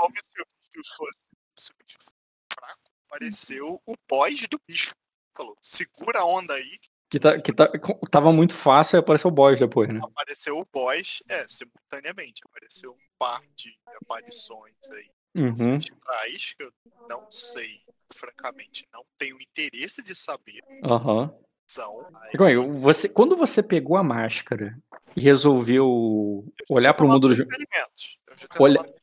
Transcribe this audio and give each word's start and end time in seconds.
como 0.00 0.14
se 0.18 0.40
o 0.40 0.44
bicho 0.74 0.96
fosse, 0.96 1.28
se 1.56 1.72
o 1.72 1.74
bicho 1.76 1.98
fosse 2.00 2.16
fraco, 2.54 2.90
apareceu 3.06 3.82
o 3.84 3.94
pós 4.08 4.46
do 4.48 4.60
bicho. 4.66 4.94
Falou, 5.36 5.56
segura 5.60 6.20
a 6.20 6.24
onda 6.24 6.54
aí. 6.54 6.78
Que, 7.10 7.18
tá, 7.18 7.40
que 7.40 7.52
tá, 7.52 7.68
tava 8.10 8.32
muito 8.32 8.54
fácil 8.54 8.96
e 8.96 9.00
apareceu 9.00 9.28
o 9.28 9.32
boss 9.32 9.58
depois, 9.58 9.88
né? 9.92 10.00
Apareceu 10.02 10.56
o 10.56 10.64
boss, 10.64 11.22
é, 11.28 11.44
simultaneamente. 11.48 12.40
Apareceu 12.46 12.92
um 12.92 13.08
par 13.18 13.42
de 13.54 13.76
aparições 14.00 14.74
aí. 14.92 15.10
Uhum. 15.34 15.78
Traz, 16.04 16.54
que 16.54 16.62
eu 16.62 16.72
não 17.08 17.28
sei, 17.30 17.82
francamente, 18.12 18.86
não 18.92 19.04
tenho 19.18 19.40
interesse 19.40 20.02
de 20.02 20.14
saber. 20.14 20.62
Aham. 20.84 21.34
São. 21.68 22.04
Aí, 22.42 22.56
Você, 22.72 23.08
quando 23.08 23.36
você 23.36 23.62
pegou 23.62 23.96
a 23.96 24.02
máscara 24.02 24.76
e 25.16 25.20
resolveu 25.20 26.44
olhar 26.68 26.94
pro 26.94 27.06
mundo 27.08 27.28
do 27.28 27.34
jogo. 27.34 27.50
experimentos. 27.50 28.18
Eu 28.26 28.36
já 28.36 28.48
tenho 28.48 28.62
Olha-. 28.64 28.94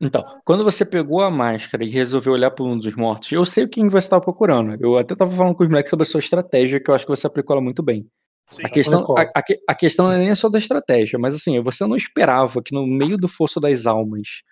Então, 0.00 0.24
quando 0.44 0.62
você 0.62 0.84
pegou 0.84 1.22
a 1.22 1.30
máscara 1.30 1.84
e 1.84 1.88
resolveu 1.88 2.32
olhar 2.32 2.52
pro 2.52 2.64
mundo 2.64 2.82
dos 2.82 2.94
mortos, 2.94 3.32
eu 3.32 3.44
sei 3.44 3.64
o 3.64 3.68
que 3.68 3.82
você 3.88 3.98
estava 3.98 4.22
procurando. 4.22 4.76
Eu 4.80 4.96
até 4.96 5.14
tava 5.14 5.30
falando 5.30 5.56
com 5.56 5.64
os 5.64 5.68
moleques 5.68 5.90
sobre 5.90 6.04
a 6.04 6.06
sua 6.06 6.20
estratégia, 6.20 6.80
que 6.80 6.88
eu 6.88 6.94
acho 6.94 7.04
que 7.04 7.10
você 7.10 7.26
aplicou 7.26 7.54
ela 7.54 7.62
muito 7.62 7.82
bem. 7.82 8.06
Sim, 8.48 8.62
A 8.64 8.68
questão, 8.70 9.04
a, 9.16 9.22
a 9.22 9.42
a 9.68 9.74
questão 9.74 10.06
não 10.06 10.12
é 10.12 10.18
nem 10.18 10.34
só 10.34 10.48
da 10.48 10.58
estratégia, 10.58 11.18
mas 11.18 11.34
assim, 11.34 11.60
você 11.60 11.84
não 11.86 11.96
esperava 11.96 12.62
que 12.62 12.72
no 12.72 12.86
meio 12.86 13.18
do 13.18 13.28
fosso 13.28 13.60
das 13.60 13.86
almas, 13.86 14.42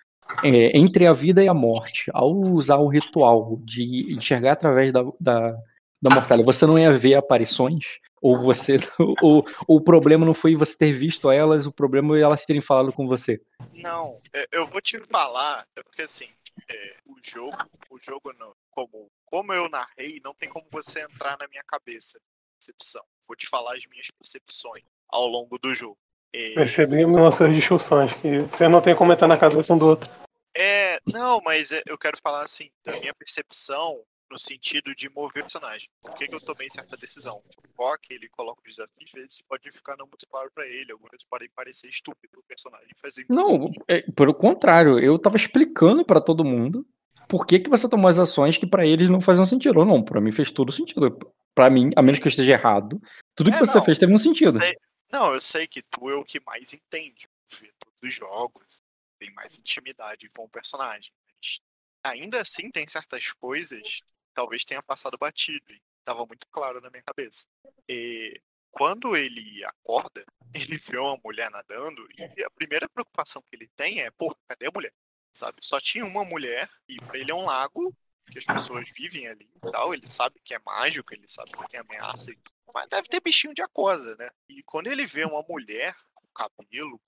é, 0.43 0.77
entre 0.77 1.07
a 1.07 1.13
vida 1.13 1.43
e 1.43 1.47
a 1.47 1.53
morte, 1.53 2.11
ao 2.13 2.31
usar 2.31 2.77
o 2.77 2.87
ritual 2.87 3.59
de 3.63 4.13
enxergar 4.13 4.51
através 4.51 4.91
da, 4.91 5.03
da, 5.19 5.55
da 6.01 6.09
mortalha, 6.13 6.43
você 6.43 6.65
não 6.65 6.77
ia 6.77 6.91
ver 6.93 7.15
aparições? 7.15 7.85
Ou 8.21 8.37
você. 8.37 8.77
Ou, 9.21 9.45
ou 9.67 9.77
o 9.77 9.81
problema 9.81 10.25
não 10.25 10.33
foi 10.33 10.55
você 10.55 10.77
ter 10.77 10.91
visto 10.91 11.29
elas, 11.29 11.65
o 11.65 11.71
problema 11.71 12.17
é 12.17 12.21
elas 12.21 12.45
terem 12.45 12.61
falado 12.61 12.91
com 12.91 13.07
você. 13.07 13.41
Não, 13.73 14.19
eu 14.51 14.67
vou 14.67 14.81
te 14.81 14.99
falar, 14.99 15.65
é 15.75 15.83
porque 15.83 16.01
assim, 16.01 16.29
é, 16.69 16.95
o 17.05 17.15
jogo, 17.21 17.57
o 17.89 17.99
jogo 17.99 18.33
não, 18.33 18.53
como, 18.71 19.09
como 19.25 19.53
eu 19.53 19.69
narrei, 19.69 20.19
não 20.23 20.33
tem 20.33 20.49
como 20.49 20.65
você 20.71 21.01
entrar 21.01 21.37
na 21.37 21.47
minha 21.47 21.63
cabeça, 21.63 22.19
percepção. 22.57 23.03
Vou 23.27 23.35
te 23.35 23.47
falar 23.47 23.75
as 23.75 23.85
minhas 23.85 24.09
percepções 24.11 24.83
ao 25.07 25.27
longo 25.27 25.57
do 25.57 25.73
jogo. 25.73 25.97
É, 26.33 26.53
Percebemos 26.53 27.19
nossas 27.19 27.53
discussões, 27.53 28.13
que 28.15 28.39
você 28.41 28.67
não 28.67 28.81
tem 28.81 28.95
como 28.95 29.13
entrar 29.13 29.27
na 29.27 29.37
cabeça 29.37 29.73
um 29.73 29.77
do 29.77 29.87
outro. 29.87 30.09
É, 30.55 30.99
não, 31.05 31.39
mas 31.43 31.71
é, 31.71 31.81
eu 31.85 31.97
quero 31.97 32.17
falar 32.17 32.43
assim, 32.43 32.69
da 32.83 32.99
minha 32.99 33.13
percepção 33.13 34.03
no 34.29 34.37
sentido 34.37 34.93
de 34.95 35.09
mover 35.09 35.41
o 35.41 35.45
personagem. 35.45 35.89
Por 36.01 36.13
que, 36.15 36.27
que 36.27 36.35
eu 36.35 36.41
tomei 36.41 36.69
certa 36.69 36.97
decisão? 36.97 37.41
O 37.77 37.83
Rock, 37.83 38.13
ele 38.13 38.27
coloca 38.29 38.61
os 38.67 38.75
desafios, 38.75 39.09
às 39.09 39.21
vezes 39.21 39.41
pode 39.47 39.71
ficar 39.71 39.95
não 39.97 40.05
muito 40.05 40.27
claro 40.27 40.51
pra 40.53 40.65
ele, 40.67 40.91
algumas 40.91 41.11
vezes 41.11 41.25
podem 41.29 41.49
parecer 41.55 41.87
estúpido 41.87 42.39
o 42.39 42.43
personagem 42.43 42.89
fazer 42.97 43.25
Não, 43.29 43.45
isso. 43.45 43.71
é, 43.87 44.01
pelo 44.11 44.33
contrário, 44.33 44.99
eu 44.99 45.17
tava 45.17 45.37
explicando 45.37 46.05
pra 46.05 46.19
todo 46.21 46.43
mundo 46.45 46.85
por 47.27 47.45
que, 47.45 47.59
que 47.59 47.69
você 47.69 47.89
tomou 47.89 48.07
as 48.09 48.19
ações 48.19 48.57
que 48.57 48.65
pra 48.67 48.85
eles 48.85 49.09
não 49.09 49.19
faziam 49.21 49.45
sentido. 49.45 49.79
Ou 49.79 49.85
não, 49.85 50.03
pra 50.03 50.21
mim 50.21 50.31
fez 50.31 50.51
todo 50.51 50.71
sentido. 50.71 51.17
Pra 51.53 51.69
mim, 51.69 51.89
a 51.95 52.01
menos 52.01 52.19
que 52.19 52.27
eu 52.27 52.29
esteja 52.29 52.51
errado, 52.51 53.01
tudo 53.35 53.51
que 53.51 53.57
É, 53.57 53.59
você 53.59 53.77
não. 53.77 53.83
fez 53.85 53.97
teve 53.97 54.13
um 54.13 54.17
sentido. 54.17 54.61
É. 54.61 54.73
Não, 55.11 55.33
eu 55.33 55.39
sei 55.41 55.67
que 55.67 55.81
tu 55.81 56.09
é 56.09 56.15
o 56.15 56.23
que 56.23 56.39
mais 56.45 56.73
entende, 56.73 57.27
vê 57.59 57.71
todos 57.79 57.97
os 58.03 58.13
jogos, 58.13 58.81
tem 59.17 59.31
mais 59.33 59.57
intimidade 59.57 60.29
com 60.35 60.43
o 60.43 60.49
personagem. 60.49 61.11
Mas 61.35 61.59
ainda 62.03 62.41
assim 62.41 62.69
tem 62.69 62.85
certas 62.87 63.31
coisas 63.31 63.81
que 63.81 64.03
talvez 64.37 64.63
tenha 64.63 64.83
passado 64.83 65.17
batido 65.17 65.65
e 65.73 65.81
tava 66.03 66.23
muito 66.27 66.45
claro 66.51 66.79
na 66.79 66.91
minha 66.91 67.01
cabeça. 67.01 67.47
E 67.89 68.39
quando 68.69 69.17
ele 69.17 69.63
acorda, 69.65 70.23
ele 70.53 70.77
vê 70.77 70.97
uma 70.99 71.19
mulher 71.25 71.49
nadando 71.49 72.07
e 72.37 72.43
a 72.43 72.49
primeira 72.51 72.87
preocupação 72.87 73.41
que 73.41 73.55
ele 73.55 73.67
tem 73.75 74.01
é, 74.01 74.11
pô, 74.11 74.33
cadê 74.47 74.67
a 74.67 74.71
mulher? 74.71 74.93
Sabe? 75.33 75.57
Só 75.61 75.79
tinha 75.79 76.05
uma 76.05 76.23
mulher 76.23 76.69
e 76.87 76.97
pra 76.97 77.17
ele 77.17 77.31
é 77.31 77.35
um 77.35 77.45
lago 77.45 77.91
que 78.31 78.37
as 78.37 78.45
pessoas 78.45 78.87
vivem 78.91 79.27
ali 79.27 79.49
e 79.55 79.71
tal, 79.71 79.93
ele 79.93 80.05
sabe 80.05 80.39
que 80.43 80.53
é 80.53 80.59
mágico, 80.59 81.13
ele 81.13 81.27
sabe 81.27 81.51
que 81.51 81.67
tem 81.69 81.79
ameaça 81.79 82.29
e 82.31 82.35
tudo, 82.35 82.53
mas 82.73 82.87
deve 82.89 83.07
ter 83.07 83.21
bichinho 83.21 83.53
de 83.53 83.61
aquosa, 83.61 84.15
né? 84.17 84.29
E 84.49 84.61
quando 84.63 84.87
ele 84.87 85.05
vê 85.05 85.23
uma 85.25 85.41
mulher 85.49 85.95
com 86.13 86.27
cabelo, 86.35 86.99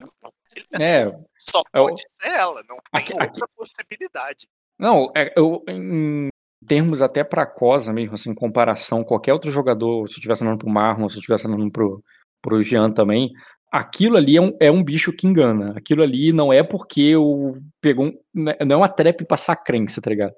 ele 0.55 0.65
pensa, 0.67 0.87
É, 0.87 1.05
só 1.37 1.59
é 1.73 1.77
pode 1.79 2.01
ser 2.01 2.29
ela, 2.29 2.63
não 2.63 2.77
tem 2.77 3.01
Aqui- 3.03 3.13
outra 3.13 3.47
possibilidade. 3.49 4.47
não, 4.79 5.11
é, 5.15 5.33
eu, 5.35 5.61
em 5.67 6.29
termos 6.67 7.01
até 7.01 7.23
pra 7.23 7.45
Cosa 7.45 7.93
mesmo, 7.93 8.13
assim, 8.15 8.31
em 8.31 8.35
comparação, 8.35 9.03
qualquer 9.03 9.33
outro 9.33 9.51
jogador, 9.51 10.07
se 10.07 10.13
eu 10.15 10.17
estivesse 10.17 10.43
andando 10.43 10.59
pro 10.59 10.69
Marlon, 10.69 11.09
se 11.09 11.15
eu 11.15 11.19
estivesse 11.19 11.47
andando 11.47 11.71
pro, 11.71 12.03
pro 12.41 12.61
Jean 12.61 12.91
também, 12.91 13.31
aquilo 13.71 14.17
ali 14.17 14.37
é 14.37 14.41
um, 14.41 14.57
é 14.59 14.71
um 14.71 14.83
bicho 14.83 15.13
que 15.13 15.27
engana. 15.27 15.73
Aquilo 15.77 16.03
ali 16.03 16.31
não 16.33 16.51
é 16.51 16.63
porque 16.63 17.01
eu 17.01 17.57
pegou 17.81 18.07
um, 18.07 18.13
não 18.33 18.51
é- 18.51 18.65
não 18.65 18.73
é 18.75 18.77
uma 18.77 18.89
trap 18.89 19.25
passar 19.25 19.55
crença, 19.57 20.01
tá 20.01 20.09
ligado? 20.09 20.33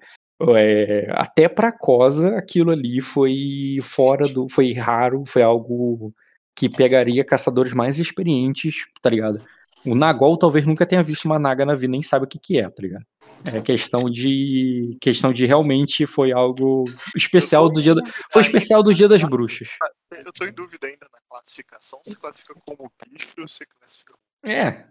É, 0.56 1.08
até 1.12 1.48
pra 1.48 1.72
Cosa, 1.72 2.36
aquilo 2.38 2.72
ali 2.72 3.00
foi 3.02 3.78
fora 3.82 4.28
do. 4.28 4.48
Foi 4.50 4.74
raro, 4.74 5.24
foi 5.26 5.44
algo 5.44 6.14
que 6.56 6.68
pegaria 6.70 7.24
caçadores 7.24 7.74
mais 7.74 8.00
experientes, 8.00 8.86
tá 9.02 9.09
ligado? 9.09 9.44
O 9.86 9.96
Nagol 9.96 10.38
talvez 10.38 10.66
nunca 10.66 10.86
tenha 10.86 11.03
visto 11.03 11.26
uma 11.26 11.40
Naga 11.40 11.66
na 11.66 11.76
vida, 11.76 11.92
nem 11.92 12.02
sabe 12.02 12.26
o 12.26 12.28
que, 12.28 12.40
que 12.40 12.59
é, 12.59 12.70
tá 12.70 12.82
ligado? 12.82 13.06
É 13.46 13.62
questão 13.62 14.09
de. 14.09 14.97
Questão 15.02 15.31
de 15.34 15.46
realmente 15.46 16.06
foi 16.06 16.31
algo 16.31 16.84
especial 17.16 17.69
do 17.69 17.81
dia. 17.81 17.96
da- 17.96 18.02
Foi 18.31 18.41
especial 18.41 18.84
do 18.84 18.94
dia 18.94 19.07
das 19.07 19.24
bruxas. 19.24 19.69
Eu 20.12 20.31
tô 20.34 20.46
em 20.46 20.52
dúvida 20.53 20.88
ainda 20.88 21.07
na 21.12 21.19
classificação. 21.29 22.00
Se 22.06 22.16
classifica 22.18 22.53
como 22.66 22.91
bicho 23.09 23.29
ou 23.40 23.47
se 23.47 23.66
classifica 23.66 24.13
É, 24.44 24.85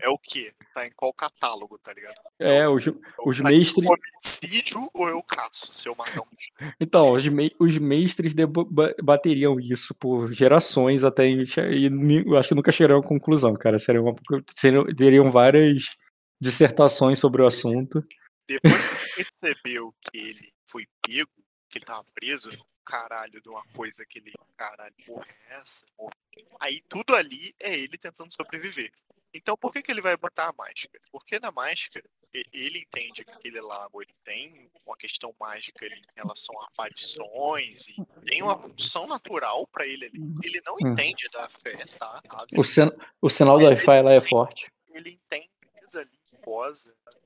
É 0.00 0.08
o 0.08 0.18
quê? 0.18 0.52
Tá 0.74 0.86
em 0.86 0.90
qual 0.94 1.12
catálogo, 1.12 1.78
tá 1.78 1.92
ligado? 1.92 2.14
é, 2.38 2.68
os, 2.68 2.86
É 2.86 2.92
os 3.24 3.38
tá 3.38 3.44
mestres. 3.44 3.86
homicídio 3.86 4.88
ou 4.92 5.08
eu 5.08 5.22
caço 5.22 5.70
se 5.72 5.88
eu 5.88 5.94
matar 5.96 6.20
um 6.20 6.26
bicho? 6.30 6.72
Então, 6.80 7.12
os, 7.12 7.26
me- 7.26 7.54
os 7.58 7.76
mestres 7.78 8.34
deba- 8.34 8.64
ba- 8.70 8.94
bateriam 9.02 9.58
isso 9.58 9.94
por 9.98 10.30
gerações 10.32 11.02
até 11.04 11.28
e 11.28 11.42
acho 11.42 12.48
que 12.48 12.54
nunca 12.54 12.70
chegaram 12.72 13.00
a 13.00 13.02
conclusão, 13.02 13.54
cara. 13.54 13.78
Seriam- 13.78 14.86
teriam 14.94 15.30
várias 15.30 15.96
dissertações 16.40 17.18
sobre 17.18 17.42
o 17.42 17.46
assunto. 17.46 18.06
Depois 18.48 19.14
que 19.14 19.24
percebeu 19.24 19.94
que 20.00 20.18
ele 20.18 20.52
foi 20.66 20.86
pego, 21.02 21.30
que 21.68 21.78
ele 21.78 21.84
tava 21.84 22.04
preso 22.14 22.50
no 22.50 22.66
caralho 22.84 23.40
de 23.40 23.48
uma 23.48 23.64
coisa 23.74 24.04
que 24.06 24.18
ele, 24.18 24.32
caralho, 24.56 24.94
porra 25.04 25.26
é 25.50 25.54
essa? 25.56 25.84
Porra. 25.96 26.12
Aí 26.60 26.80
tudo 26.88 27.14
ali 27.16 27.54
é 27.60 27.74
ele 27.74 27.98
tentando 27.98 28.32
sobreviver. 28.32 28.92
Então 29.34 29.56
por 29.56 29.72
que, 29.72 29.82
que 29.82 29.90
ele 29.90 30.00
vai 30.00 30.16
botar 30.16 30.48
a 30.48 30.52
máscara? 30.52 31.00
Porque 31.10 31.38
na 31.40 31.50
máscara 31.50 32.04
ele 32.52 32.80
entende 32.80 33.24
que 33.24 33.30
aquele 33.32 33.60
lago 33.60 34.02
ele 34.02 34.14
tem 34.22 34.70
uma 34.84 34.96
questão 34.96 35.34
mágica 35.40 35.84
ali 35.86 35.96
em 35.96 36.02
relação 36.14 36.54
a 36.60 36.66
aparições 36.66 37.88
e 37.88 37.96
tem 38.26 38.42
uma 38.42 38.60
função 38.60 39.06
natural 39.06 39.66
pra 39.68 39.86
ele 39.86 40.04
ali. 40.06 40.20
Ele 40.44 40.60
não 40.64 40.74
Hum. 40.74 40.92
entende 40.92 41.28
da 41.32 41.48
fé, 41.48 41.76
tá? 41.98 42.20
tá? 42.22 42.46
O, 42.56 42.62
sin- 42.62 42.92
o 43.20 43.28
sinal 43.30 43.58
do 43.58 43.64
Wi-Fi 43.64 44.02
lá 44.02 44.12
é 44.12 44.20
forte. 44.20 44.70
ele 44.92 45.10
entende 45.10 45.50
ali, 45.94 46.15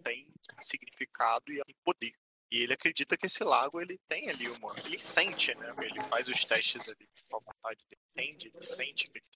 tem 0.03 0.27
significado 0.61 1.53
e 1.53 1.63
tem 1.63 1.75
poder. 1.85 2.13
E 2.53 2.63
ele 2.63 2.73
acredita 2.75 3.17
que 3.17 3.27
esse 3.27 3.45
lago 3.45 3.81
ele 3.81 3.97
tem 4.09 4.29
ali 4.29 4.49
uma. 4.49 4.75
Ele 4.85 4.99
sente, 4.99 5.55
né? 5.55 5.73
Ele 5.83 6.03
faz 6.03 6.29
os 6.29 6.45
testes 6.45 6.89
ali 6.89 7.09
com 7.29 7.37
a 7.37 7.41
vontade 7.41 7.81
dele. 7.89 8.01
Entende, 8.17 8.49
ele 8.53 8.63
sente 8.63 9.09
que 9.09 9.19
ele 9.19 9.27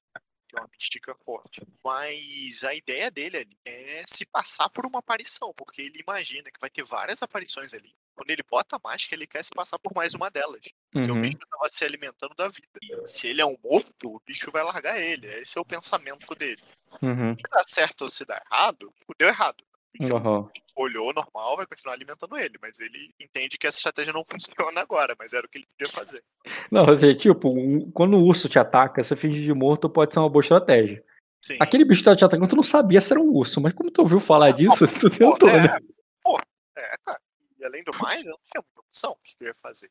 tem 0.49 0.61
uma 0.61 0.69
mística 0.73 1.15
forte. 1.15 1.61
Mas 1.85 2.65
a 2.65 2.75
ideia 2.75 3.11
dele 3.13 3.37
ali 3.39 3.57
é 3.65 4.03
se 4.07 4.27
passar 4.27 4.69
por 4.71 4.85
uma 4.85 4.99
aparição, 4.99 5.53
porque 5.55 5.83
ele 5.83 6.01
imagina 6.01 6.51
que 6.51 6.61
vai 6.61 6.69
ter 6.71 6.83
várias 6.83 7.23
aparições 7.23 7.73
ali. 7.73 7.95
Quando 8.17 8.31
ele 8.31 8.43
bota 8.49 8.77
a 8.77 8.81
máscara, 8.83 9.15
ele 9.17 9.27
quer 9.29 9.45
se 9.45 9.55
passar 9.55 9.79
por 9.79 9.93
mais 9.95 10.15
uma 10.15 10.29
delas. 10.31 10.63
Porque 10.91 11.11
o 11.11 11.15
Uhum. 11.15 11.23
bicho 11.23 11.39
estava 11.41 11.69
se 11.69 11.85
alimentando 11.85 12.35
da 12.35 12.49
vida. 12.49 12.79
E 12.83 13.07
se 13.07 13.29
ele 13.29 13.41
é 13.41 13.47
um 13.47 13.57
morto, 13.63 14.09
o 14.17 14.21
bicho 14.27 14.51
vai 14.51 14.63
largar 14.65 15.01
ele. 15.01 15.27
Esse 15.39 15.57
é 15.57 15.61
o 15.61 15.65
pensamento 15.65 16.35
dele. 16.35 16.63
Uhum. 17.03 17.37
Se 17.37 17.43
dá 17.51 17.63
certo 17.69 18.03
ou 18.03 18.11
se 18.11 18.25
dá 18.25 18.41
errado, 18.51 18.93
deu 19.19 19.29
errado. 19.29 19.65
Aham. 20.03 20.51
olhou 20.77 21.13
normal, 21.13 21.57
vai 21.57 21.67
continuar 21.67 21.95
alimentando 21.95 22.37
ele, 22.37 22.59
mas 22.61 22.79
ele 22.81 23.15
entende 23.21 23.57
que 23.57 23.67
essa 23.67 23.79
estratégia 23.79 24.13
não 24.13 24.25
funciona 24.29 24.81
agora, 24.81 25.15
mas 25.19 25.33
era 25.33 25.47
o 25.47 25.49
que 25.49 25.59
ele 25.59 25.67
podia 25.67 25.93
fazer. 25.93 26.23
Não, 26.71 26.89
assim, 26.89 27.15
tipo, 27.15 27.49
um- 27.49 27.91
quando 27.93 28.17
o 28.17 28.25
urso 28.25 28.49
te 28.49 28.59
ataca, 28.59 29.03
você 29.03 29.15
finge 29.15 29.43
de 29.43 29.53
morto 29.55 29.89
pode 29.89 30.13
ser 30.13 30.21
uma 30.21 30.29
boa 30.29 30.43
estratégia. 30.43 31.05
Sim. 31.45 31.59
Aquele 31.61 31.85
bicho 31.85 32.01
que 32.01 32.07
tá 32.07 32.17
te 32.17 32.25
atacando, 32.25 32.49
tu 32.49 32.57
não 32.57 32.63
sabia 32.63 33.01
se 33.01 33.13
era 33.13 33.21
um 33.21 33.31
urso, 33.31 33.61
mas 33.61 33.73
como 33.73 33.91
tu 33.91 34.01
ouviu 34.03 34.19
falar 34.19 34.51
disso, 34.51 34.85
tu 34.99 35.11
tentou, 35.11 35.49
é, 35.51 35.61
né? 35.61 35.79
pô, 36.23 36.39
é, 36.77 36.97
cara. 37.05 37.21
E 37.59 37.65
além 37.65 37.85
do 37.85 37.93
mais, 37.99 38.27
eu 38.27 38.33
não 38.33 38.41
tinha 38.51 38.63
muita 38.63 38.81
opção 38.81 39.13
o 39.13 39.17
que 39.23 39.37
eu 39.41 39.49
ia 39.49 39.55
fazer. 39.55 39.91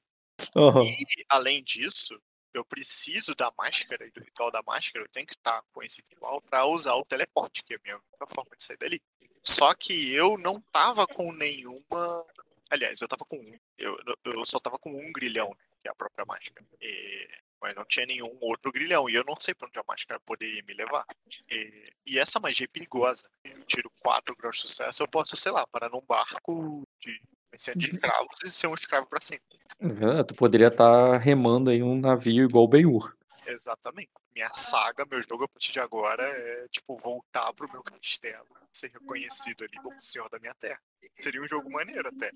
Aham. 0.56 0.84
E, 0.84 1.06
além 1.30 1.64
disso, 1.64 2.20
eu 2.54 2.66
preciso 2.66 3.34
da 3.36 3.52
máscara 3.58 4.06
e 4.06 4.12
do 4.12 4.20
ritual 4.20 4.52
da 4.52 4.62
máscara, 4.66 5.06
eu 5.06 5.10
tenho 5.10 5.26
que 5.26 5.34
estar 5.34 5.64
com 5.72 5.82
esse 5.82 6.02
ritual 6.10 6.42
pra 6.42 6.66
usar 6.66 6.96
o 6.96 7.06
teleporte, 7.06 7.64
que 7.64 7.74
é 7.74 7.78
a 7.78 7.80
minha 7.84 7.96
única 7.96 8.34
forma 8.34 8.52
de 8.58 8.64
sair 8.64 8.78
dali. 8.78 9.02
Só 9.54 9.74
que 9.74 10.14
eu 10.14 10.38
não 10.38 10.60
tava 10.72 11.06
com 11.06 11.32
nenhuma. 11.32 12.26
Aliás, 12.70 13.02
eu 13.02 13.08
tava 13.08 13.24
com 13.26 13.38
um. 13.38 13.60
Eu, 13.78 13.98
eu 14.26 14.46
só 14.46 14.60
tava 14.60 14.80
com 14.80 14.92
um 14.92 15.12
grilhão, 15.12 15.50
né, 15.50 15.66
que 15.82 15.88
é 15.88 15.92
a 15.92 15.96
própria 15.96 16.26
máscara. 16.26 16.66
E- 16.82 17.28
mas 17.62 17.76
não 17.76 17.86
tinha 17.86 18.06
nenhum 18.06 18.38
outro 18.42 18.74
grilhão. 18.74 19.10
E 19.10 19.16
eu 19.16 19.24
não 19.24 19.36
sei 19.40 19.54
pra 19.54 19.70
onde 19.70 19.80
a 19.80 19.84
máscara 19.88 20.20
poderia 20.26 20.62
me 20.68 20.74
levar. 20.74 21.06
E, 21.50 21.94
e 22.06 22.20
essa 22.20 22.38
magia 22.38 22.66
é 22.66 22.68
perigosa. 22.68 23.26
Eu 23.42 23.64
tiro 23.64 23.90
4 24.02 24.36
graus 24.36 24.58
de 24.58 24.64
sucesso, 24.64 25.02
eu 25.02 25.08
posso, 25.08 25.38
sei 25.38 25.52
lá, 25.52 25.66
parar 25.68 25.90
num 25.90 26.02
barco 26.02 26.84
de 27.00 27.22
de 27.76 27.94
escravos 27.94 28.42
e 28.44 28.50
ser 28.50 28.68
um 28.68 28.74
escravo 28.74 29.08
pra 29.08 29.22
sempre. 29.22 29.60
É, 29.80 30.24
tu 30.24 30.34
poderia 30.34 30.68
estar 30.68 31.12
tá 31.12 31.18
remando 31.18 31.70
aí 31.70 31.84
um 31.84 32.00
navio 32.00 32.46
igual 32.46 32.64
o 32.64 32.68
Benhur. 32.68 33.16
Exatamente. 33.46 34.10
Minha 34.36 34.52
saga, 34.52 35.06
meu 35.06 35.22
jogo 35.22 35.44
a 35.44 35.48
partir 35.48 35.72
de 35.72 35.80
agora 35.80 36.24
é, 36.24 36.68
tipo, 36.70 36.98
voltar 36.98 37.54
pro 37.54 37.72
meu 37.72 37.84
castelo, 37.84 38.48
ser 38.72 38.92
reconhecido 38.92 39.64
ali 39.64 39.78
como 39.82 40.02
senhor 40.02 40.30
da 40.30 40.40
minha 40.40 40.54
terra. 40.56 40.82
Seria 41.22 41.42
um 41.42 41.48
jogo 41.48 41.72
maneiro 41.72 42.10
até. 42.10 42.32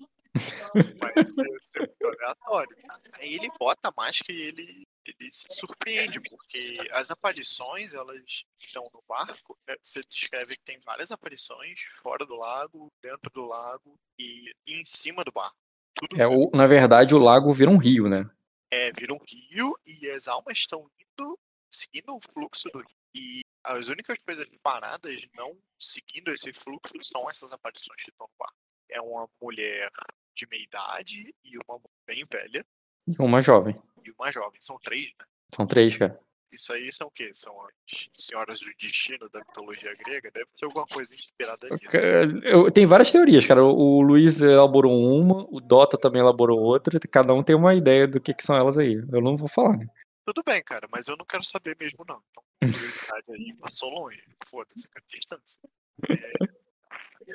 Mas 1.00 1.32
ia 1.32 1.60
ser 1.60 1.80
muito 1.80 2.06
aleatório. 2.06 2.76
Aí 3.18 3.34
ele 3.34 3.50
bota 3.58 3.88
a 3.88 3.94
máscara 3.96 4.32
e 4.32 4.42
ele, 4.42 4.86
ele 5.04 5.28
se 5.32 5.48
surpreende, 5.50 6.20
porque 6.20 6.78
as 6.92 7.10
aparições, 7.10 7.92
elas 7.92 8.44
estão 8.60 8.88
no 8.92 9.02
barco. 9.08 9.58
Né? 9.66 9.74
Você 9.82 10.02
descreve 10.08 10.56
que 10.56 10.64
tem 10.64 10.78
várias 10.84 11.10
aparições 11.10 11.80
fora 12.00 12.24
do 12.24 12.36
lago, 12.36 12.92
dentro 13.02 13.30
do 13.30 13.44
lago 13.44 13.98
e 14.18 14.52
em 14.66 14.84
cima 14.84 15.24
do 15.24 15.32
barco. 15.32 15.56
Tudo 15.94 16.20
é, 16.20 16.26
o, 16.26 16.50
na 16.54 16.66
verdade, 16.66 17.14
o 17.14 17.18
lago 17.18 17.52
vira 17.52 17.70
um 17.70 17.78
rio, 17.78 18.08
né? 18.08 18.30
É, 18.70 18.92
vira 18.92 19.12
um 19.12 19.18
rio 19.18 19.76
e 19.84 20.08
as 20.10 20.28
almas 20.28 20.58
estão 20.58 20.88
indo, 21.00 21.38
seguindo 21.72 22.14
o 22.14 22.20
fluxo 22.32 22.68
do. 22.70 22.84
E 23.14 23.40
as 23.64 23.88
únicas 23.88 24.18
coisas 24.22 24.48
paradas 24.62 25.20
não 25.34 25.56
seguindo 25.78 26.30
esse 26.30 26.52
fluxo 26.52 26.94
são 27.02 27.28
essas 27.30 27.52
aparições 27.52 28.02
no 28.18 28.28
barco. 28.38 28.54
É 28.90 29.00
uma 29.00 29.28
mulher 29.40 29.90
de 30.34 30.46
meia 30.48 30.62
idade 30.62 31.34
e 31.44 31.58
uma 31.58 31.80
bem 32.06 32.22
velha. 32.30 32.64
E 33.06 33.22
uma 33.22 33.40
jovem. 33.40 33.80
E 34.04 34.10
uma 34.10 34.30
jovem. 34.30 34.60
São 34.60 34.78
três, 34.78 35.06
né? 35.18 35.26
São 35.54 35.66
três, 35.66 35.96
cara. 35.96 36.18
Isso 36.50 36.72
aí 36.72 36.90
são 36.90 37.08
o 37.08 37.10
quê? 37.10 37.30
São 37.34 37.54
as 37.60 38.08
senhoras 38.16 38.60
do 38.60 38.70
destino 38.78 39.28
da 39.28 39.40
mitologia 39.40 39.92
grega? 39.94 40.30
Deve 40.30 40.46
ser 40.54 40.64
alguma 40.64 40.86
coisa 40.86 41.14
inspirada 41.14 41.68
nisso. 41.68 41.96
Eu, 42.42 42.70
tem 42.70 42.86
várias 42.86 43.12
teorias, 43.12 43.44
cara. 43.44 43.62
O, 43.62 44.00
Luiz 44.00 44.40
elaborou 44.40 44.92
uma, 44.92 45.46
o 45.50 45.60
Dota 45.60 45.98
também 45.98 46.22
elaborou 46.22 46.58
outra. 46.58 46.98
Cada 47.00 47.34
um 47.34 47.42
tem 47.42 47.54
uma 47.54 47.74
ideia 47.74 48.06
do 48.06 48.18
que, 48.18 48.32
que 48.32 48.44
são 48.44 48.56
elas 48.56 48.78
aí. 48.78 48.94
Eu 49.12 49.20
não 49.20 49.36
vou 49.36 49.48
falar, 49.48 49.76
né? 49.76 49.86
Tudo 50.28 50.42
bem, 50.44 50.62
cara, 50.62 50.86
mas 50.92 51.08
eu 51.08 51.16
não 51.16 51.24
quero 51.24 51.42
saber 51.42 51.74
mesmo, 51.80 52.04
não. 52.06 52.22
Então, 52.28 52.44
curiosidade 52.60 53.24
aí 53.32 53.54
passou 53.54 53.88
longe. 53.88 54.22
Foda-se, 54.44 54.86
cara, 54.86 55.02
distância. 55.08 55.58
É, 56.06 56.32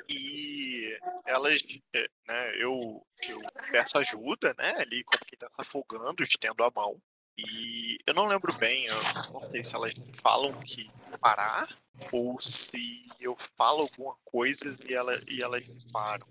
e 0.08 0.96
elas, 1.26 1.60
é, 1.92 2.08
né, 2.28 2.56
eu, 2.56 3.04
eu 3.24 3.40
peço 3.72 3.98
ajuda, 3.98 4.54
né, 4.60 4.76
ali 4.78 5.04
como 5.06 5.26
quem 5.26 5.40
tá 5.40 5.50
se 5.50 5.60
afogando, 5.60 6.22
estendo 6.22 6.64
a 6.64 6.70
mão. 6.70 7.02
E 7.36 7.98
eu 8.06 8.14
não 8.14 8.28
lembro 8.28 8.54
bem, 8.58 8.86
eu 8.86 9.04
não 9.32 9.50
sei 9.50 9.64
se 9.64 9.74
elas 9.74 9.96
falam 10.22 10.54
que 10.62 10.88
parar 11.20 11.68
ou 12.12 12.40
se 12.40 13.08
eu 13.20 13.36
falo 13.58 13.82
alguma 13.82 14.16
coisa 14.24 14.70
e, 14.88 14.94
ela, 14.94 15.20
e 15.28 15.42
elas 15.42 15.66
param. 15.92 16.28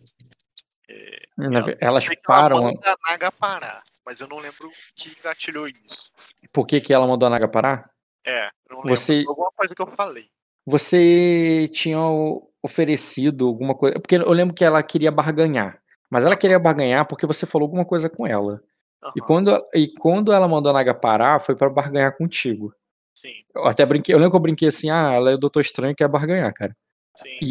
É, 0.88 1.26
elas 1.80 2.04
param. 2.24 2.58
Ela 2.58 2.66
manda 2.66 2.92
a 2.92 3.10
Naga 3.10 3.32
parar, 3.32 3.82
mas 4.04 4.20
eu 4.20 4.28
não 4.28 4.38
lembro 4.38 4.70
que 4.94 5.16
gatilhou 5.22 5.68
isso. 5.68 6.10
Por 6.52 6.66
que, 6.66 6.80
que 6.80 6.92
ela 6.92 7.06
mandou 7.06 7.26
a 7.26 7.30
Naga 7.30 7.48
parar? 7.48 7.90
É, 8.24 8.48
não 8.68 8.78
lembro. 8.78 8.96
Você... 8.96 9.24
Alguma 9.26 9.50
coisa 9.52 9.74
que 9.74 9.82
eu 9.82 9.86
falei. 9.86 10.28
Você 10.66 11.68
tinha 11.72 11.98
oferecido 12.62 13.46
alguma 13.46 13.74
coisa. 13.74 13.98
Porque 13.98 14.16
eu 14.16 14.32
lembro 14.32 14.54
que 14.54 14.64
ela 14.64 14.82
queria 14.82 15.10
barganhar. 15.10 15.80
Mas 16.10 16.24
ela 16.24 16.36
queria 16.36 16.58
barganhar 16.58 17.06
porque 17.06 17.26
você 17.26 17.46
falou 17.46 17.66
alguma 17.66 17.84
coisa 17.84 18.08
com 18.08 18.26
ela. 18.26 18.62
Uhum. 19.02 19.12
E, 19.16 19.20
quando, 19.20 19.64
e 19.74 19.88
quando 19.98 20.32
ela 20.32 20.46
mandou 20.46 20.70
a 20.70 20.74
Naga 20.74 20.94
parar, 20.94 21.40
foi 21.40 21.56
para 21.56 21.70
barganhar 21.70 22.16
contigo. 22.16 22.72
Sim. 23.14 23.32
Eu 23.54 23.66
até 23.66 23.84
brinquei, 23.84 24.14
eu 24.14 24.18
lembro 24.18 24.32
que 24.32 24.36
eu 24.36 24.40
brinquei 24.40 24.68
assim, 24.68 24.90
ah, 24.90 25.12
ela 25.12 25.30
é 25.30 25.34
o 25.34 25.38
Doutor 25.38 25.60
Estranho 25.60 25.94
que 25.94 26.02
quer 26.02 26.08
barganhar, 26.08 26.52
cara. 26.54 26.76
Sim, 27.16 27.38
e, 27.42 27.46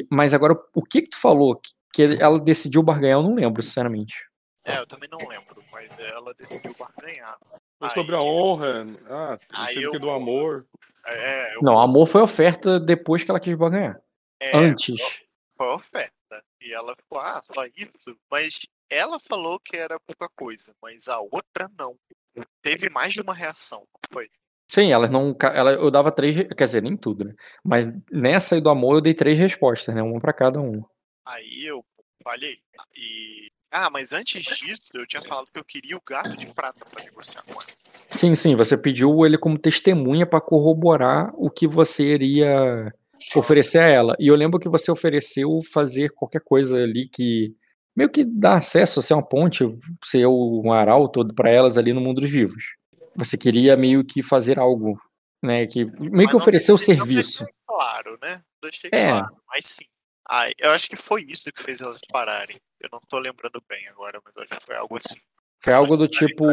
sim. 0.00 0.06
Mas 0.10 0.32
agora, 0.32 0.54
o 0.74 0.82
que 0.82 1.02
que 1.02 1.10
tu 1.10 1.18
falou? 1.18 1.60
Que 1.92 2.16
ela 2.18 2.40
decidiu 2.40 2.82
barganhar, 2.82 3.18
eu 3.18 3.22
não 3.22 3.34
lembro, 3.34 3.62
sinceramente. 3.62 4.26
É, 4.64 4.78
eu 4.78 4.86
também 4.86 5.08
não 5.10 5.18
lembro, 5.18 5.61
mas 5.88 5.98
ela 5.98 6.34
decidiu 6.34 6.74
barganhar. 6.78 7.38
Aí, 7.80 7.90
sobre 7.90 8.14
a 8.14 8.20
honra, 8.20 8.86
ah, 9.08 9.38
aí 9.50 9.82
eu, 9.82 9.98
do 9.98 10.10
amor. 10.10 10.66
É, 11.06 11.56
eu... 11.56 11.62
Não, 11.62 11.78
amor 11.78 12.06
foi 12.06 12.22
oferta 12.22 12.78
depois 12.78 13.24
que 13.24 13.30
ela 13.30 13.40
quis 13.40 13.54
barganhar. 13.54 14.00
É, 14.40 14.56
Antes. 14.56 15.20
Foi 15.56 15.68
oferta. 15.68 16.12
E 16.60 16.72
ela 16.72 16.94
ficou, 16.94 17.18
ah, 17.18 17.40
só 17.42 17.66
isso. 17.76 18.16
Mas 18.30 18.66
ela 18.88 19.18
falou 19.18 19.58
que 19.58 19.76
era 19.76 19.98
pouca 20.00 20.28
coisa, 20.36 20.74
mas 20.80 21.08
a 21.08 21.18
outra 21.20 21.70
não. 21.78 21.96
Teve 22.62 22.88
mais 22.88 23.12
de 23.12 23.20
uma 23.20 23.34
reação, 23.34 23.86
foi? 24.10 24.30
Sim, 24.68 24.90
elas 24.90 25.10
não. 25.10 25.36
Ela, 25.42 25.72
eu 25.72 25.90
dava 25.90 26.10
três. 26.10 26.34
Quer 26.34 26.64
dizer, 26.64 26.82
nem 26.82 26.96
tudo, 26.96 27.26
né? 27.26 27.34
Mas 27.62 27.86
nessa 28.10 28.54
aí 28.54 28.60
do 28.60 28.70
amor 28.70 28.94
eu 28.94 29.00
dei 29.02 29.12
três 29.12 29.38
respostas, 29.38 29.94
né? 29.94 30.02
Uma 30.02 30.18
para 30.18 30.32
cada 30.32 30.60
um. 30.60 30.82
Aí 31.26 31.66
eu 31.66 31.84
falhei. 32.22 32.58
E. 32.96 33.50
Ah, 33.72 33.88
mas 33.90 34.12
antes 34.12 34.44
disso, 34.44 34.90
eu 34.92 35.06
tinha 35.06 35.22
falado 35.22 35.46
que 35.50 35.58
eu 35.58 35.64
queria 35.64 35.96
o 35.96 36.02
gato 36.06 36.36
de 36.36 36.46
prata 36.48 36.84
para 36.84 37.02
negociar 37.02 37.42
com 37.42 37.54
ela. 37.54 37.72
Sim, 38.10 38.34
sim, 38.34 38.54
você 38.54 38.76
pediu 38.76 39.24
ele 39.24 39.38
como 39.38 39.58
testemunha 39.58 40.26
para 40.26 40.42
corroborar 40.42 41.32
o 41.34 41.50
que 41.50 41.66
você 41.66 42.12
iria 42.12 42.92
oferecer 43.34 43.78
a 43.78 43.86
ela. 43.86 44.16
E 44.18 44.28
eu 44.28 44.36
lembro 44.36 44.60
que 44.60 44.68
você 44.68 44.90
ofereceu 44.90 45.58
fazer 45.72 46.10
qualquer 46.10 46.42
coisa 46.42 46.76
ali 46.76 47.08
que 47.08 47.56
meio 47.96 48.10
que 48.10 48.24
dá 48.24 48.56
acesso 48.56 49.00
a 49.00 49.02
ser 49.02 49.14
uma 49.14 49.26
ponte, 49.26 49.64
ser 50.04 50.26
um 50.26 50.70
arauto 50.70 51.26
para 51.34 51.50
elas 51.50 51.78
ali 51.78 51.94
no 51.94 52.00
mundo 52.00 52.20
dos 52.20 52.30
vivos. 52.30 52.74
Você 53.16 53.38
queria 53.38 53.74
meio 53.74 54.04
que 54.04 54.22
fazer 54.22 54.58
algo, 54.58 55.00
né? 55.42 55.66
Que 55.66 55.84
meio 55.84 56.10
mas 56.12 56.30
que 56.30 56.36
oferecer 56.36 56.72
o 56.72 56.78
serviço. 56.78 57.46
Claro, 57.66 58.18
né? 58.20 58.42
Deixei 58.62 58.90
é. 58.92 59.08
claro, 59.08 59.36
mas 59.48 59.64
sim. 59.64 59.86
Ah, 60.28 60.48
eu 60.58 60.70
acho 60.70 60.88
que 60.88 60.96
foi 60.96 61.24
isso 61.28 61.50
que 61.52 61.62
fez 61.62 61.80
elas 61.80 62.00
pararem. 62.10 62.56
Eu 62.82 62.88
não 62.92 63.00
tô 63.08 63.18
lembrando 63.18 63.62
bem 63.68 63.86
agora, 63.88 64.20
mas 64.24 64.36
acho 64.36 64.58
que 64.58 64.66
foi 64.66 64.76
algo 64.76 64.98
assim. 64.98 65.20
Foi 65.60 65.72
algo 65.72 65.96
do 65.96 66.08
tipo. 66.08 66.44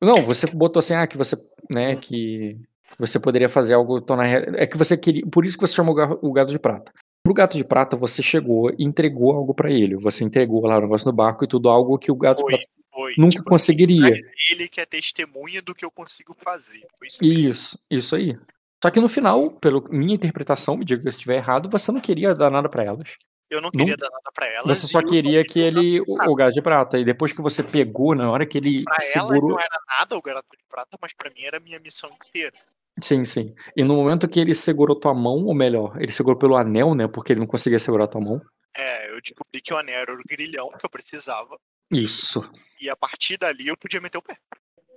Não, 0.00 0.22
você 0.22 0.46
botou 0.46 0.78
assim, 0.78 0.94
ah, 0.94 1.06
que 1.06 1.16
você, 1.16 1.36
né, 1.68 1.96
que 1.96 2.56
você 2.98 3.18
poderia 3.18 3.48
fazer 3.48 3.74
algo 3.74 4.00
tão 4.00 4.16
na 4.16 4.24
É 4.26 4.66
que 4.66 4.76
você 4.76 4.96
queria. 4.96 5.26
Por 5.26 5.44
isso 5.44 5.56
que 5.56 5.66
você 5.66 5.74
chamou 5.74 5.96
o 6.22 6.32
gato 6.32 6.52
de 6.52 6.58
prata. 6.58 6.92
Pro 7.22 7.34
gato 7.34 7.56
de 7.56 7.64
prata, 7.64 7.96
você 7.96 8.22
chegou 8.22 8.70
e 8.78 8.84
entregou 8.84 9.32
algo 9.32 9.54
para 9.54 9.70
ele. 9.70 9.96
Você 9.96 10.22
entregou 10.22 10.64
lá 10.66 10.78
o 10.78 10.82
negócio 10.82 11.06
no 11.06 11.12
barco 11.12 11.44
e 11.44 11.48
tudo, 11.48 11.68
algo 11.68 11.98
que 11.98 12.12
o 12.12 12.16
gato 12.16 12.42
foi, 12.42 12.52
de 12.52 12.58
prata 12.58 12.72
foi. 12.92 13.14
nunca 13.18 13.38
tipo, 13.38 13.44
conseguiria. 13.44 14.12
Ele 14.52 14.68
que 14.68 14.80
é 14.80 14.86
testemunha 14.86 15.60
do 15.60 15.74
que 15.74 15.84
eu 15.84 15.90
consigo 15.90 16.36
fazer. 16.44 16.86
Isso, 17.02 17.24
isso, 17.24 17.78
isso 17.90 18.16
aí. 18.16 18.38
Só 18.82 18.90
que 18.90 19.00
no 19.00 19.08
final, 19.08 19.50
pela 19.50 19.82
minha 19.88 20.14
interpretação, 20.14 20.76
me 20.76 20.84
diga 20.84 21.00
se 21.00 21.08
eu 21.08 21.10
estiver 21.10 21.36
errado, 21.36 21.70
você 21.70 21.90
não 21.90 22.00
queria 22.00 22.34
dar 22.34 22.50
nada 22.50 22.68
para 22.68 22.84
elas. 22.84 23.02
Eu 23.50 23.60
não 23.60 23.70
queria 23.70 23.92
não, 23.92 23.96
dar 23.96 24.10
nada 24.10 24.30
pra 24.34 24.46
elas. 24.46 24.78
Você 24.78 24.86
só 24.86 25.02
queria 25.02 25.44
que 25.44 25.60
ele. 25.60 26.00
O, 26.00 26.34
gato 26.34 26.54
de 26.54 26.62
prata. 26.62 26.98
E 26.98 27.04
depois 27.04 27.32
que 27.32 27.42
você 27.42 27.62
pegou, 27.62 28.14
na 28.14 28.30
hora 28.30 28.46
que 28.46 28.58
ele 28.58 28.84
pra 28.84 29.00
segurou. 29.00 29.50
Ela 29.50 29.50
não 29.50 29.60
era 29.60 29.78
nada 29.98 30.16
o 30.16 30.22
gato 30.22 30.46
de 30.56 30.64
prata, 30.68 30.98
mas 31.00 31.12
pra 31.12 31.30
mim 31.30 31.42
era 31.42 31.58
a 31.58 31.60
minha 31.60 31.78
missão 31.78 32.10
inteira. 32.28 32.56
Sim, 33.00 33.24
sim. 33.24 33.54
E 33.76 33.82
no 33.82 33.96
momento 33.96 34.28
que 34.28 34.40
ele 34.40 34.54
segurou 34.54 34.98
tua 34.98 35.12
mão, 35.12 35.44
ou 35.44 35.54
melhor, 35.54 35.96
ele 36.00 36.12
segurou 36.12 36.38
pelo 36.38 36.56
anel, 36.56 36.94
né? 36.94 37.08
Porque 37.08 37.32
ele 37.32 37.40
não 37.40 37.46
conseguia 37.46 37.78
segurar 37.78 38.06
tua 38.06 38.20
mão. 38.20 38.40
É, 38.76 39.10
eu 39.10 39.20
descobri 39.20 39.60
que 39.60 39.72
o 39.72 39.76
anel 39.76 40.00
era 40.00 40.14
o 40.14 40.22
grilhão 40.28 40.70
que 40.70 40.84
eu 40.84 40.90
precisava. 40.90 41.58
Isso. 41.90 42.48
E 42.80 42.88
a 42.88 42.96
partir 42.96 43.36
dali 43.36 43.68
eu 43.68 43.76
podia 43.76 44.00
meter 44.00 44.18
o 44.18 44.22
pé. 44.22 44.36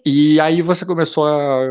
E 0.06 0.40
aí 0.40 0.62
você 0.62 0.86
começou 0.86 1.28
a. 1.28 1.64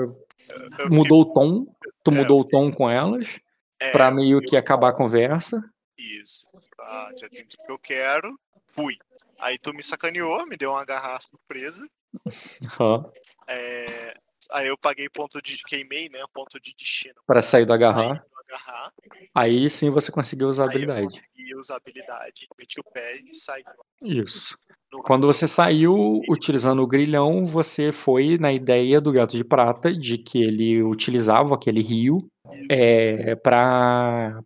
Eu 0.78 0.90
mudou 0.90 1.22
o 1.22 1.32
tom. 1.32 1.66
Tu 2.04 2.10
é, 2.10 2.14
mudou 2.14 2.40
o 2.40 2.44
tom 2.44 2.70
com 2.70 2.90
elas. 2.90 3.38
É, 3.80 3.90
pra 3.90 4.10
meio 4.10 4.40
que 4.40 4.56
acabar 4.56 4.90
a 4.90 4.92
conversa. 4.92 5.62
Isso. 5.98 6.46
Ah, 6.86 7.10
já 7.16 7.28
tem 7.28 7.44
tudo 7.46 7.64
que 7.64 7.72
eu 7.72 7.78
quero. 7.78 8.38
Fui. 8.68 8.96
Aí 9.38 9.58
tu 9.58 9.72
me 9.74 9.82
sacaneou, 9.82 10.46
me 10.46 10.56
deu 10.56 10.70
uma 10.70 10.84
garra 10.84 11.20
surpresa. 11.20 11.88
Uhum. 12.80 13.12
É, 13.46 14.16
Aí 14.50 14.68
eu 14.68 14.76
paguei 14.76 15.08
ponto 15.08 15.40
de. 15.42 15.58
Queimei, 15.64 16.08
né? 16.08 16.20
Ponto 16.32 16.60
de 16.60 16.74
destino. 16.76 17.16
Para 17.26 17.42
sair 17.42 17.64
do 17.64 17.72
agarrar. 17.72 18.24
agarrar. 18.48 18.92
Aí 19.34 19.68
sim 19.68 19.90
você 19.90 20.12
conseguiu 20.12 20.48
usar 20.48 20.64
a 20.64 20.66
habilidade. 20.66 21.02
Eu 21.02 21.10
consegui 21.10 21.56
usar 21.56 21.74
a 21.74 21.76
habilidade. 21.78 22.48
Meti 22.58 22.80
o 22.80 22.84
pé 22.84 23.20
e 23.24 23.34
saí. 23.34 23.64
Isso. 24.02 24.56
Quando 25.04 25.26
você 25.26 25.48
saiu 25.48 26.22
utilizando 26.28 26.80
o 26.80 26.86
grilhão, 26.86 27.44
você 27.44 27.90
foi 27.90 28.38
na 28.38 28.52
ideia 28.52 29.00
do 29.00 29.12
gato 29.12 29.36
de 29.36 29.44
prata 29.44 29.92
de 29.92 30.16
que 30.16 30.40
ele 30.40 30.82
utilizava 30.82 31.54
aquele 31.54 31.82
rio 31.82 32.30
é, 32.70 33.34
para 33.34 34.40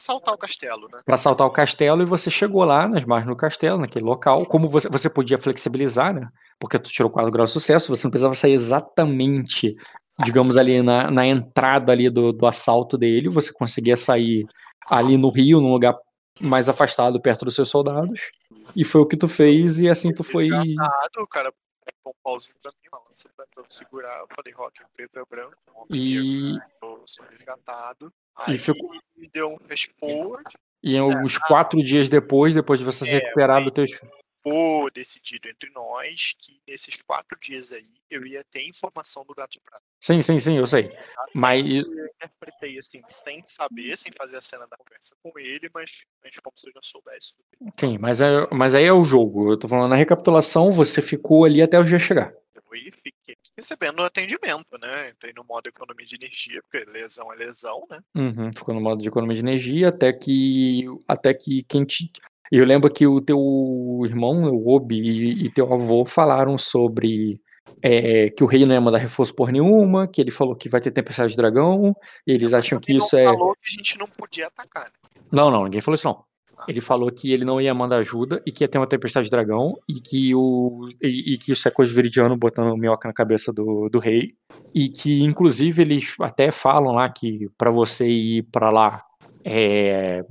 saltar 0.00 0.34
o 0.34 0.38
castelo, 0.38 0.88
né? 0.92 1.00
Para 1.04 1.16
saltar 1.16 1.46
o 1.46 1.50
castelo 1.50 2.02
e 2.02 2.06
você 2.06 2.30
chegou 2.30 2.64
lá 2.64 2.88
nas 2.88 3.04
margens 3.04 3.28
do 3.28 3.36
castelo, 3.36 3.78
naquele 3.78 4.04
local. 4.04 4.46
Como 4.46 4.68
você, 4.68 4.88
você 4.88 5.10
podia 5.10 5.38
flexibilizar, 5.38 6.14
né? 6.14 6.28
Porque 6.58 6.78
tu 6.78 6.90
tirou 6.90 7.10
4 7.10 7.30
graus 7.30 7.50
de 7.50 7.54
sucesso, 7.54 7.94
você 7.94 8.06
não 8.06 8.10
precisava 8.10 8.34
sair 8.34 8.52
exatamente, 8.52 9.76
digamos, 10.24 10.56
ali 10.56 10.82
na, 10.82 11.10
na 11.10 11.26
entrada 11.26 11.92
ali 11.92 12.08
do, 12.08 12.32
do 12.32 12.46
assalto 12.46 12.96
dele. 12.96 13.28
Você 13.28 13.52
conseguia 13.52 13.96
sair 13.96 14.46
ali 14.88 15.16
no 15.16 15.28
rio, 15.28 15.60
num 15.60 15.72
lugar 15.72 15.94
mais 16.40 16.68
afastado, 16.68 17.20
perto 17.20 17.44
dos 17.44 17.54
seus 17.54 17.68
soldados. 17.68 18.20
E 18.74 18.84
foi 18.84 19.02
o 19.02 19.06
que 19.06 19.16
tu 19.16 19.28
fez, 19.28 19.78
e 19.78 19.88
assim 19.88 20.14
tu 20.14 20.24
foi. 20.24 20.48
Cara 21.30 21.52
um 22.06 22.12
pauzinho 22.22 22.56
pra 22.62 22.72
mim, 22.72 22.88
uma 22.92 23.02
lança 23.08 23.28
pra 23.36 23.46
eu 23.56 23.64
segurar. 23.68 24.18
Eu 24.20 24.28
falei, 24.34 24.52
Rock, 24.52 24.80
preto 24.94 25.18
é 25.18 25.24
branco, 25.24 25.56
E, 25.90 26.56
eu 26.82 27.02
sou 27.06 27.24
resgatado. 27.26 28.12
Aí 28.36 28.56
ficou- 28.56 28.90
deu 29.32 29.48
um 29.48 29.58
fast 29.58 29.92
forward, 29.98 30.44
e 30.82 31.00
uns 31.00 31.36
quatro 31.38 31.82
dias 31.82 32.08
depois, 32.08 32.54
depois 32.54 32.80
de 32.80 32.86
você 32.86 33.04
se 33.04 33.14
É, 33.14 33.18
recuperar 33.18 33.62
do 33.62 33.70
teu. 33.70 33.84
Ficou 34.42 34.90
decidido 34.90 35.48
entre 35.48 35.70
nós 35.70 36.34
que 36.38 36.60
nesses 36.66 37.00
quatro 37.02 37.38
dias 37.40 37.72
aí 37.72 37.84
eu 38.10 38.26
ia 38.26 38.42
ter 38.50 38.66
informação 38.66 39.24
do 39.24 39.34
gato 39.34 39.52
de 39.52 39.60
prata. 39.60 39.84
Sim, 40.00 40.22
sim, 40.22 40.40
sim, 40.40 40.56
eu 40.56 40.66
sei. 40.66 40.90
Mas 41.34 41.62
Eu 41.62 42.06
interpretei 42.06 42.78
assim, 42.78 43.02
sem 43.08 43.42
saber, 43.44 43.96
sem 43.96 44.12
fazer 44.16 44.36
a 44.36 44.40
cena 44.40 44.66
da 44.66 44.76
conversa 44.76 45.14
com 45.22 45.38
ele, 45.38 45.70
mas, 45.72 46.04
como 46.42 46.56
se 46.56 46.68
eu 46.68 46.72
já 46.74 46.80
soubesse. 46.82 47.34
Sim, 47.78 47.98
mas, 47.98 48.20
é, 48.20 48.48
mas 48.50 48.74
aí 48.74 48.84
é 48.84 48.92
o 48.92 49.04
jogo. 49.04 49.52
Eu 49.52 49.58
tô 49.58 49.68
falando 49.68 49.90
na 49.90 49.96
recapitulação, 49.96 50.70
você 50.70 51.00
ficou 51.00 51.44
ali 51.44 51.62
até 51.62 51.78
o 51.78 51.84
dia 51.84 51.98
chegar. 51.98 52.32
Eu 52.54 52.62
fiquei 52.92 53.36
recebendo 53.56 54.02
atendimento, 54.02 54.78
né? 54.80 55.10
Entrei 55.10 55.32
no 55.34 55.44
modo 55.44 55.68
economia 55.68 56.06
de 56.06 56.16
energia, 56.16 56.62
porque 56.62 56.88
lesão 56.90 57.32
é 57.32 57.36
lesão, 57.36 57.84
né? 57.90 58.00
Uhum, 58.16 58.50
ficou 58.56 58.74
no 58.74 58.80
modo 58.80 59.02
de 59.02 59.08
economia 59.08 59.34
de 59.34 59.42
energia, 59.42 59.88
até 59.88 60.12
que. 60.12 60.84
Até 61.06 61.34
que 61.34 61.62
quem 61.64 61.84
te. 61.84 62.10
Eu 62.50 62.64
lembro 62.64 62.90
que 62.90 63.06
o 63.06 63.20
teu 63.20 63.38
irmão, 64.04 64.42
o 64.52 64.74
Obi, 64.74 65.00
e, 65.00 65.44
e 65.44 65.50
teu 65.50 65.72
avô 65.72 66.04
falaram 66.04 66.58
sobre 66.58 67.40
é, 67.82 68.30
que 68.30 68.42
o 68.42 68.46
rei 68.46 68.66
não 68.66 68.74
ia 68.74 68.80
mandar 68.80 68.98
reforço 68.98 69.34
por 69.34 69.52
nenhuma, 69.52 70.08
que 70.08 70.20
ele 70.20 70.30
falou 70.30 70.56
que 70.56 70.68
vai 70.68 70.80
ter 70.80 70.90
tempestade 70.90 71.30
de 71.30 71.36
dragão, 71.36 71.94
e 72.26 72.32
eles 72.32 72.52
acham 72.52 72.78
que 72.80 72.92
Ele 72.92 72.98
isso 72.98 73.16
é. 73.16 73.24
falou 73.24 73.54
que 73.54 73.68
a 73.68 73.76
gente 73.76 73.98
não 73.98 74.06
podia 74.06 74.48
atacar, 74.48 74.84
né? 74.84 74.90
Não, 75.30 75.50
não, 75.50 75.64
ninguém 75.64 75.80
falou 75.80 75.94
isso 75.94 76.08
não. 76.08 76.24
Ele 76.68 76.80
falou 76.80 77.10
que 77.10 77.32
ele 77.32 77.44
não 77.44 77.58
ia 77.58 77.72
mandar 77.72 77.96
ajuda 77.96 78.42
e 78.44 78.52
que 78.52 78.64
ia 78.64 78.68
ter 78.68 78.78
uma 78.78 78.86
tempestade 78.86 79.24
de 79.24 79.30
dragão 79.30 79.78
e 79.88 79.94
que, 79.94 80.34
o, 80.34 80.86
e, 81.02 81.34
e 81.34 81.38
que 81.38 81.52
isso 81.52 81.66
é 81.66 81.70
coisa 81.70 81.90
de 81.90 81.96
Viridiano 81.96 82.36
botando 82.36 82.76
minhoca 82.76 83.08
na 83.08 83.14
cabeça 83.14 83.50
do, 83.52 83.88
do 83.88 83.98
rei. 83.98 84.34
E 84.74 84.88
que, 84.88 85.22
inclusive, 85.22 85.80
eles 85.80 86.14
até 86.20 86.50
falam 86.50 86.92
lá 86.92 87.08
que 87.08 87.48
pra 87.56 87.70
você 87.70 88.08
ir 88.08 88.42
pra 88.52 88.70
lá, 88.70 89.02
é, 89.42 90.22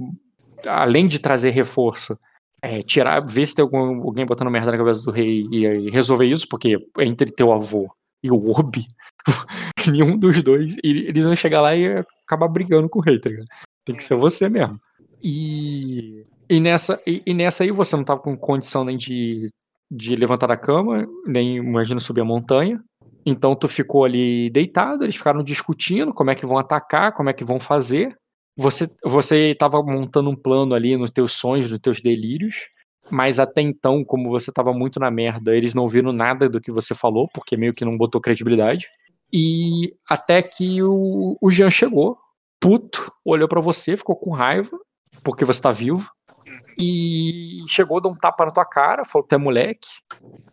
além 0.66 1.08
de 1.08 1.20
trazer 1.20 1.52
reforço, 1.52 2.18
é, 2.62 2.82
tirar, 2.82 3.26
ver 3.26 3.46
se 3.46 3.56
tem 3.56 3.64
algum, 3.64 4.02
alguém 4.04 4.26
botando 4.26 4.52
merda 4.52 4.72
na 4.72 4.78
cabeça 4.78 5.02
do 5.02 5.12
rei 5.12 5.48
e, 5.52 5.66
e 5.66 5.90
resolver 5.90 6.26
isso, 6.26 6.48
porque 6.50 6.78
entre 7.00 7.32
teu 7.32 7.52
avô 7.52 7.90
e 8.22 8.30
o 8.30 8.50
Obi, 8.50 8.86
nenhum 9.90 10.18
dos 10.18 10.42
dois, 10.44 10.76
eles 10.84 11.24
vão 11.24 11.36
chegar 11.36 11.62
lá 11.62 11.76
e 11.76 12.04
acabar 12.26 12.48
brigando 12.48 12.90
com 12.90 13.00
o 13.00 13.02
rei, 13.02 13.20
tá 13.20 13.30
ligado? 13.30 13.48
Tem 13.86 13.96
que 13.96 14.04
ser 14.04 14.16
você 14.16 14.50
mesmo. 14.50 14.78
E, 15.24 16.26
e, 16.50 16.60
nessa, 16.60 17.02
e, 17.08 17.22
e 17.26 17.34
nessa 17.34 17.64
aí 17.64 17.72
você 17.72 17.96
não 17.96 18.04
tava 18.04 18.22
com 18.22 18.38
condição 18.38 18.84
nem 18.84 18.98
de, 18.98 19.50
de 19.90 20.16
levantar 20.16 20.48
da 20.48 20.58
cama, 20.58 21.08
nem 21.26 21.58
imagina 21.58 22.00
subir 22.00 22.22
a 22.22 22.26
montanha. 22.26 22.82
Então 23.26 23.56
tu 23.56 23.68
ficou 23.68 24.06
ali 24.06 24.50
deitado, 24.50 25.04
eles 25.04 25.16
ficaram 25.16 25.44
discutindo 25.44 26.14
como 26.14 26.32
é 26.32 26.36
que 26.36 26.46
vão 26.46 26.58
atacar, 26.58 27.14
como 27.14 27.30
é 27.30 27.34
que 27.34 27.44
vão 27.44 27.60
fazer. 27.60 28.16
Você 28.60 28.90
você 29.04 29.52
estava 29.52 29.82
montando 29.82 30.30
um 30.30 30.36
plano 30.36 30.76
ali 30.76 30.98
nos 30.98 31.12
teus 31.12 31.34
sonhos, 31.34 31.72
nos 31.72 31.80
teus 31.80 32.02
delírios, 32.02 32.68
mas 33.10 33.40
até 33.40 33.62
então, 33.62 34.04
como 34.04 34.30
você 34.30 34.52
estava 34.52 34.74
muito 34.74 35.00
na 35.00 35.10
merda, 35.10 35.56
eles 35.56 35.74
não 35.74 35.88
viram 35.88 36.12
nada 36.12 36.50
do 36.50 36.60
que 36.60 36.72
você 36.72 36.94
falou, 36.94 37.30
porque 37.34 37.56
meio 37.56 37.74
que 37.74 37.86
não 37.86 37.98
botou 37.98 38.20
credibilidade. 38.20 38.88
E 39.32 39.96
até 40.10 40.42
que 40.42 40.84
o, 40.84 41.38
o 41.42 41.50
Jean 41.50 41.70
chegou, 41.70 42.18
puto, 42.60 43.10
olhou 43.24 43.48
pra 43.48 43.62
você, 43.62 43.96
ficou 43.96 44.18
com 44.18 44.32
raiva, 44.32 44.78
porque 45.24 45.46
você 45.46 45.62
tá 45.62 45.72
vivo, 45.72 46.12
e 46.78 47.64
chegou, 47.68 48.02
deu 48.02 48.12
um 48.12 48.18
tapa 48.18 48.46
na 48.46 48.52
tua 48.52 48.66
cara, 48.66 49.06
falou 49.06 49.24
que 49.24 49.30
tu 49.30 49.36
é 49.36 49.38
moleque. 49.38 49.90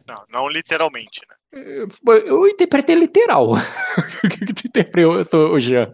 Não, 0.07 0.25
não 0.31 0.49
literalmente, 0.49 1.23
né? 1.29 1.37
Eu, 1.53 1.89
eu 2.25 2.47
interpretei 2.47 2.95
literal. 2.95 3.53
O 4.23 4.29
que 4.29 4.47
que 4.47 4.55
tu 4.55 4.67
interpretou, 4.67 5.59
Jean? 5.59 5.93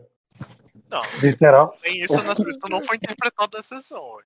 Não, 0.92 1.02
Literal. 1.20 1.76
nem 1.82 2.02
isso, 2.02 2.22
na, 2.22 2.32
isso 2.32 2.60
não 2.68 2.82
foi 2.82 2.96
interpretado 2.96 3.56
na 3.56 3.62
sessão. 3.62 4.18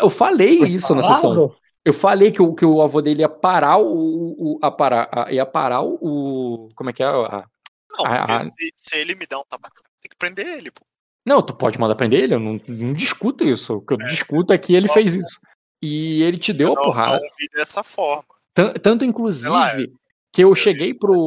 Eu 0.00 0.10
falei 0.10 0.58
isso 0.64 0.92
na 0.94 1.02
sessão. 1.02 1.54
Eu 1.84 1.92
falei 1.94 2.32
que 2.32 2.42
o, 2.42 2.52
que 2.52 2.64
o 2.64 2.82
avô 2.82 3.00
dele 3.00 3.20
ia 3.20 3.28
parar 3.28 3.78
o. 3.78 4.34
o 4.56 4.58
a 4.60 4.70
parar, 4.70 5.08
a- 5.10 5.32
ia 5.32 5.46
parar 5.46 5.82
o, 5.82 6.68
Como 6.74 6.90
é 6.90 6.92
que 6.92 7.02
é? 7.02 7.06
A- 7.06 7.46
Não, 7.90 8.04
ah. 8.04 8.44
se, 8.50 8.72
se 8.74 8.98
ele 8.98 9.14
me 9.14 9.24
der 9.26 9.36
um 9.36 9.44
tapa, 9.48 9.70
tem 10.02 10.10
que 10.10 10.16
prender 10.16 10.46
ele, 10.46 10.70
pô. 10.72 10.84
Não, 11.24 11.40
tu 11.40 11.54
pode 11.54 11.78
mandar 11.78 11.94
prender 11.94 12.24
ele, 12.24 12.34
eu 12.34 12.40
não, 12.40 12.60
não 12.66 12.92
discuto 12.92 13.44
isso. 13.44 13.76
O 13.76 13.80
que 13.80 13.92
eu 13.94 13.98
discuto 13.98 14.52
é 14.52 14.58
que 14.58 14.74
ele 14.74 14.88
fez 14.88 15.14
isso. 15.14 15.40
E 15.80 16.22
ele 16.24 16.38
te 16.38 16.52
deu 16.52 16.72
a 16.72 16.74
não, 16.74 16.82
porrada. 16.82 17.20
não 17.20 17.28
vi 17.38 17.48
dessa 17.54 17.84
forma. 17.84 18.24
Tan- 18.52 18.72
Tanto, 18.74 19.04
lá, 19.04 19.08
inclusive, 19.08 19.92
que 20.32 20.42
eu 20.42 20.52
cheguei 20.56 20.92
pro. 20.92 21.26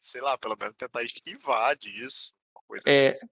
Sei 0.00 0.20
lá, 0.20 0.38
pelo 0.38 0.56
menos 0.58 0.74
tentar 0.78 1.02
esquivar 1.02 1.76
disso. 1.76 2.32
Uma 2.54 2.62
coisa 2.68 2.88
É, 2.88 3.08
assim, 3.08 3.26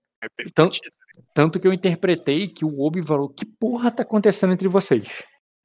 tanto- 0.54 0.74
repercutida. 0.74 0.90
Tanto 1.34 1.60
que 1.60 1.66
eu 1.68 1.72
interpretei 1.72 2.48
que 2.48 2.64
o 2.64 2.80
Obi 2.80 3.02
falou: 3.02 3.28
que 3.28 3.44
porra 3.44 3.90
tá 3.90 4.02
acontecendo 4.02 4.52
entre 4.52 4.68
vocês? 4.68 5.04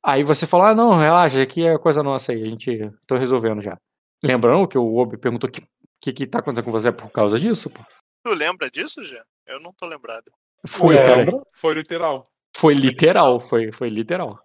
Aí 0.03 0.23
você 0.23 0.45
falou: 0.45 0.67
ah, 0.67 0.75
não, 0.75 0.93
relaxa, 0.93 1.41
aqui 1.41 1.65
é 1.65 1.77
coisa 1.77 2.03
nossa 2.03 2.31
aí, 2.31 2.43
a 2.43 2.45
gente 2.47 2.91
tô 3.07 3.15
resolvendo 3.17 3.61
já. 3.61 3.77
Lembrando 4.23 4.67
que 4.67 4.77
o 4.77 4.95
Obi 4.95 5.17
perguntou 5.17 5.49
que 5.49 5.63
que, 6.01 6.13
que 6.13 6.27
tá 6.27 6.39
acontecendo 6.39 6.65
com 6.65 6.71
você 6.71 6.91
por 6.91 7.09
causa 7.09 7.39
disso? 7.39 7.69
Pô? 7.69 7.81
Tu 8.23 8.33
lembra 8.33 8.69
disso, 8.69 9.03
Jean? 9.03 9.23
Eu 9.47 9.59
não 9.59 9.73
tô 9.73 9.87
lembrado. 9.87 10.31
Foi, 10.67 10.95
Lembra? 10.95 11.31
cara. 11.31 11.43
Foi 11.53 11.73
literal. 11.73 12.27
Foi 12.55 12.73
literal, 12.75 13.39
foi, 13.39 13.71
foi 13.71 13.89
literal. 13.89 14.39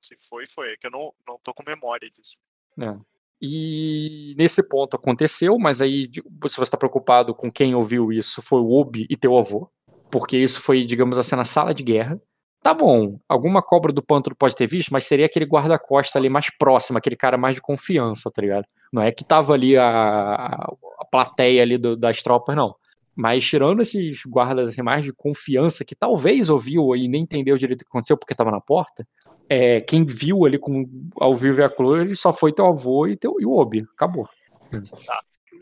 Se 0.00 0.14
foi, 0.28 0.46
foi. 0.46 0.72
É 0.72 0.76
que 0.78 0.86
eu 0.86 0.90
não, 0.90 1.12
não 1.26 1.38
tô 1.42 1.52
com 1.52 1.62
memória 1.66 2.08
disso. 2.10 2.36
né? 2.76 2.98
E 3.40 4.34
nesse 4.36 4.68
ponto 4.68 4.96
aconteceu, 4.96 5.58
mas 5.58 5.80
aí, 5.80 6.10
se 6.12 6.56
você 6.56 6.62
está 6.62 6.76
preocupado 6.76 7.34
com 7.34 7.50
quem 7.50 7.74
ouviu 7.74 8.12
isso, 8.12 8.42
foi 8.42 8.60
o 8.60 8.70
Obi 8.72 9.06
e 9.08 9.16
teu 9.16 9.36
avô, 9.38 9.70
porque 10.10 10.36
isso 10.36 10.60
foi, 10.60 10.84
digamos 10.84 11.18
assim, 11.18 11.36
na 11.36 11.44
sala 11.44 11.72
de 11.72 11.82
guerra. 11.82 12.20
Tá 12.60 12.74
bom, 12.74 13.18
alguma 13.28 13.62
cobra 13.62 13.92
do 13.92 14.02
pântano 14.02 14.34
pode 14.34 14.56
ter 14.56 14.66
visto, 14.66 14.90
mas 14.92 15.04
seria 15.06 15.26
aquele 15.26 15.44
guarda-costa 15.44 16.18
ali 16.18 16.28
mais 16.28 16.50
próximo, 16.58 16.98
aquele 16.98 17.14
cara 17.16 17.38
mais 17.38 17.54
de 17.54 17.62
confiança, 17.62 18.30
tá 18.30 18.42
ligado? 18.42 18.66
Não 18.92 19.00
é 19.00 19.12
que 19.12 19.24
tava 19.24 19.52
ali 19.54 19.76
a, 19.76 19.84
a, 19.84 21.04
plateia 21.10 21.62
ali 21.62 21.78
do- 21.78 21.96
das 21.96 22.20
tropas, 22.20 22.56
não. 22.56 22.74
Mas 23.14 23.44
tirando 23.46 23.80
esses 23.82 24.22
guardas 24.26 24.68
assim, 24.68 24.82
mais 24.82 25.04
de 25.04 25.12
confiança, 25.12 25.84
que 25.84 25.94
talvez 25.94 26.48
ouviu 26.48 26.94
e 26.96 27.08
nem 27.08 27.22
entendeu 27.22 27.56
direito 27.56 27.82
o 27.82 27.84
que 27.84 27.88
aconteceu 27.90 28.16
porque 28.16 28.34
tava 28.34 28.50
na 28.50 28.60
porta, 28.60 29.06
é, 29.48 29.80
quem 29.80 30.04
viu 30.04 30.44
ali 30.44 30.58
com, 30.58 30.88
ao 31.16 31.34
vivo 31.34 31.60
e 31.60 31.64
a 31.64 31.68
cor, 31.68 32.00
ele 32.00 32.14
só 32.16 32.32
foi 32.32 32.52
teu 32.52 32.66
avô 32.66 33.06
e, 33.06 33.16
teu, 33.16 33.36
e 33.40 33.46
o 33.46 33.52
Obi. 33.52 33.86
Acabou. 33.94 34.28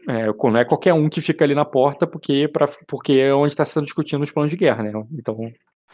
É, 0.09 0.33
co- 0.33 0.50
não 0.50 0.61
é 0.61 0.64
qualquer 0.64 0.93
um 0.93 1.09
que 1.09 1.21
fica 1.21 1.45
ali 1.45 1.55
na 1.55 1.64
porta 1.64 2.07
porque, 2.07 2.49
pra, 2.49 2.69
porque 2.87 3.14
é 3.14 3.35
onde 3.35 3.52
está 3.52 3.64
sendo 3.64 3.85
discutindo 3.85 4.23
os 4.23 4.31
planos 4.31 4.50
de 4.50 4.57
guerra, 4.57 4.83
né? 4.83 4.93
Então, 5.12 5.37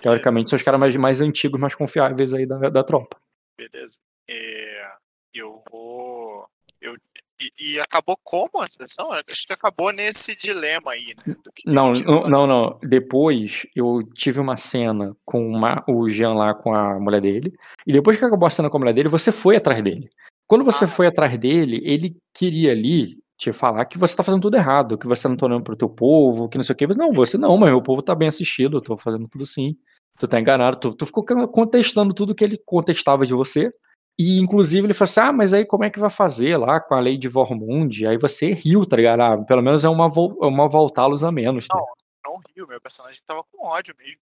teoricamente, 0.00 0.50
são 0.50 0.56
os 0.56 0.62
caras 0.62 0.78
mais, 0.78 0.94
mais 0.96 1.20
antigos, 1.20 1.60
mais 1.60 1.74
confiáveis 1.74 2.34
aí 2.34 2.44
da, 2.46 2.68
da 2.68 2.84
tropa. 2.84 3.16
Beleza. 3.56 3.96
É, 4.28 4.86
eu 5.34 5.62
vou. 5.70 6.46
Eu, 6.80 6.96
e, 7.40 7.74
e 7.74 7.80
acabou 7.80 8.16
como 8.22 8.60
a 8.60 8.68
sessão? 8.68 9.10
Acho 9.12 9.46
que 9.46 9.52
acabou 9.52 9.92
nesse 9.92 10.36
dilema 10.36 10.92
aí, 10.92 11.14
né? 11.26 11.34
Não, 11.66 11.92
não, 11.92 12.22
não, 12.24 12.46
não. 12.46 12.78
Depois 12.82 13.66
eu 13.74 14.02
tive 14.14 14.40
uma 14.40 14.56
cena 14.56 15.16
com 15.24 15.46
uma- 15.48 15.84
o 15.88 16.08
Jean 16.08 16.34
lá 16.34 16.54
com 16.54 16.74
a 16.74 16.98
mulher 17.00 17.20
dele. 17.20 17.52
E 17.86 17.92
depois 17.92 18.18
que 18.18 18.24
acabou 18.24 18.46
a 18.46 18.50
cena 18.50 18.70
com 18.70 18.76
a 18.76 18.80
mulher 18.80 18.92
dele, 18.94 19.08
você 19.08 19.32
foi 19.32 19.56
atrás 19.56 19.82
dele. 19.82 20.08
Quando 20.46 20.64
você 20.64 20.84
Ah. 20.84 20.88
foi 20.88 21.06
atrás 21.06 21.36
dele, 21.38 21.80
ele 21.84 22.16
queria 22.34 22.72
ali 22.72 23.18
te 23.38 23.52
falar 23.52 23.84
que 23.86 23.98
você 23.98 24.14
tá 24.14 24.22
fazendo 24.22 24.42
tudo 24.42 24.56
errado, 24.56 24.96
que 24.96 25.06
você 25.08 25.26
não 25.26 25.36
tá 25.36 25.46
olhando 25.46 25.64
pro 25.64 25.74
teu 25.76 25.88
povo, 25.88 26.48
que 26.48 26.56
não 26.56 26.62
sei 26.62 26.74
o 26.74 26.76
que. 26.76 26.86
Mas 26.86 26.96
não, 26.96 27.12
você 27.12 27.36
não, 27.36 27.56
mas 27.56 27.70
meu 27.70 27.82
povo 27.82 28.00
tá 28.02 28.14
bem 28.14 28.28
assistido, 28.28 28.76
eu 28.76 28.80
tô 28.80 28.96
fazendo 28.96 29.26
tudo 29.28 29.44
sim. 29.44 29.76
Tu 30.18 30.28
tá 30.28 30.38
enganado, 30.38 30.78
tu, 30.78 30.94
tu 30.94 31.06
ficou 31.06 31.24
contestando 31.48 32.14
tudo 32.14 32.34
que 32.34 32.44
ele 32.44 32.56
contestava 32.64 33.26
de 33.26 33.32
você. 33.34 33.72
E 34.18 34.38
inclusive 34.38 34.86
ele 34.86 34.94
falou 34.94 35.04
assim: 35.06 35.20
ah, 35.20 35.32
mas 35.32 35.52
aí 35.52 35.64
como 35.64 35.84
é 35.84 35.90
que 35.90 35.98
vai 36.00 36.10
fazer 36.10 36.56
lá 36.56 36.80
com 36.80 36.94
a 36.94 37.00
lei 37.00 37.16
de 37.16 37.28
Vormund? 37.28 38.06
Aí 38.06 38.18
você 38.18 38.52
riu, 38.52 38.84
tá 38.86 38.96
ligado? 38.96 39.20
Ah, 39.20 39.38
pelo 39.44 39.62
menos 39.62 39.84
é 39.84 39.88
uma, 39.88 40.08
vol- 40.08 40.38
é 40.42 40.46
uma 40.46 40.68
voltá-los 40.68 41.24
a 41.24 41.32
menos. 41.32 41.66
Tá? 41.66 41.76
ligado? 41.78 41.92
Não 42.24 42.38
riu, 42.56 42.68
meu 42.68 42.80
personagem 42.80 43.20
tava 43.26 43.42
com 43.50 43.66
ódio 43.66 43.94
mesmo. 43.98 44.20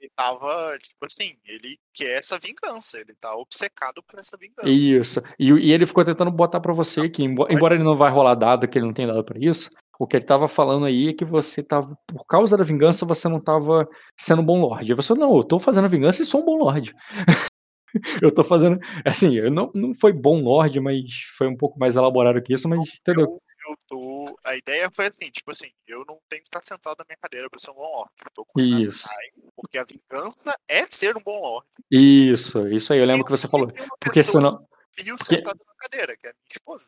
ele 0.00 0.10
tava, 0.16 0.78
tipo 0.80 1.04
assim, 1.04 1.36
ele 1.44 1.78
quer 1.92 2.18
essa 2.18 2.38
vingança, 2.38 2.98
ele 2.98 3.14
tá 3.20 3.36
obcecado 3.36 4.02
por 4.02 4.18
essa 4.18 4.34
vingança. 4.36 4.68
Isso. 4.70 5.20
E, 5.38 5.50
e 5.50 5.72
ele 5.72 5.84
ficou 5.84 6.02
tentando 6.04 6.30
botar 6.30 6.58
pra 6.58 6.72
você 6.72 7.10
que, 7.10 7.22
embo- 7.22 7.46
embora 7.50 7.74
ele 7.74 7.84
não 7.84 7.96
vai 7.96 8.10
rolar 8.10 8.34
dado, 8.34 8.66
que 8.66 8.78
ele 8.78 8.86
não 8.86 8.94
tem 8.94 9.06
dado 9.06 9.22
pra 9.22 9.38
isso, 9.38 9.70
o 10.00 10.06
que 10.06 10.16
ele 10.16 10.24
tava 10.24 10.48
falando 10.48 10.86
aí 10.86 11.10
é 11.10 11.12
que 11.12 11.24
você 11.24 11.62
tava, 11.62 11.94
por 12.06 12.24
causa 12.26 12.56
da 12.56 12.64
vingança, 12.64 13.04
você 13.04 13.28
não 13.28 13.38
tava 13.38 13.86
sendo 14.18 14.42
bom 14.42 14.58
lord. 14.62 14.90
E 14.90 14.94
você, 14.94 15.12
não, 15.14 15.36
eu 15.36 15.44
tô 15.44 15.58
fazendo 15.58 15.84
a 15.84 15.88
vingança 15.88 16.22
e 16.22 16.24
sou 16.26 16.40
um 16.40 16.44
bom 16.46 16.56
lord. 16.56 16.94
eu 18.22 18.32
tô 18.34 18.42
fazendo. 18.44 18.78
Assim, 19.04 19.36
eu 19.36 19.50
não, 19.50 19.70
não 19.74 19.92
foi 19.94 20.12
bom 20.12 20.40
lord, 20.42 20.78
mas 20.80 21.02
foi 21.36 21.46
um 21.46 21.56
pouco 21.56 21.78
mais 21.78 21.96
elaborado 21.96 22.42
que 22.42 22.54
isso, 22.54 22.68
mas 22.68 22.78
entendeu? 22.98 23.24
Eu, 23.24 23.42
eu 23.70 23.76
tô. 23.86 24.38
A 24.44 24.56
ideia 24.56 24.88
foi 24.92 25.06
assim, 25.06 25.30
tipo 25.30 25.50
assim, 25.50 25.68
eu 25.86 26.04
não 26.06 26.18
tenho 26.28 26.42
que 26.42 26.48
estar 26.48 26.62
sentado 26.62 26.96
na 26.98 27.04
minha 27.08 27.18
cadeira 27.20 27.48
pra 27.48 27.58
ser 27.58 27.70
um 27.70 27.74
bom 27.74 27.82
lord. 27.82 28.10
Eu 28.24 28.30
tô 28.34 28.44
com 28.44 28.60
Isso. 28.60 29.08
time, 29.08 29.48
porque 29.54 29.78
a 29.78 29.84
vingança 29.84 30.56
é 30.68 30.84
ser 30.88 31.16
um 31.16 31.22
bom 31.22 31.40
lord. 31.40 31.66
Isso, 31.90 32.66
isso 32.68 32.92
aí, 32.92 32.98
eu 32.98 33.06
lembro 33.06 33.24
que 33.24 33.30
você 33.30 33.46
falou. 33.46 33.72
Porque 34.00 34.22
senão. 34.22 34.66
fio 34.96 35.14
porque- 35.16 35.36
sentado 35.36 35.60
na 35.66 35.74
cadeira, 35.76 36.16
que 36.16 36.26
é 36.26 36.30
a 36.30 36.32
minha 36.32 36.48
esposa. 36.50 36.86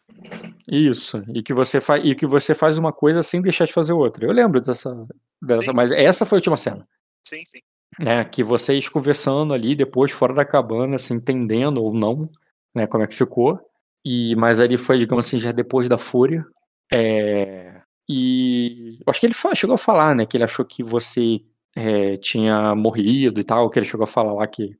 Isso. 0.67 1.23
E 1.35 1.43
que 1.43 1.55
você 1.55 1.81
faz 1.81 2.05
e 2.05 2.15
que 2.15 2.27
você 2.27 2.55
faz 2.55 2.79
uma 2.79 2.93
coisa 2.93 3.23
sem 3.23 3.41
deixar 3.43 3.67
de 3.67 3.73
fazer 3.73 3.93
outra. 3.93 4.27
Eu 4.27 4.33
lembro 4.33 4.61
dessa, 4.61 4.95
dessa 5.41 5.63
Sim. 5.63 5.73
mas 5.75 5.91
essa 5.93 6.25
foi 6.27 6.37
a 6.37 6.41
última 6.41 6.57
cena. 6.57 6.89
Sim, 7.23 7.43
sim. 7.47 7.61
É, 8.01 8.25
que 8.25 8.43
vocês 8.43 8.89
conversando 8.89 9.55
ali 9.55 9.75
depois 9.77 10.11
fora 10.11 10.35
da 10.35 10.45
cabana, 10.45 10.99
se 10.99 11.13
entendendo 11.15 11.83
ou 11.83 11.95
não, 11.95 12.29
né, 12.75 12.87
como 12.87 13.05
é 13.05 13.07
que 13.07 13.15
ficou. 13.15 13.61
E 14.05 14.35
mas 14.37 14.61
ali 14.61 14.77
foi, 14.77 14.99
digamos 14.99 15.27
assim, 15.27 15.39
já 15.41 15.53
depois 15.53 15.89
da 15.89 15.97
fúria. 15.99 16.45
É, 16.93 17.81
e 18.09 18.99
acho 19.07 19.21
que 19.21 19.27
ele 19.27 19.35
fa- 19.35 19.55
chegou 19.55 19.75
a 19.75 19.79
falar, 19.79 20.15
né, 20.15 20.27
que 20.27 20.37
ele 20.37 20.45
achou 20.45 20.65
que 20.65 20.83
você 20.83 21.41
é, 21.77 22.17
tinha 22.19 22.75
morrido 22.75 23.41
e 23.41 23.45
tal, 23.45 23.71
que 23.71 23.79
ele 23.79 23.87
chegou 23.87 24.05
a 24.05 24.09
falar 24.09 24.33
lá 24.33 24.47
que 24.47 24.77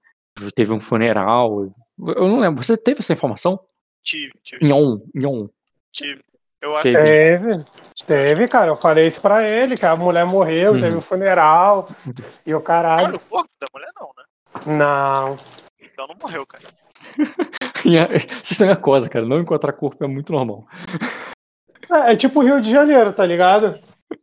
teve 0.55 0.73
um 0.73 0.81
funeral. 0.81 1.73
Eu 1.99 2.29
não 2.29 2.41
lembro. 2.41 2.63
Você 2.63 2.77
teve 2.77 3.01
essa 3.01 3.13
informação? 3.13 3.59
Tive, 4.03 4.33
tive. 4.43 4.61
Nhon, 4.67 5.01
nhon. 5.15 5.49
tive. 5.93 6.21
Eu 6.65 6.75
acho 6.75 6.83
Teve. 6.85 6.95
que 6.95 7.05
Teve, 7.05 7.65
teve, 8.07 8.49
cara. 8.49 8.71
Eu 8.71 8.77
falei 8.77 9.07
isso 9.07 9.21
pra 9.21 9.43
ele, 9.47 9.77
que 9.77 9.85
a 9.85 9.95
mulher 9.95 10.25
morreu, 10.25 10.73
Uhum. 10.73 10.81
teve 10.81 10.97
um 10.97 11.01
funeral 11.03 11.89
e 12.47 12.55
o 12.55 12.61
Cara, 12.61 12.89
caralho. 12.97 13.17
o 13.17 13.21
corpo 13.21 13.49
da 13.61 13.67
mulher 13.73 13.91
não, 14.01 14.11
né? 14.17 14.79
Não. 14.79 15.37
Então 15.81 16.07
não 16.07 16.17
morreu, 16.21 16.47
cara. 16.47 16.65
Isso 18.43 18.65
é 18.65 18.69
uma 18.69 18.77
coisa, 18.77 19.11
cara. 19.11 19.27
Não 19.27 19.39
encontrar 19.39 19.73
corpo 19.75 20.03
é 20.03 20.07
muito 20.07 20.33
normal. 20.33 20.65
É, 21.93 22.13
é 22.13 22.17
tipo 22.17 22.41
Rio 22.43 22.61
de 22.63 22.73
Janeiro, 22.73 23.13
tá 23.13 23.27
ligado? 23.27 23.79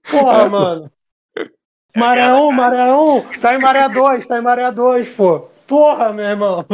Porra, 0.10 0.42
É, 0.44 0.50
mano. 0.50 0.92
É 1.38 2.00
Maré 2.00 2.22
aquela 2.24 2.42
1, 2.42 2.50
cara. 2.50 2.56
maré 2.62 2.94
1, 2.94 3.22
tá 3.42 3.54
em 3.54 3.60
maré 3.60 3.90
2, 3.90 4.28
tá 4.28 4.38
em 4.40 4.42
maré 4.42 4.72
2, 4.72 5.10
pô. 5.10 5.42
Porra, 5.68 6.12
meu 6.12 6.26
irmão. 6.26 6.66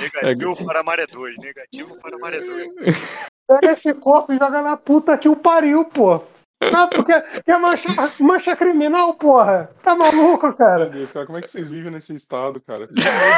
Negativo 0.00 0.64
para 0.64 0.82
maré 0.82 1.06
2. 1.06 1.36
Negativo 1.38 1.96
para 2.00 2.16
maré 2.18 2.40
2. 2.40 3.26
Pega 3.46 3.72
esse 3.72 3.94
corpo 3.94 4.32
e 4.32 4.38
joga 4.38 4.62
na 4.62 4.76
puta 4.76 5.16
que 5.16 5.28
o 5.28 5.36
pariu, 5.36 5.84
pô. 5.84 6.20
Não, 6.72 6.88
porque 6.88 7.12
é 7.12 7.58
mancha, 7.58 7.88
mancha 8.20 8.56
criminal, 8.56 9.14
porra. 9.14 9.70
Tá 9.82 9.94
maluco, 9.94 10.46
Meu 10.46 10.56
cara? 10.56 10.86
Deus, 10.86 11.12
cara, 11.12 11.26
como 11.26 11.38
é 11.38 11.42
que 11.42 11.50
vocês 11.50 11.68
vivem 11.68 11.92
nesse 11.92 12.14
estado, 12.14 12.60
cara? 12.60 12.86
De 12.86 12.94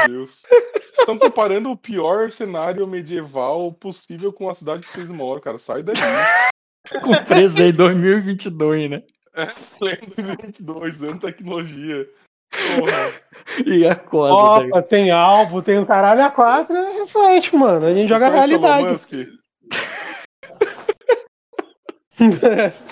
Deus. 0.07 0.43
Vocês 0.49 0.99
estão 1.01 1.19
comparando 1.19 1.71
o 1.71 1.77
pior 1.77 2.31
cenário 2.31 2.87
medieval 2.87 3.73
possível 3.73 4.33
com 4.33 4.49
a 4.49 4.55
cidade 4.55 4.83
que 4.83 4.93
vocês 4.93 5.11
moram, 5.11 5.41
cara. 5.41 5.59
Sai 5.59 5.83
daí. 5.83 5.97
Com 7.03 7.13
preso 7.25 7.63
aí 7.63 7.73
2022, 7.73 8.91
né? 8.91 9.03
Pleno 9.79 10.15
2022, 10.17 10.97
dando 10.97 11.21
tecnologia. 11.21 12.09
Porra. 12.51 13.67
E 13.67 13.87
a 13.87 13.95
cosa, 13.95 14.63
ligado? 14.63 14.69
Opa, 14.69 14.83
tem 14.83 15.11
alvo, 15.11 15.61
tem 15.61 15.79
um 15.79 15.85
caralho 15.85 16.23
a 16.23 16.31
quatro, 16.31 16.75
é 16.75 17.01
reflete, 17.01 17.55
mano. 17.55 17.87
A 17.87 17.93
gente 17.93 18.09
joga 18.09 18.29
a 18.29 18.31
realidade. 18.31 19.07
Musk? 19.69 19.89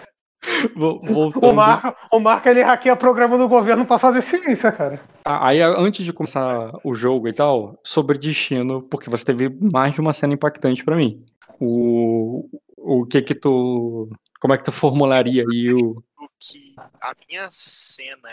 Vo- 0.76 1.00
O 1.02 1.12
Voltando. 1.12 1.54
Marco, 1.54 1.97
o 2.12 2.21
Marco 2.21 2.49
ele 2.49 2.62
hackeia 2.62 2.95
programa 2.95 3.37
do 3.37 3.49
governo 3.49 3.85
pra 3.85 3.99
fazer 3.99 4.23
ciência, 4.23 4.71
cara. 4.71 5.00
Ah, 5.25 5.49
Aí, 5.49 5.61
antes 5.61 6.04
de 6.04 6.12
começar 6.12 6.71
o 6.85 6.95
jogo 6.95 7.26
e 7.26 7.33
tal, 7.33 7.80
sobre 7.85 8.16
destino, 8.16 8.80
porque 8.83 9.11
você 9.11 9.25
teve 9.25 9.49
mais 9.61 9.92
de 9.95 10.00
uma 10.00 10.12
cena 10.12 10.35
impactante 10.35 10.85
pra 10.85 10.95
mim. 10.97 11.25
O, 11.61 12.49
o 12.76 13.04
que 13.06 13.23
que 13.23 13.35
tu. 13.35 14.09
Como 14.40 14.54
é 14.54 14.59
que 14.59 14.64
tu 14.64 14.71
formularia 14.73 15.42
aí 15.42 15.73
o. 15.73 15.97
O 16.18 16.28
que 16.38 16.75
a 17.00 17.12
minha 17.28 17.49
cena 17.50 18.28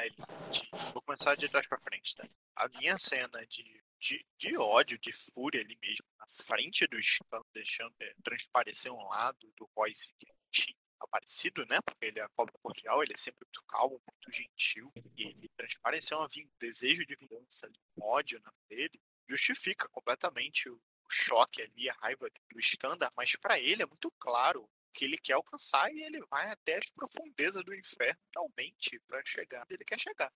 de. 0.51 0.69
Vou 0.93 1.01
começar 1.03 1.35
de 1.35 1.50
trás 1.50 1.65
pra 1.67 1.79
frente, 1.81 2.15
tá? 2.15 2.25
A 2.55 2.67
minha 2.79 2.95
cena 3.00 3.39
de, 3.50 3.63
de, 4.03 4.25
de 4.38 4.57
ódio, 4.57 5.00
de 5.00 5.13
fúria 5.13 5.62
ali 5.62 5.77
mesmo, 5.81 6.05
na 6.19 6.25
frente 6.27 6.86
do 6.88 7.01
Scan, 7.01 7.41
deixando 7.53 7.95
é, 8.01 8.13
transparecer 8.22 8.91
um 8.91 9.07
lado 9.07 9.50
do 9.55 9.69
Royce 9.74 10.13
que 10.19 10.27
tinha 10.51 10.75
aparecido, 11.00 11.65
né? 11.65 11.79
Porque 11.81 12.05
ele 12.05 12.19
é 12.19 12.27
cobra 12.36 12.53
cordial, 12.62 13.01
ele 13.01 13.13
é 13.13 13.17
sempre 13.17 13.45
muito 13.45 13.63
calmo, 13.65 14.01
muito 14.05 14.31
gentil. 14.31 14.91
E 15.15 15.24
ele 15.24 15.50
transpareceu 15.55 16.22
um 16.22 16.27
desejo 16.60 17.05
de 17.05 17.15
vingança, 17.15 17.72
um 17.98 18.03
ódio 18.03 18.41
na 18.41 18.51
dele, 18.67 19.01
justifica 19.29 19.88
completamente 19.88 20.69
o, 20.69 20.75
o 20.75 21.10
choque 21.10 21.62
ali, 21.62 21.89
a 21.89 21.93
raiva 21.93 22.30
do 22.30 22.60
Skandar, 22.60 23.12
mas 23.15 23.38
pra 23.38 23.58
ele 23.58 23.84
é 23.84 23.86
muito 23.86 24.12
claro 24.19 24.69
que 24.93 25.06
ele 25.06 25.17
quer 25.17 25.34
alcançar 25.34 25.91
e 25.93 26.04
ele 26.04 26.19
vai 26.30 26.49
até 26.51 26.77
as 26.77 26.91
profundezas 26.91 27.63
do 27.63 27.73
inferno 27.73 28.19
realmente 28.36 28.99
pra 29.08 29.23
chegar 29.25 29.63
onde 29.63 29.75
ele 29.75 29.86
quer 29.86 29.99
chegar. 29.99 30.32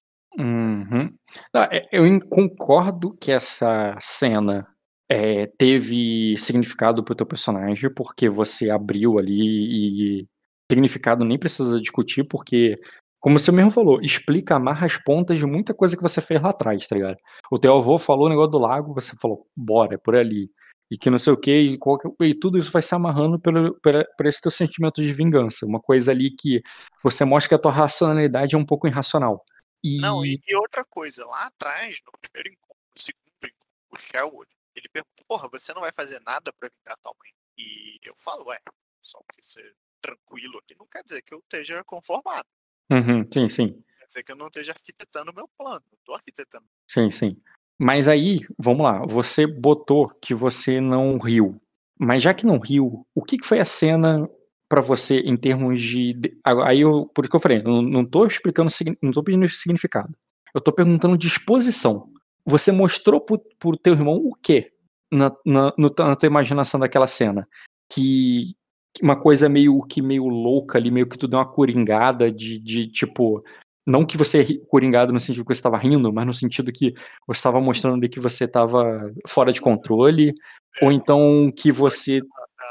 Não, 1.53 1.61
é, 1.63 1.87
Eu 1.91 2.03
concordo 2.29 3.15
que 3.19 3.31
essa 3.31 3.97
cena 3.99 4.67
é, 5.09 5.47
teve 5.57 6.35
significado 6.37 7.03
pro 7.03 7.15
teu 7.15 7.25
personagem, 7.25 7.93
porque 7.93 8.29
você 8.29 8.69
abriu 8.69 9.17
ali 9.19 10.21
e 10.21 10.27
significado 10.71 11.23
nem 11.25 11.37
precisa 11.39 11.79
discutir, 11.79 12.23
porque, 12.25 12.77
como 13.19 13.39
você 13.39 13.51
mesmo 13.51 13.71
falou, 13.71 14.01
explica, 14.01 14.55
amarra 14.55 14.85
as 14.85 14.97
pontas 14.97 15.37
de 15.37 15.45
muita 15.45 15.73
coisa 15.73 15.95
que 15.95 16.03
você 16.03 16.21
fez 16.21 16.41
lá 16.41 16.49
atrás, 16.49 16.85
tá 16.87 16.95
ligado? 16.95 17.17
O 17.51 17.57
teu 17.59 17.77
avô 17.77 17.97
falou 17.97 18.25
o 18.27 18.29
negócio 18.29 18.51
do 18.51 18.59
lago, 18.59 18.93
você 18.93 19.15
falou, 19.21 19.45
bora, 19.55 19.95
é 19.95 19.97
por 19.97 20.15
ali. 20.15 20.49
E 20.89 20.97
que 20.97 21.09
não 21.09 21.17
sei 21.17 21.33
o 21.33 21.37
que, 21.37 21.51
e, 21.51 21.77
qualquer- 21.77 22.11
e 22.21 22.33
tudo 22.33 22.57
isso 22.57 22.71
vai 22.71 22.81
se 22.81 22.95
amarrando 22.95 23.37
pelo, 23.39 23.77
por 23.81 24.25
esse 24.25 24.41
teu 24.41 24.51
sentimento 24.51 25.01
de 25.01 25.11
vingança. 25.11 25.65
Uma 25.65 25.81
coisa 25.81 26.11
ali 26.11 26.31
que 26.31 26.61
você 27.03 27.25
mostra 27.25 27.49
que 27.49 27.55
a 27.55 27.59
tua 27.59 27.71
racionalidade 27.71 28.55
é 28.55 28.57
um 28.57 28.65
pouco 28.65 28.87
irracional. 28.87 29.43
E... 29.87 30.01
Não, 30.01 30.25
e, 30.25 30.41
e 30.45 30.55
outra 30.55 30.83
coisa, 30.83 31.25
lá 31.25 31.45
atrás, 31.45 31.99
no 32.05 32.11
primeiro 32.19 32.49
encontro, 32.49 32.83
no 32.95 33.01
segundo 33.01 33.23
encontro, 33.43 33.67
o 33.91 33.99
Sherwood, 33.99 34.51
ele 34.75 34.89
pergunta, 34.89 35.23
porra, 35.27 35.47
você 35.49 35.73
não 35.73 35.81
vai 35.81 35.91
fazer 35.91 36.19
nada 36.21 36.51
pra 36.53 36.69
vingar 36.69 36.97
tua 36.99 37.13
mãe? 37.17 37.31
E 37.57 37.99
eu 38.03 38.15
falo, 38.17 38.45
ué, 38.47 38.59
só 39.01 39.19
porque 39.25 39.41
você 39.41 39.61
é 39.61 39.71
tranquilo 40.01 40.59
aqui, 40.59 40.75
não 40.77 40.87
quer 40.87 41.03
dizer 41.03 41.21
que 41.21 41.33
eu 41.33 41.39
esteja 41.39 41.83
conformado. 41.83 42.47
Uhum, 42.91 43.27
sim, 43.31 43.49
sim. 43.49 43.83
Quer 43.99 44.07
dizer 44.07 44.23
que 44.23 44.31
eu 44.31 44.35
não 44.35 44.47
esteja 44.47 44.71
arquitetando 44.73 45.31
o 45.31 45.35
meu 45.35 45.47
plano. 45.57 45.83
Eu 45.91 45.97
tô 46.03 46.13
arquitetando. 46.13 46.65
Sim, 46.87 47.09
sim. 47.09 47.41
Mas 47.79 48.07
aí, 48.07 48.39
vamos 48.57 48.83
lá, 48.83 49.05
você 49.05 49.45
botou 49.45 50.09
que 50.21 50.33
você 50.33 50.81
não 50.81 51.17
riu. 51.17 51.59
Mas 51.99 52.23
já 52.23 52.33
que 52.33 52.45
não 52.45 52.59
riu, 52.59 53.05
o 53.13 53.23
que 53.23 53.37
que 53.37 53.45
foi 53.45 53.59
a 53.59 53.65
cena 53.65 54.29
pra 54.69 54.81
você 54.81 55.19
em 55.19 55.35
termos 55.37 55.81
de. 55.81 56.19
Aí 56.43 56.81
eu, 56.81 57.05
por 57.07 57.23
isso 57.23 57.29
que 57.31 57.35
eu 57.35 57.39
falei, 57.39 57.61
não, 57.63 58.05
tô 58.05 58.25
explicando, 58.25 58.69
não 59.01 59.11
tô 59.11 59.23
pedindo 59.23 59.47
significado. 59.49 60.13
Eu 60.53 60.61
tô 60.61 60.71
perguntando 60.71 61.17
disposição. 61.17 62.09
Você 62.45 62.71
mostrou 62.71 63.19
pro, 63.21 63.39
pro 63.59 63.77
teu 63.77 63.93
irmão 63.93 64.15
o 64.15 64.33
quê 64.35 64.71
na, 65.11 65.31
na, 65.45 65.73
na 65.77 66.15
tua 66.15 66.27
imaginação 66.27 66.79
daquela 66.79 67.07
cena? 67.07 67.47
Que 67.91 68.53
uma 69.01 69.15
coisa 69.15 69.47
meio 69.47 69.81
que 69.83 70.01
meio 70.01 70.27
louca 70.27 70.77
ali, 70.77 70.89
meio 70.89 71.07
que 71.07 71.17
tu 71.17 71.27
deu 71.27 71.39
uma 71.39 71.45
coringada 71.51 72.31
de, 72.31 72.59
de 72.59 72.87
tipo. 72.87 73.43
Não 73.85 74.05
que 74.05 74.17
você 74.17 74.41
ri- 74.41 74.61
coringado 74.67 75.13
no 75.13 75.19
sentido 75.19 75.45
que 75.45 75.53
você 75.53 75.59
estava 75.59 75.77
rindo, 75.77 76.11
mas 76.11 76.25
no 76.25 76.33
sentido 76.33 76.73
que 76.73 76.93
você 77.25 77.39
estava 77.39 77.61
mostrando 77.61 78.09
que 78.09 78.19
você 78.19 78.43
estava 78.43 79.13
fora 79.25 79.53
de 79.53 79.61
controle, 79.61 80.33
ou 80.81 80.91
então 80.91 81.49
que 81.55 81.71
você 81.71 82.21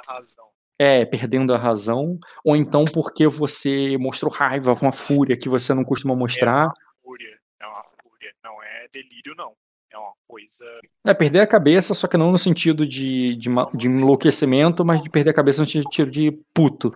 A 0.07 0.13
razão. 0.13 0.45
É 0.79 1.05
perdendo 1.05 1.55
a 1.55 1.59
razão, 1.59 2.19
ou 2.45 2.57
então 2.57 2.85
porque 2.85 3.27
você 3.27 3.97
mostrou 3.99 4.33
raiva, 4.33 4.77
uma 4.81 4.93
fúria 4.93 5.37
que 5.37 5.49
você 5.49 5.73
não 5.73 5.85
costuma 5.85 6.15
mostrar. 6.15 6.71
Fúria. 7.03 7.39
É 7.61 7.67
uma 7.67 7.85
fúria. 8.03 8.35
Não 8.45 8.63
é 8.63 8.89
delírio, 8.93 9.35
não. 9.37 9.55
É 9.91 9.99
uma 9.99 10.13
coisa. 10.29 10.65
É 11.07 11.15
perder 11.15 11.41
a 11.41 11.47
cabeça, 11.47 11.95
só 11.95 12.07
que 12.07 12.17
não 12.17 12.31
no 12.31 12.39
sentido 12.39 12.87
de, 12.87 13.37
de, 13.37 13.49
de 13.75 13.87
enlouquecimento, 13.87 14.85
mas 14.85 15.03
de 15.03 15.09
perder 15.09 15.31
a 15.31 15.35
cabeça 15.35 15.63
no 15.63 15.67
sentido 15.67 16.11
de 16.11 16.33
puto. 16.53 16.93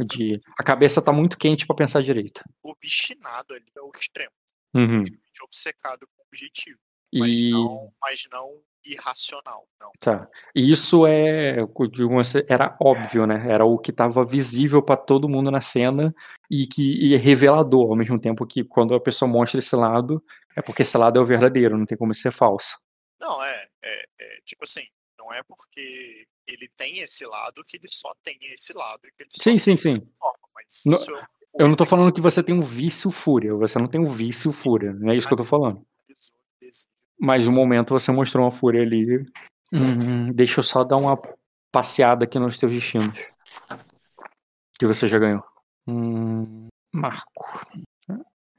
De 0.00 0.40
a 0.58 0.62
cabeça 0.62 1.02
tá 1.02 1.12
muito 1.12 1.36
quente 1.36 1.66
pra 1.66 1.76
pensar 1.76 2.02
direito. 2.02 2.42
obstinado 2.62 3.52
ali 3.54 3.66
é 3.76 3.80
o 3.80 3.90
extremo. 3.94 4.32
Uhum. 4.74 5.02
Obcecado 5.42 6.06
com 6.14 6.22
o 6.22 6.26
objetivo. 6.26 6.78
Mas, 7.18 7.38
E 7.38 7.50
não, 7.50 7.92
mas 8.00 8.22
não 8.30 8.62
irracional. 8.84 9.66
Não. 9.80 9.90
tá. 9.98 10.28
E 10.54 10.70
isso 10.70 11.06
é, 11.06 11.56
digo, 11.90 12.12
era 12.48 12.76
óbvio, 12.80 13.26
né? 13.26 13.44
Era 13.48 13.64
o 13.64 13.78
que 13.78 13.90
estava 13.90 14.24
visível 14.24 14.82
pra 14.82 14.96
todo 14.96 15.28
mundo 15.28 15.50
na 15.50 15.60
cena 15.60 16.14
e 16.50 16.66
que 16.66 16.82
e 17.08 17.14
é 17.14 17.16
revelador 17.16 17.90
ao 17.90 17.96
mesmo 17.96 18.18
tempo 18.20 18.46
que 18.46 18.62
quando 18.64 18.94
a 18.94 19.00
pessoa 19.00 19.28
mostra 19.28 19.58
esse 19.58 19.74
lado, 19.74 20.22
é 20.56 20.62
porque 20.62 20.82
esse 20.82 20.96
lado 20.96 21.18
é 21.18 21.22
o 21.22 21.26
verdadeiro, 21.26 21.76
não 21.76 21.84
tem 21.84 21.98
como 21.98 22.14
ser 22.14 22.30
falso. 22.30 22.76
Não, 23.20 23.42
é, 23.42 23.68
é, 23.82 24.04
é, 24.20 24.38
Tipo 24.44 24.64
assim, 24.64 24.86
não 25.18 25.32
é 25.32 25.42
porque 25.42 26.26
ele 26.46 26.70
tem 26.76 27.00
esse 27.00 27.26
lado 27.26 27.64
que 27.66 27.76
ele 27.76 27.88
só 27.88 28.14
tem 28.22 28.38
esse 28.42 28.72
lado. 28.72 29.00
e 29.04 29.10
que 29.10 29.22
ele 29.24 29.30
só 29.32 29.42
Sim, 29.42 29.56
sim, 29.56 29.76
sim. 29.76 30.08
Mas 30.54 30.82
No- 30.86 31.18
é 31.18 31.26
Eu 31.58 31.68
não 31.68 31.74
tô 31.74 31.78
coisa 31.78 31.90
falando 31.90 32.12
que 32.12 32.20
você 32.20 32.42
tem 32.42 32.54
um 32.54 32.60
vício 32.60 33.10
fúria, 33.10 33.54
você 33.54 33.78
não 33.78 33.88
tem 33.88 34.00
um 34.00 34.04
vício 34.04 34.52
fúria, 34.52 34.92
não 34.92 35.10
é 35.10 35.16
isso 35.16 35.26
que 35.26 35.32
eu 35.32 35.38
tô 35.38 35.44
falando. 35.44 35.84
Mas 37.18 37.46
no 37.46 37.52
momento 37.52 37.90
você 37.90 38.12
mostrou 38.12 38.44
uma 38.44 38.50
fúria 38.50 38.82
ali. 38.82 39.26
Hum, 39.72 40.32
deixa 40.32 40.60
eu 40.60 40.64
só 40.64 40.84
dar 40.84 40.96
uma 40.96 41.20
passeada 41.72 42.24
aqui 42.24 42.38
nos 42.38 42.58
teus 42.58 42.72
destinos. 42.72 43.18
Que 44.78 44.86
você 44.86 45.06
já 45.06 45.18
ganhou. 45.18 45.42
Hum, 45.86 46.68
Marco. 46.92 47.66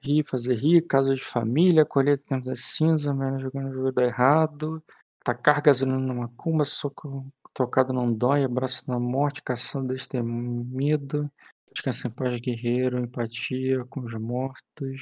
Rir, 0.02 0.24
fazer 0.24 0.56
rir, 0.56 0.82
caso 0.82 1.14
de 1.16 1.24
família, 1.24 1.86
colher 1.86 2.18
tempo 2.18 2.46
da 2.46 2.56
cinza, 2.56 3.14
menos 3.14 3.42
jogando 3.42 3.70
o 3.70 3.74
jogo 3.74 3.92
do 3.92 4.02
errado. 4.02 4.84
Tacar 5.24 5.62
gasolina 5.62 6.00
numa 6.00 6.30
cumba, 6.30 6.64
soco 6.64 7.26
trocado 7.58 7.92
não 7.92 8.14
dói, 8.14 8.44
abraço 8.44 8.84
na 8.88 9.00
morte, 9.00 9.42
caçando 9.42 9.88
destemido, 9.88 11.30
descansa 11.74 12.08
em 12.08 12.12
paz, 12.12 12.40
guerreiro, 12.40 13.00
empatia 13.00 13.84
com 13.86 14.02
os 14.02 14.14
mortos, 14.14 15.02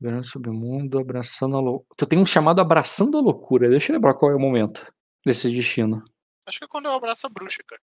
virando 0.00 0.24
submundo, 0.24 0.98
abraçando 0.98 1.56
a 1.56 1.60
loucura. 1.60 1.94
Tu 1.96 2.06
tem 2.06 2.18
um 2.18 2.26
chamado 2.26 2.60
abraçando 2.60 3.18
a 3.18 3.20
loucura, 3.20 3.68
deixa 3.68 3.92
eu 3.92 3.96
lembrar 3.96 4.14
qual 4.14 4.32
é 4.32 4.34
o 4.34 4.40
momento 4.40 4.92
desse 5.24 5.50
destino. 5.50 6.02
Acho 6.46 6.58
que 6.58 6.64
é 6.64 6.68
quando 6.68 6.86
eu 6.86 6.92
abraço 6.92 7.26
a 7.26 7.30
bruxa, 7.30 7.62
cara. 7.66 7.80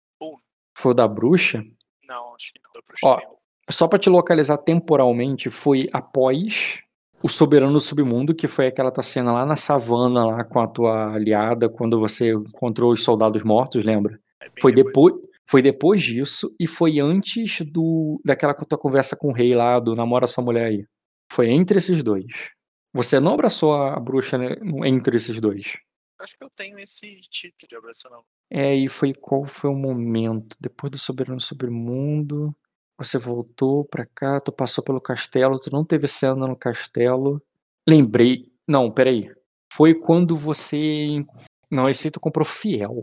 Foi 0.77 0.93
o 0.93 0.95
da 0.95 1.07
bruxa? 1.07 1.63
não, 2.09 2.35
acho 2.35 2.53
que 2.53 2.61
não. 2.63 2.71
Da 2.73 2.81
bruxa 2.87 3.07
Ó, 3.07 3.17
tem. 3.17 3.29
Só 3.71 3.89
pra 3.89 3.99
te 3.99 4.09
localizar 4.09 4.59
temporalmente, 4.59 5.51
foi 5.51 5.89
após 5.93 6.81
o 7.23 7.29
Soberano 7.29 7.73
do 7.73 7.81
Submundo, 7.81 8.35
que 8.35 8.47
foi 8.47 8.69
aquela 8.69 8.93
tua 8.93 9.03
cena 9.03 9.33
lá 9.33 9.45
na 9.45 9.57
savana, 9.57 10.25
lá 10.25 10.45
com 10.45 10.61
a 10.61 10.69
tua 10.69 11.15
aliada, 11.15 11.69
quando 11.69 11.99
você 11.99 12.33
encontrou 12.33 12.93
os 12.93 13.03
soldados 13.03 13.43
mortos, 13.43 13.85
lembra? 13.85 14.21
É 14.41 14.49
Foi 14.61 14.73
depois. 14.73 15.13
depois, 15.13 15.27
foi 15.49 15.63
depois 15.63 16.03
disso 16.03 16.55
e 16.61 16.67
foi 16.67 17.01
antes 17.01 17.61
do 17.63 18.21
daquela 18.25 18.55
tua 18.55 18.79
conversa 18.79 19.17
com 19.17 19.29
o 19.29 19.33
rei 19.33 19.55
lá, 19.55 19.81
do 19.81 19.97
namora 19.97 20.27
sua 20.27 20.45
mulher 20.45 20.69
aí. 20.69 20.87
Foi 21.31 21.51
entre 21.51 21.79
esses 21.79 22.03
dois. 22.03 22.51
Você 22.93 23.21
não 23.21 23.35
abraçou 23.35 23.75
a 23.75 23.99
bruxa 24.01 24.39
né, 24.39 24.57
entre 24.85 25.17
esses 25.17 25.41
dois. 25.41 25.77
Acho 26.19 26.37
que 26.39 26.45
eu 26.45 26.51
tenho 26.57 26.79
esse 26.79 27.21
título 27.29 27.69
de 27.69 27.77
abraço, 27.77 28.09
não. 28.11 28.25
É, 28.51 28.75
e 28.75 28.89
foi 28.89 29.13
qual 29.13 29.45
foi 29.45 29.71
o 29.71 29.75
momento? 29.75 30.57
Depois 30.59 30.91
do 30.91 30.99
Soberano 30.99 31.37
do 31.37 31.43
Submundo, 31.43 32.57
você 32.99 33.19
voltou 33.19 33.85
pra 33.85 34.07
cá, 34.07 34.41
tu 34.41 34.51
passou 34.51 34.83
pelo 34.83 35.01
castelo, 35.01 35.59
tu 35.59 35.71
não 35.71 35.85
teve 35.85 36.09
cena 36.09 36.47
no 36.47 36.57
castelo. 36.57 37.43
Lembrei. 37.87 38.51
Não, 38.67 38.91
peraí. 38.91 39.31
Foi 39.73 39.95
quando 39.95 40.35
você. 40.35 41.23
Não, 41.71 41.89
esse 41.89 42.07
aí 42.07 42.11
tu 42.11 42.21
comprou 42.21 42.47
fiel. 42.47 43.01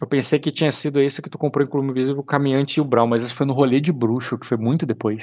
Eu 0.00 0.06
pensei 0.06 0.38
que 0.38 0.52
tinha 0.52 0.70
sido 0.70 1.00
esse 1.00 1.20
que 1.20 1.30
tu 1.30 1.38
comprou 1.38 1.66
em 1.66 1.68
Clube 1.70 1.88
Invisível, 1.88 2.20
o 2.20 2.24
Caminhante 2.24 2.78
e 2.78 2.80
o 2.80 2.84
Brown, 2.84 3.06
mas 3.06 3.24
esse 3.24 3.34
foi 3.34 3.46
no 3.46 3.52
rolê 3.52 3.80
de 3.80 3.92
bruxo, 3.92 4.38
que 4.38 4.46
foi 4.46 4.56
muito 4.56 4.86
depois. 4.86 5.22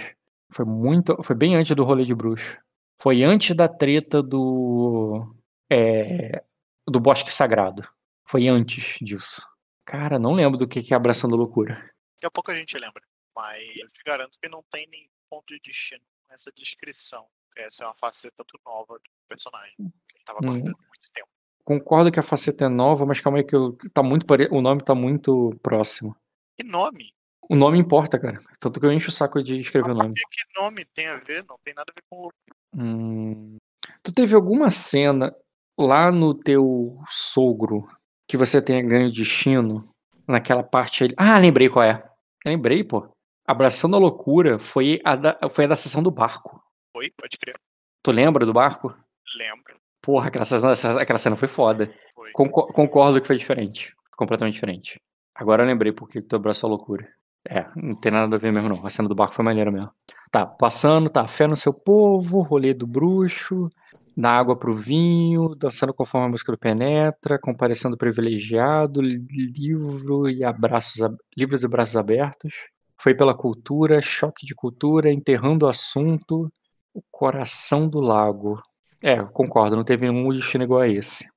Foi 0.51 0.65
muito. 0.65 1.21
Foi 1.23 1.35
bem 1.35 1.55
antes 1.55 1.75
do 1.75 1.83
rolê 1.83 2.03
de 2.03 2.15
bruxo. 2.15 2.57
Foi 3.01 3.23
antes 3.23 3.55
da 3.55 3.67
treta 3.67 4.21
do. 4.23 5.35
É, 5.71 6.43
do 6.88 6.99
Bosque 6.99 7.31
Sagrado. 7.31 7.88
Foi 8.27 8.47
antes 8.47 8.97
disso. 9.01 9.41
Cara, 9.85 10.17
não 10.19 10.33
lembro 10.33 10.57
do 10.57 10.67
que 10.67 10.81
que 10.83 10.93
é 10.93 10.97
Abraçando 10.97 11.35
a 11.35 11.38
Loucura. 11.38 11.75
Daqui 11.75 12.25
a 12.25 12.31
pouco 12.31 12.51
a 12.51 12.55
gente 12.55 12.77
lembra. 12.77 13.01
Mas 13.35 13.63
eu 13.79 13.88
te 13.88 14.01
garanto 14.05 14.38
que 14.41 14.49
não 14.49 14.63
tem 14.71 14.88
nenhum 14.88 15.09
ponto 15.29 15.45
de 15.53 15.59
destino 15.63 16.01
nessa 16.29 16.51
descrição. 16.55 17.25
Essa 17.55 17.83
é 17.83 17.88
uma 17.88 17.93
faceta 17.93 18.43
do 18.43 18.59
nova 18.65 18.95
do 18.95 19.09
personagem. 19.27 19.73
Que 19.77 19.83
ele 20.17 20.23
tava 20.25 20.39
Hum. 20.39 20.45
guardando 20.47 20.75
há 20.75 20.88
muito 20.88 21.12
tempo. 21.13 21.27
Concordo 21.63 22.12
que 22.12 22.19
a 22.19 22.23
faceta 22.23 22.65
é 22.65 22.69
nova, 22.69 23.05
mas 23.05 23.21
calma 23.21 23.38
aí 23.38 23.43
que 23.43 23.55
eu, 23.55 23.77
tá 23.93 24.01
muito 24.01 24.25
pare- 24.25 24.49
o 24.51 24.62
nome 24.62 24.83
tá 24.83 24.95
muito 24.95 25.51
próximo. 25.62 26.15
Que 26.57 26.65
nome? 26.65 27.13
O 27.49 27.55
nome 27.55 27.79
importa, 27.79 28.19
cara. 28.19 28.39
Tanto 28.59 28.79
que 28.79 28.85
eu 28.85 28.91
encho 28.93 29.09
o 29.09 29.12
saco 29.12 29.41
de 29.41 29.57
escrever 29.59 29.91
o 29.91 29.95
nome. 29.95 30.13
que, 30.13 30.62
nome 30.62 30.85
tem 30.93 31.07
a 31.07 31.17
ver? 31.17 31.43
Não 31.47 31.57
tem 31.63 31.73
nada 31.73 31.91
a 31.91 31.93
ver 31.93 32.03
com 32.09 32.27
o 32.27 32.31
Hum, 32.75 33.57
Tu 34.03 34.13
teve 34.13 34.35
alguma 34.35 34.69
cena 34.69 35.35
lá 35.77 36.12
no 36.12 36.35
teu 36.35 36.99
sogro 37.09 37.88
que 38.27 38.38
você 38.38 38.62
tenha 38.62 38.81
ganho 38.83 39.12
destino? 39.12 39.89
Naquela 40.27 40.62
parte 40.62 41.03
ali. 41.03 41.13
Ah, 41.17 41.38
lembrei 41.39 41.67
qual 41.69 41.83
é. 41.83 42.07
Lembrei, 42.45 42.83
pô. 42.83 43.09
Abraçando 43.47 43.95
a 43.95 43.99
loucura 43.99 44.59
foi 44.59 45.01
a 45.03 45.15
da, 45.15 45.38
foi 45.49 45.65
a 45.65 45.69
da 45.69 45.75
sessão 45.75 46.03
do 46.03 46.12
barco. 46.12 46.62
Foi? 46.95 47.09
Pode 47.19 47.35
crer. 47.39 47.55
Tu 48.03 48.12
lembra 48.12 48.45
do 48.45 48.53
barco? 48.53 48.95
Lembro. 49.35 49.75
Porra, 50.03 50.27
aquela 50.27 50.45
cena, 50.45 50.71
aquela 51.01 51.17
cena 51.17 51.35
foi 51.35 51.47
foda. 51.47 51.91
Foi. 52.13 52.31
Concor- 52.31 52.71
concordo 52.71 53.19
que 53.19 53.25
foi 53.27 53.38
diferente. 53.38 53.95
Completamente 54.15 54.53
diferente. 54.53 54.99
Agora 55.33 55.63
eu 55.63 55.67
lembrei 55.67 55.91
porque 55.91 56.21
tu 56.21 56.35
abraçou 56.35 56.67
a 56.67 56.71
loucura. 56.71 57.12
É, 57.51 57.65
não 57.75 57.95
tem 57.95 58.12
nada 58.12 58.35
a 58.35 58.39
ver 58.39 58.51
mesmo, 58.51 58.69
não. 58.69 58.85
A 58.85 58.89
cena 58.89 59.09
do 59.09 59.15
barco 59.15 59.33
foi 59.33 59.43
maneira 59.43 59.71
mesmo. 59.71 59.89
Tá, 60.31 60.45
passando, 60.45 61.09
tá, 61.09 61.27
fé 61.27 61.47
no 61.47 61.55
seu 61.57 61.73
povo, 61.73 62.41
rolê 62.41 62.73
do 62.75 62.85
bruxo, 62.85 63.67
da 64.15 64.31
água 64.31 64.55
pro 64.55 64.71
vinho, 64.73 65.55
dançando 65.55 65.91
conforme 65.93 66.27
a 66.27 66.29
música 66.29 66.51
do 66.51 66.57
penetra, 66.59 67.39
comparecendo 67.41 67.97
privilegiado, 67.97 69.01
li- 69.01 69.25
livro 69.57 70.29
e 70.29 70.43
abraços, 70.43 71.01
ab- 71.01 71.17
livros 71.35 71.63
e 71.63 71.67
braços 71.67 71.95
abertos. 71.97 72.53
Foi 73.01 73.15
pela 73.15 73.33
cultura, 73.35 73.99
choque 74.01 74.45
de 74.45 74.53
cultura, 74.53 75.12
enterrando 75.12 75.65
o 75.65 75.69
assunto, 75.69 76.51
o 76.93 77.01
coração 77.09 77.88
do 77.88 77.99
lago. 77.99 78.62
É, 79.01 79.23
concordo, 79.23 79.75
não 79.75 79.83
teve 79.83 80.07
nenhum 80.12 80.29
destino 80.31 80.65
igual 80.65 80.81
a 80.81 80.88
esse. 80.88 81.27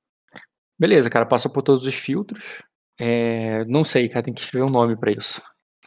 Beleza, 0.79 1.09
cara, 1.09 1.25
passou 1.25 1.51
por 1.51 1.63
todos 1.63 1.85
os 1.85 1.95
filtros. 1.95 2.61
É, 2.99 3.65
não 3.65 3.83
sei, 3.83 4.09
cara, 4.09 4.23
tem 4.23 4.33
que 4.33 4.41
escrever 4.41 4.65
um 4.65 4.69
nome 4.71 4.97
pra 4.97 5.11
isso. 5.11 5.41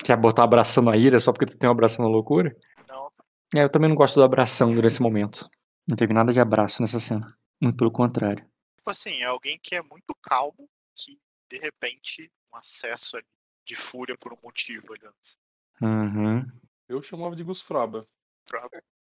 Quer 0.04 0.16
botar 0.16 0.44
abraçando 0.44 0.90
a 0.90 0.96
ira 0.96 1.18
só 1.20 1.32
porque 1.32 1.46
tu 1.46 1.58
tem 1.58 1.68
um 1.68 1.72
abraçando 1.72 2.06
a 2.08 2.10
loucura? 2.12 2.54
Não, 2.88 3.10
É, 3.54 3.62
eu 3.64 3.68
também 3.70 3.88
não 3.88 3.96
gosto 3.96 4.16
do 4.16 4.24
abração 4.24 4.72
nesse 4.74 5.00
momento. 5.02 5.48
Não 5.88 5.96
teve 5.96 6.12
nada 6.12 6.32
de 6.32 6.40
abraço 6.40 6.80
nessa 6.82 7.00
cena. 7.00 7.36
Muito 7.60 7.76
pelo 7.76 7.90
contrário. 7.90 8.44
tipo 8.76 8.90
assim, 8.90 9.22
é 9.22 9.24
alguém 9.24 9.58
que 9.62 9.74
é 9.74 9.82
muito 9.82 10.14
calmo, 10.22 10.68
que 10.94 11.18
de 11.50 11.58
repente 11.58 12.30
um 12.52 12.56
acesso 12.56 13.16
ali 13.16 13.26
de 13.64 13.74
fúria 13.74 14.16
por 14.18 14.32
um 14.32 14.38
motivo 14.44 14.92
ali 14.92 15.06
antes. 15.06 15.38
Uhum. 15.80 16.46
Eu 16.88 17.02
chamava 17.02 17.34
de 17.34 17.42
Gusfraba. 17.42 18.06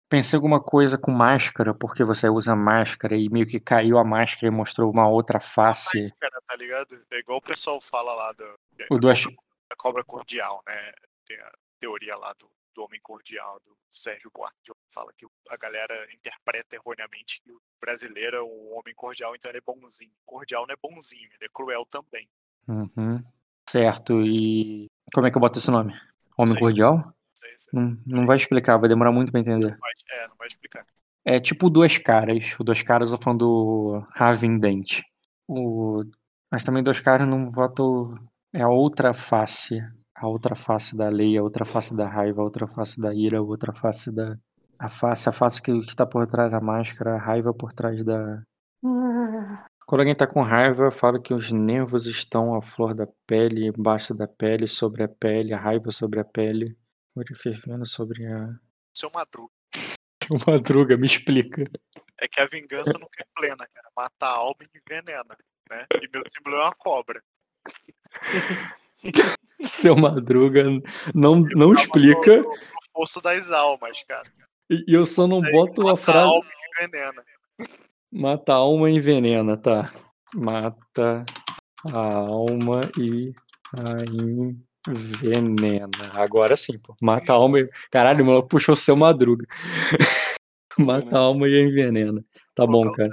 Pensei 0.10 0.38
em 0.38 0.40
alguma 0.40 0.62
coisa 0.62 0.98
com 0.98 1.12
máscara, 1.12 1.74
porque 1.74 2.04
você 2.04 2.30
usa 2.30 2.56
máscara 2.56 3.16
e 3.18 3.28
meio 3.30 3.48
que 3.48 3.60
caiu 3.60 3.98
a 3.98 4.04
máscara 4.06 4.48
e 4.48 4.52
mostrou 4.56 4.92
uma 4.92 5.08
outra 5.08 5.40
face. 5.40 6.14
Cara, 6.20 6.40
tá 6.48 6.56
ligado? 6.56 7.04
É 7.12 7.20
igual 7.20 7.40
o 7.40 7.42
pessoal 7.42 7.82
fala 7.82 8.14
lá 8.14 8.32
do, 8.32 8.46
O 8.92 9.00
do 9.00 9.10
ach- 9.10 9.28
da 9.70 9.76
cobra 9.76 10.04
cordial, 10.04 10.64
né? 10.68 10.94
Tem 11.26 11.40
a 11.40 11.52
teoria 11.80 12.16
lá 12.18 12.34
do, 12.34 12.50
do 12.74 12.84
homem 12.84 13.00
cordial, 13.02 13.60
do 13.66 13.78
Sérgio 13.90 14.32
que 14.64 14.74
fala 14.90 15.14
que 15.16 15.26
a 15.50 15.58
galera 15.58 16.08
interpreta 16.14 16.76
erroneamente 16.76 17.42
que 17.42 17.52
o 17.52 17.62
brasileiro 17.80 18.38
é 18.38 18.42
um 18.42 18.78
homem 18.78 18.94
cordial, 18.96 19.36
então 19.36 19.52
ele 19.52 19.60
é 19.60 19.62
bonzinho. 19.62 20.12
Cordial 20.26 20.66
não 20.68 20.74
é 20.74 20.78
bonzinho, 20.78 21.30
ele 21.34 21.46
é 21.46 21.50
cruel 21.54 21.86
também. 21.86 22.28
Uhum. 22.68 23.24
Certo, 23.70 24.22
e. 24.22 24.90
Como 25.14 25.28
é 25.28 25.32
que 25.32 25.38
eu 25.38 25.42
boto 25.42 25.60
esse 25.60 25.70
nome? 25.70 25.94
Homem 26.38 26.54
Sei. 26.54 26.60
cordial? 26.60 26.98
Não 26.98 27.14
sei 27.34 27.58
se 27.58 27.70
Não, 27.74 27.98
não 28.06 28.26
vai 28.26 28.38
explicar, 28.38 28.78
vai 28.78 28.90
demorar 28.90 29.12
muito 29.12 29.32
pra 29.32 29.42
entender. 29.42 29.78
vai, 29.78 29.92
é, 30.10 30.28
não 30.28 30.36
vai 30.36 30.48
explicar. 30.48 30.86
É 31.26 31.40
tipo 31.40 31.70
Duas 31.70 31.98
Caras. 31.98 32.56
O 32.60 32.64
Duas 32.64 32.82
Caras 32.82 33.12
eu 33.12 33.18
falando 33.18 33.40
do 33.40 34.06
Raven 34.14 34.60
Dent. 34.60 35.02
O... 35.48 36.04
Mas 36.52 36.64
também 36.64 36.84
Duas 36.84 37.00
Caras 37.00 37.28
não 37.28 37.50
voto. 37.50 38.14
É 38.54 38.62
a 38.62 38.70
outra 38.70 39.14
face. 39.14 39.82
A 40.16 40.28
outra 40.28 40.56
face 40.56 40.96
da 40.96 41.10
lei, 41.10 41.36
a 41.36 41.42
outra 41.42 41.66
face 41.66 41.96
da 41.98 42.08
raiva, 42.08 42.42
a 42.42 42.46
outra 42.46 42.68
face 42.68 43.02
da 43.02 43.14
ira, 43.14 43.40
a 43.40 43.42
outra 43.42 43.74
face 43.74 44.12
da. 44.12 44.38
A 44.80 44.88
face, 44.88 45.28
a 45.28 45.32
face 45.32 45.62
que 45.62 45.72
está 45.80 46.06
por 46.06 46.28
trás 46.28 46.52
da 46.52 46.62
máscara, 46.62 47.16
a 47.16 47.18
raiva 47.18 47.54
por 47.54 47.74
trás 47.74 48.04
da. 48.04 48.44
Quando 49.86 50.02
alguém 50.02 50.16
tá 50.16 50.28
com 50.28 50.42
raiva, 50.42 50.92
fala 50.92 51.22
que 51.22 51.34
os 51.34 51.52
nervos 51.52 52.06
estão 52.06 52.56
à 52.56 52.62
flor 52.62 52.94
da 52.94 53.08
pele, 53.28 53.68
embaixo 53.68 54.14
da 54.14 54.28
pele, 54.28 54.68
sobre 54.68 55.04
a 55.04 55.08
pele, 55.08 55.54
a 55.54 55.60
raiva 55.60 55.92
sobre 55.92 56.20
a 56.20 56.26
pele. 56.26 56.78
Olho 57.16 57.36
fervendo 57.36 57.86
sobre 57.86 58.26
a. 58.26 58.50
Seu 58.96 59.10
Madruga. 59.14 59.52
Madruga, 60.48 60.98
me 60.98 61.08
explica. 61.08 61.64
É 62.22 62.28
que 62.28 62.40
a 62.40 62.46
vingança 62.46 62.94
nunca 62.94 63.22
é 63.22 63.26
plena, 63.36 63.68
cara. 63.74 63.90
Mata 63.98 64.26
a 64.28 64.38
alma 64.38 64.58
e 64.62 64.78
envenena, 64.78 65.38
né? 65.70 65.86
E 66.02 66.08
meu 66.08 66.22
símbolo 66.30 66.56
é 66.56 66.64
uma 66.64 66.72
cobra. 66.74 67.22
Seu 69.66 69.96
Madruga 69.96 70.64
não, 71.14 71.42
não 71.56 71.74
explica 71.74 72.38
No, 72.38 72.44
no 72.44 72.54
fosso 72.94 73.22
das 73.22 73.52
almas, 73.52 74.04
cara. 74.08 74.24
e 74.70 74.84
eu 74.94 75.06
só 75.06 75.26
não 75.28 75.42
boto 75.42 75.82
a 75.82 75.92
Mata 75.92 75.98
frase 75.98 76.20
alma 76.28 76.46
e 76.46 76.84
envenena. 76.86 77.24
mata 78.12 78.54
a 78.54 78.56
alma 78.58 78.90
e 78.90 78.96
envenena, 78.96 79.58
tá? 79.58 79.92
Mata 80.36 81.24
a 81.94 82.06
alma 82.16 82.82
e 83.00 83.34
a 83.78 84.92
envenena. 84.92 85.90
Agora 86.14 86.56
sim, 86.56 86.78
pô. 86.80 86.96
Mata 87.02 87.32
a 87.34 87.36
alma 87.36 87.60
e... 87.60 87.70
Caralho, 87.90 88.24
o 88.24 88.28
maluco 88.28 88.50
puxou 88.50 88.74
o 88.74 88.78
seu 88.78 88.96
Madruga. 88.96 89.46
Mata 90.78 91.16
a 91.18 91.20
alma 91.22 91.48
e 91.48 91.62
envenena. 91.62 92.24
Tá 92.56 92.66
bom, 92.68 92.92
cara. 92.92 93.10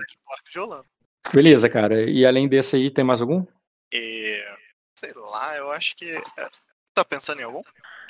Beleza, 1.33 1.69
cara. 1.69 2.03
E 2.11 2.25
além 2.27 2.49
desse 2.49 2.77
aí, 2.77 2.91
tem 2.91 3.05
mais 3.05 3.21
algum? 3.21 3.45
E, 3.93 4.43
sei 4.99 5.13
lá, 5.15 5.57
eu 5.57 5.71
acho 5.71 5.97
que. 5.97 6.11
é, 6.11 6.49
Tá 6.95 7.05
pensando 7.05 7.41
em 7.41 7.45
algum? 7.45 7.63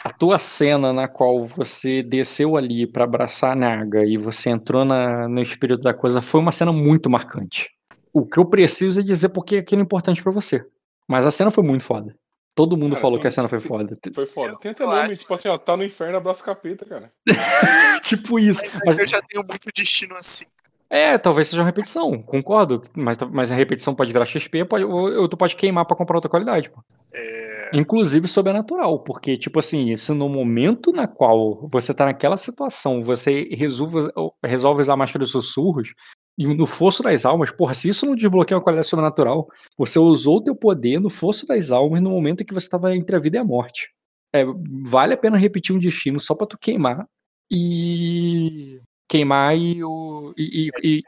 A 0.02 0.10
tua 0.10 0.38
cena 0.38 0.92
na 0.92 1.06
qual 1.06 1.44
você 1.44 2.02
desceu 2.02 2.56
ali 2.56 2.86
pra 2.86 3.04
abraçar 3.04 3.52
a 3.52 3.54
Naga 3.54 4.04
e 4.04 4.16
você 4.16 4.48
entrou 4.48 4.84
na, 4.84 5.28
no 5.28 5.40
espírito 5.40 5.82
da 5.82 5.92
coisa 5.92 6.22
foi 6.22 6.40
uma 6.40 6.50
cena 6.52 6.72
muito 6.72 7.10
marcante. 7.10 7.68
O 8.12 8.26
que 8.26 8.38
eu 8.38 8.46
preciso 8.46 9.00
é 9.00 9.02
dizer 9.02 9.28
porque 9.28 9.58
aquilo 9.58 9.82
é 9.82 9.84
importante 9.84 10.22
pra 10.22 10.32
você. 10.32 10.66
Mas 11.06 11.26
a 11.26 11.30
cena 11.30 11.50
foi 11.50 11.62
muito 11.62 11.84
foda. 11.84 12.16
Todo 12.54 12.76
mundo 12.76 12.92
Cara, 12.92 13.02
falou 13.02 13.20
que 13.20 13.26
a 13.26 13.30
cena 13.30 13.48
foi 13.48 13.60
foda. 13.60 13.96
Foi 14.12 14.26
foda. 14.26 14.52
Eu- 14.54 14.56
Tem 14.58 14.70
até 14.72 14.82
eu 14.82 14.88
nome, 14.88 15.16
tipo 15.16 15.32
assim, 15.32 15.48
ó, 15.48 15.56
tá 15.56 15.76
no 15.76 15.84
inferno, 15.84 16.16
abraço 16.16 16.42
capeta, 16.42 16.84
cara. 16.84 17.12
tipo 18.02 18.38
isso. 18.38 18.62
Mas, 18.64 18.82
Mas, 18.86 18.98
eu 18.98 19.06
já 19.06 19.22
tenho 19.22 19.44
muito 19.46 19.68
destino 19.74 20.16
assim. 20.16 20.46
É, 20.90 21.16
talvez 21.16 21.48
seja 21.48 21.62
uma 21.62 21.66
repetição, 21.66 22.20
concordo. 22.20 22.82
Mas, 22.96 23.16
mas 23.32 23.52
a 23.52 23.54
repetição 23.54 23.94
pode 23.94 24.12
virar 24.12 24.24
XP, 24.24 24.64
pode, 24.64 24.84
ou, 24.84 25.20
ou 25.20 25.28
tu 25.28 25.36
pode 25.36 25.54
queimar 25.54 25.86
pra 25.86 25.96
comprar 25.96 26.16
outra 26.16 26.30
qualidade, 26.30 26.68
pô. 26.68 26.82
É, 27.14 27.70
Inclusive 27.72 28.26
sobrenatural, 28.26 28.98
porque, 28.98 29.38
tipo 29.38 29.60
assim, 29.60 29.94
se 29.94 30.12
no 30.12 30.28
momento 30.28 30.90
na 30.92 31.06
qual 31.06 31.68
você 31.68 31.94
tá 31.94 32.04
naquela 32.04 32.36
situação, 32.36 33.00
você 33.00 33.48
resolve, 33.52 34.10
resolve 34.44 34.82
usar 34.82 34.94
a 34.94 34.96
máscara 34.96 35.20
dos 35.20 35.30
sussurros, 35.30 35.94
e 36.36 36.46
no 36.54 36.66
fosso 36.66 37.02
das 37.02 37.24
almas, 37.24 37.52
porra, 37.52 37.74
se 37.74 37.88
isso 37.88 38.06
não 38.06 38.14
desbloqueia 38.16 38.56
uma 38.56 38.64
qualidade 38.64 38.88
sobrenatural, 38.88 39.46
você 39.76 39.98
usou 39.98 40.38
o 40.38 40.42
teu 40.42 40.56
poder 40.56 40.98
no 40.98 41.10
fosso 41.10 41.46
das 41.46 41.70
almas 41.70 42.02
no 42.02 42.10
momento 42.10 42.42
em 42.42 42.46
que 42.46 42.54
você 42.54 42.68
tava 42.68 42.96
entre 42.96 43.14
a 43.14 43.18
vida 43.18 43.36
e 43.36 43.40
a 43.40 43.44
morte. 43.44 43.90
É, 44.34 44.44
vale 44.86 45.14
a 45.14 45.16
pena 45.16 45.36
repetir 45.36 45.74
um 45.74 45.78
destino 45.78 46.18
só 46.18 46.34
pra 46.34 46.46
tu 46.46 46.58
queimar 46.58 47.06
e. 47.50 48.80
queimar 49.10 49.56
e, 49.56 49.82
o, 49.82 50.32
e, 50.38 50.70
e, 50.84 51.02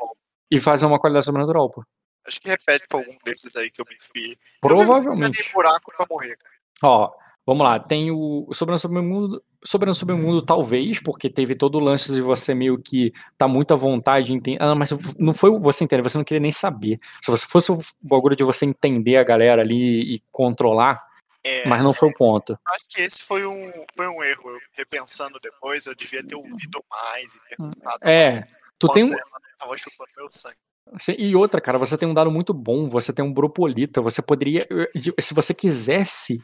e, 0.50 0.60
fazer 0.60 0.86
uma 0.86 0.98
qualidade 0.98 1.24
sobrenatural, 1.24 1.70
pô. 1.70 1.84
acho 2.26 2.40
que 2.40 2.48
repete 2.48 2.86
pra 2.88 2.98
algum 2.98 3.16
desses 3.24 3.54
aí 3.54 3.70
que 3.70 3.80
eu 3.80 3.86
me 3.88 3.94
enfiei. 3.94 4.36
Provavelmente. 4.60 5.40
Eu 5.40 5.52
buraco 5.54 5.92
pra 5.96 6.06
morrer, 6.10 6.36
cara. 6.36 6.54
Ó, 6.82 7.12
vamos 7.46 7.62
lá. 7.62 7.78
Tem 7.78 8.10
o 8.10 8.48
Sobre 8.52 8.72
no 8.72 8.78
Submundo, 8.78 9.42
Sobre 9.64 9.86
no 9.86 9.94
Submundo, 9.94 10.42
talvez, 10.42 10.98
porque 10.98 11.30
teve 11.30 11.54
todo 11.54 11.76
o 11.76 11.80
lance 11.80 12.12
de 12.12 12.20
você 12.20 12.52
meio 12.52 12.76
que 12.76 13.12
tá 13.38 13.46
muito 13.46 13.72
à 13.72 13.76
vontade. 13.76 14.34
Enten... 14.34 14.58
Ah, 14.60 14.74
mas 14.74 14.90
não 15.16 15.32
foi 15.32 15.56
você 15.60 15.84
entender, 15.84 16.02
você 16.02 16.18
não 16.18 16.24
queria 16.24 16.40
nem 16.40 16.52
saber. 16.52 16.98
Se 17.22 17.46
fosse 17.46 17.70
o 17.70 17.80
bagulho 18.02 18.34
de 18.34 18.42
você 18.42 18.66
entender 18.66 19.16
a 19.16 19.24
galera 19.24 19.62
ali 19.62 20.16
e 20.16 20.22
controlar, 20.32 21.00
É, 21.44 21.66
mas 21.68 21.82
não 21.82 21.92
foi 21.92 22.08
o 22.08 22.14
ponto. 22.14 22.58
Acho 22.68 22.84
que 22.88 23.00
esse 23.02 23.22
foi 23.22 23.44
um, 23.46 23.72
foi 23.96 24.06
um 24.06 24.22
erro. 24.22 24.50
Eu, 24.50 24.58
repensando 24.72 25.38
depois, 25.42 25.86
eu 25.86 25.94
devia 25.94 26.24
ter 26.24 26.36
ouvido 26.36 26.84
mais 26.88 27.34
e 27.34 27.38
perguntado. 27.48 27.98
É, 28.02 28.46
tu 28.78 28.88
tem 28.88 29.04
um. 29.04 29.12
ela 29.12 29.22
Tava 29.58 29.76
chupando 29.76 30.10
meu 30.16 30.26
sangue. 30.30 30.56
Você- 30.92 31.14
E 31.16 31.34
outra, 31.36 31.60
cara, 31.60 31.78
você 31.78 31.96
tem 31.96 32.08
um 32.08 32.14
dado 32.14 32.30
muito 32.30 32.52
bom, 32.52 32.88
você 32.88 33.12
tem 33.12 33.24
um 33.24 33.32
Bropolita, 33.32 34.00
você 34.00 34.20
poderia, 34.20 34.66
se 35.20 35.32
você 35.32 35.54
quisesse 35.54 36.40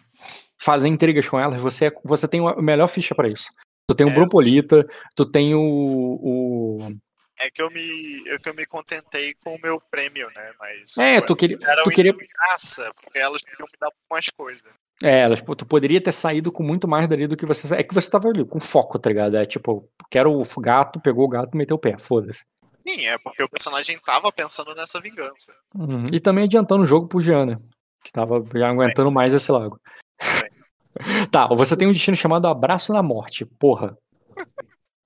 fazer 0.61 0.89
intrigas 0.89 1.29
com 1.29 1.39
elas, 1.39 1.61
você, 1.61 1.93
você 2.05 2.29
tem 2.29 2.47
a 2.47 2.63
melhor 2.63 2.87
ficha 2.87 3.15
pra 3.15 3.29
isso. 3.29 3.53
Tu 3.89 3.95
tem 3.97 4.07
o 4.07 4.11
É. 4.11 4.15
Bropolita, 4.15 4.87
tu 5.17 5.25
tem 5.29 5.55
o, 5.55 5.61
o... 5.61 6.93
É 7.41 7.51
que 7.51 7.63
eu 7.63 7.71
me, 7.71 8.27
eu 8.27 8.41
que 8.41 8.49
eu 8.49 8.55
me 8.55 8.67
contentei 8.67 9.35
com 9.35 9.55
o 9.55 9.61
meu 9.63 9.81
prêmio, 9.91 10.29
né? 10.35 10.53
Mas 10.59 10.99
É, 10.99 11.21
tu 11.21 11.37
queria, 11.37 11.57
tu 11.57 11.91
queria, 11.91 12.13
graça, 12.13 12.91
porque 13.03 13.19
elas 13.19 13.43
podiam 13.43 13.67
me 13.67 13.79
dar 13.81 13.91
mais 14.11 14.29
coisas. 14.31 14.63
é, 15.03 15.21
elas, 15.21 15.41
tu 15.41 15.65
poderia 15.65 16.01
ter 16.01 16.13
saído 16.13 16.51
com 16.51 16.65
muito 16.65 16.89
mais 16.89 17.07
dali 17.07 17.29
do 17.29 17.37
que 17.37 17.47
você, 17.47 17.77
é 17.77 17.83
que 17.83 17.95
você 17.95 18.11
tava 18.11 18.29
ali, 18.29 18.45
com 18.45 18.59
foco, 18.59 18.99
tá 18.99 19.09
ligado? 19.09 19.37
É 19.37 19.47
tipo, 19.47 19.89
quero 20.11 20.33
o 20.33 20.61
gato, 20.61 21.01
pegou 21.01 21.27
o 21.27 21.29
gato, 21.29 21.57
meteu 21.57 21.77
o 21.77 21.81
pé, 21.81 21.97
foda-se. 21.97 22.45
Sim, 22.89 23.07
é 23.07 23.19
porque 23.19 23.43
o 23.43 23.49
personagem 23.49 23.99
tava 24.01 24.33
pensando 24.33 24.75
nessa 24.75 25.01
vingança. 25.01 25.53
Uhum. 25.77 26.07
E 26.13 26.19
também 26.19 26.45
adiantando 26.45 26.83
o 26.83 26.87
jogo 26.87 27.07
pro 27.07 27.21
Giana, 27.21 27.61
que 28.03 28.11
tava 28.11 28.43
já 28.55 28.71
aguentando 28.71 29.13
mais 29.13 29.35
esse 29.35 29.53
lago. 29.53 29.79
tá, 31.31 31.47
você 31.49 31.77
tem 31.77 31.87
um 31.87 31.93
destino 31.93 32.17
chamado 32.17 32.49
Abraço 32.49 32.93
na 32.93 33.03
Morte, 33.03 33.45
porra. 33.45 33.97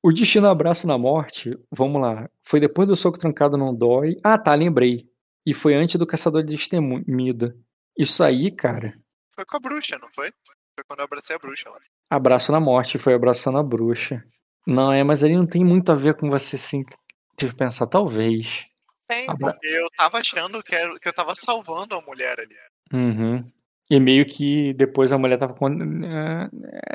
O 0.02 0.12
destino 0.12 0.48
Abraço 0.48 0.86
na 0.86 0.98
Morte, 0.98 1.56
vamos 1.70 2.02
lá, 2.02 2.28
foi 2.42 2.58
depois 2.58 2.88
do 2.88 2.96
soco 2.96 3.18
trancado 3.18 3.56
não 3.56 3.74
dói. 3.74 4.16
Ah, 4.24 4.36
tá, 4.38 4.54
lembrei. 4.54 5.06
E 5.46 5.54
foi 5.54 5.74
antes 5.74 5.96
do 5.96 6.06
Caçador 6.06 6.42
de 6.42 6.52
Destemida. 6.54 7.56
Isso 7.96 8.22
aí, 8.24 8.50
cara, 8.50 8.94
Foi 9.30 9.44
com 9.44 9.56
a 9.56 9.60
bruxa, 9.60 9.98
não 10.00 10.08
foi? 10.12 10.30
Foi 10.74 10.84
quando 10.88 11.00
eu 11.00 11.04
abracei 11.04 11.36
a 11.36 11.38
bruxa 11.38 11.70
lá. 11.70 11.78
Abraço 12.10 12.50
na 12.52 12.58
Morte, 12.60 12.98
foi 12.98 13.14
abraçando 13.14 13.58
a 13.58 13.62
bruxa. 13.62 14.24
Não, 14.66 14.92
é, 14.92 15.02
mas 15.04 15.22
ali 15.22 15.36
não 15.36 15.46
tem 15.46 15.64
muito 15.64 15.90
a 15.92 15.94
ver 15.94 16.14
com 16.14 16.28
você, 16.30 16.56
assim, 16.56 16.84
tive 17.36 17.52
que 17.52 17.58
pensar, 17.58 17.86
talvez. 17.86 18.62
Tem, 19.08 19.28
Abra- 19.28 19.52
porque 19.52 19.66
eu 19.66 19.88
tava 19.96 20.18
achando 20.18 20.62
que, 20.62 20.74
era, 20.74 20.98
que 20.98 21.08
eu 21.08 21.12
tava 21.12 21.34
salvando 21.34 21.94
a 21.94 22.00
mulher 22.02 22.38
ali. 22.40 22.54
Uhum. 22.92 23.44
E 23.90 24.00
meio 24.00 24.24
que 24.24 24.72
depois 24.74 25.12
a 25.12 25.18
mulher 25.18 25.36
tava 25.38 25.54
com. 25.54 25.66
É, 26.04 26.48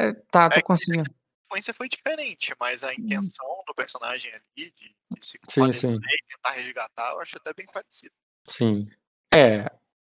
é, 0.07 0.13
tá, 0.31 0.49
tô 0.49 0.59
É, 0.59 0.61
conseguindo. 0.61 1.09
A 1.47 1.55
sequência 1.55 1.73
foi 1.73 1.87
diferente, 1.87 2.53
mas 2.59 2.83
a 2.83 2.93
intenção 2.93 3.63
do 3.65 3.73
personagem 3.73 4.31
ali 4.33 4.71
de, 4.75 4.95
de 5.15 5.25
se 5.25 5.39
Sim, 5.47 5.71
sim. 5.71 5.93
e 5.93 6.35
tentar 6.35 6.51
resgatar, 6.51 7.13
eu 7.13 7.21
acho 7.21 7.37
até 7.37 7.53
bem 7.53 7.65
parecido. 7.71 8.13
Sim. 8.45 8.89
É, 9.33 9.65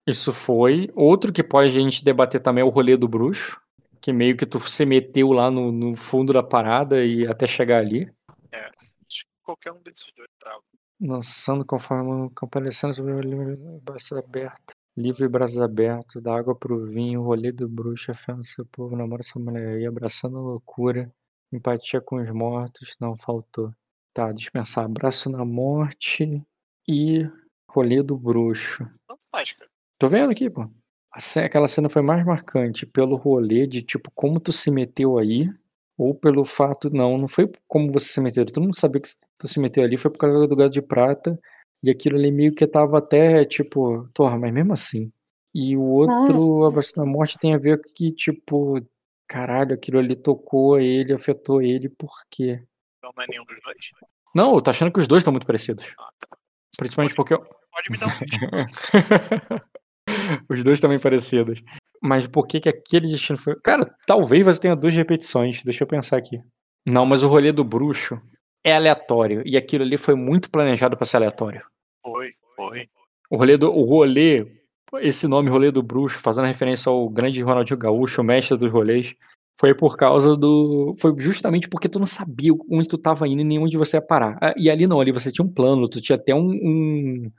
isso 0.08 0.34
foi. 0.34 0.90
Outro 0.96 1.32
que 1.32 1.44
pode 1.44 1.68
a 1.68 1.82
gente 1.82 2.04
debater 2.04 2.42
também 2.42 2.64
é 2.64 2.66
o 2.66 2.70
rolê 2.70 2.98
do 2.98 3.08
bruxo. 3.08 3.62
Que 4.02 4.12
meio 4.12 4.36
que 4.36 4.46
tu 4.46 4.60
se 4.62 4.86
meteu 4.86 5.32
lá 5.32 5.52
no, 5.52 5.72
no 5.72 5.96
fundo 5.96 6.34
da 6.34 6.42
parada 6.42 7.06
e 7.06 7.28
até 7.28 7.46
chegar 7.46 7.80
ali. 7.80 8.12
Acho 8.52 9.26
que 9.26 9.32
qualquer 9.44 9.74
um 9.74 9.82
desses 9.82 10.12
dois 10.16 10.30
trava. 10.40 10.64
Lançando 11.00 11.64
conforme 11.64 12.32
comparecendo 12.34 12.94
sobre 12.94 13.14
o 13.14 13.20
livre 13.20 13.58
braços 13.84 14.14
abertos. 14.14 14.76
Livre 14.96 15.26
e 15.26 15.30
braços 15.30 15.62
abertos, 15.62 16.22
da 16.24 16.36
água 16.36 16.56
pro 16.56 16.84
vinho, 16.84 17.22
rolê 17.22 17.52
do 17.52 17.70
bruxo, 17.70 18.10
afirma 18.10 18.42
seu 18.42 18.66
povo, 18.66 18.96
namora 18.96 19.22
sua 19.22 19.40
mulher 19.40 19.76
aí, 19.76 19.86
abraçando 19.86 20.38
a 20.40 20.42
loucura, 20.42 21.14
empatia 21.52 22.02
com 22.02 22.18
os 22.18 22.30
mortos, 22.30 22.96
não 23.00 23.18
faltou. 23.18 23.72
Tá, 24.14 24.32
dispensar 24.32 24.86
abraço 24.86 25.30
na 25.30 25.46
morte 25.46 26.42
e 26.88 27.30
rolê 27.70 28.02
do 28.02 28.18
bruxo. 28.18 28.84
Tanto 29.08 29.22
faz, 29.32 29.52
cara. 29.52 29.70
Tô 30.00 30.08
vendo 30.08 30.32
aqui, 30.32 30.50
pô. 30.50 30.70
A 31.12 31.46
Aquela 31.46 31.68
cena 31.68 31.90
foi 31.90 32.02
mais 32.02 32.26
marcante 32.26 32.86
pelo 32.86 33.16
rolê 33.16 33.66
de, 33.66 33.82
tipo, 33.82 34.12
como 34.14 34.40
tu 34.40 34.52
se 34.52 34.70
meteu 34.70 35.18
aí, 35.18 35.50
ou 35.98 36.14
pelo 36.14 36.46
fato, 36.46 36.90
não, 36.92 37.18
não 37.18 37.28
foi 37.28 37.52
como 37.68 37.92
você 37.92 38.14
se 38.14 38.22
meteu, 38.22 38.46
todo 38.46 38.62
mundo 38.62 38.76
sabia 38.76 39.02
que 39.02 39.10
tu 39.38 39.48
se 39.48 39.60
meteu 39.60 39.84
ali, 39.84 39.98
foi 39.98 40.12
por 40.12 40.20
causa 40.20 40.48
do 40.48 40.56
gato 40.56 40.72
de 40.72 40.82
prata, 40.82 41.40
e 41.82 41.90
aquilo 41.90 42.18
ali 42.18 42.32
meio 42.32 42.54
que 42.54 42.68
tava 42.68 43.00
até, 43.00 43.44
tipo, 43.46 44.08
torra, 44.14 44.38
mas 44.38 44.52
mesmo 44.54 44.74
assim. 44.74 45.12
E 45.54 45.76
o 45.76 45.82
outro, 45.82 46.66
Abraço 46.66 46.96
da 46.96 47.06
Morte, 47.06 47.40
tem 47.40 47.56
a 47.56 47.58
ver 47.58 47.82
com 47.82 47.90
que, 47.96 48.12
tipo, 48.12 48.80
caralho, 49.28 49.74
aquilo 49.74 50.00
ali 50.00 50.16
tocou 50.16 50.80
ele, 50.80 51.14
afetou 51.14 51.62
ele, 51.62 51.90
por 51.90 52.12
quê? 52.30 52.64
Então 52.98 53.12
não 53.16 53.24
é 53.24 53.28
nenhum 53.28 53.46
dos 53.46 53.58
dois. 53.64 53.92
Não, 54.34 54.56
eu 54.56 54.62
tô 54.62 54.70
achando 54.70 54.92
que 54.92 55.00
os 55.00 55.08
dois 55.08 55.22
estão 55.22 55.34
muito 55.34 55.48
parecidos. 55.48 55.86
Ah, 55.98 56.10
tá. 56.20 56.38
Principalmente 56.78 57.16
porque 57.16 57.34
eu, 57.34 57.44
Pode 57.78 57.92
me 57.92 57.98
dar 57.98 58.08
um. 58.08 58.10
Os 60.50 60.64
dois 60.64 60.80
também 60.80 61.00
parecidos. 61.00 61.62
Mas 62.02 62.28
por 62.28 62.48
que 62.48 62.60
que 62.60 62.70
aquele 62.70 63.08
destino 63.08 63.38
foi. 63.38 63.56
Cara, 63.62 63.86
talvez 64.06 64.46
você 64.46 64.60
tenha 64.60 64.76
duas 64.76 64.96
repetições. 64.96 65.64
Deixa 65.64 65.84
eu 65.84 65.88
pensar 65.88 66.18
aqui. 66.18 66.42
Não, 66.86 67.06
mas 67.06 67.22
o 67.22 67.28
rolê 67.28 67.52
do 67.52 67.64
bruxo 67.64 68.20
é 68.64 68.74
aleatório. 68.74 69.44
E 69.46 69.56
aquilo 69.56 69.84
ali 69.84 69.96
foi 69.98 70.16
muito 70.16 70.50
planejado 70.50 70.98
pra 70.98 71.06
ser 71.06 71.18
aleatório. 71.18 71.64
Foi, 72.02 72.34
foi. 72.56 72.90
O 73.30 73.38
rolê 73.38 73.58
do. 73.58 73.72
O 73.72 73.84
rolê. 73.84 74.57
Esse 74.96 75.28
nome, 75.28 75.50
rolê 75.50 75.72
do 75.72 75.84
bruxo, 75.84 76.18
fazendo 76.20 76.46
referência 76.46 76.90
ao 76.90 77.10
grande 77.10 77.42
Ronaldinho 77.42 77.78
Gaúcho, 77.78 78.22
o 78.22 78.24
mestre 78.24 78.58
dos 78.58 78.72
rolês. 78.72 79.14
Foi 79.60 79.74
por 79.74 79.98
causa 79.98 80.38
do. 80.38 80.96
Foi 81.00 81.14
justamente 81.18 81.68
porque 81.68 81.90
tu 81.90 82.00
não 82.00 82.06
sabia 82.06 82.54
onde 82.70 82.88
tu 82.88 82.98
tava 82.98 83.28
indo 83.28 83.42
e 83.42 83.44
nem 83.44 83.60
onde 83.60 83.76
você 83.76 83.98
ia 83.98 84.02
parar. 84.02 84.38
Ah, 84.42 84.54
E 84.56 84.70
ali 84.70 84.86
não, 84.86 85.02
ali 85.02 85.12
você 85.12 85.32
tinha 85.32 85.44
um 85.44 85.52
plano, 85.52 85.90
tu 85.90 86.00
tinha 86.00 86.16
até 86.16 86.34
um, 86.34 86.50
um, 86.52 87.32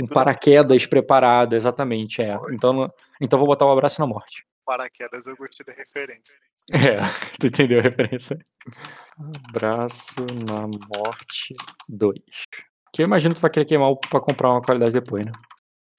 um 0.00 0.06
paraquedas 0.06 0.86
preparado, 0.86 1.54
exatamente, 1.54 2.22
é. 2.22 2.38
Então, 2.52 2.88
então 3.20 3.38
vou 3.38 3.48
botar 3.48 3.66
o 3.66 3.72
abraço 3.72 4.00
na 4.00 4.06
morte. 4.06 4.46
paraquedas, 4.64 5.26
eu 5.26 5.36
gostei 5.36 5.66
da 5.66 5.72
referência. 5.72 6.38
É, 6.72 6.96
tu 7.40 7.48
entendeu 7.48 7.80
a 7.80 7.82
referência? 7.82 8.38
Abraço 9.48 10.24
na 10.48 10.62
morte 10.96 11.54
2. 11.88 12.18
Que 12.92 13.02
eu 13.02 13.06
imagino 13.06 13.34
que 13.34 13.40
tu 13.40 13.42
vai 13.42 13.50
querer 13.50 13.66
queimar 13.66 13.94
pra 14.08 14.20
comprar 14.20 14.50
uma 14.50 14.62
qualidade 14.62 14.92
depois, 14.92 15.26
né? 15.26 15.32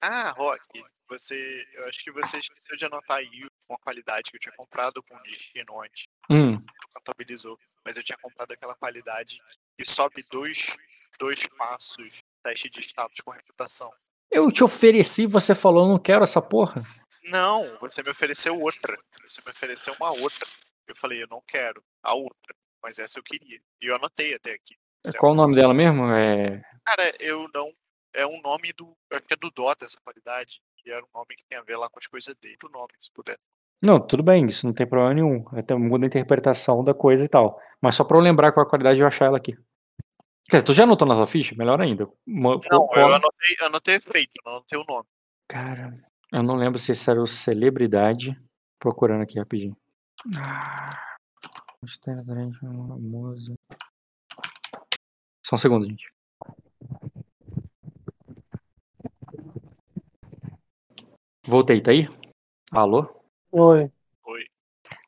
Ah, 0.02 0.32
Rock, 0.36 0.60
você. 1.08 1.66
Eu 1.74 1.88
acho 1.88 2.02
que 2.02 2.10
você 2.10 2.38
esqueceu 2.38 2.76
de 2.76 2.84
anotar 2.84 3.18
aí 3.18 3.46
uma 3.68 3.78
qualidade 3.78 4.30
que 4.30 4.36
eu 4.36 4.40
tinha 4.40 4.54
comprado 4.56 5.02
com 5.02 5.22
destino 5.22 5.82
antes. 5.82 6.04
Hum, 6.30 6.64
contabilizou. 6.94 7.58
Mas 7.84 7.96
eu 7.96 8.02
tinha 8.02 8.18
comprado 8.18 8.52
aquela 8.52 8.74
qualidade 8.74 9.40
que 9.78 9.84
sobe 9.84 10.22
dois, 10.30 10.76
dois 11.18 11.46
passos 11.56 12.22
teste 12.42 12.70
de 12.70 12.80
status 12.80 13.20
com 13.20 13.32
reputação. 13.32 13.90
eu 14.30 14.50
te 14.52 14.62
ofereci, 14.62 15.26
você 15.26 15.54
falou, 15.54 15.84
eu 15.84 15.88
não 15.88 15.98
quero 15.98 16.22
essa 16.22 16.40
porra. 16.40 16.82
Não, 17.24 17.76
você 17.80 18.02
me 18.02 18.10
ofereceu 18.10 18.58
outra. 18.60 18.96
Você 19.26 19.42
me 19.44 19.50
ofereceu 19.50 19.94
uma 19.98 20.12
outra. 20.12 20.46
Eu 20.86 20.94
falei, 20.94 21.22
eu 21.22 21.26
não 21.28 21.42
quero 21.46 21.82
a 22.02 22.14
outra. 22.14 22.54
Mas 22.82 22.98
essa 22.98 23.18
eu 23.18 23.22
queria. 23.22 23.60
E 23.80 23.86
eu 23.86 23.96
anotei 23.96 24.34
até 24.34 24.52
aqui. 24.52 24.76
É 25.04 25.18
Qual 25.18 25.32
o 25.32 25.34
nome 25.34 25.56
dela 25.56 25.74
mesmo? 25.74 26.08
É. 26.10 26.62
Cara, 26.84 27.12
eu 27.18 27.48
não. 27.52 27.72
É 28.14 28.24
um 28.24 28.40
nome 28.40 28.72
do. 28.72 28.96
Eu 29.10 29.18
acho 29.18 29.26
que 29.26 29.34
é 29.34 29.36
do 29.36 29.50
Dota 29.50 29.84
essa 29.84 29.98
qualidade. 30.04 30.60
E 30.86 30.90
era 30.90 31.04
um 31.04 31.08
nome 31.12 31.34
que 31.36 31.44
tem 31.48 31.58
a 31.58 31.62
ver 31.62 31.76
lá 31.76 31.88
com 31.90 31.98
as 31.98 32.06
coisas 32.06 32.34
dele. 32.36 32.56
O 32.64 32.68
nome, 32.68 32.88
se 32.98 33.10
puder. 33.12 33.36
Não, 33.82 34.00
tudo 34.00 34.22
bem, 34.22 34.46
isso 34.46 34.66
não 34.66 34.72
tem 34.72 34.86
problema 34.86 35.12
nenhum. 35.14 35.44
Até 35.52 35.74
muda 35.74 36.06
a 36.06 36.08
interpretação 36.08 36.82
da 36.84 36.94
coisa 36.94 37.24
e 37.24 37.28
tal. 37.28 37.60
Mas 37.80 37.96
só 37.96 38.04
pra 38.04 38.16
eu 38.16 38.22
lembrar 38.22 38.52
qual 38.52 38.64
é 38.64 38.66
a 38.66 38.70
qualidade 38.70 39.00
eu 39.00 39.06
achar 39.06 39.26
ela 39.26 39.36
aqui. 39.36 39.52
Quer 40.48 40.58
dizer, 40.58 40.62
tu 40.62 40.72
já 40.72 40.84
anotou 40.84 41.06
na 41.08 41.16
sua 41.16 41.26
ficha? 41.26 41.54
Melhor 41.56 41.80
ainda. 41.80 42.08
Uma- 42.26 42.58
Não, 42.70 42.88
eu 42.94 43.06
anotei, 43.08 43.56
anotei 43.62 43.94
efeito, 43.96 44.32
não 44.44 44.52
anotei 44.52 44.78
o 44.78 44.84
nome. 44.88 45.06
Cara, 45.48 45.92
eu 46.32 46.42
não 46.42 46.54
lembro 46.54 46.78
se 46.78 46.92
esse 46.92 47.10
era 47.10 47.20
o 47.20 47.26
celebridade. 47.26 48.40
Procurando 48.78 49.22
aqui 49.22 49.38
rapidinho. 49.38 49.76
Ah. 50.38 51.16
Só 55.44 55.56
um 55.56 55.58
segundo, 55.58 55.86
gente. 55.86 56.04
Voltei, 61.46 61.80
tá 61.80 61.92
aí? 61.92 62.08
Alô? 62.72 63.08
Oi. 63.52 63.88
Oi. 64.26 64.40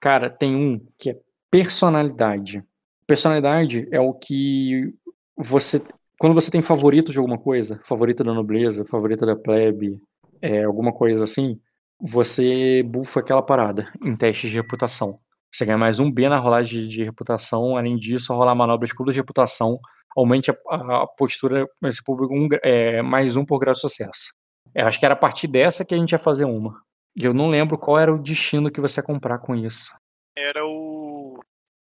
Cara, 0.01 0.31
tem 0.31 0.55
um 0.55 0.87
que 0.97 1.11
é 1.11 1.17
personalidade. 1.51 2.63
Personalidade 3.07 3.89
é 3.91 4.01
o 4.01 4.15
que 4.15 4.95
você. 5.37 5.85
Quando 6.17 6.35
você 6.35 6.49
tem 6.49 6.63
favorito 6.63 7.11
de 7.11 7.19
alguma 7.19 7.39
coisa, 7.39 7.81
favorito 7.83 8.23
da 8.23 8.33
nobreza, 8.33 8.85
favorito 8.85 9.27
da 9.27 9.35
plebe, 9.35 10.01
é, 10.41 10.63
alguma 10.63 10.93
coisa 10.93 11.25
assim, 11.25 11.61
você 12.01 12.85
bufa 12.85 13.19
aquela 13.19 13.43
parada 13.43 13.91
em 14.01 14.17
testes 14.17 14.51
de 14.51 14.59
reputação. 14.59 15.19
Você 15.53 15.65
ganha 15.65 15.79
mais 15.79 15.99
um 15.99 16.11
B 16.11 16.29
na 16.29 16.39
rolagem 16.39 16.83
de, 16.83 16.89
de 16.89 17.05
reputação, 17.05 17.77
além 17.77 17.97
disso, 17.97 18.33
rolar 18.33 18.55
manobras 18.55 18.93
curtas 18.93 19.15
de 19.15 19.21
reputação, 19.21 19.81
aumente 20.17 20.53
a, 20.53 20.57
a, 20.71 21.03
a 21.03 21.07
postura 21.07 21.67
nesse 21.83 22.03
público 22.05 22.33
um, 22.33 22.49
é, 22.63 23.03
mais 23.03 23.35
um 23.35 23.45
por 23.45 23.59
grau 23.59 23.75
de 23.75 23.81
sucesso. 23.81 24.38
Eu 24.75 24.87
acho 24.87 24.99
que 24.99 25.05
era 25.05 25.15
a 25.15 25.19
partir 25.19 25.49
dessa 25.49 25.85
que 25.85 25.95
a 25.95 25.99
gente 25.99 26.13
ia 26.13 26.19
fazer 26.19 26.45
uma. 26.45 26.83
E 27.17 27.25
eu 27.25 27.35
não 27.35 27.49
lembro 27.49 27.79
qual 27.79 27.99
era 27.99 28.15
o 28.15 28.23
destino 28.23 28.71
que 28.71 28.81
você 28.81 29.01
ia 29.01 29.05
comprar 29.05 29.39
com 29.39 29.55
isso. 29.55 29.97
Era 30.37 30.65
o. 30.65 31.41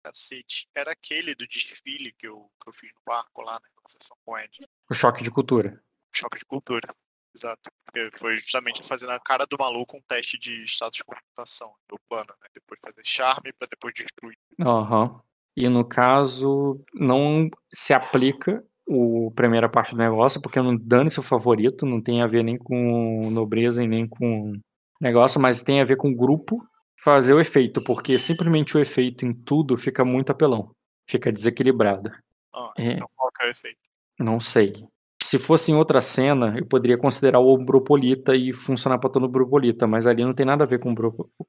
Cacete. 0.03 0.67
Era 0.75 0.91
aquele 0.91 1.33
do 1.33 1.47
desfile 1.47 2.13
que 2.13 2.27
eu, 2.27 2.47
que 2.61 2.69
eu 2.69 2.73
fiz 2.73 2.91
no 2.93 3.01
barco 3.03 3.41
lá, 3.41 3.53
na 3.53 3.83
sessão 3.87 4.15
com 4.23 4.33
o 4.33 4.37
Ed. 4.37 4.51
O 4.89 4.93
choque 4.93 5.23
de 5.23 5.31
cultura. 5.31 5.81
Choque 6.15 6.37
de 6.37 6.45
cultura. 6.45 6.87
Exato. 7.35 7.69
Porque 7.83 8.11
foi 8.17 8.37
justamente 8.37 8.83
fazendo 8.83 9.11
a 9.11 9.19
cara 9.19 9.45
do 9.45 9.57
maluco 9.59 9.97
um 9.97 10.01
teste 10.07 10.37
de 10.37 10.63
status 10.65 10.97
de 10.97 11.03
computação 11.03 11.73
do 11.89 11.99
plano, 12.07 12.33
né? 12.39 12.47
Depois 12.53 12.79
fazer 12.79 13.03
charme 13.03 13.51
pra 13.53 13.67
depois 13.67 13.93
destruir. 13.95 14.37
Aham. 14.61 15.19
E 15.57 15.67
no 15.67 15.83
caso, 15.83 16.79
não 16.93 17.49
se 17.73 17.93
aplica 17.93 18.63
o 18.87 19.31
primeira 19.35 19.69
parte 19.69 19.91
do 19.91 19.97
negócio, 19.97 20.41
porque 20.41 20.61
não 20.61 20.75
dane 20.75 21.09
seu 21.09 21.23
favorito, 21.23 21.85
não 21.85 22.01
tem 22.01 22.21
a 22.21 22.27
ver 22.27 22.43
nem 22.43 22.57
com 22.57 23.29
nobreza 23.31 23.83
e 23.83 23.87
nem 23.87 24.07
com 24.07 24.53
negócio, 25.01 25.39
mas 25.41 25.63
tem 25.63 25.81
a 25.81 25.85
ver 25.85 25.97
com 25.97 26.15
grupo 26.15 26.63
fazer 27.03 27.33
o 27.33 27.39
efeito, 27.39 27.83
porque 27.83 28.17
simplesmente 28.17 28.77
o 28.77 28.79
efeito 28.79 29.25
em 29.25 29.33
tudo 29.33 29.77
fica 29.77 30.05
muito 30.05 30.31
apelão, 30.31 30.71
fica 31.09 31.31
desequilibrado. 31.31 32.11
Ah. 32.53 32.73
Então 32.77 33.07
qual 33.15 33.31
que 33.31 33.43
é 33.43 33.47
o 33.47 33.51
efeito? 33.51 33.79
Não 34.19 34.39
sei. 34.39 34.73
Se 35.21 35.39
fosse 35.39 35.71
em 35.71 35.75
outra 35.75 36.01
cena, 36.01 36.55
eu 36.57 36.65
poderia 36.65 36.97
considerar 36.97 37.39
o 37.39 37.57
Bropolita 37.57 38.35
e 38.35 38.53
funcionar 38.53 38.99
para 38.99 39.09
todo 39.09 39.25
o 39.25 39.29
Bropolita, 39.29 39.87
mas 39.87 40.05
ali 40.05 40.23
não 40.23 40.33
tem 40.33 40.45
nada 40.45 40.63
a 40.63 40.67
ver 40.67 40.79
com, 40.79 40.93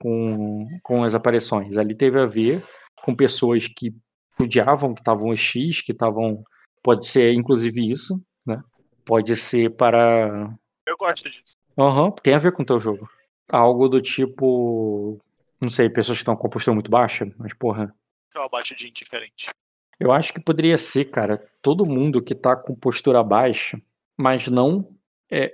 com, 0.01 0.67
com 0.83 1.05
as 1.05 1.15
aparições. 1.15 1.77
Ali 1.77 1.95
teve 1.95 2.19
a 2.19 2.25
ver 2.25 2.65
com 3.03 3.15
pessoas 3.15 3.69
que 3.69 3.95
odiavam, 4.41 4.95
que 4.95 5.01
estavam 5.01 5.35
X, 5.37 5.83
que 5.83 5.93
estavam. 5.93 6.43
Pode 6.87 7.05
ser 7.09 7.35
inclusive 7.35 7.91
isso, 7.91 8.23
né? 8.47 8.63
Pode 9.05 9.35
ser 9.35 9.71
para. 9.71 10.57
Eu 10.87 10.97
gosto 10.97 11.29
disso. 11.29 11.57
Aham, 11.77 12.13
tem 12.23 12.33
a 12.33 12.39
ver 12.39 12.53
com 12.53 12.63
o 12.63 12.65
teu 12.65 12.79
jogo. 12.79 13.09
Algo 13.49 13.89
do 13.89 14.01
tipo. 14.01 15.19
Não 15.61 15.69
sei, 15.69 15.89
pessoas 15.91 16.19
que 16.19 16.23
estão 16.23 16.37
com 16.37 16.47
a 16.47 16.51
postura 16.51 16.75
muito 16.77 16.89
baixa, 16.89 17.29
mas 17.37 17.53
porra. 17.55 17.93
Uma 18.37 18.49
baixa 18.49 18.73
de 18.73 18.87
indiferente. 18.89 19.51
Eu 19.99 20.13
acho 20.13 20.33
que 20.33 20.39
poderia 20.41 20.79
ser, 20.79 21.07
cara, 21.07 21.45
todo 21.61 21.85
mundo 21.85 22.23
que 22.23 22.37
tá 22.37 22.55
com 22.55 22.73
postura 22.77 23.21
baixa, 23.25 23.83
mas 24.17 24.47
não. 24.47 24.89
É, 25.29 25.53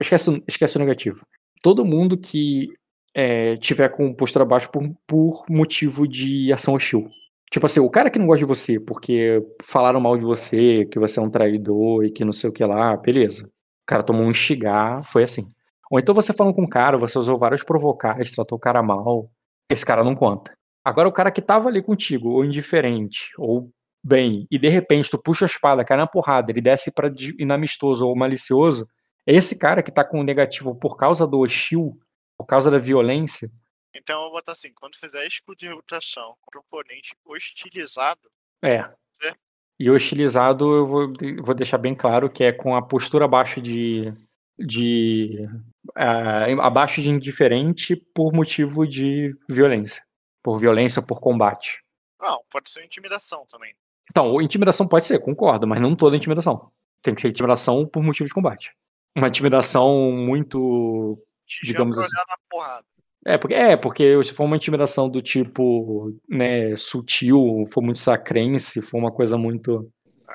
esquece, 0.00 0.30
o- 0.30 0.42
esquece 0.48 0.76
o 0.76 0.80
negativo. 0.80 1.26
Todo 1.62 1.84
mundo 1.84 2.16
que 2.16 2.68
é, 3.12 3.54
tiver 3.58 3.90
com 3.90 4.14
postura 4.14 4.46
baixa 4.46 4.66
por, 4.70 4.82
por 5.06 5.44
motivo 5.50 6.08
de 6.08 6.50
ação 6.54 6.72
hostil. 6.72 7.06
Tipo 7.50 7.66
assim, 7.66 7.80
o 7.80 7.90
cara 7.90 8.10
que 8.10 8.18
não 8.18 8.26
gosta 8.26 8.40
de 8.40 8.44
você 8.44 8.78
porque 8.78 9.42
falaram 9.62 10.00
mal 10.00 10.16
de 10.16 10.22
você, 10.24 10.84
que 10.86 10.98
você 10.98 11.18
é 11.18 11.22
um 11.22 11.30
traidor 11.30 12.04
e 12.04 12.10
que 12.12 12.24
não 12.24 12.32
sei 12.32 12.48
o 12.50 12.52
que 12.52 12.64
lá, 12.64 12.96
beleza. 12.96 13.46
O 13.46 13.86
cara 13.86 14.02
tomou 14.02 14.22
um 14.24 14.30
enxigar, 14.30 15.04
foi 15.04 15.24
assim. 15.24 15.48
Ou 15.90 15.98
então 15.98 16.14
você 16.14 16.32
falando 16.32 16.54
com 16.54 16.62
o 16.62 16.68
cara, 16.68 16.96
você 16.96 17.18
usou 17.18 17.36
vários 17.36 17.64
provocais, 17.64 18.30
tratou 18.30 18.56
o 18.56 18.60
cara 18.60 18.82
mal. 18.82 19.28
Esse 19.68 19.84
cara 19.84 20.04
não 20.04 20.14
conta. 20.14 20.52
Agora 20.84 21.08
o 21.08 21.12
cara 21.12 21.30
que 21.30 21.42
tava 21.42 21.68
ali 21.68 21.82
contigo, 21.82 22.30
ou 22.30 22.44
indiferente, 22.44 23.30
ou 23.36 23.70
bem, 24.02 24.46
e 24.50 24.58
de 24.58 24.68
repente 24.68 25.10
tu 25.10 25.18
puxa 25.20 25.44
a 25.44 25.46
espada, 25.46 25.84
cai 25.84 25.96
na 25.96 26.06
porrada, 26.06 26.50
ele 26.50 26.60
desce 26.60 26.90
de- 27.14 27.34
inamistoso 27.38 28.06
ou 28.06 28.16
malicioso, 28.16 28.88
esse 29.26 29.58
cara 29.58 29.82
que 29.82 29.92
tá 29.92 30.02
com 30.02 30.20
o 30.20 30.24
negativo 30.24 30.74
por 30.74 30.96
causa 30.96 31.26
do 31.26 31.40
hostil, 31.40 31.98
por 32.38 32.46
causa 32.46 32.70
da 32.70 32.78
violência, 32.78 33.48
Então 33.94 34.16
eu 34.16 34.22
vou 34.24 34.38
botar 34.38 34.52
assim, 34.52 34.72
quando 34.72 34.96
fizer 34.96 35.26
escudo 35.26 35.58
de 35.58 35.68
reputação 35.68 36.36
contra 36.40 36.60
um 36.60 36.62
oponente 36.62 37.14
hostilizado, 37.24 38.30
é. 38.62 38.76
É. 39.22 39.34
E 39.78 39.90
hostilizado 39.90 40.74
eu 40.74 40.86
vou, 40.86 41.12
vou 41.42 41.54
deixar 41.54 41.78
bem 41.78 41.94
claro 41.94 42.28
que 42.30 42.44
é 42.44 42.52
com 42.52 42.76
a 42.76 42.82
postura 42.82 43.24
abaixo 43.24 43.60
de. 43.60 44.12
de 44.58 45.48
ah, 45.96 46.44
abaixo 46.60 47.00
de 47.00 47.10
indiferente 47.10 47.96
por 47.96 48.32
motivo 48.32 48.86
de 48.86 49.34
violência. 49.48 50.04
Por 50.42 50.58
violência 50.58 51.00
ou 51.00 51.06
por 51.06 51.20
combate. 51.20 51.82
não, 52.20 52.42
pode 52.50 52.70
ser 52.70 52.84
intimidação 52.84 53.46
também. 53.46 53.74
Então, 54.10 54.40
intimidação 54.40 54.88
pode 54.88 55.06
ser, 55.06 55.18
concordo, 55.20 55.66
mas 55.66 55.80
não 55.80 55.94
toda 55.94 56.16
intimidação. 56.16 56.70
Tem 57.02 57.14
que 57.14 57.20
ser 57.20 57.28
intimidação 57.28 57.86
por 57.86 58.02
motivo 58.02 58.28
de 58.28 58.34
combate. 58.34 58.74
Uma 59.16 59.28
intimidação 59.28 60.12
muito. 60.12 61.18
Digamos 61.64 61.98
assim. 61.98 62.14
na 62.16 62.36
porrada. 62.48 62.86
É, 63.26 63.36
porque, 63.36 63.54
é, 63.54 63.76
porque 63.76 64.22
se 64.24 64.32
for 64.32 64.44
uma 64.44 64.56
intimidação 64.56 65.08
do 65.08 65.20
tipo, 65.20 66.18
né, 66.28 66.74
sutil, 66.76 67.64
for 67.72 67.82
muito 67.82 67.98
sacrense, 67.98 68.80
for 68.80 68.98
uma 68.98 69.12
coisa 69.12 69.36
muito. 69.36 69.92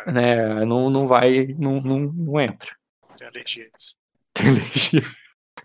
né, 0.08 0.64
não, 0.66 0.90
não 0.90 1.08
vai. 1.08 1.48
Não, 1.58 1.82
não, 1.82 2.00
não 2.00 2.40
entra. 2.40 2.76
Tem 3.18 3.28
alergia 3.28 3.66
a 3.66 3.78
isso. 3.78 3.96
Tem 4.34 4.48
energia. 4.48 5.02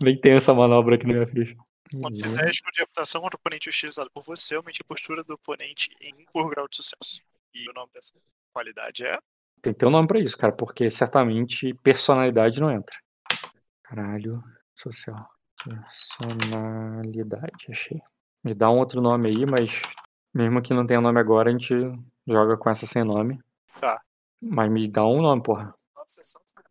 Nem 0.01 0.19
tem 0.19 0.33
essa 0.33 0.53
manobra 0.53 0.95
aqui 0.95 1.05
na 1.05 1.13
minha 1.13 1.27
ficha. 1.27 1.55
Quando 1.91 2.15
Uhum. 2.15 2.21
fizer 2.23 2.49
escudo 2.49 2.71
de 2.71 2.79
reputação 2.79 3.21
contra 3.21 3.35
o 3.35 3.39
oponente 3.39 3.67
hostilizado 3.69 4.09
por 4.13 4.23
você, 4.23 4.55
aumente 4.55 4.81
a 4.81 4.85
postura 4.85 5.23
do 5.25 5.33
oponente 5.33 5.89
em 6.01 6.13
1 6.13 6.25
por 6.31 6.49
grau 6.49 6.65
de 6.67 6.77
sucesso. 6.77 7.21
E 7.53 7.69
o 7.69 7.73
nome 7.73 7.89
dessa 7.93 8.13
qualidade 8.53 9.03
é 9.05 9.19
Tem 9.61 9.73
que 9.73 9.79
ter 9.79 9.85
um 9.85 9.89
nome 9.89 10.07
pra 10.07 10.17
isso, 10.19 10.37
cara, 10.37 10.53
porque 10.53 10.89
certamente 10.89 11.73
personalidade 11.83 12.61
não 12.61 12.71
entra. 12.71 12.95
Caralho, 13.83 14.41
social. 14.73 15.17
Personalidade, 15.63 17.65
achei. 17.71 17.99
Me 18.45 18.53
dá 18.53 18.69
um 18.69 18.79
outro 18.79 19.01
nome 19.01 19.29
aí, 19.29 19.45
mas 19.45 19.81
mesmo 20.33 20.61
que 20.61 20.73
não 20.73 20.85
tenha 20.85 21.01
nome 21.01 21.19
agora, 21.19 21.49
a 21.49 21.51
gente 21.51 21.73
joga 22.27 22.57
com 22.57 22.69
essa 22.69 22.85
sem 22.85 23.03
nome. 23.03 23.39
Tá. 23.79 23.99
Mas 24.43 24.71
me 24.71 24.87
dá 24.87 25.05
um 25.05 25.21
nome, 25.21 25.41
porra. 25.43 25.73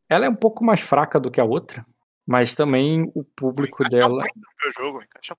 Ela 0.08 0.26
é 0.26 0.28
um 0.28 0.34
pouco 0.34 0.64
mais 0.64 0.80
fraca 0.80 1.20
do 1.20 1.30
que 1.30 1.40
a 1.40 1.44
outra, 1.44 1.82
mas 2.26 2.54
também 2.54 3.10
o 3.14 3.24
público 3.24 3.82
Encaixa 3.84 4.08
dela. 4.08 4.24
meu 4.62 4.72
jogo, 4.72 5.02
encaixa 5.02 5.36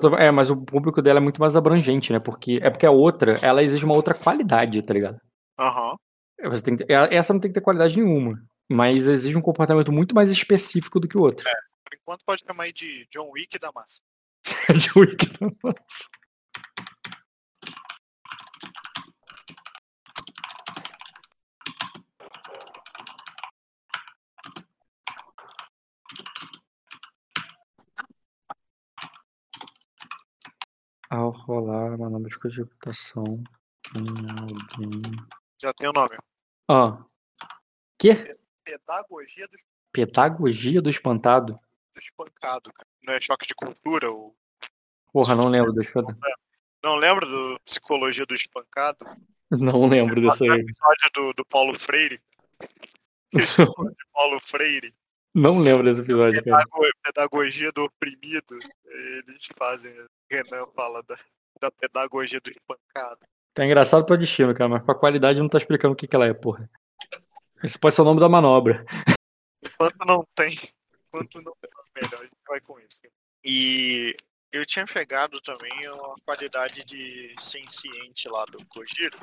tô- 0.00 0.16
É, 0.16 0.30
mas 0.30 0.50
o 0.50 0.56
público 0.56 1.00
dela 1.00 1.20
é 1.20 1.22
muito 1.22 1.40
mais 1.40 1.56
abrangente, 1.56 2.12
né? 2.12 2.18
Porque 2.18 2.58
é 2.62 2.70
porque 2.70 2.86
a 2.86 2.90
outra, 2.90 3.38
ela 3.40 3.62
exige 3.62 3.84
uma 3.84 3.94
outra 3.94 4.14
qualidade, 4.14 4.82
tá 4.82 4.92
ligado? 4.92 5.20
Aham. 5.58 5.96
Você 6.42 6.62
tem 6.62 6.76
que 6.76 6.84
é- 6.92 7.14
essa 7.14 7.32
não 7.32 7.40
tem 7.40 7.50
que 7.50 7.54
ter 7.54 7.60
qualidade 7.60 7.96
nenhuma, 7.98 8.42
mas 8.68 9.06
exige 9.08 9.38
um 9.38 9.42
comportamento 9.42 9.92
muito 9.92 10.14
mais 10.14 10.30
específico 10.32 10.98
do 10.98 11.06
que 11.08 11.16
o 11.16 11.22
outro. 11.22 11.44
Por 11.44 11.52
enquanto 12.04 12.24
pode 12.24 12.44
chamar 12.46 12.64
aí 12.64 12.72
de 12.72 13.08
John 13.10 13.30
Wick 13.30 13.58
da 13.58 13.72
massa. 13.72 14.02
De 14.68 14.98
Wiki 14.98 15.26
da 15.38 15.48
massa. 15.62 16.08
Ao 31.08 31.30
rolar 31.30 31.94
uma 31.94 32.10
nova 32.10 32.28
de 32.28 32.58
reputação 32.58 33.42
em 33.96 34.06
alguém. 34.40 35.00
Já 35.62 35.72
tem 35.72 35.88
o 35.88 35.92
nome. 35.92 36.18
Ah. 36.68 37.02
Que? 37.98 38.36
Pedagogia 38.64 39.46
do, 39.46 39.56
Pedagogia 39.92 40.82
do 40.82 40.90
espantado? 40.90 41.58
Do 41.94 41.98
espancado, 41.98 42.72
cara. 42.72 42.88
Não 43.02 43.14
é 43.14 43.20
choque 43.20 43.46
de 43.46 43.54
cultura? 43.54 44.10
Ou... 44.10 44.34
Porra, 45.12 45.34
não 45.34 45.48
lembro 45.48 45.72
desse 45.72 45.92
pedaço. 45.92 46.18
Não 46.82 46.96
lembra 46.96 47.24
do 47.24 47.58
Psicologia 47.64 48.26
do 48.26 48.34
Espancado? 48.34 49.06
Não 49.50 49.86
lembro 49.86 50.20
desse 50.20 50.44
aí. 50.44 50.60
episódio 50.60 51.10
do, 51.14 51.32
do 51.32 51.46
Paulo 51.46 51.78
Freire. 51.78 52.20
De 53.32 54.06
Paulo 54.12 54.38
Freire. 54.40 54.94
Não 55.34 55.58
lembro 55.58 55.82
desse 55.82 56.00
episódio, 56.02 56.42
cara. 56.44 56.62
Pedago- 56.62 56.92
Pedagogia 57.02 57.72
do 57.72 57.84
oprimido. 57.84 58.58
Eles 58.86 59.46
fazem. 59.56 59.94
Renan 60.30 60.66
fala 60.74 61.02
da, 61.02 61.16
da 61.60 61.70
pedagogia 61.70 62.40
do 62.40 62.50
espancado. 62.50 63.20
Tá 63.52 63.64
engraçado 63.64 64.04
pra 64.04 64.16
destino, 64.16 64.54
cara, 64.54 64.68
mas 64.68 64.82
pra 64.82 64.94
qualidade 64.94 65.40
não 65.40 65.48
tá 65.48 65.58
explicando 65.58 65.94
o 65.94 65.96
que, 65.96 66.06
que 66.06 66.14
ela 66.16 66.26
é, 66.26 66.34
porra. 66.34 66.68
Esse 67.62 67.78
pode 67.78 67.94
ser 67.94 68.02
o 68.02 68.04
nome 68.04 68.20
da 68.20 68.28
manobra. 68.28 68.84
Enquanto 69.64 70.04
não 70.06 70.26
tem. 70.34 70.58
Enquanto 71.08 71.40
não 71.40 71.52
tem 71.60 71.70
melhor, 71.94 72.20
a 72.20 72.24
gente 72.24 72.32
vai 72.48 72.60
com 72.60 72.78
isso. 72.80 73.00
E 73.44 74.16
eu 74.52 74.64
tinha 74.64 74.84
pegado 74.86 75.40
também 75.40 75.72
uma 75.90 76.14
qualidade 76.24 76.84
de 76.84 77.34
senciente 77.38 78.28
lá 78.28 78.44
do 78.46 78.64
Kojiro. 78.66 79.16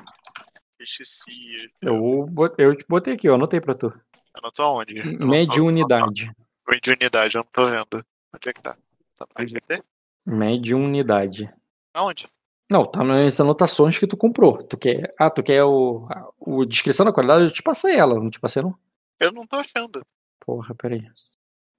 Eu 0.78 0.84
esqueci. 0.84 1.70
Eu, 1.80 2.26
eu 2.58 2.76
te 2.76 2.84
botei 2.88 3.14
aqui, 3.14 3.28
ó, 3.28 3.34
anotei 3.34 3.60
pra 3.60 3.74
tu. 3.74 3.92
Anotou 4.34 4.64
aonde? 4.64 4.98
Eu 4.98 5.18
tô- 5.18 5.26
Mediunidade. 5.26 6.32
Mediunidade, 6.68 7.36
eu 7.36 7.40
não 7.44 7.50
tô 7.52 7.66
vendo. 7.66 8.06
Onde 8.34 8.48
é 8.48 8.52
que 8.52 8.62
tá? 8.62 8.76
Tá 9.16 9.26
no 9.38 9.46
GT? 9.46 9.82
Mede 10.24 10.74
uma 10.74 10.86
unidade. 10.86 11.52
Aonde? 11.94 12.28
Não, 12.70 12.86
tá 12.86 13.04
nas 13.04 13.38
anotações 13.38 13.98
que 13.98 14.06
tu 14.06 14.16
comprou. 14.16 14.56
Tu 14.62 14.78
quer. 14.78 15.12
Ah, 15.18 15.28
tu 15.30 15.42
quer 15.42 15.62
o. 15.64 16.06
a- 16.10 16.30
o 16.40 16.64
descrição 16.64 17.04
da 17.04 17.12
qualidade? 17.12 17.44
Eu 17.44 17.52
te 17.52 17.62
passei 17.62 17.96
ela, 17.96 18.14
não 18.14 18.30
te 18.30 18.40
passei, 18.40 18.62
não? 18.62 18.74
Eu 19.20 19.30
não 19.32 19.46
tô 19.46 19.56
achando. 19.56 20.00
Porra, 20.40 20.74
peraí. 20.74 21.06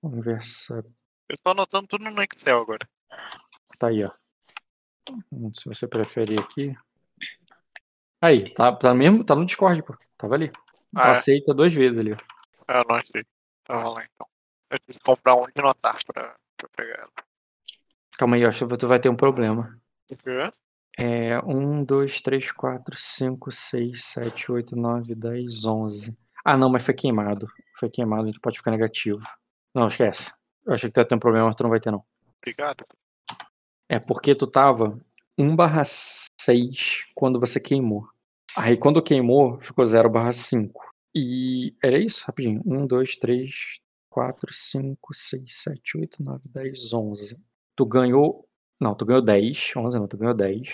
Conversa. 0.04 0.84
Eu 1.30 1.38
tô 1.41 1.51
anotando 1.51 1.88
tudo 1.88 2.04
no 2.10 2.22
Excel 2.22 2.60
agora. 2.60 2.86
Tá 3.80 3.88
aí, 3.88 4.04
ó. 4.04 4.12
Hum, 5.32 5.49
Se 5.56 5.70
você 5.70 5.88
preferir 5.88 6.41
aqui. 6.41 6.76
Aí, 8.20 8.54
tá, 8.54 8.76
tá 8.76 8.93
mesmo? 8.93 9.24
Tá 9.24 9.34
no 9.34 9.45
Discord, 9.45 9.82
pô. 9.82 9.95
Tava 10.18 10.36
ali. 10.36 10.51
Ah, 10.93 11.08
é? 11.08 11.12
Aceita 11.12 11.54
duas 11.54 11.74
vezes 11.74 11.97
ali, 11.97 12.12
ó. 12.12 12.18
Ah, 12.68 12.84
não 12.86 12.97
achei. 12.97 13.24
Tava 13.64 13.91
lá 13.91 14.04
então. 14.04 14.28
Eu 14.72 14.80
tive 14.80 14.99
que 14.99 15.06
comprar 15.06 15.36
um 15.36 15.45
de 15.45 15.62
notar 15.62 15.97
pra, 16.06 16.36
pra 16.58 16.70
pegar 16.76 16.99
ela. 16.99 17.12
Calma 18.18 18.36
aí, 18.36 18.41
eu 18.41 18.49
acho 18.49 18.68
que 18.68 18.78
tu 18.78 18.88
vai 18.89 18.99
ter 18.99 19.08
um 19.08 19.16
problema. 19.16 19.80
É 20.97 21.39
1, 21.39 21.86
2, 21.86 22.20
3, 22.20 22.51
4, 22.51 22.97
5, 22.97 23.49
6, 23.49 24.04
7, 24.04 24.51
8, 24.51 24.76
9, 24.76 25.16
10, 25.16 25.64
11. 25.64 26.18
Ah, 26.43 26.58
não, 26.58 26.70
mas 26.70 26.86
foi 26.86 26.93
queimado. 26.93 27.47
Foi 27.80 27.89
queimado, 27.89 28.28
então 28.28 28.41
pode 28.41 28.58
ficar 28.58 28.72
negativo. 28.72 29.24
Não, 29.74 29.88
esquece. 29.88 30.32
Eu 30.65 30.74
achei 30.74 30.89
que 30.89 30.93
tu 30.93 30.99
ia 30.99 31.05
ter 31.05 31.15
um 31.15 31.19
problema, 31.19 31.47
mas 31.47 31.55
tu 31.55 31.63
não 31.63 31.69
vai 31.69 31.80
ter, 31.80 31.91
não. 31.91 32.03
Obrigado. 32.38 32.86
É 33.89 33.99
porque 33.99 34.36
tu 34.36 34.45
tava 34.45 34.99
1 35.38 35.55
barra 35.55 35.84
6 35.84 37.05
quando 37.15 37.39
você 37.39 37.59
queimou. 37.59 38.07
Aí 38.55 38.78
quando 38.78 39.01
queimou, 39.01 39.59
ficou 39.59 39.86
0 39.86 40.09
barra 40.09 40.32
5. 40.32 40.93
E 41.15 41.76
era 41.84 41.97
isso, 41.97 42.24
rapidinho. 42.26 42.61
1, 42.65 42.88
2, 42.88 43.17
3, 43.17 43.80
4, 44.09 44.53
5, 44.53 45.13
6, 45.13 45.53
7, 45.53 45.97
8, 45.97 46.24
9, 46.24 46.49
10, 46.49 46.93
11. 46.93 47.39
Tu 47.76 47.86
ganhou. 47.86 48.47
Não, 48.80 48.95
tu 48.95 49.05
ganhou 49.05 49.21
10. 49.21 49.74
11 49.76 49.99
não, 49.99 50.07
tu 50.07 50.17
ganhou 50.17 50.36
10. 50.36 50.69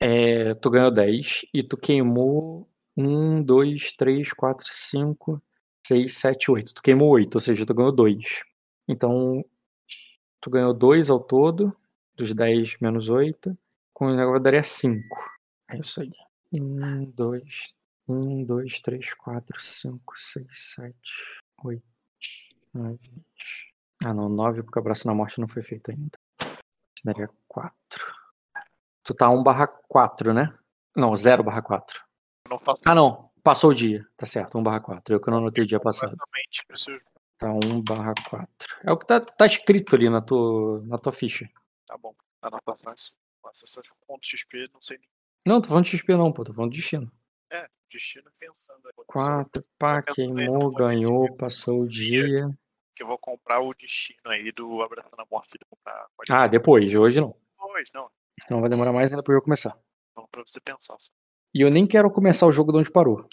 É, 0.00 0.54
tu 0.54 0.70
ganhou 0.70 0.90
10 0.90 1.46
e 1.54 1.62
tu 1.62 1.76
queimou 1.76 2.68
1, 2.96 3.42
2, 3.42 3.92
3, 3.92 4.32
4, 4.32 4.66
5, 4.72 5.42
6, 5.92 6.16
7, 6.16 6.50
8. 6.50 6.74
Tu 6.74 6.82
queimou 6.82 7.10
8, 7.10 7.34
ou 7.34 7.40
seja, 7.40 7.66
tu 7.66 7.74
ganhou 7.74 7.92
2. 7.92 8.42
Então, 8.88 9.44
tu 10.40 10.48
ganhou 10.48 10.72
2 10.72 11.10
ao 11.10 11.20
todo, 11.20 11.76
dos 12.16 12.32
10 12.32 12.78
menos 12.80 13.10
8. 13.10 13.56
Com 13.92 14.06
o 14.06 14.16
negócio 14.16 14.40
daria 14.40 14.62
5. 14.62 15.02
É 15.68 15.78
isso 15.78 16.00
aí. 16.00 16.10
1, 16.58 17.04
2, 17.10 17.74
1, 18.08 18.44
2, 18.44 18.80
3, 18.80 19.14
4, 19.14 19.60
5, 19.60 20.18
6, 20.18 20.46
7, 20.50 20.94
8, 21.62 21.82
9, 22.72 22.98
20. 23.02 23.24
Ah, 24.04 24.14
não, 24.14 24.28
9 24.28 24.62
porque 24.62 24.78
o 24.78 24.80
abraço 24.80 25.06
na 25.06 25.14
morte 25.14 25.38
não 25.40 25.46
foi 25.46 25.62
feito 25.62 25.90
ainda. 25.90 26.18
Daria 27.04 27.28
4. 27.46 27.78
Tu 29.04 29.14
tá 29.14 29.28
1 29.28 29.42
barra 29.42 29.66
4, 29.66 30.32
né? 30.32 30.56
Não, 30.96 31.14
0 31.14 31.42
barra 31.44 31.60
4. 31.60 32.02
Eu 32.46 32.56
não 32.56 32.74
Ah, 32.84 32.94
não. 32.94 33.31
Passou 33.42 33.70
o 33.70 33.74
dia. 33.74 34.06
Tá 34.16 34.24
certo, 34.24 34.56
1 34.56 34.62
barra 34.62 34.80
4. 34.80 35.14
Eu 35.14 35.20
que 35.20 35.30
não 35.30 35.38
anotei 35.38 35.64
o 35.64 35.66
dia 35.66 35.80
passado. 35.80 36.10
completamente. 36.10 36.64
Preciso... 36.66 37.04
Tá 37.36 37.52
1 37.52 37.82
barra 37.82 38.14
4. 38.28 38.78
É 38.84 38.92
o 38.92 38.96
que 38.96 39.06
tá, 39.06 39.20
tá 39.20 39.46
escrito 39.46 39.96
ali 39.96 40.08
na 40.08 40.20
tua, 40.20 40.80
na 40.82 40.96
tua 40.96 41.12
ficha. 41.12 41.50
Tá 41.86 41.98
bom. 41.98 42.14
Anotações. 42.40 43.12
Passa 43.42 43.64
essa 43.64 43.82
ponto 44.06 44.26
XP, 44.26 44.68
não 44.72 44.80
sei 44.80 44.98
nem. 44.98 45.08
Não, 45.44 45.60
tô 45.60 45.68
falando 45.68 45.84
de 45.84 45.90
XP 45.90 46.16
não, 46.16 46.32
pô. 46.32 46.44
Tô 46.44 46.54
falando 46.54 46.70
de 46.70 46.78
destino. 46.78 47.10
É, 47.50 47.68
destino 47.90 48.30
pensando. 48.38 48.86
aí. 48.86 48.92
4, 49.06 49.62
pá, 49.76 49.98
Eu 49.98 50.02
penso 50.04 50.16
bem 50.16 50.28
no 50.28 50.34
queimou, 50.36 50.70
ganhou, 50.70 51.34
passou 51.34 51.80
o 51.80 51.88
dia. 51.88 52.48
Que 52.94 53.02
eu 53.02 53.08
vou 53.08 53.18
comprar 53.18 53.60
o 53.60 53.74
destino 53.74 54.20
aí 54.26 54.52
do 54.52 54.80
Abraçando 54.82 55.20
a 55.20 55.26
Morte. 55.28 55.58
Comprar... 55.68 56.06
Ah, 56.30 56.46
depois, 56.46 56.94
hoje 56.94 57.20
não. 57.20 57.34
depois, 57.58 57.90
não. 57.92 58.10
Não 58.48 58.60
vai 58.60 58.70
demorar 58.70 58.92
mais 58.92 59.10
ainda 59.10 59.22
pro 59.22 59.34
jogo 59.34 59.44
começar. 59.44 59.76
Não, 60.16 60.26
pra 60.28 60.42
você 60.46 60.60
pensar 60.60 60.96
só. 60.98 61.10
E 61.54 61.60
eu 61.60 61.70
nem 61.70 61.86
quero 61.86 62.10
começar 62.10 62.46
o 62.46 62.52
jogo 62.52 62.72
de 62.72 62.78
onde 62.78 62.90
parou, 62.90 63.24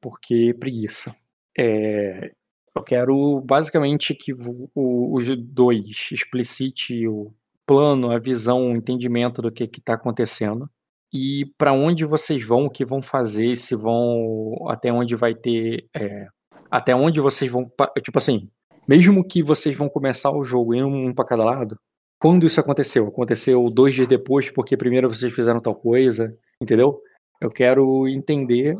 porque 0.00 0.54
preguiça. 0.58 1.14
É, 1.58 2.32
eu 2.74 2.82
quero 2.82 3.40
basicamente 3.40 4.14
que 4.14 4.32
os 4.32 5.36
dois 5.38 6.08
explicite 6.10 7.06
o 7.06 7.32
plano, 7.66 8.10
a 8.10 8.18
visão, 8.18 8.72
o 8.72 8.76
entendimento 8.76 9.40
do 9.40 9.52
que 9.52 9.64
está 9.64 9.94
acontecendo 9.94 10.68
e 11.12 11.46
para 11.58 11.72
onde 11.72 12.06
vocês 12.06 12.44
vão, 12.44 12.64
o 12.64 12.70
que 12.70 12.84
vão 12.84 13.02
fazer, 13.02 13.56
se 13.56 13.76
vão 13.76 14.54
até 14.68 14.90
onde 14.90 15.14
vai 15.14 15.34
ter, 15.34 15.86
é, 15.94 16.26
até 16.70 16.94
onde 16.94 17.20
vocês 17.20 17.50
vão, 17.50 17.64
tipo 18.02 18.16
assim, 18.16 18.48
mesmo 18.88 19.22
que 19.22 19.42
vocês 19.42 19.76
vão 19.76 19.90
começar 19.90 20.30
o 20.30 20.42
jogo 20.42 20.74
indo 20.74 20.88
um 20.88 21.12
para 21.12 21.26
cada 21.26 21.44
lado, 21.44 21.78
quando 22.18 22.46
isso 22.46 22.58
aconteceu? 22.60 23.06
Aconteceu 23.08 23.68
dois 23.68 23.94
dias 23.94 24.08
depois 24.08 24.50
porque 24.50 24.76
primeiro 24.76 25.08
vocês 25.08 25.32
fizeram 25.32 25.60
tal 25.60 25.74
coisa, 25.74 26.34
entendeu? 26.60 26.98
Eu 27.42 27.50
quero 27.50 28.06
entender 28.06 28.76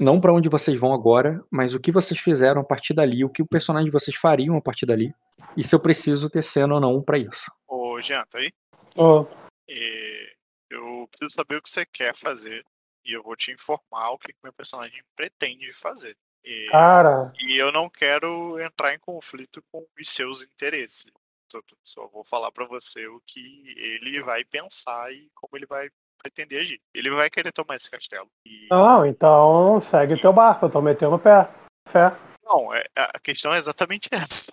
não 0.00 0.18
para 0.18 0.32
onde 0.32 0.48
vocês 0.48 0.80
vão 0.80 0.94
agora, 0.94 1.44
mas 1.50 1.74
o 1.74 1.80
que 1.80 1.92
vocês 1.92 2.18
fizeram 2.18 2.62
a 2.62 2.64
partir 2.64 2.94
dali, 2.94 3.22
o 3.22 3.28
que 3.28 3.42
o 3.42 3.46
personagem 3.46 3.84
de 3.84 3.92
vocês 3.92 4.16
fariam 4.16 4.56
a 4.56 4.60
partir 4.60 4.86
dali, 4.86 5.14
e 5.54 5.62
se 5.62 5.74
eu 5.74 5.80
preciso 5.80 6.30
ter 6.30 6.40
cena 6.40 6.74
ou 6.74 6.80
não 6.80 7.02
pra 7.02 7.18
isso. 7.18 7.52
Ô, 7.68 8.00
Jean, 8.00 8.24
tá 8.30 8.38
aí? 8.38 8.50
Ô, 8.96 9.26
E 9.68 10.32
eu 10.70 11.06
preciso 11.10 11.34
saber 11.34 11.56
o 11.56 11.62
que 11.62 11.68
você 11.68 11.84
quer 11.84 12.16
fazer. 12.16 12.64
E 13.04 13.12
eu 13.12 13.22
vou 13.22 13.36
te 13.36 13.52
informar 13.52 14.10
o 14.10 14.18
que 14.18 14.32
que 14.32 14.38
meu 14.42 14.52
personagem 14.52 15.02
pretende 15.14 15.70
fazer. 15.74 16.16
E, 16.42 16.68
cara, 16.70 17.34
e 17.38 17.60
eu 17.60 17.70
não 17.70 17.90
quero 17.90 18.58
entrar 18.60 18.94
em 18.94 18.98
conflito 18.98 19.62
com 19.70 19.86
os 20.00 20.08
seus 20.08 20.42
interesses. 20.42 21.04
Só, 21.52 21.60
só 21.84 22.08
vou 22.08 22.24
falar 22.24 22.50
pra 22.50 22.64
você 22.66 23.06
o 23.08 23.20
que 23.26 23.74
ele 23.76 24.22
vai 24.22 24.42
pensar 24.42 25.12
e 25.12 25.28
como 25.34 25.54
ele 25.54 25.66
vai 25.66 25.90
pretender 26.26 26.60
agir. 26.62 26.80
Ele 26.92 27.10
vai 27.10 27.30
querer 27.30 27.52
tomar 27.52 27.76
esse 27.76 27.88
castelo. 27.90 28.28
E, 28.44 28.66
não, 28.70 29.06
então 29.06 29.80
segue 29.80 30.14
o 30.14 30.20
teu 30.20 30.32
barco, 30.32 30.66
eu 30.66 30.70
tô 30.70 30.80
metendo 30.82 31.14
o 31.14 31.18
pé. 31.18 31.48
Fé. 31.88 32.12
não, 32.44 32.74
é, 32.74 32.84
a 32.96 33.18
questão 33.20 33.54
é 33.54 33.58
exatamente 33.58 34.08
essa. 34.12 34.52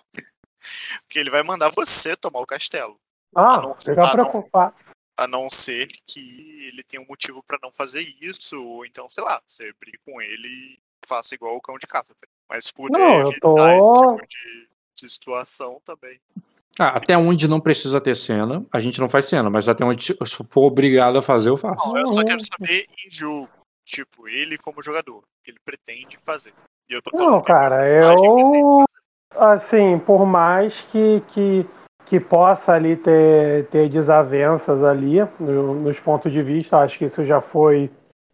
Porque 1.02 1.18
ele 1.18 1.30
vai 1.30 1.42
mandar 1.42 1.70
você 1.74 2.16
tomar 2.16 2.40
o 2.40 2.46
castelo. 2.46 2.96
Ah, 3.34 3.60
não, 3.60 3.76
fica 3.76 4.10
preocupado. 4.12 4.74
A 5.16 5.26
não 5.28 5.48
ser 5.50 5.86
que 6.06 6.66
ele 6.68 6.82
tenha 6.82 7.02
um 7.02 7.06
motivo 7.06 7.42
pra 7.42 7.58
não 7.62 7.70
fazer 7.70 8.02
isso, 8.20 8.60
ou 8.62 8.84
então, 8.86 9.08
sei 9.08 9.22
lá, 9.22 9.40
você 9.46 9.72
brigue 9.80 9.98
com 10.04 10.20
ele 10.20 10.48
e 10.48 10.78
faça 11.06 11.34
igual 11.34 11.54
o 11.56 11.60
cão 11.60 11.78
de 11.78 11.86
caça. 11.86 12.14
tá? 12.14 12.26
Mas 12.48 12.70
poder 12.70 12.98
Não, 12.98 13.20
eu 13.32 13.40
tô- 13.40 13.58
esse 13.58 14.16
tipo 14.16 14.26
de, 14.28 14.68
de 14.94 15.12
situação 15.12 15.80
também. 15.84 16.20
Ah, 16.78 16.96
até 16.96 17.16
onde 17.16 17.46
não 17.46 17.60
precisa 17.60 18.00
ter 18.00 18.16
cena, 18.16 18.64
a 18.72 18.80
gente 18.80 19.00
não 19.00 19.08
faz 19.08 19.26
cena, 19.26 19.48
mas 19.48 19.68
até 19.68 19.84
onde 19.84 20.14
for 20.50 20.64
obrigado 20.64 21.16
a 21.18 21.22
fazer, 21.22 21.48
eu 21.50 21.56
faço. 21.56 21.88
Não, 21.88 21.96
eu 21.98 22.06
só 22.06 22.24
quero 22.24 22.40
saber 22.40 22.86
em 23.04 23.10
jogo. 23.10 23.48
Tipo, 23.84 24.26
ele 24.28 24.58
como 24.58 24.82
jogador, 24.82 25.18
o 25.18 25.22
que 25.44 25.50
ele 25.50 25.60
pretende 25.64 26.18
fazer. 26.24 26.52
E 26.90 26.94
eu 26.94 27.02
tô 27.02 27.10
Não, 27.16 27.40
cara, 27.42 27.86
eu. 27.88 28.84
Assim, 29.36 29.98
por 29.98 30.24
mais 30.24 30.80
que, 30.82 31.22
que, 31.28 31.66
que 32.06 32.18
possa 32.20 32.72
ali 32.72 32.96
ter, 32.96 33.66
ter 33.66 33.88
desavenças 33.88 34.82
ali 34.82 35.18
no- 35.40 35.74
nos 35.74 35.98
pontos 36.00 36.32
de 36.32 36.42
vista, 36.42 36.78
acho 36.78 36.98
que 36.98 37.04
isso 37.04 37.24
já 37.26 37.40
foi 37.40 37.90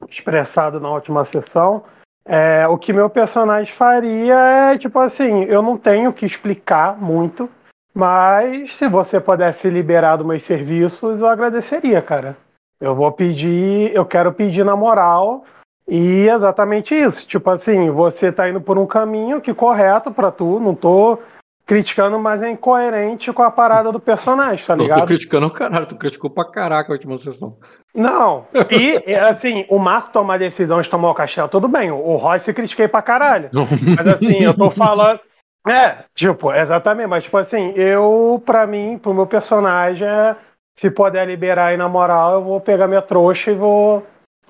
expressado 0.09 0.79
na 0.81 0.91
última 0.91 1.25
sessão. 1.25 1.83
É, 2.25 2.67
o 2.69 2.79
que 2.79 2.93
meu 2.93 3.09
personagem 3.11 3.75
faria 3.75 4.35
é 4.73 4.79
tipo 4.79 4.99
assim, 4.99 5.45
eu 5.45 5.63
não 5.63 5.77
tenho 5.77 6.13
que 6.13 6.27
explicar 6.27 6.97
muito, 7.01 7.51
mas 7.95 8.77
se 8.77 8.89
você 8.89 9.21
pudesse 9.21 9.69
liberar 9.69 10.17
dos 10.17 10.27
meus 10.27 10.43
serviços, 10.43 11.21
eu 11.21 11.27
agradeceria, 11.27 12.01
cara. 12.01 12.37
Eu 12.81 12.95
vou 12.95 13.11
pedir, 13.13 13.95
eu 13.95 14.07
quero 14.07 14.33
pedir 14.33 14.65
na 14.65 14.75
moral 14.75 15.45
e 15.87 16.27
exatamente 16.29 16.95
isso. 16.95 17.27
Tipo 17.27 17.51
assim, 17.51 17.91
você 17.91 18.33
tá 18.33 18.49
indo 18.49 18.61
por 18.61 18.79
um 18.79 18.87
caminho 18.87 19.41
que 19.41 19.53
correto 19.53 20.11
pra 20.11 20.31
tu, 20.31 20.59
não 20.61 20.75
tô 20.75 21.19
criticando, 21.67 22.19
mas 22.19 22.43
é 22.43 22.51
incoerente 22.51 23.33
com 23.33 23.43
a 23.45 23.51
parada 23.51 23.93
do 23.93 24.01
personagem, 24.01 24.67
tá 24.67 24.75
Não 24.75 24.79
tô 24.79 24.91
ligado? 24.91 25.07
criticando 25.07 25.47
o 25.47 25.51
caralho, 25.53 25.87
tu 25.87 25.95
criticou 25.95 26.29
pra 26.29 26.45
caraca 26.45 26.91
a 26.91 26.95
última 26.95 27.17
sessão. 27.17 27.57
Não. 27.95 28.47
E, 28.71 29.15
assim, 29.15 29.65
o 29.69 29.79
Marco 29.79 30.11
tomar 30.11 30.39
decisão 30.39 30.81
de 30.81 30.91
tomar 30.91 31.11
o 31.11 31.15
castelo, 31.15 31.49
tudo 31.49 31.69
bem. 31.69 31.91
O 31.93 32.17
Royce 32.17 32.49
eu 32.51 32.55
critiquei 32.55 32.89
pra 32.89 33.03
caralho. 33.03 33.51
Mas 33.97 34.07
assim, 34.09 34.43
eu 34.43 34.53
tô 34.55 34.71
falando. 34.71 35.21
É, 35.67 36.05
tipo, 36.15 36.53
exatamente. 36.53 37.09
Mas, 37.09 37.25
tipo 37.25 37.37
assim, 37.37 37.73
eu, 37.77 38.43
pra 38.45 38.67
mim, 38.67 38.99
pro 38.99 39.15
meu 39.15 39.27
personagem, 39.27 40.07
é, 40.07 40.37
se 40.77 40.91
puder 40.91 41.27
liberar 41.27 41.67
aí 41.67 41.77
na 41.77 41.89
moral, 41.89 42.35
eu 42.35 42.45
vou 42.45 42.61
pegar 42.61 42.89
minha 42.89 43.03
trouxa 43.03 43.51
e 43.51 43.55
vou 43.55 44.07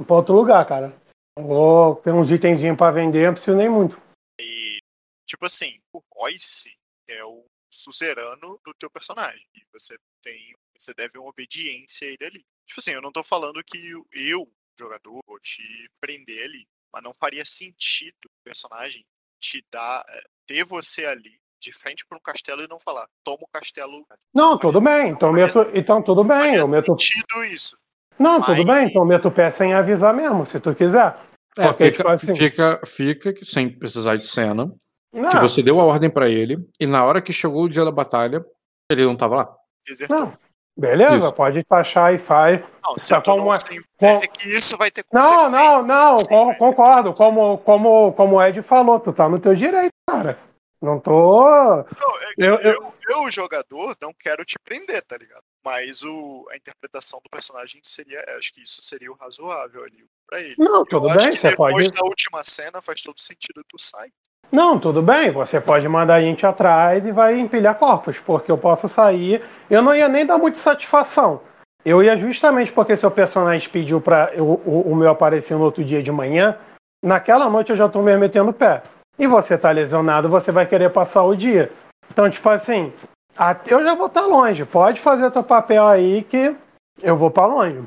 pra 0.07 0.17
outro 0.17 0.35
lugar, 0.35 0.65
cara. 0.67 0.95
Vou 1.39 1.97
ter 1.97 2.13
uns 2.13 2.31
itenzinhos 2.31 2.77
pra 2.77 2.91
vender, 2.91 3.27
não 3.27 3.35
preciso 3.35 3.57
nem 3.57 3.69
muito. 3.69 4.01
E, 4.41 4.79
tipo 5.27 5.45
assim, 5.47 5.81
o 5.93 6.03
Royce 6.15 6.73
é 7.09 7.25
o 7.25 7.45
suzerano 7.73 8.61
do 8.65 8.75
teu 8.79 8.91
personagem. 8.91 9.47
E 9.55 9.63
você 9.73 9.97
tem. 10.23 10.55
Você 10.79 10.95
deve 10.95 11.19
uma 11.19 11.29
obediência 11.29 12.09
a 12.09 12.11
ele 12.11 12.25
ali. 12.25 12.45
Tipo 12.67 12.81
assim, 12.81 12.93
eu 12.93 13.03
não 13.03 13.13
tô 13.13 13.23
falando 13.23 13.63
que 13.65 13.93
eu, 14.13 14.51
jogador, 14.79 15.21
vou 15.27 15.39
te 15.41 15.63
prender 16.01 16.45
ali. 16.45 16.67
Mas 16.93 17.03
não 17.03 17.13
faria 17.13 17.45
sentido 17.45 18.17
o 18.27 18.45
personagem 18.45 19.05
te 19.41 19.65
dar. 19.73 20.05
eh, 20.09 20.23
ter 20.47 20.65
você 20.65 21.05
ali 21.07 21.39
de 21.61 21.73
frente 21.73 22.05
para 22.07 22.17
um 22.19 22.21
castelo 22.21 22.63
e 22.63 22.69
não 22.69 22.79
falar, 22.79 23.07
toma 23.25 23.39
o 23.43 23.49
castelo. 23.53 24.05
Não, 24.35 24.59
tudo 24.59 24.81
bem. 24.81 25.11
Então, 25.11 25.33
meto, 25.33 25.69
então 25.75 26.03
tudo 26.03 26.25
bem. 26.25 26.55
Eu 26.57 26.67
meto. 26.69 26.93
sentido 27.01 27.45
isso. 27.45 27.77
Não, 28.19 28.41
tudo 28.43 28.65
Mas- 28.67 28.79
bem. 28.81 28.89
Então 28.89 29.05
meto 29.05 29.29
o 29.29 29.33
pé 29.33 29.51
sem 29.51 29.73
avisar 29.75 30.13
mesmo, 30.15 30.45
se 30.47 30.59
tu 30.61 30.75
quiser. 30.75 31.17
É, 31.59 31.73
fica, 31.73 31.91
tipo 31.93 32.09
assim- 32.09 32.35
fica, 32.35 32.81
fica 32.87 33.33
que- 33.33 33.45
sem 33.45 33.69
precisar 33.69 34.17
de 34.17 34.27
cena. 34.27 34.73
Que 35.13 35.19
Não, 35.21 35.41
você 35.41 35.63
deu 35.63 35.81
a 35.81 35.85
ordem 35.85 36.09
pra 36.09 36.29
ele, 36.29 36.57
e 36.81 36.87
na 36.87 37.05
hora 37.05 37.21
que 37.21 37.33
chegou 37.33 37.65
o 37.65 37.69
dia 37.69 37.85
da 37.85 37.91
batalha, 37.91 38.45
ele 38.91 39.05
não 39.05 39.17
tava 39.17 39.35
lá. 39.37 39.57
Desertou. 39.87 40.21
não. 40.21 40.39
Beleza, 40.77 41.17
Isso. 41.17 41.33
pode 41.35 41.63
taxar 41.65 42.15
e 42.15 42.19
faz. 42.19 42.61
Não, 42.83 42.97
se 42.97 43.09
Tá 43.11 43.21
tu 43.21 43.31
não 43.31 43.39
como 43.39 43.53
é- 43.55 43.59
com- 43.99 44.07
é 44.23 44.27
que 44.27 44.49
isso 44.49 44.77
vai 44.79 44.91
ter 44.91 45.05
Não, 45.13 45.51
não, 45.51 45.77
não, 45.87 46.17
ter 46.17 46.57
concordo. 46.59 47.13
Como, 47.13 47.59
como, 47.59 48.13
como 48.13 48.37
o 48.37 48.43
Ed 48.43 48.63
falou, 48.63 48.99
tu 48.99 49.13
tá 49.13 49.29
no 49.29 49.39
teu 49.39 49.55
direito, 49.55 49.93
cara. 50.09 50.39
Não 50.81 50.99
tô. 50.99 51.43
Não, 51.43 51.81
é- 51.83 52.33
Eu, 52.39 52.55
eu, 52.55 52.73
eu, 52.73 52.95
eu, 53.25 53.31
jogador, 53.31 53.95
não 54.01 54.15
quero 54.19 54.43
te 54.47 54.55
prender, 54.65 55.03
tá 55.03 55.19
ligado? 55.19 55.43
Mas 55.63 56.03
o, 56.03 56.47
a 56.51 56.57
interpretação 56.57 57.21
do 57.23 57.29
personagem 57.29 57.83
seria. 57.85 58.25
Acho 58.39 58.51
que 58.55 58.63
isso 58.63 58.81
seria 58.81 59.13
o 59.13 59.17
razoável 59.17 59.85
ali 59.85 60.07
pra 60.27 60.41
ele. 60.41 60.55
Não, 60.59 60.83
tudo 60.87 61.07
eu 61.09 61.11
acho 61.11 61.25
bem, 61.25 61.33
que 61.35 61.41
você 61.41 61.51
depois 61.51 61.89
pode. 61.89 62.01
da 62.01 62.07
última 62.09 62.43
cena 62.43 62.81
faz 62.81 63.03
todo 63.03 63.21
sentido 63.21 63.63
tu 63.69 63.79
sai. 63.79 64.09
Não, 64.53 64.81
tudo 64.81 65.01
bem, 65.01 65.31
você 65.31 65.61
pode 65.61 65.87
mandar 65.89 66.15
a 66.17 66.21
gente 66.21 66.45
atrás 66.45 67.07
e 67.07 67.13
vai 67.13 67.39
empilhar 67.39 67.79
corpos, 67.79 68.19
porque 68.19 68.51
eu 68.51 68.59
posso 68.59 68.89
sair. 68.89 69.45
Eu 69.71 69.81
não 69.81 69.95
ia 69.95 70.09
nem 70.09 70.27
dar 70.27 70.39
muita 70.39 70.59
satisfação. 70.59 71.41
Eu 71.85 72.03
ia 72.03 72.17
justamente 72.17 72.73
porque 72.73 72.97
seu 72.97 73.11
personagem 73.11 73.69
pediu 73.71 74.03
eu- 74.33 74.45
o, 74.67 74.91
o 74.93 74.97
meu 74.97 75.11
aparecer 75.11 75.55
no 75.57 75.63
outro 75.65 75.85
dia 75.85 76.03
de 76.03 76.11
manhã. 76.11 76.59
Naquela 77.03 77.49
noite 77.49 77.71
eu 77.71 77.77
já 77.77 77.89
tô 77.89 78.03
me 78.03 78.17
metendo 78.17 78.51
o 78.51 78.55
pé. 78.55 78.83
E 79.19 79.27
você 79.27 79.57
tá 79.57 79.71
lesionado, 79.71 80.29
você 80.29 80.51
vai 80.51 80.67
querer 80.67 80.91
passar 80.91 81.23
o 81.23 81.37
dia. 81.37 81.73
Então, 82.11 82.29
tipo 82.29 82.49
assim, 82.49 82.93
até 83.37 83.73
eu 83.73 83.83
já 83.85 83.95
vou 83.95 84.07
estar 84.07 84.23
longe. 84.27 84.65
Pode 84.65 85.01
fazer 85.01 85.31
teu 85.31 85.45
papel 85.45 85.87
aí 85.87 86.25
que 86.25 86.55
eu 87.01 87.17
vou 87.17 87.31
pra 87.31 87.47
longe. 87.47 87.83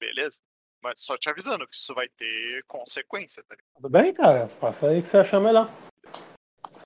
Beleza? 0.00 0.40
Mas 0.82 0.94
só 0.96 1.16
te 1.16 1.30
avisando 1.30 1.66
que 1.66 1.74
isso 1.74 1.94
vai 1.94 2.08
ter 2.08 2.62
consequência, 2.66 3.42
tá 3.48 3.54
ligado? 3.54 3.66
Tudo 3.76 3.88
bem, 3.88 4.12
cara? 4.12 4.48
Passa 4.60 4.88
aí 4.88 5.00
que 5.00 5.08
você 5.08 5.18
achar 5.18 5.40
melhor. 5.40 5.70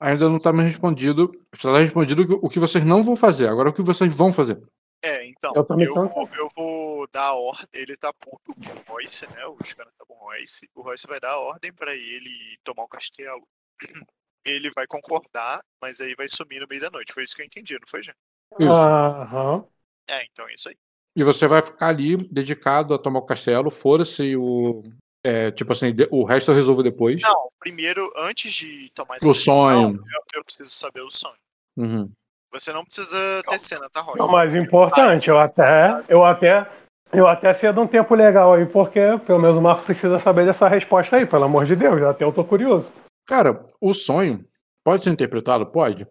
Ainda 0.03 0.29
não 0.29 0.41
tá 0.41 0.53
me 0.53 0.63
respondido. 0.65 1.31
Só 1.55 1.73
tá 1.73 1.79
respondido 1.79 2.23
o 2.23 2.51
que- 2.51 2.59
o 2.59 2.61
vocês 2.61 2.85
não 2.85 3.03
vão 3.03 3.15
fazer. 3.15 3.49
Agora 3.49 3.71
o 3.71 3.73
que 3.73 3.83
vocês 3.83 4.15
vão 4.17 4.33
fazer. 4.33 4.61
É, 5.01 5.27
então, 5.27 5.53
Eu 5.55 5.65
eu, 5.81 5.95
vou, 6.09 6.29
eu 6.35 6.49
vou 6.57 7.09
dar 7.13 7.27
a 7.27 7.35
ordem. 7.35 7.67
Ele 7.73 7.97
tá 7.97 8.13
puto 8.13 8.55
com 8.55 8.93
o 8.93 8.95
Royce, 8.95 9.27
né? 9.31 9.47
Os 9.47 9.73
caras 9.75 9.93
tá 9.97 10.05
com 10.07 10.15
o 10.15 10.19
Royce. 10.19 10.69
O 10.75 10.83
Royce 10.83 11.07
vai 11.07 11.21
dar 11.21 11.31
a 11.33 11.39
ordem 11.39 11.73
pra 11.73 11.95
ele 11.95 12.57
tomar 12.65 12.85
o 12.85 12.89
castelo. 12.89 13.47
Ele 14.45 14.71
vai 14.75 14.89
concordar, 14.89 15.61
mas 15.81 16.01
aí 16.01 16.17
vai 16.17 16.27
sumir 16.27 16.61
no 16.61 16.67
meio 16.69 16.81
da 16.81 16.91
noite. 16.91 17.13
Foi 17.13 17.23
isso 17.23 17.33
que 17.33 17.43
eu 17.43 17.47
entendi, 17.47 17.75
não 17.75 17.87
foi, 17.89 18.03
gente? 18.03 18.17
Isso. 18.59 18.71
Aham. 18.73 19.65
É, 20.09 20.25
então 20.25 20.49
é 20.49 20.55
isso 20.55 20.69
aí. 20.69 20.75
E 21.15 21.23
você 21.23 21.47
vai 21.47 21.63
ficar 21.63 21.89
ali 21.91 22.17
dedicado 22.17 22.93
a 22.93 22.99
tomar 22.99 23.21
o 23.21 23.25
castelo, 23.25 23.71
fora-se 23.71 24.37
o. 24.37 24.83
é, 25.25 25.51
tipo 25.53 25.73
assim, 25.73 25.95
o 26.11 26.25
resto 26.25 26.51
eu 26.51 26.55
resolvo 26.55 26.83
depois. 26.83 27.23
Não, 27.23 27.49
primeiro, 27.59 28.13
antes 28.17 28.53
de 28.53 28.91
tomar 28.95 29.17
essa 29.17 29.31
O 29.31 29.35
sonho. 29.35 29.95
Eu, 29.97 30.23
eu 30.35 30.45
preciso 30.45 30.71
saber 30.71 31.01
o 31.03 31.11
sonho. 31.11 31.35
Uhum. 31.77 32.11
Você 32.53 32.73
não 32.73 32.85
precisa 32.85 33.43
ter 33.49 33.59
cena, 33.59 33.89
tá, 33.89 34.01
Roy? 34.01 34.17
É 34.19 34.23
o 34.23 34.31
mais 34.31 34.55
importante, 34.55 35.31
eu 35.31 35.39
até, 35.39 36.03
eu 36.07 36.23
até, 36.23 36.71
eu 37.11 37.27
até 37.27 37.55
cedo 37.55 37.81
um 37.81 37.87
tempo 37.87 38.15
legal 38.15 38.53
aí, 38.53 38.67
porque 38.67 39.01
pelo 39.27 39.39
menos 39.39 39.57
o 39.57 39.61
Marco 39.61 39.87
precisa 39.87 40.19
saber 40.19 40.45
dessa 40.45 40.69
resposta 40.69 41.17
aí, 41.17 41.25
pelo 41.25 41.45
amor 41.45 41.65
de 41.65 41.75
Deus, 41.75 42.03
até 42.03 42.25
eu 42.25 42.33
tô 42.33 42.45
curioso. 42.45 42.93
Cara, 43.27 43.65
o 43.81 43.95
sonho 43.95 44.45
pode 44.85 45.03
ser 45.03 45.11
interpretado? 45.11 45.65
Pode. 45.65 46.07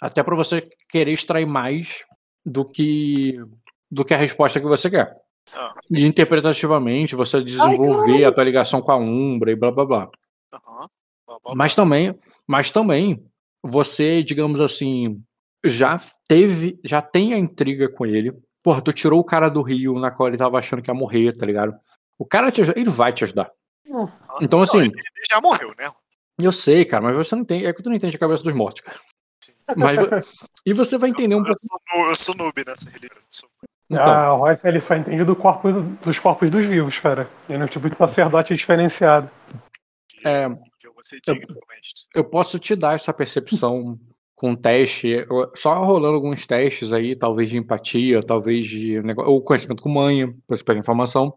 Até 0.00 0.22
pra 0.22 0.36
você 0.36 0.68
querer 0.90 1.12
extrair 1.12 1.46
mais 1.46 2.04
do 2.44 2.64
que 2.64 3.40
do 3.90 4.04
que 4.04 4.12
a 4.12 4.18
resposta 4.18 4.60
que 4.60 4.66
você 4.66 4.90
quer. 4.90 5.16
Ah. 5.54 5.74
E 5.90 6.04
interpretativamente 6.04 7.14
você 7.14 7.42
desenvolver 7.42 8.24
a 8.24 8.32
tua 8.32 8.44
ligação 8.44 8.80
com 8.82 8.92
a 8.92 8.96
Umbra 8.96 9.50
e 9.52 9.56
blá 9.56 9.70
blá 9.70 9.84
blá. 9.84 10.10
Aham. 10.52 10.88
Blá, 11.26 11.38
blá, 11.42 11.54
Mas 11.54 11.74
blá. 11.74 11.84
também, 11.84 12.18
mas 12.46 12.70
também 12.70 13.24
você, 13.62 14.22
digamos 14.22 14.60
assim, 14.60 15.22
já 15.64 15.96
teve, 16.28 16.78
já 16.84 17.00
tem 17.02 17.32
a 17.34 17.38
intriga 17.38 17.88
com 17.88 18.06
ele. 18.06 18.32
Porra, 18.62 18.82
tu 18.82 18.92
tirou 18.92 19.20
o 19.20 19.24
cara 19.24 19.48
do 19.48 19.62
Rio 19.62 19.98
na 19.98 20.10
qual 20.10 20.28
ele 20.28 20.36
tava 20.36 20.58
achando 20.58 20.82
que 20.82 20.90
ia 20.90 20.94
morrer, 20.94 21.32
tá 21.36 21.46
ligado? 21.46 21.74
O 22.18 22.24
cara 22.26 22.50
te 22.50 22.60
ajuda, 22.60 22.78
ele 22.78 22.90
vai 22.90 23.12
te 23.12 23.24
ajudar. 23.24 23.50
Ah, 23.92 24.38
Então 24.40 24.58
não, 24.58 24.64
assim, 24.64 24.78
ele, 24.78 24.88
ele 24.88 25.24
já 25.30 25.40
morreu, 25.40 25.72
né? 25.78 25.90
eu 26.38 26.52
sei, 26.52 26.84
cara, 26.84 27.02
mas 27.02 27.16
você 27.16 27.34
não 27.34 27.44
tem, 27.44 27.64
é 27.64 27.72
que 27.72 27.82
tu 27.82 27.88
não 27.88 27.96
entende 27.96 28.16
a 28.16 28.18
cabeça 28.20 28.42
dos 28.42 28.52
mortos, 28.52 28.82
cara. 28.82 28.98
Mas 29.76 29.98
e 30.64 30.72
você 30.72 30.98
vai 30.98 31.10
entender 31.10 31.34
eu, 31.34 31.40
um 31.40 31.44
sou, 31.44 31.56
pouco. 31.56 32.10
eu, 32.10 32.16
sou, 32.16 32.34
noob 32.34 32.64
nessa 32.64 32.88
religião. 32.90 33.18
sou- 33.30 33.48
Então, 33.90 34.02
Ah, 34.02 34.34
o 34.34 34.38
Royce 34.38 34.66
ele 34.66 34.80
só 34.80 34.96
entende 34.96 35.24
do 35.24 35.36
corpo, 35.36 35.70
dos 35.72 36.18
corpos 36.18 36.50
dos 36.50 36.64
vivos, 36.64 36.98
cara. 36.98 37.28
Ele 37.48 37.62
é 37.62 37.64
um 37.64 37.68
tipo 37.68 37.88
de 37.88 37.96
sacerdote 37.96 38.54
diferenciado. 38.54 39.30
É, 40.24 40.44
Eu 40.44 41.36
eu 42.14 42.24
posso 42.24 42.58
te 42.58 42.74
dar 42.74 42.94
essa 42.94 43.12
percepção 43.12 43.98
com 44.34 44.54
teste, 44.54 45.26
só 45.54 45.82
rolando 45.82 46.16
alguns 46.16 46.46
testes 46.46 46.92
aí, 46.92 47.16
talvez 47.16 47.48
de 47.48 47.56
empatia, 47.56 48.22
talvez 48.22 48.66
de 48.66 49.00
negócio, 49.02 49.30
ou 49.30 49.40
conhecimento 49.40 49.82
com 49.82 49.88
manha, 49.88 50.34
você 50.46 50.62
pegar 50.62 50.80
informação. 50.80 51.34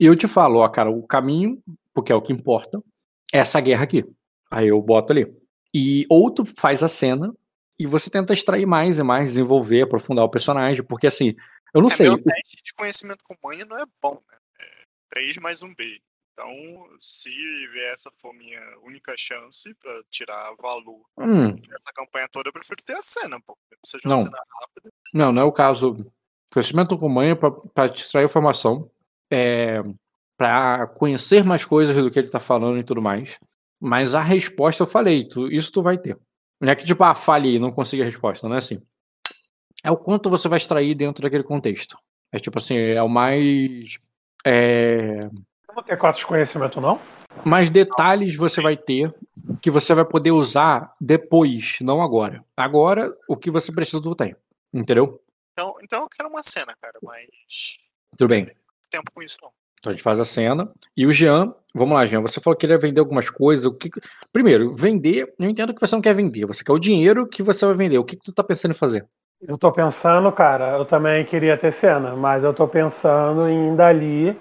E 0.00 0.06
eu 0.06 0.16
te 0.16 0.26
falo, 0.26 0.58
ó, 0.58 0.68
cara, 0.68 0.90
o 0.90 1.06
caminho, 1.06 1.62
porque 1.94 2.10
é 2.12 2.16
o 2.16 2.22
que 2.22 2.32
importa, 2.32 2.82
é 3.32 3.38
essa 3.38 3.60
guerra 3.60 3.84
aqui. 3.84 4.04
Aí 4.50 4.68
eu 4.68 4.82
boto 4.82 5.12
ali. 5.12 5.32
E 5.72 6.04
ou 6.10 6.30
tu 6.30 6.44
faz 6.58 6.82
a 6.82 6.88
cena 6.88 7.32
e 7.78 7.86
você 7.86 8.10
tenta 8.10 8.32
extrair 8.32 8.66
mais 8.66 8.98
e 8.98 9.02
mais, 9.02 9.30
desenvolver, 9.30 9.82
aprofundar 9.82 10.24
o 10.24 10.30
personagem, 10.30 10.84
porque 10.84 11.06
assim, 11.06 11.34
eu 11.74 11.80
não 11.80 11.88
É, 11.88 11.94
sei. 11.94 12.06
meu 12.08 12.16
o- 12.18 12.22
teste 12.22 12.62
de 12.62 12.72
conhecimento 12.74 13.24
com 13.24 13.34
manha 13.42 13.64
não 13.64 13.78
é 13.78 13.84
bom, 14.02 14.20
né? 14.30 14.38
É 14.60 14.84
3 15.10 15.36
mais 15.38 15.62
um 15.62 15.74
B. 15.74 16.00
Então, 16.32 16.48
se 16.98 17.30
essa 17.92 18.10
for 18.20 18.32
minha 18.32 18.60
única 18.82 19.14
chance 19.18 19.74
pra 19.74 20.02
tirar 20.10 20.54
valor 20.58 21.02
Hum, 21.18 21.54
dessa 21.68 21.92
campanha 21.94 22.26
toda, 22.28 22.48
eu 22.48 22.52
prefiro 22.52 22.82
ter 22.82 22.94
a 22.96 23.02
cena, 23.02 23.38
pô. 23.44 23.56
Precisa 23.80 24.00
de 24.00 24.08
uma 24.08 24.16
Não. 24.16 24.22
cena 24.22 24.38
rápida. 24.60 24.90
Não, 25.12 25.32
não 25.32 25.42
é 25.42 25.44
o 25.44 25.52
caso. 25.52 26.10
Conhecimento 26.52 26.98
com 26.98 27.08
manha 27.08 27.36
para 27.36 27.88
te 27.88 28.02
extrair 28.04 28.24
informação, 28.24 28.90
é, 29.30 29.82
para 30.36 30.86
conhecer 30.86 31.44
mais 31.44 31.64
coisas 31.64 31.94
do 31.94 32.10
que 32.10 32.18
ele 32.18 32.30
tá 32.30 32.40
falando 32.40 32.78
e 32.78 32.84
tudo 32.84 33.02
mais. 33.02 33.38
Mas 33.80 34.14
a 34.14 34.20
resposta 34.22 34.82
eu 34.82 34.86
falei, 34.86 35.28
tu, 35.28 35.50
isso 35.52 35.70
tu 35.70 35.82
vai 35.82 35.98
ter. 35.98 36.18
Não 36.62 36.70
é 36.70 36.76
que 36.76 36.86
tipo, 36.86 37.02
ah, 37.02 37.14
falhei, 37.14 37.58
não 37.58 37.72
consegui 37.72 38.02
a 38.02 38.06
resposta, 38.06 38.48
não 38.48 38.54
é 38.54 38.58
assim. 38.58 38.80
É 39.82 39.90
o 39.90 39.96
quanto 39.96 40.30
você 40.30 40.48
vai 40.48 40.58
extrair 40.58 40.94
dentro 40.94 41.22
daquele 41.22 41.42
contexto. 41.42 41.98
É 42.30 42.38
tipo 42.38 42.58
assim, 42.58 42.76
é 42.78 43.02
o 43.02 43.08
mais. 43.08 43.98
É, 44.46 45.28
Eu 45.68 45.74
vou 45.74 45.82
ter 45.82 45.98
quatro 45.98 46.20
de 46.20 46.26
conhecimento, 46.26 46.80
não? 46.80 47.00
mais 47.44 47.70
detalhes 47.70 48.36
você 48.36 48.60
vai 48.60 48.76
ter 48.76 49.12
que 49.60 49.70
você 49.70 49.94
vai 49.94 50.04
poder 50.04 50.30
usar 50.30 50.94
depois, 51.00 51.78
não 51.80 52.02
agora. 52.02 52.44
Agora, 52.56 53.12
o 53.28 53.36
que 53.36 53.50
você 53.50 53.72
precisa 53.72 54.02
tu 54.02 54.14
tem. 54.14 54.36
Entendeu? 54.72 55.20
Então, 55.52 55.74
então 55.82 56.02
eu 56.02 56.08
quero 56.08 56.28
uma 56.28 56.42
cena, 56.42 56.74
cara, 56.80 56.98
mas. 57.02 57.78
Tudo 58.16 58.28
bem. 58.28 58.50
Tempo 58.90 59.10
com 59.12 59.22
isso 59.22 59.36
não. 59.42 59.52
Então 59.82 59.90
a 59.90 59.94
gente 59.94 60.02
faz 60.04 60.20
a 60.20 60.24
cena. 60.24 60.70
E 60.96 61.04
o 61.04 61.12
Jean, 61.12 61.52
vamos 61.74 61.94
lá, 61.94 62.06
Jean, 62.06 62.20
você 62.22 62.40
falou 62.40 62.56
que 62.56 62.64
ele 62.64 62.72
ia 62.72 62.78
vender 62.78 63.00
algumas 63.00 63.28
coisas. 63.28 63.64
O 63.66 63.74
que... 63.74 63.90
Primeiro, 64.32 64.70
vender, 64.70 65.34
eu 65.40 65.50
entendo 65.50 65.74
que 65.74 65.80
você 65.80 65.92
não 65.96 66.00
quer 66.00 66.14
vender, 66.14 66.46
você 66.46 66.62
quer 66.62 66.72
o 66.72 66.78
dinheiro 66.78 67.26
que 67.26 67.42
você 67.42 67.66
vai 67.66 67.74
vender. 67.74 67.98
O 67.98 68.04
que, 68.04 68.14
que 68.14 68.22
tu 68.22 68.32
tá 68.32 68.44
pensando 68.44 68.70
em 68.70 68.78
fazer? 68.78 69.04
Eu 69.40 69.58
tô 69.58 69.72
pensando, 69.72 70.30
cara, 70.30 70.78
eu 70.78 70.84
também 70.84 71.24
queria 71.24 71.58
ter 71.58 71.72
cena, 71.72 72.14
mas 72.14 72.44
eu 72.44 72.54
tô 72.54 72.68
pensando 72.68 73.48
em 73.48 73.72
ir 73.72 73.76
dali, 73.76 74.40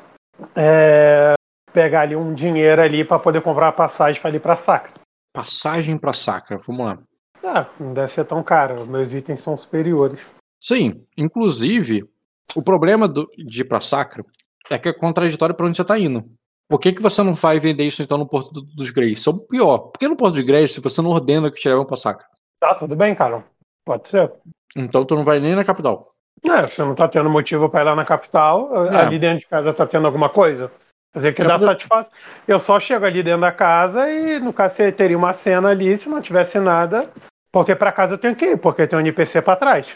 é, 0.55 1.33
pegar 1.73 2.01
ali 2.01 2.15
um 2.15 2.35
dinheiro 2.35 2.79
ali 2.79 3.03
pra 3.03 3.17
poder 3.17 3.41
comprar 3.41 3.69
a 3.69 3.73
passagem 3.73 4.21
pra 4.21 4.29
ir 4.29 4.39
pra 4.39 4.55
Sacra. 4.55 4.91
Passagem 5.33 5.97
pra 5.97 6.13
Sacra, 6.13 6.59
vamos 6.67 6.85
lá. 6.85 6.99
Ah, 7.43 7.65
não 7.79 7.95
deve 7.95 8.11
ser 8.11 8.25
tão 8.25 8.43
caro, 8.43 8.85
meus 8.85 9.11
itens 9.11 9.39
são 9.39 9.57
superiores. 9.57 10.19
Sim, 10.61 11.03
inclusive, 11.17 12.07
o 12.55 12.61
problema 12.61 13.07
do- 13.07 13.27
de 13.35 13.61
ir 13.61 13.65
pra 13.65 13.79
Sacra 13.81 14.23
é 14.69 14.77
que 14.77 14.89
é 14.89 14.93
contraditório 14.93 15.55
pra 15.55 15.65
onde 15.65 15.75
você 15.77 15.83
tá 15.83 15.97
indo. 15.97 16.23
Por 16.69 16.79
que, 16.79 16.93
que 16.93 17.01
você 17.01 17.21
não 17.23 17.33
vai 17.33 17.59
vender 17.59 17.83
isso 17.85 18.01
então 18.01 18.17
no 18.17 18.25
Porto 18.27 18.51
do- 18.51 18.61
dos 18.61 18.89
Greys? 18.91 19.25
Ou 19.27 19.39
pior, 19.39 19.77
por 19.79 19.99
que 19.99 20.07
no 20.07 20.15
Porto 20.15 20.35
dos 20.35 20.43
Greys 20.45 20.71
se 20.71 20.79
você 20.79 21.01
não 21.01 21.09
ordena 21.09 21.51
que 21.51 21.59
te 21.59 21.67
levam 21.67 21.85
pra 21.85 21.97
Sacra? 21.97 22.25
Tá, 22.61 22.75
tudo 22.75 22.95
bem, 22.95 23.13
cara. 23.13 23.43
Pode 23.85 24.07
ser. 24.09 24.31
Então 24.77 25.03
tu 25.05 25.15
não 25.15 25.23
vai 25.23 25.39
nem 25.39 25.55
na 25.55 25.65
capital. 25.65 26.09
É, 26.45 26.67
você 26.67 26.81
não 26.83 26.95
tá 26.95 27.07
tendo 27.07 27.29
motivo 27.29 27.69
pra 27.69 27.81
ir 27.81 27.83
lá 27.83 27.95
na 27.95 28.05
capital, 28.05 28.85
É. 28.87 29.01
ali 29.01 29.19
dentro 29.19 29.39
de 29.39 29.47
casa 29.47 29.73
tá 29.73 29.85
tendo 29.85 30.05
alguma 30.07 30.29
coisa. 30.29 30.71
Quer 31.13 31.19
dizer 31.19 31.33
que 31.33 31.41
Já 31.41 31.47
dá 31.49 31.53
poder- 31.55 31.71
satisfação. 31.71 32.11
Eu 32.47 32.59
só 32.59 32.79
chego 32.79 33.05
ali 33.05 33.21
dentro 33.21 33.41
da 33.41 33.51
casa 33.51 34.09
e 34.09 34.39
no 34.39 34.53
caso 34.53 34.75
você 34.75 34.91
teria 34.93 35.17
uma 35.17 35.33
cena 35.33 35.69
ali, 35.69 35.97
se 35.97 36.07
não 36.07 36.21
tivesse 36.21 36.57
nada, 36.59 37.11
porque 37.51 37.75
pra 37.75 37.91
casa 37.91 38.13
eu 38.13 38.17
tenho 38.17 38.35
que 38.35 38.45
ir, 38.45 38.57
porque 38.57 38.87
tem 38.87 38.97
um 38.97 39.01
NPC 39.01 39.41
pra 39.41 39.57
trás. 39.57 39.87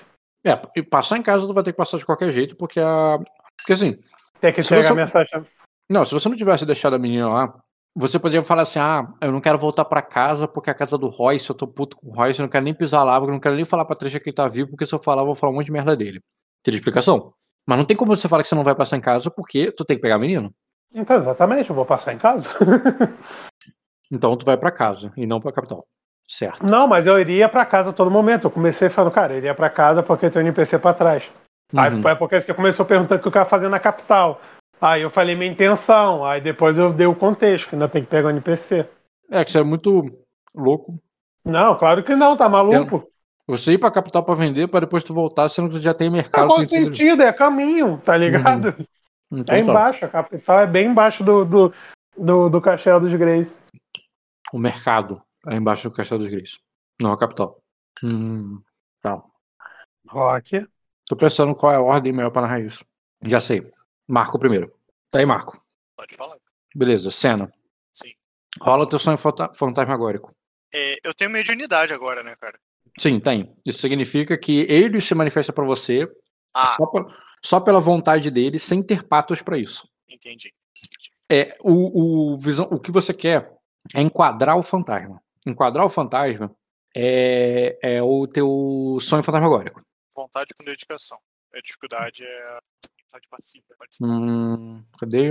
É, 0.45 0.59
e 0.76 0.84
passar 0.84 1.18
em 1.18 1.24
casa 1.24 1.47
tu 1.47 1.53
vai 1.53 1.63
ter 1.63 1.72
que 1.72 1.78
passar 1.78 1.97
de 1.97 2.05
qualquer 2.05 2.32
jeito, 2.32 2.55
porque 2.57 2.80
a. 2.82 3.18
Porque 3.57 3.74
assim, 3.74 3.97
Tem 4.40 4.54
que 4.54 4.62
você- 4.64 4.76
a 4.88 4.94
mensagem. 4.96 5.46
Não, 5.90 6.06
se 6.06 6.14
você 6.14 6.28
não 6.30 6.36
tivesse 6.36 6.66
deixado 6.66 6.96
a 6.96 7.00
menina 7.00 7.30
lá, 7.30 7.54
você 7.96 8.20
poderia 8.20 8.44
falar 8.44 8.64
assim: 8.64 8.80
ah, 8.80 9.08
eu 9.22 9.32
não 9.32 9.40
quero 9.40 9.58
voltar 9.58 9.86
pra 9.86 10.02
casa 10.02 10.48
porque 10.48 10.70
é 10.70 10.74
a 10.74 10.76
casa 10.76 10.98
do 10.98 11.08
Royce, 11.08 11.50
eu 11.50 11.56
tô 11.56 11.68
puto 11.68 11.96
com 11.96 12.10
o 12.10 12.14
Royce, 12.14 12.40
eu 12.40 12.44
não 12.44 12.50
quero 12.50 12.66
nem 12.66 12.74
pisar 12.74 13.04
lá, 13.04 13.18
porque 13.20 13.30
eu 13.30 13.34
não 13.34 13.40
quero 13.40 13.56
nem 13.56 13.66
falar 13.66 13.86
pra 13.86 13.96
Trisha 13.96 14.20
que 14.20 14.30
ele 14.30 14.36
tá 14.36 14.48
vivo, 14.48 14.70
porque 14.72 14.86
se 14.86 14.94
eu 14.94 15.00
falar, 15.00 15.22
eu 15.22 15.28
vou 15.28 15.36
falar 15.36 15.52
um 15.52 15.56
monte 15.56 15.68
de 15.68 15.72
merda 15.72 15.96
dele. 15.96 16.22
Teria 16.64 16.78
explicação? 16.78 17.34
Mas 17.68 17.78
não 17.78 17.86
tem 17.86 17.96
como 17.96 18.16
você 18.16 18.28
falar 18.28 18.44
que 18.44 18.50
você 18.50 18.56
não 18.56 18.64
vai 18.64 18.76
passar 18.76 18.98
em 18.98 19.02
casa 19.02 19.32
porque 19.32 19.72
tu 19.72 19.86
tem 19.86 19.96
que 19.96 20.02
pegar 20.02 20.20
menino. 20.20 20.54
Então, 20.94 21.18
exatamente, 21.18 21.70
eu 21.70 21.76
vou 21.76 21.86
passar 21.86 22.14
em 22.14 22.18
casa. 22.18 22.50
então 24.12 24.36
tu 24.38 24.46
vai 24.46 24.58
para 24.58 24.72
casa 24.72 25.12
e 25.18 25.26
não 25.26 25.40
pra 25.40 25.52
capital. 25.52 25.86
Certo. 26.28 26.66
Não, 26.66 26.88
mas 26.88 27.06
eu 27.06 27.20
iria 27.20 27.48
para 27.48 27.66
casa 27.66 27.92
a 27.92 27.94
todo 27.94 28.10
momento. 28.10 28.48
Eu 28.48 28.52
comecei 28.52 28.90
falando, 28.90 29.14
cara, 29.14 29.34
eu 29.34 29.38
iria 29.38 29.54
para 29.54 29.70
casa 29.70 30.02
porque 30.02 30.30
tem 30.30 30.42
um 30.42 30.46
NPC 30.46 30.80
para 30.80 30.94
trás. 30.94 31.30
Uhum. 31.74 31.80
Aí 31.80 32.11
é 32.11 32.16
porque 32.16 32.39
você 32.39 32.53
começou 32.53 32.86
perguntando 32.86 33.20
o 33.20 33.22
que 33.22 33.28
eu 33.28 33.32
quero 33.32 33.49
fazer 33.49 33.70
na 33.70 33.80
capital. 33.80 34.41
Aí 34.80 35.01
eu 35.01 35.09
falei 35.09 35.36
minha 35.36 35.51
intenção. 35.51 36.26
Aí 36.26 36.41
depois 36.41 36.78
eu 36.78 36.93
dei 36.93 37.07
o 37.07 37.16
contexto, 37.16 37.70
que 37.70 37.76
ainda 37.76 37.89
tem 37.89 38.03
que 38.03 38.09
pegar 38.09 38.28
o 38.28 38.32
NPC. 38.32 38.88
É, 39.32 39.43
que 39.43 39.51
você 39.51 39.59
é 39.59 39.63
muito 39.63 40.03
louco. 40.55 40.95
Não, 41.43 41.78
claro 41.78 42.03
que 42.03 42.16
não, 42.16 42.36
tá 42.36 42.47
maluco. 42.49 43.07
Você 43.47 43.74
ir 43.74 43.78
pra 43.78 43.91
capital 43.91 44.24
pra 44.24 44.34
vender, 44.34 44.68
pra 44.68 44.80
depois 44.80 45.03
tu 45.03 45.13
voltar, 45.13 45.47
sendo 45.49 45.70
que 45.70 45.76
tu 45.76 45.82
já 45.82 45.93
tem 45.93 46.09
mercado. 46.09 46.47
Não 46.47 46.55
faz 46.55 46.70
sentido, 46.70 47.22
é 47.22 47.32
caminho, 47.32 48.01
tá 48.03 48.18
ligado? 48.18 48.74
Uhum. 48.80 48.86
Então, 49.39 49.55
é 49.55 49.61
tá. 49.61 49.70
embaixo, 49.70 50.05
a 50.05 50.07
capital 50.07 50.59
é 50.59 50.68
bem 50.68 50.88
embaixo 50.88 51.24
do, 51.24 51.45
do, 51.45 51.74
do, 52.18 52.49
do 52.49 52.61
Castelo 52.61 52.99
dos 52.99 53.13
Greys. 53.13 53.61
O 54.51 54.57
mercado 54.57 55.22
é 55.47 55.55
embaixo 55.55 55.89
do 55.89 55.95
Castelo 55.95 56.22
dos 56.22 56.30
Greys. 56.30 56.57
Não 57.01 57.11
a 57.11 57.20
capital. 57.20 57.59
Hum, 58.03 58.61
tá. 59.01 59.22
Rock. 60.07 60.66
Tô 61.08 61.16
pensando 61.16 61.53
qual 61.53 61.72
é 61.72 61.76
a 61.76 61.82
ordem 61.82 62.12
melhor 62.12 62.32
para 62.32 62.43
narrar 62.43 62.62
isso. 62.62 62.84
Já 63.24 63.39
sei. 63.39 63.72
Marco 64.08 64.39
primeiro. 64.39 64.74
Tá 65.10 65.20
aí, 65.20 65.26
Marco. 65.26 65.64
Pode 65.95 66.16
falar. 66.16 66.38
Beleza, 66.76 67.12
cena. 67.12 67.51
Sim. 67.93 68.12
Rola 68.60 68.89
teu 68.89 68.99
sonho 68.99 69.18
fantasmagórico. 69.18 70.36
É, 70.74 70.97
eu 71.03 71.14
tenho 71.14 71.30
meio 71.30 71.43
de 71.43 71.51
unidade 71.51 71.93
agora, 71.93 72.22
né, 72.24 72.36
cara? 72.39 72.60
Sim, 72.99 73.20
tem. 73.20 73.53
Isso 73.66 73.80
significa 73.80 74.38
que 74.38 74.66
ele 74.70 74.99
se 74.99 75.14
manifesta 75.16 75.53
para 75.53 75.66
você 75.66 76.10
ah. 76.53 76.74
só, 76.74 76.86
pra, 76.86 77.06
só, 77.43 77.60
pela 77.60 77.80
vontade 77.80 78.32
dele, 78.32 78.60
sem 78.60 78.82
ter 78.82 79.03
patos 79.03 79.41
para 79.41 79.58
isso. 79.58 79.88
Entendi. 80.10 80.53
É, 81.30 81.58
o, 81.62 82.34
o, 82.34 82.38
visão, 82.38 82.68
o 82.72 82.80
que 82.80 82.91
você 82.91 83.14
quer 83.14 83.51
é 83.93 84.01
enquadrar 84.01 84.58
o 84.58 84.64
fantasma. 84.64 85.22
Enquadrar 85.45 85.86
o 85.86 85.89
fantasma 85.89 86.53
é, 86.95 87.78
é 87.82 88.01
o 88.01 88.28
teu 88.28 88.97
sonho 89.01 89.24
fantasmagórico. 89.24 89.82
Vontade 90.16 90.53
com 90.53 90.63
dedicação. 90.63 91.20
A 91.53 91.59
dificuldade 91.59 92.24
é 92.24 92.41
a 92.43 92.59
vontade 93.05 93.28
passiva. 93.30 93.66
Hum, 94.01 94.84
cadê? 94.97 95.30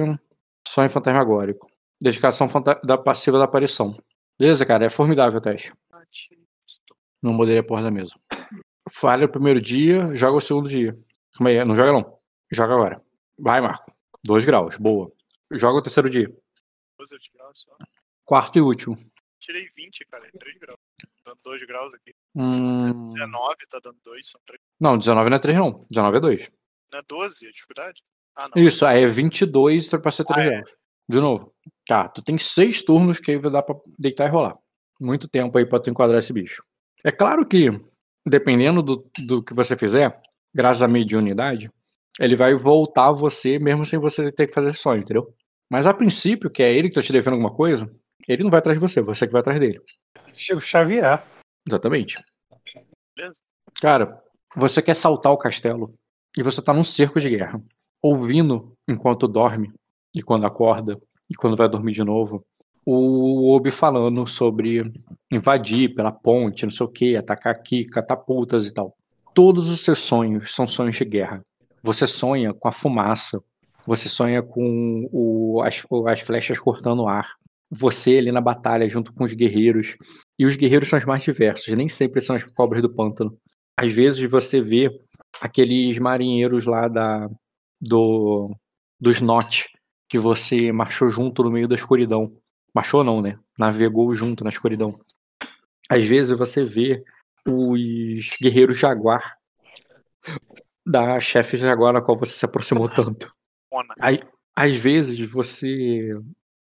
Sonho 0.66 0.90
fantasmagórico. 0.90 1.66
Dedicação 2.00 2.46
da 2.84 2.98
passiva 2.98 3.38
da 3.38 3.44
aparição. 3.44 3.96
Beleza, 4.38 4.66
cara, 4.66 4.84
é 4.84 4.90
formidável 4.90 5.38
o 5.38 5.42
teste. 5.42 5.72
Não 7.22 7.32
moderei 7.32 7.60
a 7.60 7.64
porra 7.64 7.82
da 7.82 7.90
mesa. 7.90 8.14
Falha 8.90 9.26
o 9.26 9.30
primeiro 9.30 9.60
dia, 9.60 10.14
joga 10.14 10.36
o 10.36 10.40
segundo 10.40 10.68
dia. 10.68 10.98
Calma 11.36 11.50
aí, 11.50 11.64
não 11.64 11.74
joga 11.74 11.92
não. 11.92 12.18
Joga 12.52 12.74
agora. 12.74 13.02
Vai, 13.38 13.60
Marco. 13.60 13.90
Dois 14.24 14.44
graus, 14.44 14.76
boa. 14.76 15.10
Joga 15.52 15.78
o 15.78 15.82
terceiro 15.82 16.10
dia. 16.10 16.26
12 16.98 17.16
graus 17.34 17.60
só. 17.60 17.74
Quarto 18.26 18.58
e 18.58 18.62
último. 18.62 18.96
Tirei 19.44 19.68
20, 19.76 20.06
cara, 20.10 20.26
3 20.40 20.58
graus. 20.58 20.78
Dando 21.22 21.38
2 21.44 21.62
graus 21.66 21.92
aqui. 21.92 22.14
Hum... 22.34 23.04
19 23.04 23.56
tá 23.68 23.78
dando 23.84 23.98
2, 24.02 24.26
são 24.26 24.40
3. 24.46 24.58
Não, 24.80 24.96
19 24.96 25.28
não 25.28 25.36
é 25.36 25.38
3 25.38 25.58
não. 25.58 25.86
19 25.90 26.16
é 26.16 26.20
2. 26.20 26.50
Não 26.90 26.98
é 26.98 27.02
12 27.06 27.46
a 27.46 27.50
dificuldade? 27.50 28.02
Ah, 28.34 28.48
não. 28.48 28.62
Isso, 28.62 28.86
aí 28.86 29.04
é 29.04 29.06
22 29.06 29.88
pra 29.88 30.10
ser 30.10 30.24
3 30.24 30.46
ah, 30.46 30.50
graus. 30.50 30.70
É. 30.70 30.72
De 31.12 31.20
novo. 31.20 31.54
Tá, 31.86 32.08
tu 32.08 32.22
tem 32.22 32.38
6 32.38 32.82
turnos 32.86 33.20
que 33.20 33.32
aí 33.32 33.38
vai 33.38 33.50
dar 33.50 33.62
pra 33.62 33.76
deitar 33.98 34.26
e 34.26 34.30
rolar. 34.30 34.56
Muito 34.98 35.28
tempo 35.28 35.58
aí 35.58 35.66
pra 35.66 35.78
tu 35.78 35.90
enquadrar 35.90 36.20
esse 36.20 36.32
bicho. 36.32 36.64
É 37.04 37.12
claro 37.12 37.46
que, 37.46 37.68
dependendo 38.26 38.82
do, 38.82 39.06
do 39.26 39.44
que 39.44 39.52
você 39.52 39.76
fizer, 39.76 40.18
graças 40.54 40.80
à 40.80 40.88
mediunidade, 40.88 41.68
ele 42.18 42.34
vai 42.34 42.54
voltar 42.54 43.08
a 43.08 43.12
você 43.12 43.58
mesmo 43.58 43.84
sem 43.84 43.98
você 43.98 44.32
ter 44.32 44.46
que 44.46 44.54
fazer 44.54 44.72
sonho, 44.72 45.02
entendeu? 45.02 45.34
Mas 45.70 45.84
a 45.84 45.92
princípio, 45.92 46.50
que 46.50 46.62
é 46.62 46.72
ele 46.72 46.88
que 46.88 46.94
tá 46.94 47.02
te 47.02 47.12
devendo 47.12 47.34
alguma 47.34 47.54
coisa, 47.54 47.90
ele 48.28 48.42
não 48.42 48.50
vai 48.50 48.58
atrás 48.58 48.78
de 48.78 48.80
você, 48.80 49.00
você 49.00 49.26
que 49.26 49.32
vai 49.32 49.40
atrás 49.40 49.58
dele. 49.58 49.80
Chico 50.32 50.60
Xavier. 50.60 51.22
Exatamente. 51.66 52.16
Cara, 53.80 54.22
você 54.54 54.82
quer 54.82 54.94
saltar 54.94 55.32
o 55.32 55.38
castelo 55.38 55.90
e 56.36 56.42
você 56.42 56.62
tá 56.62 56.72
num 56.72 56.84
cerco 56.84 57.20
de 57.20 57.30
guerra, 57.30 57.62
ouvindo 58.02 58.72
enquanto 58.88 59.28
dorme 59.28 59.70
e 60.14 60.22
quando 60.22 60.46
acorda 60.46 61.00
e 61.30 61.34
quando 61.34 61.56
vai 61.56 61.68
dormir 61.68 61.92
de 61.92 62.04
novo, 62.04 62.44
o 62.86 63.54
Obi 63.54 63.70
falando 63.70 64.26
sobre 64.26 64.92
invadir 65.30 65.94
pela 65.94 66.12
ponte, 66.12 66.64
não 66.64 66.70
sei 66.70 66.86
o 66.86 66.90
que, 66.90 67.16
atacar 67.16 67.54
aqui, 67.54 67.84
catapultas 67.86 68.66
e 68.66 68.74
tal. 68.74 68.94
Todos 69.32 69.70
os 69.70 69.80
seus 69.80 70.00
sonhos 70.00 70.54
são 70.54 70.68
sonhos 70.68 70.96
de 70.96 71.04
guerra. 71.04 71.44
Você 71.82 72.06
sonha 72.06 72.52
com 72.52 72.68
a 72.68 72.72
fumaça, 72.72 73.42
você 73.86 74.08
sonha 74.08 74.42
com 74.42 75.08
o, 75.10 75.62
as, 75.62 75.84
as 76.06 76.20
flechas 76.20 76.58
cortando 76.58 77.02
o 77.02 77.08
ar, 77.08 77.26
você 77.74 78.18
ali 78.18 78.30
na 78.30 78.40
batalha 78.40 78.88
junto 78.88 79.12
com 79.12 79.24
os 79.24 79.34
guerreiros. 79.34 79.96
E 80.38 80.46
os 80.46 80.56
guerreiros 80.56 80.88
são 80.88 80.98
os 80.98 81.04
mais 81.04 81.22
diversos, 81.22 81.74
nem 81.76 81.88
sempre 81.88 82.20
são 82.20 82.36
as 82.36 82.44
cobras 82.44 82.82
do 82.82 82.94
pântano. 82.94 83.36
Às 83.76 83.92
vezes 83.92 84.30
você 84.30 84.60
vê 84.60 84.88
aqueles 85.40 85.98
marinheiros 85.98 86.64
lá 86.64 86.88
da 86.88 87.28
do 87.80 88.54
dos 89.00 89.20
Not 89.20 89.68
que 90.08 90.18
você 90.18 90.72
marchou 90.72 91.10
junto 91.10 91.42
no 91.42 91.50
meio 91.50 91.68
da 91.68 91.74
escuridão. 91.74 92.32
Marchou 92.74 93.04
não, 93.04 93.20
né? 93.20 93.38
Navegou 93.58 94.14
junto 94.14 94.44
na 94.44 94.50
escuridão. 94.50 94.98
Às 95.90 96.06
vezes 96.06 96.36
você 96.38 96.64
vê 96.64 97.04
os 97.46 98.36
guerreiros 98.40 98.78
jaguar 98.78 99.36
da 100.86 101.18
chefe 101.20 101.56
jaguar 101.56 101.92
na 101.92 102.02
qual 102.02 102.16
você 102.16 102.32
se 102.32 102.44
aproximou 102.44 102.88
tanto. 102.88 103.34
Às 104.56 104.76
vezes 104.76 105.18
você 105.28 106.16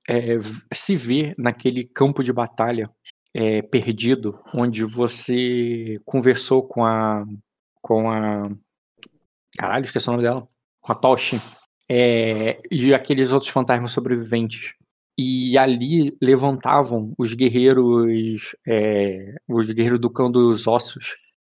é, 0.10 0.38
se 0.74 0.96
vê 0.96 1.34
naquele 1.38 1.84
campo 1.84 2.24
de 2.24 2.34
batalha 2.34 2.90
é, 3.34 3.62
perdido, 3.62 4.40
onde 4.54 4.84
você 4.84 6.00
conversou 6.06 6.68
com 6.68 6.86
a. 6.86 7.26
com 7.82 8.10
a. 8.10 8.50
Caralho, 9.58 9.86
esqueci 9.86 10.08
o 10.08 10.12
nome 10.12 10.24
dela. 10.24 10.48
Com 10.82 10.92
a 10.92 10.96
Toshi. 10.96 11.40
É, 11.90 12.62
e 12.72 12.94
aqueles 12.94 13.32
outros 13.32 13.52
fantasmas 13.52 13.92
sobreviventes 13.92 14.74
e 15.18 15.58
ali 15.58 16.16
levantavam 16.22 17.14
os 17.18 17.34
guerreiros, 17.34 18.56
é, 18.68 19.36
os 19.48 19.70
guerreiros 19.70 20.00
do 20.00 20.10
cão 20.10 20.32
dos 20.32 20.66
ossos, 20.66 21.14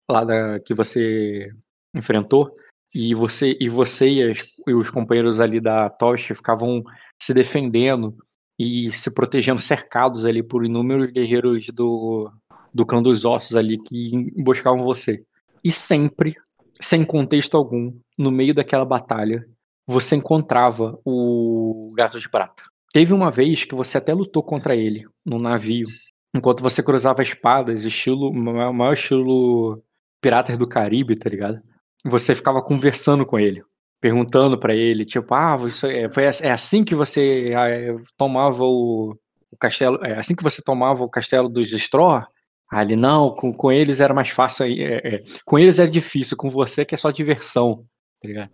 lá 0.10 0.24
da, 0.24 0.60
que 0.60 0.74
você 0.74 1.52
enfrentou, 1.96 2.52
e 2.94 3.14
você 3.14 3.58
e 3.60 3.68
você 3.70 4.10
e, 4.10 4.32
as, 4.32 4.38
e 4.68 4.74
os 4.74 4.90
companheiros 4.90 5.40
ali 5.40 5.60
da 5.60 5.90
Tocha 5.90 6.34
ficavam 6.34 6.84
se 7.22 7.34
defendendo 7.34 8.16
e 8.60 8.92
se 8.92 9.14
protegendo, 9.14 9.62
cercados 9.62 10.26
ali 10.26 10.44
por 10.44 10.66
inúmeros 10.66 11.10
guerreiros 11.10 11.68
do, 11.68 12.30
do 12.74 12.86
clã 12.86 13.02
dos 13.02 13.24
ossos 13.24 13.56
ali 13.56 13.82
que 13.82 14.14
emboscavam 14.38 14.84
você. 14.84 15.20
E 15.64 15.72
sempre, 15.72 16.36
sem 16.82 17.06
contexto 17.06 17.56
algum, 17.56 17.94
no 18.18 18.32
meio 18.32 18.54
daquela 18.54 18.84
batalha, 18.84 19.48
você 19.88 20.18
encontrava 20.18 21.00
o 21.06 21.92
gato 21.96 22.20
de 22.20 22.30
prata. 22.30 22.64
Teve 22.92 23.14
uma 23.14 23.32
vez 23.32 23.64
que 23.64 23.76
você 23.76 23.98
até 23.98 24.14
lutou 24.14 24.44
contra 24.44 24.76
ele 24.76 25.06
num 25.26 25.40
navio, 25.40 25.88
enquanto 26.36 26.62
você 26.62 26.84
cruzava 26.84 27.22
espadas, 27.22 27.86
estilo, 27.86 28.34
maior 28.34 28.94
estilo 28.94 29.82
Piratas 30.22 30.58
do 30.58 30.68
Caribe, 30.68 31.16
tá 31.16 31.30
ligado? 31.30 31.62
Você 32.06 32.36
ficava 32.36 32.62
conversando 32.62 33.26
com 33.26 33.40
ele, 33.40 33.64
perguntando 34.00 34.58
para 34.58 34.76
ele, 34.76 35.06
tipo, 35.06 35.34
ah, 35.34 35.58
você, 35.58 35.88
é, 36.04 36.12
foi, 36.12 36.24
é 36.24 36.52
assim 36.52 36.84
que 36.84 36.96
você 36.96 37.54
é, 37.54 37.96
tomava 38.18 38.64
o, 38.64 39.16
o, 39.52 39.58
castelo, 39.58 40.00
é 40.04 40.18
assim 40.18 40.36
que 40.36 40.44
você 40.44 40.62
tomava 40.62 41.04
o 41.04 41.10
castelo 41.10 41.50
dos 41.50 41.72
Straw? 41.72 42.24
Ah, 42.72 42.82
ele, 42.82 42.96
não, 42.96 43.32
com, 43.32 43.52
com 43.54 43.72
eles 43.72 44.00
era 44.00 44.14
mais 44.14 44.30
fácil, 44.30 44.66
é, 44.66 45.16
é, 45.16 45.24
com 45.46 45.58
eles 45.60 45.80
era 45.80 45.90
difícil, 45.90 46.38
com 46.38 46.50
você 46.50 46.86
que 46.86 46.96
é 46.96 46.98
só 46.98 47.12
diversão, 47.12 47.86
tá? 48.22 48.50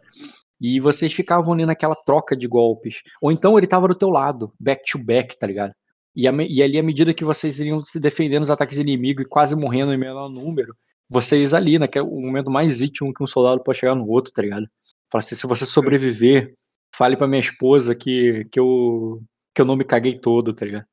E 0.59 0.79
vocês 0.79 1.13
ficavam 1.13 1.53
ali 1.53 1.65
naquela 1.65 1.95
troca 1.95 2.35
de 2.35 2.47
golpes. 2.47 3.01
Ou 3.21 3.31
então 3.31 3.57
ele 3.57 3.67
tava 3.67 3.87
do 3.89 3.95
teu 3.95 4.09
lado, 4.09 4.53
back 4.59 4.83
to 4.89 5.03
back, 5.03 5.37
tá 5.37 5.45
ligado? 5.45 5.73
E, 6.15 6.27
a, 6.27 6.31
e 6.31 6.63
ali, 6.63 6.79
à 6.79 6.83
medida 6.83 7.13
que 7.13 7.25
vocês 7.25 7.59
iriam 7.59 7.83
se 7.83 7.99
defendendo 7.99 8.41
dos 8.41 8.49
ataques 8.49 8.79
inimigos 8.79 9.25
e 9.25 9.27
quase 9.27 9.55
morrendo 9.55 9.93
em 9.93 9.97
menor 9.97 10.29
número, 10.29 10.73
vocês 11.09 11.53
ali, 11.53 11.77
naquele 11.77 12.05
momento 12.05 12.49
mais 12.49 12.81
íntimo 12.81 13.13
que 13.13 13.23
um 13.23 13.27
soldado 13.27 13.61
pode 13.63 13.77
chegar 13.79 13.95
no 13.95 14.07
outro, 14.07 14.31
tá 14.31 14.41
ligado? 14.41 14.65
Fala 15.11 15.23
assim, 15.23 15.35
se 15.35 15.47
você 15.47 15.65
sobreviver, 15.65 16.55
fale 16.95 17.17
pra 17.17 17.27
minha 17.27 17.39
esposa 17.39 17.95
que, 17.95 18.45
que, 18.51 18.59
eu, 18.59 19.21
que 19.53 19.61
eu 19.61 19.65
não 19.65 19.75
me 19.75 19.83
caguei 19.83 20.17
todo, 20.17 20.53
tá 20.53 20.65
ligado? 20.65 20.85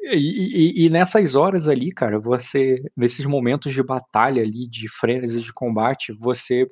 E, 0.00 0.82
e, 0.82 0.86
e, 0.86 0.90
nessas 0.90 1.34
horas 1.34 1.66
ali, 1.66 1.90
cara, 1.90 2.18
você, 2.20 2.82
nesses 2.94 3.24
momentos 3.24 3.72
de 3.72 3.82
batalha 3.82 4.42
ali, 4.42 4.68
de 4.68 4.86
frenesi 4.86 5.40
de 5.40 5.52
combate, 5.52 6.12
você 6.20 6.70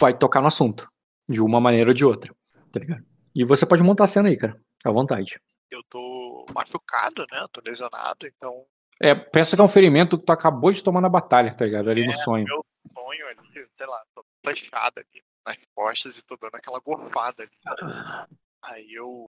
vai 0.00 0.14
tocar 0.14 0.40
no 0.40 0.46
assunto 0.46 0.88
de 1.28 1.42
uma 1.42 1.60
maneira 1.60 1.90
ou 1.90 1.94
de 1.94 2.04
outra, 2.04 2.32
tá 2.72 2.78
ligado? 2.78 3.04
E 3.34 3.44
você 3.44 3.66
pode 3.66 3.82
montar 3.82 4.04
a 4.04 4.06
cena 4.06 4.28
aí, 4.28 4.36
cara, 4.36 4.56
à 4.84 4.90
vontade. 4.90 5.40
Eu 5.68 5.82
tô 5.90 6.46
machucado, 6.54 7.26
né? 7.30 7.44
Tô 7.52 7.60
lesionado, 7.64 8.26
então. 8.26 8.64
É, 9.02 9.14
pensa 9.14 9.56
que 9.56 9.60
é 9.60 9.64
um 9.64 9.68
ferimento 9.68 10.16
que 10.16 10.24
tu 10.24 10.32
acabou 10.32 10.72
de 10.72 10.82
tomar 10.82 11.00
na 11.00 11.08
batalha, 11.08 11.52
tá 11.52 11.64
ligado? 11.64 11.90
Ali 11.90 12.02
é, 12.02 12.06
no 12.06 12.14
sonho. 12.14 12.44
Meu 12.44 12.64
sonho 12.94 13.26
ali, 13.26 13.66
sei 13.76 13.86
lá, 13.86 14.00
tô 14.14 14.24
flechada 14.44 15.00
ali 15.00 15.22
nas 15.48 15.58
costas 15.74 16.18
e 16.18 16.22
tô 16.22 16.36
dando 16.36 16.54
aquela 16.54 16.78
gorfada 16.78 17.42
ali. 17.42 18.28
Aí 18.62 18.92
eu 18.92 19.30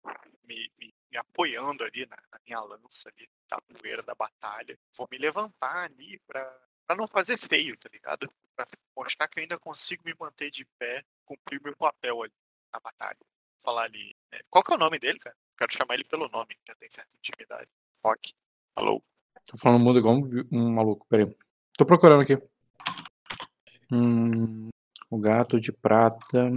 me, 0.45 0.71
me, 0.79 0.95
me 1.11 1.19
apoiando 1.19 1.85
ali 1.85 2.07
na, 2.07 2.17
na, 2.17 2.41
minha 2.47 2.61
lança 2.61 3.11
ali, 3.11 3.29
da 3.49 3.61
poeira 3.61 4.03
da 4.03 4.15
batalha. 4.15 4.79
Vou 4.97 5.09
me 5.11 5.19
levantar 5.19 5.85
ali 5.85 6.19
pra, 6.27 6.45
pra 6.87 6.97
não 6.97 7.07
fazer 7.07 7.37
feio, 7.37 7.77
tá 7.77 7.89
ligado? 7.93 8.31
Pra 8.57 8.67
mostrar 8.97 9.29
que 9.29 9.39
eu 9.39 9.43
ainda 9.43 9.59
consigo 9.59 10.03
me 10.05 10.15
manter 10.19 10.51
de 10.51 10.65
pé, 10.79 11.05
cumprir 11.25 11.61
meu 11.63 11.77
papel 11.77 12.23
ali 12.23 12.33
na 12.73 12.81
batalha. 12.81 13.19
Falar 13.61 13.85
ali. 13.85 14.15
Né? 14.33 14.41
Qual 14.49 14.65
que 14.65 14.73
é 14.73 14.77
o 14.77 14.79
nome 14.79 14.99
dele, 14.99 15.19
cara? 15.19 15.37
Quero 15.57 15.73
chamar 15.73 15.95
ele 15.95 16.05
pelo 16.05 16.29
nome, 16.29 16.57
já 16.67 16.75
tem 16.77 16.89
certa 16.91 17.17
intimidade. 17.17 17.69
Rock. 18.05 18.33
Alô? 18.77 19.03
Tô 19.45 19.59
falando 19.59 19.83
mudo 19.83 19.99
igual 19.99 20.15
um, 20.15 20.29
um 20.53 20.73
maluco, 20.73 21.07
peraí. 21.09 21.27
Tô 21.77 21.85
procurando 21.85 22.23
aqui. 22.23 22.37
Hum, 23.91 24.69
o 25.11 25.19
gato 25.19 25.61
de 25.61 25.73
prata. 25.73 26.51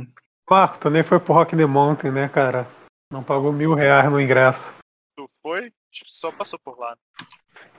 Marco, 0.50 0.80
tu 0.80 0.90
nem 0.90 1.04
foi 1.04 1.20
pro 1.20 1.34
Rock 1.34 1.56
the 1.56 1.66
Mountain, 1.66 2.12
né, 2.12 2.30
cara? 2.30 2.68
Não 3.12 3.24
pagou 3.24 3.52
mil 3.52 3.74
reais 3.74 4.10
no 4.10 4.20
ingresso. 4.20 4.74
Tu 5.16 5.30
foi? 5.42 5.74
Só 6.06 6.32
passou 6.32 6.60
por 6.60 6.78
lá. 6.78 6.98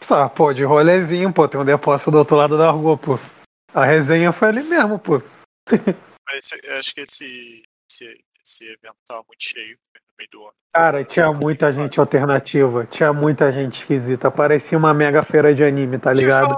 Só, 0.01 0.29
pô, 0.29 0.53
de 0.53 0.65
rolezinho, 0.65 1.33
pô. 1.33 1.49
Tem 1.49 1.61
um 1.61 1.65
depósito 1.65 2.11
do 2.11 2.19
outro 2.19 2.37
lado 2.37 2.59
da 2.59 2.71
rua, 2.71 2.97
pô. 2.97 3.19
A 3.75 3.85
resenha 3.85 4.33
foi 4.33 4.49
ali 4.49 4.63
mesmo, 4.63 4.99
pô. 4.99 5.23
Mas 6.27 6.51
eu 6.63 6.79
acho 6.79 6.95
que 6.95 7.01
esse, 7.01 7.63
esse, 7.89 8.25
esse 8.45 8.65
evento 8.65 8.97
tava 9.07 9.25
muito 9.27 9.43
cheio 9.43 9.79
no 9.95 10.15
meio 10.17 10.31
do 10.31 10.43
ano. 10.45 10.55
Cara, 10.75 11.05
tinha 11.05 11.33
muita 11.33 11.73
gente 11.73 12.01
alternativa. 12.01 12.87
Tinha 12.87 13.13
muita 13.13 13.53
gente 13.53 13.81
esquisita. 13.81 14.31
Parecia 14.31 14.77
uma 14.77 14.95
mega 14.95 15.23
feira 15.23 15.55
de 15.55 15.63
anime, 15.63 15.99
tá 15.99 16.13
ligado? 16.13 16.55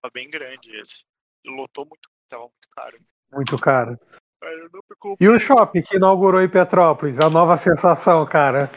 Tava 0.00 0.12
bem 0.12 0.28
grande 0.28 0.74
esse. 0.76 1.04
Lotou 1.44 1.86
muito, 1.86 2.08
tava 2.28 2.42
muito 2.42 2.68
caro. 2.74 2.98
Muito 3.32 3.56
caro. 3.56 3.98
E 5.20 5.28
o 5.28 5.38
shopping 5.38 5.82
que 5.82 5.96
inaugurou 5.96 6.42
em 6.42 6.48
Petrópolis, 6.48 7.18
a 7.18 7.30
nova 7.30 7.56
sensação, 7.56 8.24
cara. 8.26 8.70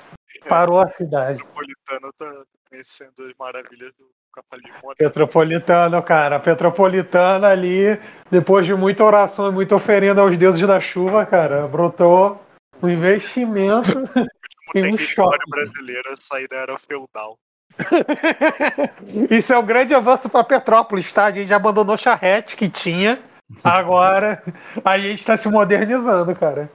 Parou 0.48 0.80
a 0.80 0.90
cidade. 0.90 1.38
Petropolitano 1.38 2.14
tá 2.18 2.44
conhecendo 2.70 3.24
as 3.26 3.34
maravilhas 3.38 3.94
do 3.96 4.10
capitalismo. 4.34 4.96
Petropolitano, 4.98 6.04
cara. 6.04 6.40
Petropolitano 6.40 7.46
ali, 7.46 8.00
depois 8.32 8.66
de 8.66 8.74
muita 8.74 9.04
oração 9.04 9.50
e 9.50 9.54
muita 9.54 9.76
oferenda 9.76 10.22
aos 10.22 10.38
deuses 10.38 10.66
da 10.66 10.80
chuva, 10.80 11.26
cara, 11.26 11.68
brotou 11.68 12.42
um 12.82 12.90
investimento 12.90 13.92
em 14.76 14.94
um 14.94 14.98
shopping. 14.98 15.38
brasileira 15.50 16.16
sair 16.16 16.48
da 16.48 16.58
era 16.58 16.78
feudal. 16.78 17.38
Isso 19.30 19.54
é 19.54 19.58
um 19.58 19.66
grande 19.66 19.94
avanço 19.94 20.28
para 20.30 20.44
Petrópolis, 20.44 21.12
tá? 21.14 21.26
A 21.26 21.32
gente 21.32 21.48
já 21.48 21.56
abandonou 21.56 21.98
charrete 21.98 22.56
que 22.56 22.70
tinha. 22.70 23.22
Agora 23.64 24.44
a 24.84 24.98
gente 25.00 25.26
tá 25.26 25.36
se 25.38 25.50
modernizando, 25.50 26.36
cara. 26.36 26.72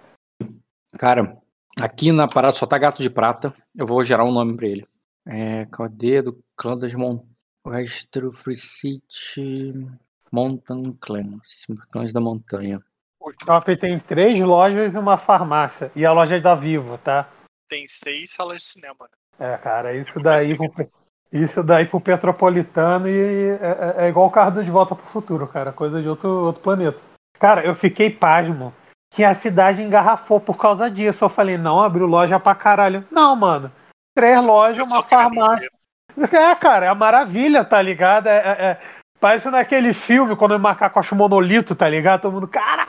Cara, 0.99 1.37
aqui 1.81 2.12
na 2.12 2.27
parada 2.27 2.55
só 2.55 2.66
tá 2.66 2.79
gato 2.79 3.03
de 3.03 3.11
prata. 3.11 3.55
Eu 3.75 3.87
vou 3.87 4.05
gerar 4.05 4.25
um 4.25 4.33
nome 4.33 4.57
pra 4.57 4.66
ele. 4.66 4.87
É, 5.27 5.66
cadê? 5.66 6.22
Do 6.22 6.43
clã 6.57 6.77
das 6.77 6.95
montanhas. 6.95 7.35
Westro 7.66 8.31
Free 8.31 8.59
City 8.59 9.72
Mountain 10.31 10.99
Clans. 11.01 11.66
Clãs 11.91 12.12
da 12.12 12.20
montanha. 12.20 12.83
O 13.18 13.33
shopping 13.43 13.77
tem 13.77 13.99
três 13.99 14.39
lojas 14.39 14.95
e 14.95 14.99
uma 14.99 15.16
farmácia. 15.16 15.91
E 15.97 16.05
a 16.05 16.12
loja 16.12 16.37
é 16.37 16.41
da 16.41 16.55
Vivo, 16.55 16.99
tá? 16.99 17.31
Tem 17.68 17.87
seis 17.89 18.31
salas 18.31 18.59
de 18.59 18.64
cinema. 18.64 19.09
É, 19.39 19.57
cara, 19.57 19.97
isso 19.97 20.20
daí. 20.20 20.59
Isso 21.35 21.64
daí 21.64 21.85
pro 21.85 22.01
Petropolitano 22.01 23.09
e 23.09 23.59
é, 23.61 23.97
é, 23.99 24.05
é 24.05 24.09
igual 24.09 24.28
o 24.28 24.30
carro 24.30 24.62
de 24.62 24.70
volta 24.70 24.95
pro 24.95 25.05
futuro, 25.05 25.49
cara. 25.49 25.72
Coisa 25.72 26.01
de 26.01 26.09
outro, 26.09 26.28
outro 26.28 26.62
planeta. 26.62 27.01
Cara, 27.41 27.66
eu 27.66 27.74
fiquei 27.74 28.09
pasmo 28.09 28.72
que 29.12 29.24
a 29.24 29.35
cidade 29.35 29.82
engarrafou 29.82 30.39
por 30.39 30.57
causa 30.57 30.89
disso. 30.89 31.24
Eu 31.24 31.28
falei, 31.28 31.59
não, 31.59 31.80
abriu 31.80 32.07
loja 32.07 32.39
pra 32.39 32.55
caralho. 32.55 33.05
Não, 33.11 33.35
mano. 33.35 33.72
Três 34.16 34.41
lojas, 34.41 34.87
uma 34.87 35.03
farmácia. 35.03 35.68
É, 36.16 36.55
cara, 36.55 36.87
é 36.87 36.89
a 36.89 36.95
maravilha, 36.95 37.64
tá 37.64 37.82
ligado? 37.82 38.28
É, 38.28 38.37
é, 38.37 38.64
é, 38.64 38.80
parece 39.18 39.51
naquele 39.51 39.93
filme, 39.93 40.37
quando 40.37 40.53
o 40.53 40.61
macaco 40.61 41.01
acha 41.01 41.12
o 41.12 41.18
monolito, 41.18 41.74
tá 41.74 41.89
ligado? 41.89 42.22
Todo 42.22 42.35
mundo, 42.35 42.47
cara, 42.47 42.87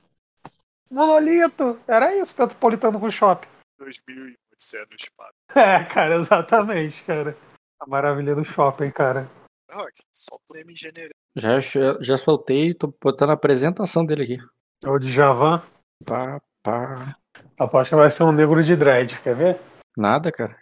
monolito! 0.92 1.80
Era 1.88 2.16
isso, 2.16 2.36
Petropolitano 2.36 3.00
com 3.00 3.10
shopping. 3.10 3.48
2001, 3.80 4.36
Odisseia 4.54 4.86
no 4.88 4.96
espaço. 4.96 5.34
É, 5.56 5.84
cara, 5.86 6.18
exatamente, 6.18 7.04
cara. 7.04 7.36
A 7.80 7.88
maravilha 7.88 8.36
do 8.36 8.44
shopping, 8.44 8.92
cara. 8.92 9.30
Ah, 9.72 9.86
solta 10.12 10.54
o 10.54 10.58
M 10.58 10.76
general. 10.76 11.12
Já, 11.36 11.60
já, 11.60 11.98
já 12.02 12.18
soltei, 12.18 12.74
tô 12.74 12.94
botando 13.02 13.32
a 13.32 13.34
apresentação 13.34 14.06
dele 14.06 14.24
aqui. 14.24 14.38
É 14.84 14.90
o 14.90 15.00
de 15.00 15.12
Javan. 15.12 15.62
Pá, 16.06 16.42
pá. 16.64 17.16
Aposto 17.58 17.90
que 17.90 17.96
vai 17.96 18.10
ser 18.12 18.24
um 18.24 18.32
negro 18.32 18.64
de 18.64 18.76
dread, 18.76 19.20
quer 19.22 19.36
ver? 19.36 19.60
Nada, 19.98 20.32
cara. 20.32 20.56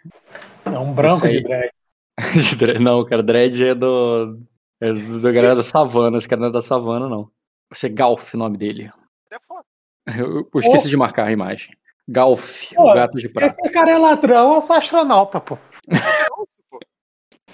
É 0.64 0.78
um 0.78 0.92
branco 0.92 1.28
de 1.28 1.42
dread. 1.42 1.70
de 2.50 2.56
dread. 2.56 2.80
Não, 2.80 3.04
cara, 3.04 3.22
dread 3.22 3.64
é 3.64 3.74
do. 3.74 4.38
É 4.80 4.92
do, 4.92 5.20
da 5.20 5.32
galera 5.32 5.56
da 5.56 5.62
savana. 5.62 6.16
Esse 6.16 6.28
cara 6.28 6.40
não 6.40 6.48
é 6.48 6.52
da 6.52 6.62
savana, 6.62 7.08
não. 7.08 7.24
Vai 7.70 7.78
ser 7.78 7.90
Galf 7.90 8.34
o 8.34 8.38
nome 8.38 8.56
dele. 8.56 8.90
É 9.30 9.40
foda. 9.40 9.64
Eu, 10.18 10.46
eu 10.52 10.60
esqueci 10.60 10.88
oh. 10.88 10.90
de 10.90 10.96
marcar 10.98 11.28
a 11.28 11.32
imagem. 11.32 11.74
Galf, 12.06 12.74
pô, 12.74 12.90
o 12.90 12.94
gato 12.94 13.16
de 13.16 13.26
prata. 13.26 13.56
Esse 13.58 13.72
cara 13.72 13.90
é 13.90 13.96
ladrão, 13.96 14.54
eu 14.54 14.60
sou 14.60 14.76
astronauta, 14.76 15.40
pô. 15.40 15.56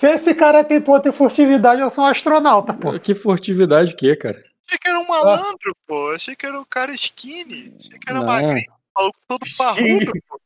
Se 0.01 0.09
esse 0.09 0.35
cara 0.35 0.65
tem 0.65 0.81
ponto 0.81 1.07
em 1.07 1.13
furtividade, 1.13 1.83
eu 1.83 1.91
sou 1.91 2.05
um 2.05 2.07
astronauta, 2.07 2.73
pô. 2.73 2.99
Que 2.99 3.15
furtividade 3.15 3.95
que, 3.95 4.17
cara? 4.17 4.43
Achei 4.67 4.79
que 4.79 4.89
era 4.89 4.99
um 4.99 5.07
malandro, 5.07 5.73
ah. 5.73 5.83
pô. 5.87 6.11
Achei 6.13 6.35
que 6.35 6.47
era 6.47 6.59
um 6.59 6.65
cara 6.65 6.95
skinny. 6.95 7.75
Achei 7.79 7.99
que 7.99 8.11
era 8.11 8.23
magrinho, 8.23 8.67
maluco 8.97 9.19
todo 9.29 9.47
parrudo, 9.59 10.11
pô. 10.27 10.41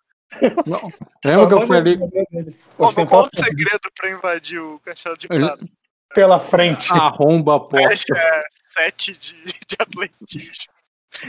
Não. 0.67 0.93
Lembra 1.25 1.47
que 1.47 1.55
eu 1.55 1.61
falei. 1.69 1.97
Qual, 2.77 2.93
qual 3.07 3.27
o 3.27 3.29
segredo 3.33 3.93
pra 3.97 4.11
invadir 4.11 4.59
o 4.59 4.81
castelo 4.81 5.17
de 5.17 5.29
prata? 5.29 5.65
Pela 6.13 6.41
frente. 6.41 6.91
Arromba 6.91 7.55
a 7.55 7.61
porta. 7.61 7.93
É, 7.93 8.43
sete 8.51 9.13
de, 9.13 9.37
de 9.45 9.77
atletismo. 9.79 10.75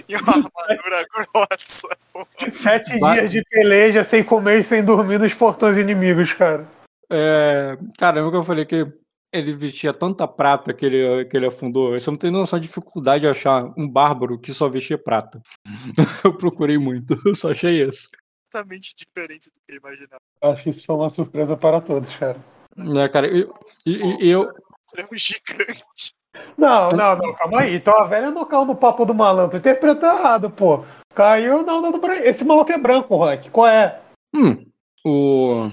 E 0.10 0.16
uma 0.16 0.34
armadura 0.34 1.06
grossa. 1.14 1.96
Pô. 2.12 2.28
Sete 2.52 2.98
ba 2.98 3.14
dias 3.14 3.30
de 3.30 3.44
peleja 3.44 4.04
sem 4.04 4.24
comer 4.24 4.62
e 4.62 4.64
sem 4.64 4.84
dormir 4.84 5.20
nos 5.20 5.36
portões 5.36 5.78
inimigos, 5.78 6.34
cara. 6.34 6.68
É, 7.12 7.78
caramba, 7.98 8.32
que 8.32 8.38
eu 8.38 8.44
falei 8.44 8.66
que 8.66 8.86
ele 9.32 9.54
vestia 9.54 9.94
tanta 9.94 10.28
prata 10.28 10.74
que 10.74 10.86
ele, 10.86 11.26
que 11.26 11.36
ele 11.36 11.48
afundou. 11.48 11.92
Você 11.92 12.10
não 12.10 12.18
tem 12.18 12.32
noção 12.32 12.58
da 12.58 12.64
dificuldade 12.64 13.22
de 13.22 13.28
achar 13.28 13.74
um 13.78 13.88
bárbaro 13.88 14.40
que 14.40 14.54
só 14.54 14.70
vestia 14.70 14.98
prata. 14.98 15.42
eu 16.24 16.34
procurei 16.38 16.78
muito, 16.78 17.16
eu 17.26 17.36
só 17.36 17.52
achei 17.52 17.84
isso. 17.84 18.10
Totalmente 18.52 18.94
diferente 18.96 19.50
do 19.50 19.60
que 19.60 19.74
eu 19.74 19.78
imaginava. 19.78 20.22
Acho 20.42 20.64
que 20.64 20.70
isso 20.70 20.86
foi 20.86 20.96
uma 20.96 21.10
surpresa 21.10 21.58
para 21.58 21.82
todos, 21.82 22.14
cara. 22.16 22.38
É, 22.78 23.08
cara, 23.08 23.28
e 23.28 23.48
eu, 23.86 24.20
eu, 24.20 24.54
é 24.98 25.04
um 25.12 25.18
gigante. 25.18 26.14
Não, 26.58 26.90
não, 26.90 27.18
não, 27.18 27.34
calma 27.34 27.62
aí. 27.62 27.76
Então 27.76 27.98
a 28.00 28.06
velha 28.06 28.32
não 28.32 28.46
caiu 28.46 28.66
no 28.66 28.76
papo 28.76 29.06
do 29.06 29.14
malandro. 29.14 29.58
Interpretou 29.58 30.10
errado, 30.10 30.50
pô. 30.50 30.86
Caiu 31.14 31.64
não, 31.64 31.82
não, 31.82 31.92
não. 31.92 32.14
Esse 32.14 32.44
maluco 32.44 32.72
é 32.72 32.78
branco, 32.78 33.18
Rank. 33.18 33.50
Qual 33.50 33.68
é? 33.68 34.02
Hum, 34.34 34.66
o 35.06 35.70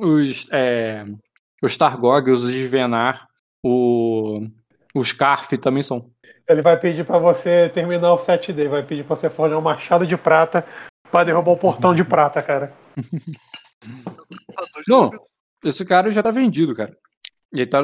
os, 0.00 0.48
é, 0.52 1.04
os 1.62 1.76
Targog, 1.76 2.30
os 2.30 2.42
Svenar, 2.42 3.26
o, 3.62 4.46
os 4.94 5.08
Scarf 5.08 5.56
também 5.58 5.82
são. 5.82 6.10
Ele 6.48 6.60
vai 6.60 6.78
pedir 6.78 7.04
para 7.06 7.18
você 7.18 7.70
terminar 7.70 8.12
o 8.12 8.18
set 8.18 8.52
dele, 8.52 8.68
vai 8.68 8.82
pedir 8.82 9.04
pra 9.04 9.16
você 9.16 9.30
forjar 9.30 9.58
um 9.58 9.62
machado 9.62 10.06
de 10.06 10.16
prata 10.16 10.66
para 11.10 11.24
derrubar 11.24 11.52
o 11.52 11.58
portão 11.58 11.94
de 11.94 12.04
prata, 12.04 12.42
cara. 12.42 12.74
Não, 14.86 15.10
esse 15.64 15.84
cara 15.84 16.10
já 16.10 16.22
tá 16.22 16.30
vendido, 16.30 16.74
cara. 16.74 16.94
Ele 17.52 17.66
tá, 17.66 17.80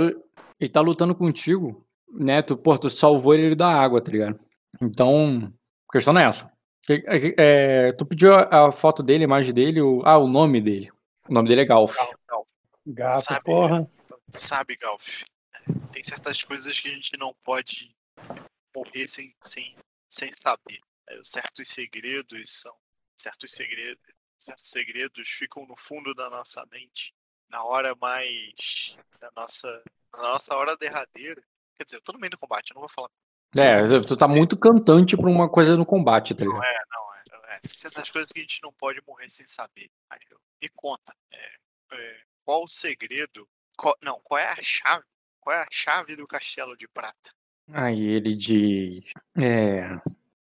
ele 0.59 0.71
tá 0.71 0.81
lutando 0.81 1.15
contigo, 1.15 1.87
né? 2.13 2.43
Tu, 2.43 2.57
pô, 2.57 2.77
tu 2.77 2.91
salvou 2.91 3.35
ele 3.35 3.55
da 3.55 3.73
água, 3.73 4.01
tá 4.01 4.11
ligado? 4.11 4.39
Então, 4.83 5.53
a 5.89 5.93
questão 5.93 6.13
não 6.13 6.21
é 6.21 6.25
essa. 6.25 6.51
É, 6.89 7.35
é, 7.37 7.93
tu 7.93 8.05
pediu 8.05 8.35
a, 8.35 8.67
a, 8.67 8.73
foto 8.73 9.03
dele, 9.03 9.25
a 9.25 9.29
imagem 9.29 9.55
dele, 9.55 9.81
o, 9.81 10.03
ah, 10.05 10.19
o 10.19 10.27
nome 10.27 10.61
dele. 10.61 10.91
O 11.31 11.33
nome 11.33 11.49
dele 11.49 11.61
é 11.61 11.65
Galf. 11.65 11.97
Gato, 12.85 13.15
sabe, 13.15 13.45
porra. 13.45 13.89
Sabe, 14.31 14.75
Galf, 14.75 15.23
tem 15.93 16.03
certas 16.03 16.43
coisas 16.43 16.81
que 16.81 16.89
a 16.89 16.91
gente 16.91 17.17
não 17.17 17.33
pode 17.45 17.95
morrer 18.75 19.07
sem, 19.07 19.33
sem, 19.41 19.77
sem 20.09 20.33
saber. 20.33 20.81
É, 21.09 21.21
certos 21.23 21.69
segredos 21.69 22.51
são. 22.51 22.75
Certos 23.17 23.53
segredos, 23.53 24.03
certos 24.37 24.71
segredos 24.71 25.29
ficam 25.29 25.65
no 25.67 25.77
fundo 25.77 26.13
da 26.17 26.29
nossa 26.29 26.67
mente. 26.73 27.15
Na 27.49 27.63
hora 27.63 27.95
mais. 27.95 28.97
Da 29.21 29.31
nossa, 29.37 29.83
na 30.13 30.23
nossa 30.23 30.57
hora 30.57 30.77
derradeira. 30.77 31.41
Quer 31.79 31.85
dizer, 31.85 31.99
eu 31.99 32.03
tô 32.03 32.13
no 32.13 32.19
meio 32.19 32.33
do 32.33 32.39
combate, 32.39 32.73
eu 32.73 32.75
não 32.75 32.83
vou 32.83 32.89
falar. 32.89 33.11
É, 33.57 34.01
tu 34.01 34.17
tá 34.17 34.27
muito 34.27 34.57
cantante 34.57 35.17
pra 35.17 35.31
uma 35.31 35.49
coisa 35.49 35.77
no 35.77 35.87
combate, 35.87 36.35
tá 36.35 36.43
ligado? 36.43 36.59
Não 36.59 36.65
é, 36.65 36.83
não 36.91 37.10
é. 37.51 37.61
Certas 37.69 38.11
coisas 38.11 38.31
que 38.31 38.39
a 38.39 38.43
gente 38.43 38.63
não 38.63 38.73
pode 38.73 39.01
morrer 39.07 39.29
sem 39.29 39.47
saber. 39.47 39.91
Eu 40.31 40.39
me 40.63 40.69
conta. 40.75 41.15
É, 41.33 41.53
é, 41.93 42.21
qual 42.45 42.63
o 42.63 42.69
segredo? 42.69 43.49
Qual, 43.77 43.97
não, 44.03 44.21
qual 44.23 44.39
é 44.39 44.49
a 44.49 44.57
chave? 44.63 45.05
Qual 45.41 45.57
é 45.57 45.61
a 45.61 45.69
chave 45.71 46.17
do 46.17 46.27
castelo 46.27 46.77
de 46.77 46.87
prata? 46.87 47.33
Aí 47.73 48.07
ele 48.07 48.37
diz. 48.37 49.05
É. 49.41 49.99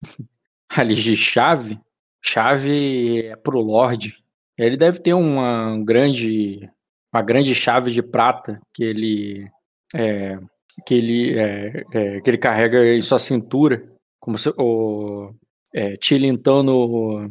Ali 0.69 0.95
de 0.95 1.15
chave. 1.15 1.79
Chave 2.21 3.25
é 3.25 3.35
pro 3.35 3.59
Lorde. 3.59 4.23
Ele 4.57 4.77
deve 4.77 4.99
ter 4.99 5.13
uma 5.13 5.77
grande. 5.83 6.69
Uma 7.13 7.21
grande 7.21 7.55
chave 7.55 7.91
de 7.91 8.01
prata 8.01 8.61
que 8.73 8.83
ele. 8.83 9.51
É, 9.93 10.37
que 10.85 10.93
ele, 10.93 11.37
é, 11.39 11.83
é, 11.93 12.21
que 12.21 12.29
ele 12.29 12.37
carrega 12.37 12.93
em 12.93 13.01
sua 13.01 13.17
cintura, 13.17 13.89
como 14.19 14.37
se, 14.37 14.49
o, 14.57 15.33
é, 15.75 15.97
tilintando, 15.97 17.29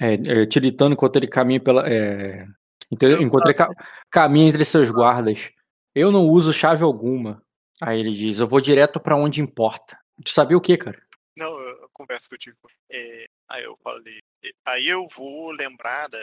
é, 0.00 0.14
é, 0.14 0.46
tilintando 0.46 0.94
enquanto 0.94 1.16
ele 1.16 1.28
caminha 1.28 1.60
pela, 1.60 1.86
é, 1.86 2.46
enquanto 2.90 3.44
ele 3.44 3.54
ca, 3.54 3.68
caminha 4.10 4.48
entre 4.48 4.64
seus 4.64 4.90
guardas. 4.90 5.50
Eu 5.94 6.10
não 6.10 6.22
uso 6.22 6.54
chave 6.54 6.82
alguma. 6.82 7.44
Aí 7.82 8.00
ele 8.00 8.14
diz: 8.14 8.40
Eu 8.40 8.46
vou 8.46 8.62
direto 8.62 8.98
para 8.98 9.14
onde 9.14 9.42
importa. 9.42 9.98
Tu 10.24 10.30
sabia 10.30 10.56
o 10.56 10.60
que, 10.60 10.78
cara? 10.78 11.00
Não, 11.36 11.58
eu 11.60 11.88
converso 11.92 12.30
que 12.30 12.34
eu 12.34 12.38
tive. 12.38 12.56
É, 12.90 13.26
aí 13.50 13.64
eu 13.64 13.76
falei. 13.84 14.20
Aí 14.64 14.88
eu 14.88 15.06
vou 15.06 15.50
lembrar 15.50 16.08
da, 16.08 16.18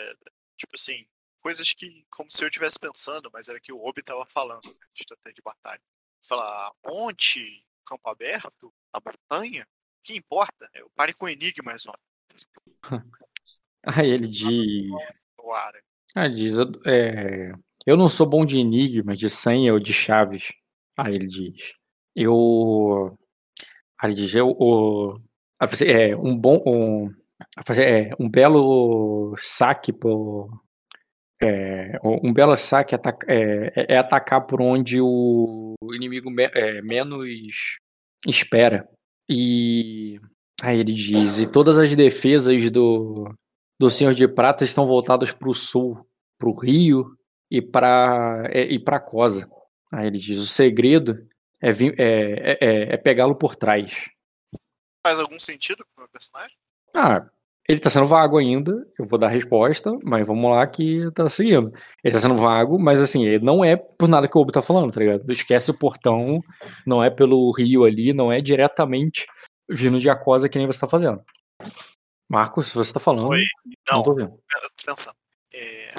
tipo 0.58 0.74
assim, 0.74 1.06
coisas 1.40 1.72
que, 1.74 2.04
como 2.10 2.32
se 2.32 2.44
eu 2.44 2.48
estivesse 2.48 2.80
pensando, 2.80 3.30
mas 3.32 3.48
era 3.48 3.60
que 3.60 3.72
o 3.72 3.84
Obi 3.86 4.02
tava 4.02 4.26
falando, 4.26 4.62
de 4.62 5.02
estratégia 5.02 5.36
de 5.36 5.42
batalha. 5.44 5.82
Falar, 6.28 6.72
onde? 6.84 7.64
Campo 7.86 8.10
aberto? 8.10 8.74
A 8.92 9.00
montanha? 9.00 9.68
Que 10.10 10.18
importa? 10.18 10.68
Eu 10.74 10.90
pare 10.96 11.14
com 11.14 11.30
enigmas, 11.30 11.84
ó. 11.86 11.94
Aí 13.86 14.10
ele 14.10 14.28
diz. 14.28 14.90
Ah, 16.16 16.28
diz, 16.28 16.58
é, 16.88 17.52
eu 17.86 17.96
não 17.96 18.10
sou 18.10 18.28
bom 18.28 18.44
de 18.44 18.58
enigma, 18.58 19.16
de 19.16 19.30
senha 19.30 19.72
ou 19.72 19.80
de 19.80 19.94
chaves. 19.94 20.52
Aí 20.98 21.14
ele 21.14 21.28
diz, 21.28 21.76
eu. 22.16 23.16
Aí 24.00 24.10
ele 24.10 24.16
diz, 24.16 24.34
eu. 24.34 24.50
O, 24.50 25.22
é, 25.86 26.16
um 26.16 26.36
bom. 26.36 26.58
Um, 26.66 27.14
é, 27.80 28.10
um 28.20 28.28
belo 28.28 29.36
saque 29.38 29.94
por. 29.94 30.50
É, 31.40 32.00
um 32.04 32.34
belo 32.34 32.58
saque 32.58 32.96
ataca, 32.96 33.32
é, 33.32 33.74
é, 33.76 33.94
é, 33.94 33.98
atacar 34.00 34.48
por 34.48 34.60
onde 34.60 35.00
o 35.00 35.76
inimigo 35.94 36.32
me, 36.32 36.46
é, 36.46 36.82
menos 36.82 37.78
espera. 38.26 38.90
E 39.30 40.20
aí 40.62 40.80
ele 40.80 40.94
diz: 40.94 41.40
e 41.40 41.46
todas 41.46 41.78
as 41.78 41.94
defesas 41.94 42.72
do, 42.72 43.32
do 43.80 43.90
Senhor 43.90 44.14
de 44.14 44.28
Prata 44.28 44.64
estão 44.64 44.88
voltadas 44.88 45.32
para 45.32 45.50
o 45.50 45.54
sul, 45.54 46.04
para 46.38 46.50
o 46.50 46.60
rio 46.60 47.16
e 47.52 47.62
para 47.62 48.50
é, 48.52 48.64
e 48.64 48.80
para 48.80 49.00
Cosa. 49.00 49.48
Aí 49.92 50.08
ele 50.08 50.18
diz: 50.18 50.40
o 50.40 50.48
segredo 50.48 51.28
é, 51.62 51.72
vir, 51.72 51.94
é, 52.00 52.58
é, 52.60 52.94
é 52.94 52.98
pegá-lo 52.98 53.36
por 53.36 53.56
trás. 53.56 54.10
Faz 55.06 55.20
algum 55.20 55.40
sentido 55.40 55.86
para 55.96 56.06
o 56.06 56.10
personagem? 56.10 56.58
Ah, 56.96 57.30
ele 57.70 57.80
tá 57.80 57.88
sendo 57.88 58.08
vago 58.08 58.40
ainda, 58.40 58.72
eu 58.98 59.06
vou 59.06 59.20
dar 59.20 59.28
a 59.28 59.30
resposta, 59.30 59.96
mas 60.04 60.26
vamos 60.26 60.50
lá 60.50 60.66
que 60.66 61.08
tá 61.12 61.30
seguindo. 61.30 61.72
Ele 62.04 62.12
tá 62.12 62.20
sendo 62.20 62.36
vago, 62.36 62.80
mas 62.80 63.00
assim, 63.00 63.24
ele 63.28 63.46
não 63.46 63.64
é 63.64 63.78
por 63.78 64.10
nada 64.10 64.28
que 64.28 64.36
o 64.36 64.42
Obi 64.42 64.52
tá 64.52 64.60
falando, 64.60 64.92
tá 64.92 65.00
ligado? 65.00 65.32
Esquece 65.32 65.70
o 65.70 65.78
portão, 65.78 66.42
não 66.84 67.04
é 67.04 67.12
pelo 67.12 67.52
rio 67.52 67.86
ali, 67.86 68.12
não 68.12 68.32
é 68.32 68.42
diretamente 68.42 69.28
vindo 69.70 70.00
de 70.00 70.10
Aquosa 70.10 70.50
que 70.50 70.58
nem 70.58 70.66
você 70.66 70.80
tá 70.80 70.88
fazendo. 70.88 71.24
Marcos, 72.28 72.74
você 72.74 72.92
tá 72.92 73.00
falando. 73.00 73.30
Oi. 73.30 73.44
Não, 73.88 73.98
não 73.98 74.04
tô 74.04 74.16
vendo. 74.16 74.32
Eu 74.32 74.62
tô 74.62 74.86
pensando. 74.88 75.16
É, 75.54 75.94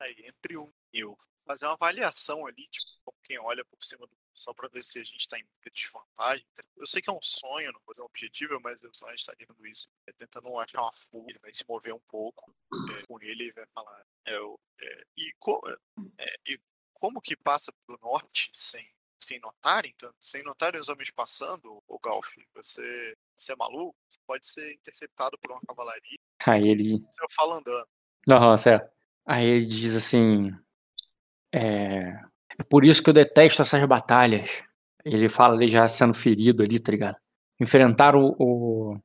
aí, 0.00 0.16
entre 0.26 0.58
um 0.58 0.68
e 0.92 1.04
eu 1.04 1.16
fazer 1.46 1.66
uma 1.66 1.74
avaliação 1.74 2.44
ali, 2.46 2.66
tipo, 2.68 3.14
quem 3.22 3.38
olha 3.38 3.64
por 3.64 3.78
cima 3.80 4.08
do 4.08 4.21
só 4.34 4.52
para 4.52 4.68
ver 4.68 4.82
se 4.82 4.98
a 4.98 5.04
gente 5.04 5.20
está 5.20 5.38
em 5.38 5.46
desvantagem. 5.72 6.46
Eu 6.76 6.86
sei 6.86 7.00
que 7.00 7.10
é 7.10 7.12
um 7.12 7.22
sonho, 7.22 7.72
não 7.72 7.80
vou 7.84 7.92
dizer 7.92 8.02
um 8.02 8.06
objetivo, 8.06 8.60
mas 8.60 8.82
eu 8.82 8.92
só 8.92 9.10
estaria 9.12 9.46
vendo 9.46 9.66
isso, 9.66 9.88
é, 10.06 10.12
tentando 10.12 10.58
achar 10.58 10.82
uma 10.82 10.92
fuga, 10.92 11.30
ele 11.30 11.38
vai 11.38 11.52
se 11.52 11.64
mover 11.68 11.94
um 11.94 12.00
pouco 12.00 12.54
é, 12.98 13.06
com 13.06 13.20
ele 13.20 13.48
e 13.48 13.52
vai 13.52 13.66
falar. 13.74 14.04
É, 14.26 14.34
é 14.34 15.04
e, 15.16 15.32
co 15.38 15.60
é, 16.18 16.34
e, 16.46 16.60
como 16.94 17.20
que 17.20 17.36
passa 17.36 17.72
pelo 17.72 17.98
norte 18.00 18.50
sem, 18.52 18.86
sem 19.18 19.40
notarem, 19.40 19.92
então, 19.94 20.12
sem 20.20 20.42
notarem 20.42 20.80
os 20.80 20.88
homens 20.88 21.10
passando, 21.10 21.82
o 21.86 21.98
Golf, 21.98 22.36
você, 22.54 23.16
você 23.36 23.52
é 23.52 23.56
maluco? 23.56 23.96
Você 24.08 24.18
pode 24.26 24.46
ser 24.46 24.72
interceptado 24.74 25.38
por 25.38 25.50
uma 25.50 25.60
cavalaria. 25.66 26.18
Aí 26.46 26.68
ele. 26.68 26.98
Você 26.98 27.26
fala 27.30 27.56
andando. 27.56 27.88
Não, 28.26 28.56
certo. 28.56 28.90
Aí 29.26 29.46
ele 29.46 29.66
diz 29.66 29.94
assim. 29.96 30.50
É, 31.54 32.31
é 32.58 32.62
por 32.62 32.84
isso 32.84 33.02
que 33.02 33.10
eu 33.10 33.14
detesto 33.14 33.62
essas 33.62 33.84
batalhas. 33.84 34.62
Ele 35.04 35.28
fala 35.28 35.54
ali 35.54 35.68
já 35.68 35.86
sendo 35.88 36.14
ferido 36.14 36.62
ali, 36.62 36.78
tá 36.78 36.92
ligado? 36.92 37.16
Enfrentar 37.60 38.14
o. 38.14 38.34
o 38.38 38.98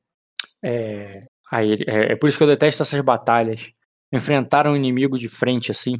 é, 0.62 1.26
é, 1.52 2.12
é, 2.12 2.16
por 2.16 2.28
isso 2.28 2.38
que 2.38 2.44
eu 2.44 2.48
detesto 2.48 2.82
essas 2.82 3.00
batalhas. 3.00 3.70
Enfrentar 4.12 4.66
um 4.66 4.76
inimigo 4.76 5.18
de 5.18 5.28
frente 5.28 5.70
assim. 5.70 5.96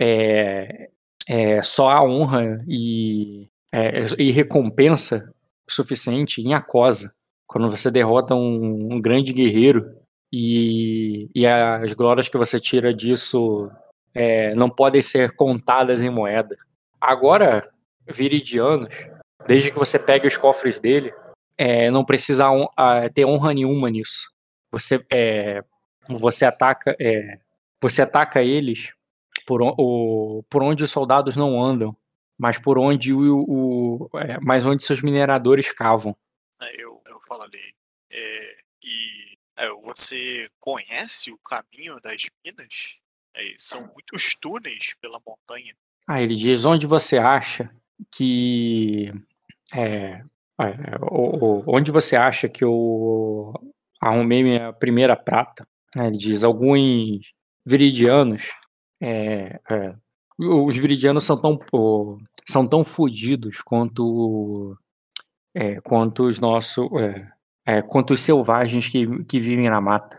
É, 0.00 0.88
é 1.28 1.62
só 1.62 1.90
a 1.90 2.02
honra 2.02 2.64
e, 2.66 3.48
é, 3.72 4.04
e 4.18 4.30
recompensa 4.32 5.32
suficiente 5.68 6.40
em 6.40 6.54
Acosa. 6.54 7.12
Quando 7.46 7.70
você 7.70 7.90
derrota 7.90 8.34
um, 8.34 8.94
um 8.94 9.00
grande 9.00 9.32
guerreiro 9.32 9.94
e, 10.32 11.28
e 11.34 11.46
as 11.46 11.92
glórias 11.92 12.28
que 12.28 12.38
você 12.38 12.58
tira 12.58 12.94
disso 12.94 13.70
é, 14.14 14.54
não 14.54 14.70
podem 14.70 15.02
ser 15.02 15.34
contadas 15.36 16.02
em 16.02 16.10
moeda. 16.10 16.56
Agora, 17.02 17.68
Viridianos, 18.06 18.94
desde 19.44 19.72
que 19.72 19.78
você 19.78 19.98
pegue 19.98 20.28
os 20.28 20.36
cofres 20.36 20.78
dele, 20.78 21.12
é, 21.58 21.90
não 21.90 22.04
precisa 22.04 22.46
a, 22.76 23.10
ter 23.10 23.24
honra 23.24 23.52
nenhuma 23.52 23.90
nisso. 23.90 24.32
Você, 24.70 25.04
é, 25.12 25.64
você 26.08 26.44
ataca, 26.44 26.96
é, 27.00 27.40
você 27.80 28.02
ataca 28.02 28.40
eles 28.40 28.92
por, 29.44 29.60
o, 29.62 30.44
por 30.48 30.62
onde 30.62 30.84
os 30.84 30.92
soldados 30.92 31.36
não 31.36 31.60
andam, 31.60 31.96
mas 32.38 32.56
por 32.56 32.78
onde 32.78 33.12
o, 33.12 33.44
o 33.48 34.18
é, 34.20 34.38
mas 34.40 34.64
onde 34.64 34.84
seus 34.84 35.02
mineradores 35.02 35.72
cavam. 35.72 36.16
É, 36.60 36.80
eu, 36.80 37.02
eu 37.06 37.18
falo 37.26 37.42
ali. 37.42 37.74
É, 38.12 38.56
e 38.80 39.36
você 39.82 40.48
conhece 40.60 41.32
o 41.32 41.38
caminho 41.38 42.00
das 42.00 42.26
minas? 42.44 42.96
são 43.58 43.80
muitos 43.86 44.36
túneis 44.36 44.94
pela 45.00 45.20
montanha. 45.26 45.74
Ah, 46.06 46.20
ele 46.20 46.34
diz 46.34 46.64
onde 46.64 46.86
você 46.86 47.18
acha 47.18 47.70
que. 48.10 49.12
É, 49.74 50.22
é, 50.60 50.98
onde 51.66 51.90
você 51.90 52.16
acha 52.16 52.48
que 52.48 52.64
eu 52.64 53.52
arrumei 54.00 54.42
minha 54.42 54.72
primeira 54.72 55.16
prata? 55.16 55.66
Ele 55.96 56.16
diz 56.16 56.44
alguns 56.44 57.32
viridianos. 57.64 58.50
É, 59.00 59.60
é, 59.70 59.94
os 60.38 60.76
viridianos 60.76 61.24
são 61.24 61.36
tão, 61.40 61.58
são 62.46 62.66
tão 62.66 62.84
fodidos 62.84 63.60
quanto, 63.62 64.76
é, 65.54 65.80
quanto 65.80 66.24
os 66.24 66.38
nossos. 66.38 66.88
Quanto 67.88 68.14
os 68.14 68.20
selvagens 68.20 68.88
que, 68.88 69.06
que 69.24 69.38
vivem 69.38 69.70
na 69.70 69.80
mata. 69.80 70.18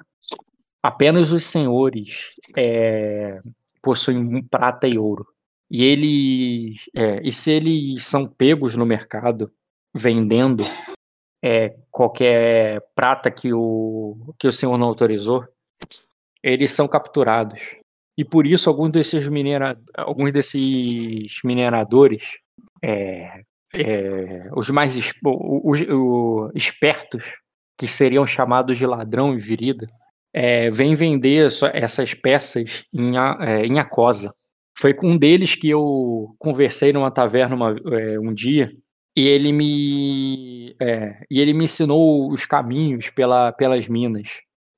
Apenas 0.81 1.33
os 1.33 1.43
senhores 1.45 2.29
possuem 3.81 4.41
prata 4.43 4.87
e 4.87 4.97
ouro. 4.97 5.27
E 5.73 5.83
eles, 5.83 6.87
é, 6.95 7.19
e 7.23 7.31
se 7.31 7.51
eles 7.51 8.05
são 8.05 8.27
pegos 8.27 8.75
no 8.75 8.85
mercado 8.85 9.51
vendendo 9.91 10.63
é, 11.43 11.75
qualquer 11.89 12.79
prata 12.93 13.31
que 13.31 13.51
o, 13.51 14.35
que 14.37 14.47
o 14.47 14.51
senhor 14.51 14.77
não 14.77 14.85
autorizou, 14.85 15.43
eles 16.43 16.71
são 16.73 16.87
capturados. 16.87 17.75
E 18.15 18.23
por 18.23 18.45
isso 18.45 18.69
alguns 18.69 18.91
desses, 18.91 19.27
minera, 19.27 19.75
alguns 19.97 20.31
desses 20.31 21.39
mineradores, 21.43 22.37
é, 22.79 23.41
é, 23.73 24.49
os 24.55 24.69
mais 24.69 24.95
os, 24.95 25.11
os, 25.23 25.81
os, 25.81 26.51
espertos, 26.53 27.23
que 27.79 27.87
seriam 27.87 28.27
chamados 28.27 28.77
de 28.77 28.85
ladrão 28.85 29.33
e 29.33 29.39
virida, 29.39 29.87
é, 30.31 30.69
vêm 30.69 30.93
vender 30.93 31.49
essas 31.73 32.13
peças 32.13 32.85
em, 32.93 33.17
é, 33.17 33.65
em 33.65 33.79
Acosa. 33.79 34.31
Foi 34.77 34.93
com 34.93 35.11
um 35.11 35.17
deles 35.17 35.55
que 35.55 35.69
eu 35.69 36.35
conversei 36.39 36.91
numa 36.91 37.11
taverna 37.11 37.55
uma, 37.55 37.75
é, 37.95 38.19
um 38.19 38.33
dia 38.33 38.71
e 39.15 39.27
ele 39.27 39.51
me 39.53 40.75
é, 40.81 41.23
e 41.29 41.39
ele 41.39 41.53
me 41.53 41.65
ensinou 41.65 42.31
os 42.31 42.45
caminhos 42.45 43.09
pela, 43.11 43.51
pelas 43.51 43.87
minas. 43.87 44.29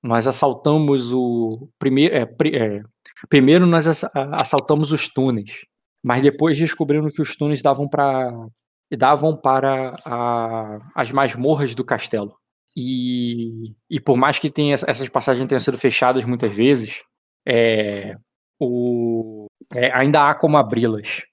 Nós 0.04 0.28
assaltamos 0.28 1.14
o 1.14 1.70
primeiro 1.80 2.16
é, 2.16 2.22
é, 2.22 2.82
primeiro 3.30 3.66
nós 3.66 3.88
assaltamos 3.88 4.92
os 4.92 5.08
túneis, 5.08 5.66
mas 6.04 6.22
depois 6.22 6.58
descobrimos 6.58 7.16
que 7.16 7.22
os 7.22 7.36
túneis 7.36 7.62
davam 7.62 7.88
para 7.88 8.32
davam 8.98 9.36
para 9.36 9.96
a, 10.06 10.80
as 10.96 11.12
masmorras 11.12 11.74
do 11.74 11.84
castelo. 11.84 12.36
E, 12.78 13.74
e 13.90 14.00
por 14.00 14.18
mais 14.18 14.38
que 14.38 14.50
tenha, 14.50 14.74
essas 14.74 15.08
passagens 15.10 15.48
tenham 15.48 15.60
sido 15.60 15.78
fechadas 15.78 16.26
muitas 16.26 16.54
vezes, 16.54 17.02
é, 17.48 18.16
o 18.60 19.45
é, 19.74 19.92
ainda 19.92 20.30
há 20.30 20.36
como 20.36 20.58
abri-las. 20.58 21.24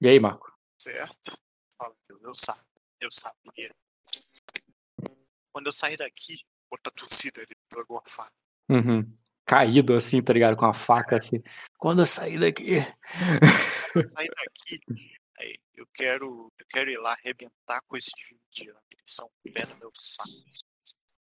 E 0.00 0.08
aí, 0.08 0.20
Marco? 0.20 0.52
Certo. 0.80 1.38
Eu 2.22 2.34
sabia. 2.34 2.64
Eu 3.00 3.10
sabia. 3.10 3.70
Quando 5.52 5.66
eu 5.66 5.72
sair 5.72 5.96
daqui, 5.96 6.38
outra 6.70 6.92
torcida 6.92 7.40
ali 7.40 7.56
pela 7.68 7.84
gorfada. 7.84 8.30
Uhum. 8.68 9.10
Caído 9.44 9.94
assim, 9.94 10.22
tá 10.22 10.32
ligado? 10.32 10.56
Com 10.56 10.66
a 10.66 10.72
faca 10.72 11.16
assim. 11.16 11.42
Quando 11.76 12.02
eu 12.02 12.06
sair 12.06 12.38
daqui. 12.38 12.76
Quando 13.92 14.04
eu 14.04 14.10
sair 14.10 14.28
daqui, 14.28 14.80
aí, 15.38 15.58
eu 15.74 15.86
quero. 15.92 16.52
Eu 16.58 16.66
quero 16.70 16.90
ir 16.90 16.98
lá 16.98 17.12
arrebentar 17.12 17.80
com 17.88 17.96
esses 17.96 18.12
dias. 18.52 18.76
Eles 18.90 19.02
são 19.04 19.28
pé 19.52 19.66
no 19.66 19.76
meu 19.76 19.90
saco. 19.96 20.30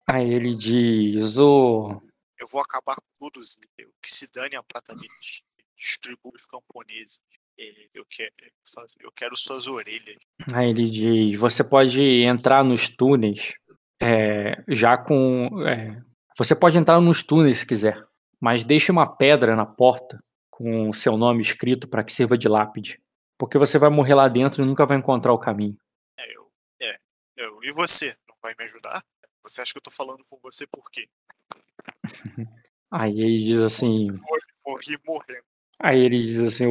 Aí 0.07 0.33
ele 0.33 0.55
diz, 0.57 1.39
ô. 1.39 2.01
Eu 2.39 2.47
vou 2.47 2.61
acabar 2.61 2.97
com 2.97 3.09
todos 3.19 3.59
eles. 3.79 3.93
Que 4.03 4.11
se 4.11 4.29
dane 4.29 4.57
a 4.57 4.63
prata 4.63 4.95
deles. 4.95 5.43
Distribua 5.77 6.33
os 6.35 6.47
camponeses. 6.47 7.19
Eu 7.93 8.05
quero, 8.09 8.33
eu 9.01 9.11
quero 9.11 9.37
suas 9.37 9.67
orelhas. 9.67 10.17
Aí 10.55 10.71
ele 10.71 10.85
diz, 10.85 11.37
você 11.37 11.65
pode 11.65 12.01
entrar 12.23 12.63
nos 12.63 12.89
túneis 12.89 13.53
é, 14.01 14.63
já 14.69 14.97
com. 14.97 15.67
é, 15.67 16.01
você 16.37 16.55
pode 16.55 16.79
entrar 16.79 17.01
nos 17.01 17.23
túneis 17.25 17.59
se 17.59 17.67
quiser, 17.67 18.01
mas 18.41 18.63
deixe 18.63 18.93
uma 18.93 19.17
pedra 19.17 19.57
na 19.57 19.67
porta 19.67 20.23
com 20.51 20.89
o 20.89 20.95
seu 20.95 21.17
nome 21.17 21.43
escrito 21.43 21.89
para 21.89 22.05
que 22.05 22.13
sirva 22.13 22.39
de 22.39 22.49
lápide. 22.49 23.03
Porque 23.37 23.59
você 23.59 23.79
vai 23.79 23.91
morrer 23.91 24.15
lá 24.15 24.29
dentro 24.29 24.63
e 24.63 24.67
nunca 24.67 24.87
vai 24.87 24.97
encontrar 24.97 25.33
o 25.33 25.39
caminho. 25.39 25.77
É, 26.17 26.37
eu, 26.37 26.51
é, 26.81 26.99
eu. 27.37 27.59
E 27.63 27.73
você? 27.73 28.17
Não 28.29 28.37
vai 28.41 28.55
me 28.57 28.65
ajudar? 28.65 29.03
Você 29.49 29.63
acha 29.63 29.73
que 29.73 29.79
eu 29.79 29.83
tô 29.83 29.91
falando 29.91 30.25
com 30.29 30.39
você 30.43 30.67
por 30.67 30.91
quê? 30.91 31.09
Aí 32.91 33.21
ele 33.21 33.39
diz 33.39 33.61
assim. 33.61 34.11
Morri, 34.11 34.43
morri 34.67 34.99
morrendo. 35.07 35.49
Aí 35.81 36.01
ele 36.01 36.19
diz 36.19 36.41
assim, 36.41 36.67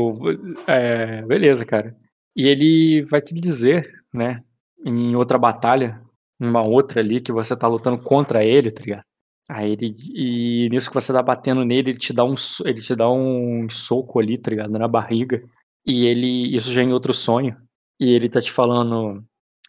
é, 0.68 1.22
beleza, 1.24 1.66
cara. 1.66 1.96
E 2.36 2.48
ele 2.48 3.04
vai 3.06 3.22
te 3.22 3.34
dizer, 3.34 4.04
né, 4.14 4.44
em 4.86 5.16
outra 5.16 5.38
batalha, 5.38 6.02
uma 6.40 6.62
outra 6.62 7.00
ali 7.00 7.22
que 7.22 7.32
você 7.32 7.56
tá 7.56 7.68
lutando 7.68 8.04
contra 8.04 8.44
ele, 8.44 8.70
tá 8.70 8.84
ligado? 8.84 9.04
Aí 9.50 9.72
ele 9.72 9.94
e 10.14 10.70
nisso 10.70 10.90
que 10.90 10.94
você 10.94 11.14
tá 11.14 11.24
batendo 11.24 11.64
nele, 11.64 11.92
ele 11.92 11.98
te 11.98 12.12
dá 12.12 12.26
um 12.26 12.36
ele 12.66 12.82
te 12.82 12.94
dá 12.96 13.10
um 13.10 13.70
soco 13.70 14.20
ali, 14.20 14.38
tá 14.38 14.52
ligado, 14.52 14.78
na 14.78 14.88
barriga. 14.88 15.42
E 15.86 16.06
ele 16.06 16.54
isso 16.54 16.74
já 16.74 16.82
é 16.82 16.84
em 16.84 16.92
outro 16.92 17.14
sonho. 17.14 17.56
E 18.00 18.10
ele 18.10 18.30
tá 18.30 18.42
te 18.42 18.52
falando 18.52 19.24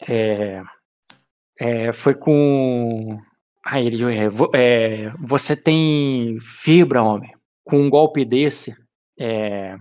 é, 0.09 0.63
é, 1.61 1.93
foi 1.93 2.15
com 2.15 3.19
Aí 3.65 3.87
ele 3.87 4.03
é, 4.05 4.29
é, 4.55 5.13
você 5.21 5.55
tem 5.55 6.39
fibra, 6.41 7.03
homem. 7.03 7.31
Com 7.65 7.81
um 7.83 7.91
golpe 7.91 8.25
desse, 8.25 8.75
é, 9.21 9.77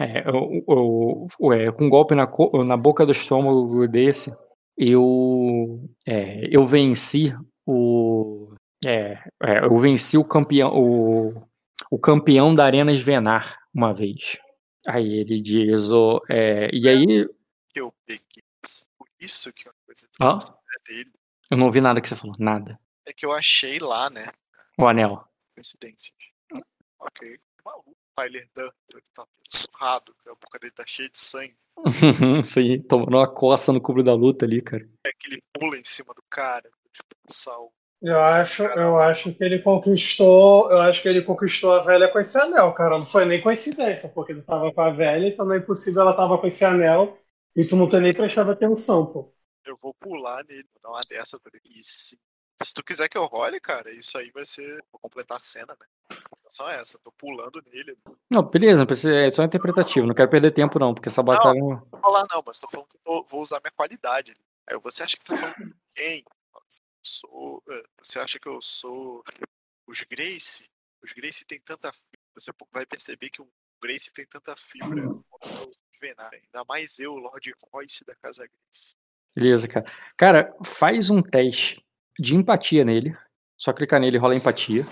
é, 0.00 0.24
o- 0.30 1.26
o- 1.40 1.52
é, 1.54 1.72
com 1.72 1.86
um 1.86 1.88
golpe 1.88 2.14
na, 2.14 2.28
na 2.66 2.76
boca 2.76 3.06
do 3.06 3.12
estômago 3.12 3.88
desse, 3.88 4.36
eu, 4.76 5.80
é, 6.06 6.48
eu 6.54 6.66
venci 6.66 7.34
o. 7.66 8.52
é, 8.84 9.18
é, 9.42 9.64
eu 9.64 9.76
venci 9.78 10.18
o 10.18 10.24
campeão, 10.28 10.70
o, 10.74 11.42
o 11.90 11.98
campeão 11.98 12.52
da 12.54 12.64
Arena 12.66 12.92
Svenar 12.94 13.56
uma 13.74 13.94
vez. 13.94 14.38
Aí 14.86 15.14
ele 15.20 15.40
diz, 15.40 15.90
o, 15.90 16.20
é, 16.28 16.68
e 16.74 16.88
aí 16.88 17.26
Que 17.72 17.80
eu 17.80 17.92
peguei. 18.06 18.42
Por 18.98 19.06
isso 19.18 19.50
que 19.52 19.66
é 19.66 19.70
uma 19.70 19.76
coisa 19.86 20.06
Hã? 20.20 20.36
é 20.36 20.92
dele. 20.92 21.10
Eu 21.50 21.56
não 21.56 21.66
ouvi 21.66 21.80
nada 21.80 22.00
que 22.00 22.08
você 22.08 22.16
falou, 22.16 22.36
nada. 22.38 22.78
É 23.06 23.12
que 23.12 23.26
eu 23.26 23.32
achei 23.32 23.78
lá, 23.78 24.08
né? 24.10 24.26
O 24.78 24.86
anel. 24.86 25.24
Coincidência. 25.54 26.12
Ok. 26.98 27.38
Maluco. 27.64 27.96
Tyler 28.14 28.48
Durden, 28.54 28.72
ele 28.92 29.02
tá 29.14 29.24
todo 29.24 29.48
surrado, 29.48 30.14
a 30.26 30.30
boca 30.30 30.58
dele 30.58 30.72
tá 30.72 30.84
cheia 30.86 31.08
de 31.08 31.18
sangue. 31.18 31.56
Sim, 32.44 32.82
tomando 32.82 33.16
uma 33.16 33.32
coça 33.32 33.72
no 33.72 33.80
cubro 33.80 34.02
da 34.02 34.14
luta 34.14 34.44
ali, 34.44 34.60
cara. 34.60 34.86
É 35.04 35.10
que 35.12 35.28
ele 35.28 35.42
pula 35.52 35.76
em 35.76 35.84
cima 35.84 36.12
do 36.14 36.22
cara, 36.28 36.68
tipo, 36.92 37.14
sal. 37.28 37.72
Eu 38.02 38.18
acho, 38.18 38.62
eu 38.62 38.98
acho 38.98 39.32
que 39.34 39.44
ele 39.44 39.58
conquistou, 39.58 40.70
eu 40.70 40.80
acho 40.80 41.02
que 41.02 41.08
ele 41.08 41.22
conquistou 41.22 41.72
a 41.72 41.82
velha 41.82 42.08
com 42.08 42.18
esse 42.18 42.38
anel, 42.38 42.72
cara. 42.72 42.96
Não 42.96 43.04
foi 43.04 43.24
nem 43.26 43.42
coincidência, 43.42 44.08
porque 44.08 44.32
ele 44.32 44.42
tava 44.42 44.72
com 44.72 44.80
a 44.80 44.90
velha, 44.90 45.28
então 45.28 45.44
não 45.44 45.54
é 45.54 45.58
impossível 45.58 46.02
ela 46.02 46.16
tava 46.16 46.38
com 46.38 46.46
esse 46.46 46.64
anel 46.64 47.18
e 47.54 47.64
tu 47.64 47.76
não 47.76 47.88
ter 47.88 48.00
nem 48.00 48.14
prestado 48.14 48.50
atenção, 48.50 49.04
pô. 49.06 49.32
Eu 49.64 49.76
vou 49.76 49.94
pular 49.94 50.44
nele, 50.44 50.68
vou 50.72 50.82
dar 50.82 50.90
uma 50.90 51.00
dessa, 51.08 51.38
tá 51.38 51.50
ligado? 51.52 51.70
E 51.70 51.82
se, 51.82 52.18
se 52.62 52.74
tu 52.74 52.82
quiser 52.82 53.08
que 53.08 53.16
eu 53.18 53.24
role, 53.24 53.60
cara, 53.60 53.90
isso 53.92 54.16
aí 54.18 54.30
vai 54.30 54.44
ser. 54.44 54.84
Vou 54.92 55.00
completar 55.00 55.36
a 55.36 55.40
cena, 55.40 55.76
né? 55.80 55.86
É 56.68 56.74
essa, 56.74 56.96
eu 56.96 57.00
tô 57.00 57.12
pulando 57.12 57.62
nele. 57.70 57.96
Não 58.04 58.16
Não, 58.28 58.42
beleza, 58.42 58.80
não 58.80 58.86
precisa- 58.86 59.14
é 59.14 59.30
só 59.30 59.44
interpretativo, 59.44 60.06
não 60.06 60.14
quero 60.14 60.28
perder 60.28 60.50
tempo 60.50 60.78
não, 60.80 60.92
porque 60.92 61.08
essa 61.08 61.22
batalha 61.22 61.58
não... 61.60 61.78
vou 61.78 62.00
falar 62.00 62.26
não, 62.28 62.42
mas 62.44 62.58
tô 62.58 62.66
falando 62.66 62.88
que 62.88 62.98
eu 63.04 63.24
vou 63.24 63.40
usar 63.40 63.60
minha 63.60 63.70
qualidade. 63.70 64.36
Aí 64.66 64.76
você 64.78 65.02
acha 65.04 65.16
que 65.16 65.24
tá 65.24 65.36
falando 65.36 65.54
com 65.54 65.72
quem? 65.94 66.24
Sou, 67.02 67.62
é, 67.68 67.82
você 68.02 68.18
acha 68.18 68.38
que 68.38 68.48
eu 68.48 68.60
sou 68.60 69.22
os 69.86 70.02
Grace? 70.02 70.64
Os 71.02 71.12
Grace 71.12 71.44
tem 71.44 71.60
tanta 71.60 71.92
fibra. 71.92 72.20
Você 72.34 72.52
vai 72.72 72.84
perceber 72.84 73.30
que 73.30 73.40
o 73.40 73.48
Grace 73.80 74.12
tem 74.12 74.26
tanta 74.26 74.54
fibra 74.56 75.02
Venar. 76.00 76.30
Ainda 76.32 76.64
mais 76.68 76.98
eu, 76.98 77.14
Lord 77.14 77.54
Royce 77.72 78.04
da 78.04 78.14
Casa 78.16 78.46
Grace. 78.46 78.96
Beleza, 79.34 79.68
cara. 79.68 79.86
Cara, 80.16 80.56
faz 80.64 81.08
um 81.10 81.22
teste 81.22 81.84
de 82.18 82.34
empatia 82.36 82.84
nele, 82.84 83.16
só 83.56 83.72
clicar 83.72 84.00
nele 84.00 84.16
e 84.16 84.20
rola 84.20 84.34
empatia. 84.34 84.84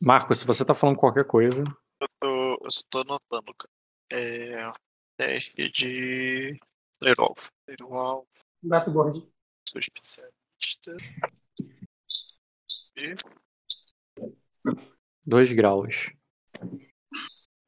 Marcos, 0.00 0.38
se 0.38 0.46
você 0.46 0.64
tá 0.64 0.74
falando 0.74 0.96
qualquer 0.96 1.24
coisa, 1.24 1.62
Eu, 2.00 2.08
tô- 2.20 2.58
eu 2.64 2.70
só 2.70 2.80
tô 2.88 2.98
anotando, 3.00 3.52
cara. 3.54 3.70
É. 4.12 4.72
Teste 5.16 5.68
de. 5.70 6.60
Lerolf. 7.00 7.48
Lerolf, 7.68 8.28
Gato 8.62 8.92
gordinho. 8.92 9.28
sou 9.68 9.80
especialista. 9.80 10.96
E. 12.96 13.14
dois 15.26 15.52
graus. 15.52 16.10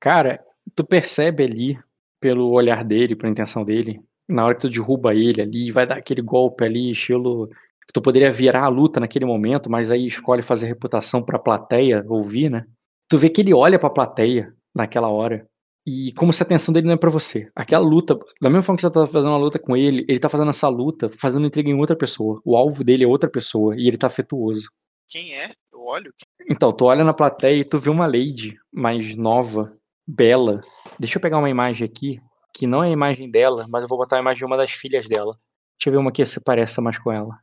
Cara, 0.01 0.45
tu 0.75 0.85
percebe 0.85 1.43
ali, 1.45 1.83
pelo 2.21 2.51
olhar 2.51 2.85
dele, 2.85 3.17
pela 3.17 3.31
intenção 3.31 3.65
dele, 3.65 4.01
na 4.29 4.45
hora 4.45 4.55
que 4.55 4.61
tu 4.61 4.69
derruba 4.69 5.15
ele 5.15 5.43
ali, 5.43 5.71
vai 5.71 5.87
dar 5.87 5.97
aquele 5.97 6.23
golpe 6.23 6.65
ali, 6.65 6.91
estilo 6.91 7.49
que 7.87 7.93
tu 7.93 8.01
poderia 8.01 8.31
virar 8.31 8.65
a 8.65 8.69
luta 8.69 9.01
naquele 9.01 9.25
momento, 9.25 9.69
mas 9.69 9.91
aí 9.91 10.07
escolhe 10.07 10.43
fazer 10.43 10.67
reputação 10.67 11.23
pra 11.23 11.39
plateia 11.39 12.05
ouvir, 12.09 12.49
né? 12.49 12.65
Tu 13.09 13.19
vê 13.19 13.29
que 13.29 13.41
ele 13.41 13.53
olha 13.53 13.79
pra 13.79 13.91
plateia 13.91 14.55
naquela 14.73 15.09
hora 15.09 15.45
e 15.87 16.13
como 16.13 16.33
se 16.33 16.43
a 16.43 16.47
atenção 16.47 16.73
dele 16.73 16.87
não 16.87 16.95
é 16.95 16.97
pra 16.97 17.11
você. 17.11 17.51
Aquela 17.55 17.85
luta, 17.85 18.17
da 18.41 18.49
mesma 18.49 18.63
forma 18.63 18.77
que 18.77 18.83
você 18.83 18.91
tá 18.91 19.07
fazendo 19.07 19.31
uma 19.31 19.39
luta 19.39 19.59
com 19.59 19.77
ele, 19.77 20.05
ele 20.09 20.21
tá 20.21 20.29
fazendo 20.29 20.51
essa 20.51 20.69
luta, 20.69 21.09
fazendo 21.09 21.47
intriga 21.47 21.69
em 21.69 21.75
outra 21.75 21.97
pessoa. 21.97 22.41
O 22.45 22.57
alvo 22.57 22.85
dele 22.85 23.05
é 23.05 23.09
outra 23.09 23.29
pessoa 23.29 23.75
e 23.77 23.89
ele 23.89 23.97
tá 23.97 24.07
afetuoso. 24.07 24.71
Quem 25.09 25.35
é? 25.35 25.51
Eu 25.73 25.81
olho. 25.85 26.13
Então, 26.49 26.71
tu 26.73 26.85
olha 26.85 27.03
na 27.03 27.13
plateia 27.13 27.61
e 27.61 27.65
tu 27.65 27.79
vê 27.79 27.91
uma 27.91 28.07
lady 28.07 28.57
mais 28.73 29.17
nova, 29.17 29.77
bela. 30.11 30.61
Deixa 30.99 31.19
eu 31.19 31.23
pegar 31.23 31.39
uma 31.39 31.51
imagem 31.51 31.87
aqui, 31.87 32.21
que 32.55 32.67
não 32.67 32.83
é 32.83 32.89
a 32.89 32.93
imagem 32.93 33.31
dela, 33.31 33.67
mas 33.69 33.83
eu 33.83 33.89
vou 33.89 33.99
botar 33.99 34.17
a 34.17 34.21
imagem 34.21 34.39
de 34.39 34.45
uma 34.45 34.57
das 34.57 34.71
filhas 34.71 35.09
dela. 35.09 35.37
Deixa 35.79 35.89
eu 35.89 35.93
ver 35.93 35.99
uma 35.99 36.13
que 36.13 36.25
se 36.27 36.43
pareça 36.43 36.83
mais 36.83 36.99
com 36.99 37.11
ela. 37.13 37.39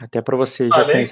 Até 0.00 0.20
pra 0.20 0.36
você 0.36 0.68
já 0.68 0.74
Falei. 0.74 1.04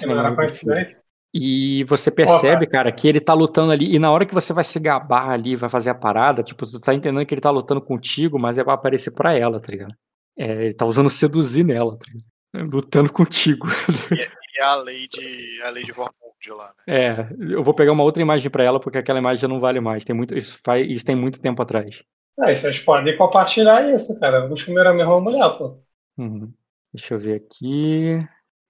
E 1.37 1.83
você 1.83 2.09
percebe, 2.09 2.65
cara, 2.65 2.91
que 2.91 3.07
ele 3.07 3.19
tá 3.19 3.33
lutando 3.33 3.71
ali. 3.71 3.93
E 3.93 3.99
na 3.99 4.09
hora 4.09 4.25
que 4.25 4.33
você 4.33 4.53
vai 4.53 4.63
se 4.63 4.79
gabar 4.79 5.29
ali, 5.29 5.55
vai 5.55 5.69
fazer 5.69 5.89
a 5.89 5.95
parada, 5.95 6.41
tipo, 6.41 6.65
tu 6.65 6.79
tá 6.79 6.93
entendendo 6.93 7.25
que 7.25 7.33
ele 7.33 7.41
tá 7.41 7.49
lutando 7.49 7.81
contigo, 7.81 8.39
mas 8.39 8.57
é 8.57 8.63
pra 8.63 8.73
aparecer 8.73 9.11
pra 9.11 9.33
ela, 9.33 9.59
tá 9.59 9.71
ligado? 9.71 9.93
É, 10.37 10.65
ele 10.65 10.73
tá 10.73 10.85
usando 10.85 11.09
seduzir 11.09 11.65
nela, 11.65 11.97
tá 11.97 12.05
ligado? 12.07 12.73
Lutando 12.73 13.11
contigo. 13.11 13.67
E 14.11 14.61
é 14.61 14.63
a 14.63 14.75
Lady. 14.75 15.61
A 15.61 15.69
Lady 15.71 15.91
Vormund 15.91 16.24
lá, 16.53 16.73
né? 16.87 17.07
É, 17.07 17.29
eu 17.39 17.63
vou 17.63 17.73
pegar 17.73 17.91
uma 17.91 18.03
outra 18.03 18.21
imagem 18.21 18.49
pra 18.49 18.63
ela, 18.63 18.79
porque 18.79 18.97
aquela 18.97 19.19
imagem 19.19 19.41
já 19.41 19.47
não 19.47 19.59
vale 19.59 19.79
mais. 19.79 20.03
Tem 20.03 20.15
muito, 20.15 20.37
isso, 20.37 20.59
faz, 20.63 20.85
isso 20.89 21.05
tem 21.05 21.15
muito 21.15 21.41
tempo 21.41 21.61
atrás. 21.61 22.03
É, 22.39 22.53
vocês 22.53 22.79
podem 22.79 23.17
compartilhar 23.17 23.87
isso, 23.93 24.19
cara. 24.19 24.41
Vamos 24.41 24.63
comer 24.63 24.85
a 24.87 24.93
mesma 24.93 25.19
mulher, 25.21 25.49
pô. 25.57 25.79
Uhum. 26.17 26.53
Deixa 26.93 27.13
eu 27.13 27.19
ver 27.19 27.35
aqui. 27.35 28.19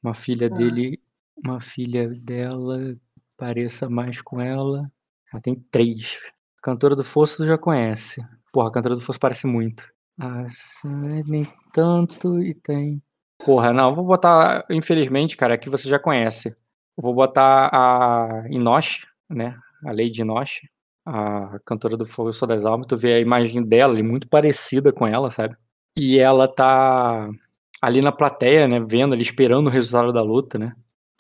Uma 0.04 0.14
filha 0.14 0.50
dele. 0.50 1.02
Uma 1.44 1.60
filha 1.60 2.08
dela 2.08 2.96
pareça 3.38 3.90
mais 3.90 4.22
com 4.22 4.40
ela. 4.40 4.90
Ela 5.34 5.42
tem 5.42 5.56
três. 5.72 6.20
Cantora 6.62 6.96
do 6.96 7.04
Fosso 7.04 7.38
tu 7.38 7.48
já 7.48 7.58
conhece. 7.58 8.26
Porra, 8.52 8.70
a 8.70 8.72
Cantora 8.72 8.96
do 8.96 9.02
Fosso 9.02 9.20
parece 9.20 9.46
muito. 9.48 9.86
Ah, 10.20 10.46
sim, 10.50 11.24
nem 11.28 11.48
tanto 11.74 12.40
e 12.42 12.54
tem. 12.54 13.02
Porra, 13.38 13.74
não, 13.74 13.94
vou 13.94 14.06
botar. 14.06 14.66
Infelizmente, 14.70 15.36
cara, 15.36 15.56
aqui 15.56 15.70
você 15.70 15.90
já 15.90 16.00
conhece. 16.00 16.56
Vou 16.98 17.14
botar 17.14 17.70
a 17.74 18.46
Inoshi, 18.50 19.02
né? 19.30 19.58
A 19.84 19.92
Lady 19.92 20.22
Inoshi. 20.22 20.68
A 21.06 21.60
cantora 21.66 21.96
do 21.96 22.06
Fogo 22.06 22.34
Sou 22.34 22.48
das 22.48 22.66
Almas. 22.66 22.88
Tu 22.88 22.98
vê 22.98 23.14
a 23.14 23.20
imagem 23.20 23.64
dela 23.64 24.02
muito 24.02 24.28
parecida 24.28 24.92
com 24.92 25.06
ela, 25.06 25.30
sabe? 25.30 25.56
E 25.96 26.18
ela 26.18 26.48
tá 26.48 27.30
ali 27.82 28.02
na 28.02 28.12
plateia, 28.12 28.68
né? 28.68 28.80
Vendo 28.80 29.14
ali, 29.14 29.22
esperando 29.22 29.68
o 29.68 29.70
resultado 29.70 30.12
da 30.12 30.22
luta, 30.22 30.58
né? 30.58 30.74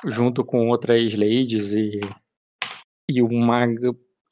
Junto 0.05 0.43
com 0.43 0.69
outras 0.69 1.13
ladies 1.13 1.73
e. 1.73 1.99
e 3.09 3.21
uma 3.21 3.65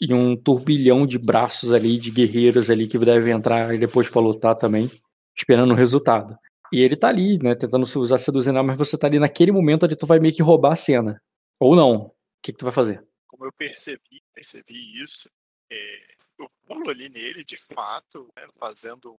e 0.01 0.13
um 0.13 0.35
turbilhão 0.35 1.07
de 1.07 1.17
braços 1.17 1.71
ali, 1.71 1.97
de 1.97 2.11
guerreiros 2.11 2.69
ali 2.69 2.87
que 2.87 2.97
devem 2.97 3.33
entrar 3.33 3.77
depois 3.77 4.09
para 4.09 4.21
lutar 4.21 4.55
também, 4.55 4.89
esperando 5.35 5.71
o 5.71 5.75
resultado. 5.75 6.35
E 6.73 6.81
ele 6.81 6.97
tá 6.97 7.07
ali, 7.07 7.37
né, 7.41 7.55
tentando 7.55 7.83
usar 7.83 8.17
seduzindo, 8.17 8.61
mas 8.63 8.77
você 8.77 8.97
tá 8.97 9.07
ali 9.07 9.17
naquele 9.17 9.51
momento 9.51 9.85
onde 9.85 9.95
tu 9.95 10.05
vai 10.05 10.19
meio 10.19 10.33
que 10.33 10.43
roubar 10.43 10.73
a 10.73 10.75
cena. 10.75 11.21
Ou 11.63 11.77
não. 11.77 11.95
O 11.95 12.15
que, 12.41 12.51
que 12.51 12.57
tu 12.57 12.65
vai 12.65 12.73
fazer? 12.73 13.01
Como 13.25 13.45
eu 13.45 13.51
percebi, 13.53 14.21
percebi 14.33 15.01
isso, 15.01 15.29
é, 15.71 16.15
eu 16.37 16.49
pulo 16.67 16.89
ali 16.89 17.07
nele, 17.07 17.41
de 17.45 17.55
fato, 17.55 18.29
né, 18.35 18.45
fazendo, 18.59 19.15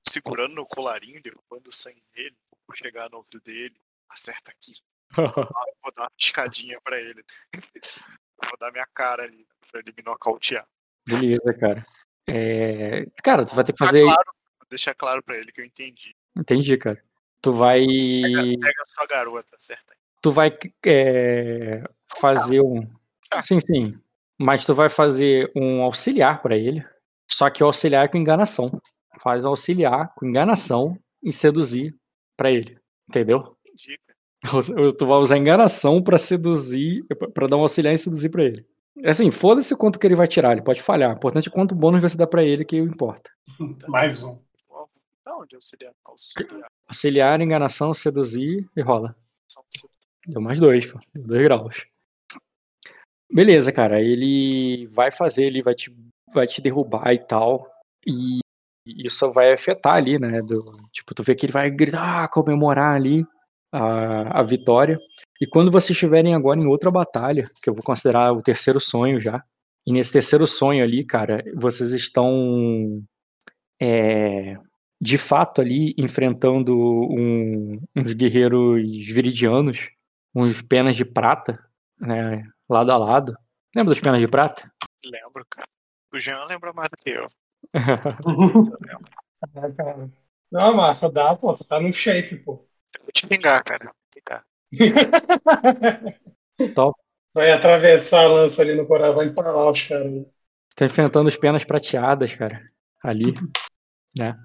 segurando 0.00 0.54
no 0.54 0.64
colarinho, 0.64 1.20
derrubando 1.20 1.68
o 1.68 1.72
sangue 1.72 2.02
dele, 2.14 2.36
vou 2.68 2.76
chegar 2.76 3.10
no 3.10 3.16
ouvido 3.16 3.40
dele, 3.40 3.74
acerta 4.08 4.52
aqui. 4.52 4.74
vou 5.82 5.92
dar 5.92 6.02
uma 6.02 6.10
piscadinha 6.16 6.80
pra 6.82 7.00
ele. 7.00 7.24
vou 7.52 8.56
dar 8.60 8.70
minha 8.70 8.86
cara 8.94 9.24
ali, 9.24 9.44
pra 9.72 9.80
ele 9.80 9.92
me 9.96 10.04
nocautear. 10.04 10.68
Beleza, 11.04 11.52
cara. 11.58 11.84
É... 12.28 13.06
Cara, 13.24 13.44
tu 13.44 13.56
vai 13.56 13.64
ter 13.64 13.72
que 13.72 13.84
fazer. 13.84 14.04
Claro, 14.04 14.32
deixar 14.68 14.94
claro 14.94 15.20
pra 15.20 15.36
ele 15.36 15.50
que 15.50 15.60
eu 15.60 15.64
entendi. 15.64 16.14
Entendi, 16.36 16.78
cara. 16.78 17.02
Tu 17.42 17.52
vai. 17.52 17.80
Pega, 17.80 18.42
pega 18.42 18.82
a 18.82 18.86
sua 18.86 19.06
garota, 19.06 19.56
certo? 19.58 19.99
Tu 20.22 20.30
vai 20.30 20.56
é... 20.86 21.82
fazer 22.18 22.60
um. 22.60 22.86
Ah. 23.32 23.42
Sim, 23.42 23.60
sim. 23.60 23.92
Mas 24.38 24.64
tu 24.64 24.74
vai 24.74 24.88
fazer 24.88 25.50
um 25.54 25.82
auxiliar 25.82 26.42
pra 26.42 26.56
ele. 26.56 26.84
Só 27.30 27.48
que 27.48 27.62
o 27.62 27.66
auxiliar 27.66 28.04
é 28.04 28.08
com 28.08 28.18
enganação. 28.18 28.80
Faz 29.20 29.44
o 29.44 29.48
auxiliar 29.48 30.12
com 30.14 30.26
enganação 30.26 30.98
e 31.22 31.32
seduzir 31.32 31.94
pra 32.36 32.50
ele. 32.50 32.78
Entendeu? 33.08 33.56
Entendi. 33.66 33.98
Tu 34.96 35.06
vai 35.06 35.18
usar 35.18 35.36
enganação 35.36 36.02
pra 36.02 36.16
seduzir, 36.16 37.04
pra 37.34 37.46
dar 37.46 37.56
um 37.56 37.60
auxiliar 37.60 37.92
e 37.92 37.98
seduzir 37.98 38.30
pra 38.30 38.44
ele. 38.44 38.66
Assim, 39.04 39.30
foda-se 39.30 39.76
quanto 39.76 39.98
que 39.98 40.06
ele 40.06 40.14
vai 40.14 40.26
tirar, 40.26 40.52
ele 40.52 40.62
pode 40.62 40.82
falhar. 40.82 41.10
O 41.10 41.16
importante 41.16 41.48
é 41.48 41.52
quanto 41.52 41.74
bônus 41.74 42.02
você 42.02 42.16
dá 42.16 42.26
pra 42.26 42.42
ele 42.42 42.64
que 42.64 42.76
importa. 42.76 43.30
Mais 43.88 44.22
um. 44.22 44.38
Da 45.24 45.36
onde 45.36 45.54
auxiliar? 45.54 45.92
Auxiliar. 46.04 46.70
Auxiliar, 46.88 47.40
enganação, 47.40 47.92
seduzir 47.94 48.68
e 48.76 48.80
rola. 48.80 49.14
São- 49.46 49.62
Deu 50.26 50.40
mais 50.40 50.60
dois, 50.60 50.86
pô. 50.86 50.98
Deu 51.14 51.26
dois 51.26 51.42
graus. 51.42 51.86
Beleza, 53.32 53.72
cara. 53.72 54.00
Ele 54.00 54.86
vai 54.88 55.10
fazer, 55.10 55.44
ele 55.44 55.62
vai 55.62 55.74
te, 55.74 55.94
vai 56.32 56.46
te 56.46 56.60
derrubar 56.60 57.12
e 57.12 57.18
tal. 57.18 57.66
E 58.06 58.40
isso 58.86 59.30
vai 59.32 59.52
afetar 59.52 59.94
ali, 59.94 60.18
né? 60.18 60.40
do- 60.42 60.72
tipo, 60.92 61.14
tu 61.14 61.22
vê 61.22 61.34
que 61.34 61.46
ele 61.46 61.52
vai 61.52 61.70
gritar, 61.70 62.28
comemorar 62.28 62.94
ali 62.96 63.24
a, 63.72 64.40
a 64.40 64.42
vitória. 64.42 64.98
E 65.40 65.46
quando 65.46 65.70
vocês 65.70 65.90
estiverem 65.90 66.34
agora 66.34 66.60
em 66.60 66.66
outra 66.66 66.90
batalha, 66.90 67.48
que 67.62 67.70
eu 67.70 67.74
vou 67.74 67.82
considerar 67.84 68.32
o 68.32 68.42
terceiro 68.42 68.80
sonho 68.80 69.20
já. 69.20 69.42
E 69.86 69.92
nesse 69.92 70.12
terceiro 70.12 70.46
sonho 70.46 70.82
ali, 70.84 71.04
cara, 71.04 71.42
vocês 71.56 71.92
estão 71.92 73.02
é, 73.80 74.56
de 75.00 75.16
fato 75.16 75.60
ali 75.60 75.94
enfrentando 75.96 76.74
um- 76.76 77.80
uns 77.96 78.12
guerreiros 78.12 78.82
viridianos, 79.06 79.88
uns 80.34 80.62
penas 80.62 80.96
de 80.96 81.04
prata, 81.04 81.62
né, 81.98 82.48
lado 82.68 82.92
a 82.92 82.96
lado. 82.96 83.36
Lembra 83.74 83.94
dos 83.94 84.00
penas 84.00 84.20
de 84.20 84.28
prata? 84.28 84.72
Lembro, 85.04 85.44
cara. 85.48 85.66
O 86.12 86.18
Jean 86.18 86.44
lembra 86.44 86.72
mais 86.72 86.88
do 86.90 86.96
que 86.96 87.10
eu. 87.10 87.26
É, 89.56 89.72
cara. 89.72 90.10
Não, 90.52 90.74
Marco, 90.74 91.08
dá, 91.08 91.34
pô. 91.34 91.54
Tu 91.54 91.64
tá 91.64 91.80
no 91.80 91.90
shape, 91.90 92.36
pô. 92.36 92.68
Eu 92.94 93.04
vou 93.04 93.10
te 93.10 93.26
pingar, 93.26 93.64
cara. 93.64 93.86
Vou 93.86 93.94
pingar. 94.12 94.44
Top. 96.74 97.00
Vai 97.32 97.52
atravessar 97.52 98.24
a 98.24 98.28
lança 98.28 98.60
ali 98.60 98.74
no 98.74 98.86
coração, 98.86 99.14
vai 99.14 99.26
empalar 99.26 99.70
os 99.70 99.82
caras. 99.82 100.26
tá 100.74 100.84
enfrentando 100.84 101.28
os 101.28 101.36
penas 101.36 101.64
prateadas, 101.64 102.34
cara, 102.34 102.68
ali, 103.02 103.32
né? 104.18 104.36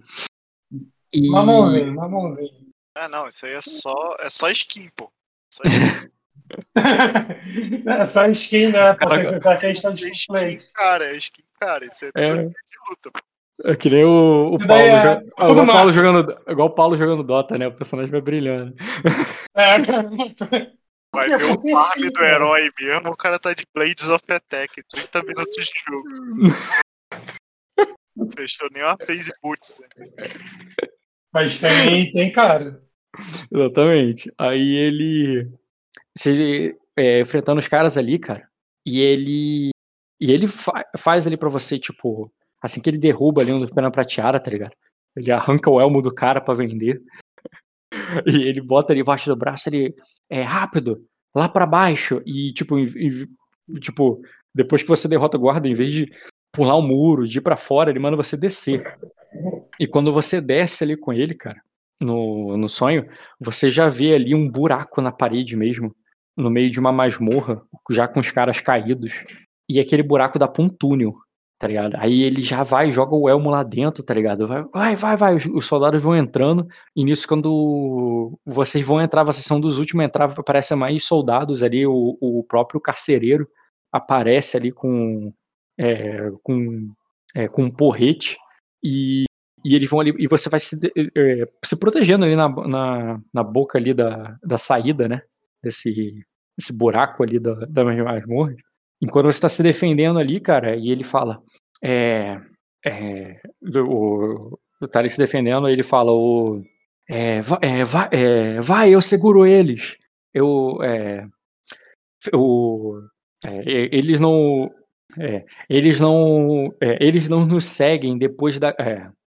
E 1.11 1.29
Mamãozinho, 1.29 1.95
mamãozinho. 1.95 2.71
Ah, 2.93 3.09
não, 3.09 3.27
isso 3.27 3.45
aí 3.45 3.53
é 3.53 3.61
só, 3.61 4.15
é 4.19 4.29
só 4.29 4.49
skin, 4.51 4.89
pô. 4.95 5.11
Só 5.55 5.63
skin. 5.65 6.09
É 7.87 8.05
só 8.07 8.27
skin, 8.27 8.67
né? 8.71 8.93
Porque 8.93 9.05
Caraca. 9.23 9.39
já 9.39 9.57
que 9.57 9.65
a 9.65 9.69
gente 9.69 9.81
tá 9.81 9.89
de 9.91 10.05
É 10.05 10.09
skin, 10.09 10.57
cara, 10.73 11.05
é 11.05 11.15
skin, 11.17 11.43
cara. 11.59 11.85
Isso 11.85 12.05
é 12.05 12.11
tudo 12.11 12.23
É. 12.25 12.43
de 12.45 12.53
luta, 12.89 13.11
pô. 13.11 13.19
é 13.71 13.75
que 13.75 13.89
nem 13.89 14.03
o, 14.03 14.51
o 14.53 14.57
Isso 14.57 14.67
Paulo, 14.67 14.83
é- 14.83 15.01
jo- 15.01 15.31
é 15.39 15.51
igual, 15.51 15.65
Paulo 15.67 15.93
jogando, 15.93 16.37
igual 16.47 16.67
o 16.67 16.75
Paulo 16.75 16.97
jogando 16.97 17.23
Dota, 17.23 17.57
né? 17.57 17.67
O 17.67 17.73
personagem 17.75 18.11
vai 18.11 18.21
brilhando. 18.21 18.75
É, 19.55 19.81
cara. 19.85 20.09
Vai 21.13 21.29
ver 21.29 21.35
o 21.45 21.53
é 21.67 21.71
farm 21.71 22.01
do 22.03 22.13
cara. 22.13 22.27
herói 22.27 22.69
mesmo, 22.79 23.09
o 23.09 23.15
cara 23.15 23.39
tá 23.39 23.53
de 23.53 23.63
Blades 23.73 24.09
of 24.09 24.25
Attack, 24.29 24.83
30 24.83 25.23
minutos 25.23 25.55
de 25.55 25.71
jogo. 25.87 26.09
Não 28.15 28.29
Fechou 28.35 28.67
nem 28.73 28.83
uma 28.83 28.97
phase 28.97 29.31
boots. 29.41 29.79
né? 29.79 29.87
Mas 31.33 31.57
tem, 31.59 32.11
tem 32.11 32.31
cara. 32.31 32.81
Exatamente. 33.51 34.31
Aí 34.37 34.75
ele. 34.75 35.49
Se, 36.17 36.75
é, 36.95 37.21
enfrentando 37.21 37.59
os 37.59 37.67
caras 37.67 37.97
ali, 37.97 38.17
cara. 38.19 38.47
E 38.85 38.99
ele. 38.99 39.69
E 40.19 40.31
ele 40.31 40.47
fa- 40.47 40.85
faz 40.97 41.27
ali 41.27 41.37
pra 41.37 41.49
você, 41.49 41.77
tipo. 41.79 42.31
Assim 42.61 42.81
que 42.81 42.89
ele 42.89 42.97
derruba 42.97 43.41
ali 43.41 43.51
um 43.53 43.59
dos 43.59 43.69
pena 43.69 43.91
prateada, 43.91 44.39
tá 44.39 44.49
ligado? 44.49 44.73
Ele 45.15 45.31
arranca 45.31 45.69
o 45.69 45.79
elmo 45.79 46.01
do 46.01 46.13
cara 46.13 46.41
pra 46.41 46.53
vender. 46.53 47.01
E 48.27 48.43
ele 48.43 48.61
bota 48.61 48.91
ali 48.91 49.01
embaixo 49.01 49.29
do 49.29 49.35
braço, 49.35 49.69
ele. 49.69 49.95
É 50.29 50.41
rápido, 50.41 51.05
lá 51.33 51.47
pra 51.47 51.65
baixo. 51.65 52.21
E, 52.25 52.51
tipo, 52.53 52.77
em- 52.77 52.89
tipo, 53.79 54.21
depois 54.53 54.81
que 54.83 54.89
você 54.89 55.07
derrota 55.07 55.37
o 55.37 55.39
guarda, 55.39 55.67
em 55.69 55.73
vez 55.73 55.91
de 55.91 56.11
pular 56.51 56.75
o 56.75 56.81
muro, 56.81 57.27
de 57.27 57.37
ir 57.37 57.41
pra 57.41 57.55
fora, 57.55 57.89
ele 57.89 57.99
manda 57.99 58.17
você 58.17 58.35
descer. 58.35 58.97
E 59.79 59.87
quando 59.87 60.11
você 60.11 60.41
desce 60.41 60.83
ali 60.83 60.97
com 60.97 61.13
ele, 61.13 61.33
cara, 61.33 61.61
no, 61.99 62.57
no 62.57 62.67
sonho, 62.69 63.07
você 63.39 63.69
já 63.69 63.87
vê 63.87 64.15
ali 64.15 64.35
um 64.35 64.49
buraco 64.49 65.01
na 65.01 65.11
parede 65.11 65.55
mesmo, 65.55 65.95
no 66.35 66.49
meio 66.49 66.69
de 66.69 66.79
uma 66.79 66.91
masmorra, 66.91 67.61
já 67.91 68.07
com 68.07 68.19
os 68.19 68.31
caras 68.31 68.59
caídos. 68.61 69.23
E 69.69 69.79
aquele 69.79 70.03
buraco 70.03 70.37
dá 70.37 70.47
pra 70.47 70.63
um 70.63 70.69
túnel, 70.69 71.13
tá 71.57 71.67
ligado? 71.67 71.95
Aí 71.97 72.21
ele 72.23 72.41
já 72.41 72.63
vai, 72.63 72.91
joga 72.91 73.15
o 73.15 73.29
elmo 73.29 73.49
lá 73.49 73.63
dentro, 73.63 74.03
tá 74.03 74.13
ligado? 74.13 74.47
Vai, 74.47 74.63
vai, 74.73 74.95
vai, 74.95 75.17
vai. 75.17 75.35
Os, 75.35 75.45
os 75.45 75.65
soldados 75.65 76.01
vão 76.01 76.15
entrando, 76.15 76.67
e 76.95 77.03
nisso, 77.03 77.27
quando 77.27 78.37
vocês 78.45 78.85
vão 78.85 79.01
entrar, 79.01 79.23
vocês 79.23 79.45
são 79.45 79.59
dos 79.59 79.77
últimos 79.79 80.03
a 80.03 80.05
entrar, 80.05 80.25
aparecem 80.25 80.77
mais 80.77 81.03
soldados 81.05 81.63
ali, 81.63 81.85
o, 81.87 82.17
o 82.21 82.43
próprio 82.43 82.79
carcereiro 82.81 83.47
aparece 83.91 84.57
ali 84.57 84.71
com. 84.71 85.31
é, 85.77 86.29
com, 86.43 86.91
é, 87.35 87.47
com 87.47 87.63
um 87.63 87.71
porrete. 87.71 88.37
E 88.83 89.25
e 89.65 89.75
eles 89.75 89.89
vão 89.89 89.99
ali, 89.99 90.13
e 90.19 90.27
você 90.27 90.49
vai 90.49 90.59
se, 90.59 90.79
eh, 90.95 91.47
se 91.65 91.75
protegendo 91.79 92.23
ali 92.25 92.35
na, 92.35 92.47
na, 92.49 93.21
na 93.33 93.43
boca 93.43 93.77
ali 93.79 93.93
da, 93.93 94.37
da 94.43 94.57
saída, 94.57 95.07
né? 95.09 95.21
Desse, 95.63 95.91
desse 96.57 96.77
buraco 96.77 97.23
ali 97.23 97.39
da, 97.39 97.53
da 97.67 97.83
masmorra. 97.83 98.55
Enquanto 99.01 99.25
você 99.25 99.41
tá 99.41 99.49
se 99.49 99.63
defendendo 99.63 100.19
ali, 100.19 100.39
cara, 100.39 100.75
e 100.75 100.89
ele 100.89 101.03
fala, 101.03 101.41
é, 101.83 102.39
é, 102.85 103.41
o, 103.63 104.57
o 104.81 104.87
tá 104.87 104.99
ali 104.99 105.09
se 105.09 105.17
defendendo, 105.17 105.67
ele 105.67 105.83
fala, 105.83 106.11
o, 106.11 106.61
é, 107.09 107.41
va- 107.41 107.59
é, 107.61 107.79
é, 108.57 108.61
vai, 108.61 108.93
eu 108.93 109.01
seguro 109.01 109.45
eles. 109.45 109.97
Eu, 110.33 110.81
é, 110.83 111.25
é, 113.45 113.63
e- 113.63 113.89
eles 113.91 114.19
não, 114.19 114.71
é, 115.19 115.45
eles 115.69 115.99
não, 115.99 116.73
é, 116.81 116.97
eles 117.05 117.27
não 117.29 117.45
nos 117.45 117.65
seguem 117.65 118.17
depois 118.17 118.59
da, 118.59 118.75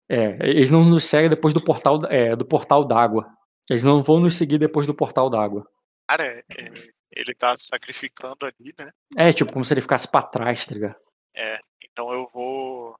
é, 0.10 0.38
eles 0.41 0.72
não 0.72 0.84
nos 0.84 1.06
seguem 1.06 1.30
depois 1.30 1.53
do 1.53 1.61
portal, 1.61 1.99
é, 2.10 2.36
do 2.36 2.45
portal 2.45 2.86
d'água. 2.86 3.27
Eles 3.69 3.84
não 3.84 4.02
vão 4.03 4.19
nos 4.19 4.38
seguir 4.38 4.57
depois 4.57 4.86
do 4.86 4.94
portal 4.94 5.30
d'água. 5.30 5.68
Cara, 6.07 6.26
é- 6.26 6.44
é, 6.57 6.72
ele 7.11 7.34
tá 7.34 7.56
se 7.57 7.68
sacrificando 7.68 8.45
ali, 8.45 8.73
né? 8.77 8.91
É, 9.18 9.34
tipo, 9.34 9.52
como 9.52 9.64
se 9.65 9.73
ele 9.73 9.82
ficasse 9.82 10.10
pra 10.10 10.22
trás, 10.22 10.65
tá 10.65 10.73
ligado? 10.73 10.95
É, 11.34 11.60
então 11.84 12.11
eu 12.14 12.27
vou. 12.34 12.95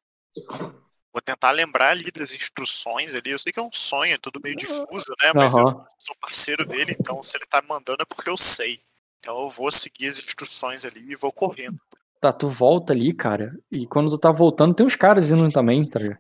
Vou 1.12 1.22
tentar 1.22 1.52
lembrar 1.52 1.92
ali 1.92 2.12
das 2.12 2.32
instruções 2.32 3.16
ali. 3.16 3.32
Eu 3.32 3.40
sei 3.40 3.54
que 3.54 3.60
é 3.60 3.64
um 3.64 3.72
sonho, 3.72 4.14
é 4.14 4.18
tudo 4.18 4.42
meio 4.44 4.56
difuso, 4.56 5.16
né? 5.22 5.32
Mas 5.34 5.56
eu 5.56 5.64
Aham. 5.64 5.86
sou 5.98 6.16
parceiro 6.20 6.66
dele, 6.66 6.92
então 7.00 7.24
se 7.24 7.38
ele 7.38 7.46
tá 7.46 7.62
me 7.62 7.68
mandando 7.70 8.02
é 8.04 8.06
porque 8.06 8.30
eu 8.30 8.38
sei. 8.38 8.82
Então 9.20 9.42
eu 9.42 9.48
vou 9.50 9.72
seguir 9.72 10.08
as 10.08 10.20
instruções 10.20 10.84
ali 10.84 11.12
e 11.12 11.16
vou 11.16 11.32
correndo. 11.32 11.80
Tá, 12.26 12.34
tu 12.34 12.48
volta 12.48 12.92
ali, 12.92 13.14
cara, 13.14 13.52
e 13.72 13.86
quando 13.86 14.10
tu 14.10 14.18
tá 14.18 14.32
voltando, 14.32 14.74
tem 14.74 14.84
uns 14.84 14.96
caras 14.96 15.30
indo 15.30 15.48
também, 15.52 15.88
tá 15.88 16.00
ligado? 16.00 16.18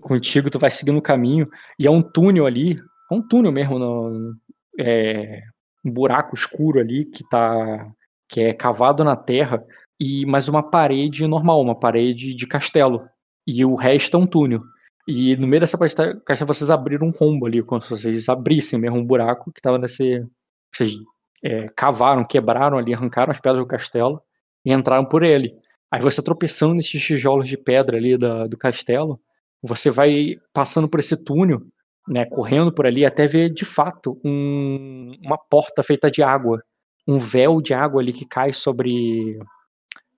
Contigo, 0.00 0.48
tu 0.48 0.60
vai 0.60 0.70
seguindo 0.70 0.98
o 0.98 1.02
caminho, 1.02 1.48
e 1.76 1.88
é 1.88 1.90
um 1.90 2.00
túnel 2.00 2.46
ali, 2.46 2.78
é 3.10 3.14
um 3.14 3.20
túnel 3.20 3.50
mesmo, 3.50 3.76
no, 3.76 4.36
é, 4.78 5.42
um 5.84 5.90
buraco 5.90 6.36
escuro 6.36 6.78
ali, 6.78 7.04
que 7.04 7.28
tá, 7.28 7.90
que 8.28 8.42
é 8.42 8.54
cavado 8.54 9.02
na 9.02 9.16
terra, 9.16 9.60
e 9.98 10.24
mais 10.24 10.46
uma 10.46 10.62
parede 10.62 11.26
normal, 11.26 11.60
uma 11.60 11.74
parede 11.74 12.32
de 12.32 12.46
castelo, 12.46 13.04
e 13.44 13.64
o 13.64 13.74
resto 13.74 14.16
é 14.16 14.20
um 14.20 14.28
túnel. 14.28 14.60
E 15.04 15.34
no 15.34 15.48
meio 15.48 15.62
dessa 15.62 15.76
parede 15.76 15.96
de 15.96 16.20
castelo, 16.20 16.54
vocês 16.54 16.70
abriram 16.70 17.08
um 17.08 17.10
rombo 17.10 17.46
ali, 17.46 17.60
como 17.60 17.80
se 17.80 17.90
vocês 17.90 18.28
abrissem 18.28 18.78
mesmo 18.78 18.98
um 18.98 19.04
buraco 19.04 19.50
que 19.52 19.60
tava 19.60 19.78
nesse... 19.78 20.24
Vocês 20.72 20.94
é, 21.42 21.66
cavaram, 21.74 22.24
quebraram 22.24 22.78
ali, 22.78 22.94
arrancaram 22.94 23.32
as 23.32 23.40
pedras 23.40 23.60
do 23.60 23.66
castelo, 23.66 24.22
e 24.64 24.72
entraram 24.72 25.04
por 25.04 25.22
ele. 25.22 25.54
Aí 25.90 26.00
você 26.00 26.22
tropeçando 26.22 26.74
nesses 26.74 27.02
tijolos 27.02 27.48
de 27.48 27.56
pedra 27.56 27.96
ali 27.96 28.16
da, 28.16 28.46
do 28.46 28.56
castelo, 28.56 29.20
você 29.62 29.90
vai 29.90 30.36
passando 30.52 30.88
por 30.88 31.00
esse 31.00 31.16
túnel, 31.22 31.62
né, 32.08 32.24
correndo 32.24 32.72
por 32.72 32.86
ali 32.86 33.04
até 33.04 33.26
ver 33.26 33.50
de 33.50 33.64
fato 33.64 34.20
um, 34.24 35.12
uma 35.24 35.36
porta 35.36 35.82
feita 35.82 36.10
de 36.10 36.22
água, 36.22 36.62
um 37.06 37.18
véu 37.18 37.60
de 37.60 37.74
água 37.74 38.00
ali 38.00 38.12
que 38.12 38.24
cai 38.24 38.52
sobre, 38.52 39.38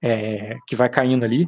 é, 0.01 0.57
que 0.67 0.77
vai 0.77 0.89
caindo 0.89 1.25
ali. 1.25 1.47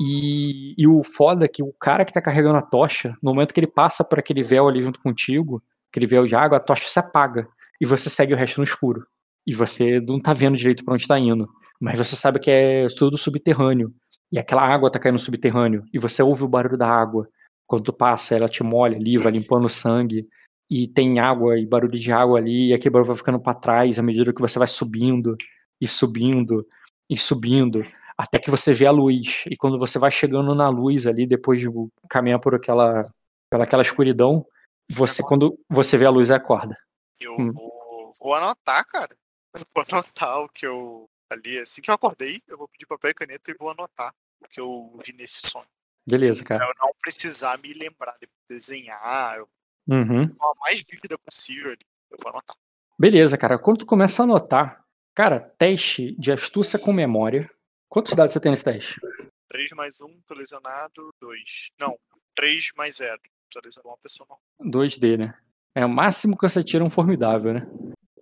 E, 0.00 0.74
e, 0.76 0.86
o 0.86 1.02
foda 1.02 1.46
é 1.46 1.48
que 1.48 1.62
o 1.62 1.72
cara 1.72 2.04
que 2.04 2.12
tá 2.12 2.20
carregando 2.20 2.58
a 2.58 2.62
tocha, 2.62 3.16
no 3.22 3.32
momento 3.32 3.54
que 3.54 3.60
ele 3.60 3.66
passa 3.66 4.04
por 4.04 4.18
aquele 4.18 4.42
véu 4.42 4.68
ali 4.68 4.82
junto 4.82 5.00
contigo, 5.00 5.62
aquele 5.90 6.06
véu 6.06 6.24
de 6.24 6.36
água, 6.36 6.58
a 6.58 6.60
tocha 6.60 6.88
se 6.88 6.98
apaga 6.98 7.48
e 7.80 7.86
você 7.86 8.10
segue 8.10 8.34
o 8.34 8.36
resto 8.36 8.58
no 8.58 8.64
escuro. 8.64 9.06
E 9.46 9.54
você 9.54 10.00
não 10.00 10.20
tá 10.20 10.32
vendo 10.32 10.56
direito 10.56 10.84
para 10.84 10.92
onde 10.92 11.06
tá 11.06 11.18
indo. 11.18 11.48
Mas 11.80 11.98
você 11.98 12.16
sabe 12.16 12.38
que 12.38 12.50
é 12.50 12.86
tudo 12.88 13.18
subterrâneo. 13.18 13.94
E 14.30 14.38
aquela 14.38 14.62
água 14.62 14.90
tá 14.90 14.98
caindo 14.98 15.14
no 15.14 15.18
subterrâneo. 15.18 15.84
E 15.92 15.98
você 15.98 16.22
ouve 16.22 16.44
o 16.44 16.48
barulho 16.48 16.76
da 16.76 16.88
água. 16.88 17.28
Quando 17.66 17.84
tu 17.84 17.92
passa, 17.92 18.34
ela 18.34 18.48
te 18.48 18.62
molha 18.62 18.96
ali, 18.96 19.18
vai 19.18 19.32
limpando 19.32 19.66
o 19.66 19.70
sangue. 19.70 20.26
E 20.70 20.88
tem 20.88 21.20
água 21.20 21.58
e 21.58 21.66
barulho 21.66 21.98
de 21.98 22.12
água 22.12 22.38
ali. 22.38 22.68
E 22.68 22.74
aquele 22.74 22.90
barulho 22.90 23.08
vai 23.08 23.16
ficando 23.16 23.40
para 23.40 23.54
trás 23.54 23.98
à 23.98 24.02
medida 24.02 24.32
que 24.32 24.40
você 24.40 24.58
vai 24.58 24.68
subindo. 24.68 25.36
E 25.80 25.86
subindo. 25.86 26.66
E 27.08 27.16
subindo. 27.16 27.84
Até 28.18 28.38
que 28.38 28.50
você 28.50 28.72
vê 28.72 28.86
a 28.86 28.90
luz. 28.90 29.44
E 29.50 29.56
quando 29.56 29.78
você 29.78 29.98
vai 29.98 30.10
chegando 30.10 30.54
na 30.54 30.68
luz 30.68 31.06
ali, 31.06 31.26
depois 31.26 31.60
de 31.60 31.68
caminhar 32.08 32.40
por 32.40 32.54
aquela, 32.54 33.02
pela 33.50 33.64
aquela 33.64 33.82
escuridão, 33.82 34.44
você, 34.90 35.22
quando 35.22 35.58
você 35.68 35.96
vê 35.96 36.06
a 36.06 36.10
luz, 36.10 36.30
acorda. 36.30 36.76
Eu 37.20 37.32
hum. 37.32 37.52
vou, 37.52 38.10
vou 38.20 38.34
anotar, 38.34 38.84
cara. 38.86 39.16
vou 39.74 39.84
anotar 39.90 40.40
o 40.40 40.48
que 40.48 40.66
eu 40.66 41.08
ali. 41.30 41.58
Assim 41.58 41.82
que 41.82 41.90
eu 41.90 41.94
acordei, 41.94 42.42
eu 42.46 42.56
vou 42.56 42.68
pedir 42.68 42.86
papel 42.86 43.10
e 43.10 43.14
caneta 43.14 43.50
e 43.50 43.54
vou 43.54 43.70
anotar 43.70 44.14
o 44.40 44.48
que 44.48 44.60
eu 44.60 44.98
vi 45.04 45.12
nesse 45.12 45.46
sonho. 45.46 45.66
Beleza, 46.08 46.44
cara. 46.44 46.60
Pra 46.60 46.68
eu 46.68 46.86
não 46.86 46.92
precisar 47.00 47.58
me 47.58 47.72
lembrar 47.72 48.16
de 48.20 48.28
desenhar. 48.48 49.38
Eu... 49.38 49.48
Uhum. 49.88 50.24
A 50.24 50.52
mais 50.60 50.80
vívida 50.88 51.18
possível 51.18 51.72
ali. 51.72 51.86
Eu 52.10 52.18
vou 52.22 52.30
anotar. 52.30 52.56
Beleza, 52.98 53.36
cara. 53.36 53.58
Quando 53.58 53.78
tu 53.78 53.86
começa 53.86 54.22
a 54.22 54.24
anotar, 54.24 54.84
cara, 55.14 55.40
teste 55.40 56.14
de 56.18 56.32
astúcia 56.32 56.78
com 56.78 56.92
memória. 56.92 57.50
Quantos 57.88 58.14
dados 58.14 58.32
você 58.32 58.40
tem 58.40 58.50
nesse 58.50 58.64
teste? 58.64 59.00
3 59.48 59.70
mais 59.72 60.00
1, 60.00 60.20
tô 60.26 60.34
lesionado, 60.34 61.14
2. 61.20 61.70
Não, 61.78 61.96
3 62.34 62.72
mais 62.76 62.96
0. 62.96 63.20
Tô 63.50 63.60
lesionado 63.64 63.88
uma 63.88 63.98
pessoa 63.98 64.26
não. 64.28 64.70
2D, 64.70 65.16
né? 65.16 65.38
É 65.74 65.84
o 65.84 65.88
máximo 65.88 66.36
que 66.36 66.48
você 66.48 66.64
tira 66.64 66.84
um 66.84 66.90
formidável, 66.90 67.54
né? 67.54 67.66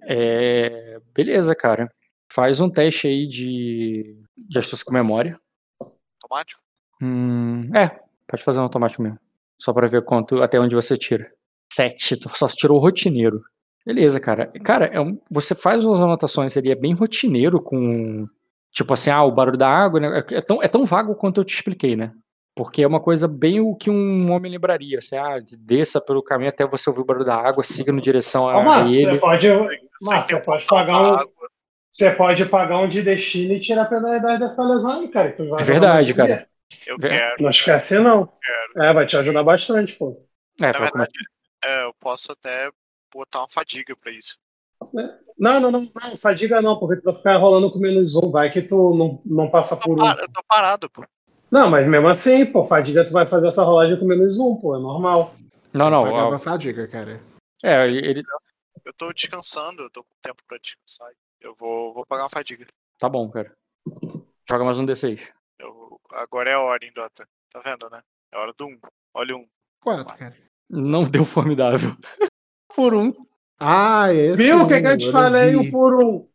É... 0.03 1.01
Beleza, 1.15 1.55
cara. 1.55 1.93
Faz 2.31 2.61
um 2.61 2.69
teste 2.69 3.07
aí 3.07 3.27
de, 3.27 4.17
de 4.37 4.59
astúcia 4.59 4.85
com 4.85 4.93
memória. 4.93 5.39
Automático? 6.23 6.61
Hum, 7.01 7.71
é, 7.75 7.89
pode 8.27 8.43
fazer 8.43 8.61
um 8.61 8.65
automático 8.65 9.03
mesmo. 9.03 9.19
Só 9.59 9.73
pra 9.73 9.87
ver 9.87 10.05
quanto, 10.05 10.43
até 10.43 10.59
onde 10.59 10.75
você 10.75 10.97
tira. 10.97 11.31
Sete, 11.73 12.17
tu 12.17 12.29
só 12.31 12.47
tirou 12.49 12.79
o 12.79 12.81
rotineiro. 12.81 13.43
Beleza, 13.85 14.19
cara. 14.19 14.51
Cara, 14.65 14.87
é 14.87 15.01
um, 15.01 15.21
você 15.31 15.55
faz 15.55 15.85
umas 15.85 16.01
anotações 16.01 16.57
é 16.57 16.75
bem 16.75 16.95
rotineiro 16.95 17.61
com. 17.61 18.27
Tipo 18.73 18.95
assim, 18.95 19.11
ah, 19.11 19.23
o 19.23 19.33
barulho 19.33 19.59
da 19.59 19.69
água, 19.69 20.01
né? 20.01 20.19
É, 20.31 20.35
é 20.37 20.41
tão, 20.41 20.63
é 20.63 20.69
tão 20.69 20.85
vago 20.85 21.15
quanto 21.15 21.41
eu 21.41 21.45
te 21.45 21.55
expliquei, 21.55 21.95
né? 21.95 22.13
Porque 22.57 22.83
é 22.83 22.87
uma 22.87 23.01
coisa 23.01 23.29
bem 23.29 23.61
o 23.61 23.75
que 23.75 23.91
um 23.91 24.33
homem 24.33 24.51
lembraria. 24.51 24.99
Assim, 24.99 25.17
ah, 25.17 25.39
desça 25.59 26.01
pelo 26.01 26.23
caminho 26.23 26.51
até 26.51 26.67
você 26.67 26.89
ouvir 26.89 27.03
o 27.03 27.05
barulho 27.05 27.27
da 27.27 27.37
água, 27.37 27.63
siga 27.63 27.93
no 27.93 28.01
direção 28.01 28.49
a, 28.49 28.63
Marcos, 28.63 28.97
ele. 28.97 29.11
Você 29.11 29.19
pode, 29.19 29.49
Marcos, 30.03 30.31
você 30.31 30.41
pode 30.41 30.65
pagar 30.67 31.01
um, 31.01 31.17
você 31.95 32.11
pode 32.11 32.45
pagar 32.47 32.81
um 32.81 32.89
de 32.89 33.03
destino 33.03 33.53
e 33.53 33.61
tirar 33.61 33.83
a 33.83 33.87
penalidade 33.87 34.41
dessa 34.41 34.65
lesão 34.65 35.01
aí, 35.01 35.09
cara. 35.09 35.29
é 35.39 35.63
verdade, 35.63 36.13
cara. 36.13 36.49
Eu 36.85 36.99
quero. 36.99 37.37
Não 37.41 37.51
esquece, 37.51 38.01
não. 38.01 38.33
É, 38.77 38.93
vai 38.93 39.07
te 39.07 39.17
ajudar 39.17 39.45
bastante, 39.45 39.95
pô. 39.95 40.21
É, 40.61 40.73
Na 40.73 40.79
verdade, 40.79 41.13
é, 41.65 41.85
eu 41.85 41.95
posso 41.95 42.33
até 42.33 42.69
botar 43.13 43.43
uma 43.43 43.49
fadiga 43.49 43.95
pra 43.95 44.11
isso. 44.11 44.37
Não, 45.39 45.61
não, 45.61 45.71
não, 45.71 45.81
não, 45.83 46.17
fadiga 46.17 46.61
não, 46.61 46.77
porque 46.81 47.01
tu 47.01 47.05
vai 47.05 47.15
ficar 47.15 47.37
rolando 47.37 47.71
com 47.71 47.79
menos 47.79 48.17
um, 48.17 48.29
vai 48.29 48.51
que 48.51 48.61
tu 48.61 48.93
não, 48.95 49.23
não 49.25 49.49
passa 49.49 49.77
por 49.77 49.97
um. 49.97 50.05
Eu 50.05 50.29
tô 50.33 50.43
parado, 50.49 50.91
pô. 50.91 51.05
Não, 51.49 51.71
mas 51.71 51.87
mesmo 51.87 52.09
assim, 52.09 52.45
pô, 52.45 52.65
fadiga 52.65 53.05
tu 53.05 53.13
vai 53.13 53.25
fazer 53.25 53.47
essa 53.47 53.63
rolagem 53.63 53.97
com 54.01 54.05
menos 54.05 54.37
um, 54.41 54.57
pô, 54.57 54.75
é 54.75 54.81
normal. 54.81 55.33
Não, 55.73 55.89
não. 55.89 56.03
Pagava 56.03 56.39
fadiga, 56.41 56.89
cara. 56.89 57.21
É, 57.63 57.85
ele. 57.85 58.25
Eu 58.85 58.93
tô 58.95 59.13
descansando, 59.13 59.83
eu 59.83 59.91
tô 59.91 60.03
com 60.03 60.15
tempo 60.21 60.43
pra 60.49 60.59
descansar. 60.59 61.09
Eu 61.45 61.55
vou, 61.55 61.93
vou 61.93 62.07
pagar 62.07 62.23
uma 62.23 62.31
fadiga. 62.31 62.67
Tá 62.99 63.07
bom, 63.07 63.31
cara. 63.31 63.55
Joga 64.49 64.65
mais 64.65 64.79
um 64.79 64.87
D6. 64.87 65.21
Eu, 65.59 66.01
agora 66.11 66.49
é 66.49 66.55
a 66.55 66.61
hora, 66.63 66.83
hein, 66.83 66.93
Dota. 66.95 67.29
Tá 67.53 67.61
vendo, 67.61 67.91
né? 67.91 68.01
É 68.33 68.39
hora 68.39 68.55
do 68.57 68.65
1. 68.65 68.71
Um. 68.71 68.79
Olha 69.13 69.37
um. 69.37 69.45
Quatro, 69.79 70.17
cara. 70.17 70.35
Não 70.71 71.05
deu 71.05 71.23
formidável. 71.23 71.95
por 72.75 72.95
um. 72.95 73.13
Ah, 73.61 74.11
esse. 74.11 74.39
Viu 74.39 74.63
o 74.63 74.67
que, 74.67 74.81
que 74.81 74.89
eu 74.89 74.97
te 74.97 75.13
falei? 75.13 75.55
Um 75.55 75.71
por 75.71 76.03
um. 76.03 76.27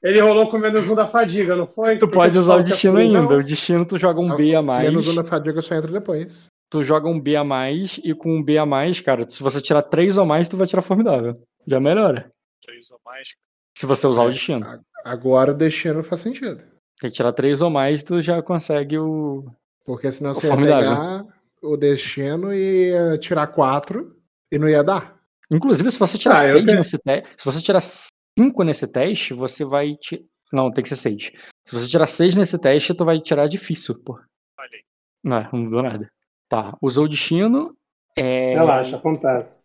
Ele 0.00 0.20
rolou 0.20 0.48
com 0.48 0.58
menos 0.58 0.88
um 0.88 0.94
da 0.94 1.08
fadiga, 1.08 1.56
não 1.56 1.66
foi? 1.66 1.98
Tu 1.98 2.08
pode 2.08 2.38
usar 2.38 2.54
o 2.54 2.62
destino 2.62 2.98
ainda. 2.98 3.36
O 3.36 3.42
destino 3.42 3.84
tu 3.84 3.98
joga 3.98 4.20
um 4.20 4.36
B 4.36 4.54
a 4.54 4.62
mais. 4.62 4.88
Menos 4.88 5.08
um 5.08 5.16
da 5.16 5.24
fadiga 5.24 5.60
só 5.62 5.74
entra 5.74 5.90
depois. 5.90 6.46
Tu 6.70 6.84
joga 6.84 7.08
um 7.08 7.20
B 7.20 7.34
a 7.34 7.42
mais 7.42 8.00
e 8.04 8.14
com 8.14 8.36
um 8.36 8.42
B 8.42 8.56
a 8.56 8.64
mais, 8.64 9.00
cara, 9.00 9.28
se 9.28 9.42
você 9.42 9.60
tirar 9.60 9.82
três 9.82 10.16
ou 10.16 10.24
mais, 10.24 10.48
tu 10.48 10.56
vai 10.56 10.66
tirar 10.66 10.82
formidável. 10.82 11.42
Já 11.66 11.80
melhora. 11.80 12.30
Três 12.62 12.90
ou 12.92 13.00
mais, 13.04 13.34
se 13.76 13.86
você 13.86 14.06
usar 14.06 14.24
o 14.24 14.30
destino. 14.30 14.66
Agora 15.04 15.52
o 15.52 15.54
destino 15.54 16.02
faz 16.02 16.20
sentido. 16.20 16.64
Tem 17.00 17.10
que 17.10 17.16
tirar 17.16 17.32
três 17.32 17.60
ou 17.60 17.70
mais, 17.70 18.02
tu 18.02 18.22
já 18.22 18.42
consegue 18.42 18.98
o. 18.98 19.44
Porque 19.84 20.10
senão 20.10 20.30
o 20.30 20.34
você 20.34 20.48
ia 20.48 20.56
pegar 20.56 21.24
o 21.62 21.76
destino 21.76 22.52
e 22.52 22.90
ia 22.90 23.18
tirar 23.18 23.46
quatro 23.48 24.16
e 24.50 24.58
não 24.58 24.68
ia 24.68 24.82
dar. 24.82 25.18
Inclusive, 25.50 25.90
se 25.90 25.98
você 25.98 26.16
tirar 26.16 26.36
ah, 26.36 26.38
seis 26.38 26.64
nesse 26.64 26.98
teste. 26.98 27.28
Se 27.36 27.44
você 27.44 27.60
tirar 27.60 27.80
cinco 27.80 28.62
nesse 28.62 28.90
teste, 28.90 29.34
você 29.34 29.64
vai. 29.64 29.96
Ti... 29.96 30.24
Não, 30.52 30.70
tem 30.70 30.82
que 30.82 30.88
ser 30.88 30.96
seis. 30.96 31.32
Se 31.66 31.74
você 31.74 31.88
tirar 31.88 32.06
seis 32.06 32.34
nesse 32.34 32.58
teste, 32.58 32.94
tu 32.94 33.04
vai 33.04 33.20
tirar 33.20 33.46
difícil, 33.46 33.98
pô. 34.02 34.14
Olha 34.14 34.68
aí. 34.72 34.82
Não, 35.22 35.48
não 35.52 35.60
mudou 35.60 35.82
nada. 35.82 36.10
Tá. 36.48 36.76
Usou 36.80 37.04
o 37.04 37.08
destino. 37.08 37.76
É... 38.16 38.54
Relaxa, 38.54 38.96
acontece. 38.96 39.64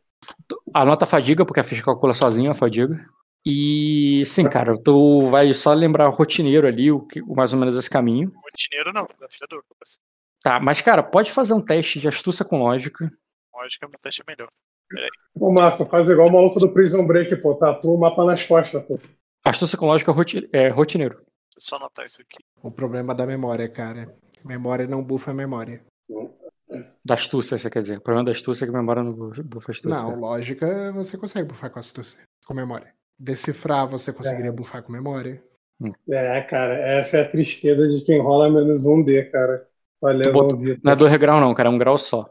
Anota 0.73 1.05
a 1.05 1.07
fadiga, 1.07 1.45
porque 1.45 1.59
a 1.59 1.63
ficha 1.63 1.83
calcula 1.83 2.13
sozinha 2.13 2.51
a 2.51 2.55
fadiga. 2.55 3.05
E 3.45 4.23
sim, 4.25 4.49
cara, 4.49 4.73
tu 4.81 5.27
vai 5.29 5.53
só 5.53 5.73
lembrar 5.73 6.07
o 6.07 6.11
rotineiro 6.11 6.67
ali, 6.67 6.91
o, 6.91 7.01
que, 7.01 7.21
mais 7.21 7.53
ou 7.53 7.59
menos 7.59 7.77
esse 7.77 7.89
caminho. 7.89 8.31
Rotineiro 8.35 8.91
não, 8.93 9.07
desafiador. 9.07 9.63
Tá, 10.41 10.59
mas 10.59 10.81
cara, 10.81 11.03
pode 11.03 11.31
fazer 11.31 11.53
um 11.53 11.61
teste 11.61 11.99
de 11.99 12.07
astúcia 12.07 12.45
com 12.45 12.59
lógica. 12.59 13.09
Lógica 13.53 13.85
é 13.85 13.89
um 13.89 13.91
teste 14.01 14.23
melhor. 14.27 14.49
Ô, 15.35 15.51
Marco, 15.51 15.85
faz 15.85 16.09
igual 16.09 16.27
o 16.27 16.31
maluco 16.31 16.59
do 16.59 16.71
Prison 16.73 17.05
Break, 17.05 17.35
pô. 17.37 17.57
Tatua 17.57 17.91
o 17.91 17.99
mapa 17.99 18.25
nas 18.25 18.43
costas, 18.43 18.83
pô. 18.85 18.99
Astúcia 19.43 19.77
com 19.77 19.85
lógica 19.85 20.11
é 20.51 20.69
rotineiro. 20.69 21.15
Deixa 21.15 21.27
eu 21.55 21.61
só 21.61 21.75
anotar 21.77 22.05
isso 22.05 22.21
aqui. 22.21 22.43
O 22.61 22.71
problema 22.71 23.13
da 23.13 23.25
memória, 23.25 23.67
cara. 23.69 24.15
Memória 24.43 24.87
não 24.87 25.03
bufa 25.03 25.31
a 25.31 25.33
memória. 25.33 25.83
Da 27.05 27.15
astúcia, 27.15 27.57
você 27.57 27.69
quer 27.69 27.81
dizer. 27.81 27.97
O 27.97 28.01
problema 28.01 28.25
da 28.25 28.31
astúcia 28.31 28.65
é 28.65 28.67
que 28.67 28.75
a 28.75 28.79
memória 28.79 29.03
não 29.03 29.13
bufa 29.13 29.71
a 29.71 29.73
astúcia. 29.73 29.89
Não, 29.89 30.19
lógica 30.19 30.91
você 30.93 31.17
consegue 31.17 31.47
bufar 31.47 31.69
com 31.71 31.79
astúcia, 31.79 32.23
com 32.45 32.53
memória. 32.53 32.93
Decifrar 33.19 33.89
você 33.89 34.13
conseguiria 34.13 34.49
é. 34.49 34.53
bufar 34.53 34.81
com 34.81 34.93
memória. 34.93 35.43
É, 36.09 36.41
cara, 36.41 36.75
essa 36.75 37.17
é 37.17 37.21
a 37.21 37.29
tristeza 37.29 37.87
de 37.87 38.01
quem 38.01 38.21
rola 38.21 38.49
menos 38.49 38.85
um 38.85 39.03
D, 39.03 39.23
cara. 39.25 39.67
Valeu, 40.01 40.31
botou, 40.31 40.57
Não 40.83 40.93
é 40.93 40.95
dois 40.95 41.15
grau, 41.17 41.41
não, 41.41 41.53
cara, 41.53 41.67
é 41.67 41.71
um 41.71 41.77
grau 41.77 41.97
só. 41.97 42.29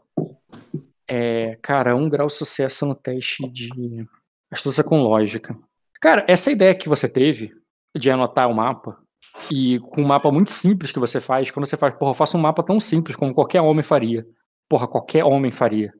É, 1.06 1.58
cara, 1.62 1.94
um 1.94 2.08
grau 2.08 2.28
sucesso 2.30 2.86
no 2.86 2.94
teste 2.94 3.46
de 3.48 4.06
astúcia 4.50 4.82
com 4.82 5.02
lógica. 5.02 5.56
Cara, 6.00 6.24
essa 6.26 6.50
ideia 6.50 6.74
que 6.74 6.88
você 6.88 7.08
teve 7.08 7.52
de 7.94 8.10
anotar 8.10 8.48
o 8.48 8.54
mapa, 8.54 8.98
e 9.50 9.78
com 9.80 10.02
um 10.02 10.06
mapa 10.06 10.30
muito 10.30 10.50
simples 10.50 10.92
que 10.92 10.98
você 10.98 11.20
faz, 11.20 11.50
quando 11.50 11.66
você 11.66 11.76
faz, 11.76 11.94
porra, 11.94 12.10
eu 12.10 12.14
faço 12.14 12.36
um 12.36 12.40
mapa 12.40 12.62
tão 12.62 12.80
simples 12.80 13.16
como 13.16 13.34
qualquer 13.34 13.60
homem 13.60 13.82
faria. 13.82 14.26
Porra, 14.68 14.86
qualquer 14.86 15.24
homem 15.24 15.50
faria. 15.50 15.92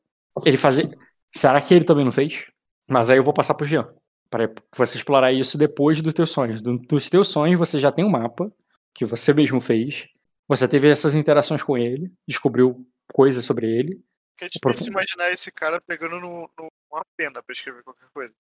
Ele 0.45 0.59
fazer. 0.59 0.89
Será 1.35 1.61
que 1.61 1.75
ele 1.75 1.85
também 1.85 2.05
não 2.05 2.13
fez? 2.13 2.47
Mas 2.89 3.11
aí 3.11 3.19
eu 3.19 3.23
vou 3.23 3.35
passar 3.35 3.55
pro 3.55 3.67
Jean 3.67 3.89
para 4.31 4.51
você 4.77 4.97
explorar 4.97 5.33
isso 5.33 5.57
depois 5.57 6.01
dos 6.01 6.15
teus 6.15 6.31
sonhos. 6.31 6.61
Dos 6.61 7.09
teus 7.09 7.29
sonhos 7.29 7.59
você 7.59 7.79
já 7.79 7.91
tem 7.91 8.05
um 8.05 8.11
mapa 8.11 8.53
que 8.95 9.05
você 9.05 9.33
mesmo 9.33 9.61
fez. 9.61 10.09
Você 10.47 10.67
teve 10.67 10.89
essas 10.89 11.15
interações 11.15 11.63
com 11.63 11.77
ele, 11.77 12.11
descobriu 12.27 12.87
coisas 13.13 13.45
sobre 13.45 13.67
ele. 13.67 14.01
Que 14.37 14.47
é 14.47 14.49
difícil 14.49 14.93
imaginar 14.93 15.31
esse 15.31 15.51
cara 15.51 15.81
pegando 15.81 16.21
no, 16.21 16.49
no, 16.59 16.69
uma 16.91 17.03
pena 17.17 17.43
para 17.43 17.53
escrever 17.53 17.83
qualquer 17.83 18.09
coisa. 18.15 18.33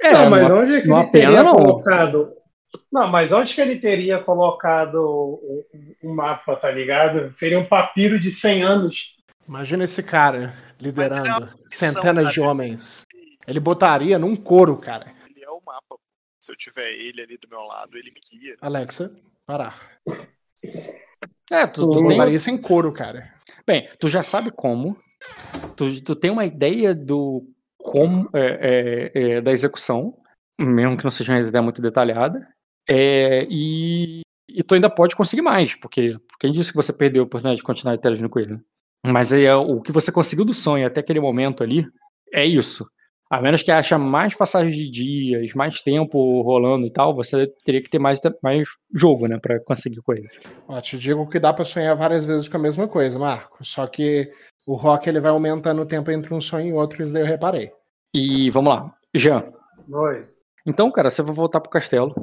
É, 0.00 0.12
não, 0.12 0.30
mas 0.30 0.50
uma, 0.50 0.60
onde 0.60 0.74
é 0.74 0.80
que 0.80 0.90
ele 0.90 1.10
teria 1.10 1.28
pena, 1.28 1.52
colocado? 1.52 2.32
Não, 2.92 3.10
mas 3.10 3.32
onde 3.32 3.54
que 3.54 3.60
ele 3.60 3.78
teria 3.78 4.18
colocado 4.18 4.96
o, 4.96 5.64
o, 6.02 6.14
mapa, 6.14 6.56
tá 6.56 6.70
ligado? 6.70 7.32
Seria 7.34 7.58
um 7.58 7.64
papiro 7.64 8.18
de 8.18 8.30
100 8.30 8.62
anos. 8.62 9.16
Imagina 9.46 9.84
esse 9.84 10.02
cara 10.02 10.56
liderando 10.80 11.46
é 11.46 11.48
centenas 11.68 12.32
de 12.32 12.40
homens. 12.40 13.04
Ele 13.46 13.60
botaria 13.60 14.18
num 14.18 14.34
couro, 14.36 14.76
cara 14.76 15.14
mapa. 15.64 15.96
Se 16.40 16.52
eu 16.52 16.56
tiver 16.56 16.92
ele 16.92 17.22
ali 17.22 17.38
do 17.38 17.48
meu 17.48 17.60
lado, 17.60 17.96
ele 17.96 18.10
me 18.10 18.20
guia. 18.20 18.56
Alexa, 18.60 19.14
parar. 19.46 19.98
É, 21.50 21.66
tu, 21.66 21.90
tu 21.90 21.92
Tu 21.92 22.06
tem. 22.06 22.16
faria 22.16 22.36
isso 22.36 22.50
em 22.50 22.58
couro, 22.58 22.92
cara. 22.92 23.32
Bem, 23.66 23.88
tu 23.98 24.08
já 24.08 24.22
sabe 24.22 24.50
como. 24.50 24.96
Tu, 25.76 26.02
tu 26.02 26.14
tem 26.14 26.30
uma 26.30 26.44
ideia 26.44 26.94
do 26.94 27.48
como 27.78 28.28
é, 28.34 29.12
é, 29.14 29.22
é, 29.36 29.40
da 29.40 29.52
execução, 29.52 30.18
mesmo 30.58 30.96
que 30.96 31.04
não 31.04 31.10
seja 31.10 31.32
uma 31.32 31.40
ideia 31.40 31.62
muito 31.62 31.80
detalhada. 31.80 32.46
É, 32.88 33.46
e, 33.50 34.20
e 34.48 34.62
tu 34.62 34.74
ainda 34.74 34.90
pode 34.90 35.16
conseguir 35.16 35.42
mais, 35.42 35.74
porque 35.74 36.18
quem 36.38 36.52
disse 36.52 36.70
que 36.70 36.76
você 36.76 36.92
perdeu 36.92 37.22
a 37.22 37.26
oportunidade 37.26 37.58
de 37.58 37.64
continuar 37.64 37.94
interagindo 37.94 38.28
com 38.28 38.38
ele? 38.38 38.60
Mas 39.06 39.32
aí, 39.32 39.44
é, 39.44 39.54
o 39.54 39.80
que 39.80 39.92
você 39.92 40.12
conseguiu 40.12 40.44
do 40.44 40.52
sonho 40.52 40.86
até 40.86 41.00
aquele 41.00 41.20
momento 41.20 41.62
ali 41.62 41.86
é 42.32 42.44
isso. 42.44 42.86
A 43.34 43.40
menos 43.42 43.62
que 43.62 43.72
acha 43.72 43.98
mais 43.98 44.32
passagens 44.32 44.76
de 44.76 44.88
dias, 44.88 45.54
mais 45.54 45.82
tempo 45.82 46.40
rolando 46.42 46.86
e 46.86 46.90
tal, 46.92 47.12
você 47.12 47.48
teria 47.64 47.82
que 47.82 47.90
ter 47.90 47.98
mais, 47.98 48.20
mais 48.40 48.68
jogo, 48.94 49.26
né, 49.26 49.40
pra 49.42 49.58
conseguir 49.58 50.00
coisa. 50.02 50.28
Ó, 50.68 50.80
te 50.80 50.96
digo 50.96 51.28
que 51.28 51.40
dá 51.40 51.52
pra 51.52 51.64
sonhar 51.64 51.96
várias 51.96 52.24
vezes 52.24 52.46
com 52.46 52.56
a 52.58 52.60
mesma 52.60 52.86
coisa, 52.86 53.18
Marco. 53.18 53.58
Só 53.64 53.88
que 53.88 54.30
o 54.64 54.76
rock 54.76 55.08
ele 55.08 55.18
vai 55.18 55.32
aumentando 55.32 55.82
o 55.82 55.86
tempo 55.86 56.12
entre 56.12 56.32
um 56.32 56.40
sonho 56.40 56.68
e 56.68 56.72
outro, 56.72 57.02
isso 57.02 57.12
daí 57.12 57.22
eu 57.22 57.26
reparei. 57.26 57.72
E 58.14 58.48
vamos 58.50 58.72
lá, 58.72 58.94
Jean. 59.12 59.52
Oi. 59.90 60.28
Então, 60.64 60.88
cara, 60.92 61.10
você 61.10 61.20
vai 61.20 61.34
voltar 61.34 61.60
pro 61.60 61.70
castelo, 61.72 62.14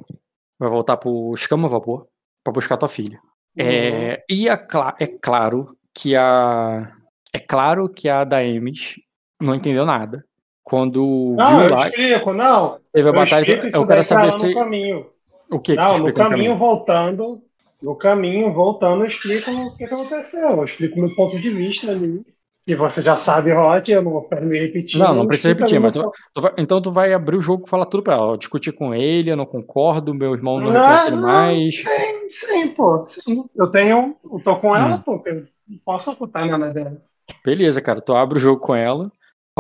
vai 0.58 0.70
voltar 0.70 0.96
pro 0.96 1.34
escama 1.34 1.68
vapor 1.68 2.08
pra 2.42 2.54
buscar 2.54 2.78
tua 2.78 2.88
filha. 2.88 3.20
É, 3.58 4.24
e 4.30 4.48
é, 4.48 4.56
cla- 4.56 4.96
é 4.98 5.08
claro 5.08 5.76
que 5.94 6.16
a 6.16 6.90
é 7.34 7.40
claro 7.40 7.90
que 7.90 8.08
a 8.08 8.24
Daemis 8.24 8.96
não 9.42 9.54
entendeu 9.54 9.86
nada 9.86 10.24
quando 10.64 11.36
Não, 11.38 11.60
viu 11.68 11.76
lá 11.76 11.88
explico, 11.88 12.34
não. 12.34 12.78
teve 12.94 13.08
a 13.08 13.12
Eu 13.12 13.14
batalha. 13.16 13.62
Eu 13.74 13.88
quero 13.88 14.04
saber 14.04 14.32
se 14.34 14.48
no 14.48 14.54
caminho. 14.54 15.06
o 15.52 15.60
que, 15.60 15.74
que 15.74 15.80
Não, 15.80 15.88
no 15.90 15.94
explica 15.96 16.24
no 16.24 16.30
caminho 16.30 16.58
voltando, 16.58 17.42
no 17.82 17.96
caminho 17.96 18.54
voltando, 18.54 19.04
eu 19.04 19.08
explico 19.08 19.52
o 19.52 19.76
que, 19.76 19.88
que 19.88 19.94
aconteceu. 19.94 20.50
Eu 20.52 20.64
explico 20.64 21.00
meu 21.00 21.14
ponto 21.16 21.40
de 21.40 21.50
vista 21.50 21.92
ali. 21.92 22.24
Que 22.64 22.76
você 22.76 23.02
já 23.02 23.18
sabe, 23.18 23.52
Rod, 23.52 23.90
eu 23.90 24.04
não 24.04 24.22
quero 24.30 24.46
me 24.46 24.60
repetir. 24.60 25.00
Não, 25.00 25.16
não 25.16 25.26
precisa 25.26 25.50
repetir, 25.50 25.80
mas 25.80 25.94
tu, 25.94 26.12
tu 26.32 26.42
vai- 26.42 26.54
então 26.60 26.80
tu 26.80 26.92
vai 26.92 27.12
abrir 27.12 27.36
o 27.38 27.42
jogo 27.42 27.64
e 27.66 27.70
falar 27.70 27.86
tudo 27.88 28.04
pra 28.04 28.14
ela. 28.14 28.38
discutir 28.38 28.72
com 28.72 28.94
ele, 28.94 29.32
eu 29.32 29.36
não 29.36 29.48
concordo, 29.48 30.14
meu 30.14 30.32
irmão 30.36 30.60
não, 30.60 30.68
Não, 30.72 30.80
reconhece 30.80 31.10
não, 31.10 31.22
mais. 31.24 31.82
Sim, 31.82 32.30
sim, 32.30 32.68
pô. 32.68 33.04
Sim. 33.04 33.46
Eu 33.56 33.68
tenho. 33.72 34.16
Eu 34.24 34.40
tô 34.44 34.56
com 34.58 34.76
ela, 34.76 34.98
Hum. 34.98 35.02
pô, 35.02 35.24
eu 35.26 35.48
não 35.68 35.78
posso 35.84 36.12
ocultar 36.12 36.46
nada 36.46 36.72
dela. 36.72 37.02
Beleza, 37.44 37.82
cara, 37.82 38.00
tu 38.00 38.14
abre 38.16 38.38
o 38.38 38.42
jogo 38.42 38.62
com 38.62 38.76
ela, 38.76 39.12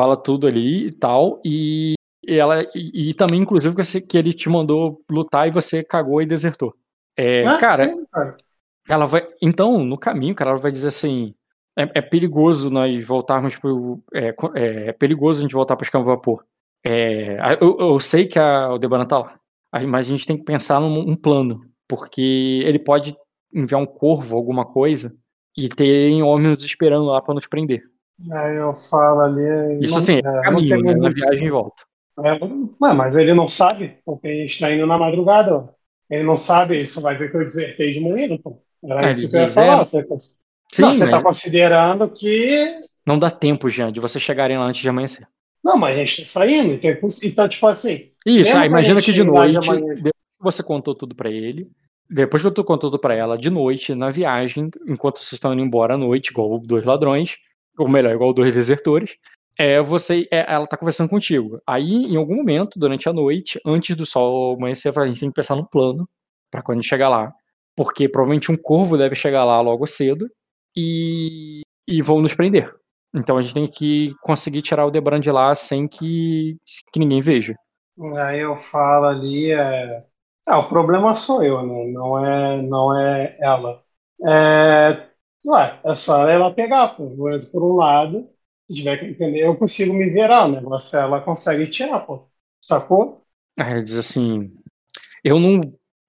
fala 0.01 0.17
tudo 0.17 0.47
ali 0.47 0.87
e 0.87 0.91
tal, 0.91 1.39
e 1.45 1.93
ela 2.27 2.63
e, 2.75 3.09
e 3.09 3.13
também, 3.13 3.39
inclusive, 3.41 3.75
que, 3.75 3.83
você- 3.83 4.01
que 4.01 4.17
ele 4.17 4.33
te 4.33 4.49
mandou 4.49 5.01
lutar 5.09 5.47
e 5.47 5.51
você 5.51 5.83
cagou 5.83 6.21
e 6.21 6.25
desertou. 6.25 6.73
É, 7.17 7.45
Ah, 7.45 7.57
cara, 7.57 7.87
sim, 7.87 8.05
cara. 8.11 8.35
ela 8.89 9.05
vai. 9.05 9.27
Então, 9.41 9.83
no 9.83 9.97
caminho, 9.97 10.33
cara, 10.33 10.51
ela 10.51 10.59
vai 10.59 10.71
dizer 10.71 10.87
assim: 10.87 11.35
é, 11.77 11.83
é 11.99 12.01
perigoso 12.01 12.69
nós 12.71 13.05
voltarmos 13.05 13.55
pro. 13.57 13.99
É, 14.13 14.29
é, 14.55 14.89
é 14.89 14.93
perigoso 14.93 15.39
a 15.39 15.41
gente 15.43 15.53
voltar 15.53 15.75
para 15.75 15.85
escama 15.85 16.05
vapor. 16.05 16.43
É, 16.83 17.37
eu, 17.61 17.77
eu 17.79 17.99
sei 17.99 18.25
que 18.27 18.39
a, 18.39 18.71
o 18.73 18.79
Debaran 18.79 19.05
tá 19.05 19.19
lá, 19.19 19.39
mas 19.87 20.07
a 20.07 20.09
gente 20.09 20.25
tem 20.25 20.35
que 20.37 20.43
pensar 20.43 20.79
num 20.79 20.99
um 21.11 21.15
plano, 21.15 21.61
porque 21.87 22.61
ele 22.65 22.79
pode 22.79 23.15
enviar 23.53 23.79
um 23.79 23.85
corvo, 23.85 24.35
alguma 24.35 24.65
coisa, 24.65 25.13
e 25.55 25.69
ter 25.69 26.21
homens 26.23 26.63
esperando 26.63 27.05
lá 27.05 27.21
para 27.21 27.35
nos 27.35 27.45
prender. 27.45 27.83
Aí 28.31 28.55
eu 28.57 28.75
falo 28.75 29.21
ali. 29.21 29.79
Isso 29.83 29.91
não- 29.93 29.97
assim, 29.97 30.15
é, 30.15 30.19
é 30.19 30.21
não 30.23 30.41
caminho, 30.41 30.81
né, 30.83 30.93
na 30.95 31.09
viagem 31.09 31.43
de 31.45 31.49
volta. 31.49 31.83
É, 32.23 32.93
mas 32.93 33.15
ele 33.15 33.33
não 33.33 33.47
sabe, 33.47 33.97
porque 34.05 34.27
a 34.27 34.31
gente 34.33 34.59
tá 34.59 34.71
indo 34.71 34.85
na 34.85 34.97
madrugada. 34.97 35.55
ó. 35.55 35.67
Ele 36.09 36.23
não 36.23 36.37
sabe, 36.37 36.85
só 36.85 37.01
vai 37.01 37.17
ver 37.17 37.31
que 37.31 37.37
eu 37.37 37.41
desertei 37.41 37.93
de 37.93 37.99
manhã, 38.01 38.37
pô. 38.37 38.61
Era 38.83 39.07
Ah, 39.07 39.11
isso 39.11 39.29
que 39.29 39.37
eu 39.37 39.41
ia 39.41 39.47
falar. 39.47 39.85
Você, 39.85 40.01
Sim, 40.71 40.81
não, 40.81 40.93
você 40.93 40.99
mas 41.05 41.09
tá 41.11 41.23
considerando 41.23 42.09
que. 42.09 42.65
não 43.05 43.17
dá 43.17 43.31
tempo, 43.31 43.69
Jean, 43.69 43.91
de 43.91 43.99
vocês 43.99 44.21
chegarem 44.21 44.57
lá 44.57 44.65
antes 44.65 44.81
de 44.81 44.89
amanhecer. 44.89 45.25
Não, 45.63 45.77
mas 45.77 45.95
a 45.95 46.03
gente 46.03 46.23
tá 46.23 46.27
saindo, 46.39 46.73
então, 46.73 46.89
é 46.91 46.99
então 47.23 47.47
tipo 47.47 47.67
assim. 47.67 48.09
Isso, 48.25 48.57
ah, 48.57 48.65
imagina 48.65 49.01
que 49.01 49.11
de 49.11 49.21
de 49.21 49.23
noite, 49.23 49.57
amanhã- 49.69 49.81
depois 49.95 50.01
que 50.03 50.43
você 50.43 50.63
contou 50.63 50.95
tudo 50.95 51.15
pra 51.15 51.29
ele, 51.29 51.69
depois 52.09 52.41
que 52.43 52.51
tu 52.51 52.63
contou 52.63 52.89
tudo 52.89 52.99
pra 52.99 53.13
ela, 53.15 53.37
de 53.37 53.49
noite, 53.49 53.93
na 53.95 54.09
viagem, 54.09 54.69
enquanto 54.87 55.17
vocês 55.19 55.33
estão 55.33 55.53
indo 55.53 55.61
embora 55.61 55.93
à 55.93 55.97
noite, 55.97 56.29
igual 56.31 56.59
dois 56.59 56.83
ladrões, 56.83 57.37
ou 57.77 57.89
melhor, 57.89 58.13
igual 58.13 58.33
dois 58.33 58.53
desertores, 58.53 59.15
é, 59.57 59.81
você, 59.81 60.27
é, 60.31 60.51
ela 60.53 60.65
tá 60.65 60.77
conversando 60.77 61.09
contigo. 61.09 61.61
Aí, 61.67 62.05
em 62.05 62.15
algum 62.15 62.35
momento, 62.35 62.79
durante 62.79 63.07
a 63.09 63.13
noite, 63.13 63.59
antes 63.65 63.95
do 63.95 64.05
sol 64.05 64.55
amanhecer, 64.55 64.97
a 64.97 65.07
gente 65.07 65.19
tem 65.19 65.29
que 65.29 65.35
pensar 65.35 65.55
no 65.55 65.67
plano 65.67 66.07
pra 66.49 66.61
quando 66.61 66.79
a 66.79 66.81
gente 66.81 66.89
chegar 66.89 67.09
lá. 67.09 67.33
Porque 67.75 68.09
provavelmente 68.09 68.51
um 68.51 68.57
corvo 68.57 68.97
deve 68.97 69.15
chegar 69.15 69.45
lá 69.45 69.61
logo 69.61 69.85
cedo 69.85 70.27
e, 70.75 71.61
e 71.87 72.01
vão 72.01 72.21
nos 72.21 72.33
prender. 72.33 72.73
Então 73.13 73.37
a 73.37 73.41
gente 73.41 73.53
tem 73.53 73.67
que 73.67 74.15
conseguir 74.21 74.61
tirar 74.61 74.85
o 74.85 74.91
Debran 74.91 75.19
de 75.19 75.31
lá 75.31 75.53
sem 75.53 75.87
que, 75.87 76.57
que 76.91 76.99
ninguém 76.99 77.21
veja. 77.21 77.55
Aí 78.17 78.39
eu 78.39 78.57
falo 78.57 79.05
ali, 79.05 79.51
é... 79.51 80.03
Ah, 80.47 80.59
o 80.59 80.69
problema 80.69 81.13
sou 81.13 81.43
eu, 81.43 81.61
né? 81.61 81.91
Não 81.91 82.25
é, 82.25 82.61
não 82.61 82.97
é 82.97 83.37
ela. 83.39 83.83
É... 84.25 85.10
Ué, 85.45 85.79
é 85.83 85.95
só 85.95 86.27
ela 86.27 86.53
pegar, 86.53 86.89
pô. 86.95 87.29
Entro 87.29 87.49
por 87.51 87.63
um 87.63 87.75
lado, 87.75 88.29
se 88.69 88.75
tiver 88.77 88.97
que 88.99 89.05
entender, 89.05 89.41
eu 89.45 89.57
consigo 89.57 89.93
me 89.93 90.09
virar. 90.09 90.45
O 90.45 90.51
negócio 90.51 90.97
é 90.97 91.01
ela 91.03 91.21
consegue 91.21 91.69
tirar, 91.69 91.99
pô. 92.01 92.27
Sacou? 92.61 93.25
Aí 93.57 93.73
ele 93.73 93.83
diz 93.83 93.97
assim: 93.97 94.51
Eu 95.23 95.39
não. 95.39 95.61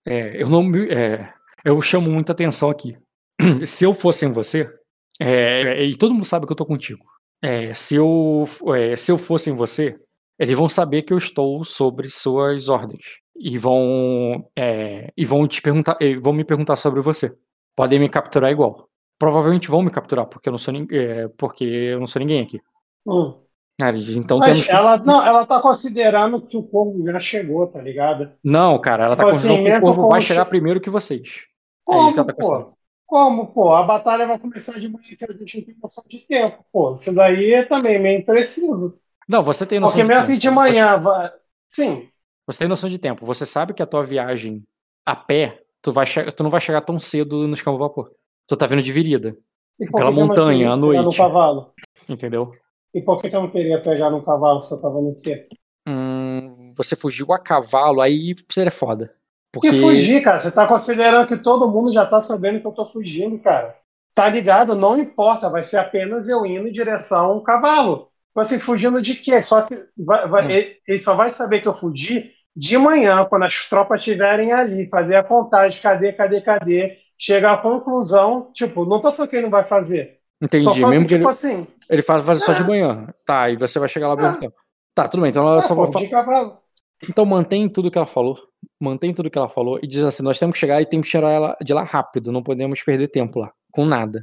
é, 0.07 0.43
eu 0.43 0.49
não 0.51 0.63
é, 0.91 1.33
eu 1.65 1.81
chamo 1.83 2.11
muita 2.11 2.33
atenção 2.33 2.71
aqui. 2.71 2.97
Se 3.67 3.85
eu 3.87 3.95
fosse 3.95 4.27
em 4.27 4.33
você, 4.33 4.73
é, 5.21 5.85
e 5.85 5.97
todo 5.97 6.15
mundo 6.15 6.27
sabe 6.27 6.47
que 6.47 6.53
eu 6.53 6.57
tô 6.57 6.67
contigo. 6.67 7.05
é, 7.43 7.73
se, 7.75 7.97
eu, 7.97 8.45
é, 8.77 8.97
se 8.97 9.13
eu 9.13 9.19
fosse 9.19 9.51
em 9.51 9.57
você, 9.57 9.99
eles 10.39 10.57
vão 10.59 10.69
saber 10.69 11.03
que 11.03 11.13
eu 11.15 11.19
estou 11.19 11.65
sobre 11.65 12.09
suas 12.11 12.69
ordens. 12.71 13.05
E 13.37 13.59
vão. 13.59 14.49
é, 14.57 15.13
e 15.17 15.25
vão 15.27 15.49
te 15.49 15.63
perguntar. 15.63 15.97
vão 16.23 16.33
me 16.35 16.45
perguntar 16.45 16.77
sobre 16.77 17.01
você. 17.03 17.35
Podem 17.77 18.01
me 18.01 18.09
capturar 18.11 18.53
igual. 18.53 18.89
Provavelmente 19.19 19.69
vão 19.69 19.83
me 19.83 19.91
capturar, 19.91 20.27
porque 20.27 20.49
eu 20.49 20.53
não 20.53 20.59
sou, 20.59 20.75
é, 20.91 21.29
porque 21.29 21.65
eu 21.65 22.01
não 22.01 22.07
sou 22.07 22.21
ninguém 22.21 22.43
aqui. 22.43 22.61
Hum. 23.07 23.47
Ah, 23.83 23.91
então 24.17 24.41
Mas 24.41 24.43
temos 24.43 24.69
ela, 24.69 24.97
não, 24.99 25.25
ela 25.27 25.47
tá 25.47 25.61
considerando 25.61 26.47
que 26.47 26.57
o 26.57 26.63
corvo 26.63 27.05
já 27.07 27.21
chegou, 27.21 27.67
tá 27.69 27.81
ligado? 27.83 28.33
Não, 28.45 28.81
cara, 28.81 29.05
ela 29.05 29.17
tá 29.17 29.25
Tipo 29.25 29.29
considerando 29.29 29.61
assim, 29.61 29.63
que 29.63 29.71
o 29.71 29.75
corvo 29.75 30.05
como 30.05 30.07
vai 30.07 30.21
che- 30.23 30.33
chegar 30.33 30.47
primeiro 30.47 30.81
que 30.81 30.91
vocês. 30.91 31.47
É 31.91 31.95
Como, 31.95 32.11
ela 32.21 32.25
tá 32.25 32.25
pô? 32.37 32.77
Como, 33.07 33.53
pô? 33.53 33.75
A 33.75 33.83
batalha 33.85 34.27
vai 34.27 34.39
começar 34.39 34.79
de 34.81 34.89
manhã 34.89 35.17
que 35.17 35.25
a 35.25 35.33
gente 35.33 35.59
não 35.59 35.65
tem 35.67 35.77
noção 35.83 36.05
de 36.09 36.19
tempo, 36.21 36.65
pô. 36.73 36.95
Isso 36.95 37.15
daí 37.15 37.53
é 37.53 37.65
também 37.65 38.01
meio 38.01 38.21
impreciso. 38.21 38.99
Não, 39.29 39.43
você 39.43 39.67
tem 39.67 39.81
noção 39.81 40.01
Porque 40.01 40.03
de 40.03 40.11
mesmo 40.11 40.27
tempo. 40.27 40.33
que 40.33 40.39
de 40.39 40.51
manhã 40.51 40.99
vai. 41.01 41.33
Sim, 41.69 42.11
Você 42.47 42.59
tem 42.61 42.69
noção 42.69 42.89
de 42.91 42.99
tempo. 42.99 43.25
Você 43.27 43.47
sabe 43.47 43.75
que 43.75 43.83
a 43.83 43.87
tua 43.87 44.03
viagem 44.03 44.65
a 45.07 45.15
pé, 45.17 45.63
tu, 45.81 45.93
vai 45.93 46.07
che- 46.07 46.31
tu 46.33 46.43
não 46.43 46.51
vai 46.51 46.61
chegar 46.61 46.81
tão 46.83 46.99
cedo 46.99 47.47
no 47.47 47.55
escampo 47.55 47.79
vapor. 47.79 48.13
Tu 48.53 48.57
tá 48.59 48.67
vindo 48.67 48.83
de 48.83 48.93
virida, 48.93 49.35
Pela 49.97 50.11
montanha, 50.11 50.75
à 50.75 50.77
pegar 50.77 50.77
no 50.77 50.87
noite. 51.05 51.17
cavalo? 51.17 51.73
entendeu? 52.07 52.53
E 52.95 53.01
por 53.01 53.19
que 53.19 53.31
que 53.31 53.35
eu 53.37 53.41
não 53.41 53.51
queria 53.51 53.81
pegar 53.81 54.11
no 54.11 54.23
cavalo 54.23 54.61
se 54.61 54.75
eu 54.75 54.79
tava 54.83 55.01
no 55.01 55.15
cerco? 55.15 55.57
Hum, 55.89 56.67
você 56.77 56.95
fugiu 56.95 57.33
a 57.33 57.39
cavalo, 57.39 58.03
aí 58.03 58.35
seria 58.51 58.71
foda. 58.71 59.15
Porque. 59.51 59.71
Que 59.71 59.81
fugir, 59.81 60.23
cara? 60.23 60.39
Você 60.39 60.51
tá 60.51 60.67
considerando 60.67 61.27
que 61.29 61.39
todo 61.39 61.67
mundo 61.71 61.95
já 61.95 62.05
tá 62.05 62.21
sabendo 62.21 62.61
que 62.61 62.67
eu 62.67 62.73
tô 62.73 62.93
fugindo, 62.93 63.39
cara. 63.39 63.75
Tá 64.15 64.29
ligado? 64.29 64.75
Não 64.75 64.99
importa, 64.99 65.49
vai 65.49 65.63
ser 65.63 65.79
apenas 65.79 66.29
eu 66.29 66.45
indo 66.45 66.69
em 66.69 66.73
direção 66.73 67.25
ao 67.31 67.43
cavalo. 67.43 68.09
Tipo 68.29 68.41
assim, 68.41 68.59
fugindo 68.59 69.01
de 69.01 69.15
quê? 69.15 69.41
Só 69.41 69.63
que 69.63 69.83
vai- 69.97 70.29
vai- 70.29 70.47
Hum. 70.47 70.51
ele, 70.51 70.77
ele 70.87 70.99
só 70.99 71.15
vai 71.15 71.31
saber 71.31 71.63
que 71.63 71.69
eu 71.69 71.75
fugi 71.75 72.31
de 72.55 72.77
manhã, 72.77 73.25
quando 73.25 73.45
as 73.47 73.67
tropas 73.67 74.01
estiverem 74.01 74.53
ali, 74.53 74.87
fazer 74.91 75.17
a 75.17 75.25
contagem, 75.25 75.81
cadê, 75.81 76.13
cadê, 76.13 76.43
cadê, 76.43 76.99
chegar 77.23 77.53
à 77.53 77.59
conclusão, 77.59 78.51
tipo, 78.53 78.85
não 78.85 79.01
tô 79.01 79.13
falando 79.13 79.31
que 79.31 79.37
ele 79.37 79.45
não 79.45 79.51
vai 79.51 79.63
fazer. 79.63 80.19
Só 80.41 80.47
Entendi. 80.47 80.65
falando 80.65 80.91
Mesmo 80.91 81.07
que 81.07 81.15
tipo 81.15 81.25
ele, 81.25 81.31
assim, 81.31 81.67
ele 81.89 82.03
faz 82.03 82.23
fazer 82.25 82.41
só 82.41 82.53
de 82.53 82.63
Ah. 82.63 82.67
manhã. 82.67 83.15
Tá, 83.25 83.49
e 83.49 83.57
você 83.57 83.79
vai 83.79 83.89
chegar 83.89 84.09
lá 84.09 84.31
Ah. 84.31 84.37
tempo. 84.37 84.57
Tá, 84.93 85.07
tudo 85.07 85.21
bem. 85.21 85.31
Então 85.31 85.47
eu 85.47 85.59
ah, 85.59 85.63
só 85.63 85.73
vou 85.73 85.87
pô, 85.87 85.93
falar. 85.93 86.59
Então 87.09 87.25
mantém 87.25 87.69
tudo 87.69 87.93
que 87.93 87.97
ela 87.97 88.09
falou. 88.09 88.37
Mantém 88.81 89.15
tudo 89.15 89.31
que 89.31 89.39
ela 89.39 89.49
falou 89.49 89.79
e 89.81 89.87
diz 89.87 90.03
assim: 90.03 90.25
nós 90.25 90.37
temos 90.37 90.55
que 90.55 90.61
chegar 90.61 90.83
e 90.83 90.87
temos 90.87 91.07
que 91.07 91.13
tirar 91.13 91.31
ela 91.31 91.57
de 91.63 91.73
lá 91.73 91.85
rápido. 91.85 92.33
Não 92.33 92.43
podemos 92.43 92.83
perder 92.83 93.07
tempo 93.07 93.39
lá. 93.39 93.53
Com 93.71 93.85
nada. 93.85 94.21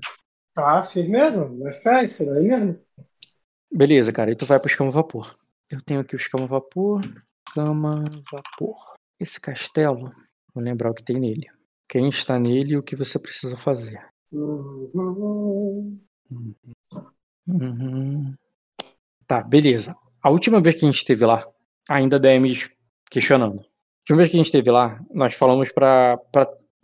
Tá, 0.53 0.83
firmeza, 0.83 1.49
é 1.67 1.71
fé, 1.71 2.03
isso 2.03 2.25
daí 2.25 2.43
mesmo. 2.43 2.77
Beleza, 3.73 4.11
cara. 4.11 4.31
E 4.31 4.35
tu 4.35 4.45
vai 4.45 4.59
pro 4.59 4.69
escama 4.69 4.91
vapor. 4.91 5.37
Eu 5.71 5.81
tenho 5.81 6.01
aqui 6.01 6.15
o 6.15 6.17
escama 6.17 6.45
vapor. 6.45 6.99
Escama 7.47 8.03
vapor. 8.29 8.75
Esse 9.17 9.39
castelo, 9.39 10.11
vou 10.53 10.63
lembrar 10.63 10.91
o 10.91 10.93
que 10.93 11.03
tem 11.03 11.17
nele. 11.17 11.47
Quem 11.89 12.07
está 12.09 12.37
nele 12.39 12.73
e 12.73 12.77
o 12.77 12.83
que 12.83 12.95
você 12.95 13.17
precisa 13.17 13.57
fazer. 13.57 13.99
Uhum. 14.31 15.97
Uhum. 17.47 18.33
Tá, 19.25 19.41
beleza. 19.41 19.95
A 20.21 20.29
última 20.29 20.61
vez 20.61 20.75
que 20.75 20.85
a 20.85 20.87
gente 20.87 20.97
esteve 20.99 21.25
lá, 21.25 21.47
ainda 21.89 22.19
Demis 22.19 22.69
questionando. 23.09 23.65
última 24.01 24.17
vez 24.17 24.29
que 24.29 24.35
a 24.35 24.39
gente 24.39 24.45
esteve 24.47 24.69
lá, 24.71 24.99
nós 25.11 25.33
falamos 25.35 25.71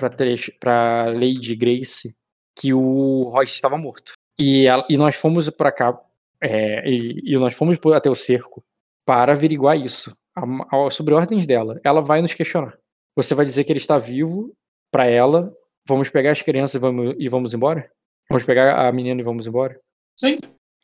Trish- 0.10 0.52
pra 0.60 1.06
Lady 1.06 1.56
Grace 1.56 2.16
que 2.60 2.74
o 2.74 3.30
Royce 3.30 3.54
estava 3.54 3.78
morto. 3.78 4.14
E, 4.40 4.66
ela- 4.68 4.86
e 4.90 4.98
nós 4.98 5.16
fomos 5.16 5.50
pra 5.50 5.72
cá, 5.72 6.00
é, 6.42 6.88
e, 6.90 7.34
e 7.34 7.38
nós 7.38 7.54
fomos 7.54 7.78
até 7.96 8.10
o 8.10 8.16
cerco 8.16 8.64
para 9.06 9.34
averiguar 9.34 9.78
isso, 9.78 10.16
a- 10.36 10.86
a- 10.86 10.90
sobre 10.90 11.14
ordens 11.14 11.46
dela. 11.46 11.80
Ela 11.84 12.02
vai 12.02 12.22
nos 12.22 12.34
questionar. 12.34 12.78
Você 13.16 13.34
vai 13.36 13.46
dizer 13.46 13.64
que 13.64 13.72
ele 13.72 13.80
está 13.80 13.98
vivo 13.98 14.52
pra 14.92 15.06
ela, 15.08 15.52
vamos 15.88 16.10
pegar 16.10 16.32
as 16.32 16.42
crianças 16.42 16.76
e 16.76 16.80
vamos, 16.80 17.16
e 17.18 17.28
vamos 17.28 17.54
embora? 17.54 17.90
Vamos 18.30 18.44
pegar 18.44 18.88
a 18.88 18.92
menina 18.92 19.20
e 19.22 19.24
vamos 19.24 19.48
embora? 19.48 19.80
Sim. 20.18 20.38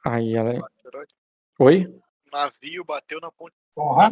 Aí 0.06 0.36
ela. 0.36 0.60
Oi? 1.60 1.86
O 2.32 2.36
navio 2.36 2.84
bateu 2.86 3.19
na 3.19 3.32
ponte. 3.32 3.53
Porra. 3.76 4.11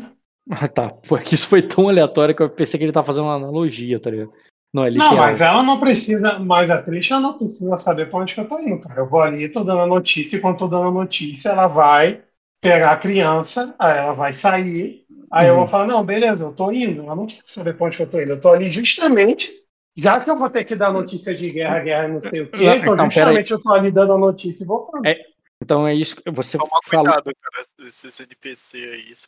Ah, 0.49 0.67
tá. 0.67 0.89
Porque 0.89 1.35
isso 1.35 1.47
foi 1.47 1.61
tão 1.61 1.89
aleatório 1.89 2.35
que 2.35 2.41
eu 2.41 2.49
pensei 2.49 2.77
que 2.77 2.83
ele 2.85 2.91
tá 2.91 3.03
fazendo 3.03 3.25
uma 3.25 3.35
analogia, 3.35 3.99
tá 3.99 4.09
ligado? 4.09 4.31
Não, 4.73 4.83
é 4.85 4.91
Não, 4.91 5.15
mas 5.15 5.41
ela 5.41 5.63
não 5.63 5.79
precisa, 5.79 6.37
mas 6.39 6.69
a 6.69 6.81
Trisha 6.81 7.15
ela 7.15 7.21
não 7.21 7.37
precisa 7.37 7.75
saber 7.77 8.09
pra 8.09 8.19
onde 8.19 8.33
que 8.35 8.39
eu 8.39 8.47
tô 8.47 8.59
indo, 8.59 8.79
cara. 8.81 9.01
Eu 9.01 9.09
vou 9.09 9.21
ali, 9.21 9.49
tô 9.49 9.63
dando 9.63 9.81
a 9.81 9.87
notícia, 9.87 10.37
e 10.37 10.39
quando 10.39 10.57
tô 10.59 10.67
dando 10.67 10.87
a 10.87 10.91
notícia, 10.91 11.49
ela 11.49 11.65
vai 11.67 12.23
pegar 12.61 12.91
a 12.91 12.97
criança, 12.97 13.75
aí 13.79 13.97
ela 13.97 14.13
vai 14.13 14.31
sair, 14.33 15.05
aí 15.31 15.47
eu 15.47 15.53
Uhum. 15.53 15.59
vou 15.61 15.67
falar, 15.67 15.87
não, 15.87 16.05
beleza, 16.05 16.45
eu 16.45 16.53
tô 16.53 16.71
indo. 16.71 17.01
Ela 17.03 17.15
não 17.15 17.25
precisa 17.25 17.47
saber 17.47 17.75
pra 17.75 17.87
onde 17.87 17.97
que 17.97 18.03
eu 18.03 18.09
tô 18.09 18.21
indo. 18.21 18.31
Eu 18.33 18.41
tô 18.41 18.49
ali 18.49 18.69
justamente, 18.69 19.51
já 19.99 20.19
que 20.19 20.29
eu 20.29 20.37
vou 20.37 20.49
ter 20.49 20.63
que 20.65 20.75
dar 20.75 20.91
notícia 20.91 21.33
de 21.35 21.51
guerra, 21.51 21.79
guerra, 21.79 22.07
não 22.07 22.21
sei 22.21 22.41
o 22.41 22.47
quê, 22.51 22.65
Não, 22.65 22.73
então, 22.75 22.93
então, 22.93 23.09
justamente 23.09 23.51
eu 23.51 23.61
tô 23.61 23.73
ali 23.73 23.91
dando 23.91 24.13
a 24.13 24.17
notícia 24.17 24.63
e 24.63 24.67
voltando. 24.67 25.05
É, 25.05 25.19
Então 25.61 25.87
é 25.87 25.93
isso 25.93 26.15
que 26.15 26.31
você 26.31 26.57
Toma 26.57 26.69
falou. 26.85 27.05
cuidado, 27.05 27.31
cara, 27.41 27.65
esses 27.87 28.19
NPC 28.19 28.77
aí. 28.77 29.11
isso- 29.11 29.27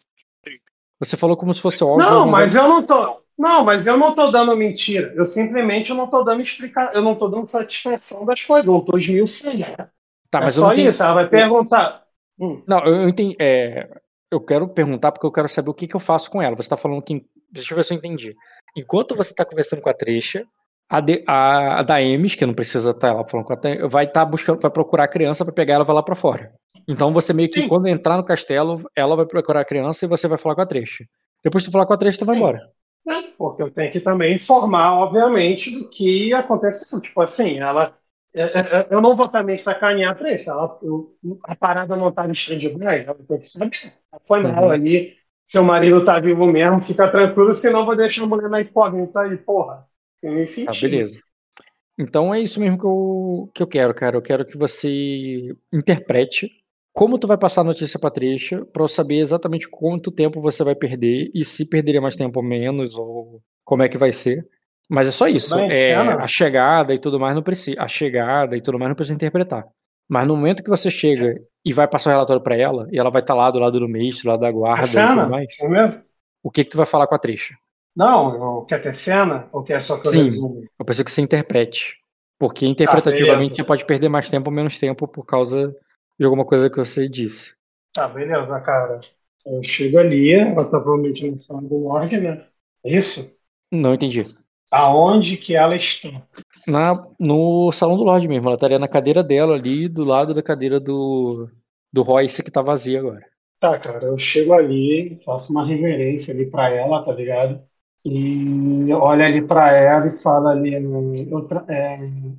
Você 1.00 1.18
falou 1.18 1.36
como 1.36 1.54
se 1.54 1.62
fosse 1.62 1.84
óbvio. 1.84 2.06
Não, 2.10 2.28
mas 2.28 2.54
eu 2.56 2.68
não 2.68 2.84
tô. 2.84 3.22
Não, 3.38 3.64
mas 3.64 3.88
eu 3.88 3.98
não 3.98 4.14
tô 4.14 4.30
dando 4.30 4.56
mentira. 4.56 5.12
Eu 5.16 5.26
simplesmente 5.26 5.92
não 5.94 6.08
tô 6.08 6.24
dando 6.24 6.42
explicar, 6.42 6.94
eu 6.94 7.02
não 7.02 7.16
tô 7.16 7.28
dando 7.28 7.48
satisfação 7.48 8.24
das 8.26 8.44
coisas, 8.44 8.68
eu 8.68 8.74
não 8.74 8.86
tô 8.86 8.98
esmiuçando. 8.98 9.64
Tá, 10.30 10.40
é 10.40 10.42
mas 10.44 10.56
só 10.56 10.74
isso, 10.74 11.02
ela 11.02 11.14
vai 11.16 11.28
perguntar. 11.28 12.06
Hum, 12.40 12.64
Não, 12.68 12.80
eu 12.86 12.96
eu 13.02 13.10
entendi. 13.10 13.36
é, 13.40 13.90
eu 14.32 14.40
quero 14.40 14.68
perguntar 14.70 15.12
porque 15.12 15.26
eu 15.26 15.32
quero 15.32 15.50
saber 15.50 15.70
o 15.72 15.74
que, 15.74 15.88
que 15.88 15.96
eu 15.96 16.00
faço 16.00 16.30
com 16.30 16.42
ela. 16.42 16.56
Você 16.56 16.70
tá 16.70 16.78
falando 16.78 17.02
que. 17.02 17.26
Deixa 17.52 17.74
eu 17.74 17.76
ver 17.78 17.84
se 17.84 17.94
eu 17.94 17.98
entendi. 17.98 18.36
Enquanto 18.78 19.16
você 19.16 19.34
tá 19.34 19.44
conversando 19.44 19.82
com 19.82 19.90
a 19.90 19.94
Trecha, 19.94 20.46
a, 20.92 21.00
de, 21.02 21.24
a, 21.28 21.80
a 21.80 21.84
Daemis, 21.84 22.36
que 22.36 22.46
não 22.46 22.54
precisa 22.54 22.92
estar 22.92 23.14
lá 23.14 23.26
falando 23.28 23.46
com 23.46 23.54
a 23.54 23.58
Tre- 23.58 23.88
vai 23.88 24.06
estar 24.06 24.26
buscando, 24.26 24.60
vai 24.62 24.72
procurar 24.72 25.06
a 25.06 25.08
criança 25.08 25.46
pra 25.46 25.54
pegar 25.54 25.76
ela 25.76 25.84
e 25.84 25.88
vai 25.88 25.96
lá 25.96 26.04
pra 26.04 26.16
fora. 26.16 26.54
Então 26.88 27.14
você 27.14 27.34
meio 27.34 27.50
que, 27.50 27.62
Sim. 27.62 27.68
quando 27.68 27.88
entrar 27.88 28.18
no 28.18 28.26
castelo, 28.26 28.82
ela 28.96 29.16
vai 29.16 29.26
procurar 29.26 29.62
a 29.62 29.66
criança 29.66 30.06
e 30.06 30.08
você 30.08 30.28
vai 30.28 30.38
falar 30.38 30.56
com 30.56 30.62
a 30.62 30.66
Trecha. 30.66 31.06
Depois 31.44 31.64
de 31.64 31.70
tu 31.70 31.74
falar 31.74 31.86
com 31.86 31.94
a 31.94 31.98
Trecha, 31.98 32.20
tu 32.20 32.26
vai 32.26 32.36
Sim. 32.36 32.42
embora. 32.42 32.70
Porque 33.38 33.64
eu 33.64 33.72
tenho 33.72 33.92
que 33.92 34.00
também 34.00 34.36
informar, 34.36 34.94
obviamente, 35.00 35.72
do 35.72 35.90
que 35.90 36.34
aconteceu. 36.34 37.02
Tipo 37.02 37.22
assim, 37.22 37.60
ela. 37.60 37.98
é, 38.36 38.42
é, 38.44 38.60
é, 38.82 38.88
Eu 38.92 39.02
não 39.02 39.16
vou 39.16 39.28
também 39.28 39.58
sacanear 39.58 40.12
a 40.12 40.16
Trecha. 40.16 40.52
Ela, 40.52 40.78
eu- 40.84 41.16
a 41.44 41.56
parada 41.56 41.96
não 41.96 42.12
tá 42.12 42.26
no 42.28 42.34
stand-by, 42.34 42.86
ela 43.06 43.16
tem 43.28 43.40
que 43.40 43.46
saber. 43.46 43.94
Foi 44.28 44.42
mal 44.44 44.66
Uhum. 44.66 44.72
ali. 44.72 45.16
Seu 45.44 45.64
marido 45.64 46.06
tá 46.06 46.20
vivo 46.20 46.46
mesmo, 46.46 46.82
fica 46.82 47.10
tranquilo, 47.10 47.52
senão 47.54 47.80
eu 47.80 47.86
vou 47.86 47.96
deixar 47.96 48.24
a 48.24 48.28
mulher 48.28 48.50
na 48.50 48.62
incógnita 48.62 49.22
aí, 49.22 49.38
porra. 49.38 49.86
Nem 50.24 50.46
Tá, 50.46 50.52
sentido. 50.52 50.82
beleza. 50.82 51.20
Então 51.98 52.34
é 52.34 52.40
isso 52.40 52.60
mesmo 52.60 52.78
que 52.80 52.86
eu, 52.86 53.52
que 53.54 53.64
eu 53.64 53.68
quero, 53.68 53.94
cara. 53.94 54.16
Eu 54.18 54.22
quero 54.22 54.46
que 54.46 54.58
você 54.58 55.56
interprete 55.72 56.50
como 56.94 57.18
tu 57.18 57.28
vai 57.28 57.38
passar 57.38 57.62
a 57.62 57.64
notícia 57.64 58.00
pra 58.00 58.10
Trisha 58.12 58.66
pra 58.66 58.84
eu 58.84 58.88
saber 58.88 59.18
exatamente 59.20 59.70
quanto 59.70 60.12
tempo 60.12 60.42
você 60.42 60.64
vai 60.64 60.76
perder 60.76 61.30
e 61.34 61.44
se 61.46 61.70
perderia 61.70 62.02
mais 62.02 62.16
tempo 62.16 62.40
ou 62.40 62.46
menos, 62.46 62.96
ou 62.98 63.42
como 63.64 63.84
é 63.84 63.90
que 63.90 63.98
vai 63.98 64.12
ser. 64.12 64.46
Mas 64.90 65.08
é 65.08 65.12
só 65.12 65.28
isso. 65.28 65.56
Bem, 65.56 65.72
É, 65.72 65.96
a 65.96 66.28
chegada 66.28 66.94
e 66.94 67.00
tudo 67.00 67.20
mais 67.20 67.34
não 67.34 67.42
precisa. 67.44 67.82
A 67.82 67.88
chegada 67.88 68.58
e 68.58 68.62
tudo 68.62 68.78
mais 68.78 68.90
não 68.90 68.96
precisa 68.96 69.16
interpretar. 69.16 69.66
Mas 70.10 70.28
no 70.28 70.36
momento 70.36 70.62
que 70.64 70.70
você 70.70 70.92
chega 70.92 71.42
e 71.64 71.72
vai 71.72 71.88
passar 71.88 72.10
o 72.10 72.14
relatório 72.14 72.44
pra 72.44 72.58
ela, 72.58 72.88
e 72.92 73.00
ela 73.00 73.10
vai 73.10 73.22
estar 73.22 73.34
lá 73.34 73.50
do 73.50 73.60
lado 73.60 73.80
do 73.80 73.88
mestre, 73.88 74.24
do 74.24 74.30
lado 74.30 74.42
da 74.42 74.52
guarda 74.52 74.88
e 74.88 74.90
tudo 74.92 75.30
mais, 75.30 75.48
É 75.62 75.68
o 76.44 76.52
que 76.52 76.64
que 76.66 76.72
tu 76.72 76.78
vai 76.78 76.86
falar 76.86 77.08
com 77.08 77.16
a 77.16 77.20
Trisha? 77.20 77.56
Não, 77.96 78.66
quer 78.66 78.82
ter 78.82 78.94
cena? 78.94 79.50
Ou 79.52 79.64
quer 79.64 79.82
só 79.82 79.98
que 80.00 80.08
eu 80.08 80.12
Sim. 80.12 80.28
resume? 80.28 80.70
Eu 80.80 80.86
preciso 80.86 81.06
que 81.06 81.12
você 81.12 81.22
interprete. 81.22 81.96
Porque 82.40 82.66
interpretativamente 82.66 83.50
beleza. 83.50 83.56
você 83.56 83.64
pode 83.64 83.86
perder 83.86 84.10
mais 84.10 84.30
tempo 84.30 84.50
ou 84.50 84.56
menos 84.56 84.80
tempo 84.80 85.08
por 85.08 85.26
causa 85.26 85.76
de 86.20 86.26
alguma 86.26 86.46
coisa 86.46 86.70
que 86.70 86.78
você 86.78 87.08
disse. 87.08 87.54
Tá, 87.94 88.08
beleza, 88.08 88.60
cara. 88.62 89.00
Eu 89.46 89.64
chego 89.64 89.98
ali, 89.98 90.32
ela 90.34 90.64
tá 90.66 90.80
provavelmente 90.80 91.30
na 91.30 91.38
sala 91.38 91.62
do 91.62 91.78
Lorde, 91.78 92.20
né? 92.20 92.48
É 92.84 92.98
Isso? 92.98 93.36
Não 93.72 93.94
entendi. 93.94 94.24
Aonde 94.72 95.38
que 95.38 95.56
ela 95.56 95.76
está? 95.76 96.10
Na, 96.68 96.94
no 97.20 97.72
salão 97.72 97.98
do 97.98 98.04
Lorde 98.04 98.28
mesmo. 98.28 98.48
Ela 98.48 98.56
estaria 98.56 98.80
na 98.80 98.88
cadeira 98.88 99.24
dela 99.24 99.56
ali, 99.56 99.88
do 99.88 100.04
lado 100.04 100.34
da 100.34 100.44
cadeira 100.44 100.80
do, 100.80 101.50
do 101.92 102.02
Royce, 102.02 102.44
que 102.44 102.52
tá 102.52 102.62
vazia 102.62 103.00
agora. 103.00 103.26
Tá, 103.60 103.78
cara, 103.80 104.08
eu 104.08 104.18
chego 104.18 104.54
ali, 104.54 105.22
faço 105.24 105.52
uma 105.54 105.66
reverência 105.66 106.34
ali 106.34 106.50
pra 106.50 106.70
ela, 106.70 107.06
tá 107.06 107.12
ligado? 107.14 107.64
E 108.04 108.92
olho 108.94 109.24
ali 109.26 109.46
pra 109.48 109.72
ela 109.74 110.08
e 110.08 110.12
falo 110.12 110.48
ali, 110.48 110.76
hum, 110.80 111.14
eu, 111.30 111.46
tra 111.46 111.66
é, 111.70 111.98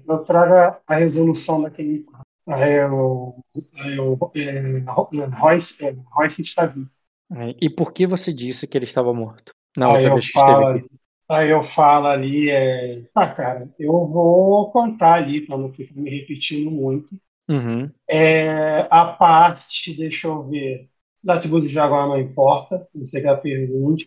eu 0.08 0.18
trago 0.24 0.54
a- 0.86 0.96
resolução 0.96 1.62
daquele. 1.62 2.04
Aí 2.48 2.78
eu, 2.80 3.36
aí 3.74 3.96
eu, 3.96 4.18
é, 4.34 4.78
Ro- 4.90 5.08
Royce, 5.38 5.84
é, 5.86 5.94
Royce 6.12 6.42
está 6.42 6.66
vivo. 6.66 6.90
É, 7.34 7.56
E 7.60 7.70
por 7.70 7.92
que 7.92 8.06
você 8.06 8.32
disse 8.32 8.66
que 8.66 8.76
ele 8.76 8.84
estava 8.84 9.12
morto? 9.14 9.54
Na 9.76 9.86
Aí 9.86 10.04
eu 10.06 10.20
falo, 10.20 10.82
aí 11.28 11.50
eu 11.50 11.62
falo 11.62 12.06
ali, 12.06 12.50
é, 12.50 13.02
tá, 13.12 13.32
cara, 13.34 13.68
eu 13.78 13.92
vou 14.06 14.70
contar 14.70 15.14
ali 15.14 15.44
pra 15.46 15.56
não 15.58 15.72
ficar 15.72 15.94
me 16.00 16.10
repetindo 16.10 16.70
muito. 16.70 17.16
Uhum. 17.48 17.94
É, 18.08 18.82
a 18.90 19.06
parte, 19.14 19.94
deixa 19.96 20.28
eu 20.28 20.44
ver, 20.48 20.90
os 21.22 21.28
atributos 21.30 21.70
de 21.70 21.78
agora 21.78 22.06
não 22.08 22.20
importa, 22.20 22.86
não 22.94 23.04
sei 23.04 23.22
que 23.22 23.26
é 23.28 23.30
a 23.30 23.36
pergunta. 23.36 24.06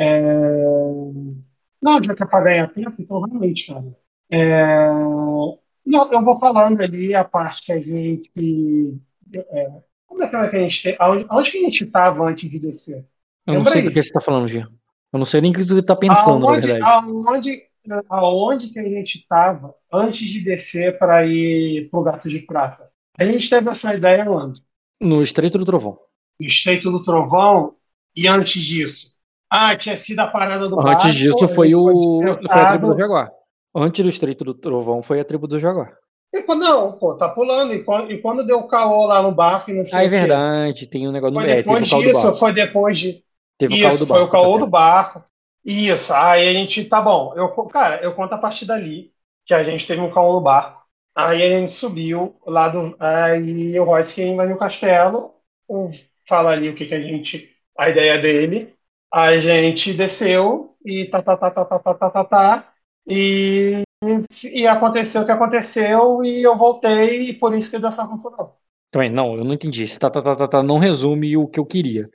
É, 0.00 0.20
não, 1.82 2.02
já 2.02 2.14
que 2.14 2.22
é 2.22 2.26
para 2.26 2.44
ganhar 2.44 2.68
tempo, 2.72 2.94
então 3.00 3.20
realmente, 3.22 3.66
cara. 3.72 3.96
É, 4.30 4.88
não, 5.86 6.12
eu 6.12 6.24
vou 6.24 6.38
falando 6.38 6.80
ali 6.82 7.14
a 7.14 7.24
parte 7.24 7.62
que 7.66 7.72
a 7.72 7.80
gente. 7.80 8.30
é, 9.34 9.82
como 10.06 10.22
é 10.24 10.28
que 10.28 10.36
é 10.36 10.48
que 10.48 10.56
a 10.56 10.60
gente 10.60 10.82
tem? 10.82 10.96
Aonde, 10.98 11.26
aonde 11.28 11.50
que 11.52 11.58
a 11.58 11.60
gente 11.62 11.84
estava 11.84 12.24
antes 12.28 12.50
de 12.50 12.58
descer? 12.58 13.08
Eu 13.46 13.54
não 13.54 13.62
Lembra 13.62 13.72
sei 13.72 13.82
aí. 13.82 13.84
do 13.84 13.92
que 13.92 14.02
você 14.02 14.12
tá 14.12 14.20
falando, 14.20 14.48
Gia. 14.48 14.68
Eu 15.12 15.18
não 15.18 15.26
sei 15.26 15.40
nem 15.40 15.50
o 15.50 15.54
que 15.54 15.64
você 15.64 15.82
tá 15.82 15.96
pensando, 15.96 16.46
na 16.46 16.54
aonde, 16.54 16.66
verdade. 16.68 16.82
aonde, 16.82 17.62
aonde 18.08 18.68
que 18.70 18.78
a 18.78 18.84
gente 18.84 19.16
estava 19.18 19.74
antes 19.92 20.28
de 20.28 20.40
descer 20.44 20.98
para 20.98 21.26
ir 21.26 21.90
pro 21.90 22.02
Gato 22.02 22.28
de 22.28 22.40
Prata? 22.40 22.90
A 23.18 23.24
gente 23.24 23.48
teve 23.50 23.68
essa 23.70 23.94
ideia 23.94 24.30
onde? 24.30 24.62
No 25.00 25.20
Estreito 25.20 25.58
do 25.58 25.64
Trovão. 25.66 25.98
no 26.40 26.46
Estreito 26.46 26.90
do 26.90 27.02
Trovão, 27.02 27.76
e 28.16 28.26
antes 28.26 28.62
disso? 28.62 29.09
Ah, 29.50 29.76
tinha 29.76 29.96
sido 29.96 30.20
a 30.20 30.26
parada 30.28 30.68
do 30.68 30.76
Antes 30.78 30.84
barco, 31.04 31.18
disso 31.18 31.48
foi, 31.48 31.74
o, 31.74 32.34
foi 32.48 32.60
a 32.60 32.66
tribo 32.66 32.94
do 32.94 32.98
Jaguar. 33.00 33.30
Antes 33.74 34.02
do 34.04 34.08
Estreito 34.10 34.44
do 34.44 34.54
Trovão 34.54 35.02
foi 35.02 35.20
a 35.20 35.24
tribo 35.24 35.46
do 35.46 35.58
Jaguar. 35.58 35.92
E 36.32 36.42
quando- 36.42 36.62
não, 36.62 36.92
pô, 36.92 37.16
tá 37.16 37.28
pulando. 37.28 37.74
E 37.74 37.82
quando, 37.82 38.10
e 38.12 38.20
quando 38.20 38.46
deu 38.46 38.58
o 38.58 38.66
caô 38.66 39.06
lá 39.06 39.22
no 39.22 39.32
barco 39.32 39.70
e 39.70 39.74
não 39.74 39.84
sei 39.84 39.98
Ah, 39.98 40.02
é 40.04 40.06
o 40.06 40.10
verdade. 40.10 40.86
Tem 40.88 41.08
um 41.08 41.12
negócio 41.12 41.34
no 41.34 41.40
Foi 41.40 41.50
é, 41.50 41.62
teve 41.62 41.62
depois 41.62 41.86
o 41.86 41.90
caos 41.90 42.04
do 42.04 42.12
disso, 42.12 42.36
foi 42.38 42.52
depois 42.52 42.98
de. 42.98 43.24
Teve 43.58 43.74
o 43.74 43.80
caos 43.80 43.94
Isso, 43.94 44.04
do 44.06 44.06
foi 44.06 44.18
barco. 44.20 44.28
o 44.28 44.30
caô 44.30 44.52
tá 44.54 44.58
do 44.58 44.66
barco. 44.66 45.24
Isso, 45.64 46.14
aí 46.14 46.48
a 46.48 46.52
gente, 46.52 46.84
tá 46.86 47.00
bom. 47.02 47.34
Eu, 47.36 47.48
cara, 47.66 48.02
eu 48.02 48.14
conto 48.14 48.32
a 48.34 48.38
partir 48.38 48.64
dali, 48.64 49.12
que 49.44 49.52
a 49.52 49.62
gente 49.62 49.86
teve 49.86 50.00
um 50.00 50.10
caô 50.12 50.34
no 50.34 50.40
barco. 50.40 50.80
Aí 51.14 51.42
a 51.42 51.58
gente 51.58 51.72
subiu 51.72 52.40
lá 52.46 52.68
do. 52.68 52.96
Aí 52.98 53.78
o 53.78 53.84
Royce 53.84 54.14
que 54.14 54.34
vai 54.34 54.48
no 54.48 54.56
castelo, 54.58 55.34
fala 56.28 56.50
ali 56.52 56.68
o 56.68 56.74
que, 56.74 56.86
que 56.86 56.94
a 56.94 57.00
gente. 57.00 57.48
A 57.78 57.88
ideia 57.90 58.18
dele. 58.20 58.74
A 59.12 59.36
gente 59.38 59.92
desceu 59.92 60.76
e 60.84 61.06
tá, 61.06 61.22
tá, 61.22 61.36
tá, 61.36 61.50
tá, 61.50 61.64
tá, 61.64 61.78
tá, 61.78 61.94
tá, 61.94 62.10
tá, 62.10 62.24
tá. 62.24 62.72
E, 63.08 63.82
e 64.44 64.66
aconteceu 64.66 65.22
o 65.22 65.26
que 65.26 65.32
aconteceu 65.32 66.24
e 66.24 66.42
eu 66.42 66.56
voltei 66.56 67.30
e 67.30 67.34
por 67.34 67.54
isso 67.54 67.70
que 67.70 67.78
deu 67.78 67.88
essa 67.88 68.06
confusão. 68.06 68.54
Também, 68.90 69.10
não, 69.10 69.36
eu 69.36 69.44
não 69.44 69.54
entendi. 69.54 69.82
Esse 69.82 69.98
tá, 69.98 70.10
tá, 70.10 70.22
tá, 70.22 70.36
tá, 70.36 70.48
tá, 70.48 70.62
não 70.62 70.78
resume 70.78 71.36
o 71.36 71.46
que 71.46 71.58
eu 71.60 71.66
queria. 71.66 72.08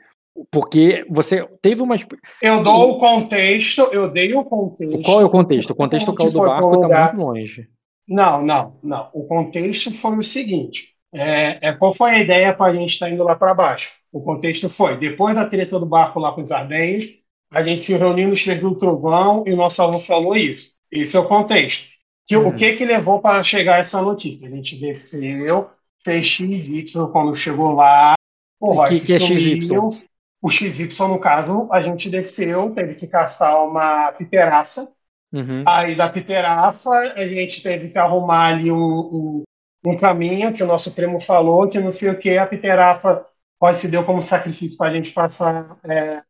Porque 0.52 1.06
você 1.10 1.48
teve 1.62 1.82
uma. 1.82 1.96
Eu 2.42 2.62
dou 2.62 2.92
o 2.92 2.98
contexto, 2.98 3.82
eu 3.94 4.10
dei 4.12 4.34
o 4.34 4.44
contexto. 4.44 5.02
Qual 5.02 5.22
é 5.22 5.26
o 5.26 5.30
contexto? 5.30 5.70
O 5.72 5.76
contexto 5.76 6.14
caos 6.14 6.34
do 6.34 6.40
barco 6.40 6.72
tá 6.72 6.88
lugar- 6.88 7.14
muito 7.14 7.26
longe. 7.26 7.70
Não, 8.08 8.44
não, 8.44 8.78
não. 8.84 9.10
O 9.14 9.26
contexto 9.26 9.92
foi 9.92 10.18
o 10.18 10.22
seguinte: 10.24 10.90
é, 11.14 11.70
é, 11.70 11.74
qual 11.74 11.94
foi 11.94 12.12
a 12.12 12.20
ideia 12.20 12.54
para 12.54 12.72
a 12.72 12.76
gente 12.76 12.92
estar 12.92 13.10
indo 13.10 13.24
lá 13.24 13.36
para 13.36 13.54
baixo? 13.54 13.94
O 14.16 14.22
contexto 14.22 14.70
foi: 14.70 14.98
depois 14.98 15.36
da 15.36 15.46
treta 15.46 15.78
do 15.78 15.86
barco 15.86 16.22
lá 16.22 16.32
com 16.32 16.40
os 16.42 16.50
Ardenhos, 16.50 17.06
a 17.52 17.62
gente 17.62 17.82
se 17.82 17.94
reuniu 17.94 18.30
nos 18.30 18.42
Três 18.42 18.62
do 18.62 18.74
Trovão 18.74 19.44
e 19.46 19.52
o 19.52 19.58
nosso 19.58 19.82
avô 19.84 20.00
falou 20.00 20.38
isso. 20.38 20.76
Esse 20.90 21.18
é 21.18 21.20
o 21.20 21.28
contexto. 21.28 21.90
Que, 22.26 22.38
Uhum. 22.38 22.48
O 22.48 22.56
que 22.56 22.78
que 22.78 22.86
levou 22.86 23.20
para 23.20 23.44
chegar 23.44 23.78
essa 23.78 24.02
notícia? 24.02 24.48
A 24.48 24.52
gente 24.52 24.78
desceu, 24.78 25.70
fez 26.02 26.26
XY 26.28 26.86
quando 27.12 27.36
chegou 27.36 27.74
lá. 27.74 28.14
O 28.58 28.86
que- 28.86 29.02
que 29.02 29.14
é 29.14 29.20
sumiu. 29.20 29.92
XY? 29.92 30.08
o 30.42 30.50
XY, 30.50 31.08
no 31.10 31.20
caso, 31.20 31.68
a 31.70 31.82
gente 31.82 32.10
desceu, 32.10 32.72
teve 32.72 32.96
que 32.96 33.08
caçar 33.08 33.68
uma 33.68 34.14
piterafa. 34.14 34.88
Uhum. 35.34 35.62
Aí 35.68 35.94
da 35.94 36.08
piterafa, 36.08 36.90
a 36.90 37.28
gente 37.28 37.62
teve 37.62 37.90
que 37.90 37.98
arrumar 37.98 38.54
ali 38.54 38.72
um, 38.72 38.78
um, 38.78 39.44
um 39.86 39.98
caminho 39.98 40.54
que 40.54 40.64
o 40.64 40.68
nosso 40.68 40.92
primo 40.92 41.20
falou, 41.20 41.68
que 41.68 41.80
não 41.82 41.92
sei 41.92 42.12
o 42.12 42.18
que, 42.18 42.38
a 42.38 42.48
piterafa 42.48 43.26
pode 43.60 43.80
se 43.80 43.88
deu 43.88 44.04
como 44.04 44.22
sacrifício 44.22 44.78
para 44.78 44.90
a 44.92 44.94
gente 44.94 45.12
passar, 45.12 45.78
é, 45.84 46.22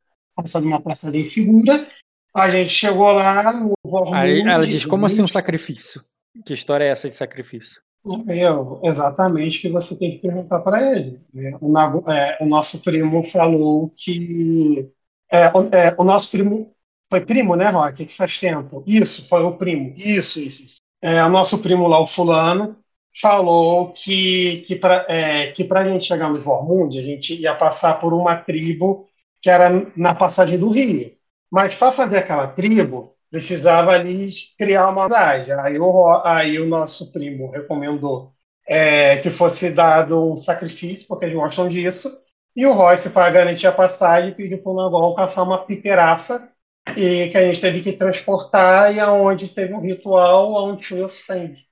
fazer 0.47 0.67
uma 0.67 0.81
passagem 0.81 1.23
segura. 1.23 1.87
A 2.33 2.49
gente 2.49 2.69
chegou 2.69 3.11
lá 3.11 3.53
no 3.53 3.73
Aí 4.13 4.41
ela 4.41 4.67
diz, 4.67 4.85
como 4.85 5.05
assim 5.05 5.23
um 5.23 5.27
sacrifício? 5.27 6.03
Que 6.45 6.53
história 6.53 6.83
é 6.83 6.89
essa 6.89 7.07
de 7.07 7.15
sacrifício? 7.15 7.81
Eu, 8.27 8.79
exatamente 8.83 9.59
que 9.59 9.69
você 9.69 9.97
tem 9.97 10.11
que 10.11 10.19
perguntar 10.19 10.59
para 10.59 10.95
ele. 10.95 11.19
né? 11.33 11.57
O, 11.59 12.11
é, 12.11 12.37
o 12.39 12.45
nosso 12.45 12.79
primo 12.81 13.23
falou 13.23 13.89
que. 13.95 14.91
É, 15.31 15.47
o, 15.49 15.63
é, 15.73 15.95
o 15.97 16.03
nosso 16.03 16.29
primo. 16.29 16.71
Foi 17.09 17.21
primo, 17.21 17.55
né, 17.55 17.69
Rock? 17.69 18.05
Que 18.05 18.13
faz 18.13 18.39
tempo. 18.39 18.83
Isso, 18.85 19.27
foi 19.27 19.43
o 19.43 19.55
primo. 19.55 19.93
Isso, 19.95 20.39
isso. 20.39 20.63
isso. 20.63 20.75
É, 21.01 21.23
o 21.23 21.29
nosso 21.29 21.59
primo 21.59 21.87
lá, 21.87 21.99
o 21.99 22.05
Fulano, 22.05 22.77
falou 23.21 23.91
que, 23.93 24.63
que 24.67 24.75
para 24.75 25.05
é, 25.07 25.51
a 25.51 25.85
gente 25.85 26.05
chegar 26.05 26.29
no 26.29 26.39
Vormund, 26.39 26.97
a 26.99 27.01
gente 27.01 27.39
ia 27.41 27.55
passar 27.55 27.99
por 27.99 28.13
uma 28.13 28.35
tribo 28.35 29.07
que 29.41 29.49
era 29.49 29.69
na 29.95 30.13
passagem 30.15 30.57
do 30.57 30.69
rio. 30.69 31.13
Mas 31.51 31.75
para 31.75 31.91
fazer 31.91 32.17
aquela 32.17 32.47
tribo, 32.47 33.15
precisava 33.29 33.91
ali 33.91 34.29
criar 34.57 34.89
uma 34.89 35.03
amizade. 35.03 35.51
Aí 35.51 35.79
o, 35.79 36.07
aí 36.23 36.59
o 36.59 36.65
nosso 36.65 37.11
primo 37.11 37.51
recomendou 37.51 38.33
é, 38.67 39.17
que 39.17 39.29
fosse 39.29 39.69
dado 39.71 40.33
um 40.33 40.35
sacrifício, 40.35 41.07
porque 41.07 41.25
eles 41.25 41.35
gostam 41.35 41.69
disso. 41.69 42.11
E 42.55 42.65
o 42.65 42.73
Royce, 42.73 43.09
para 43.09 43.29
garantir 43.31 43.67
a 43.67 43.71
passagem, 43.71 44.33
pediu 44.33 44.61
para 44.61 44.71
o 44.71 44.75
Nagol 44.75 45.15
caçar 45.15 45.43
uma 45.43 45.65
piterafa 45.65 46.49
e 46.95 47.29
que 47.29 47.37
a 47.37 47.45
gente 47.45 47.59
teve 47.61 47.81
que 47.81 47.93
transportar 47.93 48.93
e 48.95 48.99
aonde 48.99 49.49
teve 49.49 49.73
um 49.73 49.81
ritual 49.81 50.53
onde 50.53 50.93
o 50.95 51.09
sangue. 51.09 51.65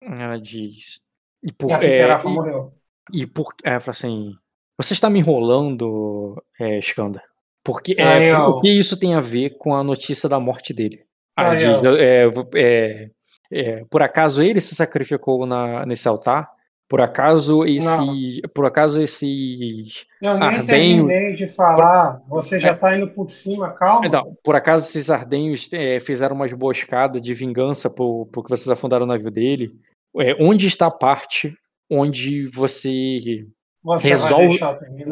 Ela 0.00 0.38
diz. 0.40 1.00
E 1.42 1.52
por, 1.52 1.70
E 1.70 1.74
a 1.74 1.76
é, 1.76 1.80
piterafa 1.80 2.28
e- 2.28 2.32
morreu. 2.32 2.72
E 3.12 3.26
por. 3.26 3.54
É, 3.64 3.70
ela 3.70 3.80
fala 3.80 3.90
assim. 3.92 4.34
Você 4.78 4.92
está 4.92 5.08
me 5.08 5.18
enrolando, 5.18 6.42
é, 6.60 6.78
Skanda. 6.80 7.22
Porque, 7.64 7.94
é, 7.98 8.30
Ah, 8.30 8.46
o 8.48 8.60
que 8.60 8.68
isso 8.68 8.98
tem 8.98 9.14
a 9.14 9.20
ver 9.20 9.56
com 9.58 9.74
a 9.74 9.82
notícia 9.82 10.28
da 10.28 10.38
morte 10.38 10.72
dele? 10.72 11.04
Ah, 11.34 11.54
diz, 11.54 11.82
é, 11.82 12.24
é, 12.54 13.10
é, 13.50 13.84
por 13.90 14.02
acaso 14.02 14.42
ele 14.42 14.60
se 14.60 14.74
sacrificou 14.74 15.46
na, 15.46 15.84
nesse 15.84 16.06
altar? 16.08 16.48
Por 16.88 17.00
acaso 17.00 17.64
esse. 17.64 18.42
Por 18.54 18.64
acaso 18.64 19.02
esses. 19.02 20.06
Eu 20.22 20.34
nem 20.38 20.42
Ardenho- 20.48 21.06
terminei 21.08 21.34
de 21.34 21.48
falar, 21.48 22.22
você 22.28 22.60
já 22.60 22.72
está 22.72 22.96
indo 22.96 23.08
por 23.08 23.28
cima, 23.28 23.72
calma. 23.72 24.08
Não, 24.08 24.36
por 24.44 24.54
acaso 24.54 24.84
esses 24.86 25.10
ardenhos 25.10 25.68
é, 25.72 25.98
fizeram 25.98 26.36
uma 26.36 26.46
emboscada 26.46 27.20
de 27.20 27.34
vingança 27.34 27.90
por, 27.90 28.26
porque 28.26 28.48
vocês 28.50 28.68
afundaram 28.70 29.04
o 29.04 29.08
navio 29.08 29.30
dele? 29.32 29.72
É, 30.18 30.36
onde 30.40 30.66
está 30.68 30.86
a 30.86 30.90
parte 30.90 31.56
onde 31.90 32.44
você, 32.46 33.46
Você 33.82 34.08
resolve- 34.08 34.58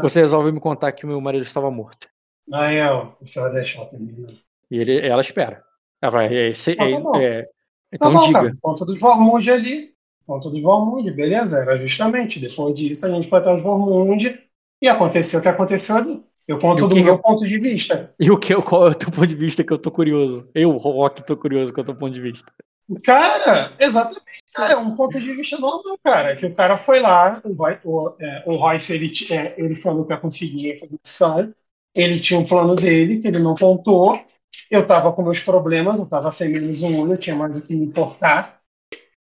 você 0.01 0.21
resolve 0.21 0.53
me 0.53 0.61
contar 0.61 0.93
que 0.93 1.05
o 1.05 1.09
meu 1.09 1.21
marido 1.21 1.43
estava 1.43 1.71
morto? 1.71 2.09
Ó, 2.53 3.13
você 3.21 3.41
vai 3.41 3.53
deixar 3.53 3.85
terminar. 3.87 4.33
E 4.71 4.79
ele, 4.79 5.01
ela 5.07 5.21
espera. 5.21 5.63
Ela 6.01 6.11
vai. 6.13 6.37
É, 6.37 6.53
se- 6.53 6.73
Ah, 6.73 6.77
tá 6.77 6.85
é- 6.91 7.01
bom. 7.01 7.17
é, 7.17 7.43
Tá 7.43 7.49
então 7.93 8.13
bom, 8.13 8.21
diga. 8.21 8.41
cara. 8.43 8.57
Ponto 8.61 8.85
dos 8.85 8.99
Vormund 9.01 9.51
ali. 9.51 9.94
Ponto 10.27 10.51
dos 10.51 10.63
Vormund, 10.63 11.11
beleza. 11.13 11.59
Era 11.59 11.79
justamente. 11.79 12.41
Depois 12.41 12.75
disso, 12.75 13.07
a 13.07 13.11
gente 13.11 13.29
foi 13.29 13.39
até 13.39 13.53
os 13.53 13.63
Vormund 13.63 14.41
e 14.83 14.89
aconteceu 14.89 15.41
o 15.41 15.43
que 15.43 15.49
aconteceu 15.49 15.97
ali. 15.97 16.25
Eu 16.47 16.59
conto 16.59 16.87
do 16.87 16.97
meu 16.97 17.19
ponto 17.19 17.47
de 17.47 17.59
vista. 17.59 18.15
E 18.21 18.31
o 18.31 18.39
que, 18.39 18.55
qual 18.63 18.89
é 18.89 18.91
o 18.91 18.95
teu 18.95 19.11
ponto 19.11 19.27
de 19.27 19.35
vista 19.35 19.65
que 19.65 19.73
eu 19.73 19.79
tô 19.79 19.91
curioso? 19.91 20.49
Eu, 20.55 20.77
Rock, 20.77 21.25
tô 21.25 21.37
curioso 21.37 21.73
com 21.73 21.81
o 21.81 21.85
teu 21.85 21.95
ponto 21.95 22.13
de 22.13 22.21
vista. 22.21 22.53
Cara, 23.03 23.73
exatamente, 23.79 24.43
cara, 24.53 24.75
é 24.75 24.77
um 24.77 24.95
ponto 24.95 25.19
de 25.19 25.35
vista 25.35 25.59
normal, 25.59 25.99
cara. 26.05 26.37
Que 26.37 26.45
o 26.45 26.55
cara 26.55 26.77
foi 26.77 27.01
lá, 27.01 27.41
o, 27.83 28.15
é, 28.21 28.43
o 28.47 28.57
Royce, 28.57 28.93
ele, 28.93 29.11
é, 29.31 29.55
ele 29.59 29.75
falou 29.75 30.05
que 30.05 30.13
ia 30.13 30.19
conseguir 30.19 30.73
a 30.73 30.77
informação, 30.77 31.55
ele 31.95 32.21
tinha 32.21 32.39
um 32.39 32.45
plano 32.45 32.75
dele, 32.77 33.21
que 33.21 33.29
ele 33.29 33.39
não 33.39 33.55
contou. 33.55 34.21
Eu 34.71 34.87
tava 34.87 35.13
com 35.13 35.23
meus 35.23 35.41
problemas, 35.41 35.99
eu 35.99 36.09
tava 36.09 36.31
sem 36.31 36.51
menos 36.51 36.83
um 36.83 37.01
olho, 37.01 37.15
eu 37.15 37.19
tinha 37.19 37.35
mais 37.35 37.55
do 37.55 37.63
que 37.63 37.75
me 37.75 37.87
importar. 37.87 38.61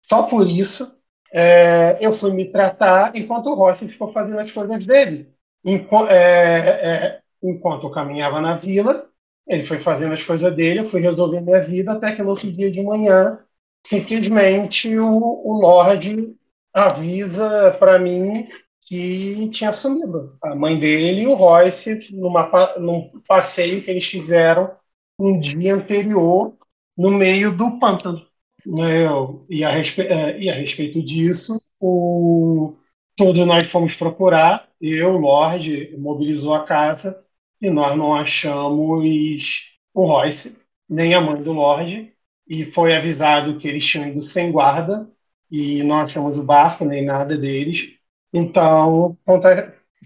Só 0.02 0.24
por 0.24 0.46
isso, 0.48 0.96
é, 1.32 1.98
eu 2.00 2.12
fui 2.12 2.32
me 2.32 2.50
tratar 2.50 3.14
enquanto 3.16 3.46
o 3.48 3.54
Royce 3.54 3.88
ficou 3.88 4.08
fazendo 4.08 4.40
as 4.40 4.50
coisas 4.50 4.84
dele. 4.86 5.32
Enqu- 5.64 6.06
é, 6.08 7.16
é, 7.18 7.20
enquanto 7.42 7.86
eu 7.86 7.90
caminhava 7.90 8.40
na 8.40 8.56
vila, 8.56 9.08
ele 9.46 9.62
foi 9.62 9.78
fazendo 9.78 10.14
as 10.14 10.22
coisas 10.24 10.54
dele, 10.54 10.80
eu 10.80 10.84
fui 10.88 11.00
resolvendo 11.00 11.44
minha 11.46 11.62
vida, 11.62 11.92
até 11.92 12.14
que 12.14 12.22
no 12.22 12.30
outro 12.30 12.50
dia 12.50 12.70
de 12.70 12.82
manhã, 12.82 13.38
simplesmente 13.86 14.96
o, 14.98 15.16
o 15.18 15.60
Lorde 15.60 16.34
avisa 16.72 17.72
para 17.78 17.98
mim 17.98 18.48
que 18.82 19.48
tinha 19.50 19.72
sumido. 19.72 20.36
A 20.42 20.54
mãe 20.54 20.78
dele 20.78 21.22
e 21.22 21.26
o 21.26 21.34
Royce, 21.34 22.08
numa, 22.12 22.50
num 22.78 23.10
passeio 23.26 23.82
que 23.82 23.90
eles 23.90 24.04
fizeram 24.06 24.70
um 25.18 25.38
dia 25.38 25.74
anterior, 25.74 26.56
no 26.96 27.10
meio 27.10 27.56
do 27.56 27.78
pântano. 27.78 28.26
Né, 28.66 29.06
eu- 29.06 29.46
E 29.48 29.64
a, 29.64 29.70
respe- 29.70 30.02
eh, 30.02 30.40
e 30.40 30.50
a 30.50 30.54
respeito 30.54 31.02
disso, 31.02 31.60
o, 31.80 32.74
todos 33.16 33.46
nós 33.46 33.66
fomos 33.70 33.94
procurar, 33.96 34.68
eu, 34.80 35.12
Lorde, 35.16 35.96
mobilizou 35.98 36.54
a 36.54 36.64
casa 36.64 37.24
e 37.60 37.70
nós 37.70 37.96
não 37.96 38.14
achamos 38.14 39.66
o 39.94 40.06
Royce, 40.06 40.58
nem 40.88 41.14
a 41.14 41.20
mãe 41.20 41.42
do 41.42 41.52
Lorde, 41.52 42.12
e 42.48 42.64
foi 42.64 42.94
avisado 42.96 43.58
que 43.58 43.68
eles 43.68 43.86
tinham 43.86 44.08
ido 44.08 44.22
sem 44.22 44.50
guarda 44.52 45.08
e 45.50 45.82
não 45.82 45.96
achamos 46.00 46.36
o 46.38 46.42
barco 46.44 46.84
nem 46.84 47.04
nada 47.04 47.36
deles. 47.36 47.94
Então, 48.32 49.16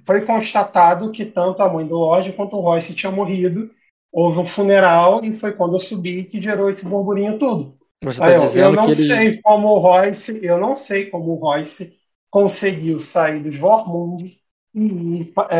foi 0.07 0.25
constatado 0.25 1.11
que 1.13 1.25
tanto 1.25 1.63
a 1.63 1.73
mãe 1.73 1.87
do 1.87 1.97
Lorde 1.97 2.33
quanto 2.33 2.57
o 2.57 2.61
Royce 2.61 2.95
tinham 2.95 3.13
morrido. 3.15 3.71
Houve 4.13 4.39
um 4.41 4.47
funeral 4.47 5.25
e 5.25 5.33
foi 5.35 5.53
quando 5.53 5.75
eu 5.75 5.81
subi 5.81 6.25
que 6.25 6.41
gerou 6.41 6.71
esse 6.71 6.87
burburinho 6.87 7.39
todo. 7.39 7.77
Você 8.05 8.23
tá 8.23 8.31
eu 8.31 8.39
dizendo 8.39 8.77
não 8.77 8.85
que 8.85 8.91
ele. 8.91 9.03
sei 9.07 9.41
como 9.41 9.69
o 9.69 9.79
Royce, 9.79 10.39
eu 10.43 10.59
não 10.59 10.75
sei 10.75 11.07
como 11.07 11.33
o 11.33 11.37
Royce 11.37 11.99
conseguiu 12.31 12.99
sair 12.99 13.43
dos 13.43 13.57
Vormund 13.57 14.39
e, 14.75 15.33
é, 15.51 15.59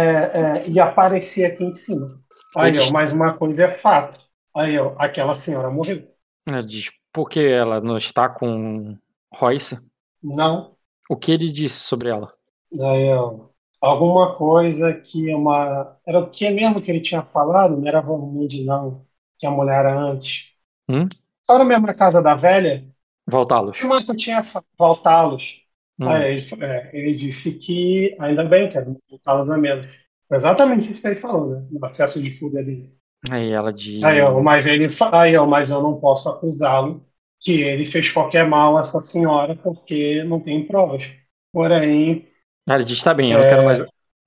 é, 0.61 0.69
e 0.69 0.81
aparecer 0.81 1.47
aqui 1.47 1.65
em 1.65 1.73
cima. 1.73 2.09
Aí, 2.57 2.79
ó, 2.79 2.91
mais 2.93 3.13
uma 3.13 3.33
coisa 3.35 3.65
é 3.65 3.71
fato. 3.71 4.19
Aí, 4.55 4.79
ó, 4.79 4.95
aquela 4.99 5.35
senhora 5.35 5.71
morreu. 5.71 6.07
Ela 6.47 6.63
diz, 6.63 6.91
por 7.13 7.29
que 7.29 7.41
ela 7.41 7.81
não 7.81 7.97
está 7.97 8.29
com 8.29 8.97
Royce? 9.33 9.79
Não. 10.23 10.77
O 11.09 11.17
que 11.17 11.33
ele 11.33 11.51
disse 11.51 11.81
sobre 11.81 12.09
ela? 12.09 12.33
Aí, 12.73 13.13
ó, 13.15 13.49
alguma 13.81 14.37
coisa 14.37 14.93
que 14.95 15.33
uma. 15.35 15.99
Era 16.07 16.21
o 16.21 16.31
que 16.31 16.51
mesmo 16.51 16.83
que 16.83 16.91
ele 16.91 17.01
tinha 17.01 17.23
falado? 17.25 17.77
Não 17.77 17.87
era 17.89 18.01
Vormund, 18.01 18.65
não. 18.65 19.07
Que 19.39 19.47
a 19.47 19.51
mulher 19.51 19.81
era 19.81 19.99
antes. 19.99 20.53
Hum? 20.89 21.09
Era 21.49 21.65
mesmo 21.65 21.89
a 21.89 21.95
casa 21.95 22.23
da 22.23 22.35
velha? 22.35 22.85
Voltá-los. 23.27 23.81
O 23.83 23.89
Marco 23.89 24.15
tinha 24.17 24.43
voltá-los. 24.79 25.63
Hum. 25.99 26.11
Ele, 26.11 26.43
é, 26.61 26.91
ele 26.93 27.15
disse 27.15 27.53
que 27.59 28.17
ainda 28.19 28.45
bem 28.45 28.69
que 28.69 28.79
voltá-los 29.09 29.51
a 29.51 29.57
menos. 29.57 29.87
Exatamente 30.31 30.89
isso 30.91 31.03
que 31.03 31.09
ele 31.09 31.17
falou, 31.17 31.51
né? 31.51 31.67
No 31.71 31.85
acesso 31.85 32.21
de 32.23 32.37
fuga 32.39 32.63
dele. 32.63 32.93
Aí 33.31 33.53
ela 33.53 33.73
diz. 33.73 34.03
Aí, 34.03 34.21
ó, 34.21 34.41
mas 34.43 34.67
ele, 34.67 34.87
aí, 35.13 35.37
ó, 35.37 35.47
mas 35.47 35.71
eu 35.71 35.83
não 35.83 35.99
posso 35.99 36.29
acusá-lo 36.29 37.05
que 37.41 37.61
ele 37.63 37.85
fez 37.85 38.11
qualquer 38.11 38.47
mal 38.47 38.77
a 38.77 38.81
essa 38.81 39.01
senhora 39.01 39.55
porque 39.55 40.23
não 40.25 40.41
tem 40.41 40.67
provas. 40.67 41.11
Porém, 41.53 42.27
Ela 42.69 42.83
diz, 42.83 43.03
tá 43.03 43.15
bem, 43.15 43.33
eu 43.33 43.39
não 43.39 43.49
quero 43.49 43.65
mais. 43.65 43.79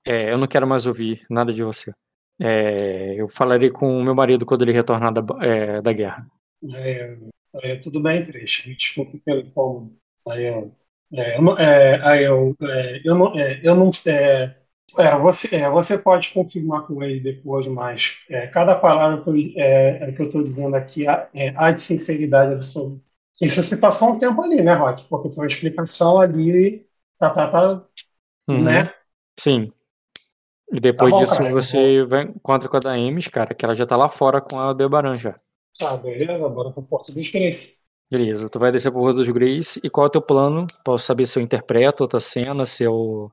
é, 0.06 0.32
eu 0.32 0.38
não 0.38 0.48
quero 0.48 0.68
mais 0.68 0.86
ouvir 0.86 1.26
nada 1.30 1.54
de 1.54 1.64
você. 1.64 1.92
É, 2.40 3.16
eu 3.20 3.28
falarei 3.28 3.70
com 3.70 3.98
o 3.98 4.04
meu 4.04 4.14
marido 4.14 4.46
quando 4.46 4.62
ele 4.62 4.72
retornar 4.72 5.12
da, 5.12 5.22
é, 5.44 5.82
da 5.82 5.92
guerra. 5.92 6.26
É, 6.76 7.18
é, 7.64 7.76
tudo 7.78 8.02
bem, 8.02 8.26
Trecho. 8.26 8.68
Me 8.70 8.76
desculpe 8.76 9.20
pelo 9.20 9.42
incômodo. 9.42 9.98
Aí, 10.28 10.46
eu, 10.46 10.76
é, 11.14 11.38
eu 11.38 11.42
não, 11.42 11.58
é, 11.58 12.02
aí 12.08 12.24
eu, 12.26 12.56
é, 12.62 13.02
eu 13.06 13.16
não, 13.16 13.38
é, 13.40 13.62
eu 13.64 13.76
não, 13.76 13.92
é, 14.98 15.18
você, 15.20 15.56
é, 15.56 15.70
você 15.70 15.98
pode 15.98 16.34
confirmar 16.34 16.86
com 16.88 17.04
ele 17.04 17.20
depois, 17.20 17.68
mas 17.68 18.18
é, 18.30 18.48
cada 18.48 18.76
palavra 18.80 19.24
que 19.24 19.30
eu, 19.30 19.36
é, 19.62 20.10
estou 20.12 20.44
dizendo 20.44 20.76
aqui 20.76 21.08
há- 21.08 21.30
é, 21.34 21.72
de 21.74 21.82
sinceridade 21.82 22.54
absoluta. 22.54 23.10
Isso 23.42 23.62
se 23.64 23.78
passou 23.78 24.12
um 24.12 24.20
tempo 24.20 24.42
ali, 24.42 24.62
né, 24.64 24.74
Rock? 24.74 25.06
Porque 25.10 25.30
foi 25.30 25.46
uma 25.46 25.48
explicação 25.48 26.20
ali, 26.20 26.86
tá, 27.20 27.30
tá, 27.30 27.52
tá, 27.52 27.88
Uhum. 28.50 28.86
né? 28.86 28.94
Sim. 29.40 29.72
E 30.72 30.80
depois 30.80 31.08
Tá 31.10 31.18
bom, 31.18 31.26
disso 31.26 31.46
cara, 31.46 31.50
você 31.50 32.04
vai 32.06 32.24
encontra 32.24 32.70
com 32.70 32.78
a 32.78 32.80
Daemis, 32.80 33.28
cara, 33.28 33.54
que 33.54 33.66
ela 33.66 33.76
já 33.76 33.86
tá 33.86 33.98
lá 33.98 34.08
fora 34.10 34.42
com 34.42 34.58
a 34.60 34.64
Aldebaran 34.66 35.18
já. 35.18 35.38
Ah, 35.82 35.96
beleza, 35.98 36.50
bora 36.50 36.72
pro 36.72 36.82
Porto 36.84 37.12
dos 37.12 37.30
Grace. 37.30 37.78
Beleza, 38.12 38.50
tu 38.50 38.58
vai 38.58 38.72
descer 38.72 38.90
pro 38.92 39.02
Rua 39.02 39.14
dos 39.14 39.30
Grace 39.30 39.80
e 39.84 39.90
qual 39.90 40.06
é 40.06 40.08
o 40.08 40.12
teu 40.12 40.22
plano? 40.22 40.66
Posso 40.84 41.06
saber 41.06 41.26
se 41.26 41.38
eu 41.38 41.44
interpreto 41.44 42.04
outra 42.04 42.20
cena, 42.20 42.66
se 42.66 42.84
eu. 42.84 43.30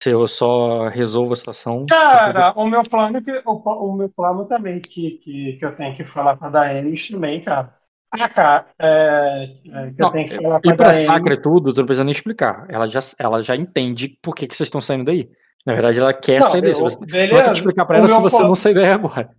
Se 0.00 0.10
eu 0.10 0.28
só 0.28 0.86
resolvo 0.88 1.32
a 1.32 1.36
situação. 1.36 1.84
Cara, 1.88 2.52
o 2.56 2.68
meu 2.68 2.82
plano, 2.84 3.20
que, 3.20 3.32
o, 3.44 3.52
o 3.52 3.96
meu 3.96 4.08
plano 4.08 4.46
também, 4.46 4.80
que, 4.80 5.12
que, 5.18 5.54
que 5.54 5.64
eu 5.64 5.74
tenho 5.74 5.92
que 5.94 6.04
falar 6.04 6.36
pra 6.36 6.50
Daemis 6.50 7.08
também, 7.10 7.40
cara. 7.42 7.74
Ah, 8.12 8.28
cara, 8.28 8.66
é, 8.80 9.44
é, 9.44 9.90
que 9.90 10.00
eu 10.00 10.04
Não, 10.06 10.10
tenho 10.12 10.28
que 10.28 10.34
falar 10.36 10.60
pra 10.60 10.72
E 10.72 10.76
pra 10.76 10.86
Daemis. 10.90 11.04
Sacra 11.04 11.34
e 11.34 11.42
tudo, 11.42 11.72
tu 11.74 11.78
não 11.80 11.86
precisa 11.86 12.04
nem 12.04 12.12
explicar. 12.12 12.64
Ela 12.70 12.86
já, 12.86 13.00
ela 13.18 13.42
já 13.42 13.56
entende 13.56 14.16
por 14.22 14.36
que, 14.36 14.46
que 14.46 14.54
vocês 14.54 14.68
estão 14.68 14.80
saindo 14.80 15.04
daí. 15.04 15.28
Na 15.66 15.72
verdade, 15.72 15.98
ela 15.98 16.14
quer 16.14 16.40
Não, 16.42 16.48
sair 16.48 16.60
daí. 16.62 16.70
eu- 16.72 16.78
você- 16.78 16.98
beleza. 17.04 17.34
vai 17.34 17.42
ter 17.42 17.50
que 17.50 17.56
explicar 17.56 17.84
pra 17.84 17.98
ela 17.98 18.08
se 18.08 18.20
você 18.20 18.36
plano- 18.36 18.48
não 18.48 18.54
sair 18.54 18.74
daí 18.74 18.86
agora. 18.90 19.30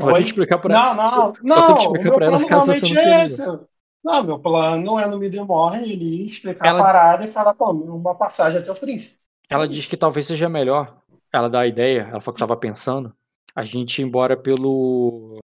Vai 0.00 0.14
ter 0.14 0.20
que 0.22 0.26
explicar 0.28 0.58
pra 0.58 0.74
Não, 0.74 0.82
ela. 0.86 0.94
não, 0.96 1.08
Só- 1.08 1.32
não. 1.42 1.56
Só 1.56 1.66
tem 1.66 1.74
que 1.76 1.82
explicar 1.82 2.12
pra 2.14 2.26
ela 2.26 2.44
caso 2.46 2.66
você 2.74 2.94
não 2.94 3.00
é 3.00 3.26
esse. 3.26 3.42
Não, 4.04 4.22
meu 4.22 4.38
plano 4.38 4.98
é 4.98 5.06
no 5.08 5.18
Midemorne 5.18 5.90
ele 5.90 6.22
ir 6.22 6.26
explicar 6.26 6.66
Ela- 6.68 6.80
a 6.80 6.82
parada 6.84 7.24
e 7.24 7.28
falar, 7.28 7.54
pô, 7.54 7.70
uma 7.70 8.14
passagem 8.14 8.58
até 8.60 8.70
o 8.70 8.74
príncipe. 8.74 9.18
Ela 9.48 9.66
diz 9.68 9.86
que 9.86 9.96
talvez 9.96 10.26
seja 10.26 10.48
melhor. 10.48 10.96
Ela 11.32 11.48
dá 11.48 11.60
a 11.60 11.66
ideia, 11.66 12.08
ela 12.10 12.20
falou 12.20 12.34
que 12.34 12.40
tava 12.40 12.56
pensando, 12.56 13.14
a 13.56 13.64
gente 13.64 14.00
ir 14.00 14.04
embora 14.04 14.36
pelo 14.36 15.38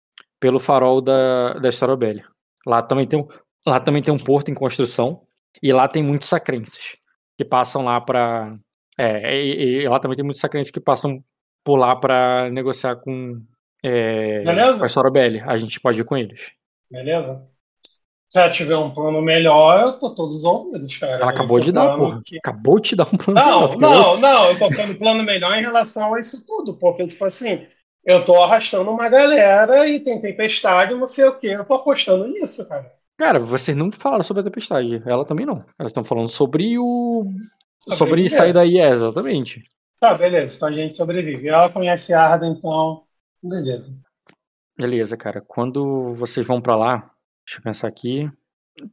pelo 0.40 0.59
farol 0.59 1.01
da, 1.01 1.55
da 1.55 1.68
Starobelli. 1.68 2.23
Lá 2.66 2.82
também 2.82 3.06
tem 3.06 3.18
um, 3.20 3.27
lá 3.66 3.81
também 3.81 4.02
tem 4.02 4.12
um 4.12 4.18
porto 4.18 4.51
em 4.51 4.55
construção 4.55 5.23
e 5.62 5.73
lá 5.73 5.89
tem 5.89 6.02
muitos 6.02 6.28
sacrenses 6.28 6.97
que 7.39 7.44
passam 7.44 7.85
lá 7.85 8.01
pra. 8.01 8.56
É, 8.98 9.36
e, 9.43 9.82
e 9.82 9.89
lá 9.89 9.98
também 10.01 10.16
tem 10.16 10.24
muitos 10.24 10.40
sacrenses 10.40 10.70
que 10.70 10.81
passam 10.81 11.23
por 11.64 11.77
lá 11.77 11.94
pra 11.97 12.48
negociar 12.51 12.97
com, 12.97 13.40
é, 13.89 14.43
Beleza. 14.43 14.85
a 15.47 15.59
gente 15.59 15.81
pode 15.81 16.01
ir 16.01 16.05
com 16.05 16.17
eles. 16.17 16.53
Beleza? 16.91 17.43
Se 18.29 18.39
ela 18.39 18.51
tiver 18.51 18.77
um 18.77 18.93
plano 18.93 19.23
melhor, 19.23 19.81
eu 19.81 19.93
tô 20.01 20.15
todos 20.15 20.45
ouvidos, 20.45 20.97
cara. 20.99 21.15
Ela 21.15 21.31
acabou 21.31 21.59
Esse 21.59 21.67
de 21.67 21.73
dar, 21.73 21.95
porra. 21.95 22.21
que- 22.25 22.39
Acabou 22.39 22.81
de 22.81 22.97
dar 22.97 23.07
um 23.13 23.17
plano. 23.17 23.41
Não, 23.41 23.61
melhor, 23.61 23.79
não, 23.79 23.91
garoto. 23.91 24.21
não, 24.21 24.45
eu 24.51 24.59
tô 24.59 24.73
falando 24.73 24.99
plano 24.99 25.23
melhor 25.23 25.57
em 25.57 25.63
relação 25.63 26.15
a 26.15 26.21
isso 26.21 26.45
tudo, 26.47 26.75
porque, 26.77 27.07
tipo 27.07 27.25
assim, 27.25 27.67
eu 28.05 28.25
tô 28.25 28.43
arrastando 28.43 28.91
uma 28.91 29.09
galera 29.09 29.89
e 29.89 30.01
tem 30.01 30.21
tempestade, 30.21 30.95
não 30.95 31.07
sei 31.07 31.25
o 31.27 31.39
quê, 31.39 31.49
eu 31.49 31.65
tô 31.65 31.75
apostando 31.75 32.27
nisso, 32.27 32.69
cara. 32.69 32.93
Cara, 33.17 33.39
vocês 33.39 33.77
não 33.77 33.91
falaram 33.93 34.25
sobre 34.25 34.41
a 34.43 34.45
tempestade. 34.45 35.03
Ela 35.07 35.25
também 35.25 35.47
não. 35.47 35.65
Elas 35.79 35.91
estão 35.91 36.05
falando 36.05 36.29
sobre 36.29 36.79
o. 36.79 37.25
Sobre, 37.81 37.97
Sobreviver. 37.99 38.31
sair 38.37 38.53
daí, 38.53 38.79
é, 38.79 38.89
exatamente. 38.91 39.63
Tá, 40.01 40.13
beleza, 40.15 40.57
então 40.57 40.69
a 40.69 40.73
gente 40.73 40.95
sobrevive. 40.95 41.49
Ela 41.49 41.71
conhece 41.71 42.13
a 42.13 42.21
Arda, 42.21 42.47
então, 42.47 43.05
beleza. 43.48 44.01
Beleza, 44.77 45.16
cara. 45.16 45.40
Quando 45.40 46.14
vocês 46.14 46.47
vão 46.47 46.60
pra 46.60 46.77
lá, 46.77 47.10
deixa 47.44 47.59
eu 47.59 47.62
pensar 47.62 47.89
aqui. 47.89 48.31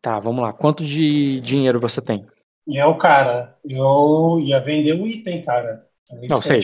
Tá, 0.02 0.20
vamos 0.20 0.42
lá. 0.42 0.54
Quanto 0.54 0.84
de 0.84 1.42
dinheiro 1.42 1.80
você 1.80 2.02
tem? 2.02 2.26
Eu, 2.68 2.98
cara, 2.98 3.58
eu 3.66 4.40
ia 4.40 4.60
vender 4.60 4.94
o 4.94 5.06
item, 5.06 5.44
cara. 5.44 5.86
É 6.10 6.28
Não, 6.28 6.42
sei. 6.42 6.62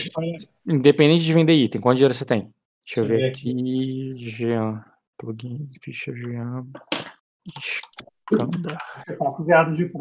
Independente 0.65 1.23
de 1.23 1.33
vender 1.33 1.53
item, 1.53 1.81
quanto 1.81 1.97
dinheiro 1.97 2.13
você 2.13 2.25
tem? 2.25 2.53
Deixa 2.85 3.01
eu 3.01 3.03
Deixa 3.03 3.03
eu 3.03 3.05
ver 3.05 3.17
ver 3.17 3.29
aqui. 3.29 4.15
Jean. 4.17 4.83
Plugin, 5.17 5.69
ficha 5.83 6.15
Jean. 6.15 6.65
Escanda. 7.57 8.77
Viados 9.45 9.77
de. 9.77 9.91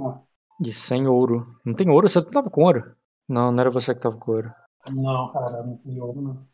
De 0.60 0.72
100 0.72 1.08
ouro. 1.08 1.58
Não 1.64 1.74
tem 1.74 1.88
ouro? 1.90 2.08
Você 2.08 2.20
não 2.20 2.30
tava 2.30 2.50
com 2.50 2.62
ouro? 2.62 2.94
Não, 3.28 3.50
não 3.50 3.60
era 3.60 3.70
você 3.70 3.94
que 3.94 4.00
tava 4.00 4.16
com 4.16 4.30
ouro. 4.32 4.52
Não, 4.90 5.32
cara, 5.32 5.62
não 5.64 5.76
tem 5.76 6.00
ouro, 6.00 6.20
não. 6.20 6.46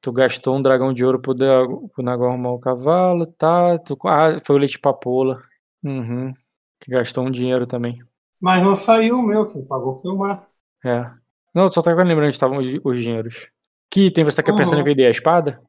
Tu 0.00 0.12
gastou 0.12 0.56
um 0.56 0.62
dragão 0.62 0.92
de 0.92 1.04
ouro 1.04 1.20
pro, 1.20 1.34
Drago- 1.34 1.88
pro 1.90 2.08
arrumar 2.08 2.50
o 2.52 2.58
cavalo, 2.58 3.26
tá? 3.26 3.78
Tu, 3.78 3.96
ah, 4.06 4.40
foi 4.44 4.56
o 4.56 4.58
leite 4.58 4.78
papoula. 4.78 5.42
Uhum. 5.84 6.32
Que 6.80 6.90
gastou 6.90 7.24
um 7.24 7.30
dinheiro 7.30 7.66
também. 7.66 7.98
Mas 8.40 8.62
não 8.62 8.74
saiu 8.74 9.18
o 9.18 9.22
meu, 9.22 9.46
quem 9.52 9.64
pagou 9.64 9.96
foi 9.98 10.10
o 10.10 10.16
Mar. 10.18 10.48
É. 10.84 11.08
Não, 11.54 11.70
só 11.70 11.82
tava 11.82 12.02
lembrando 12.02 12.24
onde 12.26 12.34
estavam 12.34 12.58
os, 12.58 12.66
os 12.82 13.00
dinheiros. 13.00 13.48
Que 13.90 14.06
item 14.06 14.24
você 14.24 14.42
tá 14.42 14.52
pensando 14.52 14.76
em 14.76 14.78
Uhum. 14.78 14.84
vender? 14.84 15.06
A 15.06 15.10
espada? 15.10 15.60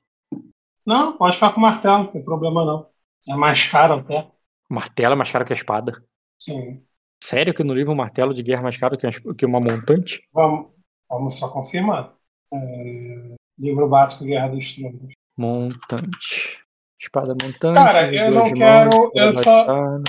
Não, 0.85 1.15
pode 1.17 1.35
ficar 1.35 1.51
com 1.51 1.59
o 1.59 1.61
martelo, 1.61 1.99
não 1.99 2.07
tem 2.11 2.23
problema 2.23 2.65
não. 2.65 2.87
É 3.27 3.35
mais 3.35 3.67
caro 3.69 3.95
até. 3.95 4.27
O 4.69 4.73
martelo 4.73 5.13
é 5.13 5.15
mais 5.15 5.31
caro 5.31 5.45
que 5.45 5.53
a 5.53 5.55
espada. 5.55 6.03
Sim. 6.39 6.83
Sério 7.23 7.53
que 7.53 7.63
no 7.63 7.73
livro 7.73 7.93
um 7.93 7.95
martelo 7.95 8.33
de 8.33 8.43
guerra 8.43 8.61
é 8.61 8.63
mais 8.63 8.77
caro 8.77 8.97
que, 8.97 9.05
uma 9.05 9.35
que 9.35 9.45
uma 9.45 9.59
montante? 9.59 10.21
Vamos, 10.33 10.71
vamos 11.09 11.37
só 11.37 11.49
confirmar. 11.49 12.15
É, 12.53 13.35
livro 13.57 13.87
básico 13.87 14.25
Guerra 14.25 14.47
dos 14.49 14.75
Tronos. 14.75 15.13
Montante. 15.37 16.59
Espada 16.99 17.29
montante. 17.33 17.73
Cara, 17.75 18.13
eu 18.13 18.31
não 18.31 18.53
quero- 18.53 18.97
mãos, 18.97 19.11
eu 19.13 19.33
só-. 19.33 19.99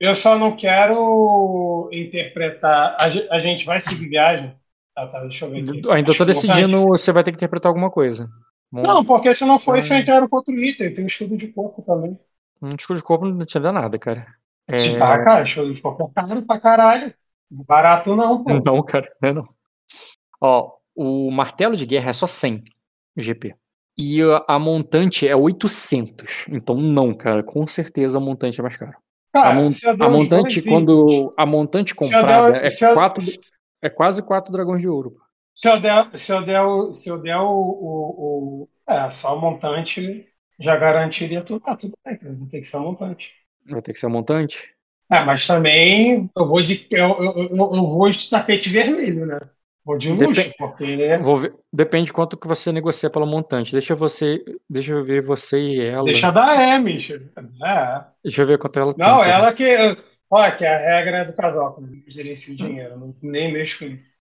Eu 0.00 0.14
só 0.16 0.36
não 0.36 0.56
quero 0.56 1.88
interpretar. 1.92 2.96
A, 2.98 3.04
a 3.36 3.38
gente 3.38 3.64
vai 3.64 3.80
seguir 3.80 4.08
viagem? 4.08 4.52
Tá, 4.94 5.06
tá, 5.06 5.20
deixa 5.20 5.44
eu 5.46 5.50
ver 5.50 5.60
aqui. 5.60 5.90
Ainda 5.92 6.14
tô 6.14 6.24
decidindo, 6.24 6.76
importante. 6.78 7.00
você 7.00 7.12
vai 7.12 7.22
ter 7.22 7.30
que 7.30 7.36
interpretar 7.36 7.70
alguma 7.70 7.90
coisa. 7.90 8.28
Mon- 8.70 8.82
Não, 8.82 9.04
porque 9.04 9.32
se 9.34 9.44
não 9.44 9.58
for 9.58 9.78
isso, 9.78 9.92
Hum. 9.92 9.96
eu 9.96 10.00
entrar 10.02 10.28
com 10.28 10.36
outro 10.36 10.54
item. 10.58 10.92
Tem 10.92 11.04
um 11.04 11.06
escudo 11.06 11.36
de 11.36 11.48
corpo 11.48 11.82
também. 11.82 12.18
Um 12.60 12.70
escudo 12.78 12.96
de 12.98 13.04
corpo 13.04 13.26
não 13.26 13.46
te 13.46 13.58
dá 13.60 13.70
nada, 13.72 13.96
cara. 13.98 14.26
É... 14.68 14.78
Se 14.78 14.98
tá, 14.98 15.22
cara, 15.22 15.44
escudo 15.44 15.72
de 15.72 15.80
corpo 15.80 16.10
é 16.16 16.20
caro 16.20 16.42
pra 16.42 16.60
caralho. 16.60 17.14
Barato 17.66 18.16
não, 18.16 18.42
pô. 18.42 18.50
Não, 18.64 18.82
cara, 18.82 19.08
não 19.22 19.28
é 19.28 19.32
não. 19.34 19.48
Ó, 20.40 20.72
o 20.96 21.30
martelo 21.30 21.76
de 21.76 21.86
guerra 21.86 22.10
é 22.10 22.12
só 22.12 22.26
100 22.26 22.58
GP. 23.16 23.54
E 23.96 24.22
a, 24.22 24.44
a 24.56 24.58
montante 24.58 25.26
é 25.28 25.36
800. 25.36 26.46
Então 26.48 26.76
não, 26.76 27.14
cara, 27.14 27.42
com 27.42 27.66
certeza 27.66 28.18
a 28.18 28.20
montante 28.20 28.60
é 28.60 28.62
mais 28.62 28.76
cara. 28.76 28.96
Cara, 29.32 29.50
a, 29.50 29.52
mon- 29.52 29.80
a 29.98 30.08
montante 30.08 30.60
dois 30.60 30.62
quando 30.62 31.34
a 31.36 31.44
montante 31.46 31.94
comprada 31.94 32.52
der- 32.52 32.64
é 32.66 32.70
eu- 32.70 32.92
quatro, 32.92 33.24
é 33.82 33.90
quase 33.90 34.22
4 34.22 34.52
dragões 34.52 34.80
de 34.80 34.88
ouro. 34.88 35.16
Se 35.54 35.68
eu 35.68 35.80
der, 35.80 36.18
se 36.18 36.32
eu 36.32 36.44
der, 36.44 36.62
o, 36.62 36.92
se 36.92 37.08
eu 37.10 37.20
der 37.20 37.36
o, 37.38 37.48
o, 37.50 38.62
o- 38.64 38.68
É, 38.88 39.10
só 39.10 39.36
o 39.36 39.40
montante 39.40 40.28
já 40.58 40.76
garantiria 40.76 41.44
tudo. 41.44 41.62
Ah, 41.66 41.76
tudo 41.76 41.94
bem, 42.04 42.18
cara. 42.18 42.34
Vai 42.34 42.48
ter 42.48 42.60
que 42.60 42.64
ser 42.66 42.76
o 42.78 42.80
montante. 42.82 43.30
Vai 43.66 43.82
ter 43.82 43.92
que 43.92 43.98
ser 43.98 44.06
a 44.06 44.08
montante. 44.08 44.72
É, 45.10 45.24
mas 45.24 45.46
também 45.46 46.30
eu 46.34 46.46
vou 46.48 46.60
de, 46.60 46.86
eu, 46.92 47.08
eu, 47.22 47.32
eu, 47.50 47.56
eu 47.56 47.86
vou 47.86 48.10
de 48.10 48.30
tapete 48.30 48.68
vermelho, 48.70 49.26
né? 49.26 49.38
Vou 49.84 49.98
de 49.98 50.12
luxo, 50.12 50.52
porque 50.58 51.18
Vou 51.18 51.36
ver- 51.36 51.54
depende 51.72 52.12
quanto 52.12 52.36
que 52.36 52.46
você 52.46 52.70
negocia 52.70 53.10
pela 53.10 53.26
montante. 53.26 53.72
Deixa 53.72 53.94
você, 53.94 54.42
deixa 54.70 54.92
eu 54.92 55.02
ver 55.04 55.22
você 55.22 55.60
e 55.60 55.80
ela. 55.80 56.04
deixa 56.04 56.30
da 56.30 56.74
Amy. 56.76 56.98
É. 57.64 58.04
Deixa 58.22 58.42
eu 58.42 58.46
ver 58.46 58.58
quanto 58.58 58.78
ela 58.78 58.94
tem. 58.94 59.04
Não, 59.04 59.22
ela 59.24 59.52
que. 59.52 59.66
Olha, 60.30 60.52
que 60.52 60.64
a 60.64 60.78
regra 60.78 61.18
é 61.18 61.24
do 61.24 61.34
casal, 61.34 61.74
quando 61.74 61.92
gerencia 62.06 62.54
o 62.54 62.56
dinheiro. 62.56 62.98
Não, 62.98 63.14
nem 63.20 63.52
mexo 63.52 63.80
com 63.80 63.84
isso. 63.86 64.14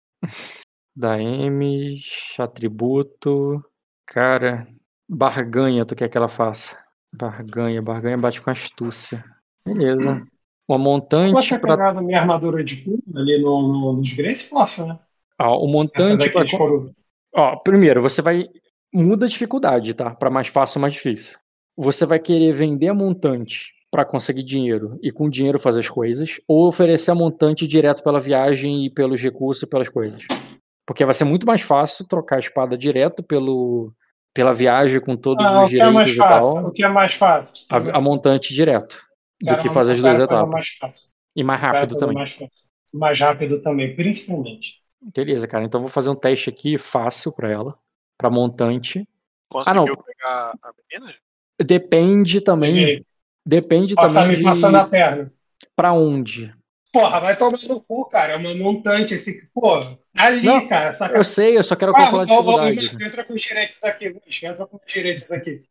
Da 0.95 1.17
M, 1.21 2.01
atributo. 2.37 3.63
Cara, 4.05 4.67
barganha, 5.07 5.85
tu 5.85 5.95
quer 5.95 6.09
que 6.09 6.17
ela 6.17 6.27
faça? 6.27 6.77
Barganha, 7.13 7.81
barganha 7.81 8.17
bate 8.17 8.41
com 8.41 8.49
astúcia. 8.49 9.23
Beleza. 9.65 10.25
Uma 10.67 10.77
montante 10.77 11.33
Você 11.33 11.59
pra. 11.59 11.93
minha 12.01 12.19
armadura 12.19 12.63
de 12.63 12.77
cubo 12.77 13.03
ali 13.15 13.41
no, 13.41 13.61
no, 13.61 13.93
nos 13.93 14.13
Grace, 14.13 14.49
posso, 14.49 14.85
né? 14.85 14.99
Ó, 15.41 15.65
o 15.65 15.67
montante 15.67 16.29
pra. 16.29 16.45
couro. 16.49 16.91
Ó, 17.33 17.55
primeiro, 17.57 18.01
você 18.01 18.21
vai. 18.21 18.47
Muda 18.93 19.25
a 19.25 19.29
dificuldade, 19.29 19.93
tá? 19.93 20.11
Pra 20.13 20.29
mais 20.29 20.47
fácil 20.47 20.79
ou 20.79 20.81
mais 20.81 20.93
difícil. 20.93 21.37
Você 21.77 22.05
vai 22.05 22.19
querer 22.19 22.53
vender 22.53 22.89
a 22.89 22.93
montante 22.93 23.71
pra 23.89 24.05
conseguir 24.05 24.43
dinheiro 24.43 24.97
e 25.01 25.11
com 25.11 25.29
dinheiro 25.29 25.59
fazer 25.59 25.79
as 25.81 25.89
coisas, 25.89 26.39
ou 26.47 26.67
oferecer 26.67 27.11
a 27.11 27.15
montante 27.15 27.67
direto 27.67 28.03
pela 28.03 28.19
viagem 28.19 28.85
e 28.85 28.89
pelos 28.89 29.21
recursos 29.21 29.63
e 29.63 29.67
pelas 29.67 29.89
coisas. 29.89 30.23
Porque 30.85 31.05
vai 31.05 31.13
ser 31.13 31.23
muito 31.23 31.45
mais 31.47 31.61
fácil 31.61 32.07
trocar 32.07 32.35
a 32.37 32.39
espada 32.39 32.77
direto 32.77 33.23
pelo, 33.23 33.93
pela 34.33 34.51
viagem 34.51 34.99
com 34.99 35.15
todos 35.15 35.45
Ah, 35.45 35.63
os 35.63 35.73
é 35.73 35.89
mais 35.89 36.07
direitos 36.07 36.13
e 36.13 36.17
fácil? 36.17 36.53
tal. 36.53 36.67
O 36.67 36.71
que 36.71 36.83
é 36.83 36.87
mais 36.89 37.13
fácil? 37.13 37.65
A, 37.69 37.97
a 37.97 38.01
montante 38.01 38.53
direto. 38.53 39.01
Do 39.41 39.45
Quero 39.49 39.61
que 39.61 39.69
fazer 39.69 39.93
as 39.93 40.01
duas 40.01 40.19
etapas. 40.19 40.77
Mais. 40.81 41.09
E 41.35 41.43
mais 41.43 41.61
rápido 41.61 41.95
também. 41.95 42.15
Mais, 42.15 42.37
mais 42.93 43.19
rápido 43.19 43.61
também, 43.61 43.95
principalmente. 43.95 44.80
Beleza, 45.01 45.47
cara. 45.47 45.63
Então 45.65 45.79
eu 45.79 45.85
vou 45.85 45.91
fazer 45.91 46.09
um 46.09 46.15
teste 46.15 46.49
aqui 46.49 46.77
fácil 46.77 47.33
pra 47.33 47.49
ela. 47.49 47.77
Pra 48.17 48.29
montante. 48.29 49.07
Conseguiu 49.49 49.85
não. 49.85 49.95
pegar 49.95 50.53
a 50.61 50.71
menina? 50.89 51.15
Depende 51.59 52.41
também. 52.41 53.05
Depende 53.45 53.95
Ó, 53.97 54.01
tá 54.01 54.07
também 54.07 54.27
me 54.29 54.35
de 54.35 54.43
passando 54.43 54.75
a 54.75 54.87
perna. 54.87 55.33
pra 55.75 55.93
onde. 55.93 56.53
Porra, 56.91 57.19
vai 57.21 57.37
tomar 57.37 57.57
no 57.69 57.79
cu, 57.81 58.05
cara. 58.09 58.33
É 58.33 58.35
uma 58.35 58.53
montante 58.53 59.13
esse. 59.13 59.49
Pô, 59.53 59.75
ali, 60.17 60.43
Não, 60.45 60.67
cara. 60.67 60.91
Saca... 60.91 61.15
Eu 61.15 61.23
sei, 61.23 61.57
eu 61.57 61.63
só 61.63 61.75
quero 61.75 61.91
Ah, 61.91 61.95
calcular 61.95 62.23
a 62.23 62.25
ô, 62.25 62.29
ô, 62.29 62.39
ô, 62.39 62.41
dificuldade. 62.41 62.85
Marco, 62.91 63.03
entra 63.03 63.23
com 63.23 63.33
os 63.33 63.41
direitos 63.41 63.83
aqui, 63.83 64.09
Luiz. 64.09 64.43
Entra 64.43 64.65
com 64.67 64.75
os 64.77 64.93
direitos 64.93 65.31
aqui. 65.31 65.61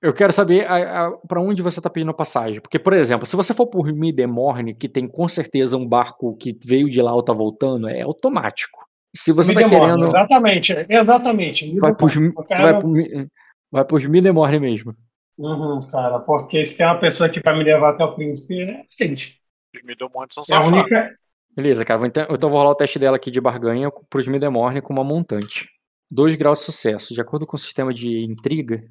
Eu 0.00 0.12
quero 0.14 0.32
saber 0.32 0.66
a, 0.70 1.06
a, 1.06 1.10
pra 1.26 1.40
onde 1.40 1.62
você 1.62 1.80
tá 1.80 1.90
pedindo 1.90 2.10
a 2.12 2.14
passagem. 2.14 2.60
Porque, 2.60 2.78
por 2.78 2.92
exemplo, 2.92 3.26
se 3.26 3.34
você 3.34 3.52
for 3.52 3.66
por 3.66 3.92
Midemorne, 3.92 4.72
que 4.74 4.88
tem 4.88 5.08
com 5.08 5.28
certeza 5.28 5.76
um 5.76 5.86
barco 5.86 6.36
que 6.36 6.56
veio 6.64 6.88
de 6.88 7.02
lá 7.02 7.12
ou 7.12 7.22
tá 7.24 7.32
voltando, 7.32 7.88
é 7.88 8.02
automático. 8.02 8.86
Se 9.16 9.32
você 9.32 9.52
tá 9.52 9.60
demora, 9.62 9.80
querendo. 9.86 10.06
Exatamente, 10.06 10.86
exatamente. 10.88 11.72
Me 11.72 11.80
Vai 11.80 11.94
pros, 11.94 12.14
quero- 12.14 12.62
vai, 12.62 12.78
pro, 12.78 12.88
Mi- 12.88 13.28
vai 13.72 13.84
pros 13.84 14.06
Midemorne 14.06 14.60
mesmo. 14.60 14.94
Uhum, 15.36 15.86
cara, 15.90 16.18
porque 16.20 16.64
se 16.66 16.76
tem 16.76 16.86
uma 16.86 16.98
pessoa 16.98 17.26
aqui 17.28 17.40
pra 17.40 17.56
me 17.56 17.64
levar 17.64 17.90
até 17.90 18.04
o 18.04 18.14
príncipe, 18.14 18.60
é 18.60 18.82
gente. 19.00 19.37
Os 19.74 19.82
Middlemont 19.82 20.32
são 20.32 20.42
É 20.42 20.58
a 20.58 20.62
safados. 20.62 20.80
única. 20.80 21.18
Beleza, 21.54 21.84
cara. 21.84 22.06
Então, 22.06 22.26
então 22.30 22.50
vou 22.50 22.58
rolar 22.58 22.70
o 22.72 22.74
teste 22.76 22.98
dela 22.98 23.16
aqui 23.16 23.30
de 23.30 23.40
barganha 23.40 23.90
pro 24.08 24.20
Smidemorne 24.20 24.80
com 24.80 24.92
uma 24.92 25.04
montante. 25.04 25.68
2 26.10 26.36
graus 26.36 26.60
de 26.60 26.64
sucesso. 26.66 27.12
De 27.14 27.20
acordo 27.20 27.46
com 27.46 27.56
o 27.56 27.58
sistema 27.58 27.92
de 27.92 28.24
intriga. 28.24 28.84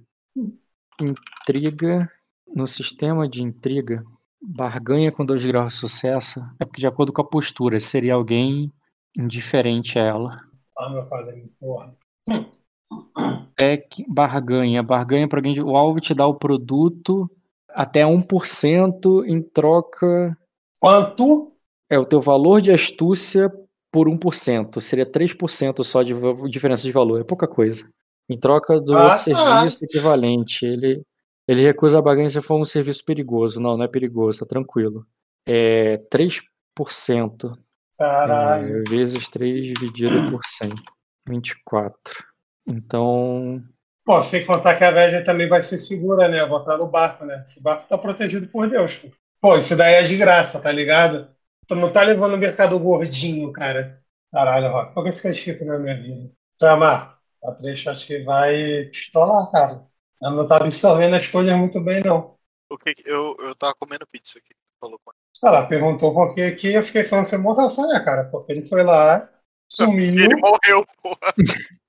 Intriga. 1.01 2.11
No 2.55 2.65
sistema 2.65 3.27
de 3.27 3.43
intriga, 3.43 4.05
barganha 4.41 5.11
com 5.11 5.25
2 5.25 5.45
graus 5.45 5.73
de 5.73 5.79
sucesso. 5.79 6.39
É 6.59 6.65
porque, 6.65 6.79
de 6.79 6.87
acordo 6.87 7.11
com 7.11 7.21
a 7.21 7.27
postura, 7.27 7.77
seria 7.79 8.13
alguém 8.13 8.71
indiferente 9.17 9.99
a 9.99 10.03
ela. 10.03 10.41
Ah, 10.77 10.89
meu 10.89 11.05
padrinho, 11.09 11.49
porra. 11.59 11.93
É 13.57 13.75
que 13.75 14.05
barganha. 14.09 14.81
Barganha 14.81 15.27
para 15.27 15.39
alguém. 15.39 15.61
O 15.61 15.75
alvo 15.75 15.99
te 15.99 16.13
dá 16.13 16.25
o 16.25 16.35
produto 16.35 17.29
até 17.69 18.05
1% 18.05 19.25
em 19.27 19.41
troca. 19.41 20.37
Quanto? 20.79 21.53
É 21.89 21.97
o 21.97 22.05
teu 22.05 22.21
valor 22.21 22.61
de 22.61 22.71
astúcia 22.71 23.51
por 23.91 24.07
1%. 24.07 24.79
Seria 24.81 25.05
3% 25.05 25.83
só 25.83 26.03
de 26.03 26.13
diferença 26.49 26.83
de 26.83 26.91
valor. 26.91 27.21
É 27.21 27.23
pouca 27.23 27.47
coisa. 27.47 27.89
Em 28.29 28.37
troca 28.37 28.79
do 28.81 28.93
Ah, 28.93 29.11
outro 29.13 29.31
tá. 29.31 29.57
serviço 29.59 29.85
equivalente. 29.85 30.65
Ele, 30.65 31.01
ele 31.47 31.61
recusa 31.61 31.97
a 31.97 32.01
barganha 32.01 32.29
se 32.29 32.41
for 32.41 32.59
um 32.59 32.65
serviço 32.65 33.03
perigoso. 33.05 33.59
Não, 33.61 33.77
não 33.77 33.85
é 33.85 33.87
perigoso, 33.87 34.39
tá 34.39 34.45
tranquilo. 34.45 35.05
É 35.47 35.97
3%. 36.11 37.53
Caralho. 37.97 38.79
É, 38.79 38.83
vezes 38.89 39.27
3 39.29 39.63
dividido 39.63 40.29
por 40.29 40.41
100. 40.43 40.69
24. 41.27 42.25
Então. 42.67 43.61
Pô, 44.05 44.21
sem 44.23 44.45
contar 44.45 44.75
que 44.75 44.83
a 44.83 44.91
viagem 44.91 45.23
também 45.25 45.49
vai 45.49 45.61
ser 45.61 45.77
segura, 45.77 46.27
né? 46.29 46.45
Botar 46.45 46.77
no 46.77 46.87
barco, 46.87 47.25
né? 47.25 47.43
Esse 47.45 47.61
barco 47.61 47.87
tá 47.89 47.97
protegido 47.97 48.47
por 48.47 48.69
Deus, 48.69 48.95
pô. 48.95 49.09
Pô, 49.47 49.55
isso 49.55 49.77
daí 49.77 49.93
é 49.93 50.03
de 50.03 50.17
graça, 50.17 50.59
tá 50.59 50.69
ligado? 50.69 51.33
Tu 51.69 51.73
não 51.73 51.89
tá 51.89 52.01
levando 52.03 52.33
o 52.33 52.37
mercado 52.37 52.77
gordinho, 52.77 53.49
cara. 53.53 54.03
Caralho, 54.29 54.69
Rock. 54.69 54.93
Por 54.93 55.03
que 55.03 55.09
esse 55.09 55.23
castigo 55.23 55.63
na 55.63 55.79
minha 55.79 55.95
vida? 55.95 56.29
Tramar, 56.59 57.17
a 57.41 57.53
trecha 57.53 57.91
acho 57.91 58.05
que 58.07 58.23
vai 58.25 58.83
pistolar, 58.91 59.49
cara. 59.49 59.85
Ela 60.21 60.35
não 60.35 60.45
tá 60.45 60.57
absorvendo 60.57 61.15
as 61.15 61.27
coisas 61.27 61.55
muito 61.57 61.79
bem, 61.79 62.03
não. 62.03 62.35
O 62.69 62.77
que 62.77 62.93
que- 62.93 63.09
eu, 63.09 63.37
eu 63.39 63.55
tava 63.55 63.73
comendo 63.79 64.05
pizza 64.05 64.37
aqui. 64.37 64.53
Falou 64.81 64.99
com 64.99 65.13
Ela 65.41 65.65
perguntou 65.65 66.13
por 66.13 66.35
que 66.35 66.51
que 66.51 66.73
eu 66.73 66.83
fiquei 66.83 67.05
falando 67.05 67.27
você 67.27 67.37
morreu. 67.37 67.69
Falei, 67.69 67.95
ah, 67.95 68.03
cara, 68.03 68.25
porque 68.25 68.51
ele 68.51 68.67
foi 68.67 68.83
lá, 68.83 69.29
sumiu. 69.71 70.25
Ele 70.25 70.35
morreu, 70.35 70.85
porra. 71.01 71.33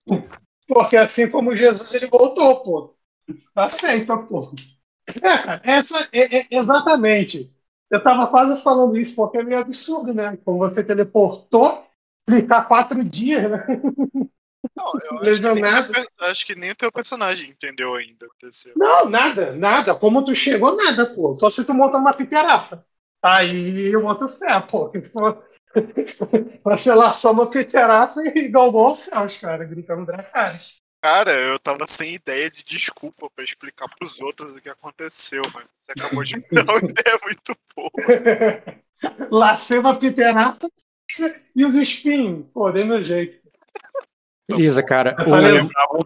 Porque 0.68 0.96
assim 0.96 1.28
como 1.28 1.56
Jesus, 1.56 1.92
ele 1.92 2.06
voltou, 2.06 2.62
pô. 2.62 2.94
Aceita, 3.56 4.16
pô. 4.16 4.52
É, 5.22 5.38
cara, 5.38 5.60
essa, 5.64 6.08
é, 6.12 6.38
é- 6.40 6.46
exatamente. 6.50 7.50
Eu 7.90 8.02
tava 8.02 8.26
quase 8.26 8.62
falando 8.62 8.96
isso, 8.98 9.16
porque 9.16 9.38
é 9.38 9.42
meio 9.42 9.60
absurdo, 9.60 10.12
né? 10.12 10.36
Como 10.44 10.58
você 10.58 10.84
teleportou, 10.84 11.86
ficar 12.28 12.64
quatro 12.64 13.02
dias, 13.02 13.50
né? 13.50 13.58
Não, 14.76 14.92
eu 15.04 15.18
acho 15.24 15.40
que, 15.40 15.50
nem 15.50 15.64
acho 16.20 16.46
que 16.46 16.54
nem 16.54 16.70
o 16.70 16.76
teu 16.76 16.92
personagem 16.92 17.50
entendeu 17.50 17.94
ainda 17.94 18.26
o 18.26 18.30
que 18.30 18.46
aconteceu. 18.46 18.74
Não, 18.76 19.08
nada, 19.08 19.52
nada. 19.54 19.94
Como 19.94 20.24
tu 20.24 20.34
chegou, 20.34 20.76
nada, 20.76 21.06
pô. 21.06 21.34
Só 21.34 21.50
se 21.50 21.64
tu 21.64 21.74
montar 21.74 21.98
uma 21.98 22.12
piterafa. 22.12 22.84
Aí 23.22 23.92
eu 23.92 24.02
boto 24.02 24.28
fé, 24.28 24.60
pô. 24.60 24.88
tu- 24.90 25.00
Você 26.64 26.94
lá 26.94 27.12
só 27.12 27.32
uma 27.32 27.48
piterafa 27.48 28.20
e 28.22 28.48
galgou 28.48 28.92
os 28.92 28.98
céus, 29.00 29.38
cara, 29.38 29.64
gritando 29.64 30.06
Dracarys. 30.06 30.74
Cara, 31.00 31.32
eu 31.32 31.58
tava 31.60 31.86
sem 31.86 32.14
ideia 32.14 32.50
de 32.50 32.64
desculpa 32.64 33.30
pra 33.30 33.44
explicar 33.44 33.86
pros 33.96 34.20
outros 34.20 34.52
o 34.52 34.60
que 34.60 34.68
aconteceu, 34.68 35.42
mas 35.54 35.64
você 35.76 35.92
acabou 35.92 36.24
de 36.24 36.36
me 36.36 36.44
dar 36.50 36.64
uma 36.64 36.78
ideia 36.90 37.18
muito 37.22 37.56
boa. 37.74 39.30
Lacei 39.30 39.78
uma 39.78 39.96
piterafa 39.96 40.68
e 41.54 41.64
os 41.64 41.76
espinhos. 41.76 42.46
Pô, 42.52 42.70
dei 42.72 42.84
meu 42.84 43.04
jeito. 43.04 43.38
Beleza, 44.48 44.82
cara. 44.82 45.16
Eu 45.20 45.26
O-. 45.90 46.04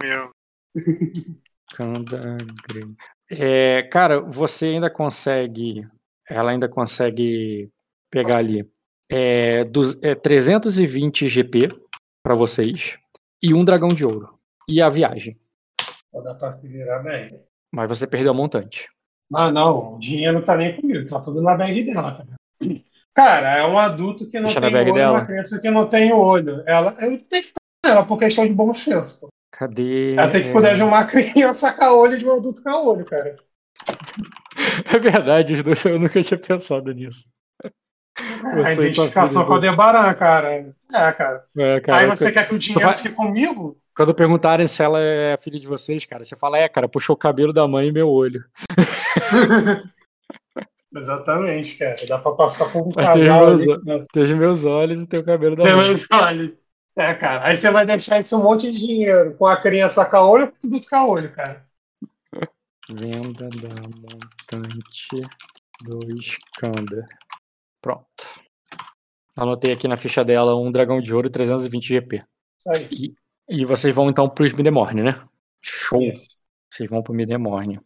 É, 3.31 3.83
cara, 3.85 4.21
você 4.21 4.67
ainda 4.67 4.91
consegue. 4.91 5.89
Ela 6.29 6.51
ainda 6.51 6.69
consegue 6.69 7.71
pegar 8.11 8.39
ali 8.39 8.69
é, 9.11 9.65
dos, 9.65 10.03
é, 10.03 10.15
320 10.15 11.29
GP 11.29 11.69
pra 12.23 12.35
vocês 12.35 12.99
e 13.43 13.55
um 13.55 13.65
dragão 13.65 13.89
de 13.89 14.05
ouro. 14.05 14.39
E 14.73 14.81
a 14.81 14.89
viagem. 14.89 15.39
Dá 16.25 16.35
pra 16.35 16.51
virar 16.63 17.01
bem. 17.01 17.39
Mas 17.71 17.91
você 17.91 18.07
perdeu 18.07 18.31
a 18.33 18.35
montante. 18.35 18.89
Ah, 19.35 19.53
não. 19.53 19.97
O 19.97 19.99
dinheiro 19.99 20.39
não 20.39 20.43
tá 20.43 20.57
nem 20.57 20.75
comigo. 20.75 21.07
Tá 21.07 21.21
tudo 21.21 21.43
na 21.43 21.55
bag 21.55 21.85
dela, 21.85 22.17
cara. 22.17 22.77
Cara, 23.15 23.59
é 23.59 23.67
um 23.67 23.79
adulto 23.79 24.27
que 24.31 24.39
não 24.41 24.47
Deixa 24.47 24.63
tem 24.63 24.75
olho, 24.75 24.95
dela. 24.95 25.19
uma 25.19 25.27
criança 25.27 25.61
que 25.61 25.71
não 25.71 25.87
tem 25.87 26.11
olho. 26.11 26.63
Ela, 26.67 26.97
eu 27.01 27.19
tenho 27.19 27.43
que 27.43 27.53
fazer 27.53 27.95
ela 27.95 28.07
por 28.07 28.19
questão 28.19 28.47
de 28.47 28.55
bom 28.55 28.73
senso. 28.73 29.21
Pô. 29.21 29.29
Cadê? 29.51 30.15
Ela 30.15 30.31
tem 30.31 30.43
que 30.43 30.53
cuidar 30.53 30.75
de 30.75 30.83
uma 30.83 31.05
criança 31.07 31.71
com 31.75 31.85
olho 31.85 32.15
e 32.15 32.19
de 32.19 32.27
um 32.27 32.33
adulto 32.33 32.63
com 32.63 32.71
olho, 32.71 33.05
cara. 33.05 33.37
É 34.87 34.99
verdade, 34.99 35.55
eu 35.87 35.99
nunca 35.99 36.23
tinha 36.23 36.39
pensado 36.39 36.93
nisso. 36.93 37.27
a 37.65 38.55
Você 38.57 38.75
tua 38.75 38.87
identificação 38.87 39.45
com 39.45 39.51
o 39.51 39.55
Aldebaran, 39.55 40.15
cara. 40.15 40.75
É, 40.91 41.13
cara. 41.13 41.43
É, 41.59 41.81
cara, 41.81 41.99
Aí 41.99 42.07
você 42.07 42.33
quer 42.33 42.49
que 42.49 42.55
o 42.55 42.59
dinheiro 42.59 42.93
fique 42.95 43.11
comigo? 43.11 43.79
Quando 43.95 44.15
perguntarem 44.15 44.67
se 44.67 44.83
ela 44.83 44.99
é 45.01 45.37
filha 45.37 45.59
de 45.61 45.67
vocês, 45.67 46.05
cara, 46.07 46.25
você 46.25 46.35
fala, 46.35 46.59
é, 46.59 46.69
cara, 46.69 46.89
puxou 46.89 47.15
o 47.15 47.19
cabelo 47.19 47.53
da 47.53 47.67
mãe 47.69 47.89
e 47.89 47.93
meu 47.93 48.09
olho. 48.09 48.43
Exatamente, 50.95 51.79
cara. 51.79 51.97
Dá 52.07 52.19
pra 52.19 52.33
passar 52.33 52.71
por 52.71 52.83
um 52.83 52.91
Mas 52.95 53.09
casal 53.09 53.47
meus- 53.47 53.63
ali. 53.63 54.01
Os 54.25 54.31
meus 54.33 54.65
olhos 54.65 55.01
e 55.01 55.07
tem 55.07 55.21
o 55.21 55.25
cabelo 55.25 55.57
da 55.57 55.63
tem 55.65 55.75
mãe. 55.75 55.89
meus 55.89 56.07
olhos. 56.13 56.53
É, 56.97 57.15
cara. 57.15 57.47
Aí 57.47 57.57
você 57.57 57.71
vai 57.71 57.87
deixar 57.87 58.19
esse 58.19 58.35
monte 58.37 58.71
de 58.71 58.79
dinheiro 58.79 59.35
com 59.37 59.47
a 59.47 59.57
criança 59.61 60.05
com 60.05 60.17
olho 60.19 60.45
ou 60.47 60.53
com 60.53 60.59
tudo 60.61 60.81
com 60.89 61.09
olho, 61.09 61.33
cara. 61.35 61.65
Venda 62.91 63.49
da 63.49 63.83
montante 63.83 65.09
2 65.85 66.39
Kanda. 66.59 67.07
Pronto. 67.81 68.05
Anotei 69.37 69.73
aqui 69.73 69.89
na 69.89 69.97
ficha 69.97 70.23
dela 70.23 70.55
um 70.55 70.71
dragão 70.71 71.01
de 71.01 71.15
ouro 71.15 71.29
e 71.29 71.31
320 71.31 71.87
GP. 71.89 72.19
Isso 72.59 72.71
aí. 72.71 72.89
E 72.91 73.15
vocês 73.67 73.95
vão 73.95 74.09
então 74.09 74.29
pro 74.29 74.45
Midemorne, 74.45 75.03
né? 75.03 75.23
Show. 75.63 76.03
Isso. 76.03 76.37
Vocês 76.71 76.89
vão 76.89 77.03
pro 77.03 77.15
Midemorne. 77.15 77.81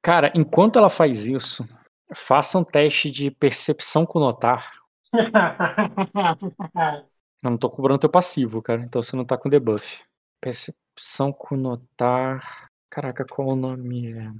Cara, 0.00 0.32
enquanto 0.34 0.78
ela 0.78 0.88
faz 0.88 1.26
isso, 1.26 1.66
faça 2.14 2.58
um 2.58 2.64
teste 2.64 3.10
de 3.10 3.30
percepção 3.30 4.06
com 4.06 4.18
notar. 4.18 4.72
Eu 7.42 7.50
não 7.50 7.58
tô 7.58 7.68
cobrando 7.68 8.00
teu 8.00 8.08
passivo, 8.08 8.62
cara. 8.62 8.82
Então 8.82 9.02
você 9.02 9.14
não 9.14 9.24
tá 9.24 9.36
com 9.36 9.50
debuff. 9.50 10.02
Percepção 10.40 11.30
com 11.30 11.56
notar. 11.56 12.70
Caraca, 12.90 13.26
qual 13.28 13.48
o 13.48 13.56
nome? 13.56 14.12
é? 14.12 14.32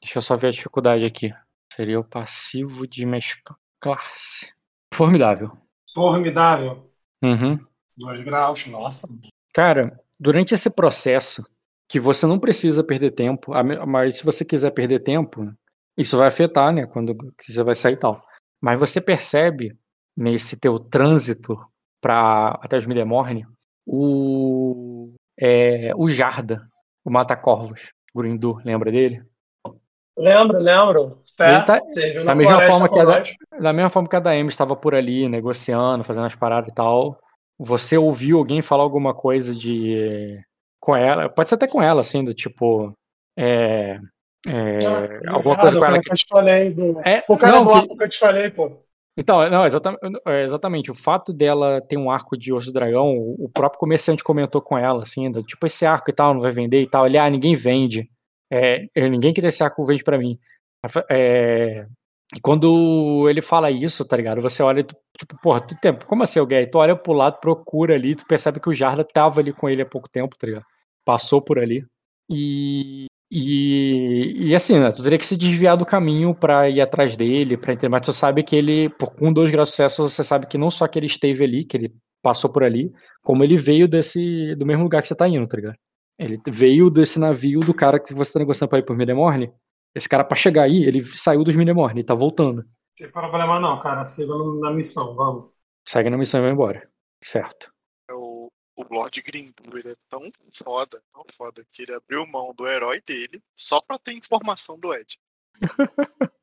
Deixa 0.00 0.18
eu 0.18 0.22
só 0.22 0.36
ver 0.36 0.48
a 0.48 0.52
dificuldade 0.52 1.04
aqui. 1.04 1.34
Seria 1.72 1.98
o 1.98 2.04
passivo 2.04 2.86
de 2.86 3.04
mescla 3.04 3.56
classe. 3.80 4.52
Formidável. 4.92 5.58
Formidável. 5.92 6.88
Uhum. 7.20 7.58
Dois 7.96 8.24
graus. 8.24 8.66
Nossa. 8.66 9.08
Cara, 9.54 9.98
durante 10.18 10.52
esse 10.52 10.68
processo, 10.68 11.44
que 11.88 12.00
você 12.00 12.26
não 12.26 12.38
precisa 12.38 12.82
perder 12.82 13.12
tempo, 13.12 13.52
mas 13.86 14.16
se 14.18 14.24
você 14.24 14.44
quiser 14.44 14.72
perder 14.72 15.00
tempo, 15.00 15.50
isso 15.96 16.18
vai 16.18 16.26
afetar, 16.26 16.72
né? 16.72 16.86
Quando 16.86 17.16
você 17.40 17.62
vai 17.62 17.74
sair 17.74 17.92
e 17.92 17.98
tal. 17.98 18.20
Mas 18.60 18.78
você 18.80 19.00
percebe 19.00 19.76
nesse 20.16 20.58
teu 20.58 20.78
trânsito 20.78 21.56
para 22.00 22.58
até 22.62 22.76
os 22.76 22.86
Midemorne 22.86 23.46
o 23.86 25.12
é, 25.40 25.92
o 25.96 26.08
Jarda, 26.08 26.66
o 27.04 27.10
Mata-Corvos, 27.10 27.92
Grindu, 28.14 28.60
lembra 28.64 28.90
dele? 28.90 29.22
Lembro, 30.16 30.58
lembro. 30.58 31.20
Ele 31.40 31.62
tá- 31.62 31.80
da 32.24 32.34
mesma 32.34 32.60
forma 32.62 32.88
que 32.88 32.98
a 33.00 33.04
da-. 33.04 33.22
Da 33.60 33.72
mesma 33.72 33.90
forma 33.90 34.08
que 34.08 34.16
a 34.16 34.20
Daemi 34.20 34.48
estava 34.48 34.76
por 34.76 34.94
ali 34.94 35.28
negociando, 35.28 36.04
fazendo 36.04 36.26
as 36.26 36.34
paradas 36.36 36.70
e 36.70 36.74
tal, 36.74 37.18
você 37.58 37.96
ouviu 37.96 38.38
alguém 38.38 38.60
falar 38.62 38.82
alguma 38.82 39.14
coisa 39.14 39.54
de 39.54 40.40
com 40.80 40.94
ela, 40.94 41.28
pode 41.28 41.48
ser 41.48 41.54
até 41.54 41.66
com 41.66 41.82
ela, 41.82 42.00
assim, 42.02 42.22
do 42.24 42.34
tipo 42.34 42.92
é, 43.38 43.98
é, 44.46 44.86
Ah, 44.86 45.32
alguma 45.32 45.56
coisa 45.58 45.78
com 45.78 45.84
ela 45.84 45.96
o 45.96 46.00
que 46.00 46.06
que 46.08 46.12
eu 46.12 46.16
te 46.16 46.26
falei. 46.28 46.70
Do... 46.70 47.00
é, 47.00 47.24
O 47.28 47.36
cara 47.38 47.52
não, 47.56 47.64
do 47.64 47.70
que- 47.70 47.76
arco 47.78 47.96
que 47.96 48.04
eu 48.04 48.08
te 48.10 48.18
falei, 48.18 48.50
pô. 48.50 48.70
então, 49.16 49.48
não, 49.48 49.64
exatamente, 49.64 50.00
é, 50.26 50.42
exatamente. 50.42 50.90
O 50.90 50.94
fato 50.94 51.32
dela 51.32 51.80
ter 51.80 51.96
um 51.96 52.10
arco 52.10 52.36
de 52.36 52.52
osso 52.52 52.66
do 52.66 52.74
dragão, 52.74 53.16
o 53.16 53.48
próprio 53.48 53.80
comerciante 53.80 54.22
comentou 54.22 54.60
com 54.60 54.76
ela, 54.76 55.02
assim, 55.02 55.30
do, 55.30 55.42
tipo, 55.42 55.66
esse 55.66 55.86
arco 55.86 56.10
e 56.10 56.12
tal, 56.12 56.34
não 56.34 56.40
vai 56.42 56.52
vender 56.52 56.82
e 56.82 56.86
tal. 56.86 57.06
Ele, 57.06 57.16
ah, 57.16 57.30
ninguém 57.30 57.54
vende. 57.54 58.10
É, 58.52 58.86
ninguém 59.08 59.32
que 59.32 59.40
tem 59.40 59.48
esse 59.48 59.64
arco 59.64 59.84
vende 59.86 60.04
pra 60.04 60.18
mim. 60.18 60.38
É, 61.10 61.86
e 62.34 62.40
quando 62.40 63.28
ele 63.28 63.40
fala 63.40 63.70
isso, 63.70 64.04
tá 64.06 64.16
ligado? 64.16 64.40
Você 64.42 64.62
olha, 64.62 64.80
e 64.80 64.84
tu, 64.84 64.96
tipo, 65.18 65.36
porra, 65.40 65.60
tu 65.66 65.76
tem, 65.80 65.94
como 65.94 66.22
assim, 66.24 66.40
alguém? 66.40 66.68
Tu 66.68 66.76
olha 66.78 66.96
pro 66.96 67.12
lado, 67.12 67.38
procura 67.40 67.94
ali, 67.94 68.16
tu 68.16 68.26
percebe 68.26 68.58
que 68.60 68.68
o 68.68 68.74
Jarda 68.74 69.04
tava 69.04 69.40
ali 69.40 69.52
com 69.52 69.68
ele 69.68 69.82
há 69.82 69.86
pouco 69.86 70.08
tempo, 70.10 70.36
tá 70.36 70.46
ligado? 70.46 70.64
Passou 71.04 71.40
por 71.40 71.58
ali. 71.58 71.84
E, 72.30 73.06
e, 73.30 74.48
e 74.48 74.54
assim, 74.54 74.80
né, 74.80 74.90
tu 74.90 75.02
teria 75.02 75.18
que 75.18 75.26
se 75.26 75.36
desviar 75.36 75.76
do 75.76 75.86
caminho 75.86 76.34
pra 76.34 76.68
ir 76.68 76.80
atrás 76.80 77.16
dele, 77.16 77.56
pra 77.56 77.72
entender, 77.72 77.90
mas 77.90 78.04
tu 78.04 78.12
sabe 78.12 78.42
que 78.42 78.56
ele, 78.56 78.88
por, 78.90 79.14
com 79.14 79.32
dois 79.32 79.50
graus 79.52 79.68
de 79.68 79.72
sucesso, 79.72 80.08
você 80.08 80.24
sabe 80.24 80.46
que 80.46 80.58
não 80.58 80.70
só 80.70 80.88
que 80.88 80.98
ele 80.98 81.06
esteve 81.06 81.44
ali, 81.44 81.64
que 81.64 81.76
ele 81.76 81.94
passou 82.22 82.50
por 82.50 82.64
ali, 82.64 82.90
como 83.22 83.44
ele 83.44 83.56
veio 83.56 83.86
desse, 83.86 84.56
do 84.56 84.66
mesmo 84.66 84.82
lugar 84.82 85.02
que 85.02 85.08
você 85.08 85.14
tá 85.14 85.28
indo, 85.28 85.46
tá 85.46 85.56
ligado? 85.56 85.76
Ele 86.18 86.36
veio 86.48 86.90
desse 86.90 87.18
navio 87.20 87.60
do 87.60 87.74
cara 87.74 88.00
que 88.00 88.14
você 88.14 88.32
tá 88.32 88.38
negociando 88.40 88.70
pra 88.70 88.78
ir 88.78 88.84
por 88.84 88.96
Midemorne. 88.96 89.52
Esse 89.94 90.08
cara, 90.08 90.24
pra 90.24 90.36
chegar 90.36 90.64
aí, 90.64 90.84
ele 90.84 91.00
saiu 91.02 91.44
dos 91.44 91.56
Midemorne 91.56 92.00
e 92.00 92.04
tá 92.04 92.14
voltando. 92.14 92.64
Não 92.64 92.68
tem 92.96 93.10
problema 93.12 93.60
não, 93.60 93.78
cara. 93.80 94.04
Siga 94.04 94.34
na 94.60 94.72
missão, 94.72 95.14
vamos. 95.14 95.52
Segue 95.92 96.10
na 96.10 96.18
missão 96.18 96.40
e 96.40 96.42
vai 96.42 96.52
embora. 96.52 96.90
Certo. 97.22 97.72
O, 98.10 98.50
o 98.76 98.82
Lord 98.90 99.20
Grindu, 99.20 99.76
ele 99.76 99.90
é 99.92 99.96
tão 100.08 100.20
foda, 100.50 101.02
tão 101.12 101.24
foda, 101.30 101.66
que 101.70 101.82
ele 101.82 101.92
abriu 101.92 102.26
mão 102.26 102.54
do 102.54 102.66
herói 102.66 103.02
dele 103.02 103.42
só 103.54 103.78
pra 103.82 103.98
ter 103.98 104.12
informação 104.14 104.78
do 104.78 104.94
Ed. 104.94 105.18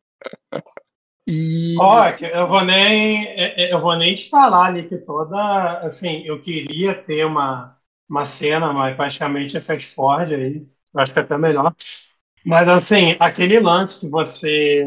E. 1.27 1.77
Ó, 1.79 2.11
que 2.17 2.25
eu 2.25 2.47
vou 2.47 2.63
nem 2.63 3.25
é- 3.27 3.69
é- 3.69 3.73
eu 3.73 3.79
vou 3.79 3.95
nem 3.97 4.13
te 4.15 4.29
falar 4.29 4.67
ali 4.67 4.87
que 4.87 4.97
toda 4.97 5.79
assim 5.87 6.23
eu 6.25 6.41
queria 6.41 6.93
ter 7.03 7.25
uma 7.25 7.77
uma 8.09 8.25
cena, 8.25 8.73
mas 8.73 8.93
praticamente 8.97 9.55
é 9.55 9.61
fast 9.61 9.87
forward 9.95 10.35
aí, 10.35 10.67
eu 10.93 10.99
acho 10.99 11.13
que 11.13 11.19
é 11.19 11.21
até 11.21 11.37
melhor. 11.37 11.73
Mas 12.45 12.67
assim, 12.67 13.15
aquele 13.19 13.59
lance 13.59 13.99
que 14.01 14.09
você 14.11 14.85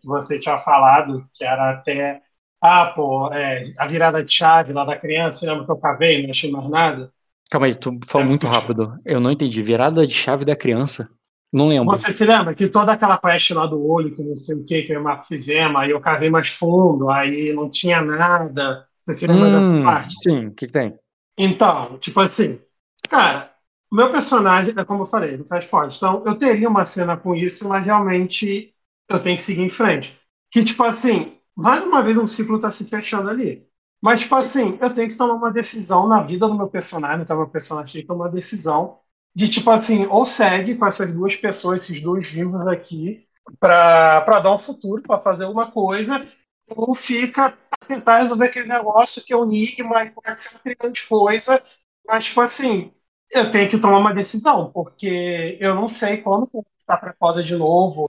que 0.00 0.06
você 0.06 0.38
tinha 0.40 0.56
falado, 0.58 1.26
que 1.34 1.44
era 1.44 1.70
até 1.72 2.22
ah, 2.60 2.86
pô, 2.94 3.32
é, 3.32 3.62
a 3.78 3.86
virada 3.88 4.24
de 4.24 4.32
chave 4.32 4.72
lá 4.72 4.84
da 4.84 4.96
criança, 4.98 5.46
lembra 5.46 5.64
que 5.64 5.72
eu 5.72 5.78
cavei, 5.80 6.22
não 6.22 6.30
achei 6.30 6.50
mais 6.50 6.68
nada? 6.70 7.12
Calma 7.50 7.66
aí, 7.66 7.74
tu 7.76 7.98
falou 8.06 8.26
muito 8.26 8.46
rápido. 8.48 8.98
Eu 9.04 9.20
não 9.20 9.30
entendi. 9.30 9.62
Virada 9.62 10.06
de 10.06 10.14
chave 10.14 10.44
da 10.44 10.56
criança? 10.56 11.08
Não 11.52 11.68
lembro. 11.68 11.98
Você 11.98 12.12
se 12.12 12.24
lembra 12.24 12.54
que 12.54 12.68
toda 12.68 12.92
aquela 12.92 13.18
quest 13.18 13.50
lá 13.50 13.66
do 13.66 13.84
olho, 13.84 14.14
que 14.14 14.22
não 14.22 14.34
sei 14.36 14.56
o 14.56 14.64
que, 14.64 14.82
que 14.82 14.92
eu 14.94 15.02
e 15.02 15.06
o 15.06 15.22
fizemos, 15.24 15.80
aí 15.80 15.90
eu 15.90 16.00
cavei 16.00 16.30
mais 16.30 16.48
fundo, 16.48 17.10
aí 17.10 17.52
não 17.52 17.70
tinha 17.70 18.00
nada. 18.02 18.86
Você 19.00 19.14
se 19.14 19.26
lembra 19.26 19.50
dessa 19.50 19.78
Hum, 19.78 19.82
parte? 19.82 20.16
sim, 20.22 20.46
o 20.46 20.54
que, 20.54 20.66
que 20.66 20.72
tem? 20.72 20.98
Então, 21.36 21.98
tipo 21.98 22.20
assim, 22.20 22.60
cara, 23.08 23.51
o 23.92 23.96
meu 23.96 24.10
personagem, 24.10 24.74
é 24.76 24.84
como 24.84 25.02
eu 25.02 25.06
falei, 25.06 25.36
não 25.36 25.44
faz 25.46 25.64
forte. 25.66 25.96
Então, 25.98 26.22
eu 26.26 26.36
teria 26.38 26.68
uma 26.68 26.84
cena 26.86 27.16
com 27.16 27.34
isso, 27.34 27.68
mas 27.68 27.84
realmente 27.84 28.74
eu 29.08 29.22
tenho 29.22 29.36
que 29.36 29.42
seguir 29.42 29.62
em 29.62 29.70
frente. 29.70 30.18
Que, 30.50 30.64
tipo 30.64 30.82
assim, 30.84 31.38
mais 31.54 31.84
uma 31.84 32.02
vez 32.02 32.16
um 32.18 32.26
ciclo 32.26 32.58
tá 32.60 32.70
se 32.72 32.86
fechando 32.86 33.30
ali. 33.30 33.66
Mas, 34.00 34.20
tipo 34.20 34.34
assim, 34.34 34.78
eu 34.80 34.94
tenho 34.94 35.10
que 35.10 35.16
tomar 35.16 35.34
uma 35.34 35.52
decisão 35.52 36.08
na 36.08 36.22
vida 36.22 36.48
do 36.48 36.54
meu 36.54 36.68
personagem, 36.68 37.22
então 37.22 37.36
meu 37.36 37.48
personagem 37.48 37.92
tem 37.92 38.02
que 38.02 38.08
tomar 38.08 38.24
uma 38.26 38.30
decisão 38.32 38.98
de, 39.34 39.48
tipo 39.48 39.70
assim, 39.70 40.06
ou 40.06 40.24
segue 40.26 40.74
com 40.76 40.86
essas 40.86 41.14
duas 41.14 41.36
pessoas, 41.36 41.82
esses 41.82 42.00
dois 42.02 42.28
vivos 42.30 42.66
aqui, 42.66 43.26
pra 43.60 44.40
dar 44.40 44.54
um 44.54 44.58
futuro, 44.58 45.02
pra 45.02 45.20
fazer 45.20 45.44
alguma 45.44 45.70
coisa, 45.70 46.26
ou 46.68 46.94
fica 46.94 47.56
tentar 47.86 48.18
resolver 48.18 48.46
aquele 48.46 48.68
negócio 48.68 49.22
que 49.24 49.32
é 49.32 49.36
um 49.36 49.44
enigma 49.44 50.04
e 50.04 50.10
pode 50.10 50.40
ser 50.40 50.56
um 50.56 50.58
trilhão 50.60 50.92
de 50.92 51.06
coisa, 51.06 51.62
mas, 52.06 52.24
tipo 52.26 52.40
assim, 52.40 52.92
eu 53.32 53.50
tenho 53.50 53.68
que 53.70 53.78
tomar 53.78 53.98
uma 53.98 54.14
decisão, 54.14 54.70
porque 54.72 55.56
eu 55.60 55.74
não 55.74 55.88
sei 55.88 56.18
quando 56.18 56.48
tá 56.86 56.96
pra 56.96 57.12
cosa 57.14 57.42
de 57.42 57.54
novo. 57.56 58.08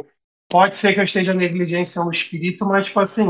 Pode 0.49 0.77
ser 0.77 0.93
que 0.93 0.99
eu 0.99 1.03
esteja 1.05 1.33
negligenciando 1.33 2.09
o 2.09 2.11
espírito, 2.13 2.65
mas, 2.65 2.87
tipo 2.87 2.99
assim, 2.99 3.25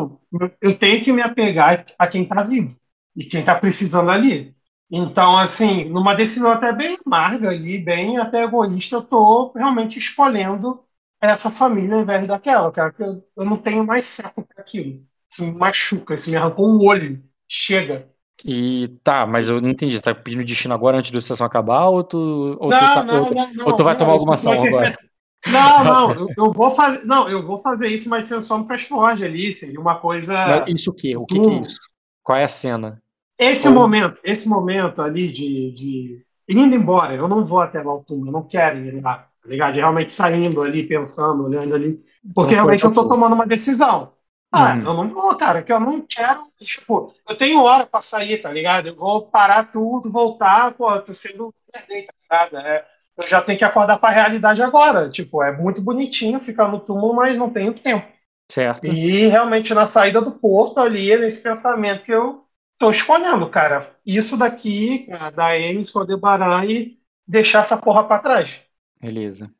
eu- 0.62 0.78
tenho 0.78 1.04
que 1.04 1.12
me 1.14 1.22
apegar 1.22 1.86
a 1.98 2.08
quem 2.08 2.26
tá 2.28 2.44
vivo 2.44 2.76
e 3.16 3.24
quem 3.26 3.44
tá 3.46 3.56
precisando 3.56 4.12
ali. 4.12 4.56
Então, 4.92 5.38
assim, 5.38 5.86
numa 5.86 6.14
decisão 6.16 6.52
até 6.52 6.72
bem 6.74 6.98
amarga 7.06 7.50
ali, 7.50 7.80
bem 7.80 8.18
até 8.18 8.44
egoísta, 8.44 8.98
eu 8.98 9.04
tô 9.04 9.52
realmente 9.56 9.98
escolhendo 9.98 10.84
essa 11.22 11.50
família 11.50 11.96
ao 11.96 12.02
invés 12.02 12.28
daquela, 12.28 12.72
cara, 12.72 12.92
que 12.92 13.02
eu, 13.02 13.26
eu 13.38 13.46
não 13.46 13.58
tenho 13.58 13.86
mais 13.86 14.06
saco 14.06 14.44
para 14.46 14.62
aquilo. 14.62 15.06
Isso 15.30 15.44
me 15.46 15.52
machuca, 15.54 16.14
isso 16.16 16.30
me 16.30 16.36
arrancou 16.36 16.68
um 16.70 16.86
olho. 16.88 17.24
Chega. 17.48 18.13
E 18.46 18.90
tá, 19.04 19.26
mas 19.26 19.48
eu 19.48 19.62
não 19.62 19.70
entendi. 19.70 19.96
Você 19.96 20.02
tá 20.04 20.14
pedindo 20.14 20.44
destino 20.44 20.74
agora 20.74 20.98
antes 20.98 21.12
da 21.12 21.22
sessão 21.22 21.48
acabar 21.48 21.88
ou 21.88 22.04
tu, 22.04 22.58
ou 22.60 22.74
tu, 22.74 22.88
não, 22.88 22.88
tá- 22.90 23.06
não, 23.06 23.30
ou- 23.30 23.32
não, 23.32 23.66
ou 23.66 23.74
tu 23.74 23.84
vai 23.84 23.96
tomar 23.96 24.14
alguma 24.14 24.36
ação 24.36 24.62
agora? 24.62 24.94
Não, 25.46 25.84
não, 25.84 26.16
eu, 26.18 26.34
eu 26.38 26.54
vou 26.54 26.72
fazer, 26.72 27.04
não, 27.06 27.30
eu 27.30 27.46
vou 27.46 27.58
fazer 27.58 27.90
isso, 27.90 28.10
mas 28.10 28.26
sendo 28.28 28.42
só 28.42 28.58
no 28.58 28.66
fast 28.66 28.88
forward 28.88 29.26
ali, 29.26 29.52
seria 29.54 29.80
uma 29.80 30.00
coisa. 30.00 30.64
Isso 30.68 30.92
o 30.92 30.94
quê? 30.94 31.18
O 31.18 31.26
que, 31.26 31.40
que 31.40 31.52
é 31.52 31.56
isso? 31.62 31.78
Qual 32.24 32.38
é 32.38 32.44
a 32.44 32.48
cena? 32.48 33.02
Esse 33.38 33.68
Ou- 33.68 33.74
momento, 33.74 34.20
esse 34.24 34.48
momento 34.48 35.02
ali 35.02 35.32
de, 35.32 35.72
de 35.74 36.26
indo 36.48 36.76
embora, 36.76 37.16
eu 37.16 37.28
não 37.28 37.44
vou 37.46 37.60
até 37.62 37.82
lá 37.82 37.94
o 37.94 38.04
túmulo, 38.04 38.30
eu 38.30 38.32
não 38.34 38.44
quero 38.48 38.78
ir 38.80 39.02
lá, 39.02 39.30
tá 39.42 39.50
ligado? 39.50 39.76
Realmente 39.76 40.14
saindo 40.14 40.62
ali, 40.62 40.88
pensando, 40.88 41.44
olhando 41.44 41.74
ali, 41.76 42.02
porque 42.36 42.54
Então 42.54 42.56
realmente 42.56 42.84
eu 42.86 42.94
tô 42.94 43.08
tomando 43.08 43.34
uma 43.36 43.46
decisão. 43.48 44.14
Ah, 44.56 44.76
Hum. 44.76 44.82
eu 44.86 44.94
não 44.94 45.10
vou, 45.10 45.36
cara, 45.38 45.64
que 45.64 45.72
eu 45.74 45.80
não 45.80 46.02
quero, 46.06 46.46
tipo, 46.62 47.12
eu 47.28 47.36
tenho 47.38 47.62
hora 47.64 47.88
pra 47.88 48.02
sair, 48.02 48.40
tá 48.42 48.52
ligado? 48.52 48.88
Eu 48.90 48.96
vou 48.96 49.26
parar 49.28 49.72
tudo, 49.72 50.12
voltar, 50.12 50.74
pô, 50.76 51.00
tô 51.02 51.12
sendo 51.14 51.52
serdeiro, 51.56 52.08
tá 52.30 52.46
ligado? 52.46 52.58
É, 52.68 52.86
eu 53.18 53.28
já 53.28 53.42
tenho 53.42 53.58
que 53.58 53.66
acordar 53.66 53.98
pra 54.00 54.10
realidade 54.12 54.62
agora. 54.62 55.10
Tipo, 55.10 55.42
é 55.44 55.52
muito 55.56 55.82
bonitinho 55.82 56.40
ficar 56.40 56.68
no 56.68 56.80
túmulo, 56.80 57.16
mas 57.16 57.36
não 57.38 57.50
tenho 57.52 57.74
tempo. 57.74 58.08
Certo? 58.50 58.92
E 58.92 59.28
realmente 59.28 59.74
na 59.74 59.88
saída 59.88 60.22
do 60.22 60.32
porto 60.40 60.80
ali, 60.80 61.16
nesse 61.18 61.42
pensamento 61.44 62.04
que 62.06 62.14
eu 62.14 62.46
tô 62.78 62.92
escolhendo, 62.92 63.50
cara. 63.50 63.96
Isso 64.06 64.38
daqui, 64.38 65.08
cara, 65.08 65.30
da 65.32 65.58
Emes 65.60 65.90
com 65.90 66.00
o 66.00 66.02
Aldebaran 66.04 66.66
e 66.66 67.00
deixar 67.28 67.62
essa 67.62 67.78
porra 67.78 68.06
pra 68.08 68.20
trás. 68.20 68.62
Beleza. 69.00 69.54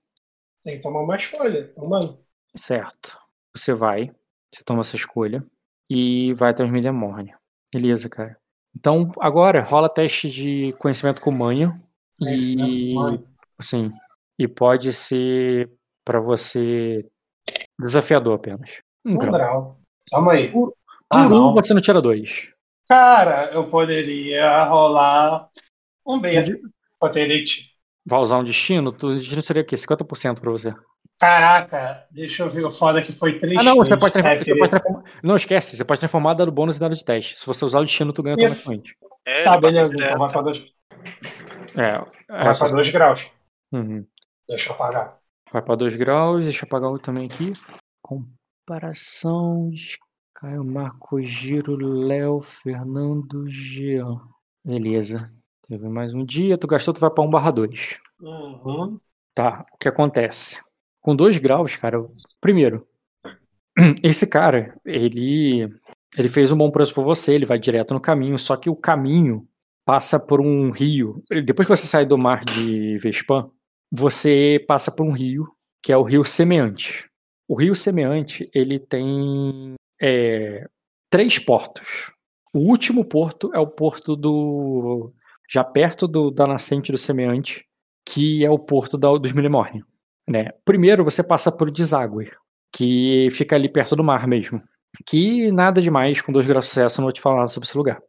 Tem 0.64 0.76
que 0.78 0.82
tomar 0.82 1.00
uma 1.02 1.16
escolha. 1.16 1.74
Mano, 1.78 2.20
Certo. 2.56 3.20
Você 3.56 3.74
vai, 3.74 4.12
você 4.54 4.64
toma 4.64 4.82
essa 4.82 4.96
escolha 4.96 5.46
e 5.90 6.34
vai 6.34 6.52
até 6.52 6.64
os 6.64 6.72
Midemorne. 6.72 7.34
Beleza, 7.74 8.10
cara. 8.10 8.38
Então, 8.76 9.12
agora 9.20 9.62
rola 9.62 9.90
teste 9.90 10.30
de 10.30 10.74
conhecimento 10.80 11.22
com 11.22 11.32
manho. 11.32 11.80
E. 12.20 12.94
mano, 12.94 13.28
Assim. 13.58 13.92
E 14.38 14.48
pode 14.48 14.92
ser 14.94 15.70
pra 16.04 16.20
você 16.20 17.06
desafiador 17.80 18.36
apenas. 18.36 18.82
Um 19.06 19.14
um 19.16 19.18
grau. 19.18 19.32
grau. 19.32 19.80
Calma 20.10 20.34
aí. 20.34 20.52
Por 20.52 20.74
Ah, 21.10 21.28
um, 21.28 21.54
você 21.54 21.74
não 21.74 21.82
tira 21.82 22.02
dois. 22.02 22.50
Cara, 22.88 23.52
eu 23.54 23.70
poderia 23.70 24.66
rolar 24.66 25.50
um 26.06 26.20
B. 26.20 26.42
De- 26.44 26.62
Poterite. 27.00 27.74
Vai 28.06 28.20
usar 28.20 28.38
um 28.40 28.44
destino? 28.44 28.90
O 28.90 29.14
destino 29.14 29.42
seria 29.42 29.62
o 29.62 29.66
quê? 29.66 29.76
50% 29.78 30.42
pra 30.42 30.52
você. 30.52 30.74
Caraca, 31.24 32.06
deixa 32.12 32.44
eu 32.44 32.50
ver 32.50 32.66
o 32.66 32.72
foda 32.72 33.02
que 33.02 33.14
foi 33.14 33.38
três. 33.38 33.58
Ah, 33.58 33.64
não, 33.64 33.78
você 33.78 33.96
pode, 33.96 34.12
transformar, 34.12 34.44
você 34.44 34.58
pode 34.58 34.72
transformar. 34.72 35.04
Não, 35.24 35.36
esquece, 35.38 35.78
você 35.78 35.86
pode 35.86 36.00
transformar 36.02 36.34
dado 36.34 36.52
bônus 36.52 36.76
em 36.76 36.80
dado 36.82 36.94
de 36.94 37.06
teste. 37.06 37.40
Se 37.40 37.46
você 37.46 37.64
usar 37.64 37.80
o 37.80 37.86
destino, 37.86 38.12
tu 38.12 38.22
ganha 38.22 38.36
Isso. 38.36 38.70
automaticamente. 38.70 38.98
É, 39.26 39.44
Tá, 39.46 39.58
beleza, 39.58 39.96
então 39.96 40.18
vai 40.18 40.30
pra 40.30 40.42
dois, 40.42 40.66
É, 41.78 42.02
é 42.30 42.44
vai 42.44 42.58
pra 42.58 42.70
dois 42.70 42.92
graus. 42.92 43.32
Uhum. 43.72 44.06
Deixa 44.50 44.70
eu 44.70 44.76
apagar. 44.76 45.18
Vai 45.54 45.62
pra 45.62 45.76
2 45.76 45.96
graus, 45.96 46.44
deixa 46.44 46.66
eu 46.66 46.68
apagar 46.68 46.92
o 46.92 47.00
também 47.00 47.26
aqui. 47.26 47.54
Comparação 48.02 49.72
Caio, 50.34 50.64
Marco, 50.64 51.22
Giro, 51.22 51.78
Léo, 51.78 52.42
Fernando, 52.42 53.48
Jean. 53.48 54.20
Beleza. 54.66 55.32
Teve 55.70 55.88
mais 55.88 56.14
um 56.14 56.26
dia, 56.26 56.58
tu 56.58 56.68
gastou, 56.68 56.94
tu 56.94 57.00
vai 57.00 57.10
pra 57.10 57.24
1 57.24 57.30
barra 57.30 57.52
2. 57.52 57.98
Uhum. 58.20 59.00
Tá, 59.34 59.66
o 59.74 59.78
que 59.78 59.88
acontece? 59.88 60.60
Com 61.04 61.16
2 61.16 61.38
graus, 61.38 61.76
cara, 61.76 62.04
primeiro, 62.42 62.88
esse 64.02 64.26
cara, 64.26 64.76
ele 64.86 65.70
ele 66.18 66.30
fez 66.30 66.52
um 66.52 66.58
bom 66.58 66.70
preço 66.72 66.94
por 66.94 67.04
você, 67.04 67.34
ele 67.34 67.46
vai 67.46 67.58
direto 67.60 67.94
no 67.94 68.00
caminho, 68.00 68.38
só 68.38 68.56
que 68.56 68.70
o 68.70 68.76
caminho 68.76 69.48
passa 69.86 70.20
por 70.20 70.40
um 70.40 70.70
rio. 70.72 71.24
Depois 71.44 71.68
que 71.68 71.76
você 71.76 71.88
sai 71.88 72.06
do 72.06 72.18
mar 72.18 72.46
de 72.46 72.98
Vespan, 73.00 73.50
você 73.92 74.64
passa 74.68 74.92
por 74.92 75.04
um 75.06 75.12
rio, 75.12 75.48
que 75.84 75.92
é 75.92 75.98
o 75.98 76.04
Rio 76.04 76.24
Semeante. 76.24 77.10
O 77.48 77.56
Rio 77.60 77.76
Semeante, 77.76 78.50
ele 78.54 78.80
tem 78.80 79.74
é, 80.02 80.68
três 81.10 81.40
portos. 81.40 82.12
O 82.54 82.60
último 82.60 83.04
porto 83.04 83.52
é 83.54 83.60
o 83.60 83.68
porto 83.68 84.16
do. 84.16 85.12
já 85.52 85.64
perto 85.64 86.08
do- 86.08 86.32
da 86.32 86.46
nascente 86.48 86.92
do 86.92 86.98
Semeante, 86.98 87.66
que 88.08 88.46
é 88.46 88.50
o 88.52 88.60
porto 88.60 88.98
da- 88.98 89.18
dos 89.18 89.34
Milemorne. 89.34 89.84
Né? 90.28 90.50
Primeiro 90.64 91.04
você 91.04 91.24
passa 91.24 91.52
por 91.52 91.70
Deságue, 91.70 92.32
que 92.72 93.28
fica 93.32 93.56
ali 93.56 93.70
perto 93.70 93.96
do 93.96 94.04
mar 94.04 94.28
mesmo. 94.28 94.62
Que 95.06 95.52
nada 95.52 95.82
demais, 95.82 96.22
com 96.22 96.32
dois 96.32 96.48
graus 96.48 96.66
de 96.66 96.70
sucesso, 96.70 97.02
não 97.02 97.06
vou 97.06 97.14
te 97.14 97.22
falar 97.22 97.48
sobre 97.48 97.68
esse 97.68 97.78
lugar. 97.78 98.02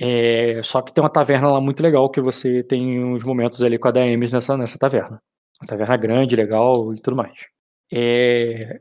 É, 0.00 0.62
só 0.62 0.80
que 0.80 0.92
tem 0.92 1.02
uma 1.02 1.10
taverna 1.10 1.48
lá 1.50 1.60
muito 1.60 1.82
legal 1.82 2.08
que 2.08 2.20
você 2.20 2.62
tem 2.62 3.02
uns 3.02 3.24
momentos 3.24 3.62
ali 3.64 3.78
com 3.78 3.88
a 3.88 3.90
DMs 3.90 4.32
nessa, 4.32 4.56
nessa 4.56 4.78
taverna. 4.78 5.20
Uma 5.60 5.66
taverna 5.66 5.96
grande, 5.96 6.36
legal 6.36 6.94
e 6.94 7.00
tudo 7.02 7.16
mais. 7.16 7.46
É, 7.92 8.80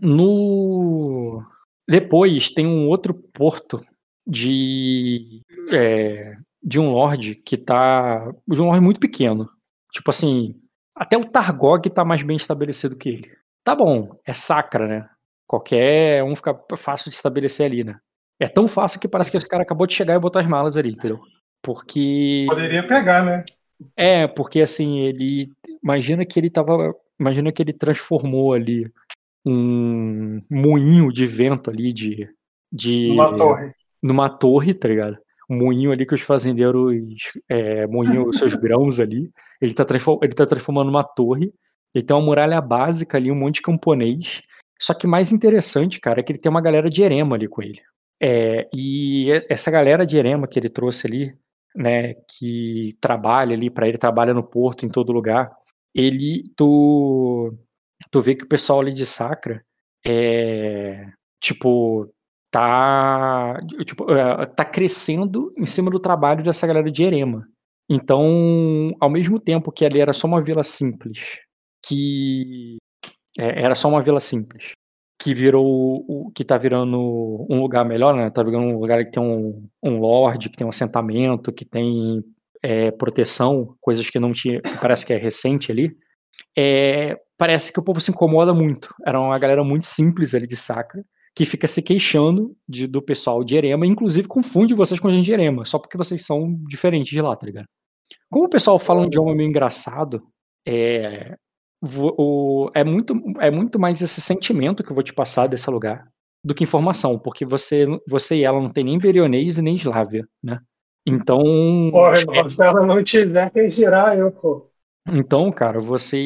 no 0.00 1.42
depois 1.88 2.50
tem 2.50 2.66
um 2.66 2.88
outro 2.88 3.14
porto 3.14 3.80
de 4.26 5.42
é, 5.72 6.36
de 6.62 6.80
um 6.80 6.90
lord 6.90 7.36
que 7.36 7.56
tá 7.56 8.32
de 8.48 8.60
um 8.60 8.66
lord 8.66 8.80
muito 8.80 9.00
pequeno. 9.00 9.48
Tipo 9.92 10.10
assim, 10.10 10.60
Até 10.96 11.16
o 11.18 11.24
Targog 11.26 11.90
tá 11.90 12.04
mais 12.04 12.22
bem 12.22 12.36
estabelecido 12.36 12.96
que 12.96 13.08
ele. 13.10 13.30
Tá 13.62 13.74
bom, 13.74 14.18
é 14.24 14.32
sacra, 14.32 14.86
né? 14.86 15.08
Qualquer 15.46 16.24
um 16.24 16.34
fica 16.34 16.58
fácil 16.76 17.10
de 17.10 17.16
estabelecer 17.16 17.66
ali, 17.66 17.84
né? 17.84 17.98
É 18.40 18.48
tão 18.48 18.66
fácil 18.66 18.98
que 18.98 19.06
parece 19.08 19.30
que 19.30 19.36
esse 19.36 19.48
cara 19.48 19.62
acabou 19.62 19.86
de 19.86 19.94
chegar 19.94 20.14
e 20.14 20.18
botar 20.18 20.40
as 20.40 20.46
malas 20.46 20.76
ali, 20.76 20.90
entendeu? 20.92 21.20
Porque. 21.62 22.46
Poderia 22.48 22.86
pegar, 22.86 23.24
né? 23.24 23.44
É, 23.96 24.26
porque 24.26 24.60
assim, 24.60 25.00
ele. 25.00 25.50
Imagina 25.82 26.24
que 26.24 26.40
ele 26.40 26.50
tava. 26.50 26.94
Imagina 27.18 27.52
que 27.52 27.62
ele 27.62 27.72
transformou 27.72 28.52
ali 28.52 28.90
um 29.44 30.40
moinho 30.50 31.12
de 31.12 31.26
vento 31.26 31.70
ali 31.70 31.92
de. 31.92 32.28
de 32.72 33.08
Numa 33.08 33.34
torre. 33.34 33.72
numa 34.02 34.28
torre, 34.30 34.74
tá 34.74 34.88
ligado? 34.88 35.18
Moinho 35.48 35.92
ali 35.92 36.04
que 36.04 36.14
os 36.14 36.20
fazendeiros 36.22 36.94
é, 37.48 37.86
moinham 37.86 38.28
os 38.28 38.38
seus 38.38 38.54
grãos 38.56 38.98
ali. 39.00 39.30
Ele 39.60 39.74
tá, 39.74 39.84
transform- 39.84 40.18
ele 40.22 40.32
tá 40.32 40.46
transformando 40.46 40.86
numa 40.86 41.04
torre. 41.04 41.52
Ele 41.94 42.04
tem 42.04 42.16
uma 42.16 42.24
muralha 42.24 42.60
básica 42.60 43.16
ali, 43.16 43.30
um 43.30 43.36
monte 43.36 43.56
de 43.56 43.62
camponês. 43.62 44.42
Só 44.80 44.92
que 44.92 45.06
mais 45.06 45.32
interessante, 45.32 46.00
cara, 46.00 46.20
é 46.20 46.22
que 46.22 46.32
ele 46.32 46.38
tem 46.38 46.50
uma 46.50 46.60
galera 46.60 46.90
de 46.90 47.02
erema 47.02 47.36
ali 47.36 47.48
com 47.48 47.62
ele. 47.62 47.80
É, 48.20 48.68
e 48.74 49.30
essa 49.48 49.70
galera 49.70 50.04
de 50.04 50.16
erema 50.18 50.46
que 50.48 50.58
ele 50.58 50.68
trouxe 50.68 51.06
ali, 51.06 51.34
né, 51.74 52.14
que 52.38 52.96
trabalha 53.00 53.54
ali 53.54 53.70
pra 53.70 53.88
ele, 53.88 53.98
trabalha 53.98 54.34
no 54.34 54.42
porto, 54.42 54.84
em 54.84 54.88
todo 54.88 55.12
lugar, 55.12 55.50
ele, 55.94 56.42
tu, 56.56 57.54
tu 58.10 58.20
vê 58.20 58.34
que 58.34 58.44
o 58.44 58.48
pessoal 58.48 58.80
ali 58.80 58.92
de 58.92 59.06
Sacra 59.06 59.62
é, 60.04 61.06
tipo, 61.40 62.08
tá, 62.56 63.60
tipo, 63.84 64.10
é, 64.10 64.46
tá 64.46 64.64
crescendo 64.64 65.52
em 65.58 65.66
cima 65.66 65.90
do 65.90 66.00
trabalho 66.00 66.42
dessa 66.42 66.66
galera 66.66 66.90
de 66.90 67.02
Erema. 67.02 67.46
Então, 67.88 68.94
ao 68.98 69.10
mesmo 69.10 69.38
tempo 69.38 69.70
que 69.70 69.84
ali 69.84 70.00
era 70.00 70.14
só 70.14 70.26
uma 70.26 70.40
vila 70.40 70.64
simples, 70.64 71.38
que 71.86 72.78
é, 73.38 73.62
era 73.62 73.74
só 73.74 73.88
uma 73.90 74.00
vila 74.00 74.20
simples, 74.20 74.72
que 75.20 75.34
virou 75.34 76.02
o 76.08 76.32
que 76.34 76.44
tá 76.44 76.56
virando 76.56 76.98
um 77.50 77.60
lugar 77.60 77.84
melhor, 77.84 78.14
né? 78.14 78.30
Tá 78.30 78.42
virando 78.42 78.68
um 78.68 78.80
lugar 78.80 79.04
que 79.04 79.10
tem 79.10 79.22
um, 79.22 79.68
um 79.82 80.00
lord, 80.00 80.48
que 80.48 80.56
tem 80.56 80.66
um 80.66 80.70
assentamento, 80.70 81.52
que 81.52 81.66
tem 81.66 82.24
é, 82.62 82.90
proteção, 82.90 83.76
coisas 83.82 84.08
que 84.08 84.18
não 84.18 84.32
tinha, 84.32 84.62
parece 84.80 85.04
que 85.04 85.12
é 85.12 85.18
recente 85.18 85.70
ali. 85.70 85.94
É, 86.56 87.16
parece 87.36 87.70
que 87.70 87.78
o 87.78 87.84
povo 87.84 88.00
se 88.00 88.10
incomoda 88.10 88.54
muito. 88.54 88.88
Era 89.06 89.20
uma 89.20 89.38
galera 89.38 89.62
muito 89.62 89.84
simples 89.84 90.34
ali 90.34 90.46
de 90.46 90.56
Sacra, 90.56 91.04
que 91.36 91.44
fica 91.44 91.68
se 91.68 91.82
queixando 91.82 92.56
de- 92.66 92.86
do 92.86 93.02
pessoal 93.02 93.44
de 93.44 93.54
Erema, 93.56 93.86
inclusive 93.86 94.26
confunde 94.26 94.72
vocês 94.74 94.98
com 94.98 95.10
gente 95.10 95.26
de 95.26 95.32
Erema, 95.32 95.64
só 95.66 95.78
porque 95.78 95.98
vocês 95.98 96.24
são 96.24 96.58
diferentes 96.66 97.10
de 97.10 97.20
lá, 97.20 97.36
tá 97.36 97.44
ligado? 97.46 97.66
Como 98.30 98.46
o 98.46 98.50
pessoal 98.50 98.78
fala 98.78 99.02
um 99.02 99.04
idioma 99.04 99.34
meio 99.34 99.48
engraçado, 99.48 100.22
é, 100.66 101.36
o- 101.82 102.70
é, 102.74 102.82
muito, 102.84 103.14
é 103.40 103.50
muito 103.50 103.78
mais 103.78 104.00
esse 104.00 104.20
sentimento 104.20 104.82
que 104.82 104.90
eu 104.90 104.94
vou 104.94 105.04
te 105.04 105.12
passar 105.12 105.46
desse 105.46 105.70
lugar 105.70 106.08
do 106.44 106.54
que 106.54 106.64
informação, 106.64 107.18
porque 107.18 107.44
você, 107.44 107.84
você 108.08 108.36
e 108.36 108.44
ela 108.44 108.60
não 108.60 108.70
tem 108.70 108.84
nem 108.84 108.98
Berionês 108.98 109.58
e 109.58 109.62
nem 109.62 109.74
Eslávia, 109.74 110.26
né? 110.42 110.58
Então, 111.06 111.38
Porra, 111.92 112.18
irmão, 112.18 112.48
se 112.48 112.64
ela 112.64 112.84
não 112.84 113.02
tiver 113.04 113.50
quem 113.50 113.68
girar, 113.68 114.16
eu, 114.18 114.32
pô. 114.32 114.70
então, 115.08 115.52
cara, 115.52 115.78
você 115.80 116.18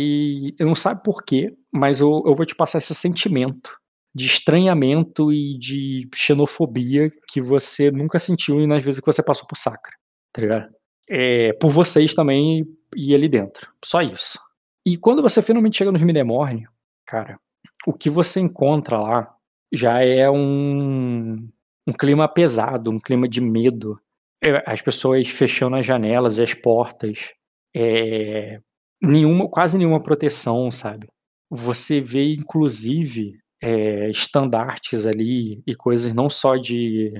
eu 0.58 0.66
não 0.66 0.74
sabe 0.74 1.02
por 1.02 1.22
quê, 1.24 1.54
mas 1.72 2.00
eu, 2.00 2.22
eu 2.26 2.34
vou 2.34 2.46
te 2.46 2.54
passar 2.54 2.78
esse 2.78 2.94
sentimento 2.94 3.76
de 4.14 4.26
estranhamento 4.26 5.32
e 5.32 5.56
de 5.58 6.08
xenofobia 6.14 7.10
que 7.28 7.40
você 7.40 7.90
nunca 7.90 8.18
sentiu 8.18 8.66
nas 8.66 8.84
vezes 8.84 9.00
que 9.00 9.06
você 9.06 9.22
passou 9.22 9.46
por 9.46 9.56
Sacra, 9.56 9.94
tá 10.32 10.42
ligado? 10.42 10.68
É, 11.08 11.52
por 11.54 11.70
vocês 11.70 12.14
também 12.14 12.66
e 12.96 13.14
ali 13.14 13.28
dentro. 13.28 13.72
Só 13.84 14.02
isso. 14.02 14.38
E 14.86 14.96
quando 14.96 15.22
você 15.22 15.42
finalmente 15.42 15.76
chega 15.76 15.92
nos 15.92 16.02
Midemorne, 16.02 16.66
cara, 17.06 17.38
o 17.86 17.92
que 17.92 18.10
você 18.10 18.40
encontra 18.40 18.98
lá 18.98 19.34
já 19.72 20.02
é 20.02 20.28
um, 20.30 21.48
um 21.86 21.92
clima 21.92 22.28
pesado, 22.28 22.90
um 22.90 22.98
clima 22.98 23.28
de 23.28 23.40
medo. 23.40 24.00
É, 24.42 24.62
As 24.66 24.80
pessoas 24.80 25.28
fechando 25.28 25.76
as 25.76 25.86
janelas 25.86 26.38
e 26.38 26.42
as 26.42 26.54
portas. 26.54 27.30
É, 27.74 28.60
nenhuma, 29.00 29.48
quase 29.48 29.78
nenhuma 29.78 30.02
proteção, 30.02 30.70
sabe? 30.70 31.08
Você 31.50 32.00
vê, 32.00 32.34
inclusive, 32.34 33.38
é, 33.60 34.08
estandartes 34.10 35.06
ali 35.06 35.62
e 35.66 35.74
coisas 35.74 36.14
não 36.14 36.30
só 36.30 36.56
de 36.56 37.12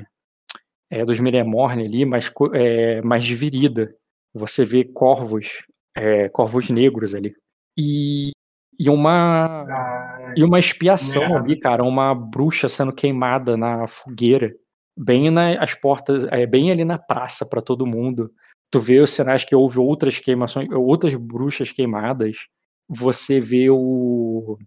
é, 0.91 1.05
dos 1.05 1.21
Miremorne 1.21 1.85
ali, 1.85 2.05
mas, 2.05 2.33
é, 2.55 3.01
mas 3.03 3.25
de 3.25 3.35
virida. 3.35 3.95
Você 4.35 4.65
vê 4.65 4.85
corvos, 4.85 5.65
é, 5.97 6.29
corvos 6.29 6.71
negros 6.71 7.15
ali. 7.15 7.35
E, 7.79 8.31
e 8.79 8.89
uma 8.91 9.65
Ah, 9.69 10.11
e 10.37 10.45
uma 10.45 10.59
expiação 10.59 11.37
ali, 11.37 11.59
cara, 11.59 11.83
uma 11.83 12.15
bruxa 12.15 12.69
sendo 12.69 12.93
queimada 12.95 13.57
na 13.57 13.87
fogueira, 13.87 14.55
bem 14.97 15.31
nas 15.31 15.75
portas, 15.75 16.25
é, 16.31 16.47
bem 16.47 16.71
ali 16.71 16.85
na 16.85 16.99
praça 16.99 17.47
pra 17.49 17.62
todo 17.62 17.87
mundo. 17.87 18.33
Tu 18.71 18.81
vê 18.81 19.01
os 19.01 19.11
sinais 19.11 19.45
que 19.45 19.55
houve 19.55 19.81
outras 19.81 20.19
queimações, 20.19 20.69
outras 20.73 21.15
bruxas 21.15 21.73
queimadas. 21.73 22.37
Você 22.89 23.41
vê 23.41 23.69
o 23.71 24.59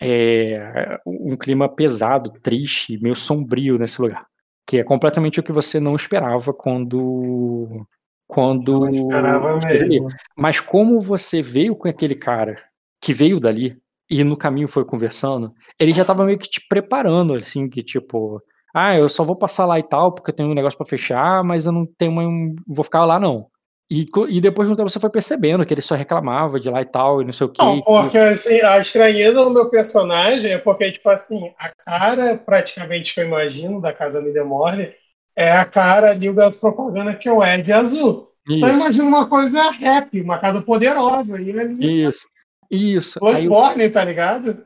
é, 0.00 0.98
um 1.06 1.36
clima 1.36 1.68
pesado, 1.68 2.32
triste, 2.42 2.98
meio 3.02 3.14
sombrio 3.14 3.78
nesse 3.78 4.00
lugar, 4.00 4.26
que 4.66 4.78
é 4.78 4.84
completamente 4.84 5.38
o 5.38 5.42
que 5.42 5.52
você 5.52 5.78
não 5.78 5.94
esperava 5.94 6.52
quando 6.54 7.86
quando 8.26 8.80
não 8.80 8.90
esperava 8.90 9.58
mesmo. 9.66 10.08
Mas 10.36 10.60
como 10.60 11.00
você 11.00 11.42
veio 11.42 11.74
com 11.76 11.88
aquele 11.88 12.14
cara 12.14 12.56
que 13.00 13.12
veio 13.12 13.40
dali 13.40 13.76
e 14.08 14.24
no 14.24 14.36
caminho 14.36 14.68
foi 14.68 14.84
conversando, 14.84 15.52
ele 15.78 15.92
já 15.92 16.04
tava 16.04 16.24
meio 16.24 16.38
que 16.38 16.48
te 16.48 16.66
preparando, 16.68 17.34
assim, 17.34 17.68
que 17.68 17.82
tipo, 17.82 18.42
ah, 18.74 18.96
eu 18.96 19.08
só 19.08 19.24
vou 19.24 19.36
passar 19.36 19.66
lá 19.66 19.78
e 19.78 19.82
tal, 19.82 20.12
porque 20.12 20.30
eu 20.30 20.34
tenho 20.34 20.48
um 20.48 20.54
negócio 20.54 20.78
pra 20.78 20.86
fechar, 20.86 21.42
mas 21.44 21.66
eu 21.66 21.72
não 21.72 21.84
tenho 21.84 22.12
um, 22.20 22.54
vou 22.66 22.84
ficar 22.84 23.04
lá 23.04 23.18
não. 23.18 23.49
E, 23.90 24.08
e 24.28 24.40
depois 24.40 24.68
de 24.68 24.72
um 24.72 24.76
tempo 24.76 24.88
você 24.88 25.00
foi 25.00 25.10
percebendo 25.10 25.66
que 25.66 25.74
ele 25.74 25.80
só 25.80 25.96
reclamava 25.96 26.60
de 26.60 26.70
lá 26.70 26.80
e 26.80 26.84
tal, 26.84 27.20
e 27.20 27.24
não 27.24 27.32
sei 27.32 27.48
o 27.48 27.50
que. 27.50 27.60
Não, 27.60 27.82
porque 27.82 28.16
assim, 28.16 28.60
a 28.60 28.78
estranheza 28.78 29.42
do 29.42 29.50
meu 29.50 29.68
personagem 29.68 30.52
é 30.52 30.58
porque, 30.58 30.92
tipo 30.92 31.10
assim, 31.10 31.52
a 31.58 31.70
cara 31.84 32.38
praticamente 32.38 33.12
que 33.12 33.20
eu 33.20 33.26
imagino 33.26 33.80
da 33.80 33.92
Casa 33.92 34.22
Midemorne 34.22 34.94
é 35.34 35.50
a 35.50 35.64
cara 35.64 36.10
ali 36.10 36.32
da 36.32 36.52
propaganda 36.52 37.16
que 37.16 37.28
eu 37.28 37.42
é 37.42 37.60
de 37.60 37.72
azul. 37.72 38.28
Então 38.48 38.68
eu 38.68 38.74
Isso, 38.74 38.82
imagino 38.82 39.08
uma 39.08 39.28
coisa 39.28 39.70
rap, 39.70 40.20
uma 40.20 40.38
casa 40.38 40.62
poderosa. 40.62 41.42
E 41.42 41.58
ali, 41.58 42.04
isso, 42.06 42.28
isso. 42.70 43.18
Bloodborne, 43.18 43.90
tá 43.90 44.04
ligado? 44.04 44.64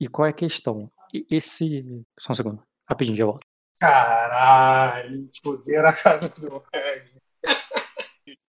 e 0.00 0.06
qual 0.06 0.26
é 0.26 0.30
a 0.30 0.34
questão? 0.34 0.88
Esse. 1.28 1.84
Só 2.16 2.32
um 2.32 2.36
segundo, 2.36 2.62
rapidinho, 2.88 3.16
já 3.16 3.24
volto. 3.24 3.44
Caralho, 3.80 5.28
foder 5.42 5.84
a 5.84 5.92
casa 5.92 6.28
do 6.28 6.62
Ed. 6.72 7.19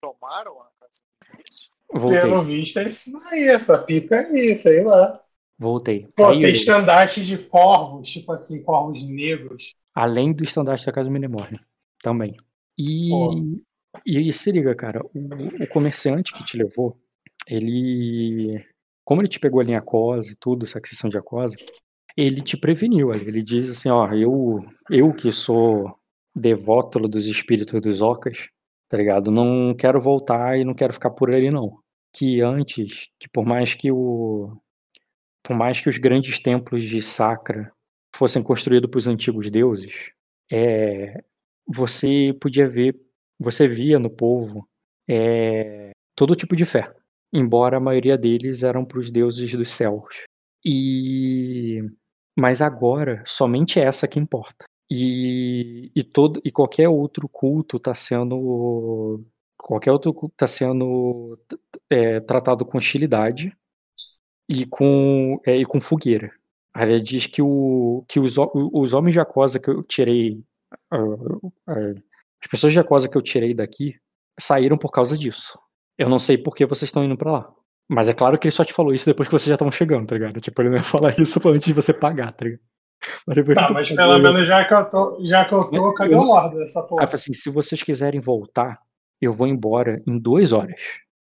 Tomaram 0.02 0.60
a. 0.60 0.72
Voltei, 1.94 2.22
Pelo 2.22 2.44
visto 2.44 2.80
é 2.80 2.88
isso 2.88 3.12
aí, 3.28 3.48
essa 3.50 3.78
pica 3.78 4.22
aí, 4.22 4.56
sei 4.56 4.84
lá. 4.84 5.22
voltei. 5.60 6.08
Pô, 6.16 6.28
Aí, 6.28 6.42
tem 6.42 6.52
estandarte 6.52 7.26
de 7.26 7.38
corvos, 7.38 8.10
tipo 8.10 8.32
assim, 8.32 8.64
corvos 8.64 9.04
negros. 9.04 9.76
Além 9.94 10.32
do 10.34 10.44
estandarte 10.44 10.86
da 10.86 10.92
Casa 10.94 11.10
Minemorne. 11.10 11.60
Também. 12.02 12.36
E, 12.78 13.10
Pô. 13.10 13.34
e 14.06 14.32
se 14.32 14.52
liga, 14.54 14.74
cara, 14.74 15.02
o, 15.14 15.64
o 15.64 15.68
comerciante 15.68 16.34
que 16.34 16.44
te 16.46 16.58
levou, 16.58 16.98
ele. 17.48 18.66
Como 19.04 19.22
ele 19.22 19.28
te 19.28 19.40
pegou 19.40 19.60
ali 19.60 19.72
em 19.72 19.76
Acosa 19.76 20.32
e 20.32 20.36
tudo, 20.36 20.64
essa 20.66 20.78
aquisição 20.80 21.10
de 21.10 21.18
Acosa, 21.18 21.58
ele 22.16 22.42
te 22.42 22.56
preveniu. 22.56 23.12
ali, 23.12 23.28
Ele 23.28 23.44
diz 23.44 23.70
assim: 23.70 23.90
ó, 23.90 24.08
eu, 24.14 24.66
eu 24.90 25.14
que 25.14 25.30
sou 25.32 25.94
devoto 26.34 27.00
dos 27.00 27.28
espíritos 27.28 27.82
dos 27.82 28.02
Ocas, 28.02 28.48
tá 28.92 28.98
ligado? 28.98 29.32
Não 29.32 29.74
quero 29.74 30.02
voltar 30.02 30.60
e 30.60 30.66
não 30.66 30.74
quero 30.74 30.92
ficar 30.92 31.12
por 31.12 31.34
ali, 31.34 31.50
não. 31.50 31.80
Que 32.14 32.42
antes, 32.42 33.08
que 33.18 33.30
por 33.30 33.46
mais 33.46 33.74
que 33.74 33.90
o. 33.90 34.54
Por 35.42 35.56
mais 35.56 35.80
que 35.80 35.90
os 35.90 35.98
grandes 35.98 36.42
templos 36.42 36.84
de 36.84 37.02
Sacra 37.02 37.72
fossem 38.14 38.44
construídos 38.44 38.90
para 38.90 38.98
os 38.98 39.08
antigos 39.08 39.50
deuses, 39.50 40.12
é, 40.52 41.24
você 41.66 42.34
podia 42.40 42.68
ver, 42.68 43.00
você 43.40 43.68
via 43.68 43.98
no 43.98 44.10
povo 44.10 44.68
é, 45.10 45.92
todo 46.16 46.36
tipo 46.36 46.56
de 46.56 46.66
fé, 46.66 46.94
embora 47.34 47.78
a 47.78 47.80
maioria 47.80 48.18
deles 48.18 48.62
eram 48.64 48.86
para 48.86 49.00
os 49.00 49.10
deuses 49.10 49.52
dos 49.54 49.72
céus. 49.72 50.24
E 50.66 51.82
mas 52.38 52.62
agora 52.62 53.24
somente 53.26 53.80
essa 53.80 54.08
que 54.08 54.20
importa. 54.20 54.66
E, 54.94 55.90
e 55.96 56.04
todo 56.04 56.42
e 56.44 56.52
qualquer 56.52 56.90
outro 56.90 57.30
culto 57.30 57.78
está 57.78 57.96
sendo 57.96 59.24
qualquer 59.58 59.90
outro 59.90 60.14
culto 60.14 60.36
está 60.36 60.48
sendo 60.48 61.40
é, 61.90 62.20
tratado 62.20 62.66
com 62.66 62.78
hostilidade 62.78 63.56
e 64.50 64.66
com 64.66 65.40
é, 65.46 65.56
e 65.56 65.66
com 65.66 65.80
fogueira. 65.80 66.30
Ela 66.76 67.02
diz 67.02 67.26
que, 67.26 67.42
o, 67.42 68.04
que 68.08 68.20
os, 68.20 68.36
os 68.54 68.94
homens 68.94 69.14
de 69.14 69.22
Acosa 69.22 69.60
que 69.60 69.70
eu 69.70 69.82
tirei. 69.84 70.44
as 71.68 72.48
pessoas 72.50 72.74
de 72.74 72.80
Acosa 72.80 73.08
que 73.10 73.18
eu 73.18 73.22
tirei 73.22 73.54
daqui 73.54 73.96
saíram 74.38 74.78
por 74.78 74.92
causa 74.92 75.18
disso. 75.18 75.58
Eu 75.98 76.10
não 76.10 76.20
sei 76.20 76.38
por 76.38 76.54
que 76.54 76.66
vocês 76.66 76.90
estão 76.90 77.04
indo 77.04 77.18
pra 77.18 77.32
lá. 77.32 77.54
Mas 77.90 78.10
é 78.10 78.14
claro 78.14 78.38
que 78.38 78.48
ele 78.48 78.56
só 78.56 78.66
te 78.66 78.74
falou 78.74 78.94
isso 78.94 79.06
depois 79.06 79.28
que 79.30 79.34
vocês 79.34 79.48
já 79.48 79.56
estavam 79.56 79.72
chegando, 79.72 80.08
tá 80.08 80.16
ligado? 80.16 80.42
Tipo, 80.42 80.62
ele 80.62 80.70
não 80.70 80.78
ia 80.78 80.84
falar 80.84 81.18
isso 81.18 81.40
antes 81.48 81.68
de 81.68 81.74
você 81.74 81.94
pagar, 81.94 82.34
tá 82.34 82.46
ligado? 82.46 82.71
Tá, 83.56 83.74
mas 83.74 83.92
pelo 83.92 84.20
menos 84.20 84.48
já 84.48 84.64
que 84.66 84.74
eu 84.74 84.90
tô, 84.90 85.20
já 85.26 85.46
que 85.46 85.54
eu 85.54 85.64
tô, 85.72 85.94
cadê 85.96 86.16
o 86.16 86.22
Lorde 86.22 86.58
dessa 86.58 86.84
porra? 86.84 87.04
Assim, 87.04 87.34
se 87.34 87.50
vocês 87.50 87.82
quiserem 87.82 88.20
voltar, 88.20 88.80
eu 89.20 89.32
vou 89.32 89.48
embora 89.48 90.02
em 90.08 90.20
duas 90.20 90.52
horas. 90.52 90.82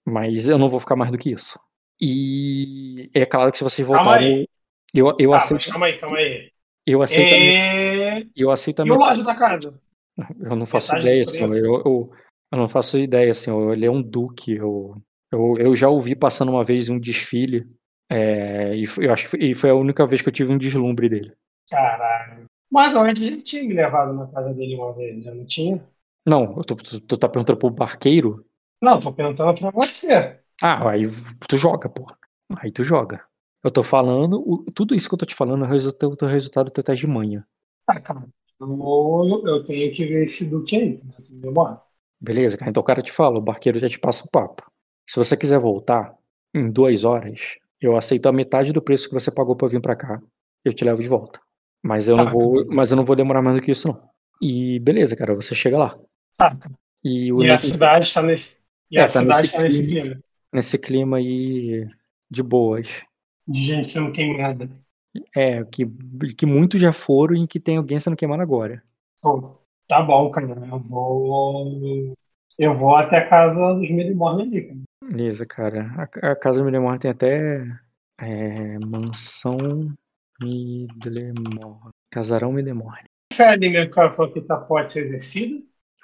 Mas 0.06 0.48
eu 0.48 0.58
não 0.58 0.70
vou 0.70 0.80
ficar 0.80 0.96
mais 0.96 1.12
do 1.12 1.18
que 1.18 1.32
isso. 1.32 1.60
E 2.00 3.10
é 3.14 3.26
claro 3.26 3.52
que 3.52 3.58
se 3.58 3.64
vocês 3.64 3.88
voltarem. 3.88 4.48
Eu, 4.94 5.16
eu 5.20 5.34
ah, 5.34 5.38
aceito. 5.38 5.70
calma 5.70 5.88
aí, 5.88 5.98
calma 5.98 6.18
aí. 6.18 6.52
Eu 6.86 7.02
aceito. 7.02 7.34
É... 7.34 8.24
Eu 8.36 8.52
aceito 8.52 8.82
a 8.82 8.86
E 8.86 8.92
o 8.92 8.96
Lorde 8.96 9.24
da 9.24 9.36
casa? 9.36 9.80
Eu 10.40 10.56
não 10.56 10.66
faço 10.66 10.94
Metade 10.94 11.08
ideia, 11.08 11.22
assim. 11.22 11.40
Eu, 11.40 11.54
eu, 11.56 12.12
eu, 12.52 12.58
não 12.58 12.68
faço 12.68 13.00
ideia, 13.00 13.32
assim. 13.32 13.52
Ele 13.72 13.86
é 13.86 13.92
um 13.92 14.02
duque. 14.02 14.56
Eu, 14.56 14.96
eu, 15.32 15.56
eu 15.58 15.76
já 15.76 15.90
ouvi 15.90 16.16
passando 16.16 16.52
uma 16.52 16.64
vez 16.64 16.90
um 16.90 17.00
desfile. 17.00 17.68
É, 18.10 18.76
e 18.76 18.86
eu 19.00 19.12
acho 19.12 19.24
que 19.24 19.30
foi, 19.30 19.40
e 19.42 19.54
foi 19.54 19.70
a 19.72 19.76
única 19.76 20.06
vez 20.06 20.22
que 20.22 20.30
eu 20.30 20.34
tive 20.34 20.54
um 20.54 20.58
deslumbre 20.58 21.10
dele. 21.10 21.34
Caralho. 21.70 22.46
Mas 22.72 22.96
antes 22.96 23.24
ele 23.24 23.42
tinha 23.42 23.64
me 23.64 23.74
levado 23.74 24.14
na 24.14 24.28
casa 24.28 24.54
dele 24.54 24.76
uma 24.76 24.94
vez, 24.94 25.24
já 25.24 25.34
não 25.34 25.46
tinha? 25.46 25.84
Não, 26.26 26.62
tu, 26.62 26.76
tu, 26.76 27.00
tu 27.00 27.18
tá 27.18 27.30
perguntando 27.30 27.60
pro 27.60 27.70
barqueiro? 27.70 28.46
Não, 28.82 29.00
tô 29.00 29.14
perguntando 29.14 29.58
pra 29.58 29.72
você. 29.72 30.40
Ah, 30.62 30.90
aí 30.90 31.04
tu 31.48 31.58
joga, 31.58 31.88
porra. 31.90 32.18
Aí 32.58 32.72
tu 32.72 32.84
joga. 32.84 33.24
Eu 33.64 33.72
tô 33.72 33.82
falando, 33.82 34.44
o, 34.46 34.64
tudo 34.72 34.96
isso 34.96 35.08
que 35.08 35.16
eu 35.16 35.20
tô 35.20 35.26
te 35.26 35.36
falando 35.36 35.64
é 35.66 35.68
o 35.68 35.72
resultado, 35.72 36.16
o 36.20 36.26
resultado 36.26 36.66
do 36.66 36.72
teu 36.72 36.84
teste 36.84 37.06
de 37.06 37.12
manhã. 37.12 37.46
Ah, 37.88 38.00
cara, 38.00 38.28
eu, 38.60 39.44
eu 39.46 39.64
tenho 39.64 39.94
que 39.94 40.06
ver 40.06 40.24
esse 40.24 40.46
Duque 40.46 40.76
aí. 40.76 41.02
Beleza, 42.20 42.58
cara. 42.58 42.70
Então 42.70 42.82
o 42.82 42.86
cara 42.86 43.02
te 43.02 43.12
fala, 43.12 43.38
o 43.38 43.42
barqueiro 43.42 43.80
já 43.80 43.90
te 43.90 44.00
passa 44.00 44.24
o 44.26 44.30
papo. 44.30 44.64
Se 45.08 45.18
você 45.18 45.36
quiser 45.36 45.60
voltar 45.60 46.16
em 46.54 46.70
duas 46.72 47.04
horas, 47.04 47.58
eu 47.80 47.96
aceito 47.96 48.28
a 48.28 48.32
metade 48.32 48.72
do 48.72 48.82
preço 48.82 49.08
que 49.08 49.14
você 49.14 49.32
pagou 49.32 49.56
pra 49.56 49.68
vir 49.68 49.82
pra 49.82 49.96
cá. 49.96 50.22
Eu 50.64 50.74
te 50.74 50.84
levo 50.84 51.02
de 51.02 51.08
volta. 51.08 51.40
Mas 51.86 52.08
eu, 52.08 52.16
tá, 52.16 52.24
não 52.24 52.32
vou, 52.32 52.66
mas 52.68 52.92
eu 52.92 52.98
não 52.98 53.06
vou 53.06 53.16
demorar 53.16 53.42
mais 53.42 53.58
do 53.58 53.64
que 53.64 53.72
isso, 53.72 53.88
não. 53.88 54.02
E 54.42 54.80
beleza, 54.80 55.16
cara, 55.16 55.36
você 55.36 55.54
chega 55.54 55.78
lá. 55.78 55.98
Tá. 56.38 56.58
E, 57.04 57.32
e 57.32 57.52
a 57.52 57.58
cidade 57.58 58.08
está 58.08 58.22
nesse. 58.22 58.60
E 58.90 58.98
é, 58.98 59.02
a 59.02 59.06
tá 59.06 59.22
cidade 59.22 59.42
nesse, 59.42 59.56
tá 59.56 59.62
nesse 59.62 59.88
clima. 59.88 60.20
Nesse 60.52 60.80
clima 60.80 61.18
aí 61.18 61.88
de 62.30 62.42
boas 62.42 63.04
de 63.48 63.62
gente 63.62 63.88
sendo 63.88 64.12
queimada. 64.12 64.70
É, 65.36 65.64
que, 65.66 65.86
que 66.38 66.46
muitos 66.46 66.82
já 66.82 66.92
foram 66.92 67.36
e 67.36 67.48
que 67.48 67.60
tem 67.60 67.78
alguém 67.78 68.00
sendo 68.00 68.18
queimado 68.18 68.42
agora. 68.42 68.84
Pô, 69.22 69.60
tá 69.88 70.02
bom, 70.02 70.30
cara. 70.30 70.68
Eu 70.70 70.80
vou. 70.80 72.10
Eu 72.58 72.76
vou 72.76 72.96
até 72.96 73.18
a 73.18 73.30
casa 73.30 73.74
dos 73.76 73.90
Milimorne 73.90 74.44
ali, 74.44 74.62
cara. 74.62 74.80
Beleza, 75.10 75.46
cara. 75.46 75.94
A, 75.98 76.32
a 76.32 76.36
casa 76.36 76.58
dos 76.60 76.66
Milimorne 76.66 77.00
tem 77.00 77.12
até. 77.12 77.66
É, 78.18 78.80
mansão 78.80 79.94
Midlemore. 80.42 81.92
Casarão 82.12 82.52
Midlemore. 82.52 83.06
O 83.34 83.90
cara 83.90 84.14
falou 84.14 84.32
que 84.32 84.42
tá, 84.42 84.58
pode 84.58 84.92
ser 84.92 85.02
exercida? 85.02 85.56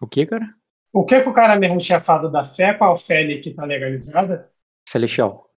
O 0.01 0.07
que, 0.07 0.25
cara? 0.25 0.53
O 0.93 1.05
que, 1.05 1.21
que 1.21 1.29
o 1.29 1.33
cara 1.33 1.57
mesmo 1.57 1.79
tinha 1.79 2.01
falado 2.01 2.29
da 2.29 2.43
fé? 2.43 2.73
Qual 2.73 2.97
fé 2.97 3.25
que 3.37 3.53
tá 3.53 3.63
legalizada? 3.63 4.51
Celestial. 4.87 5.49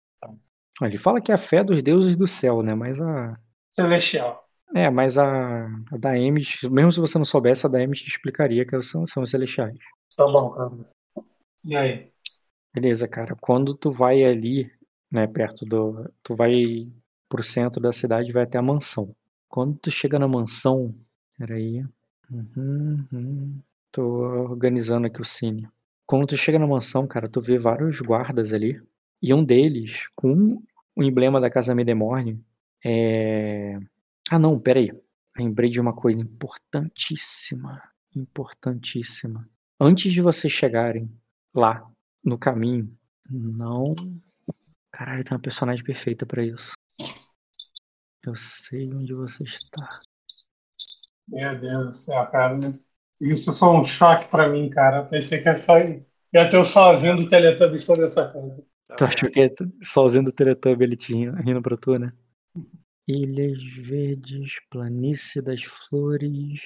Ele 0.82 0.98
fala 0.98 1.20
que 1.20 1.30
é 1.32 1.34
a 1.34 1.38
fé 1.38 1.62
dos 1.62 1.82
deuses 1.82 2.16
do 2.16 2.26
céu, 2.26 2.62
né? 2.62 2.74
Mas 2.74 3.00
a. 3.00 3.38
Celestial. 3.72 4.44
É, 4.74 4.90
mas 4.90 5.18
a, 5.18 5.66
a 5.66 5.96
da 5.96 6.18
Emes, 6.18 6.62
mesmo 6.64 6.90
se 6.90 7.00
você 7.00 7.16
não 7.16 7.24
soubesse, 7.24 7.66
a 7.66 7.68
da 7.68 7.80
Emes 7.80 8.00
te 8.00 8.08
explicaria 8.08 8.66
que 8.66 8.80
são, 8.82 9.06
são 9.06 9.22
os 9.22 9.30
celestiais. 9.30 9.78
Tá 10.16 10.24
bom, 10.24 10.50
cara. 10.50 10.72
E 11.64 11.76
aí? 11.76 12.12
Beleza, 12.74 13.06
cara. 13.06 13.36
Quando 13.40 13.74
tu 13.74 13.90
vai 13.90 14.24
ali, 14.24 14.70
né, 15.10 15.26
perto 15.26 15.64
do. 15.64 16.12
Tu 16.22 16.34
vai 16.34 16.92
pro 17.34 17.42
centro 17.42 17.82
da 17.82 17.90
cidade 17.90 18.30
vai 18.30 18.44
até 18.44 18.58
a 18.58 18.62
mansão. 18.62 19.12
Quando 19.48 19.76
tu 19.80 19.90
chega 19.90 20.20
na 20.20 20.28
mansão. 20.28 20.92
Peraí. 21.36 21.84
Uhum, 22.30 23.04
uhum. 23.12 23.60
Tô 23.90 24.06
organizando 24.50 25.08
aqui 25.08 25.20
o 25.20 25.24
cine. 25.24 25.68
Quando 26.06 26.28
tu 26.28 26.36
chega 26.36 26.60
na 26.60 26.66
mansão, 26.66 27.08
cara, 27.08 27.28
tu 27.28 27.40
vê 27.40 27.58
vários 27.58 28.00
guardas 28.00 28.52
ali 28.52 28.80
e 29.20 29.34
um 29.34 29.42
deles, 29.42 30.06
com 30.14 30.56
o 30.94 31.02
emblema 31.02 31.40
da 31.40 31.50
Casa 31.50 31.74
Medemorne, 31.74 32.40
é... 32.84 33.80
Ah, 34.30 34.38
não, 34.38 34.56
peraí. 34.60 34.92
Lembrei 35.36 35.70
de 35.70 35.80
uma 35.80 35.92
coisa 35.92 36.20
importantíssima. 36.20 37.82
Importantíssima. 38.14 39.48
Antes 39.80 40.12
de 40.12 40.20
vocês 40.20 40.52
chegarem 40.52 41.10
lá, 41.52 41.84
no 42.22 42.38
caminho, 42.38 42.96
não. 43.28 43.92
Caralho, 44.92 45.24
tem 45.24 45.34
uma 45.34 45.42
personagem 45.42 45.84
perfeita 45.84 46.24
para 46.24 46.44
isso. 46.44 46.74
Eu 48.26 48.34
sei 48.34 48.86
onde 48.92 49.12
você 49.12 49.44
está. 49.44 50.00
Meu 51.28 51.60
Deus 51.60 51.86
do 51.86 51.92
céu, 51.92 52.26
cara. 52.30 52.58
Isso 53.20 53.54
foi 53.56 53.68
um 53.68 53.84
choque 53.84 54.28
para 54.28 54.48
mim, 54.48 54.70
cara. 54.70 54.98
Eu 54.98 55.06
pensei 55.06 55.42
que 55.42 55.48
ia 55.48 55.56
sair. 55.56 56.06
Ia 56.32 56.48
ter 56.48 56.56
o 56.56 56.64
sozinho 56.64 57.16
do 57.16 57.28
Teletubbies 57.28 57.84
sobre 57.84 58.06
essa 58.06 58.30
coisa. 58.30 58.66
Tá 58.86 58.96
tu 58.96 59.04
achou 59.04 59.30
que 59.30 59.40
é 59.40 59.50
sozinho 59.82 60.24
do 60.24 60.32
Teletubby 60.32 60.84
ele 60.84 60.96
tinha 60.96 61.32
rindo 61.32 61.60
pra 61.60 61.76
tu, 61.76 61.98
né? 61.98 62.12
Ilhas 63.06 63.62
verdes, 63.62 64.58
planície 64.70 65.42
das 65.42 65.62
flores. 65.62 66.60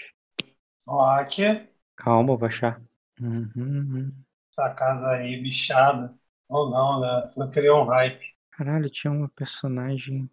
Aqui. 0.87 1.69
Calma, 1.97 2.29
vou 2.29 2.39
baixar. 2.39 2.81
Uhum, 3.21 3.51
uhum. 3.57 4.13
Essa 4.53 4.71
casa 4.75 5.11
aí, 5.11 5.43
bichada. 5.43 6.15
Ou 6.49 6.71
não, 6.71 7.01
né? 7.01 7.33
Não 7.37 7.51
criou 7.51 7.83
um 7.83 7.87
hype. 7.87 8.25
Caralho, 8.53 8.89
tinha 8.89 9.13
uma 9.13 9.29
personagem 9.29 10.31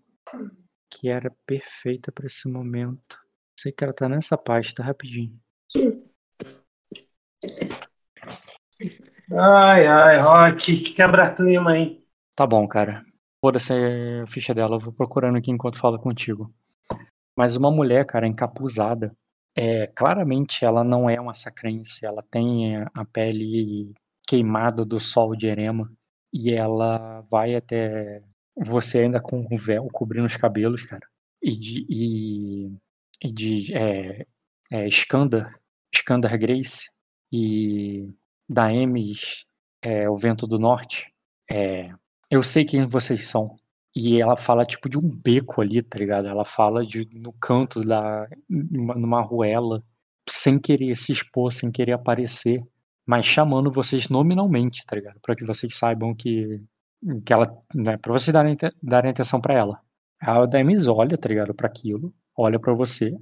que 0.95 1.09
era 1.09 1.29
perfeita 1.45 2.11
pra 2.11 2.25
esse 2.25 2.47
momento. 2.47 3.21
Sei 3.59 3.71
que 3.71 3.83
ela 3.83 3.93
tá 3.93 4.07
nessa 4.07 4.37
pasta, 4.37 4.81
rapidinho. 4.81 5.37
Ai, 9.33 9.87
ai, 9.87 10.21
Rock, 10.21 10.77
que 10.77 10.93
quebra-clima, 10.93 11.77
hein? 11.77 12.05
Tá 12.35 12.47
bom, 12.47 12.67
cara. 12.67 13.03
Foda-se 13.43 13.73
a 13.73 14.27
ficha 14.27 14.53
dela, 14.53 14.75
eu 14.75 14.79
vou 14.79 14.93
procurando 14.93 15.37
aqui 15.37 15.51
enquanto 15.51 15.77
falo 15.77 15.99
contigo. 15.99 16.53
Mas 17.37 17.55
uma 17.55 17.71
mulher, 17.71 18.05
cara, 18.05 18.27
encapuzada, 18.27 19.15
é, 19.55 19.87
claramente 19.87 20.63
ela 20.63 20.83
não 20.83 21.09
é 21.09 21.19
uma 21.19 21.33
sacrense, 21.33 22.05
ela 22.05 22.23
tem 22.23 22.77
a 22.93 23.05
pele 23.05 23.93
queimada 24.27 24.85
do 24.85 24.99
sol 24.99 25.35
de 25.35 25.47
erema 25.47 25.91
e 26.33 26.53
ela 26.53 27.21
vai 27.29 27.55
até 27.55 28.21
você 28.55 28.99
ainda 28.99 29.21
com 29.21 29.45
o 29.51 29.57
véu 29.57 29.87
cobrindo 29.91 30.27
os 30.27 30.37
cabelos, 30.37 30.81
cara. 30.83 31.07
E 31.41 31.51
de, 31.57 31.85
e, 31.89 32.71
e 33.21 33.31
de 33.31 33.75
é, 33.75 34.25
é, 34.71 34.87
Skandar, 34.87 35.59
Skandar 35.93 36.37
Grace 36.39 36.89
e 37.31 38.09
da 38.49 38.73
Emes, 38.73 39.45
é, 39.81 40.09
O 40.09 40.15
Vento 40.15 40.47
do 40.47 40.57
Norte, 40.59 41.11
é, 41.51 41.91
eu 42.29 42.41
sei 42.43 42.65
quem 42.65 42.87
vocês 42.87 43.27
são. 43.27 43.55
E 43.95 44.21
ela 44.21 44.35
fala 44.35 44.65
tipo 44.65 44.89
de 44.89 44.97
um 44.97 45.09
beco 45.09 45.61
ali, 45.61 45.81
tá 45.81 45.97
ligado? 45.97 46.27
Ela 46.27 46.43
fala 46.43 46.85
de 46.85 47.07
no 47.13 47.31
canto 47.33 47.81
da. 47.83 48.27
numa 48.49 49.21
ruela, 49.21 49.81
sem 50.29 50.59
querer 50.59 50.95
se 50.95 51.13
expor, 51.13 51.51
sem 51.53 51.71
querer 51.71 51.93
aparecer, 51.93 52.61
mas 53.05 53.25
chamando 53.25 53.71
vocês 53.71 54.09
nominalmente, 54.09 54.85
tá 54.85 54.95
ligado? 54.95 55.19
Pra 55.21 55.35
que 55.35 55.45
vocês 55.45 55.75
saibam 55.75 56.13
que. 56.13 56.61
Que 57.25 57.33
ela. 57.33 57.45
Né, 57.73 57.97
pra 57.97 58.13
vocês 58.13 58.33
darem, 58.33 58.55
darem 58.81 59.11
atenção 59.11 59.39
para 59.41 59.53
ela. 59.53 59.81
A 60.19 60.45
Daemis 60.45 60.87
olha, 60.87 61.17
tá 61.17 61.29
ligado? 61.29 61.53
Pra 61.53 61.67
aquilo, 61.67 62.13
olha 62.37 62.59
para 62.59 62.73
você, 62.73 63.13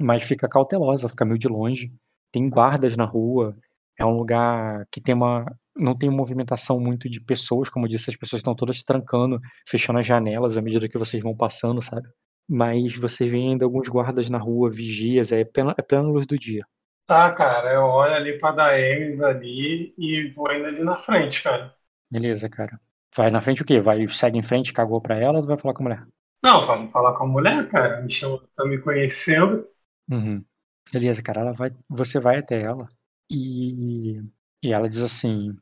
mas 0.00 0.24
fica 0.24 0.48
cautelosa, 0.48 1.08
fica 1.08 1.24
meio 1.24 1.38
de 1.38 1.48
longe. 1.48 1.92
Tem 2.32 2.48
guardas 2.48 2.96
na 2.96 3.04
rua, 3.04 3.56
é 3.98 4.04
um 4.04 4.16
lugar 4.16 4.86
que 4.90 5.00
tem 5.00 5.14
uma 5.14 5.44
não 5.76 5.96
tem 5.96 6.10
movimentação 6.10 6.78
muito 6.80 7.08
de 7.08 7.20
pessoas, 7.20 7.70
como 7.70 7.86
eu 7.86 7.90
disse, 7.90 8.10
as 8.10 8.16
pessoas 8.16 8.40
estão 8.40 8.54
todas 8.54 8.78
se 8.78 8.84
trancando, 8.84 9.38
fechando 9.66 9.98
as 9.98 10.06
janelas 10.06 10.56
à 10.58 10.62
medida 10.62 10.88
que 10.88 10.98
vocês 10.98 11.22
vão 11.22 11.36
passando, 11.36 11.80
sabe? 11.80 12.08
Mas 12.48 12.94
você 12.96 13.26
vê 13.26 13.38
ainda 13.38 13.64
alguns 13.64 13.88
guardas 13.88 14.28
na 14.28 14.38
rua, 14.38 14.70
vigias, 14.70 15.32
é 15.32 15.44
plena, 15.44 15.74
é 15.78 15.82
plena 15.82 16.08
luz 16.08 16.26
do 16.26 16.36
dia. 16.36 16.66
Tá, 17.06 17.32
cara, 17.34 17.72
eu 17.72 17.82
olho 17.82 18.14
ali 18.14 18.38
pra 18.38 18.52
Daemis 18.52 19.20
ali 19.20 19.94
e 19.98 20.32
vou 20.34 20.52
indo 20.52 20.66
ali 20.66 20.82
na 20.82 20.96
frente, 20.96 21.42
cara. 21.42 21.74
Beleza, 22.10 22.48
cara. 22.48 22.80
Vai 23.16 23.30
na 23.30 23.40
frente 23.40 23.62
o 23.62 23.64
quê? 23.64 23.80
Vai, 23.80 24.08
segue 24.08 24.38
em 24.38 24.42
frente, 24.42 24.72
cagou 24.72 25.00
pra 25.00 25.16
ela 25.16 25.38
ou 25.38 25.46
vai 25.46 25.58
falar 25.58 25.74
com 25.74 25.82
a 25.82 25.88
mulher? 25.88 26.06
Não, 26.42 26.66
vai 26.66 26.88
falar 26.88 27.14
com 27.14 27.24
a 27.24 27.28
mulher, 27.28 27.68
cara. 27.68 28.00
Me 28.02 28.10
chama, 28.10 28.40
tá 28.56 28.64
me 28.64 28.78
conhecendo. 28.78 29.66
Uhum. 30.08 30.44
Beleza, 30.92 31.22
cara, 31.22 31.42
ela 31.42 31.52
vai, 31.52 31.70
você 31.88 32.18
vai 32.18 32.38
até 32.38 32.60
ela 32.60 32.88
e, 33.30 34.20
e 34.62 34.72
ela 34.72 34.88
diz 34.88 35.02
assim: 35.02 35.56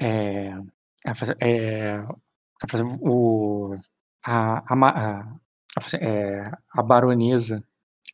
é, 0.00 0.50
é, 1.40 2.04
o, 3.02 3.76
a, 4.26 4.74
a, 4.74 5.20
a, 5.20 5.38
é, 6.00 6.42
a 6.72 6.82
baronesa 6.82 7.62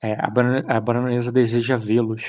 é, 0.02 0.12
a, 0.18 0.80
baronesa 0.80 1.32
deseja 1.32 1.76
vê-los 1.76 2.22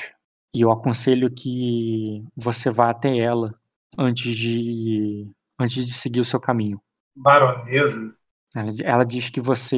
e 0.54 0.62
eu 0.62 0.72
aconselho 0.72 1.30
que 1.30 2.24
você 2.36 2.70
vá 2.70 2.90
até 2.90 3.18
ela 3.18 3.54
antes 3.98 4.36
de 4.36 5.30
antes 5.60 5.86
de 5.86 5.94
seguir 5.94 6.20
o 6.20 6.26
seu 6.26 6.40
caminho. 6.40 6.82
Baronesa? 7.16 8.16
Ela, 8.56 8.72
ela 8.84 9.04
diz 9.06 9.30
que 9.30 9.42
você. 9.42 9.78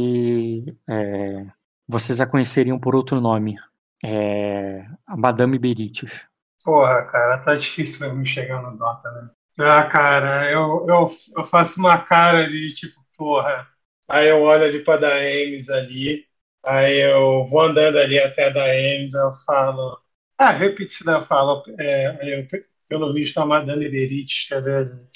é, 0.88 1.45
vocês 1.88 2.22
a 2.22 2.27
conheceriam 2.27 2.80
por 2.80 2.95
outro 2.95 3.19
nome. 3.19 3.56
É, 4.03 4.85
a 5.06 5.18
Madame 5.18 5.57
Beritius. 5.60 6.23
Porra, 6.64 7.06
cara, 7.11 7.38
tá 7.39 7.56
difícil 7.56 8.07
mesmo 8.07 8.26
chegar 8.26 8.61
no 8.61 8.77
Dota, 8.77 9.10
né? 9.11 9.30
Ah, 9.60 9.89
cara, 9.89 10.49
eu, 10.51 10.85
eu, 10.88 11.10
eu 11.38 11.45
faço 11.45 11.80
uma 11.80 11.97
cara 12.03 12.39
ali, 12.45 12.73
tipo, 12.73 13.01
porra. 13.18 13.68
Aí 14.07 14.30
eu 14.30 14.41
olho 14.41 14.64
ali 14.65 14.84
pra 14.84 14.97
Daemis 14.97 15.69
ali, 15.69 16.26
aí 16.64 16.99
eu 17.01 17.47
vou 17.47 17.61
andando 17.61 17.97
ali 17.97 18.18
até 18.19 18.47
a 18.47 18.49
Daemis, 18.51 19.14
eu 19.14 19.34
falo. 19.45 19.99
Ah, 20.38 20.51
repite 20.51 21.03
daí 21.03 21.15
eu 21.15 21.26
falo. 21.26 21.64
É, 21.80 22.39
eu, 22.41 22.47
pelo 22.88 23.14
visto, 23.14 23.38
a 23.39 23.45
Madame 23.45 23.89
Berite, 23.89 24.47
quer 24.47 24.64
ver? 24.64 25.10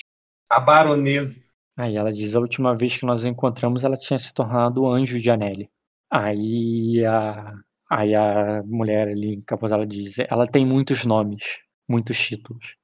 A 0.50 0.60
Baronesa. 0.60 1.42
Aí 1.78 1.96
ela 1.96 2.12
diz: 2.12 2.36
a 2.36 2.40
última 2.40 2.76
vez 2.76 2.98
que 2.98 3.06
nós 3.06 3.26
a 3.26 3.30
encontramos, 3.30 3.84
ela 3.84 3.98
tinha 3.98 4.20
se 4.20 4.34
tornado 4.34 4.88
anjo 4.88 5.20
de 5.20 5.30
Anelli. 5.30 5.70
Aí 6.12 7.04
a, 7.06 7.54
aí 7.90 8.16
a 8.16 8.62
mulher 8.64 9.08
ali, 9.08 9.42
capaz 9.42 9.72
ela 9.72 9.86
diz: 9.86 10.20
ela 10.20 10.46
tem 10.46 10.66
muitos 10.66 11.06
nomes, 11.06 11.60
muitos 11.88 12.20
títulos. 12.20 12.76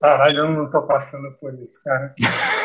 Caralho, 0.00 0.38
eu 0.38 0.50
não 0.50 0.70
tô 0.70 0.86
passando 0.86 1.32
por 1.40 1.54
isso, 1.54 1.82
cara. 1.84 2.14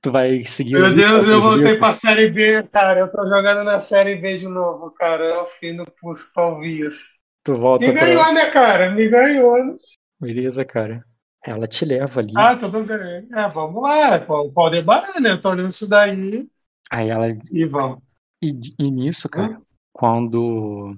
Tu 0.00 0.12
vai 0.12 0.44
seguir. 0.44 0.74
Meu 0.74 0.94
Deus, 0.94 1.26
eu 1.26 1.42
voltei 1.42 1.76
pra 1.76 1.92
Série 1.92 2.30
B, 2.30 2.62
cara. 2.68 3.00
Eu 3.00 3.10
tô 3.10 3.24
jogando 3.24 3.64
na 3.64 3.80
Série 3.80 4.14
B 4.14 4.38
de 4.38 4.46
novo, 4.46 4.92
cara. 4.92 5.24
É 5.24 5.38
o 5.38 5.46
fim 5.46 5.76
do 5.76 5.84
pulso 6.00 6.32
Palvias. 6.32 7.18
Tu 7.42 7.54
volta 7.56 7.86
Me 7.86 7.92
pra. 7.92 8.06
ganhou, 8.06 8.32
né, 8.32 8.50
cara? 8.52 8.90
Me 8.92 9.08
ganhou. 9.08 9.76
Beleza, 10.20 10.64
cara. 10.64 11.04
Ela 11.44 11.66
te 11.66 11.84
leva 11.84 12.20
ali. 12.20 12.34
Ah, 12.36 12.56
tudo 12.56 12.84
bem. 12.84 13.28
É, 13.32 13.48
vamos 13.48 13.82
lá. 13.82 14.18
Pô, 14.20 14.50
Pode 14.52 14.76
debarar, 14.76 15.20
né? 15.20 15.32
Eu 15.32 15.40
tô 15.40 15.50
olhando 15.50 15.70
isso 15.70 15.88
daí 15.88 16.48
Aí 16.90 17.08
ela. 17.08 17.28
e 17.52 17.64
vamos. 17.66 17.98
E, 18.42 18.52
e 18.78 18.90
nisso, 18.90 19.28
cara, 19.28 19.60
quando 19.92 20.96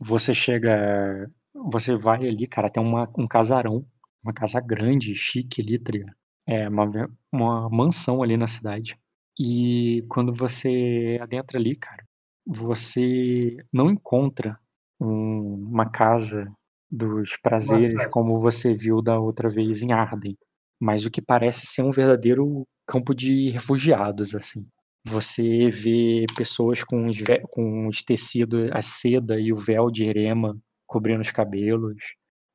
você 0.00 0.34
chega. 0.34 1.30
Você 1.54 1.96
vai 1.96 2.26
ali, 2.26 2.46
cara, 2.46 2.70
tem 2.70 2.82
uma, 2.82 3.10
um 3.16 3.26
casarão. 3.26 3.84
Uma 4.22 4.32
casa 4.32 4.60
grande, 4.60 5.14
chique 5.14 5.60
ali, 5.62 5.78
ligado? 5.92 6.14
É 6.46 6.68
uma, 6.68 7.10
uma 7.32 7.68
mansão 7.70 8.22
ali 8.22 8.36
na 8.36 8.46
cidade. 8.46 8.98
E 9.38 10.04
quando 10.08 10.32
você 10.32 11.18
adentra 11.20 11.58
ali, 11.58 11.74
cara, 11.76 12.04
você 12.46 13.56
não 13.72 13.90
encontra 13.90 14.58
um- 15.00 15.66
uma 15.70 15.88
casa 15.88 16.50
dos 16.90 17.36
prazeres 17.42 17.92
Nossa. 17.94 18.10
como 18.10 18.38
você 18.38 18.72
viu 18.72 19.02
da 19.02 19.18
outra 19.18 19.48
vez 19.48 19.82
em 19.82 19.92
Arden, 19.92 20.36
mas 20.80 21.04
o 21.04 21.10
que 21.10 21.20
parece 21.20 21.66
ser 21.66 21.82
um 21.82 21.90
verdadeiro 21.90 22.66
campo 22.86 23.14
de 23.14 23.50
refugiados, 23.50 24.34
assim. 24.34 24.66
Você 25.06 25.68
vê 25.68 26.26
pessoas 26.36 26.82
com 26.84 27.06
os, 27.06 27.18
com 27.50 27.86
os 27.86 28.02
tecidos, 28.02 28.70
a 28.72 28.82
seda 28.82 29.38
e 29.38 29.52
o 29.52 29.56
véu 29.56 29.90
de 29.90 30.04
erema 30.04 30.56
cobrindo 30.86 31.20
os 31.20 31.30
cabelos, 31.30 31.96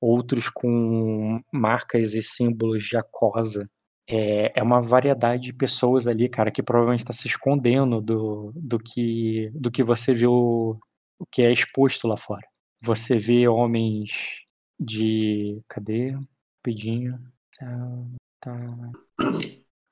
outros 0.02 0.50
com 0.50 1.40
marcas 1.52 2.14
e 2.14 2.22
símbolos 2.22 2.84
de 2.84 2.98
acosa. 2.98 3.70
É, 4.10 4.60
é 4.60 4.64
uma 4.64 4.82
variedade 4.82 5.44
de 5.44 5.54
pessoas 5.54 6.08
ali, 6.08 6.28
cara, 6.28 6.52
que 6.52 6.62
provavelmente 6.62 7.02
está 7.02 7.14
se 7.14 7.28
escondendo 7.28 8.02
do, 8.02 8.52
do, 8.56 8.78
que, 8.78 9.50
do 9.54 9.72
que 9.72 9.82
você 9.84 10.14
viu, 10.14 10.32
o 10.32 11.26
que 11.32 11.42
é 11.42 11.52
exposto 11.52 12.08
lá 12.08 12.18
fora. 12.18 12.46
Você 12.84 13.18
vê 13.18 13.48
homens 13.48 14.44
de. 14.78 15.62
Cadê? 15.70 16.18
Rapidinho. 16.58 17.18
Tá. 17.58 18.06
tá. 18.42 18.58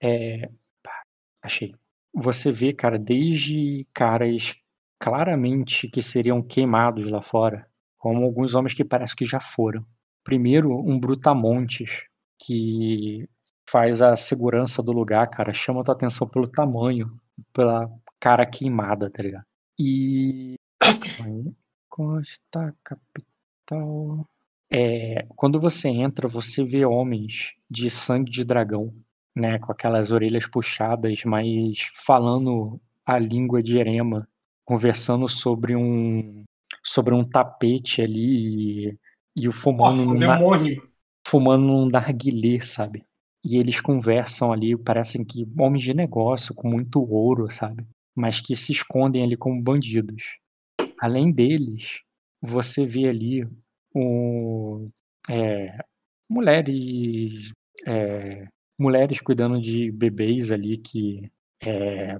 É. 0.01 0.49
pá, 0.84 1.03
Achei. 1.41 1.73
Você 2.13 2.51
vê, 2.51 2.73
cara, 2.73 2.99
desde 2.99 3.88
caras 3.93 4.57
claramente 4.99 5.88
que 5.88 6.01
seriam 6.01 6.41
queimados 6.41 7.09
lá 7.09 7.22
fora, 7.22 7.65
como 7.97 8.26
alguns 8.26 8.55
homens 8.55 8.73
que 8.73 8.84
parece 8.84 9.15
que 9.15 9.23
já 9.23 9.39
foram. 9.39 9.85
Primeiro, 10.23 10.77
um 10.77 10.99
brutamontes 10.99 12.03
que 12.38 13.26
faz 13.69 14.01
a 14.01 14.18
segurança 14.18 14.84
do 14.84 14.91
lugar, 14.91 15.30
cara, 15.30 15.53
chama 15.53 15.84
tua 15.84 15.95
atenção 15.95 16.27
pelo 16.27 16.47
tamanho, 16.47 17.18
pela 17.53 17.89
cara 18.19 18.45
queimada, 18.45 19.09
tá 19.09 19.23
ligado? 19.23 19.45
E. 19.80 20.55
Aí, 22.02 22.22
Costa 22.22 22.76
Capital. 22.84 24.28
É, 24.73 25.26
quando 25.36 25.60
você 25.60 25.90
entra, 25.90 26.28
você 26.28 26.64
vê 26.64 26.86
homens 26.86 27.53
de 27.69 27.90
sangue 27.90 28.32
de 28.32 28.44
dragão, 28.44 28.94
né, 29.36 29.60
com 29.60 29.72
aquelas 29.72 30.11
orelhas 30.11 30.48
puxadas, 30.48 31.23
mas 31.26 31.80
falando 31.94 32.80
a 33.06 33.19
língua 33.19 33.61
de 33.61 33.78
Erema, 33.78 34.28
conversando 34.65 35.28
sobre 35.28 35.76
um 35.76 36.44
sobre 36.84 37.14
um 37.14 37.23
tapete 37.23 38.02
ali 38.02 38.88
e, 38.88 38.98
e 39.36 39.48
o 39.48 39.52
fumando 39.52 40.06
Nossa, 40.06 40.10
um 40.10 40.18
demônio. 40.18 40.90
fumando 41.28 41.64
num 41.64 41.88
narguilé, 41.88 42.60
sabe? 42.61 43.06
E 43.44 43.57
eles 43.57 43.82
conversam 43.82 44.52
ali, 44.52 44.76
parecem 44.78 45.23
que 45.23 45.48
homens 45.60 45.84
de 45.84 45.94
negócio 45.94 46.56
com 46.56 46.69
muito 46.69 47.03
ouro, 47.03 47.52
sabe? 47.52 47.86
Mas 48.15 48.40
que 48.40 48.56
se 48.56 48.72
escondem 48.72 49.23
ali 49.23 49.36
como 49.38 49.61
bandidos. 49.61 50.40
Além 51.02 51.32
deles, 51.34 51.99
você 52.41 52.86
vê 52.86 53.10
ali 53.10 53.48
um, 53.95 54.88
é, 55.30 55.78
mulheres 56.30 57.53
é, 57.88 58.48
mulheres 58.80 59.22
cuidando 59.22 59.61
de 59.61 59.91
bebês 59.91 60.52
ali 60.52 60.78
que 60.78 61.32
é, 61.64 62.19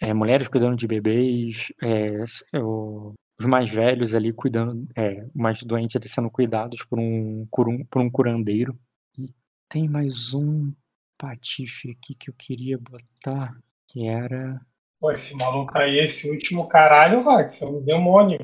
é, 0.00 0.14
mulheres 0.14 0.48
cuidando 0.48 0.76
de 0.76 0.86
bebês, 0.86 1.68
é, 1.82 2.18
o- 2.60 3.14
os 3.40 3.46
mais 3.46 3.70
velhos 3.70 4.14
ali 4.14 4.32
cuidando, 4.32 4.86
é, 4.96 5.26
mais 5.34 5.62
doentes 5.62 5.96
ali 5.96 6.08
sendo 6.08 6.30
cuidados 6.30 6.84
por 6.84 6.98
um, 7.00 7.46
curum- 7.50 7.84
por 7.86 8.02
um 8.02 8.10
curandeiro. 8.10 8.78
E 9.18 9.26
tem 9.68 9.88
mais 9.88 10.34
um 10.34 10.72
patife 11.18 11.90
aqui 11.92 12.14
que 12.14 12.30
eu 12.30 12.34
queria 12.34 12.78
botar, 12.78 13.56
que 13.88 14.06
era. 14.08 14.60
Pô, 15.00 15.10
esse 15.10 15.34
maluco 15.34 15.76
aí, 15.78 15.98
esse 15.98 16.30
último 16.30 16.68
caralho, 16.68 17.24
vai, 17.24 17.46
isso 17.46 17.64
é 17.64 17.68
um 17.68 17.82
demônio. 17.82 18.38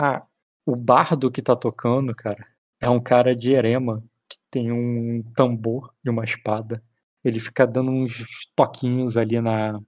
Ah, 0.00 0.22
o 0.64 0.74
bardo 0.74 1.30
que 1.30 1.42
tá 1.42 1.54
tocando, 1.54 2.14
cara, 2.14 2.46
é 2.80 2.88
um 2.88 2.98
cara 2.98 3.36
de 3.36 3.52
Erema 3.52 4.02
que 4.26 4.38
tem 4.50 4.72
um 4.72 5.22
tambor 5.34 5.92
e 6.02 6.08
uma 6.08 6.24
espada. 6.24 6.82
Ele 7.22 7.38
fica 7.38 7.66
dando 7.66 7.90
uns 7.90 8.24
toquinhos 8.56 9.18
ali 9.18 9.38
na, 9.40 9.78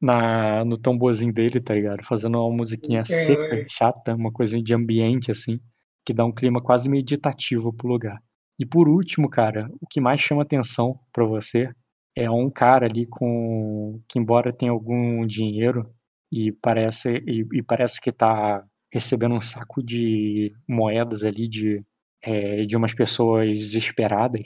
na 0.00 0.64
no 0.64 0.76
tamborzinho 0.78 1.34
dele, 1.34 1.60
tá 1.60 1.74
ligado? 1.74 2.02
Fazendo 2.02 2.40
uma 2.40 2.56
musiquinha 2.56 3.04
seca, 3.04 3.64
chata, 3.68 4.14
uma 4.14 4.32
coisa 4.32 4.62
de 4.62 4.74
ambiente 4.74 5.30
assim, 5.30 5.60
que 6.04 6.14
dá 6.14 6.24
um 6.24 6.32
clima 6.32 6.62
quase 6.62 6.88
meditativo 6.88 7.72
pro 7.74 7.88
lugar. 7.88 8.22
E 8.58 8.64
por 8.64 8.88
último, 8.88 9.28
cara, 9.28 9.68
o 9.80 9.86
que 9.86 10.00
mais 10.00 10.20
chama 10.20 10.42
atenção 10.42 10.98
pra 11.12 11.26
você 11.26 11.70
é 12.16 12.30
um 12.30 12.50
cara 12.50 12.86
ali 12.86 13.06
com 13.06 14.00
que 14.08 14.18
embora 14.18 14.52
tenha 14.52 14.72
algum 14.72 15.26
dinheiro 15.26 15.88
e 16.32 16.52
parece 16.52 17.22
e, 17.26 17.46
e 17.52 17.62
parece 17.62 18.00
que 18.00 18.12
tá 18.12 18.64
recebendo 18.92 19.34
um 19.34 19.40
saco 19.40 19.82
de 19.82 20.54
moedas 20.68 21.24
ali 21.24 21.48
de 21.48 21.84
é, 22.22 22.64
de 22.64 22.76
umas 22.76 22.94
pessoas 22.94 23.48
desesperadas. 23.48 24.42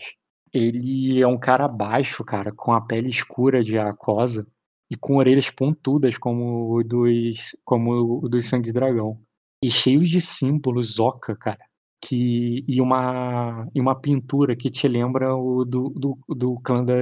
Ele 0.52 1.20
é 1.20 1.26
um 1.26 1.38
cara 1.38 1.68
baixo, 1.68 2.24
cara, 2.24 2.52
com 2.52 2.72
a 2.72 2.80
pele 2.80 3.08
escura 3.10 3.62
de 3.62 3.78
aquosa 3.78 4.46
e 4.90 4.96
com 4.96 5.16
orelhas 5.16 5.50
pontudas 5.50 6.16
como 6.18 6.74
o 6.74 6.82
dos 6.82 7.56
como 7.64 8.22
o 8.24 8.28
dos 8.28 8.46
sangue 8.46 8.72
dragão 8.72 9.20
e 9.62 9.70
cheios 9.70 10.08
de 10.08 10.20
símbolos 10.20 10.98
oca, 10.98 11.36
cara, 11.36 11.58
que 12.00 12.64
e 12.68 12.80
uma 12.80 13.66
e 13.74 13.80
uma 13.80 13.94
pintura 14.00 14.54
que 14.56 14.70
te 14.70 14.86
lembra 14.88 15.34
o 15.34 15.64
do, 15.64 15.90
do, 15.90 16.18
do 16.28 16.54
clã 16.62 16.82
da, 16.82 16.94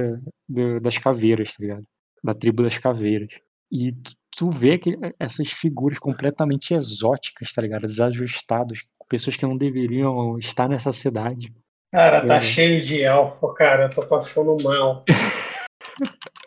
da- 0.49 0.79
das 0.79 0.97
caveiras, 0.97 1.53
tá 1.55 1.57
ligado? 1.63 1.83
Da 2.23 2.33
tribo 2.33 2.63
das 2.63 2.77
caveiras. 2.77 3.29
E 3.71 3.91
tu, 3.91 4.11
tu 4.31 4.49
vê 4.49 4.77
que 4.77 4.97
essas 5.19 5.49
figuras 5.51 5.99
completamente 5.99 6.73
exóticas, 6.73 7.51
tá 7.53 7.61
ligado? 7.61 7.81
Desajustados, 7.81 8.85
pessoas 9.09 9.35
que 9.35 9.45
não 9.45 9.57
deveriam 9.57 10.37
estar 10.39 10.67
nessa 10.67 10.91
cidade. 10.91 11.53
Cara, 11.91 12.25
tá 12.25 12.35
Uhum. 12.37 12.41
cheio 12.43 12.83
de 12.83 13.01
elfo, 13.01 13.53
cara. 13.53 13.83
Eu 13.85 13.89
tô 13.89 14.05
passando 14.05 14.57
mal. 14.63 15.03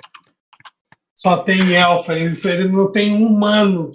Só 1.14 1.42
tem 1.42 1.74
elfo, 1.74 2.12
ele 2.12 2.68
não 2.68 2.90
tem 2.90 3.12
um 3.14 3.26
humano. 3.26 3.90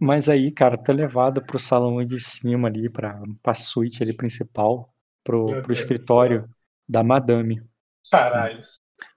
Mas 0.00 0.28
aí, 0.28 0.50
cara, 0.52 0.76
tu 0.76 0.90
é 0.90 0.94
levado 0.94 1.44
pro 1.44 1.58
salão 1.58 2.04
de 2.04 2.20
cima 2.20 2.68
ali, 2.68 2.88
pra, 2.88 3.20
pra 3.42 3.54
suíte 3.54 4.02
ali 4.02 4.12
principal, 4.12 4.92
pro, 5.24 5.46
Meu 5.46 5.62
pro 5.62 5.68
Deus 5.68 5.80
escritório 5.80 6.48
da 6.88 7.02
madame. 7.02 7.62
Caralho. 8.10 8.62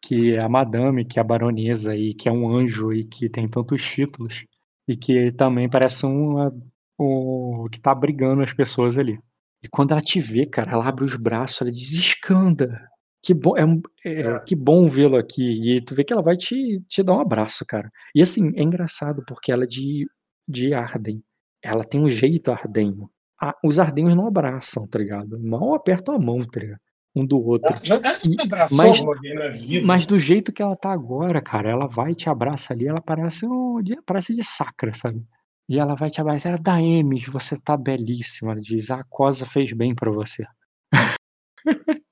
Que 0.04 0.34
é 0.34 0.42
a 0.42 0.50
madame, 0.50 1.06
que 1.06 1.20
é 1.20 1.22
a 1.22 1.26
baronesa 1.26 1.96
e 1.96 2.14
que 2.14 2.28
é 2.28 2.32
um 2.32 2.50
anjo 2.50 2.92
e 2.92 3.04
que 3.04 3.30
tem 3.30 3.48
tantos 3.48 3.84
títulos. 3.84 4.46
E 4.88 4.96
que 4.96 5.32
também 5.34 5.70
parece 5.70 6.06
uma, 6.06 6.50
o 6.98 7.68
que 7.72 7.80
tá 7.80 7.94
brigando 7.94 8.42
as 8.42 8.54
pessoas 8.54 8.98
ali. 8.98 9.20
E 9.64 9.68
quando 9.70 9.92
ela 9.92 10.02
te 10.02 10.20
vê, 10.20 10.46
cara, 10.46 10.72
ela 10.72 10.88
abre 10.88 11.04
os 11.04 11.16
braços, 11.16 11.62
ela 11.62 11.72
diz, 11.72 11.92
Escanda, 11.94 12.80
que 13.24 13.34
bom, 13.34 13.58
é, 13.58 13.64
é, 14.06 14.22
é. 14.22 14.40
que 14.40 14.56
bom 14.56 14.88
vê-lo 14.88 15.18
aqui. 15.18 15.44
E 15.44 15.82
tu 15.82 15.94
vê 15.94 16.04
que 16.04 16.14
ela 16.14 16.22
vai 16.22 16.38
te, 16.38 16.82
te 16.88 17.04
dar 17.04 17.16
um 17.18 17.22
abraço, 17.22 17.66
cara. 17.68 17.92
E 18.16 18.22
assim, 18.22 18.52
é 18.56 18.64
engraçado 18.64 19.24
porque 19.28 19.52
ela 19.52 19.64
é 19.64 19.68
de, 19.68 20.08
de 20.48 20.74
Arden. 20.74 21.24
Ela 21.62 21.84
tem 21.84 22.02
um 22.02 22.10
jeito 22.10 22.52
ardenho. 22.52 23.10
Ah, 23.42 23.56
os 23.64 23.80
ardenhos 23.80 24.16
não 24.16 24.28
abraçam, 24.28 24.88
tá 24.88 24.98
ligado? 24.98 25.40
Mal 25.40 25.76
apertam 25.76 26.16
a 26.16 26.20
mão, 26.20 26.40
tá 26.46 26.60
ligado? 26.60 26.80
Um 27.16 27.26
do 27.26 27.44
outro. 27.44 27.76
E, 28.24 28.42
abraçou 28.42 28.78
mas, 28.78 29.02
mas 29.84 30.06
do 30.06 30.20
jeito 30.20 30.54
que 30.54 30.62
ela 30.62 30.76
tá 30.76 30.92
agora, 30.92 31.42
cara, 31.42 31.70
ela 31.70 31.88
vai 31.88 32.14
te 32.14 32.30
abraça 32.30 32.74
ali, 32.74 32.88
ela 32.88 33.02
parece, 33.02 33.46
um, 33.46 33.82
parece 34.06 34.34
de 34.34 34.44
sacra, 34.44 34.94
sabe? 34.94 35.24
E 35.70 35.80
ela 35.80 35.96
vai 35.96 36.10
te 36.10 36.22
abraçar, 36.22 36.54
ela 36.54 36.62
dá 36.62 36.82
Emes, 36.82 37.26
você 37.28 37.58
tá 37.58 37.76
belíssima. 37.76 38.54
Ela 38.54 38.62
diz, 38.62 38.90
a 38.90 39.04
cosa 39.10 39.46
fez 39.46 39.74
bem 39.74 39.94
para 39.94 40.12
você. 40.12 40.46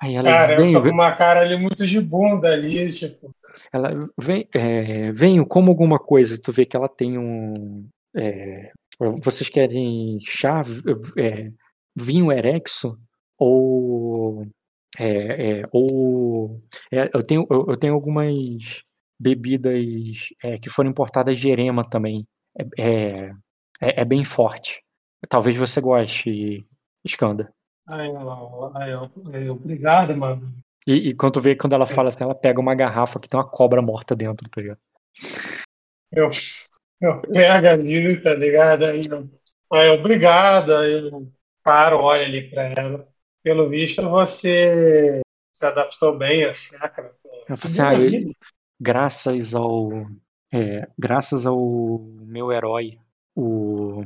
Aí 0.00 0.14
ela 0.14 0.28
cara, 0.28 0.56
vem, 0.56 0.72
eu 0.72 0.82
tô 0.82 0.88
com 0.88 0.94
uma 0.94 1.12
cara 1.12 1.40
ali 1.40 1.56
muito 1.56 1.86
de 1.86 2.00
bunda 2.00 2.52
ali, 2.52 2.92
tipo. 2.92 3.34
Ela 3.72 4.08
vem, 4.18 4.48
é, 4.54 5.12
vem 5.12 5.44
como 5.44 5.70
alguma 5.70 5.98
coisa, 5.98 6.40
tu 6.40 6.52
vê 6.52 6.64
que 6.64 6.76
ela 6.76 6.88
tem 6.88 7.18
um. 7.18 7.88
É, 8.14 8.70
vocês 9.22 9.48
querem 9.48 10.18
chá, 10.24 10.62
é, 11.18 11.50
vinho 11.94 12.32
erexo? 12.32 12.98
Ou. 13.38 14.46
É, 14.98 15.60
é, 15.60 15.62
ou 15.72 16.62
é, 16.90 17.10
eu, 17.12 17.22
tenho, 17.22 17.46
eu, 17.50 17.66
eu, 17.68 17.76
tenho 17.76 17.92
algumas 17.92 18.82
bebidas 19.20 20.30
que 20.62 20.70
foram 20.70 20.90
importadas 20.90 21.38
de 21.38 21.50
Erema 21.50 21.82
também. 21.82 22.26
É, 22.78 23.30
é, 23.80 24.04
bem 24.04 24.24
forte. 24.24 24.82
Talvez 25.28 25.56
você 25.56 25.80
goste, 25.80 26.66
Skanda. 27.04 27.52
Ai, 27.88 28.08
ai, 28.74 28.92
ai, 29.32 29.48
obrigado, 29.48 30.16
mano. 30.16 30.52
E, 30.86 31.08
e 31.08 31.14
quando 31.14 31.40
vê 31.40 31.56
quando 31.56 31.72
ela 31.72 31.86
fala 31.86 32.08
assim, 32.08 32.22
ela 32.22 32.34
pega 32.34 32.60
uma 32.60 32.74
garrafa 32.74 33.18
que 33.18 33.28
tem 33.28 33.38
uma 33.38 33.48
cobra 33.48 33.82
morta 33.82 34.14
dentro, 34.14 34.48
tá 34.48 34.60
ligado? 34.60 34.78
Eu, 36.12 36.30
eu 37.00 37.20
pego 37.22 37.66
ali, 37.66 38.22
tá 38.22 38.34
ligado? 38.34 38.84
Aí 38.84 39.00
eu, 39.10 39.30
aí, 39.72 39.88
obrigado, 39.90 40.74
aí 40.74 40.92
eu 40.92 41.32
paro, 41.62 41.98
olho 41.98 42.22
ali 42.22 42.48
pra 42.48 42.72
ela. 42.76 43.08
Pelo 43.42 43.68
visto, 43.68 44.08
você 44.08 45.20
se 45.52 45.66
adaptou 45.66 46.16
bem 46.16 46.44
a 46.44 46.54
sacra. 46.54 47.12
Eu 47.48 47.56
falei 47.56 47.80
assim, 47.80 47.82
ah, 47.82 47.94
eu, 47.94 48.32
graças 48.80 49.54
ao 49.54 49.90
é, 50.52 50.88
graças 50.98 51.46
ao 51.46 51.98
meu 52.20 52.52
herói, 52.52 52.98
o, 53.34 54.04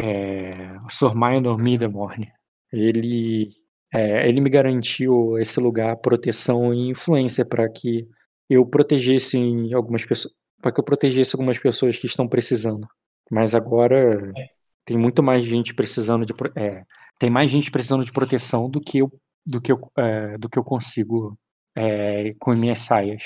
é, 0.00 0.76
o 0.84 0.90
Sr. 0.90 1.14
Minor 1.14 1.58
Middlemorn, 1.58 2.32
ele, 2.72 3.48
é, 3.92 4.28
ele 4.28 4.40
me 4.40 4.48
garantiu 4.48 5.38
esse 5.38 5.60
lugar, 5.60 5.96
proteção 5.96 6.72
e 6.72 6.88
influência 6.88 7.44
para 7.44 7.68
que 7.68 8.08
eu 8.48 8.64
protegesse 8.64 9.38
algumas 9.74 10.04
pessoas, 10.04 10.34
para 10.60 10.72
que 10.72 10.80
eu 10.80 10.84
protegesse 10.84 11.34
algumas 11.34 11.58
pessoas 11.58 11.96
que 11.96 12.06
estão 12.06 12.26
precisando. 12.26 12.88
Mas 13.30 13.54
agora 13.54 14.32
é. 14.36 14.46
tem 14.84 14.96
muito 14.96 15.22
mais 15.22 15.44
gente 15.44 15.74
precisando 15.74 16.24
de 16.24 16.32
é, 16.56 16.84
tem 17.18 17.30
mais 17.30 17.50
gente 17.50 17.70
precisando 17.70 18.04
de 18.04 18.12
proteção 18.12 18.68
do 18.68 18.80
que 18.80 18.98
eu 18.98 19.12
do 19.44 19.60
que 19.60 19.72
eu, 19.72 19.78
é, 19.96 20.38
do 20.38 20.48
que 20.48 20.58
eu 20.58 20.64
consigo 20.64 21.36
é, 21.76 22.34
com 22.38 22.52
minhas 22.52 22.80
saias. 22.82 23.24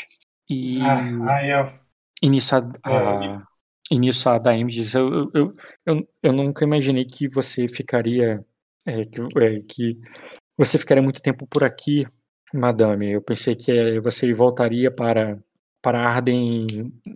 E, 0.49 0.81
ah, 0.83 1.47
eu... 1.47 1.73
e 2.23 2.29
nisso 2.29 2.57
a, 2.57 2.59
a, 2.85 3.43
e 3.91 3.99
nisso 3.99 4.29
a 4.29 4.39
Daim 4.39 4.67
diz, 4.67 4.95
eu, 4.95 5.31
eu, 5.35 5.55
eu, 5.85 6.09
eu 6.23 6.33
nunca 6.33 6.65
imaginei 6.65 7.05
que 7.05 7.29
você 7.29 7.69
ficaria 7.69 8.45
é, 8.87 9.05
que, 9.05 9.21
é, 9.21 9.61
que 9.69 9.99
você 10.57 10.79
ficaria 10.79 11.03
muito 11.03 11.21
tempo 11.21 11.47
por 11.47 11.65
aqui, 11.65 12.07
madame. 12.53 13.13
Eu 13.13 13.23
pensei 13.23 13.55
que 13.55 14.01
você 14.01 14.33
voltaria 14.33 14.91
para, 14.91 15.39
para 15.83 16.09
Arden 16.09 16.67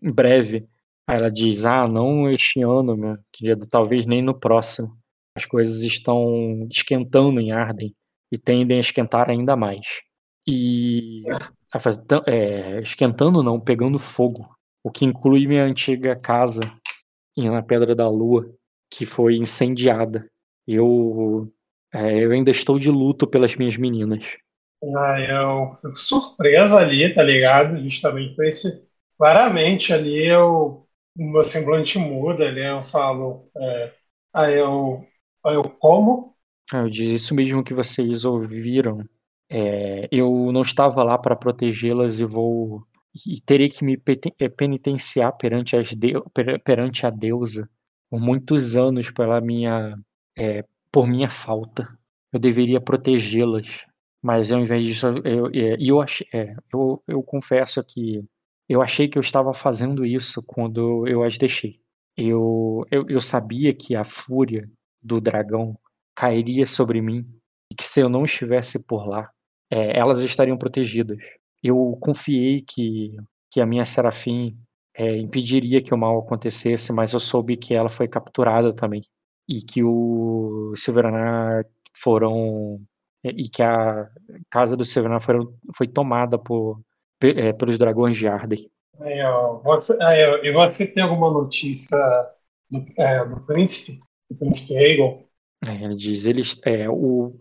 em 0.03 0.12
breve. 0.12 0.65
Aí 1.09 1.17
ela 1.17 1.31
diz, 1.31 1.65
ah, 1.65 1.87
não 1.87 2.31
este 2.31 2.62
ano, 2.62 2.97
meu 2.97 3.19
querido, 3.33 3.67
talvez 3.67 4.07
nem 4.07 4.23
no 4.23 4.39
próximo. 4.39 4.97
As 5.37 5.47
coisas 5.47 5.83
estão 5.83 6.69
esquentando 6.71 7.41
em 7.41 7.53
Arden 7.53 7.95
e 8.33 8.39
tendem 8.39 8.77
a 8.77 8.81
esquentar 8.81 9.31
ainda 9.31 9.57
mais. 9.57 9.87
E 10.47 11.23
é, 12.27 12.81
esquentando 12.81 13.43
não, 13.43 13.61
pegando 13.61 13.99
fogo. 13.99 14.49
O 14.85 14.91
que 14.91 15.05
inclui 15.05 15.47
minha 15.47 15.65
antiga 15.65 16.17
casa 16.17 16.61
na 17.37 17.62
Pedra 17.62 17.95
da 17.95 18.09
Lua, 18.09 18.53
que 18.93 19.07
foi 19.07 19.37
incendiada. 19.37 20.29
Eu 20.67 21.51
é, 21.93 22.25
eu 22.25 22.31
ainda 22.33 22.51
estou 22.51 22.79
de 22.79 22.91
luto 22.91 23.27
pelas 23.27 23.57
minhas 23.57 23.77
meninas. 23.77 24.25
Ah, 24.97 25.21
eu 25.21 25.75
fico 25.77 25.97
surpresa 25.99 26.77
ali, 26.77 27.12
tá 27.12 27.23
ligado? 27.23 27.77
Justamente 27.83 28.35
por 28.35 28.47
esse. 28.47 28.89
Claramente 29.19 29.93
ali 29.93 30.27
eu, 30.27 30.87
o 31.17 31.33
meu 31.33 31.45
semblante 31.45 31.99
muda 31.99 32.45
ali, 32.47 32.65
eu 32.65 32.83
falo. 32.83 33.51
É, 33.57 33.93
aí 34.33 34.59
eu. 34.59 35.07
Aí 35.45 35.55
eu 35.55 35.62
como? 35.65 36.35
Ah, 36.73 36.79
eu 36.79 36.89
disse 36.89 37.15
isso 37.15 37.35
mesmo 37.35 37.65
que 37.65 37.75
vocês 37.75 38.25
ouviram. 38.25 39.05
É, 39.51 40.09
eu 40.12 40.51
não 40.53 40.62
estava 40.62 41.03
lá 41.03 41.19
para 41.19 41.37
protegê-las 41.37 42.21
e 42.21 42.25
vou. 42.25 42.83
E 43.27 43.41
terei 43.41 43.69
que 43.69 43.85
me 43.85 44.01
é, 44.41 44.49
penitenciar 44.49 45.37
perante, 45.37 45.77
as 45.77 45.89
de, 45.89 46.12
perante 46.65 47.05
a 47.07 47.11
deusa 47.11 47.69
por 48.09 48.21
muitos 48.21 48.77
anos 48.77 49.11
pela 49.11 49.41
minha 49.41 49.97
é, 50.39 50.65
por 50.93 51.07
minha 51.07 51.29
falta. 51.29 51.89
Eu 52.33 52.39
deveria 52.39 52.81
protegê-las, 52.81 53.85
mas 54.23 54.53
ao 54.53 54.61
invés 54.61 54.87
disso, 54.87 55.07
eu, 55.09 55.51
eu, 55.53 55.77
eu, 55.79 56.01
achei, 56.01 56.27
é, 56.33 56.55
eu, 56.73 57.03
eu 57.07 57.23
confesso 57.23 57.83
que 57.85 58.25
eu 58.69 58.81
achei 58.83 59.09
que 59.09 59.19
eu 59.19 59.21
estava 59.21 59.53
fazendo 59.53 60.07
isso 60.07 60.43
quando 60.43 61.07
eu 61.07 61.25
as 61.25 61.37
deixei. 61.37 61.81
Eu, 62.17 62.87
eu, 62.91 63.07
eu 63.09 63.21
sabia 63.21 63.75
que 63.75 63.97
a 63.97 64.05
fúria 64.05 64.71
do 65.03 65.21
dragão 65.21 65.77
cairia 66.15 66.67
sobre 66.67 67.01
mim 67.01 67.27
e 67.71 67.75
que 67.75 67.85
se 67.85 68.01
eu 68.01 68.09
não 68.09 68.25
estivesse 68.25 68.87
por 68.87 69.09
lá, 69.09 69.31
é, 69.71 69.99
elas 69.99 70.21
estariam 70.21 70.57
protegidas. 70.59 71.19
Eu 71.62 71.97
confiei 72.01 72.62
que, 72.62 73.17
que 73.51 73.61
a 73.61 73.67
minha 73.67 73.85
Serafim 73.85 74.57
é, 74.95 75.17
impediria 75.17 75.83
que 75.83 75.95
o 75.95 75.99
mal 75.99 76.19
acontecesse, 76.19 76.93
mas 76.93 77.12
eu 77.12 77.21
soube 77.21 77.57
que 77.57 77.75
ela 77.75 77.89
foi 77.89 78.07
capturada 78.09 78.73
também 78.73 79.03
e 79.51 79.60
que 79.60 79.82
o 79.82 80.72
Silveranar 80.77 81.66
foram 81.93 82.81
e 83.24 83.48
que 83.48 83.62
a 83.62 84.09
casa 84.48 84.77
do 84.77 84.85
Silveranar 84.85 85.20
foram, 85.20 85.52
foi 85.77 85.89
tomada 85.89 86.39
por 86.39 86.81
é, 87.20 87.52
pelos 87.52 87.77
dragões 87.77 88.16
de 88.16 88.28
Arden. 88.28 88.70
Aí, 89.01 89.20
ó, 89.22 89.59
você, 89.59 89.97
aí, 90.01 90.20
e 90.44 90.52
você 90.52 90.86
tem 90.86 91.02
alguma 91.02 91.31
notícia 91.31 91.98
do, 92.70 92.86
é, 92.97 93.24
do 93.27 93.44
príncipe, 93.44 93.98
do 94.31 94.36
príncipe 94.39 94.77
Aegon? 94.77 95.27
É, 95.66 95.85
ele 95.85 95.97
diz, 95.97 96.27
ele 96.27 96.43
é 96.64 96.89
o, 96.89 97.35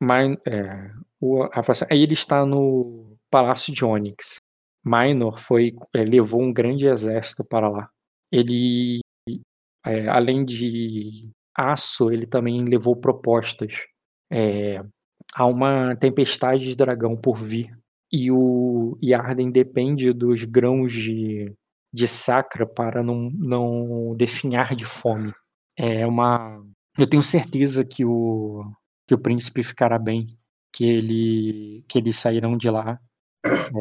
Min, 0.00 0.38
é, 0.46 0.90
o 1.20 1.48
ele 1.90 2.14
está 2.14 2.46
no 2.46 3.16
Palácio 3.30 3.74
de 3.74 3.84
Onyx. 3.84 4.40
Minor 4.82 5.38
foi 5.38 5.76
é, 5.94 6.02
levou 6.02 6.40
um 6.40 6.52
grande 6.52 6.86
exército 6.86 7.44
para 7.44 7.68
lá. 7.68 7.90
Ele 8.32 9.00
é, 9.84 10.08
além 10.08 10.44
de 10.44 11.30
aço, 11.56 12.10
ele 12.10 12.26
também 12.26 12.58
levou 12.64 12.96
propostas. 12.96 13.84
É, 14.30 14.82
há 15.34 15.46
uma 15.46 15.96
tempestade 15.96 16.66
de 16.66 16.76
dragão 16.76 17.16
por 17.16 17.36
vir. 17.36 17.70
E 18.12 18.30
o 18.30 18.98
Yarden 19.02 19.50
depende 19.50 20.12
dos 20.12 20.44
grãos 20.44 20.92
de, 20.92 21.54
de 21.92 22.08
sacra 22.08 22.66
para 22.66 23.02
não, 23.02 23.30
não 23.30 24.14
definhar 24.16 24.74
de 24.74 24.84
fome. 24.84 25.32
É 25.78 26.06
uma. 26.06 26.60
Eu 26.98 27.06
tenho 27.08 27.22
certeza 27.22 27.84
que 27.84 28.04
o, 28.04 28.64
que 29.06 29.14
o 29.14 29.18
príncipe 29.18 29.62
ficará 29.62 29.98
bem, 29.98 30.26
que 30.74 30.84
ele 30.84 31.84
que 31.88 31.98
eles 31.98 32.16
sairão 32.18 32.56
de 32.56 32.68
lá 32.68 32.98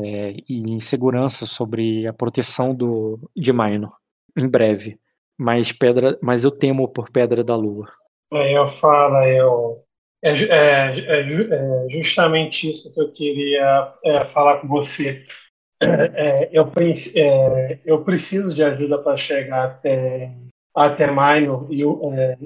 é, 0.08 0.36
em 0.48 0.80
segurança 0.80 1.46
sobre 1.46 2.08
a 2.08 2.14
proteção 2.14 2.74
do 2.74 3.20
de 3.36 3.52
Minor 3.52 3.94
em 4.38 4.48
breve. 4.48 5.00
Mas 5.40 5.72
pedra, 5.72 6.20
mas 6.22 6.44
eu 6.44 6.52
temo 6.52 6.88
por 6.88 7.10
Pedra 7.10 7.44
da 7.44 7.56
Lua. 7.56 7.88
É, 8.32 8.58
eu 8.58 8.68
falo, 8.68 9.24
eu 9.24 9.84
é, 10.22 10.32
é, 10.32 11.00
é, 11.00 11.22
é, 11.22 11.90
justamente 11.90 12.70
isso 12.70 12.94
que 12.94 13.00
eu 13.00 13.10
queria 13.12 13.92
é, 14.04 14.26
falar 14.26 14.60
com 14.60 14.68
você. 14.68 15.26
É, 15.82 16.50
eu, 16.52 16.70
é, 17.16 17.80
eu 17.86 18.04
preciso 18.04 18.54
de 18.54 18.62
ajuda 18.62 18.98
para 18.98 19.16
chegar 19.16 19.64
até 19.64 20.30
até 20.76 21.08
Minor 21.08 21.68
e 21.72 21.86
o, 21.86 22.02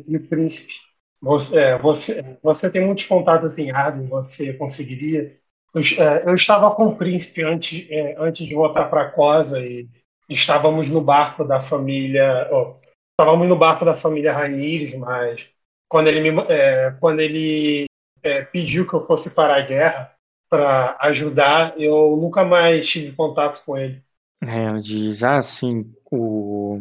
e 0.07 0.17
o 0.17 0.27
príncipe. 0.27 0.73
Você, 1.19 1.77
você, 1.79 2.37
você 2.43 2.71
tem 2.71 2.85
muitos 2.85 3.05
contatos 3.05 3.57
em 3.57 3.71
Arden, 3.71 4.07
você 4.07 4.53
conseguiria? 4.53 5.35
Eu, 5.73 5.81
eu, 6.27 6.35
estava 6.35 6.69
com 6.75 6.87
o 6.87 6.95
príncipe 6.95 7.43
antes, 7.43 7.87
antes 8.17 8.45
de 8.45 8.53
voltar 8.53 8.85
para 8.85 9.09
Cosa 9.09 9.59
e 9.65 9.87
estávamos 10.29 10.87
no 10.87 11.01
barco 11.01 11.43
da 11.43 11.61
família. 11.61 12.49
Oh, 12.51 12.75
estávamos 13.11 13.47
no 13.47 13.55
barco 13.55 13.85
da 13.85 13.95
família 13.95 14.33
Rainires, 14.33 14.95
mas 14.95 15.49
quando 15.89 16.07
ele, 16.07 16.31
me, 16.31 16.41
é, 16.49 16.91
quando 16.99 17.19
ele 17.19 17.85
é, 18.21 18.43
pediu 18.43 18.87
que 18.87 18.93
eu 18.93 19.01
fosse 19.01 19.31
para 19.31 19.55
a 19.55 19.61
guerra, 19.61 20.13
para 20.49 20.97
ajudar, 21.01 21.73
eu 21.79 22.15
nunca 22.17 22.43
mais 22.45 22.87
tive 22.87 23.11
contato 23.15 23.63
com 23.65 23.77
ele. 23.77 24.01
É, 24.45 24.65
ela 24.65 24.79
diz, 24.79 25.23
ah, 25.23 25.41
sim, 25.41 25.91
o, 26.11 26.79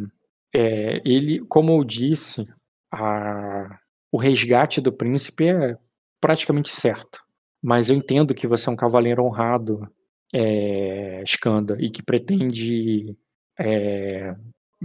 é, 0.55 1.01
ele, 1.05 1.40
como 1.47 1.73
eu 1.73 1.85
disse, 1.85 2.47
a, 2.93 3.78
o 4.10 4.19
resgate 4.19 4.81
do 4.81 4.93
príncipe 4.93 5.48
é 5.48 5.77
praticamente 6.20 6.69
certo. 6.69 7.23
Mas 7.62 7.89
eu 7.89 7.97
entendo 7.97 8.35
que 8.35 8.47
você 8.47 8.69
é 8.69 8.73
um 8.73 8.77
cavaleiro 8.77 9.24
honrado, 9.24 9.89
é, 10.35 11.23
Skanda, 11.24 11.77
e 11.81 11.90
que 11.90 12.02
pretende, 12.02 13.16
é, 13.62 14.34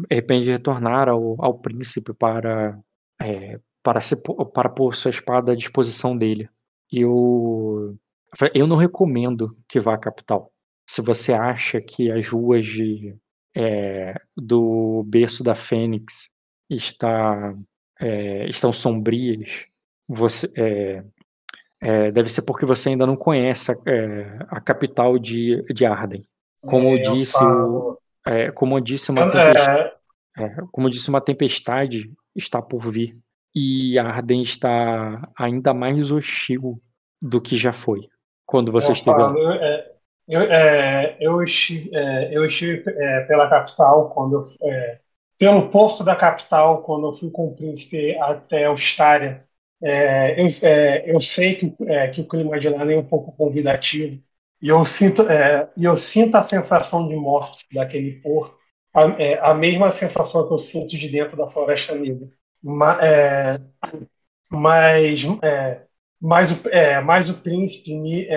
pretende 0.07 0.51
retornar 0.51 1.09
ao, 1.09 1.43
ao 1.43 1.57
príncipe 1.57 2.13
para, 2.13 2.79
é, 3.19 3.59
para, 3.81 3.99
se, 3.99 4.15
para 4.53 4.69
pôr 4.69 4.93
sua 4.93 5.09
espada 5.09 5.51
à 5.51 5.55
disposição 5.55 6.15
dele. 6.15 6.47
Eu, 6.91 7.97
eu 8.53 8.67
não 8.67 8.77
recomendo 8.77 9.57
que 9.67 9.79
vá 9.79 9.95
à 9.95 9.97
capital. 9.97 10.51
Se 10.87 11.01
você 11.01 11.33
acha 11.33 11.81
que 11.81 12.11
as 12.11 12.29
ruas 12.29 12.65
de, 12.65 13.15
é, 13.55 14.13
do 14.35 15.03
berço 15.05 15.43
da 15.43 15.55
Fênix 15.55 16.29
está, 16.69 17.55
é, 17.99 18.47
estão 18.47 18.71
sombrias, 18.71 19.65
você, 20.07 20.47
é, 20.55 21.03
é, 21.81 22.11
deve 22.11 22.29
ser 22.29 22.43
porque 22.43 22.65
você 22.65 22.89
ainda 22.89 23.05
não 23.05 23.17
conhece 23.17 23.71
a, 23.71 23.75
é, 23.85 24.39
a 24.47 24.61
capital 24.61 25.17
de, 25.17 25.61
de 25.73 25.85
Arden. 25.85 26.23
Como 26.61 26.87
eu 26.89 27.13
disse, 27.13 27.43
o, 27.43 27.97
é, 28.27 28.51
como 28.51 28.77
eu 28.77 28.81
disse, 28.81 29.11
uma 29.11 29.31
tempestade, 29.31 29.91
como 30.71 30.87
eu 30.87 30.91
disse, 30.91 31.09
uma 31.09 31.21
tempestade 31.21 32.11
está 32.35 32.61
por 32.61 32.91
vir 32.91 33.17
e 33.55 33.97
Arden 33.97 34.41
está 34.41 35.27
ainda 35.37 35.73
mais 35.73 36.11
hostil 36.11 36.81
do 37.21 37.41
que 37.41 37.55
já 37.55 37.73
foi 37.73 38.07
quando 38.45 38.71
você 38.71 38.91
eu 38.91 38.93
esteve 38.93 39.17
falo, 39.17 39.39
lá. 39.39 39.55
Eu, 39.55 39.83
eu, 40.27 40.41
é, 40.41 41.17
eu 41.19 41.43
estive, 41.43 41.89
é, 41.95 42.35
eu 42.35 42.45
estive 42.45 42.83
é, 42.85 43.23
pela 43.23 43.49
capital 43.49 44.09
quando 44.11 44.35
eu, 44.35 44.41
pelo 45.37 45.69
porto 45.69 46.03
da 46.03 46.15
capital 46.15 46.83
quando 46.83 47.07
eu 47.07 47.13
fui 47.13 47.31
com 47.31 47.47
o 47.47 47.55
príncipe 47.55 48.15
até 48.19 48.69
Ostária 48.69 49.47
é, 49.81 50.41
eu, 50.41 50.47
é, 50.63 51.11
eu, 51.11 51.19
sei 51.19 51.55
que, 51.55 51.75
é, 51.85 52.09
que, 52.09 52.21
o 52.21 52.27
clima 52.27 52.59
de 52.59 52.67
lá 52.67 52.91
é 52.91 52.97
um 52.97 53.05
pouco 53.05 53.31
convidativo 53.31 54.21
e 54.61 54.69
eu 54.69 54.83
sinto, 54.85 55.23
é, 55.23 55.69
eu 55.77 55.95
sinto 55.97 56.35
a 56.35 56.41
sensação 56.41 57.07
de 57.07 57.15
morte 57.15 57.65
daquele 57.71 58.13
porto, 58.21 58.55
a, 58.93 59.03
é, 59.21 59.39
a, 59.39 59.53
mesma 59.53 59.91
sensação 59.91 60.47
que 60.47 60.53
eu 60.53 60.57
sinto 60.57 60.97
de 60.97 61.09
dentro 61.09 61.37
da 61.37 61.49
Floresta 61.49 61.95
Negra. 61.95 62.27
Ma, 62.63 62.97
é, 63.01 63.59
mas, 64.49 65.21
mas, 66.19 66.51
o, 66.51 66.61
mas 67.05 67.29
o 67.29 67.35
príncipe 67.35 67.93
me, 67.95 68.27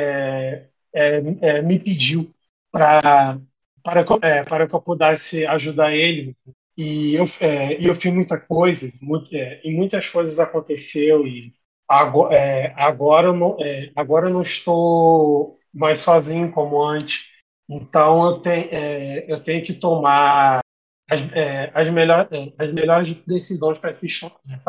me 1.65 1.79
pediu 1.79 2.31
pra, 2.71 3.39
para, 3.83 4.05
para 4.45 4.69
que 4.69 4.75
eu 4.75 4.83
pudesse 4.83 5.47
ajudar 5.47 5.95
ele 5.95 6.37
e 6.81 7.15
eu, 7.15 7.25
é, 7.41 7.77
eu 7.87 7.95
fiz 7.95 8.11
muita 8.11 8.39
coisa, 8.39 8.89
muito, 9.03 9.35
é, 9.37 9.61
e 9.63 9.71
muitas 9.71 10.09
coisas 10.09 10.39
aconteceu 10.39 11.27
e 11.27 11.53
agora, 11.87 12.35
é, 12.35 12.73
agora, 12.75 13.27
eu 13.29 13.35
não, 13.35 13.57
é, 13.61 13.91
agora 13.95 14.29
eu 14.29 14.33
não 14.33 14.43
estou 14.43 15.59
mais 15.73 16.01
sozinho 16.01 16.51
como 16.53 16.83
antes. 16.83 17.27
Então 17.69 18.27
eu, 18.27 18.41
tenho 18.41 18.69
é, 18.73 19.33
eu 19.33 19.43
tenho 19.43 19.65
que 19.65 19.75
tomar 19.75 20.61
as, 21.09 21.21
é, 21.33 21.71
as, 21.75 21.89
melhor, 21.89 22.29
as 22.59 22.73
melhores 22.73 23.15
decisões 23.25 23.79
para 23.79 23.91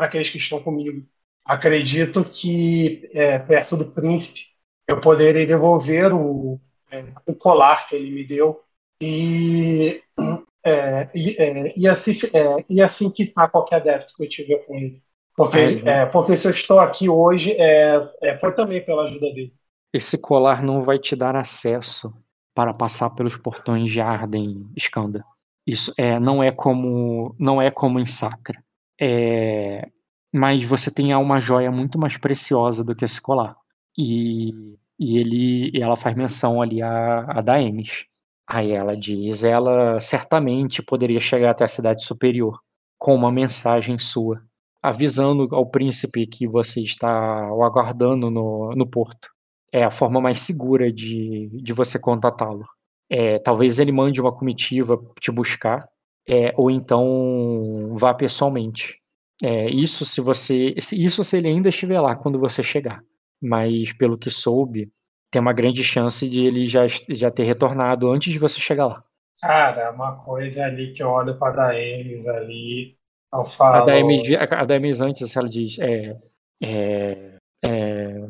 aqueles 0.05 0.29
que 0.29 0.37
estão 0.37 0.61
comigo. 0.61 1.05
Acredito 1.45 2.23
que 2.23 3.09
perto 3.47 3.75
do 3.75 3.85
príncipe 3.85 4.41
eu 4.87 5.01
poderei 5.01 5.45
devolver 5.45 6.13
o, 6.13 6.61
o 7.25 7.33
colar 7.33 7.87
que 7.87 7.95
ele 7.95 8.11
me 8.11 8.23
deu 8.23 8.63
e 9.01 10.03
é, 10.63 11.09
e, 11.15 11.35
é, 11.39 11.73
e, 11.75 11.87
assim, 11.87 12.11
é, 12.33 12.65
e 12.69 12.81
assim 12.81 13.11
quitar 13.11 13.49
qualquer 13.49 13.81
débito 13.81 14.13
que 14.15 14.23
eu 14.23 14.29
tiver 14.29 14.59
com 14.65 14.77
ele. 14.77 15.01
Porque, 15.35 15.57
é, 15.85 16.05
porque 16.05 16.37
se 16.37 16.47
eu 16.47 16.51
estou 16.51 16.79
aqui 16.79 17.09
hoje, 17.09 17.53
é, 17.53 17.95
é, 18.21 18.37
foi 18.37 18.53
também 18.53 18.83
pela 18.83 19.05
ajuda 19.05 19.33
dele. 19.33 19.53
Esse 19.93 20.21
colar 20.21 20.63
não 20.63 20.81
vai 20.81 20.97
te 20.97 21.15
dar 21.15 21.35
acesso 21.35 22.13
para 22.53 22.73
passar 22.73 23.09
pelos 23.11 23.37
portões 23.37 23.91
de 23.91 24.01
Arden, 24.01 24.69
Skanda. 24.77 25.23
Isso 25.65 25.93
é, 25.97 26.19
não 26.19 26.41
é 26.43 26.51
como 26.51 27.35
não 27.37 27.61
é 27.61 27.69
como 27.69 27.99
em 27.99 28.05
Sacra. 28.05 28.63
É, 28.99 29.89
mas 30.33 30.63
você 30.63 30.91
tem 30.91 31.13
uma 31.15 31.39
joia 31.39 31.71
muito 31.71 31.99
mais 31.99 32.17
preciosa 32.17 32.83
do 32.83 32.95
que 32.95 33.05
esse 33.05 33.21
colar. 33.21 33.55
E, 33.97 34.77
e 34.99 35.17
ele, 35.17 35.71
ela 35.81 35.95
faz 35.97 36.15
menção 36.15 36.61
ali 36.61 36.81
a, 36.81 37.19
a 37.27 37.41
Daemis. 37.41 38.05
Aí 38.47 38.71
ela 38.71 38.95
diz: 38.95 39.43
ela 39.43 39.99
certamente 39.99 40.81
poderia 40.81 41.19
chegar 41.19 41.51
até 41.51 41.63
a 41.65 41.67
cidade 41.67 42.03
superior 42.03 42.59
com 42.97 43.15
uma 43.15 43.31
mensagem 43.31 43.97
sua, 43.97 44.43
avisando 44.81 45.47
ao 45.55 45.65
príncipe 45.65 46.27
que 46.27 46.47
você 46.47 46.81
está 46.81 47.51
o 47.53 47.63
aguardando 47.63 48.29
no, 48.29 48.73
no 48.75 48.87
porto. 48.87 49.29
É 49.71 49.83
a 49.83 49.91
forma 49.91 50.19
mais 50.19 50.39
segura 50.39 50.91
de, 50.91 51.49
de 51.63 51.73
você 51.73 51.97
contatá-lo. 51.97 52.65
É, 53.09 53.39
talvez 53.39 53.79
ele 53.79 53.91
mande 53.91 54.21
uma 54.21 54.31
comitiva 54.31 54.97
te 55.19 55.31
buscar, 55.31 55.87
é, 56.27 56.53
ou 56.55 56.69
então 56.69 57.93
vá 57.93 58.13
pessoalmente. 58.13 58.99
É, 59.43 59.69
isso 59.69 60.05
se 60.05 60.21
você, 60.21 60.73
isso 60.77 61.23
se 61.23 61.37
ele 61.37 61.47
ainda 61.47 61.69
estiver 61.69 61.99
lá 61.99 62.15
quando 62.15 62.37
você 62.37 62.61
chegar. 62.61 63.01
Mas 63.41 63.91
pelo 63.93 64.17
que 64.17 64.29
soube, 64.29 64.91
tem 65.31 65.41
uma 65.41 65.53
grande 65.53 65.83
chance 65.83 66.29
de 66.29 66.45
ele 66.45 66.65
já, 66.65 66.85
já 67.09 67.31
ter 67.31 67.43
retornado 67.43 68.11
antes 68.11 68.31
de 68.31 68.37
você 68.37 68.59
chegar 68.59 68.85
lá. 68.85 69.03
Cara, 69.41 69.91
uma 69.91 70.17
coisa 70.23 70.65
ali 70.65 70.91
que 70.91 71.01
eu 71.01 71.09
olho 71.09 71.37
para 71.39 71.49
a 71.49 71.67
Daemis 71.69 72.27
ali, 72.27 72.95
eu 73.33 73.43
falo... 73.43 73.77
A 73.77 73.85
Daemis, 73.85 74.21
a 74.31 74.65
Daemis 74.65 75.01
antes, 75.01 75.35
ela 75.35 75.49
diz, 75.49 75.79
é, 75.79 76.15
é, 76.61 77.37
é, 77.63 78.27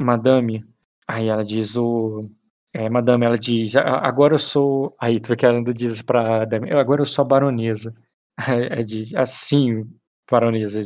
Madame, 0.00 0.64
aí 1.08 1.28
ela 1.28 1.44
diz 1.44 1.76
o... 1.76 2.28
É, 2.72 2.90
madame, 2.90 3.24
ela 3.24 3.38
diz, 3.38 3.76
agora 3.76 4.34
eu 4.34 4.38
sou... 4.38 4.96
Aí 5.00 5.20
tu 5.20 5.28
vê 5.28 5.36
que 5.36 5.46
ela 5.46 5.58
ainda 5.58 5.72
diz 5.72 6.02
pra 6.02 6.44
Daemis, 6.44 6.72
agora 6.72 7.02
eu 7.02 7.06
sou 7.06 7.24
a 7.24 7.28
baronesa. 7.28 7.94
É, 8.70 8.82
diz, 8.82 9.14
assim, 9.14 9.84
baronesa, 10.28 10.82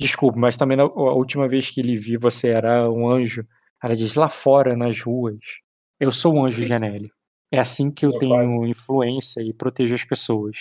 desculpe, 0.00 0.38
mas 0.38 0.56
também 0.56 0.78
a 0.78 0.84
última 0.84 1.48
vez 1.48 1.68
que 1.68 1.80
ele 1.80 1.96
viu 1.96 2.20
você 2.20 2.50
era 2.50 2.88
um 2.88 3.08
anjo, 3.08 3.44
ela 3.82 3.96
diz 3.96 4.14
lá 4.14 4.28
fora, 4.28 4.76
nas 4.76 5.00
ruas, 5.00 5.38
eu 5.98 6.12
sou 6.12 6.34
um 6.34 6.46
anjo 6.46 6.62
Genélio. 6.62 7.10
É 7.52 7.58
assim 7.58 7.92
que 7.92 8.06
eu 8.06 8.12
tenho 8.12 8.66
influência 8.66 9.42
e 9.42 9.52
protejo 9.52 9.94
as 9.94 10.04
pessoas. 10.04 10.56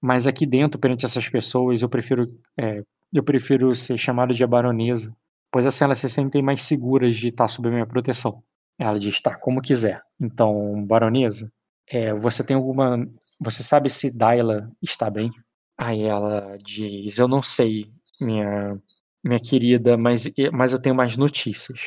Mas 0.00 0.26
aqui 0.26 0.46
dentro, 0.46 0.80
perante 0.80 1.04
essas 1.04 1.28
pessoas, 1.28 1.82
eu 1.82 1.88
prefiro, 1.88 2.26
é, 2.58 2.82
eu 3.12 3.22
prefiro 3.22 3.74
ser 3.74 3.98
chamado 3.98 4.32
de 4.32 4.42
a 4.42 4.46
baronesa, 4.46 5.14
pois 5.50 5.66
assim 5.66 5.84
elas 5.84 5.98
se 5.98 6.08
sentem 6.08 6.42
mais 6.42 6.62
seguras 6.62 7.16
de 7.16 7.28
estar 7.28 7.48
sob 7.48 7.68
a 7.68 7.72
minha 7.72 7.86
proteção. 7.86 8.42
Ela 8.78 8.98
diz, 8.98 9.20
tá, 9.20 9.36
como 9.36 9.60
quiser. 9.60 10.02
Então, 10.18 10.84
baronesa, 10.86 11.52
é, 11.88 12.14
você 12.14 12.44
tem 12.44 12.56
alguma. 12.56 13.06
Você 13.40 13.62
sabe 13.62 13.90
se 13.90 14.16
Daila 14.16 14.70
está 14.82 15.10
bem? 15.10 15.30
Aí 15.78 16.02
ela 16.02 16.56
diz, 16.62 17.18
eu 17.18 17.28
não 17.28 17.42
sei, 17.42 17.90
minha, 18.20 18.78
minha 19.24 19.40
querida, 19.40 19.96
mas, 19.96 20.30
mas 20.52 20.72
eu 20.72 20.80
tenho 20.80 20.94
mais 20.94 21.16
notícias. 21.16 21.78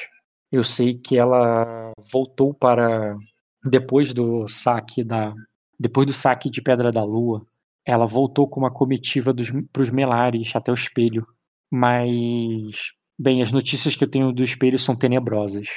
Eu 0.51 0.63
sei 0.63 0.95
que 0.95 1.17
ela 1.17 1.91
voltou 2.11 2.53
para 2.53 3.15
depois 3.63 4.13
do 4.13 4.47
saque 4.47 5.03
da 5.03 5.33
depois 5.79 6.07
do 6.07 6.13
saque 6.13 6.49
de 6.49 6.61
Pedra 6.61 6.91
da 6.91 7.03
Lua, 7.03 7.45
ela 7.85 8.05
voltou 8.05 8.47
com 8.47 8.59
uma 8.59 8.71
comitiva 8.71 9.33
para 9.71 9.81
os 9.81 9.89
Melares 9.89 10.55
até 10.55 10.71
o 10.71 10.75
espelho. 10.75 11.27
Mas 11.71 12.93
bem, 13.17 13.41
as 13.41 13.51
notícias 13.51 13.95
que 13.95 14.03
eu 14.03 14.09
tenho 14.09 14.31
do 14.31 14.43
espelho 14.43 14.77
são 14.79 14.95
tenebrosas. 14.95 15.67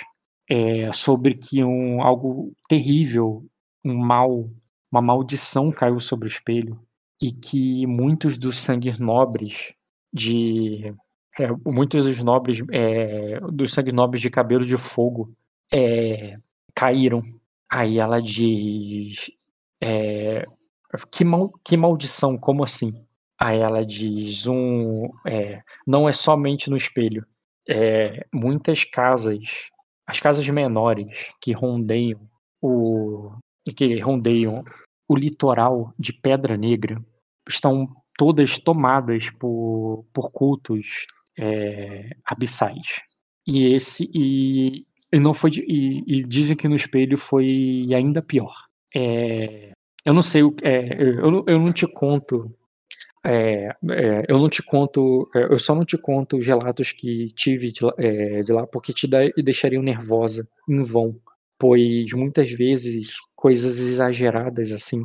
É 0.49 0.93
sobre 0.93 1.35
que 1.35 1.65
um 1.65 2.03
algo 2.03 2.53
terrível, 2.69 3.45
um 3.85 3.97
mal, 3.97 4.49
uma 4.91 5.03
maldição 5.03 5.73
caiu 5.73 5.99
sobre 6.01 6.27
o 6.27 6.31
espelho 6.31 6.81
e 7.21 7.33
que 7.33 7.87
muitos 7.87 8.39
dos 8.39 8.59
sangues 8.59 8.99
nobres 8.99 9.73
de 10.13 10.95
é, 11.39 11.49
muitos 11.67 12.05
dos 12.05 12.23
nobres, 12.23 12.63
é, 12.73 13.41
dos 13.41 13.73
sangue 13.73 13.93
nobres 13.93 14.23
de 14.23 14.31
cabelo 14.31 14.65
de 14.65 14.77
fogo 14.77 15.35
é, 15.73 16.39
caíram. 16.75 17.23
Aí 17.71 17.99
ela 17.99 18.21
diz: 18.21 19.31
é, 19.83 20.45
que, 21.13 21.25
mal, 21.25 21.51
que 21.65 21.77
maldição, 21.77 22.39
como 22.39 22.65
assim? 22.65 23.06
Aí 23.39 23.59
ela 23.59 23.85
diz: 23.85 24.47
um, 24.47 25.11
é, 25.27 25.63
não 25.87 26.09
é 26.09 26.13
somente 26.13 26.71
no 26.71 26.77
espelho. 26.77 27.27
É, 27.69 28.27
muitas 28.33 28.85
casas, 28.85 29.71
as 30.07 30.21
casas 30.21 30.49
menores 30.49 31.29
que 31.41 31.53
rondeiam 31.53 32.21
o 32.63 33.33
que 33.77 33.99
rondeiam 33.99 34.65
o 35.09 35.17
litoral 35.17 35.93
de 35.99 36.13
Pedra 36.13 36.57
Negra 36.57 37.03
estão 37.49 37.89
todas 38.17 38.59
tomadas 38.59 39.31
por, 39.31 40.05
por 40.13 40.31
cultos 40.31 41.07
é, 41.39 42.17
abissais. 42.25 43.01
E 43.47 43.73
esse 43.73 44.11
e, 44.15 44.87
e 45.13 45.21
não 45.21 45.35
foi 45.35 45.51
e, 45.57 46.03
e 46.07 46.25
dizem 46.25 46.57
que 46.57 46.69
no 46.69 46.77
espelho 46.77 47.19
foi 47.19 47.89
ainda 47.95 48.23
pior. 48.23 48.55
É, 48.95 49.73
eu 50.05 50.15
não 50.15 50.23
sei 50.23 50.43
o 50.43 50.55
é, 50.63 51.03
eu, 51.03 51.45
eu 51.47 51.59
não 51.59 51.73
te 51.73 51.87
conto 51.87 52.55
é, 53.27 53.69
é, 53.91 54.25
eu 54.29 54.39
não 54.39 54.49
te 54.49 54.63
conto 54.63 55.29
é, 55.35 55.45
eu 55.53 55.59
só 55.59 55.75
não 55.75 55.85
te 55.85 55.99
conto 55.99 56.37
os 56.39 56.47
relatos 56.47 56.93
que 56.93 57.31
tive 57.35 57.73
de, 57.73 57.85
lá- 57.85 57.95
é, 57.99 58.43
de 58.43 58.53
lá 58.53 58.67
porque 58.67 58.93
te 58.93 59.07
deixariam 59.43 59.83
nervosa 59.83 60.49
em 60.69 60.83
vão 60.83 61.17
pois 61.59 62.13
muitas 62.13 62.51
vezes 62.53 63.17
coisas 63.35 63.79
exageradas 63.81 64.73
assim 64.73 65.03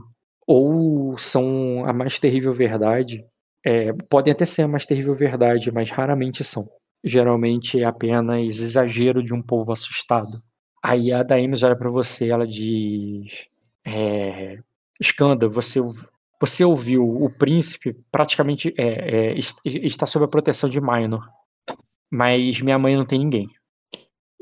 ou 0.48 1.18
são 1.18 1.86
a 1.86 1.94
mais 1.94 2.20
terrível 2.20 2.54
verdade 2.54 3.26
é, 3.66 3.94
podem 4.10 4.34
até 4.34 4.46
ser 4.46 4.64
a 4.64 4.68
mais 4.68 4.86
terrível 4.86 5.16
verdade 5.16 5.72
mas 5.72 5.90
raramente 5.90 6.44
são. 6.44 6.68
Geralmente 7.04 7.80
é 7.80 7.84
apenas 7.86 8.60
exagero 8.60 9.24
de 9.24 9.34
um 9.34 9.42
povo 9.42 9.72
assustado. 9.72 10.42
Aí 10.84 11.12
a 11.12 11.24
Daemis 11.24 11.64
olha 11.64 11.76
pra 11.76 11.90
você 11.90 12.30
ela 12.30 12.48
diz 12.48 13.46
é, 13.86 14.60
Skanda, 15.00 15.48
você 15.48 15.80
você 16.42 16.66
ouviu 16.66 17.06
o 17.08 17.30
príncipe 17.32 17.96
praticamente 18.12 18.74
é, 18.78 19.32
é, 19.34 19.40
est- 19.40 19.60
está 19.66 20.08
sob 20.08 20.26
a 20.26 20.30
proteção 20.30 20.70
de 20.70 20.82
Minor 20.82 21.24
mas 22.12 22.62
minha 22.62 22.80
mãe 22.80 22.96
não 22.98 23.06
tem 23.06 23.20
ninguém 23.20 23.48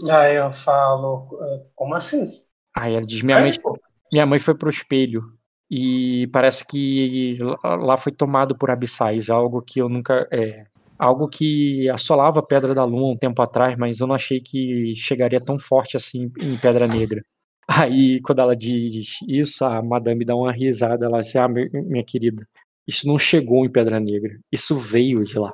Aí 0.10 0.36
eu 0.38 0.52
falo, 0.54 1.38
"Ah, 1.42 1.70
como 1.76 1.96
assim? 1.96 2.28
Aí 2.76 2.94
ela 2.96 3.06
diz: 3.06 3.22
minha 3.22 3.40
mãe, 3.40 3.52
Aí, 3.52 3.60
pô, 3.62 3.78
minha 4.12 4.26
mãe 4.26 4.40
foi 4.40 4.56
pro 4.56 4.70
espelho 4.70 5.24
e 5.70 6.28
parece 6.32 6.66
que 6.68 7.38
lá- 7.64 7.76
lá 7.76 7.98
foi 7.98 8.12
tomado 8.12 8.58
por 8.58 8.70
abissais, 8.72 9.30
algo 9.30 9.62
que 9.62 9.80
eu 9.82 9.90
nunca. 9.90 10.28
É, 10.32 10.66
algo 10.98 11.28
que 11.30 11.90
assolava 11.90 12.40
a 12.40 12.44
Pedra 12.44 12.74
da 12.76 12.84
Lua 12.84 13.14
um 13.14 13.18
tempo 13.18 13.42
atrás, 13.42 13.78
mas 13.78 14.00
eu 14.00 14.08
não 14.08 14.16
achei 14.16 14.42
que 14.42 14.94
chegaria 14.96 15.40
tão 15.44 15.58
forte 15.60 15.96
assim 15.98 16.28
em 16.40 16.58
Pedra 16.58 16.88
Negra. 16.88 17.24
Aí, 17.70 18.20
quando 18.22 18.40
ela 18.42 18.56
diz 18.56 19.20
isso, 19.28 19.64
a 19.66 19.82
madame 19.82 20.26
dá 20.26 20.36
uma 20.36 20.52
risada. 20.52 21.06
Ela 21.06 21.22
diz: 21.22 21.36
Ah, 21.36 21.48
mi- 21.48 21.70
minha 21.72 22.04
querida, 22.04 22.48
isso 22.88 23.08
não 23.08 23.18
chegou 23.18 23.66
em 23.66 23.72
Pedra 23.72 24.00
Negra, 24.00 24.40
isso 24.52 24.76
veio 24.78 25.24
de 25.24 25.38
lá. 25.40 25.54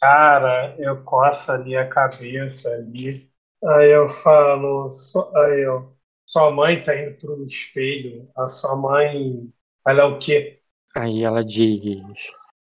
Cara, 0.00 0.76
eu 0.78 1.02
coço 1.04 1.50
ali 1.52 1.76
a 1.76 1.88
cabeça 1.88 2.68
ali. 2.74 3.30
Aí 3.64 3.90
eu 3.90 4.10
falo, 4.10 4.90
"Sua- 4.90 5.30
aí 5.46 5.62
eu, 5.62 5.96
sua 6.28 6.50
mãe 6.50 6.82
tá 6.82 6.94
indo 6.96 7.16
pro 7.18 7.46
espelho. 7.46 8.30
A 8.36 8.46
sua 8.48 8.76
mãe, 8.76 9.50
ela 9.86 10.02
é 10.02 10.04
o 10.04 10.18
quê? 10.18 10.62
Aí 10.94 11.22
ela 11.22 11.44
diz: 11.44 11.82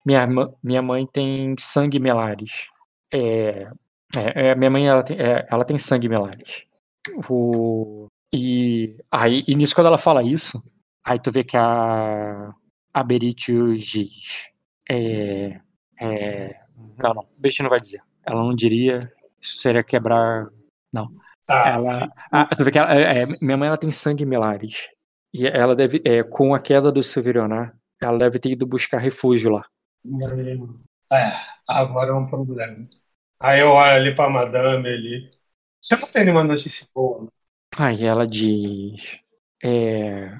Minha, 0.06 0.28
minha 0.64 0.82
mãe 0.82 1.06
tem 1.08 1.56
sangue 1.60 2.00
melares. 2.00 2.68
É, 3.14 3.70
é, 4.16 4.50
é, 4.52 4.56
minha 4.56 4.70
mãe 4.72 4.88
ela 4.88 5.04
tem, 5.04 5.18
é, 5.20 5.48
ela 5.52 5.66
tem 5.66 5.78
sangue 5.78 6.10
melares. 6.10 6.64
O, 7.30 8.08
e, 8.34 8.90
aí, 9.12 9.44
e 9.48 9.56
nisso, 9.56 9.76
quando 9.76 9.88
ela 9.88 9.98
fala 9.98 10.24
isso, 10.24 10.62
aí 11.04 11.20
tu 11.20 11.32
vê 11.32 11.44
que 11.44 11.56
a, 11.56 12.54
a 12.94 13.04
Beritius 13.04 13.86
diz: 13.86 14.48
é, 14.90 15.60
é, 16.00 16.60
Não, 16.98 17.14
não, 17.14 17.28
Beritius 17.38 17.64
não 17.64 17.70
vai 17.70 17.80
dizer. 17.80 18.02
Ela 18.24 18.44
não 18.44 18.54
diria, 18.54 19.12
isso 19.40 19.58
seria 19.58 19.84
quebrar. 19.84 20.50
Ela, 21.50 22.10
ah, 22.32 22.46
tu 22.56 22.66
vê 22.66 22.72
que 22.72 22.78
ela, 22.78 22.94
é, 22.94 23.22
é, 23.22 23.26
minha 23.42 23.56
mãe 23.56 23.68
ela 23.68 23.78
tem 23.78 23.92
sangue 23.92 24.26
melares. 24.26 24.90
E 25.34 25.48
ela 25.48 25.76
deve, 25.76 26.02
é, 26.06 26.24
com 26.24 26.54
a 26.54 26.60
queda 26.60 26.92
do 26.92 27.02
Severionar, 27.02 27.78
ela 28.02 28.18
deve 28.18 28.40
ter 28.40 28.52
ido 28.52 28.66
buscar 28.66 28.98
refúgio 28.98 29.52
lá. 29.52 29.66
É, 31.12 31.32
agora 31.68 32.12
é 32.12 32.14
um 32.14 32.28
problema. 32.28 32.88
Aí 33.40 33.62
eu 33.62 33.70
olho 33.70 33.96
ali 33.96 34.16
pra 34.16 34.30
madame 34.30 34.88
ali. 34.88 35.30
Você 35.82 35.96
não 35.96 36.08
tem 36.08 36.26
nenhuma 36.26 36.44
notícia 36.44 36.88
boa? 36.94 37.24
né? 37.24 37.30
Aí 37.78 38.04
ela 38.04 38.28
diz. 38.28 39.18
É... 39.64 40.38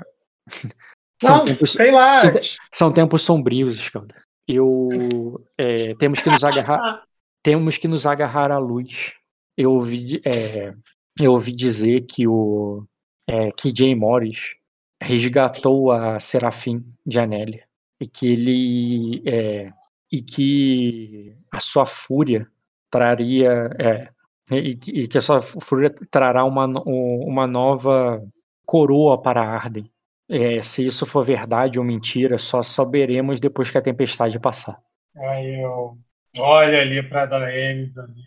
São, 1.22 1.38
Não, 1.38 1.46
tempos, 1.46 1.72
sei 1.72 1.92
lá. 1.92 2.16
são 2.16 2.32
são 2.72 2.94
tempos 2.94 3.24
sombrios, 3.24 3.76
Scalda. 3.78 4.16
Eu 4.48 5.44
é, 5.58 5.96
temos 5.96 6.22
que 6.22 6.30
nos 6.30 6.44
agarrar, 6.44 7.04
temos 7.42 7.80
que 7.80 7.88
nos 7.88 8.06
agarrar 8.06 8.52
à 8.52 8.60
luz. 8.60 9.14
Eu 9.58 9.74
ouvi, 9.74 10.22
é, 10.24 10.76
eu 11.20 11.32
ouvi 11.32 11.54
dizer 11.54 12.02
que 12.02 12.28
o 12.28 12.86
é, 13.28 13.52
que 13.52 13.74
Jay 13.76 13.96
Morris 13.96 14.56
resgatou 15.02 15.92
a 15.92 16.20
Serafim 16.20 16.86
de 17.04 17.20
Anélia 17.20 17.68
e 18.00 18.08
que 18.08 18.28
ele 18.28 19.24
é, 19.26 19.74
e 20.12 20.22
que 20.22 21.36
a 21.52 21.60
sua 21.60 21.86
fúria 21.86 22.48
traria 22.92 23.70
é, 23.80 24.10
e, 24.52 24.76
que- 24.76 24.92
e 24.92 25.08
que 25.08 25.18
a 25.18 25.22
sua 25.22 25.40
fúria 25.42 25.94
trará 26.10 26.44
uma, 26.46 26.66
uma 26.86 27.48
nova 27.48 28.22
coroa 28.66 29.22
para 29.22 29.42
Arden. 29.42 29.90
É, 30.30 30.62
se 30.62 30.86
isso 30.86 31.06
for 31.06 31.24
verdade 31.24 31.80
ou 31.80 31.86
mentira, 31.86 32.38
só 32.38 32.62
saberemos 32.62 33.40
depois 33.40 33.72
que 33.72 33.78
a 33.78 33.82
tempestade 33.82 34.40
passar. 34.40 34.80
Aí 35.16 35.62
eu 35.62 35.98
olho 36.38 36.80
ali. 36.80 37.00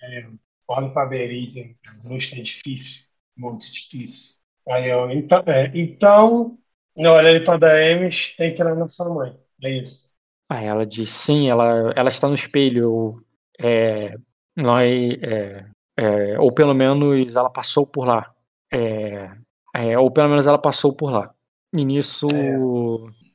Aí 0.03 0.23
eu 0.23 0.39
olho 0.69 0.93
pra 0.93 1.07
Beride. 1.07 1.77
A 1.87 2.09
luz 2.09 2.31
tá 2.31 2.37
difícil. 2.43 3.07
Muito 3.37 3.71
difícil. 3.73 4.37
Aí 4.69 4.89
eu, 4.91 5.11
então, 5.11 5.43
é, 5.47 5.71
então 5.75 6.59
eu 6.97 7.13
olho 7.13 7.29
ali 7.29 7.45
pra 7.45 7.57
Daemis, 7.57 8.35
tem 8.37 8.55
que 8.55 8.61
ir 8.61 8.65
lá 8.65 8.75
na 8.75 8.89
sua 8.89 9.13
mãe. 9.15 9.39
É 9.63 9.71
isso. 9.71 10.11
Aí 10.49 10.67
ela 10.67 10.87
diz: 10.87 11.13
sim, 11.13 11.49
ela, 11.49 11.93
ela 11.97 12.09
está 12.09 12.29
no 12.29 12.35
espelho. 12.35 13.25
É, 13.59 14.17
nós, 14.57 14.89
é, 15.23 15.70
é, 16.01 16.41
ou 16.41 16.51
pelo 16.51 16.73
menos 16.73 17.37
ela 17.37 17.51
passou 17.51 17.87
por 17.87 18.07
lá. 18.07 18.35
É, 18.73 19.29
é, 19.75 19.99
ou 19.99 20.11
pelo 20.11 20.31
menos 20.31 20.47
ela 20.47 20.59
passou 20.59 20.95
por 20.95 21.11
lá. 21.11 21.35
E 21.77 21.85
nisso. 21.85 22.27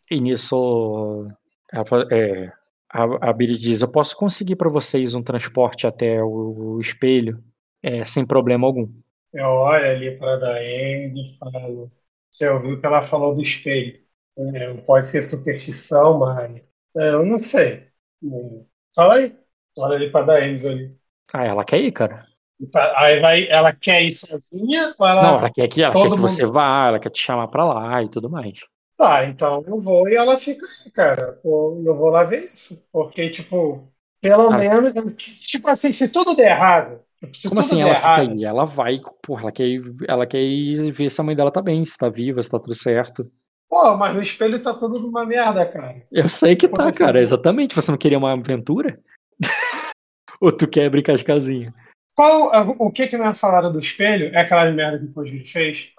E 0.10 0.20
nisso. 0.20 1.28
é, 2.12 2.52
a, 2.90 3.30
a 3.30 3.34
Billy 3.34 3.56
diz: 3.56 3.82
Eu 3.82 3.92
posso 3.92 4.18
conseguir 4.18 4.56
para 4.56 4.70
vocês 4.70 5.14
um 5.14 5.22
transporte 5.22 5.86
até 5.86 6.24
o, 6.24 6.80
espelho 6.80 7.44
é, 7.84 8.04
sem 8.04 8.26
problema 8.26 8.66
algum. 8.66 8.90
Eu 9.32 9.46
olho 9.46 9.86
ali 9.86 10.18
para 10.18 10.34
a 10.34 10.38
Daemis 10.38 11.16
e 11.16 11.38
falo: 11.38 11.92
Você 12.32 12.50
ouviu 12.50 12.80
que 12.80 12.86
ela 12.86 13.04
falou 13.04 13.36
do 13.36 13.44
espelho? 13.44 14.04
É, 14.38 14.74
pode 14.82 15.06
ser 15.06 15.22
superstição, 15.22 16.20
mas 16.20 16.62
é, 16.98 17.10
eu 17.14 17.24
não 17.24 17.38
sei. 17.38 17.88
É, 18.24 18.66
Fala 18.96 19.16
aí. 19.16 19.38
Olha 19.78 19.96
ali 19.98 20.12
para 20.12 20.22
a 20.22 20.28
Daemis 20.28 20.66
ali. 20.66 20.98
Ah, 21.32 21.46
ela 21.46 21.64
quer 21.64 21.80
ir, 21.80 21.92
cara. 21.92 22.26
Aí 22.96 23.20
vai, 23.20 23.48
ela 23.50 23.74
quer 23.74 24.02
ir 24.04 24.14
sozinha 24.14 24.94
ela. 25.00 25.22
Não, 25.22 25.38
ela 25.40 25.50
quer 25.50 25.68
que, 25.68 25.84
ela 25.84 25.94
quer 25.94 26.02
que 26.04 26.10
mundo- 26.10 26.22
você 26.22 26.46
vá, 26.46 26.88
ela 26.88 27.00
quer 27.00 27.10
te 27.10 27.22
chamar 27.22 27.48
pra 27.50 27.66
lá 27.66 28.02
e 28.02 28.10
tudo 28.10 28.30
mais. 28.30 28.60
Tá, 28.98 29.26
então 29.26 29.62
eu 29.68 29.80
vou 29.80 30.08
e 30.08 30.16
ela 30.16 30.38
fica 30.38 30.66
aí, 30.86 30.92
cara. 30.92 31.34
Pô, 31.44 31.82
Eu 31.86 31.96
vou 31.98 32.10
lá 32.10 32.24
ver 32.24 32.46
isso. 32.46 32.88
Porque, 32.94 33.30
tipo, 33.30 33.92
pelo 34.22 34.50
Ah. 34.54 34.58
menos, 34.58 34.94
tipo 35.50 35.68
assim, 35.68 35.92
se 35.92 36.08
tudo 36.08 36.34
der 36.36 36.52
errado. 36.52 37.02
tipo, 37.20 37.36
se 37.38 37.50
Como 37.50 37.60
assim 37.60 37.82
ela 37.82 37.94
fica 37.96 38.08
errado, 38.08 38.32
aí? 38.32 38.44
Ela 38.46 38.66
vai, 38.66 39.02
porra, 39.22 39.42
ela 39.44 39.52
quer, 39.52 39.66
ir, 39.68 39.82
ela 40.08 40.26
quer 40.26 40.42
ir 40.42 40.92
ver 40.92 41.10
se 41.12 41.20
a 41.20 41.24
mãe 41.26 41.36
dela 41.36 41.52
tá 41.52 41.62
bem, 41.62 41.84
se 41.84 41.98
tá 41.98 42.08
viva, 42.08 42.42
se 42.42 42.50
tá 42.50 42.58
tudo 42.58 42.74
certo. 42.74 43.30
Pô, 43.70 43.98
mas 43.98 44.16
no 44.16 44.22
espelho 44.22 44.62
tá 44.64 44.74
tudo 44.74 45.00
numa 45.00 45.26
merda, 45.26 45.66
cara. 45.66 46.04
Eu 46.10 46.30
sei 46.30 46.56
que 46.56 46.68
Como 46.70 46.78
tá, 46.82 46.88
assim? 46.88 47.00
cara, 47.00 47.20
exatamente. 47.20 47.76
Você 47.76 47.92
não 47.92 47.98
queria 47.98 48.18
uma 48.18 48.32
aventura? 48.32 48.98
Ou 50.42 50.52
tu 50.52 50.68
quer 50.70 50.90
brincar 50.90 51.16
de 51.18 51.24
casinha? 51.26 51.74
Qual, 52.16 52.50
o 52.80 52.92
que 52.92 53.08
que 53.08 53.18
nós 53.18 53.38
falaram 53.38 53.72
do 53.72 53.80
espelho? 53.80 54.34
É 54.34 54.42
aquela 54.42 54.72
merda 54.72 55.00
que 55.00 55.06
o 55.06 55.14
Kojiro 55.14 55.46
fez? 55.46 55.92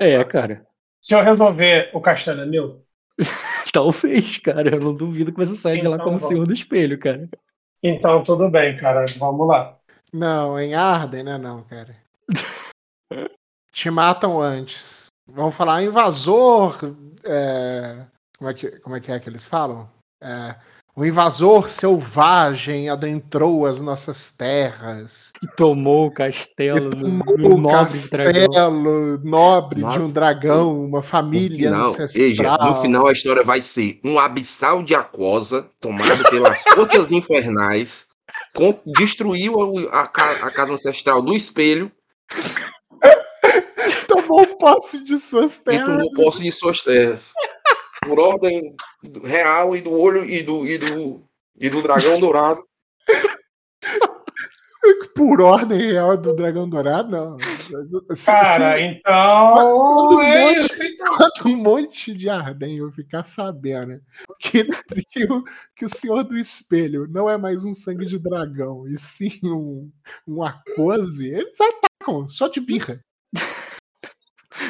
É, 0.00 0.22
cara. 0.24 0.66
Se 1.02 1.14
eu 1.14 1.22
resolver 1.22 1.90
o 1.92 2.00
castelo 2.00 2.40
é 2.40 2.46
meu? 2.46 2.82
Talvez, 3.72 4.38
cara. 4.38 4.74
Eu 4.74 4.80
não 4.80 4.94
duvido 4.94 5.30
que 5.30 5.38
você 5.38 5.54
saia 5.54 5.80
de 5.80 5.86
lá 5.86 5.96
Então, 5.96 6.06
como 6.06 6.18
senhor 6.18 6.46
do 6.46 6.52
espelho, 6.52 6.98
cara. 6.98 7.28
Então 7.82 8.22
tudo 8.22 8.50
bem, 8.50 8.76
cara. 8.76 9.04
Vamos 9.18 9.46
lá. 9.46 9.78
Não, 10.12 10.58
em 10.58 10.74
Arden, 10.74 11.22
né? 11.22 11.36
Não, 11.36 11.62
cara. 11.64 11.94
Te 13.72 13.90
matam 13.90 14.40
antes. 14.40 15.06
Vamos 15.26 15.54
falar 15.54 15.82
invasor. 15.82 16.78
é, 17.22 18.06
Como, 18.38 18.50
é 18.50 18.54
que, 18.54 18.70
como 18.80 18.96
é 18.96 19.00
que 19.00 19.12
é 19.12 19.20
que 19.20 19.28
eles 19.28 19.46
falam? 19.46 19.88
É, 20.22 20.56
O 20.98 21.06
invasor 21.06 21.68
selvagem 21.68 22.88
adentrou 22.88 23.64
as 23.66 23.80
nossas 23.80 24.32
terras. 24.32 25.32
E 25.40 25.46
tomou 25.54 26.08
o 26.08 26.10
castelo 26.12 26.88
E 26.88 26.90
do, 26.90 27.00
tomou 27.00 27.36
do 27.36 27.54
o 27.54 27.56
nobre 27.56 28.08
dragão. 28.10 28.42
castelo 28.48 29.18
nobre 29.22 29.80
de 29.80 29.98
um 30.02 30.10
dragão, 30.10 30.84
uma 30.86 30.98
No 30.98 31.02
família 31.04 31.70
final, 31.70 31.90
ancestral. 31.90 32.10
veja, 32.26 32.56
no 32.58 32.74
final 32.82 33.06
a 33.06 33.12
história 33.12 33.44
vai 33.44 33.62
ser 33.62 34.00
um 34.04 34.18
abissal 34.18 34.82
de 34.82 34.96
aquosa 34.96 35.70
tomado 35.80 36.28
pelas 36.30 36.64
forças 36.74 37.12
infernais, 37.12 38.08
com- 38.52 38.80
destruiu 38.98 39.54
a, 39.92 40.00
a 40.00 40.02
a 40.46 40.50
casa 40.50 40.72
ancestral 40.74 41.22
do 41.22 41.32
espelho 41.32 41.92
Tomou 44.08 44.44
posse 44.58 45.02
de 45.04 45.16
suas 45.18 45.56
e 45.58 45.64
terras. 45.64 45.86
tomou 45.86 46.10
posse 46.16 46.42
de 46.42 46.50
suas 46.52 46.82
terras. 46.82 47.32
Por 48.08 48.18
ordem 48.20 48.74
real 49.24 49.76
e 49.76 49.80
do 49.80 49.92
olho 49.92 50.24
e 50.24 50.42
do, 50.42 50.66
e 50.66 50.78
do, 50.78 51.22
e 51.60 51.68
do 51.70 51.82
dragão 51.82 52.18
dourado. 52.20 52.62
Por 55.14 55.40
ordem 55.40 55.78
real 55.78 56.16
do 56.16 56.34
Dragão 56.34 56.68
Dourado, 56.68 57.10
não. 57.10 57.36
Se- 58.14 58.24
Cara, 58.26 58.76
se- 58.76 58.82
então. 58.84 59.52
quando 59.54 60.16
um 60.16 60.20
É 60.22 60.40
monte- 60.54 60.58
isso, 60.60 60.82
então. 60.86 61.16
quando 61.16 61.46
um 61.46 61.56
monte 61.56 62.12
de 62.14 62.28
Arden 62.30 62.76
eu 62.78 62.90
ficar 62.92 63.24
sabendo 63.24 64.00
que, 64.38 64.64
que, 65.10 65.24
o, 65.24 65.42
que 65.76 65.84
o 65.84 65.88
Senhor 65.88 66.22
do 66.22 66.38
Espelho 66.38 67.06
não 67.08 67.28
é 67.28 67.36
mais 67.36 67.64
um 67.64 67.74
sangue 67.74 68.06
de 68.06 68.18
dragão, 68.18 68.86
e 68.88 68.96
sim 68.98 69.38
um, 69.42 69.90
um 70.26 70.42
acose, 70.44 71.28
eles 71.28 71.58
atacam, 71.60 72.28
só 72.28 72.46
de 72.48 72.60
birra. 72.60 73.00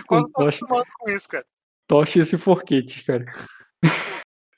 Quando 0.06 0.24
Com 0.24 0.32
tá 0.32 0.44
tocha, 0.44 0.64
acostumado 0.64 0.86
com 0.98 1.10
isso, 1.10 1.28
cara. 1.28 1.46
Tochas 1.88 2.32
e 2.32 2.38
forquetes, 2.38 3.02
cara. 3.04 3.24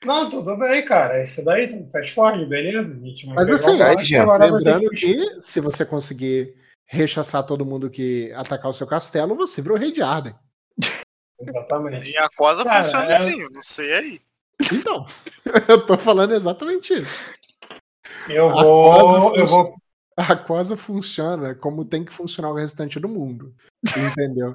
Não, 0.03 0.29
tudo 0.29 0.57
bem, 0.57 0.83
cara. 0.85 1.23
Isso 1.23 1.43
daí, 1.45 1.87
faz 1.91 2.09
forte, 2.09 2.45
beleza? 2.45 2.93
A 2.93 2.97
Mas 3.35 3.49
assim, 3.51 3.81
aí, 3.81 3.95
ter 3.97 4.51
Lembrando 4.51 4.89
que- 4.89 5.39
se 5.39 5.59
você 5.59 5.85
conseguir 5.85 6.55
rechaçar 6.87 7.45
todo 7.45 7.65
mundo 7.65 7.89
que 7.89 8.31
atacar 8.33 8.69
o 8.69 8.73
seu 8.73 8.85
castelo, 8.87 9.35
você 9.35 9.61
virou 9.61 9.77
rei 9.77 9.91
de 9.91 10.01
Arden. 10.01 10.35
Exatamente. 11.39 12.11
Em 12.11 12.17
Aquosa 12.17 12.63
Cara, 12.63 12.83
funciona 12.83 13.05
é- 13.11 13.13
assim, 13.15 13.41
eu 13.41 13.49
não 13.51 13.61
sei 13.61 13.93
aí. 13.93 14.21
Então, 14.73 15.05
eu 15.69 15.85
tô 15.85 15.97
falando 15.97 16.33
exatamente 16.35 16.93
isso. 16.93 17.31
Eu 18.29 18.49
A 18.49 18.63
vou. 18.63 18.91
cosa 18.99 19.37
Eu 19.39 19.45
vou. 19.47 19.75
A 20.17 20.35
cosa 20.35 20.75
funciona 20.77 21.55
como 21.55 21.85
tem 21.85 22.03
que 22.03 22.11
funcionar 22.11 22.51
o 22.51 22.55
restante 22.55 22.99
do 22.99 23.07
mundo. 23.07 23.55
Entendeu? 23.97 24.53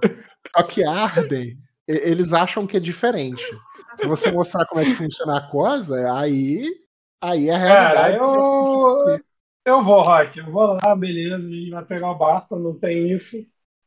Só 0.54 0.62
que 0.62 0.84
Arden, 0.84 1.42
e- 1.48 1.58
eles 1.86 2.32
acham 2.32 2.66
que 2.66 2.76
é 2.76 2.80
diferente. 2.80 3.44
Se 3.96 4.06
você 4.06 4.30
mostrar 4.30 4.66
como 4.66 4.80
é 4.80 4.84
que 4.84 4.94
funciona 4.94 5.38
a 5.38 5.48
cosa, 5.50 6.12
aí, 6.18 6.68
aí 7.20 7.48
é 7.48 7.54
a 7.54 7.58
Cara, 7.58 8.06
realidade. 8.08 8.16
eu. 8.16 9.18
Eu 9.64 9.82
vou, 9.82 10.00
Rock. 10.02 10.38
Eu 10.38 10.50
vou 10.52 10.78
lá, 10.80 10.94
beleza. 10.94 11.36
A 11.36 11.48
gente 11.48 11.70
vai 11.70 11.84
pegar 11.84 12.10
o 12.12 12.18
barco, 12.18 12.54
não 12.56 12.78
tem 12.78 13.10
isso. 13.10 13.36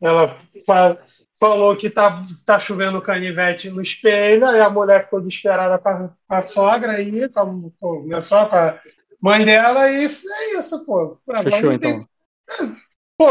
Ela 0.01 0.37
fa- 0.65 0.97
falou 1.39 1.75
que 1.75 1.89
tá, 1.89 2.21
tá 2.45 2.57
chovendo 2.59 3.01
canivete 3.01 3.69
no 3.69 3.81
espelho, 3.81 4.45
aí 4.47 4.59
a 4.61 4.69
mulher 4.69 5.03
ficou 5.03 5.19
desesperada 5.21 5.77
com 5.77 5.89
a, 5.89 6.07
com 6.07 6.35
a 6.35 6.41
sogra 6.41 6.93
aí, 6.93 7.27
com 7.29 7.39
a, 7.39 7.45
com 7.79 7.99
a 7.99 8.03
minha 8.03 8.21
sogra, 8.21 8.49
com 8.49 8.55
a 8.57 8.79
mãe 9.31 9.45
dela, 9.45 9.89
e 9.91 10.05
é 10.05 10.57
isso, 10.57 10.85
pô. 10.85 11.17
Fechou, 11.43 11.71
não 11.73 11.79
tem- 11.79 11.91
então. 11.91 12.75
Pô, 13.17 13.27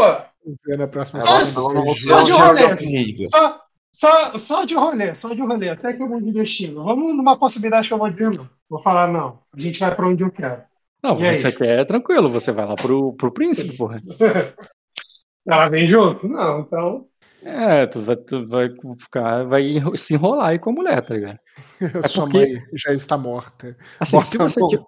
na 0.77 0.87
próxima 0.87 1.19
Só- 1.21 1.45
só 1.45 2.23
de 2.23 2.31
rolê. 2.31 2.75
só, 3.29 3.61
só, 3.91 4.37
só 4.37 4.65
de 4.65 4.75
rolê, 4.75 5.13
só 5.15 5.33
de 5.33 5.41
rolê, 5.41 5.69
até 5.69 5.93
que 5.93 6.01
eu 6.01 6.07
vou 6.07 6.19
de 6.19 6.31
destino. 6.31 6.83
Vamos 6.83 7.15
numa 7.15 7.37
possibilidade 7.37 7.87
que 7.87 7.93
eu 7.93 7.97
vou 7.97 8.09
dizer 8.09 8.29
não. 8.35 8.49
Vou 8.69 8.81
falar 8.81 9.07
não. 9.11 9.39
A 9.55 9.59
gente 9.59 9.79
vai 9.79 9.95
pra 9.95 10.07
onde 10.07 10.23
eu 10.23 10.31
quero. 10.31 10.63
Não, 11.01 11.19
E 11.19 11.27
aí? 11.27 11.37
você 11.37 11.51
quer 11.51 11.79
é 11.79 11.85
tranquilo, 11.85 12.29
você 12.29 12.51
vai 12.51 12.65
lá 12.65 12.75
pro, 12.75 13.13
pro 13.13 13.31
príncipe, 13.31 13.75
porra. 13.77 14.01
Ela 15.47 15.69
vem 15.69 15.87
junto? 15.87 16.27
Não, 16.27 16.59
então. 16.61 17.07
É, 17.41 17.85
tu 17.87 18.01
vai, 18.01 18.15
tu 18.17 18.45
vai 18.47 18.69
ficar, 18.99 19.45
vai 19.45 19.63
se 19.95 20.13
enrolar 20.13 20.49
aí 20.49 20.59
com 20.59 20.71
a 20.71 20.73
mulher, 20.73 21.01
tá 21.01 21.13
ligado? 21.13 21.39
Sua 22.11 22.25
porque- 22.25 22.37
mãe 22.53 22.61
já 22.75 22.93
está 22.93 23.17
morta. 23.17 23.77
Assim, 23.99 24.19
se 24.21 24.37
Bota 24.37 24.49
você, 24.49 24.59
no- 24.59 24.67
ti- 24.67 24.79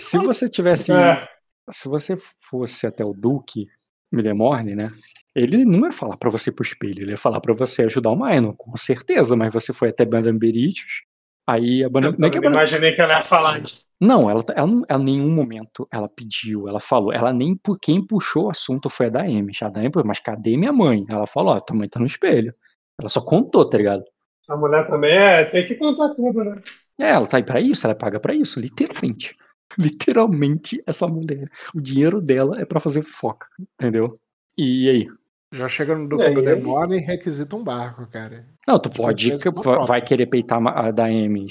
se 0.00 0.18
você 0.18 0.48
tivesse, 0.48 0.92
É, 0.92 1.26
se 1.70 1.88
você 1.88 2.16
fosse 2.16 2.86
até 2.86 3.04
o 3.04 3.12
Duque 3.14 3.68
Milemorne, 4.12 4.74
né? 4.74 4.88
Ele 5.36 5.64
não 5.64 5.86
ia 5.86 5.92
falar 5.92 6.16
pra 6.16 6.30
você 6.30 6.50
ir 6.50 6.54
pro 6.54 6.64
espelho, 6.64 7.02
ele 7.02 7.10
ia 7.10 7.16
falar 7.16 7.40
pra 7.40 7.52
você 7.52 7.82
ajudar 7.82 8.10
o 8.10 8.16
Maino, 8.16 8.54
com 8.54 8.74
certeza, 8.76 9.36
mas 9.36 9.52
você 9.52 9.72
foi 9.72 9.90
até 9.90 10.04
Banamberitos, 10.04 11.02
aí 11.46 11.84
a 11.84 11.88
Banam... 11.88 12.12
eu 12.12 12.18
não 12.18 12.28
é 12.28 12.30
que 12.30 12.38
a 12.38 12.50
imaginei 12.50 12.94
que 12.94 13.00
ela 13.02 13.18
ia 13.18 13.24
falar 13.24 13.62
isso. 13.62 13.86
Não, 14.00 14.30
ela, 14.30 14.42
ela, 14.54 14.66
não- 14.66 14.82
ela 14.88 15.02
em 15.02 15.04
nenhum 15.04 15.30
momento 15.30 15.86
ela 15.92 16.08
pediu, 16.08 16.68
ela 16.68 16.80
falou, 16.80 17.12
ela 17.12 17.32
nem 17.32 17.54
por 17.54 17.78
quem 17.78 18.04
puxou 18.04 18.46
o 18.46 18.50
assunto 18.50 18.88
foi 18.88 19.06
a 19.06 19.10
Daemi. 19.10 19.52
A 19.60 19.68
Daemi, 19.68 19.92
falou, 19.92 20.06
mas 20.08 20.20
cadê 20.20 20.56
minha 20.56 20.72
mãe? 20.72 21.04
Ela 21.08 21.26
falou, 21.26 21.54
ó, 21.54 21.60
tua 21.60 21.76
mãe 21.76 21.88
tá 21.88 22.00
no 22.00 22.06
espelho. 22.06 22.54
Ela 23.00 23.08
só 23.08 23.20
contou, 23.20 23.68
tá 23.68 23.76
ligado? 23.76 24.04
Essa 24.42 24.56
mulher 24.56 24.86
também 24.86 25.16
é, 25.16 25.44
tem 25.44 25.66
que 25.66 25.74
contar 25.74 26.14
tudo, 26.14 26.42
né? 26.44 26.62
É, 26.98 27.10
ela 27.10 27.26
tá 27.26 27.36
aí 27.36 27.42
pra 27.42 27.60
isso, 27.60 27.86
ela 27.86 27.94
paga 27.94 28.18
pra 28.18 28.34
isso, 28.34 28.58
literalmente. 28.58 29.36
Literalmente, 29.76 30.80
essa 30.86 31.08
mulher, 31.08 31.50
o 31.74 31.80
dinheiro 31.80 32.22
dela 32.22 32.60
é 32.60 32.64
pra 32.64 32.78
fazer 32.78 33.02
fofoca, 33.02 33.48
entendeu? 33.74 34.18
E 34.56 34.88
aí? 34.88 35.08
Já 35.52 35.68
chega 35.68 35.94
no 35.94 36.02
E 36.18 36.22
aí, 36.22 36.34
Duque 36.34 36.48
é 36.48 36.54
Demora 36.54 36.96
e 36.96 37.00
requisita 37.00 37.56
um 37.56 37.62
barco, 37.62 38.06
cara. 38.06 38.44
Não, 38.66 38.78
tu 38.78 38.88
Você 38.88 39.02
pode, 39.02 39.30
que- 39.38 39.86
vai 39.86 40.02
querer 40.02 40.26
peitar 40.26 40.60
a 40.66 40.90
Daemi. 40.90 41.46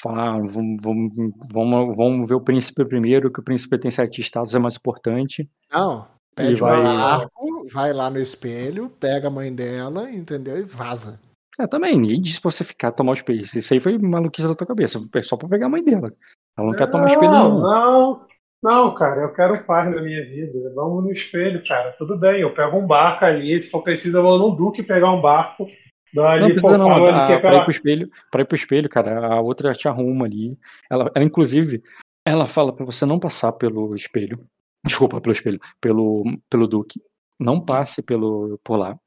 Falar, 0.00 0.34
ah, 0.36 0.38
vamos, 0.42 0.82
vamos, 0.82 1.16
vamos, 1.52 1.96
vamos 1.96 2.28
ver 2.28 2.34
o 2.34 2.40
príncipe 2.40 2.84
primeiro, 2.84 3.32
que 3.32 3.40
o 3.40 3.42
príncipe 3.42 3.78
tem 3.78 3.90
sete 3.90 4.20
estados, 4.20 4.54
é 4.54 4.58
mais 4.58 4.76
importante. 4.76 5.48
Não, 5.72 6.06
pede 6.34 6.60
vai- 6.60 6.80
um 6.80 6.84
barco, 6.96 7.66
vai 7.72 7.92
lá 7.94 8.10
no 8.10 8.18
espelho, 8.18 8.90
pega 9.00 9.28
a 9.28 9.30
mãe 9.30 9.54
dela, 9.54 10.10
entendeu? 10.10 10.58
E 10.58 10.62
vaza. 10.62 11.18
É, 11.58 11.66
também, 11.66 11.98
ninguém 11.98 12.20
disse 12.20 12.38
pra 12.38 12.50
você 12.50 12.62
ficar, 12.62 12.92
tomar 12.92 13.12
o 13.12 13.14
espelho. 13.14 13.40
Isso 13.40 13.72
aí 13.72 13.80
foi 13.80 13.96
maluquice 13.96 14.46
da 14.46 14.54
tua 14.54 14.66
cabeça. 14.66 15.00
É 15.14 15.22
só 15.22 15.38
pra 15.38 15.48
pegar 15.48 15.66
a 15.66 15.70
mãe 15.70 15.82
dela. 15.82 16.12
Ela 16.58 16.66
não 16.68 16.74
quer 16.76 16.90
tomar 16.90 17.06
espelho, 17.06 17.30
não, 17.32 17.60
não. 17.60 18.26
Não, 18.62 18.94
cara, 18.94 19.22
eu 19.22 19.32
quero 19.32 19.64
paz 19.64 19.94
na 19.94 20.00
minha 20.00 20.24
vida. 20.24 20.72
Vamos 20.74 21.04
no 21.04 21.12
espelho, 21.12 21.62
cara. 21.66 21.92
Tudo 21.92 22.16
bem, 22.16 22.40
eu 22.40 22.54
pego 22.54 22.78
um 22.78 22.86
barco 22.86 23.24
ali, 23.24 23.62
se 23.62 23.70
for 23.70 23.82
preciso, 23.82 24.18
eu 24.18 24.22
vou 24.22 24.38
no 24.38 24.56
Duque 24.56 24.82
pegar 24.82 25.12
um 25.12 25.20
barco. 25.20 25.66
Dá 26.12 26.32
ali, 26.32 26.42
Não 26.42 26.50
precisa 26.50 26.78
não, 26.78 26.90
a, 26.92 27.26
que 27.26 27.32
é 27.32 27.38
pra 27.38 27.56
ir 27.56 27.62
pro 27.62 27.70
espelho, 27.70 28.10
pra 28.30 28.42
ir 28.42 28.44
pro 28.44 28.56
espelho, 28.56 28.88
cara, 28.88 29.34
a 29.34 29.40
outra 29.40 29.72
te 29.74 29.86
arruma 29.86 30.24
ali. 30.24 30.58
Ela, 30.90 31.10
ela 31.14 31.24
inclusive, 31.24 31.82
ela 32.24 32.46
fala 32.46 32.74
pra 32.74 32.86
você 32.86 33.04
não 33.04 33.18
passar 33.18 33.52
pelo 33.52 33.94
espelho. 33.94 34.40
Desculpa, 34.84 35.20
pelo 35.20 35.32
espelho, 35.32 35.60
pelo, 35.80 36.24
pelo 36.48 36.66
Duque. 36.66 37.00
Não 37.38 37.60
passe 37.60 38.02
pelo, 38.02 38.58
por 38.64 38.76
lá. 38.76 38.98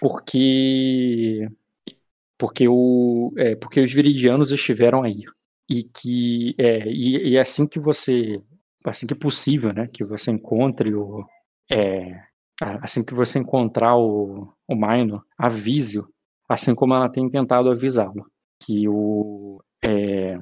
Porque. 0.00 1.48
Porque, 2.36 2.68
o, 2.68 3.32
é, 3.36 3.56
porque 3.56 3.80
os 3.80 3.92
viridianos 3.92 4.52
estiveram 4.52 5.02
aí. 5.02 5.22
E 5.68 5.82
que. 5.82 6.54
É, 6.58 6.88
e, 6.88 7.30
e 7.30 7.36
é 7.36 7.40
assim 7.40 7.68
que 7.68 7.78
você. 7.78 8.42
Assim 8.84 9.06
que 9.06 9.14
possível, 9.14 9.72
né? 9.72 9.88
Que 9.92 10.04
você 10.04 10.30
encontre 10.30 10.94
o. 10.94 11.24
É, 11.70 12.22
assim 12.82 13.04
que 13.04 13.14
você 13.14 13.38
encontrar 13.38 13.96
o, 13.96 14.52
o 14.66 14.74
Minor, 14.74 15.22
avise-o 15.36 16.08
assim 16.48 16.74
como 16.74 16.94
ela 16.94 17.10
tem 17.10 17.28
tentado 17.28 17.70
avisá-lo, 17.70 18.26
que 18.64 18.88
o 18.88 19.60
é, 19.84 20.38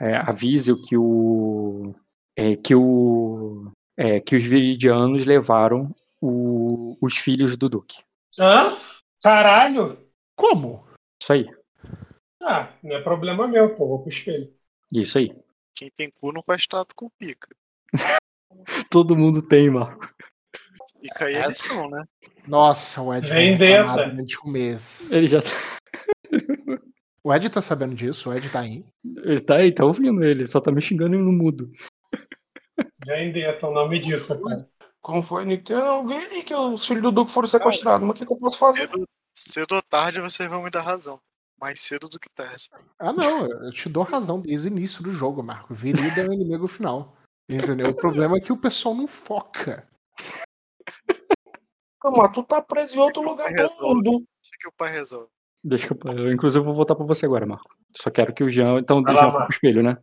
é, 0.00 0.16
avise-o 0.16 0.80
que 0.82 0.96
o 0.96 1.94
é, 2.36 2.56
que 2.56 2.74
o 2.74 3.70
é, 3.96 4.20
que 4.20 4.34
os 4.36 4.42
viridianos 4.42 5.24
levaram 5.24 5.94
o- 6.20 6.96
os 7.00 7.16
filhos 7.16 7.56
do 7.56 7.68
duque. 7.68 8.02
Hã? 8.38 8.76
Caralho! 9.22 9.96
Como? 10.34 10.84
Isso 11.22 11.32
aí, 11.32 11.46
Ah, 12.42 12.68
não 12.82 12.96
é 12.96 13.02
problema 13.02 13.46
meu, 13.48 13.74
pô, 13.76 13.86
vou 13.86 14.00
pro 14.00 14.08
espelho. 14.10 14.52
isso 14.92 15.18
aí. 15.18 15.34
Quem 15.74 15.90
tem 15.96 16.10
cu 16.10 16.32
não 16.32 16.42
faz 16.42 16.66
trato 16.66 16.94
com 16.94 17.08
pica. 17.18 17.48
Todo 18.90 19.16
mundo 19.16 19.42
tem, 19.42 19.70
Marco. 19.70 20.08
Fica 21.00 21.26
aí 21.26 21.36
a 21.36 21.46
lição, 21.46 21.88
né? 21.90 22.04
Nossa, 22.46 23.00
o 23.02 23.14
Ed 23.14 23.28
Vem 23.28 23.56
dentro. 23.56 23.92
durante 23.94 24.38
um 24.44 24.50
mês. 24.50 25.10
Ele 25.12 25.28
já 25.28 25.38
O 27.22 27.34
Ed 27.34 27.50
tá 27.50 27.60
sabendo 27.60 27.94
disso, 27.94 28.30
o 28.30 28.34
Ed 28.34 28.48
tá 28.50 28.60
aí. 28.60 28.84
ele 29.24 29.40
tá 29.40 29.56
aí, 29.56 29.72
tá 29.72 29.84
ouvindo 29.84 30.22
ele, 30.22 30.46
só 30.46 30.60
tá 30.60 30.70
me 30.70 30.80
xingando 30.80 31.18
no 31.18 31.32
mudo. 31.32 31.70
Vem 33.04 33.32
dentro, 33.32 33.68
o 33.68 33.74
nome 33.74 33.98
disso, 33.98 34.40
cara. 34.42 34.68
Como 35.00 35.22
foi, 35.22 35.44
Nick? 35.44 35.72
Eu 35.72 36.06
vi 36.06 36.14
aí 36.14 36.42
que 36.42 36.54
os 36.54 36.84
filhos 36.86 37.02
do 37.02 37.12
Duque 37.12 37.30
foram 37.30 37.46
sequestrados, 37.46 38.06
mas 38.06 38.10
o 38.10 38.14
que, 38.14 38.26
que 38.26 38.32
eu 38.32 38.38
posso 38.38 38.58
fazer? 38.58 38.88
Cedo, 38.88 39.08
cedo 39.32 39.74
ou 39.76 39.82
tarde 39.82 40.20
vocês 40.20 40.48
vão 40.48 40.62
me 40.62 40.70
dar 40.70 40.82
razão. 40.82 41.20
Mais 41.60 41.80
cedo 41.80 42.08
do 42.08 42.18
que 42.18 42.28
tarde. 42.28 42.68
Ah, 42.98 43.12
não, 43.12 43.46
eu 43.46 43.72
te 43.72 43.88
dou 43.88 44.02
razão 44.02 44.40
desde 44.40 44.68
o 44.68 44.70
início 44.70 45.02
do 45.02 45.12
jogo, 45.12 45.42
Marco. 45.42 45.72
Virida 45.74 46.20
é 46.20 46.28
o 46.28 46.32
inimigo 46.32 46.68
final. 46.68 47.16
Entendeu? 47.48 47.90
O 47.90 47.94
problema 47.94 48.36
é 48.36 48.40
que 48.40 48.52
o 48.52 48.56
pessoal 48.56 48.94
não 48.94 49.06
foca. 49.06 49.86
Pô, 52.00 52.10
mas 52.10 52.32
tu 52.32 52.42
tá 52.42 52.62
preso 52.62 52.96
em 52.96 53.00
outro 53.00 53.22
lugar 53.22 53.48
do 53.52 53.56
Resolve. 53.62 53.94
mundo. 53.94 54.10
Deixa 54.18 54.56
que 54.60 54.68
o 54.68 54.72
pai 54.76 54.92
resolve. 54.92 55.28
Deixa 55.64 55.94
que 55.94 56.08
eu, 56.08 56.12
eu, 56.12 56.32
inclusive, 56.32 56.64
vou 56.64 56.74
voltar 56.74 56.94
pra 56.94 57.04
você 57.06 57.26
agora, 57.26 57.46
Marco. 57.46 57.68
Só 57.96 58.10
quero 58.10 58.32
que 58.32 58.44
o 58.44 58.50
Jean. 58.50 58.78
Então, 58.78 59.02
Vai 59.02 59.12
o 59.12 59.16
lá, 59.16 59.22
Jean 59.22 59.30
Marco. 59.32 59.46
pro 59.48 59.54
espelho, 59.54 59.82
né? 59.82 59.96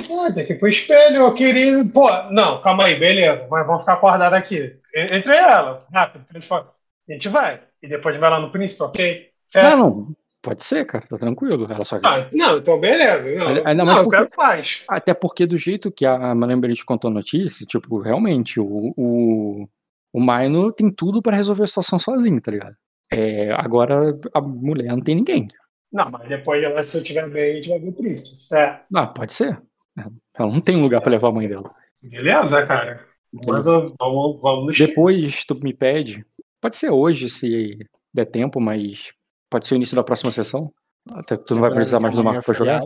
Ah, 0.00 0.32
tem 0.32 0.46
que 0.46 0.54
ir 0.54 0.58
pro 0.58 0.68
espelho, 0.68 1.16
eu 1.22 1.34
queria. 1.34 1.84
Pô, 1.84 2.08
não, 2.30 2.60
calma 2.62 2.84
aí, 2.84 2.98
beleza. 2.98 3.46
Mas 3.50 3.66
vamos 3.66 3.82
ficar 3.82 3.94
acordado 3.94 4.34
aqui. 4.34 4.78
En- 4.94 5.16
Entre 5.16 5.36
ela, 5.36 5.86
rápido, 5.92 6.42
fora. 6.42 6.70
A 7.08 7.12
gente 7.12 7.28
vai. 7.28 7.62
E 7.82 7.88
depois 7.88 8.18
vai 8.18 8.30
lá 8.30 8.40
no 8.40 8.50
príncipe, 8.52 8.82
ok? 8.82 9.30
É. 9.54 9.62
Não, 9.62 9.76
não. 9.76 10.16
Pode 10.42 10.64
ser, 10.64 10.86
cara, 10.86 11.04
tá 11.06 11.18
tranquilo. 11.18 11.66
Ela 11.70 11.84
só 11.84 11.96
Ah, 12.02 12.28
não, 12.32 12.56
então 12.58 12.80
beleza. 12.80 13.34
Não, 13.38 13.48
Ainda- 13.48 13.68
ainda 13.68 13.74
não, 13.74 13.84
mais 13.86 13.98
eu 13.98 14.04
porque- 14.04 14.16
quero 14.16 14.30
paz. 14.34 14.82
Até 14.88 15.12
porque 15.12 15.44
do 15.46 15.58
jeito 15.58 15.92
que 15.92 16.06
a 16.06 16.34
Malembrite 16.34 16.84
contou 16.84 17.10
a 17.10 17.14
notícia, 17.14 17.66
tipo, 17.66 17.98
realmente, 18.00 18.58
o, 18.58 18.94
o, 18.96 19.68
o 20.12 20.20
Maino 20.20 20.72
tem 20.72 20.90
tudo 20.90 21.20
pra 21.20 21.36
resolver 21.36 21.64
a 21.64 21.66
situação 21.66 21.98
sozinho, 21.98 22.40
tá 22.40 22.50
ligado? 22.50 22.74
É, 23.12 23.52
agora 23.52 24.12
a 24.32 24.40
mulher 24.40 24.88
não 24.92 25.00
tem 25.02 25.16
ninguém. 25.16 25.48
Não, 25.92 26.10
mas 26.10 26.28
depois, 26.28 26.62
ela, 26.62 26.82
se 26.82 26.96
eu 26.96 27.02
estiver 27.02 27.28
bem, 27.28 27.50
a 27.52 27.54
gente 27.56 27.68
vai 27.68 27.78
ver 27.80 27.88
o 27.88 27.92
príncipe. 27.92 28.40
Certo. 28.40 28.84
Ah, 28.94 29.06
pode 29.08 29.34
ser. 29.34 29.60
Ela 29.98 30.50
não 30.50 30.60
tem 30.60 30.80
lugar 30.80 31.00
pra 31.02 31.10
levar 31.10 31.28
a 31.28 31.32
mãe 31.32 31.48
dela. 31.48 31.70
Beleza, 32.00 32.64
cara? 32.66 33.04
Mas 33.46 33.64
vamos, 33.66 34.40
vamos. 34.40 34.78
Depois 34.78 35.44
tu 35.44 35.54
me 35.56 35.74
pede. 35.74 36.24
Pode 36.60 36.76
ser 36.76 36.90
hoje, 36.90 37.28
se 37.28 37.78
der 38.14 38.24
tempo, 38.26 38.60
mas 38.60 39.12
pode 39.50 39.66
ser 39.66 39.74
o 39.74 39.76
início 39.76 39.96
da 39.96 40.04
próxima 40.04 40.30
sessão. 40.30 40.70
Até 41.12 41.36
que 41.36 41.44
tu 41.44 41.54
não 41.54 41.62
vai 41.62 41.70
precisar 41.72 41.98
mais 42.00 42.14
do 42.14 42.22
Marco 42.24 42.44
pra 42.44 42.54
jogar. 42.54 42.82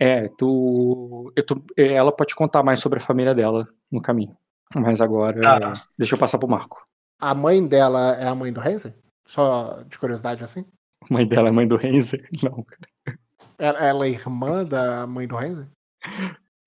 É, 0.00 0.28
tu, 0.38 1.32
eu 1.36 1.44
tô- 1.44 1.62
é, 1.76 1.92
Ela 1.94 2.14
pode 2.14 2.34
contar 2.34 2.62
mais 2.62 2.80
sobre 2.80 2.98
a 2.98 3.02
família 3.02 3.34
dela 3.34 3.66
no 3.90 4.00
caminho. 4.00 4.36
Mas 4.74 5.00
agora. 5.00 5.40
Tá. 5.40 5.72
Deixa 5.98 6.14
eu 6.14 6.18
passar 6.18 6.38
pro 6.38 6.48
Marco. 6.48 6.84
A 7.20 7.34
mãe 7.34 7.66
dela 7.66 8.14
é 8.16 8.26
a 8.28 8.34
mãe 8.34 8.52
do 8.52 8.60
Renzer? 8.60 8.94
Só 9.26 9.82
de 9.82 9.98
curiosidade 9.98 10.44
assim? 10.44 10.64
A 11.10 11.12
mãe 11.14 11.26
dela 11.26 11.48
é 11.48 11.50
mãe 11.52 11.66
do 11.66 11.76
Renzer? 11.76 12.26
Não, 12.42 12.62
cara. 12.62 13.18
Ela, 13.58 13.78
ela 13.86 14.06
é 14.06 14.10
irmã 14.10 14.64
da 14.64 15.06
mãe 15.06 15.26
do 15.26 15.36
Renzer? 15.36 15.66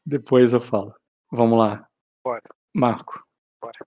Depois 0.06 0.54
eu 0.54 0.62
falo. 0.62 0.94
Vamos 1.32 1.58
lá. 1.58 1.86
Bora. 2.26 2.42
Marco. 2.76 3.24
Bora. 3.62 3.78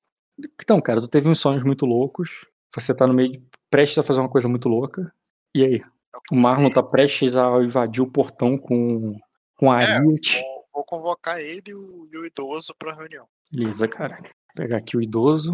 Então, 0.60 0.80
cara, 0.80 1.00
tu 1.00 1.08
teve 1.08 1.28
uns 1.28 1.40
sonhos 1.40 1.64
muito 1.64 1.84
loucos. 1.84 2.46
Você 2.74 2.94
tá 2.96 3.06
no 3.06 3.12
meio 3.14 3.32
de. 3.32 3.42
prestes 3.70 3.98
a 3.98 4.02
fazer 4.02 4.20
uma 4.20 4.28
coisa 4.30 4.48
muito 4.48 4.68
louca. 4.68 5.12
E 5.54 5.64
aí? 5.64 5.82
O 6.30 6.36
Marlon 6.36 6.70
tá 6.70 6.82
prestes 6.82 7.36
a 7.36 7.62
invadir 7.62 8.02
o 8.02 8.10
portão 8.10 8.56
com, 8.56 9.18
com 9.56 9.70
a 9.72 9.82
É, 9.82 9.96
Ariat. 9.96 10.40
Vou, 10.40 10.66
vou 10.74 10.84
convocar 10.84 11.40
ele 11.40 11.62
e 11.70 11.74
o, 11.74 12.08
e 12.12 12.16
o 12.16 12.26
idoso 12.26 12.74
pra 12.78 12.94
reunião. 12.94 13.26
Beleza, 13.50 13.88
cara. 13.88 14.16
Vou 14.16 14.30
pegar 14.54 14.78
aqui 14.78 14.96
o 14.96 15.02
idoso 15.02 15.52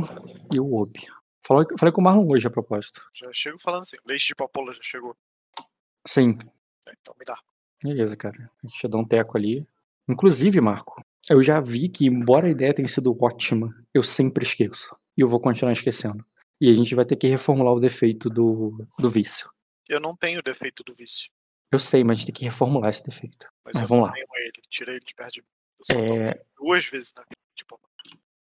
e 0.52 0.60
o 0.60 0.74
Obi. 0.74 1.06
Falei, 1.46 1.66
falei 1.78 1.92
com 1.92 2.00
o 2.00 2.04
Marlon 2.04 2.28
hoje 2.30 2.46
a 2.46 2.50
propósito. 2.50 3.02
Já 3.14 3.28
chego 3.32 3.58
falando 3.58 3.82
assim, 3.82 3.96
leite 4.06 4.26
de 4.28 4.34
papoula 4.34 4.72
já 4.72 4.80
chegou. 4.82 5.16
Sim, 6.06 6.38
É, 6.86 6.92
Então 7.00 7.14
me 7.18 7.24
dá. 7.24 7.36
beleza, 7.82 8.16
cara. 8.16 8.50
Deixa 8.62 8.86
eu 8.86 8.90
dar 8.90 8.98
um 8.98 9.04
teco 9.04 9.36
ali. 9.36 9.66
Inclusive, 10.08 10.60
Marco, 10.60 11.02
eu 11.30 11.42
já 11.42 11.60
vi 11.60 11.88
que, 11.88 12.06
embora 12.06 12.46
a 12.46 12.50
ideia 12.50 12.74
tenha 12.74 12.88
sido 12.88 13.14
ótima, 13.22 13.74
eu 13.92 14.02
sempre 14.02 14.44
esqueço. 14.44 14.94
E 15.16 15.20
eu 15.20 15.28
vou 15.28 15.40
continuar 15.40 15.72
esquecendo. 15.72 16.24
E 16.60 16.70
a 16.70 16.74
gente 16.74 16.94
vai 16.94 17.04
ter 17.04 17.16
que 17.16 17.26
reformular 17.26 17.72
o 17.74 17.80
defeito 17.80 18.28
do, 18.30 18.84
do 18.98 19.08
vício. 19.10 19.50
Eu 19.88 20.00
não 20.00 20.14
tenho 20.16 20.40
o 20.40 20.42
defeito 20.42 20.82
do 20.84 20.94
vício. 20.94 21.30
Eu 21.72 21.78
sei, 21.78 22.02
mas 22.04 22.16
a 22.16 22.20
gente 22.20 22.26
tem 22.26 22.34
que 22.34 22.44
reformular 22.44 22.88
esse 22.90 23.02
defeito. 23.04 23.46
Mas 23.64 23.74
Mas 23.74 23.82
eu 23.82 23.86
vamos 23.88 24.06
lá. 24.08 24.12
tenho 24.14 24.26
ele. 24.36 24.52
Tirei 24.70 24.94
ele 24.96 25.04
de 25.04 25.14
perto 25.14 25.32
de 25.34 25.40
mim. 25.42 25.46
Eu 25.90 26.04
É, 26.24 26.42
duas 26.56 26.84
vezes 26.86 27.12
na 27.14 27.22
vida. 27.22 27.36
Tipo, 27.54 27.78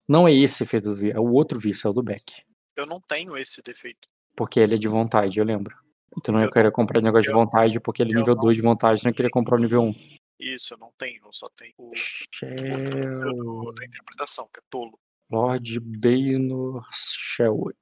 não 0.08 0.26
é 0.28 0.33
esse 0.33 0.62
efeito 0.62 0.84
do 0.91 0.94
vício, 0.94 1.17
é 1.17 1.20
o 1.20 1.33
outro 1.33 1.58
vício, 1.58 1.86
é 1.86 1.91
o 1.91 1.92
do 1.94 2.02
Beck. 2.02 2.42
eu 2.76 2.86
não 2.86 3.00
tenho 3.00 3.36
esse 3.36 3.60
defeito. 3.62 4.08
Porque 4.36 4.60
ele 4.60 4.75
é 4.76 4.78
de 4.78 4.86
vontade, 4.89 5.39
eu 5.39 5.44
lembro. 5.44 5.76
Então 6.17 6.33
não 6.33 6.41
ia 6.41 6.47
Eu 6.47 6.50
querer 6.50 6.70
comprar 6.73 7.00
negócio 7.02 7.25
de 7.25 7.31
eu- 7.31 7.34
vontade, 7.34 7.81
porque 7.81 8.02
ele 8.02 8.12
é 8.12 8.15
eu 8.15 8.20
nível 8.20 8.34
não- 8.36 8.42
2 8.42 8.57
de 8.57 8.62
vontade, 8.62 9.02
não 9.05 9.10
ia 9.10 9.15
querer 9.15 9.31
comprar 9.31 9.57
o 9.57 9.60
nível 9.60 9.83
1. 9.83 9.94
Isso, 10.39 10.75
eu 10.75 10.78
não 10.78 10.92
tenho. 10.97 11.20
Eu 11.25 11.33
só 11.33 11.49
tenho 11.50 11.75
o, 11.76 11.91
Shell... 11.94 13.73
da 13.75 13.84
interpretação, 13.84 14.49
que 14.52 14.60
é 14.60 14.62
tolo. 14.70 14.99
Lord 15.31 15.81
Baynor 15.81 16.86
Sherwood. 16.92 17.76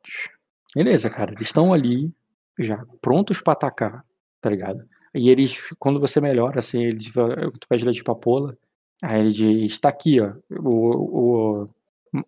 Beleza, 0.75 1.09
cara. 1.11 1.33
Eles 1.33 1.49
estão 1.49 1.73
ali, 1.73 2.13
já 2.59 2.85
prontos 3.01 3.41
pra 3.41 3.53
atacar, 3.53 4.05
tá 4.41 4.51
ligado? 4.51 4.85
E 5.15 5.31
eles, 5.31 5.57
quando 5.79 5.99
você 5.99 6.21
melhora, 6.21 6.59
assim, 6.59 6.83
eles, 6.85 7.11
tu 7.13 7.69
pede 7.69 7.85
leite 7.85 7.99
de 7.99 8.05
papoula, 8.05 8.57
aí 9.03 9.21
ele 9.21 9.31
diz, 9.31 9.79
tá 9.79 9.89
aqui, 9.89 10.21
ó. 10.21 10.33
O, 10.51 11.63
o, 11.63 11.69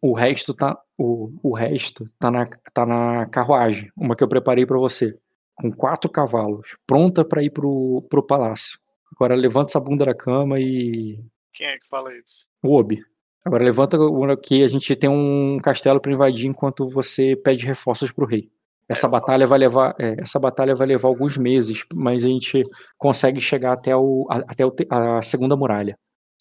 o 0.00 0.12
resto 0.12 0.54
tá. 0.54 0.78
O, 0.96 1.32
o 1.42 1.54
resto 1.54 2.10
tá 2.18 2.30
na, 2.30 2.46
tá 2.72 2.84
na 2.84 3.26
carruagem, 3.26 3.92
uma 3.96 4.16
que 4.16 4.24
eu 4.24 4.28
preparei 4.28 4.66
pra 4.66 4.78
você. 4.78 5.16
Com 5.54 5.72
quatro 5.72 6.10
cavalos, 6.10 6.76
pronta 6.86 7.24
pra 7.24 7.42
ir 7.42 7.50
pro, 7.50 8.02
pro 8.08 8.22
palácio. 8.22 8.78
Agora 9.14 9.34
levanta 9.34 9.70
essa 9.70 9.80
bunda 9.80 10.04
da 10.06 10.14
cama 10.14 10.58
e. 10.58 11.20
Quem 11.52 11.66
é 11.66 11.78
que 11.78 11.88
fala 11.88 12.16
isso? 12.16 12.46
O 12.62 12.76
Obi. 12.76 13.04
Agora 13.44 13.64
levanta 13.64 13.96
que 14.42 14.62
a 14.62 14.68
gente 14.68 14.94
tem 14.94 15.08
um 15.08 15.58
castelo 15.62 16.00
pra 16.00 16.12
invadir 16.12 16.46
enquanto 16.46 16.86
você 16.86 17.34
pede 17.34 17.66
reforços 17.66 18.12
pro 18.12 18.26
rei. 18.26 18.50
Essa 18.88 19.06
eu 19.06 19.10
batalha 19.10 19.46
vai 19.46 19.58
levar, 19.58 19.94
é, 20.00 20.16
essa 20.20 20.38
batalha 20.40 20.74
vai 20.74 20.86
levar 20.86 21.08
alguns 21.08 21.36
meses, 21.36 21.84
mas 21.92 22.24
a 22.24 22.28
gente 22.28 22.62
consegue 22.96 23.40
chegar 23.40 23.72
até, 23.74 23.94
o, 23.94 24.26
a- 24.30 24.44
até 24.48 24.64
o 24.64 24.74
a 24.90 25.20
segunda 25.22 25.54
muralha. 25.56 25.98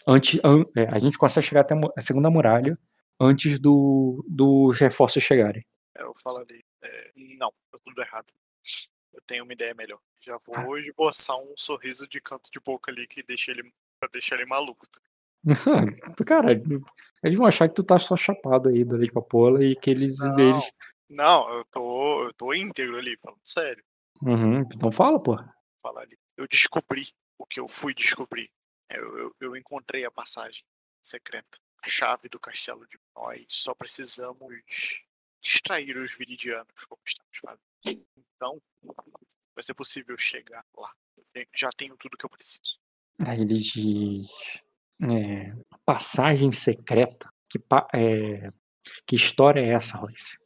Antes, 0.08 0.40
an- 0.44 0.64
é, 0.76 0.84
a 0.90 0.98
gente 1.00 1.18
consegue 1.18 1.46
chegar 1.46 1.62
até 1.62 1.76
a 1.98 2.02
segunda 2.02 2.30
muralha 2.30 2.78
antes 3.20 3.60
do, 3.60 4.24
dos 4.28 4.80
reforços 4.80 5.22
chegarem. 5.24 5.66
É, 5.98 6.04
Eu 6.04 6.14
falo 6.24 6.38
ali. 6.38 6.64
é, 6.84 7.12
não, 7.38 7.52
tá 7.72 7.78
tudo 7.84 8.02
errado. 8.02 8.28
Eu 9.14 9.22
tenho 9.28 9.44
uma 9.44 9.52
ideia 9.54 9.74
melhor. 9.74 10.00
Já 10.22 10.38
vou 10.46 10.56
Ah. 10.56 10.66
hoje 10.68 10.90
esboçar 10.90 11.36
um 11.38 11.54
sorriso 11.58 12.08
de 12.08 12.22
canto 12.22 12.50
de 12.52 12.60
boca 12.60 12.92
ali 12.92 13.06
que 13.08 13.22
deixa 13.24 13.52
ele, 13.52 13.64
pra 14.00 14.08
deixar 14.14 14.36
ele 14.36 14.46
maluco. 14.46 14.86
Cara, 16.26 16.52
eles 17.24 17.38
vão 17.38 17.48
achar 17.48 17.68
que 17.68 17.76
tu 17.76 17.84
tá 17.84 17.98
só 18.00 18.16
chapado 18.16 18.70
aí 18.70 18.84
da 18.86 18.98
de 18.98 19.12
Papola 19.12 19.64
e 19.64 19.76
que 19.76 19.90
eles, 19.90 20.18
Não. 20.20 20.40
eles 20.40 20.72
Não, 21.10 21.50
eu 21.54 21.66
tô, 21.66 22.24
eu 22.26 22.34
tô 22.34 22.54
íntegro 22.54 22.98
ali, 22.98 23.18
falando 23.18 23.40
sério. 23.44 23.84
Uhum, 24.22 24.60
então 24.60 24.92
fala, 24.92 25.22
pô. 25.22 25.36
Falar 25.82 26.02
ali. 26.02 26.18
Eu 26.36 26.48
descobri 26.48 27.08
o 27.38 27.46
que 27.46 27.60
eu 27.60 27.68
fui 27.68 27.94
descobrir. 27.94 28.52
Eu, 28.90 29.18
eu, 29.18 29.36
eu 29.40 29.56
encontrei 29.56 30.06
a 30.06 30.12
passagem 30.12 30.64
secreta. 31.02 31.58
A 31.84 31.88
chave 31.90 32.28
do 32.28 32.40
castelo 32.40 32.86
de 32.88 32.98
nós. 33.16 33.46
Só 33.48 33.74
precisamos 33.74 34.54
distrair 35.42 35.96
os 35.98 36.16
viridianos, 36.18 36.86
como 36.88 37.02
estamos 37.06 37.38
fazendo. 37.40 38.06
Então, 38.36 38.62
vai 39.56 39.62
ser 39.64 39.74
possível 39.74 40.18
chegar 40.18 40.66
lá. 40.76 40.92
Eu 41.34 41.46
já 41.56 41.70
tenho 41.70 41.96
tudo 41.98 42.18
que 42.18 42.26
eu 42.26 42.30
preciso. 42.30 42.80
Aí 43.26 43.42
ele 43.42 43.54
diz. 43.54 44.28
é, 45.04 45.54
passagem 45.86 46.52
secreta. 46.52 47.30
Que, 47.50 47.60
pa- 47.60 47.88
é, 47.94 48.52
que 49.06 49.16
história 49.16 49.62
é 49.62 49.70
essa, 49.70 49.98
Royce? 49.98 50.38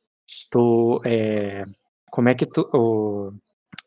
Tu. 0.50 1.01
É, 1.06 1.66
como 2.10 2.30
é 2.30 2.35
que 2.35 2.45
tu. 2.45 2.61
O, 2.74 3.32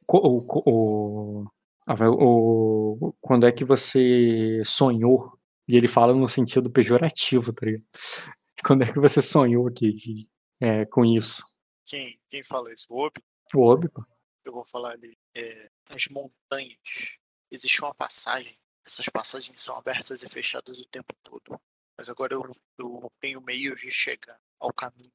o, 0.09 1.47
ah, 1.87 1.95
o- 2.11 3.15
quando 3.21 3.47
é 3.47 3.53
que 3.53 3.65
você 3.65 4.63
sonhou? 4.65 5.39
E 5.67 5.77
ele 5.77 5.89
fala 5.89 6.15
no 6.15 6.29
sentido 6.29 6.71
pejorativo, 6.71 7.53
tá 7.53 7.67
ligado? 7.67 7.85
Quando 8.65 8.83
é 8.83 8.93
que 8.93 8.99
você 8.99 9.21
sonhou 9.23 9.67
aqui 9.69 9.89
de- 9.91 10.29
é, 10.61 10.85
com 10.87 11.05
isso? 11.05 11.43
Quem, 11.87 12.19
quem 12.31 12.43
fala 12.45 12.73
isso? 12.73 12.87
O 12.91 12.99
Obi? 13.05 13.21
O 13.55 13.61
Obi, 13.61 13.89
pô. 13.89 14.05
Eu 14.45 14.53
vou 14.53 14.65
falar 14.65 14.93
ali. 14.93 15.17
É, 15.35 15.69
nas 15.91 16.07
montanhas 16.11 17.19
existe 17.51 17.83
uma 17.83 17.95
passagem. 17.95 18.57
Essas 18.87 19.07
passagens 19.09 19.61
são 19.61 19.77
abertas 19.77 20.23
e 20.23 20.29
fechadas 20.29 20.79
o 20.79 20.85
tempo 20.89 21.15
todo. 21.23 21.59
Mas 21.97 22.09
agora 22.11 22.35
eu, 22.35 22.43
eu 22.79 23.11
tenho 23.21 23.41
meios 23.41 23.81
de 23.81 23.91
chegar 23.91 24.39
ao 24.61 24.73
caminho. 24.73 25.13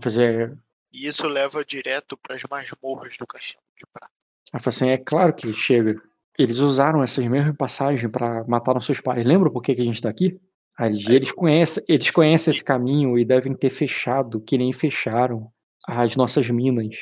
Fazer 0.00 0.56
E 0.92 1.06
isso 1.06 1.26
leva 1.28 1.64
direto 1.64 2.16
para 2.16 2.34
as 2.34 2.42
masmorras 2.44 3.16
do 3.16 3.26
Castelo 3.26 3.62
de 3.76 3.84
Prata. 3.92 4.12
Ela 4.52 4.60
falou 4.60 4.74
assim, 4.74 4.88
é 4.88 4.98
claro 4.98 5.32
que 5.34 5.52
chega. 5.52 6.00
Eles 6.38 6.58
usaram 6.58 7.02
essas 7.02 7.24
mesmas 7.26 7.56
passagens 7.56 8.10
pra 8.10 8.44
matar 8.44 8.74
nossos 8.74 9.00
pais. 9.00 9.24
Lembra 9.24 9.50
por 9.50 9.62
que, 9.62 9.74
que 9.74 9.82
a 9.82 9.84
gente 9.84 10.00
tá 10.02 10.08
aqui? 10.08 10.40
Eles, 10.78 11.06
eles, 11.08 11.32
conhecem, 11.32 11.84
eles 11.86 12.10
conhecem 12.10 12.50
esse 12.50 12.64
caminho 12.64 13.18
e 13.18 13.24
devem 13.24 13.52
ter 13.54 13.68
fechado, 13.70 14.40
que 14.40 14.56
nem 14.56 14.72
fecharam 14.72 15.52
as 15.86 16.16
nossas 16.16 16.48
minas 16.48 16.96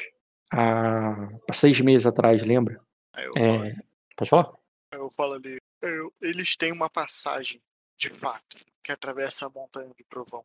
há 0.51 1.29
seis 1.53 1.81
meses 1.81 2.07
atrás, 2.07 2.43
lembra? 2.43 2.81
Aí 3.13 3.25
eu, 3.27 3.33
falo, 3.35 3.65
É, 3.65 3.75
pode 4.17 4.31
falar? 4.31 4.53
eu 4.93 5.11
falo 5.11 5.35
ali. 5.35 5.59
eu- 5.83 6.13
eles 6.21 6.57
têm 6.57 6.73
uma 6.73 6.91
passagem, 6.91 7.61
de 7.97 8.11
fato, 8.11 8.57
que 8.83 8.91
atravessa 8.91 9.47
a 9.47 9.51
montanha 9.51 9.91
de 9.97 10.03
Provão 10.05 10.45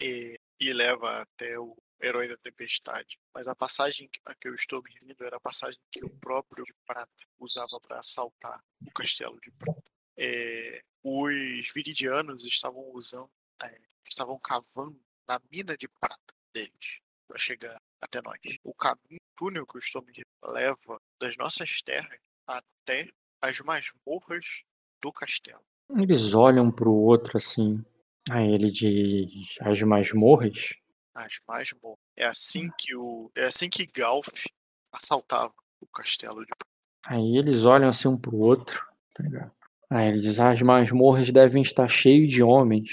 e, 0.00 0.38
e 0.60 0.72
leva 0.72 1.22
até 1.22 1.56
o 1.58 1.76
Herói 2.00 2.28
da 2.28 2.36
Tempestade. 2.36 3.18
Mas 3.34 3.48
a 3.48 3.54
passagem 3.54 4.10
a 4.24 4.34
que 4.34 4.48
eu 4.48 4.54
estou 4.54 4.82
me 4.82 4.90
referindo 4.92 5.24
era 5.24 5.36
a 5.36 5.40
passagem 5.40 5.80
que 5.90 6.04
o 6.04 6.10
próprio 6.10 6.64
de 6.64 6.74
Prata 6.86 7.26
usava 7.38 7.80
para 7.80 8.00
assaltar 8.00 8.62
o 8.86 8.90
Castelo 8.92 9.38
de 9.40 9.50
Prata. 9.52 9.92
É, 10.16 10.82
os 11.02 11.70
viridianos 11.72 12.44
estavam 12.44 12.90
usando, 12.92 13.30
é, 13.62 13.80
estavam 14.04 14.38
cavando 14.38 14.98
na 15.28 15.40
mina 15.50 15.76
de 15.76 15.88
prata 15.88 16.34
deles 16.52 17.00
para 17.28 17.38
chegar 17.38 17.80
até 18.00 18.22
nós. 18.22 18.38
O 18.64 18.72
caminho, 18.72 19.20
o 19.20 19.36
túnel 19.36 19.66
que 19.66 19.76
me 19.76 19.82
referindo, 19.82 20.26
leva 20.42 21.00
das 21.20 21.36
nossas 21.36 21.82
terras 21.82 22.18
até 22.46 23.10
as 23.42 23.60
masmorras 23.60 24.62
do 25.02 25.12
castelo. 25.12 25.62
Eles 25.90 26.34
olham 26.34 26.70
pro 26.70 26.92
outro 26.92 27.36
assim. 27.36 27.84
Aí 28.30 28.52
ele 28.52 28.70
diz 28.70 29.56
as 29.60 29.80
masmorras. 29.82 30.74
As 31.16 31.40
masmorras. 31.48 31.98
É 32.14 32.26
assim 32.26 32.70
que 32.78 32.94
o, 32.94 33.30
é 33.34 33.46
assim 33.46 33.70
que 33.70 33.86
Galf 33.86 34.28
assaltava 34.92 35.54
o 35.80 35.86
castelo 35.86 36.44
de 36.44 36.52
Aí 37.06 37.38
eles 37.38 37.64
olham 37.64 37.88
assim 37.88 38.08
um 38.08 38.18
pro 38.18 38.36
outro, 38.36 38.86
tá 39.14 39.22
ligado? 39.22 39.52
Aí 39.88 40.08
ele 40.08 40.18
diz, 40.18 40.38
as 40.38 40.60
masmorras 40.60 41.30
devem 41.30 41.62
estar 41.62 41.88
cheios 41.88 42.30
de 42.30 42.42
homens 42.42 42.90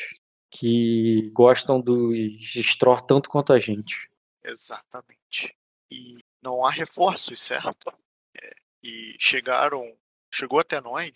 que 0.49 1.31
gostam 1.33 1.81
dos 1.81 2.55
Stror 2.55 3.01
tanto 3.01 3.27
quanto 3.27 3.51
a 3.51 3.59
gente. 3.59 4.09
Exatamente. 4.43 5.57
E 5.91 6.19
não 6.41 6.63
há 6.63 6.69
reforços, 6.69 7.41
certo? 7.41 7.91
É, 8.39 8.53
e 8.83 9.15
chegaram, 9.19 9.97
chegou 10.31 10.59
até 10.59 10.79
nós 10.79 11.11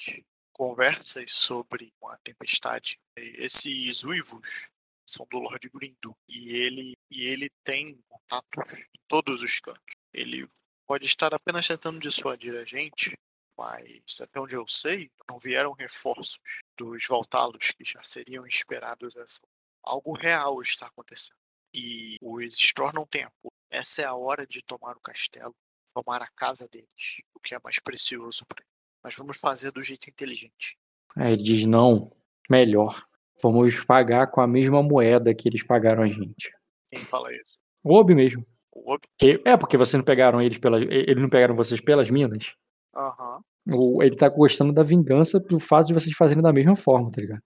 conversas 0.52 1.32
sobre 1.32 1.94
uma 2.02 2.18
tempestade. 2.24 3.00
Esses 3.16 4.04
uivos 4.04 4.70
são 5.08 5.26
do 5.32 5.40
Lord 5.40 5.70
Grindu. 5.70 6.16
E 6.28 6.50
ele, 6.50 6.98
e 7.10 7.24
ele 7.24 7.50
tem 7.64 7.98
contatos 8.08 8.80
em 8.80 9.00
todos 9.08 9.42
os 9.42 9.60
cantos. 9.60 9.96
Ele 10.14 10.48
pode 10.86 11.06
estar 11.06 11.34
apenas 11.34 11.68
tentando 11.68 12.00
dissuadir 12.00 12.56
a 12.56 12.66
gente, 12.66 13.18
mas 13.58 14.22
até 14.22 14.40
onde 14.40 14.56
eu 14.56 14.68
sei, 14.68 15.10
não 15.28 15.40
vieram 15.40 15.72
reforços 15.72 16.62
dos 16.78 17.06
Voltalos 17.08 17.72
que 17.72 17.84
já 17.84 18.04
seriam 18.04 18.46
esperados. 18.46 19.16
Essa. 19.16 19.42
Algo 19.82 20.14
real 20.14 20.62
está 20.62 20.88
acontecendo. 20.88 21.38
E 21.74 22.18
os 22.22 22.56
Stror 22.58 22.94
não 22.94 23.06
têm 23.06 23.24
apoio. 23.24 23.52
Essa 23.70 24.02
é 24.02 24.06
a 24.06 24.16
hora 24.16 24.46
de 24.46 24.62
tomar 24.62 24.96
o 24.96 25.02
castelo, 25.02 25.56
tomar 25.94 26.22
a 26.22 26.28
casa 26.28 26.68
deles, 26.68 27.22
o 27.34 27.40
que 27.40 27.54
é 27.54 27.60
mais 27.64 27.80
precioso 27.80 28.46
para 28.46 28.62
eles. 28.62 28.74
Mas 29.04 29.16
vamos 29.16 29.38
fazer 29.38 29.72
do 29.72 29.84
jeito 29.84 30.10
inteligente. 30.10 30.78
Aí 31.16 31.34
ele 31.34 31.44
diz: 31.44 31.66
não, 31.66 32.12
melhor. 32.50 33.06
Vamos 33.42 33.84
pagar 33.84 34.28
com 34.28 34.42
a 34.42 34.48
mesma 34.48 34.82
moeda 34.82 35.34
que 35.34 35.48
eles 35.48 35.64
pagaram 35.64 36.04
a 36.04 36.08
gente. 36.08 36.52
Quem 36.94 37.04
fala 37.04 37.32
isso? 37.34 37.58
O 37.84 37.94
Obi 37.96 38.16
mesmo. 38.16 38.46
O 38.74 38.92
Obi? 38.94 39.04
Que- 39.18 39.42
É, 39.46 39.56
porque 39.58 39.78
vocês 39.78 39.94
não 39.98 40.04
pegaram 40.06 40.42
eles 40.42 40.58
pelas. 40.58 40.82
Eles 40.82 41.22
não 41.22 41.30
pegaram 41.30 41.56
vocês 41.56 41.80
pelas 41.82 42.10
minas. 42.10 42.54
Aham. 42.96 43.40
O- 43.74 44.02
Ele 44.02 44.16
tá 44.16 44.28
gostando 44.30 44.72
da 44.74 44.82
vingança 44.84 45.40
pelo 45.42 45.60
fato 45.60 45.88
de 45.88 45.94
vocês 45.94 46.16
fazerem 46.16 46.42
da 46.42 46.54
mesma 46.54 46.76
forma, 46.76 47.12
tá 47.12 47.22
ligado? 47.22 47.42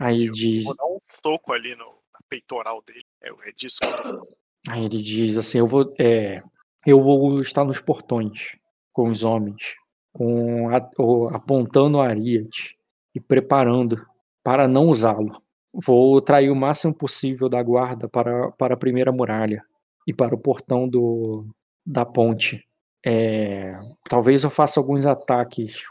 Aí 0.00 0.28
diz. 0.30 0.64
Vou 0.64 0.74
dar 0.74 0.86
um 0.86 0.98
soco 1.02 1.52
ali 1.52 1.74
no, 1.76 1.84
peitoral 2.28 2.82
dele. 2.86 3.04
É, 3.22 3.28
é 3.28 3.52
disso 3.56 3.78
que 3.80 3.86
eu 3.86 3.96
tô 3.96 4.02
falando. 4.02 4.28
Aí 4.68 4.84
ele 4.84 5.00
diz 5.00 5.36
assim: 5.36 5.58
eu 5.58 5.66
vou, 5.66 5.94
é, 6.00 6.42
eu 6.86 7.00
vou 7.00 7.40
estar 7.40 7.64
nos 7.64 7.80
portões 7.80 8.56
com 8.92 9.08
os 9.10 9.22
homens, 9.22 9.74
com 10.12 10.68
a- 10.74 10.90
o- 10.98 11.28
apontando 11.28 12.00
a 12.00 12.08
Ariat 12.08 12.76
e 13.14 13.20
preparando 13.20 14.04
para 14.44 14.68
não 14.68 14.86
usá-lo. 14.86 15.42
Vou 15.72 16.20
trair 16.20 16.50
o 16.50 16.54
máximo 16.54 16.94
possível 16.94 17.48
da 17.48 17.60
guarda 17.60 18.08
para, 18.08 18.52
para 18.52 18.74
a 18.74 18.76
primeira 18.76 19.10
muralha 19.10 19.64
e 20.06 20.12
para 20.14 20.34
o 20.34 20.38
portão 20.38 20.88
do, 20.88 21.46
da 21.84 22.04
ponte. 22.04 22.64
É, 23.04 23.72
talvez 24.08 24.44
eu 24.44 24.50
faça 24.50 24.78
alguns 24.78 25.04
ataques, 25.04 25.82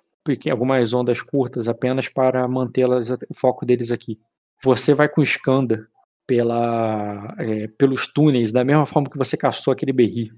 algumas 0.49 0.93
ondas 0.93 1.22
curtas 1.22 1.67
apenas 1.67 2.07
para 2.07 2.48
mantê-las 2.48 3.11
o 3.11 3.33
foco 3.35 3.65
deles 3.65 3.91
aqui. 3.91 4.17
Você 4.64 4.93
vai 4.93 5.09
com 5.09 5.22
Skanda 5.22 5.85
pela, 6.25 7.35
é, 7.38 7.67
pelos 7.67 8.07
túneis, 8.07 8.53
da 8.53 8.64
mesma 8.64 8.85
forma 8.85 9.09
que 9.09 9.17
você 9.17 9.35
caçou 9.35 9.73
aquele 9.73 9.91
berri. 9.91 10.32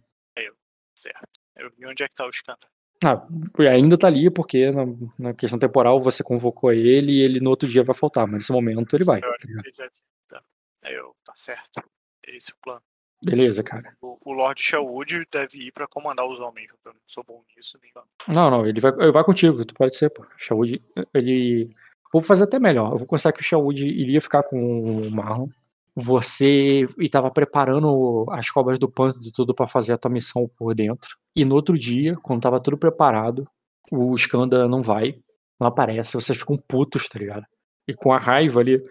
Certo. 0.97 1.29
Eu 1.55 1.69
vi 1.77 1.85
onde 1.85 2.03
é 2.03 2.07
que 2.07 2.15
tá 2.15 2.25
o 2.25 2.29
escândalo. 2.29 2.74
Ah, 3.03 3.27
ainda 3.71 3.97
tá 3.97 4.07
ali, 4.07 4.29
porque 4.29 4.71
na, 4.71 4.85
na 5.17 5.33
questão 5.33 5.59
temporal 5.59 6.01
você 6.01 6.23
convocou 6.23 6.71
ele 6.71 7.11
e 7.11 7.21
ele 7.21 7.39
no 7.39 7.49
outro 7.49 7.67
dia 7.67 7.83
vai 7.83 7.95
faltar, 7.95 8.25
mas 8.25 8.35
nesse 8.35 8.51
momento 8.51 8.95
ele 8.95 9.03
vai. 9.03 9.19
Eu 9.19 9.21
tá 9.21 9.37
já 9.75 9.89
tá. 10.29 10.41
Aí 10.83 10.93
eu, 10.93 11.13
tá 11.23 11.33
certo. 11.35 11.83
Esse 12.25 12.51
é 12.51 12.53
o 12.53 12.57
plano. 12.61 12.81
Beleza, 13.23 13.63
cara. 13.63 13.95
O, 14.01 14.17
o 14.23 14.33
Lord 14.33 14.61
Sherwood 14.61 15.25
deve 15.31 15.57
ir 15.57 15.71
pra 15.71 15.87
comandar 15.87 16.27
os 16.27 16.39
homens. 16.39 16.71
Eu 16.85 16.93
não 16.93 17.01
sou 17.07 17.23
bom 17.23 17.43
nisso, 17.55 17.79
nem. 17.81 17.91
Não, 18.27 18.49
não, 18.49 18.67
ele 18.67 18.79
vai, 18.79 18.91
ele 18.99 19.11
vai 19.11 19.23
contigo, 19.23 19.65
tu 19.65 19.73
pode 19.73 19.95
ser, 19.95 20.09
pô. 20.09 20.25
Shawood, 20.37 20.81
ele. 21.13 21.75
Vou 22.13 22.21
fazer 22.21 22.43
até 22.45 22.59
melhor. 22.59 22.91
Eu 22.91 22.97
vou 22.97 23.07
considerar 23.07 23.33
que 23.33 23.41
o 23.41 23.43
Shawood 23.43 23.87
iria 23.87 24.21
ficar 24.21 24.43
com 24.43 24.57
o 24.57 25.11
Marlon. 25.11 25.47
Você 25.95 26.85
e 26.99 27.09
tava 27.09 27.31
preparando 27.31 28.25
as 28.31 28.49
cobras 28.49 28.77
do 28.77 28.89
pântano 28.89 29.23
e 29.25 29.31
tudo 29.31 29.55
pra 29.55 29.65
fazer 29.67 29.93
a 29.93 29.97
tua 29.97 30.11
missão 30.11 30.49
por 30.57 30.75
dentro. 30.75 31.15
E 31.35 31.45
no 31.45 31.55
outro 31.55 31.77
dia, 31.77 32.15
quando 32.21 32.41
tava 32.41 32.59
tudo 32.59 32.77
preparado, 32.77 33.47
o 33.91 34.13
Skanda 34.15 34.67
não 34.67 34.81
vai, 34.81 35.15
não 35.59 35.67
aparece, 35.67 36.15
vocês 36.15 36.37
ficam 36.37 36.57
putos, 36.67 37.07
tá 37.07 37.17
ligado? 37.19 37.45
E 37.87 37.93
com 37.93 38.11
a 38.11 38.17
raiva 38.17 38.59
ali 38.59 38.83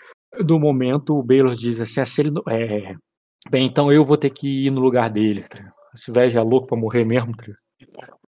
do 0.44 0.58
momento, 0.58 1.18
o 1.18 1.22
Baylor 1.22 1.54
diz 1.54 1.78
assim: 1.80 2.00
"Ah, 2.00 2.06
se 2.06 2.22
ele 2.22 2.30
não- 2.30 2.42
é, 2.48 2.94
bem, 3.50 3.66
então 3.66 3.92
eu 3.92 4.04
vou 4.04 4.16
ter 4.16 4.30
que 4.30 4.66
ir 4.66 4.70
no 4.70 4.80
lugar 4.80 5.10
dele, 5.10 5.42
tá 5.42 5.58
ligado? 5.58 5.74
Esse 5.94 6.10
velho 6.10 6.38
é 6.38 6.42
louco 6.42 6.66
pra 6.68 6.76
morrer 6.78 7.04
mesmo, 7.04 7.36
tá 7.36 7.44
ligado? 7.46 7.60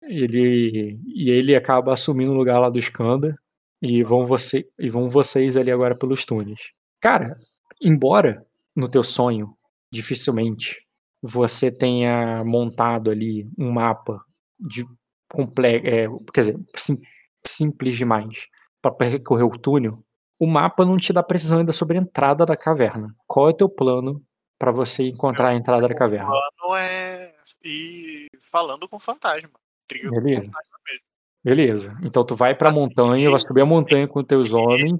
Ele 0.04 1.00
e 1.06 1.30
ele 1.30 1.56
acaba 1.56 1.94
assumindo 1.94 2.32
o 2.32 2.36
lugar 2.36 2.60
lá 2.60 2.70
do 2.70 2.80
Skanda 2.80 3.36
e 3.82 4.04
vão 4.04 4.26
você 4.26 4.66
e 4.80 4.90
vão 4.90 5.10
vocês 5.10 5.56
ali 5.58 5.72
agora 5.72 5.96
pelos 5.98 6.26
túneis. 6.26 6.60
Cara, 7.02 7.38
embora 7.82 8.46
no 8.76 8.90
teu 8.90 9.04
sonho 9.04 9.56
dificilmente 9.92 10.84
você 11.22 11.72
tenha 11.76 12.44
montado 12.46 13.10
ali 13.10 13.48
um 13.58 13.72
mapa 13.72 14.24
de 14.60 14.86
complexo, 15.32 16.24
quer 16.34 16.42
dizer, 16.42 16.60
sim- 16.76 17.02
simples 17.46 17.96
demais 17.98 18.48
para 18.82 18.92
percorrer 18.94 19.44
o 19.44 19.58
túnel, 19.58 20.04
o 20.40 20.46
mapa 20.46 20.86
não 20.86 20.98
te 20.98 21.12
dá 21.12 21.24
precisão 21.24 21.60
ainda 21.60 21.72
sobre 21.72 21.98
a 21.98 22.02
entrada 22.02 22.46
da 22.46 22.56
caverna. 22.56 23.16
Qual 23.26 23.48
é 23.48 23.52
o 23.52 23.56
teu 23.56 23.68
plano 23.70 24.22
para 24.60 24.72
você 24.72 25.08
encontrar 25.08 25.50
a 25.50 25.56
entrada 25.56 25.88
da 25.88 25.96
caverna? 25.96 26.30
O 26.30 26.32
plano 26.58 26.76
é 26.76 27.34
ir 27.64 28.28
falando 28.44 28.88
com 28.88 28.98
o 28.98 29.00
fantasma. 29.00 29.50
Intriga 29.86 30.10
com 30.10 30.18
o 30.18 30.22
Beleza. 30.22 30.46
fantasma 30.48 30.78
mesmo. 30.88 31.06
Beleza. 31.44 31.98
Então 32.04 32.24
tu 32.26 32.36
vai 32.36 32.54
pra 32.56 32.72
montanha, 32.72 33.30
vai 33.30 33.40
subir 33.40 33.62
a 33.62 33.66
montanha 33.66 34.08
com 34.08 34.24
teus 34.24 34.54
homens 34.54 35.00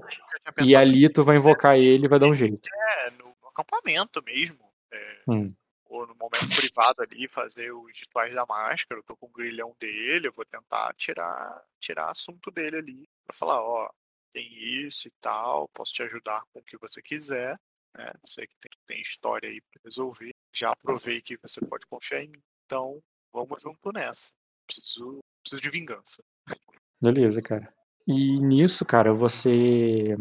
e 0.64 0.74
ali 0.74 1.08
tu 1.08 1.22
vai 1.22 1.36
invocar 1.36 1.76
ele 1.78 2.06
e 2.06 2.08
vai 2.08 2.18
dar 2.18 2.26
um 2.28 2.34
jeito. 2.34 2.68
é, 3.06 3.10
no 3.10 3.25
acampamento 3.56 4.22
mesmo. 4.22 4.58
é, 4.92 5.22
Hum. 5.28 5.48
Ou 5.88 6.06
no 6.06 6.14
momento 6.16 6.48
privado 6.56 7.02
ali, 7.02 7.28
fazer 7.28 7.72
os 7.72 7.98
rituais 7.98 8.34
da 8.34 8.44
máscara. 8.44 9.00
Eu 9.00 9.04
tô 9.04 9.16
com 9.16 9.26
o 9.26 9.30
grilhão 9.30 9.74
dele, 9.78 10.26
eu 10.26 10.32
vou 10.32 10.44
tentar 10.44 10.92
tirar, 10.94 11.64
tirar 11.78 12.10
assunto 12.10 12.50
dele 12.50 12.78
ali. 12.78 13.08
Pra 13.24 13.36
falar, 13.36 13.62
ó, 13.62 13.88
tem 14.32 14.52
isso 14.52 15.06
e 15.06 15.10
tal, 15.20 15.68
posso 15.68 15.92
te 15.92 16.02
ajudar 16.02 16.42
com 16.52 16.58
o 16.58 16.64
que 16.64 16.76
você 16.76 17.00
quiser. 17.00 17.54
Né? 17.96 18.12
Sei 18.24 18.46
que 18.46 18.56
tem, 18.60 18.70
tem 18.86 19.00
história 19.00 19.48
aí 19.48 19.60
pra 19.60 19.80
resolver. 19.84 20.34
Já 20.52 20.74
provei 20.76 21.20
que 21.20 21.36
você 21.38 21.60
pode 21.68 21.86
confiar 21.86 22.24
em 22.24 22.28
mim. 22.28 22.42
Então, 22.64 23.00
vamos 23.32 23.62
junto 23.62 23.92
nessa. 23.92 24.32
Preciso, 24.66 25.20
preciso 25.42 25.62
de 25.62 25.70
vingança. 25.70 26.22
Beleza, 27.00 27.40
cara. 27.40 27.72
E 28.06 28.40
nisso, 28.40 28.84
cara, 28.84 29.12
você 29.12 30.16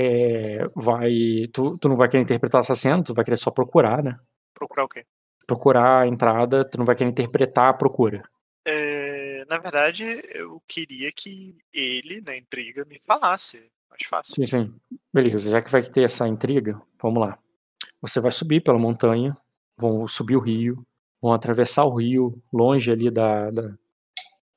é, 0.00 0.68
vai. 0.74 1.48
Tu, 1.52 1.76
tu 1.78 1.88
não 1.88 1.96
vai 1.96 2.08
querer 2.08 2.22
interpretar 2.22 2.60
essa 2.60 2.74
cena, 2.74 3.02
tu 3.02 3.14
vai 3.14 3.24
querer 3.24 3.36
só 3.36 3.50
procurar, 3.50 4.02
né? 4.02 4.18
Procurar 4.54 4.84
o 4.84 4.88
quê? 4.88 5.04
Procurar 5.46 6.02
a 6.02 6.06
entrada, 6.06 6.64
tu 6.64 6.78
não 6.78 6.84
vai 6.84 6.94
querer 6.94 7.10
interpretar 7.10 7.70
a 7.70 7.74
procura. 7.74 8.22
É, 8.66 9.44
na 9.48 9.58
verdade, 9.58 10.04
eu 10.34 10.62
queria 10.68 11.10
que 11.10 11.56
ele, 11.72 12.20
na 12.20 12.36
intriga, 12.36 12.84
me 12.84 12.98
falasse. 12.98 13.58
Mais 13.90 14.02
fácil. 14.06 14.34
Sim, 14.34 14.46
sim. 14.46 14.74
Beleza, 15.12 15.50
já 15.50 15.62
que 15.62 15.70
vai 15.70 15.82
ter 15.82 16.02
essa 16.02 16.28
intriga, 16.28 16.80
vamos 17.02 17.20
lá. 17.20 17.38
Você 18.02 18.20
vai 18.20 18.30
subir 18.30 18.60
pela 18.62 18.78
montanha, 18.78 19.34
vão 19.76 20.06
subir 20.06 20.36
o 20.36 20.40
rio, 20.40 20.84
vão 21.20 21.32
atravessar 21.32 21.84
o 21.86 21.96
rio, 21.96 22.40
longe 22.52 22.92
ali 22.92 23.10
da. 23.10 23.50
da- 23.50 23.74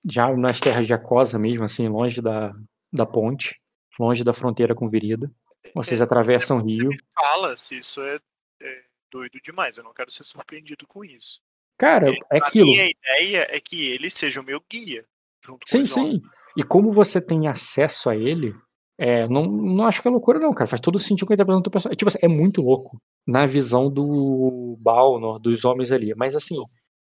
já 0.09 0.35
nas 0.35 0.59
terras 0.59 0.87
de 0.87 0.93
Acosa 0.93 1.37
mesmo, 1.39 1.63
assim, 1.63 1.87
longe 1.87 2.21
da, 2.21 2.53
da 2.91 3.05
ponte, 3.05 3.60
longe 3.99 4.23
da 4.23 4.33
fronteira 4.33 4.73
com 4.75 4.87
Virida. 4.87 5.31
Vocês 5.75 6.01
É, 6.01 6.03
atravessam 6.03 6.57
o 6.57 6.65
rio. 6.65 6.89
fala 7.13 7.55
se 7.55 7.77
isso 7.77 8.01
é, 8.01 8.19
é 8.61 8.81
doido 9.11 9.39
demais. 9.43 9.77
Eu 9.77 9.83
não 9.83 9.93
quero 9.93 10.11
ser 10.11 10.23
surpreendido 10.23 10.85
com 10.87 11.03
isso. 11.05 11.39
Cara, 11.77 12.11
é 12.31 12.37
A 12.39 12.47
aquilo. 12.47 12.67
minha 12.67 12.89
ideia 12.89 13.47
é 13.49 13.59
que 13.59 13.89
ele 13.91 14.09
seja 14.09 14.41
o 14.41 14.43
meu 14.43 14.61
guia. 14.69 15.05
Junto 15.43 15.65
com 15.65 15.67
Sim, 15.67 15.77
homens. 15.77 15.93
sim. 15.93 16.21
E 16.57 16.63
como 16.63 16.91
você 16.91 17.19
tem 17.25 17.47
acesso 17.47 18.09
a 18.09 18.15
ele, 18.15 18.53
é, 18.99 19.27
não, 19.27 19.45
não 19.45 19.85
acho 19.87 20.01
que 20.01 20.07
é 20.07 20.11
loucura, 20.11 20.37
não, 20.39 20.53
cara. 20.53 20.67
Faz 20.67 20.79
todo 20.81 20.99
sentido 20.99 21.25
com 21.25 21.33
a 21.33 21.35
interpretação 21.35 21.61
do 21.61 21.71
personagem. 21.71 21.97
Tipo 21.97 22.09
assim, 22.09 22.19
é 22.21 22.27
muito 22.27 22.61
louco 22.61 23.01
na 23.25 23.45
visão 23.45 23.89
do 23.91 24.77
Balnor, 24.79 25.39
dos 25.39 25.63
homens 25.65 25.91
ali. 25.91 26.13
Mas 26.15 26.35
assim. 26.35 26.57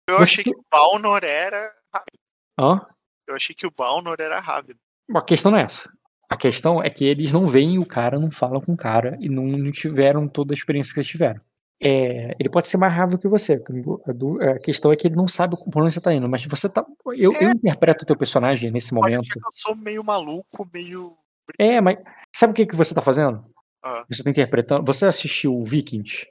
Eu 0.09 0.19
achei 0.19 0.45
que 0.45 0.51
o 0.51 0.65
Balnor 0.71 1.25
era. 1.25 1.73
Hã? 2.59 2.81
Eu 3.27 3.35
achei 3.35 3.55
que 3.55 3.67
o 3.67 3.71
Balnor 3.71 4.17
era 4.21 4.39
rápido. 4.41 4.79
A 5.15 5.23
questão 5.23 5.51
não 5.51 5.59
é 5.59 5.63
essa. 5.63 5.91
A 6.29 6.37
questão 6.37 6.83
é 6.83 6.91
que 6.91 7.05
eles 7.05 7.33
não 7.33 7.47
veem 7.47 7.79
o 7.79 7.87
cara, 7.87 8.19
não 8.19 8.31
falam 8.31 8.61
com 8.61 8.73
o 8.73 8.77
cara 8.77 9.17
e 9.21 9.29
não, 9.29 9.45
não 9.45 9.71
tiveram 9.71 10.29
toda 10.29 10.53
a 10.53 10.57
experiência 10.57 10.93
que 10.93 11.01
eles 11.01 11.09
tiveram. 11.09 11.41
É, 11.81 12.35
ele 12.39 12.51
pode 12.51 12.67
ser 12.67 12.77
mais 12.77 12.93
rápido 12.93 13.19
que 13.19 13.29
você. 13.29 13.63
A, 14.41 14.59
questão 14.59 14.93
é 14.93 14.97
que 14.97 15.07
ele 15.07 15.15
não 15.15 15.29
sabe 15.29 15.57
por 15.57 15.83
onde 15.83 15.95
você 15.95 16.01
tá 16.01 16.13
indo. 16.13 16.29
Mas 16.29 16.45
você 16.45 16.69
tá. 16.69 16.85
Eu, 17.17 17.33
eu 17.35 17.51
interpreto 17.51 18.03
o 18.03 18.07
teu 18.07 18.17
personagem 18.17 18.71
nesse 18.71 18.93
momento. 18.93 19.29
eu 19.37 19.53
sou 19.53 19.77
meio 19.77 20.05
maluco, 20.05 20.69
meio. 20.73 21.17
É, 21.59 21.81
mas 21.81 21.97
sabe 22.35 22.51
o 22.51 22.55
que, 22.55 22.67
que 22.67 22.77
você 22.77 22.95
tá 22.95 23.01
fazendo? 23.01 23.45
Ah. 23.83 24.05
Você 24.11 24.25
tá 24.25 24.31
interpretando. 24.31 24.85
Você 24.85 25.07
assistiu 25.07 25.63
Vikings? 25.63 26.27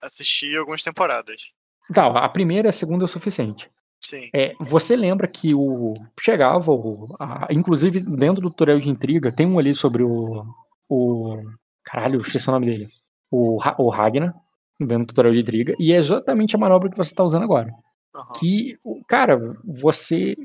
Assisti 0.00 0.56
algumas 0.56 0.82
temporadas. 0.82 1.50
Tá, 1.92 2.06
a 2.06 2.28
primeira 2.28 2.68
e 2.68 2.70
a 2.70 2.72
segunda 2.72 3.04
é 3.04 3.06
o 3.06 3.08
suficiente. 3.08 3.70
Sim. 4.04 4.28
É, 4.34 4.54
você 4.60 4.96
lembra 4.96 5.26
que 5.26 5.54
o. 5.54 5.94
Chegava, 6.20 6.70
o, 6.72 7.14
a- 7.18 7.48
inclusive 7.50 8.00
dentro 8.00 8.42
do 8.42 8.50
tutorial 8.50 8.78
de 8.78 8.90
intriga, 8.90 9.32
tem 9.32 9.46
um 9.46 9.58
ali 9.58 9.74
sobre 9.74 10.02
o. 10.02 10.44
o 10.90 11.36
caralho, 11.84 12.20
esqueci 12.20 12.48
o 12.48 12.52
nome 12.52 12.66
dele. 12.66 12.88
O, 13.30 13.58
o 13.78 13.88
Ragnar, 13.90 14.34
dentro 14.78 15.04
do 15.04 15.06
tutorial 15.08 15.34
de 15.34 15.40
intriga, 15.40 15.74
e 15.78 15.92
é 15.92 15.96
exatamente 15.96 16.54
a 16.54 16.58
manobra 16.58 16.90
que 16.90 16.96
você 16.96 17.14
tá 17.14 17.24
usando 17.24 17.44
agora. 17.44 17.72
Aham. 18.14 18.32
Que, 18.38 18.76
cara, 19.08 19.38
você 19.64 20.36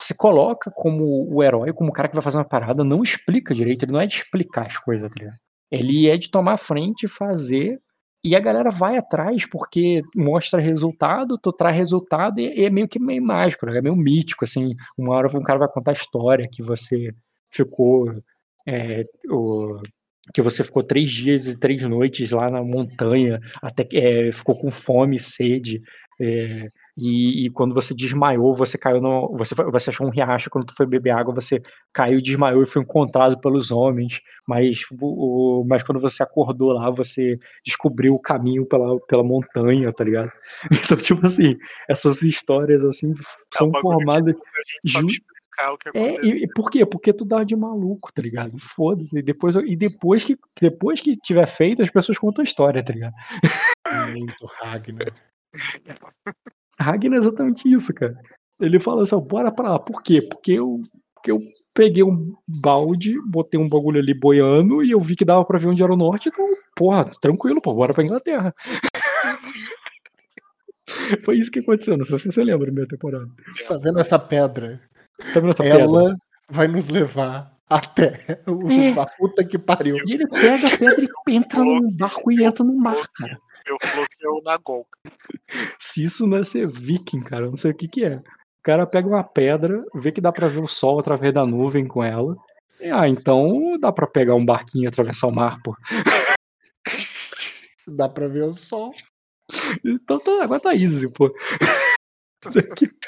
se 0.00 0.14
coloca 0.16 0.70
como 0.74 1.04
o 1.32 1.42
herói, 1.42 1.72
como 1.72 1.90
o 1.90 1.92
cara 1.92 2.08
que 2.08 2.14
vai 2.14 2.22
fazer 2.22 2.38
uma 2.38 2.44
parada, 2.44 2.82
não 2.84 3.02
explica 3.02 3.54
direito, 3.54 3.84
ele 3.84 3.92
não 3.92 4.00
é 4.00 4.06
de 4.06 4.14
explicar 4.14 4.66
as 4.66 4.78
coisas, 4.78 5.08
tá 5.08 5.18
ligado? 5.18 5.38
Ele 5.70 6.08
é 6.08 6.16
de 6.16 6.30
tomar 6.30 6.56
frente, 6.56 7.06
fazer, 7.06 7.78
e 8.24 8.34
a 8.34 8.40
galera 8.40 8.70
vai 8.70 8.96
atrás 8.96 9.48
porque 9.48 10.02
mostra 10.14 10.60
resultado, 10.60 11.38
tu 11.38 11.52
traz 11.52 11.76
resultado 11.76 12.40
e, 12.40 12.64
é 12.64 12.70
meio 12.70 12.88
que 12.88 12.98
meio 12.98 13.22
mágico, 13.22 13.66
né? 13.66 13.78
é 13.78 13.82
meio 13.82 13.96
mítico, 13.96 14.44
assim. 14.44 14.74
Uma 14.96 15.14
hora 15.14 15.28
um 15.36 15.42
cara 15.42 15.58
vai 15.58 15.68
contar 15.70 15.92
a 15.92 15.94
história 15.94 16.48
que 16.50 16.62
você 16.62 17.12
ficou. 17.50 18.12
É, 18.66 19.04
o, 19.30 19.80
que 20.34 20.42
você 20.42 20.62
ficou 20.62 20.82
três 20.82 21.10
dias 21.10 21.46
e 21.46 21.56
três 21.56 21.82
noites 21.84 22.30
lá 22.30 22.50
na 22.50 22.62
montanha, 22.62 23.40
até 23.62 23.86
é, 23.94 24.32
ficou 24.32 24.58
com 24.58 24.70
fome 24.70 25.18
sede. 25.18 25.80
É, 26.20 26.68
e, 27.00 27.46
e, 27.46 27.50
quando 27.50 27.72
você 27.72 27.94
desmaiou, 27.94 28.52
você 28.52 28.76
caiu 28.76 29.00
no. 29.00 29.28
Você, 29.36 29.54
você 29.54 29.90
achou 29.90 30.04
um 30.04 30.10
riacho 30.10 30.50
quando 30.50 30.66
tu 30.66 30.74
foi 30.74 30.84
beber 30.84 31.10
água, 31.10 31.32
você 31.32 31.62
caiu, 31.92 32.20
desmaiou 32.20 32.60
e 32.60 32.66
foi 32.66 32.82
encontrado 32.82 33.38
pelos 33.40 33.70
homens. 33.70 34.20
Mas, 34.44 34.80
o, 35.00 35.64
mas 35.64 35.84
quando 35.84 36.00
você 36.00 36.24
acordou 36.24 36.72
lá, 36.72 36.90
você 36.90 37.38
descobriu 37.64 38.14
o 38.14 38.20
caminho 38.20 38.66
pela, 38.66 38.98
pela 39.06 39.22
montanha, 39.22 39.92
tá 39.92 40.02
ligado? 40.02 40.32
Então, 40.88 40.96
tipo 40.96 41.24
assim, 41.24 41.52
essas 41.88 42.22
histórias 42.22 42.84
assim 42.84 43.12
são 43.54 43.70
é 43.72 43.80
formadas. 43.80 44.34
É, 45.94 46.24
e, 46.24 46.44
e, 46.44 46.48
por 46.48 46.70
quê? 46.70 46.84
Porque 46.84 47.12
tu 47.12 47.24
dá 47.24 47.44
de 47.44 47.54
maluco, 47.54 48.12
tá 48.12 48.22
ligado? 48.22 48.58
Foda-se. 48.58 49.18
E 49.18 49.22
depois, 49.22 49.54
e 49.54 49.76
depois 49.76 50.24
que, 50.24 50.36
depois 50.60 51.00
que 51.00 51.16
tiver 51.16 51.46
feito, 51.46 51.82
as 51.82 51.90
pessoas 51.90 52.18
contam 52.18 52.42
a 52.42 52.44
história, 52.44 52.82
tá 52.82 52.92
ligado? 52.92 53.14
Muito 54.12 54.46
Ragnar. 54.46 55.14
Ragnar 56.80 57.14
é 57.14 57.18
exatamente 57.18 57.70
isso, 57.70 57.92
cara. 57.92 58.16
Ele 58.60 58.80
fala 58.80 59.02
assim, 59.02 59.18
bora 59.20 59.52
pra 59.52 59.72
lá. 59.72 59.78
Por 59.78 60.02
quê? 60.02 60.22
Porque 60.22 60.52
eu, 60.52 60.80
porque 61.14 61.30
eu 61.30 61.40
peguei 61.74 62.02
um 62.02 62.34
balde, 62.46 63.14
botei 63.26 63.58
um 63.58 63.68
bagulho 63.68 64.00
ali 64.00 64.12
boiando 64.12 64.82
e 64.82 64.90
eu 64.90 65.00
vi 65.00 65.14
que 65.14 65.24
dava 65.24 65.44
pra 65.44 65.60
ver 65.60 65.68
onde 65.68 65.82
era 65.82 65.92
o 65.92 65.96
norte, 65.96 66.28
então, 66.28 66.44
porra, 66.74 67.04
tranquilo, 67.20 67.62
pô, 67.62 67.72
bora 67.72 67.94
pra 67.94 68.02
Inglaterra. 68.02 68.52
Foi 71.24 71.36
isso 71.36 71.52
que 71.52 71.60
aconteceu, 71.60 71.96
não 71.96 72.04
sei 72.04 72.18
se 72.18 72.24
você 72.24 72.42
lembra 72.42 72.66
da 72.66 72.72
minha 72.72 72.88
temporada. 72.88 73.26
Tá 73.68 73.78
vendo 73.78 74.00
essa 74.00 74.18
pedra? 74.18 74.80
Tá 75.32 75.38
vendo 75.38 75.50
essa 75.50 75.64
Ela 75.64 76.00
pedra? 76.00 76.16
vai 76.50 76.66
nos 76.66 76.88
levar 76.88 77.56
até 77.68 78.40
o, 78.46 78.70
é. 78.70 78.98
a 78.98 79.06
puta 79.06 79.44
que 79.44 79.58
pariu. 79.58 79.96
E 80.06 80.14
ele 80.14 80.26
pega 80.26 80.66
a 80.66 80.76
pedra 80.76 81.06
e 81.28 81.36
entra 81.36 81.62
no 81.62 81.90
barco 81.92 82.32
e 82.32 82.42
entra 82.42 82.64
no 82.64 82.74
mar, 82.76 83.06
cara. 83.14 83.38
Eu 83.68 83.76
bloqueio 83.94 84.42
na 84.42 84.56
Gol. 84.56 84.86
Se 85.78 86.02
isso 86.02 86.26
não 86.26 86.38
é 86.38 86.44
ser 86.44 86.66
viking, 86.66 87.20
cara, 87.20 87.44
eu 87.46 87.50
não 87.50 87.56
sei 87.56 87.70
o 87.70 87.74
que 87.74 87.86
que 87.86 88.04
é. 88.04 88.16
O 88.16 88.62
cara 88.62 88.86
pega 88.86 89.06
uma 89.06 89.22
pedra, 89.22 89.84
vê 89.94 90.10
que 90.10 90.20
dá 90.20 90.32
pra 90.32 90.48
ver 90.48 90.60
o 90.60 90.68
sol 90.68 90.98
através 90.98 91.32
da 91.32 91.46
nuvem 91.46 91.86
com 91.86 92.02
ela. 92.02 92.36
E, 92.80 92.90
ah, 92.90 93.08
então 93.08 93.78
dá 93.78 93.92
pra 93.92 94.06
pegar 94.06 94.34
um 94.34 94.44
barquinho 94.44 94.84
e 94.84 94.88
atravessar 94.88 95.26
o 95.26 95.34
mar, 95.34 95.60
pô. 95.62 95.76
Se 97.76 97.90
dá 97.90 98.08
pra 98.08 98.28
ver 98.28 98.44
o 98.44 98.54
sol. 98.54 98.94
Então 99.84 100.18
tá, 100.18 100.42
agora 100.42 100.60
tá 100.60 100.74
easy, 100.74 101.08
pô. 101.10 101.32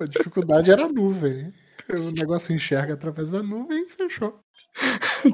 A 0.00 0.04
dificuldade 0.06 0.70
era 0.70 0.86
a 0.86 0.88
nuvem. 0.88 1.52
O 1.90 2.10
negócio 2.10 2.54
enxerga 2.54 2.94
através 2.94 3.30
da 3.30 3.42
nuvem 3.42 3.84
e 3.84 3.88
fechou. 3.88 4.40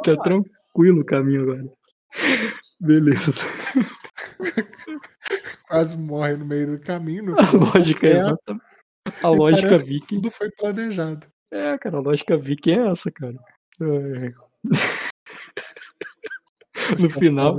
tá 0.04 0.16
tranquilo 0.16 1.00
o 1.00 1.04
caminho 1.04 1.42
agora. 1.42 1.72
Beleza. 2.80 3.32
Quase 5.68 5.96
morre 5.96 6.36
no 6.36 6.44
meio 6.44 6.72
do 6.72 6.80
caminho. 6.80 7.34
a 7.38 7.52
lógica 7.52 8.06
é 8.06 8.12
exatamente. 8.12 8.64
A 9.22 9.28
lógica 9.28 9.78
viking. 9.78 10.16
Tudo 10.16 10.30
foi 10.30 10.50
planejado. 10.50 11.26
É, 11.52 11.76
cara, 11.78 11.98
a 11.98 12.00
lógica 12.00 12.38
viking 12.38 12.72
é 12.72 12.88
essa, 12.88 13.10
cara. 13.10 13.36
É. 13.80 14.32
no 16.98 17.10
final. 17.10 17.56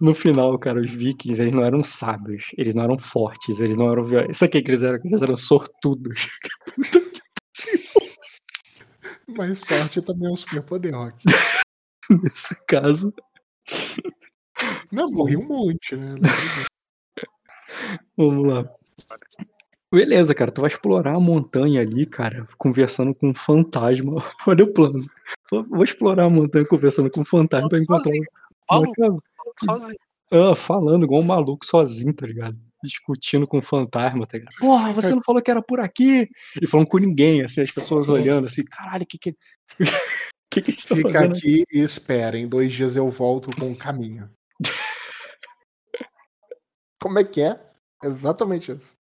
No 0.00 0.14
final, 0.14 0.56
cara, 0.58 0.80
os 0.80 0.90
vikings, 0.90 1.42
eles 1.42 1.54
não 1.54 1.64
eram 1.64 1.82
sábios, 1.82 2.50
eles 2.56 2.74
não 2.74 2.84
eram 2.84 2.98
fortes, 2.98 3.60
eles 3.60 3.76
não 3.76 3.90
eram 3.90 4.04
violentos. 4.04 4.36
Isso 4.36 4.44
aqui 4.44 4.62
que 4.62 4.70
eles 4.70 4.82
eram, 4.82 5.00
eles 5.02 5.22
eram 5.22 5.36
sortudos. 5.36 6.28
Mas 9.36 9.60
sorte 9.60 10.02
também 10.02 10.28
é 10.28 10.32
um 10.32 10.36
superpoder, 10.36 10.94
Rock. 10.94 11.24
Nesse 12.10 12.54
caso. 12.66 13.12
Não, 14.92 15.10
morri 15.10 15.36
um 15.36 15.46
monte, 15.46 15.96
né? 15.96 16.14
Vamos 18.16 18.46
lá. 18.46 18.68
Beleza, 19.92 20.34
cara, 20.34 20.52
tu 20.52 20.60
vai 20.60 20.68
explorar 20.68 21.16
a 21.16 21.20
montanha 21.20 21.80
ali, 21.80 22.06
cara, 22.06 22.46
conversando 22.56 23.12
com 23.12 23.30
um 23.30 23.34
fantasma. 23.34 24.16
Olha 24.46 24.64
o 24.64 24.72
plano. 24.72 25.04
Vou 25.50 25.82
explorar 25.82 26.24
a 26.24 26.30
montanha 26.30 26.64
conversando 26.64 27.10
com 27.10 27.22
um 27.22 27.24
fantasma 27.24 27.68
pra 27.68 27.78
encontrar 27.78 28.12
um. 29.10 29.18
sozinho. 29.58 29.98
Ah, 30.32 30.54
falando 30.54 31.04
igual 31.04 31.20
um 31.20 31.24
maluco 31.24 31.66
sozinho, 31.66 32.14
tá 32.14 32.24
ligado? 32.24 32.56
Discutindo 32.84 33.48
com 33.48 33.58
um 33.58 33.62
fantasma, 33.62 34.24
tá 34.26 34.38
ligado? 34.38 34.54
Porra, 34.60 34.92
você 34.92 35.12
não 35.12 35.22
falou 35.24 35.42
que 35.42 35.50
era 35.50 35.60
por 35.60 35.80
aqui? 35.80 36.28
E 36.62 36.66
falando 36.68 36.86
com 36.86 36.98
ninguém, 36.98 37.42
assim, 37.42 37.60
as 37.60 37.72
pessoas 37.72 38.08
olhando 38.08 38.46
assim, 38.46 38.62
caralho, 38.64 39.04
que 39.04 39.18
que. 39.18 39.36
que, 40.48 40.62
que 40.62 40.70
a 40.70 40.74
gente 40.74 40.86
tá 40.86 40.94
Fica 40.94 41.12
fazendo? 41.12 41.36
aqui 41.36 41.64
e 41.72 41.80
espera. 41.80 42.38
Em 42.38 42.46
dois 42.46 42.72
dias 42.72 42.94
eu 42.94 43.10
volto 43.10 43.50
com 43.58 43.72
o 43.72 43.76
caminho. 43.76 44.30
Como 47.00 47.18
é 47.18 47.24
que 47.24 47.40
é? 47.42 47.60
Exatamente 48.02 48.72
isso. 48.72 48.96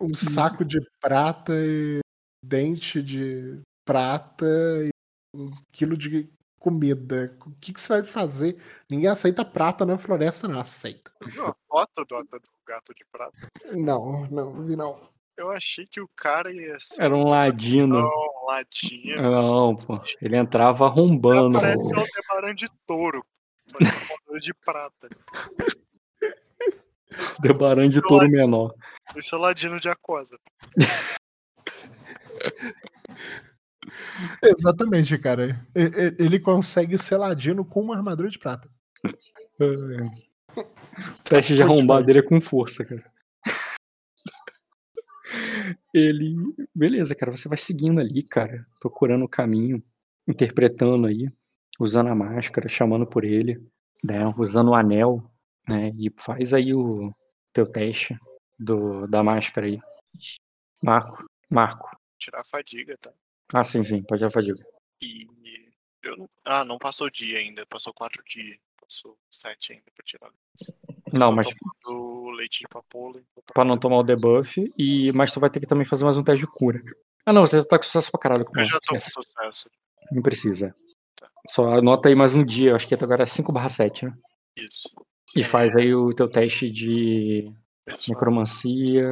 Um 0.00 0.14
saco 0.14 0.64
de 0.64 0.80
prata 1.00 1.52
e 1.54 2.00
dente 2.42 3.02
de 3.02 3.60
prata 3.84 4.46
e 4.84 4.90
um 5.34 5.50
quilo 5.72 5.96
de 5.96 6.30
comida. 6.58 7.36
O 7.46 7.50
que, 7.60 7.72
que 7.72 7.80
você 7.80 7.88
vai 7.88 8.04
fazer? 8.04 8.56
Ninguém 8.88 9.08
aceita 9.08 9.44
prata 9.44 9.84
na 9.84 9.98
floresta, 9.98 10.48
não 10.48 10.58
aceita. 10.58 11.12
Viu 11.26 11.46
a 11.46 11.54
foto 11.68 12.04
do, 12.04 12.22
do 12.22 12.40
gato 12.66 12.94
de 12.94 13.04
prata? 13.12 13.36
Não, 13.72 14.26
não, 14.30 14.64
vi 14.64 14.76
não. 14.76 14.98
Eu 15.36 15.50
achei 15.50 15.86
que 15.86 16.00
o 16.00 16.08
cara 16.16 16.52
ia 16.52 16.76
ser. 16.78 17.02
Era 17.02 17.14
um 17.14 17.28
ladino. 17.28 18.00
Não, 18.00 18.08
um 18.08 18.46
ladino. 18.46 19.22
Não, 19.22 19.76
pô. 19.76 20.00
Ele 20.22 20.36
entrava 20.36 20.86
arrombando. 20.86 21.58
Parece 21.58 21.92
o 21.92 21.98
Aldebaran 21.98 22.54
de 22.54 22.68
touro. 22.86 23.24
Só 23.66 23.78
que 23.78 24.40
de 24.40 24.54
prata. 24.54 25.08
Debaran 27.40 27.88
de 27.88 28.00
touro 28.00 28.28
menor. 28.28 28.74
Esse 29.16 29.34
é 29.34 29.38
o 29.38 29.40
ladino 29.40 29.78
de 29.80 29.88
aquosa. 29.88 30.38
Exatamente, 34.42 35.18
cara. 35.18 35.64
Ele 35.74 36.38
consegue 36.40 36.98
ser 36.98 37.16
ladino 37.16 37.64
com 37.64 37.80
uma 37.80 37.96
armadura 37.96 38.28
de 38.28 38.38
prata. 38.38 38.68
É. 39.60 39.64
O 40.56 40.64
teste 41.24 41.54
de 41.54 41.62
arrombar 41.62 42.04
dele 42.04 42.20
é 42.20 42.22
com 42.22 42.40
força, 42.40 42.84
cara. 42.84 43.04
Ele. 45.92 46.34
Beleza, 46.74 47.14
cara. 47.14 47.34
Você 47.34 47.48
vai 47.48 47.58
seguindo 47.58 48.00
ali, 48.00 48.22
cara. 48.22 48.66
Procurando 48.80 49.24
o 49.24 49.28
caminho. 49.28 49.82
Interpretando 50.26 51.06
aí. 51.06 51.28
Usando 51.78 52.08
a 52.08 52.14
máscara, 52.14 52.68
chamando 52.68 53.06
por 53.06 53.24
ele. 53.24 53.60
Né, 54.02 54.24
usando 54.36 54.70
o 54.70 54.74
anel. 54.74 55.22
Né, 55.68 55.92
e 55.98 56.12
faz 56.18 56.52
aí 56.52 56.74
o 56.74 57.14
teu 57.52 57.66
teste 57.66 58.18
do, 58.58 59.06
da 59.06 59.22
máscara 59.22 59.66
aí. 59.66 59.80
Marco. 60.82 61.24
Marco. 61.50 61.90
Tirar 62.18 62.40
a 62.40 62.44
fadiga, 62.44 62.96
tá? 62.98 63.12
Ah, 63.52 63.64
sim, 63.64 63.82
sim. 63.82 64.02
Pode 64.02 64.20
tirar 64.20 64.28
a 64.28 64.30
fadiga. 64.30 64.62
E. 65.00 65.26
Eu 66.02 66.18
não... 66.18 66.30
Ah, 66.44 66.64
não 66.64 66.78
passou 66.78 67.08
dia 67.08 67.38
ainda. 67.38 67.64
Passou 67.66 67.92
quatro 67.94 68.22
dias. 68.24 68.58
Passou 68.78 69.16
sete 69.30 69.72
ainda 69.72 69.84
pra 69.94 70.04
tirar. 70.04 70.30
Não, 71.12 71.32
mas. 71.32 71.46
Do 71.82 72.30
leite 72.30 72.60
de 72.60 72.68
papoula. 72.68 73.22
Pra 73.54 73.64
não 73.64 73.78
tomar 73.78 73.98
o 73.98 74.02
debuff. 74.02 74.60
E... 74.76 75.10
Mas 75.12 75.32
tu 75.32 75.40
vai 75.40 75.48
ter 75.48 75.60
que 75.60 75.66
também 75.66 75.86
fazer 75.86 76.04
mais 76.04 76.18
um 76.18 76.24
teste 76.24 76.44
de 76.44 76.52
cura. 76.52 76.82
Ah, 77.24 77.32
não, 77.32 77.46
você 77.46 77.60
já 77.60 77.66
tá 77.66 77.78
com 77.78 77.84
sucesso 77.84 78.10
pra 78.10 78.20
caralho. 78.20 78.44
Com 78.44 78.58
eu 78.58 78.64
já 78.64 78.78
tô 78.80 78.92
com 78.92 79.00
sucesso. 79.00 79.70
Não 80.12 80.22
precisa. 80.22 80.74
Tá. 81.16 81.30
Só 81.48 81.72
anota 81.72 82.08
aí 82.10 82.14
mais 82.14 82.34
um 82.34 82.44
dia. 82.44 82.76
Acho 82.76 82.86
que 82.86 82.94
até 82.94 83.04
agora 83.04 83.22
é 83.22 83.26
5 83.26 83.50
barra 83.50 83.70
7, 83.70 84.04
né? 84.04 84.14
Isso. 84.56 84.94
E 85.34 85.40
é. 85.40 85.44
faz 85.44 85.74
aí 85.74 85.94
o 85.94 86.12
teu 86.12 86.28
teste 86.28 86.70
de 86.70 87.52
necromancia. 88.08 89.04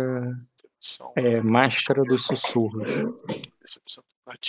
É, 1.16 1.40
máscara 1.40 2.02
dos 2.02 2.24
sussurros. 2.24 2.88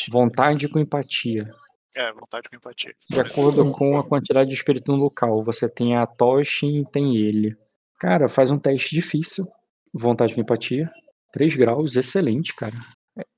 Vontade 0.09 0.67
com 0.67 0.79
empatia. 0.79 1.49
É, 1.95 2.11
vontade 2.11 2.49
com 2.49 2.55
empatia. 2.55 2.95
De 3.07 3.19
acordo 3.19 3.71
com 3.71 3.97
a 3.97 4.03
quantidade 4.03 4.49
de 4.49 4.55
espírito 4.55 4.91
no 4.91 4.97
local, 4.97 5.43
você 5.43 5.69
tem 5.69 5.95
a 5.95 6.07
tocha 6.07 6.65
e 6.65 6.83
tem 6.85 7.15
ele. 7.17 7.55
Cara, 7.99 8.27
faz 8.27 8.49
um 8.49 8.57
teste 8.57 8.95
difícil. 8.95 9.47
Vontade 9.93 10.33
com 10.33 10.41
empatia. 10.41 10.91
3 11.31 11.55
graus, 11.55 11.95
excelente, 11.95 12.55
cara. 12.55 12.73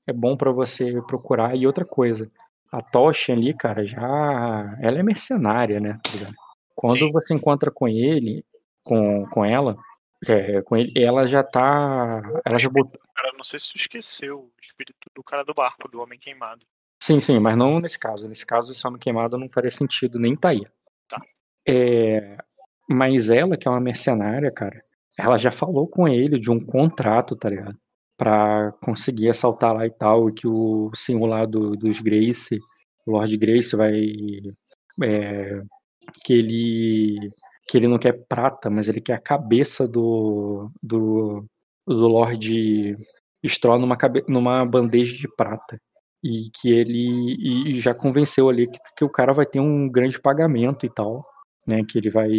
É 0.06 0.12
bom 0.12 0.36
para 0.36 0.52
você 0.52 1.02
procurar. 1.02 1.54
E 1.54 1.66
outra 1.66 1.84
coisa, 1.84 2.30
a 2.72 2.80
tocha 2.80 3.32
ali, 3.32 3.52
cara, 3.52 3.84
já. 3.84 4.76
Ela 4.80 5.00
é 5.00 5.02
mercenária, 5.02 5.80
né? 5.80 5.98
Tá 6.02 6.30
Quando 6.76 6.98
Sim. 6.98 7.10
você 7.10 7.34
encontra 7.34 7.70
com 7.70 7.88
ele, 7.88 8.44
com, 8.84 9.26
com 9.30 9.44
ela, 9.44 9.76
é, 10.28 10.60
com 10.62 10.76
ele, 10.76 10.92
ela 10.94 11.26
já 11.26 11.42
tá. 11.42 12.22
Ela 12.44 12.58
já 12.58 12.68
botou. 12.68 13.00
Cara, 13.14 13.32
não 13.34 13.42
sei 13.42 13.58
se 13.58 13.72
tu 13.72 13.76
esqueceu 13.76 14.40
o 14.40 14.52
espírito 14.60 15.10
do 15.14 15.24
cara 15.24 15.42
do 15.42 15.54
barco, 15.54 15.88
do 15.88 16.00
homem 16.00 16.18
queimado. 16.18 16.64
Sim, 17.02 17.18
sim, 17.18 17.38
mas 17.38 17.56
não 17.56 17.80
nesse 17.80 17.98
caso. 17.98 18.28
Nesse 18.28 18.44
caso, 18.44 18.70
esse 18.70 18.86
homem 18.86 19.00
queimado 19.00 19.38
não 19.38 19.48
faria 19.48 19.70
sentido 19.70 20.18
nem 20.18 20.36
tá 20.36 20.50
aí. 20.50 20.66
Tá. 21.08 21.20
É, 21.66 22.36
mas 22.88 23.30
ela, 23.30 23.56
que 23.56 23.66
é 23.66 23.70
uma 23.70 23.80
mercenária, 23.80 24.50
cara, 24.50 24.82
ela 25.18 25.38
já 25.38 25.50
falou 25.50 25.88
com 25.88 26.06
ele 26.06 26.38
de 26.38 26.50
um 26.50 26.60
contrato, 26.60 27.34
tá 27.34 27.48
ligado? 27.48 27.78
Pra 28.18 28.72
conseguir 28.82 29.30
assaltar 29.30 29.74
lá 29.74 29.86
e 29.86 29.90
tal, 29.90 30.28
e 30.28 30.34
que 30.34 30.46
o 30.46 30.90
senhor 30.94 31.26
lá 31.26 31.46
do, 31.46 31.76
dos 31.76 32.00
Grace, 32.00 32.58
o 33.06 33.12
Lord 33.12 33.36
Grace, 33.36 33.76
vai. 33.76 33.94
É, 35.02 35.58
que 36.24 36.32
ele. 36.32 37.30
que 37.68 37.76
ele 37.76 37.88
não 37.88 37.98
quer 37.98 38.12
prata, 38.28 38.70
mas 38.70 38.88
ele 38.88 39.00
quer 39.00 39.14
a 39.14 39.20
cabeça 39.20 39.86
do. 39.88 40.70
do, 40.82 41.44
do 41.86 42.08
Lord 42.08 42.96
Straw 43.44 43.78
numa, 43.78 43.96
cabe, 43.96 44.24
numa 44.28 44.64
bandeja 44.64 45.16
de 45.16 45.28
prata. 45.36 45.80
E 46.24 46.50
que 46.60 46.70
ele 46.72 47.68
e 47.68 47.80
já 47.80 47.94
convenceu 47.94 48.48
ali 48.48 48.66
que, 48.66 48.78
que 48.96 49.04
o 49.04 49.10
cara 49.10 49.32
vai 49.32 49.46
ter 49.46 49.60
um 49.60 49.88
grande 49.88 50.20
pagamento 50.20 50.84
e 50.86 50.90
tal, 50.90 51.22
né? 51.66 51.82
Que 51.88 51.98
ele 51.98 52.10
vai 52.10 52.30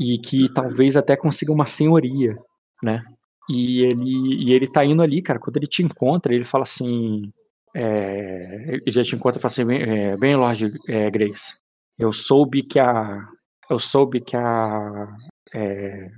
e 0.00 0.18
que 0.18 0.52
talvez 0.52 0.96
até 0.96 1.16
consiga 1.16 1.52
uma 1.52 1.66
senhoria, 1.66 2.36
né? 2.82 3.02
E 3.48 3.82
ele, 3.82 4.44
e 4.44 4.52
ele 4.52 4.66
tá 4.66 4.84
indo 4.84 5.02
ali, 5.02 5.20
cara, 5.22 5.38
quando 5.38 5.58
ele 5.58 5.66
te 5.66 5.82
encontra, 5.82 6.34
ele 6.34 6.44
fala 6.44 6.64
assim, 6.64 7.30
é, 7.76 8.80
ele 8.86 8.90
já 8.90 9.02
te 9.02 9.14
encontra 9.14 9.38
e 9.38 9.42
fala 9.42 9.52
assim, 9.52 9.72
é, 9.72 10.16
bem, 10.16 10.34
Lord 10.34 10.72
é, 10.88 11.10
Grace, 11.10 11.58
eu 11.98 12.12
soube 12.12 12.62
que 12.62 12.78
a, 12.78 13.22
eu 13.70 13.78
soube 13.78 14.20
que 14.20 14.36
a, 14.36 15.16
é, 15.54 16.10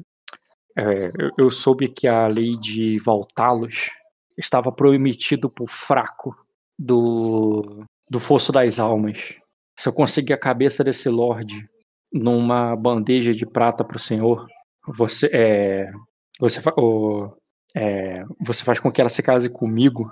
é, 0.78 1.10
eu 1.38 1.50
soube 1.50 1.88
que 1.88 2.06
a 2.06 2.26
lei 2.26 2.52
de 2.52 2.98
voltá-los 2.98 3.90
estava 4.38 4.70
prometido 4.72 5.50
pro 5.50 5.66
fraco 5.66 6.36
do, 6.78 7.84
do 8.10 8.20
Fosso 8.20 8.52
das 8.52 8.78
Almas. 8.78 9.34
Se 9.78 9.88
eu 9.88 9.92
conseguir 9.92 10.32
a 10.32 10.38
cabeça 10.38 10.84
desse 10.84 11.08
Lorde 11.08 11.68
numa 12.12 12.76
bandeja 12.76 13.32
de 13.32 13.46
prata 13.46 13.84
para 13.84 13.96
o 13.96 14.00
senhor, 14.00 14.46
você 14.86 15.28
é, 15.32 15.90
você, 16.38 16.60
é, 17.76 18.24
você 18.40 18.62
faz 18.62 18.78
com 18.78 18.92
que 18.92 19.00
ela 19.00 19.10
se 19.10 19.22
case 19.22 19.48
comigo 19.48 20.10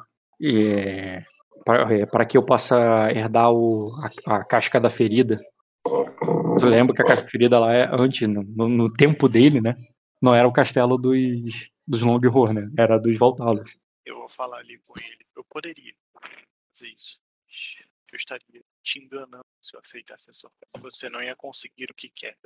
para, 1.64 1.94
é, 1.94 2.06
para 2.06 2.24
que 2.24 2.36
eu 2.36 2.44
possa 2.44 3.10
herdar 3.10 3.50
o, 3.50 3.90
a, 4.26 4.36
a, 4.36 4.44
casca 4.44 4.80
da 4.80 4.90
ferida. 4.90 5.40
Você 5.86 6.66
lembra 6.66 6.94
que 6.94 7.02
a 7.02 7.04
casca 7.04 7.58
lá 7.58 7.72
é 7.72 7.88
antes, 7.92 8.26
no, 8.28 8.42
no, 8.42 8.92
tempo 8.92 9.28
dele, 9.28 9.60
né? 9.60 9.76
Não 10.20 10.34
era 10.34 10.48
o 10.48 10.52
castelo 10.52 10.96
dos, 10.96 11.70
dos 11.86 12.02
Longhorn, 12.02 12.54
né? 12.54 12.70
Era 12.78 12.98
dos 12.98 13.16
Valtalos. 13.18 13.78
Eu 14.04 14.16
vou 14.16 14.28
falar 14.28 14.58
ali 14.58 14.78
com 14.86 14.94
ele. 14.98 15.24
Eu 15.36 15.44
poderia 15.44 15.92
fazer 16.72 16.92
isso. 16.92 17.18
Eu 18.10 18.16
estaria 18.16 18.62
te 18.82 18.98
enganando 18.98 19.44
se 19.60 19.76
eu 19.76 19.80
aceitasse 19.80 20.30
a 20.30 20.32
sua 20.32 20.50
Você 20.78 21.08
não 21.08 21.22
ia 21.22 21.34
conseguir 21.34 21.90
o 21.90 21.94
que 21.94 22.08
quer. 22.08 22.36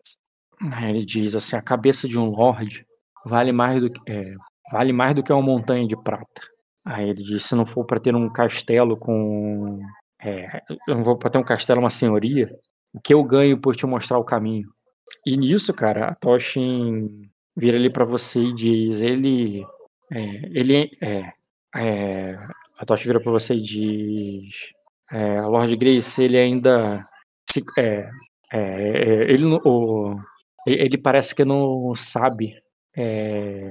Ele 0.82 1.04
diz 1.04 1.34
assim: 1.34 1.56
a 1.56 1.62
cabeça 1.62 2.08
de 2.08 2.18
um 2.18 2.30
lord 2.30 2.84
vale 3.24 3.52
mais 3.52 3.80
do 3.80 3.90
que 3.90 4.00
é, 4.10 4.34
vale 4.72 4.92
mais 4.92 5.14
do 5.14 5.22
que 5.22 5.32
uma 5.32 5.42
montanha 5.42 5.86
de 5.86 5.96
prata. 6.02 6.42
Aí 6.84 7.10
ele 7.10 7.22
diz: 7.22 7.44
se 7.44 7.54
não 7.54 7.66
for 7.66 7.84
para 7.84 8.00
ter 8.00 8.14
um 8.14 8.32
castelo 8.32 8.96
com 8.96 9.80
é, 10.20 10.62
eu 10.88 10.96
não 10.96 11.04
vou 11.04 11.16
para 11.16 11.30
ter 11.30 11.38
um 11.38 11.44
castelo, 11.44 11.80
uma 11.80 11.90
senhoria, 11.90 12.50
o 12.94 13.00
que 13.00 13.14
eu 13.14 13.22
ganho 13.24 13.60
por 13.60 13.76
te 13.76 13.86
mostrar 13.86 14.18
o 14.18 14.24
caminho? 14.24 14.68
E 15.26 15.36
nisso, 15.36 15.72
cara, 15.74 16.08
a 16.08 16.14
Toshin 16.14 17.28
vira 17.56 17.76
ali 17.76 17.90
para 17.90 18.04
você 18.04 18.40
e 18.40 18.54
diz: 18.54 19.00
ele, 19.00 19.64
é, 20.10 20.20
ele 20.58 20.90
é, 21.02 21.32
é, 21.76 22.38
a 22.78 22.84
Toshin 22.84 23.08
vira 23.08 23.20
para 23.20 23.32
você 23.32 23.54
e 23.54 23.62
diz: 23.62 24.72
é, 25.10 25.40
Lord 25.42 25.74
Grace, 25.76 26.22
ele 26.22 26.38
ainda 26.38 27.04
se, 27.48 27.62
é, 27.78 28.08
é, 28.52 28.58
é 28.58 29.32
ele, 29.32 29.44
o, 29.64 30.16
ele 30.66 30.98
parece 30.98 31.34
que 31.34 31.44
não 31.44 31.94
sabe 31.94 32.54
é, 32.96 33.70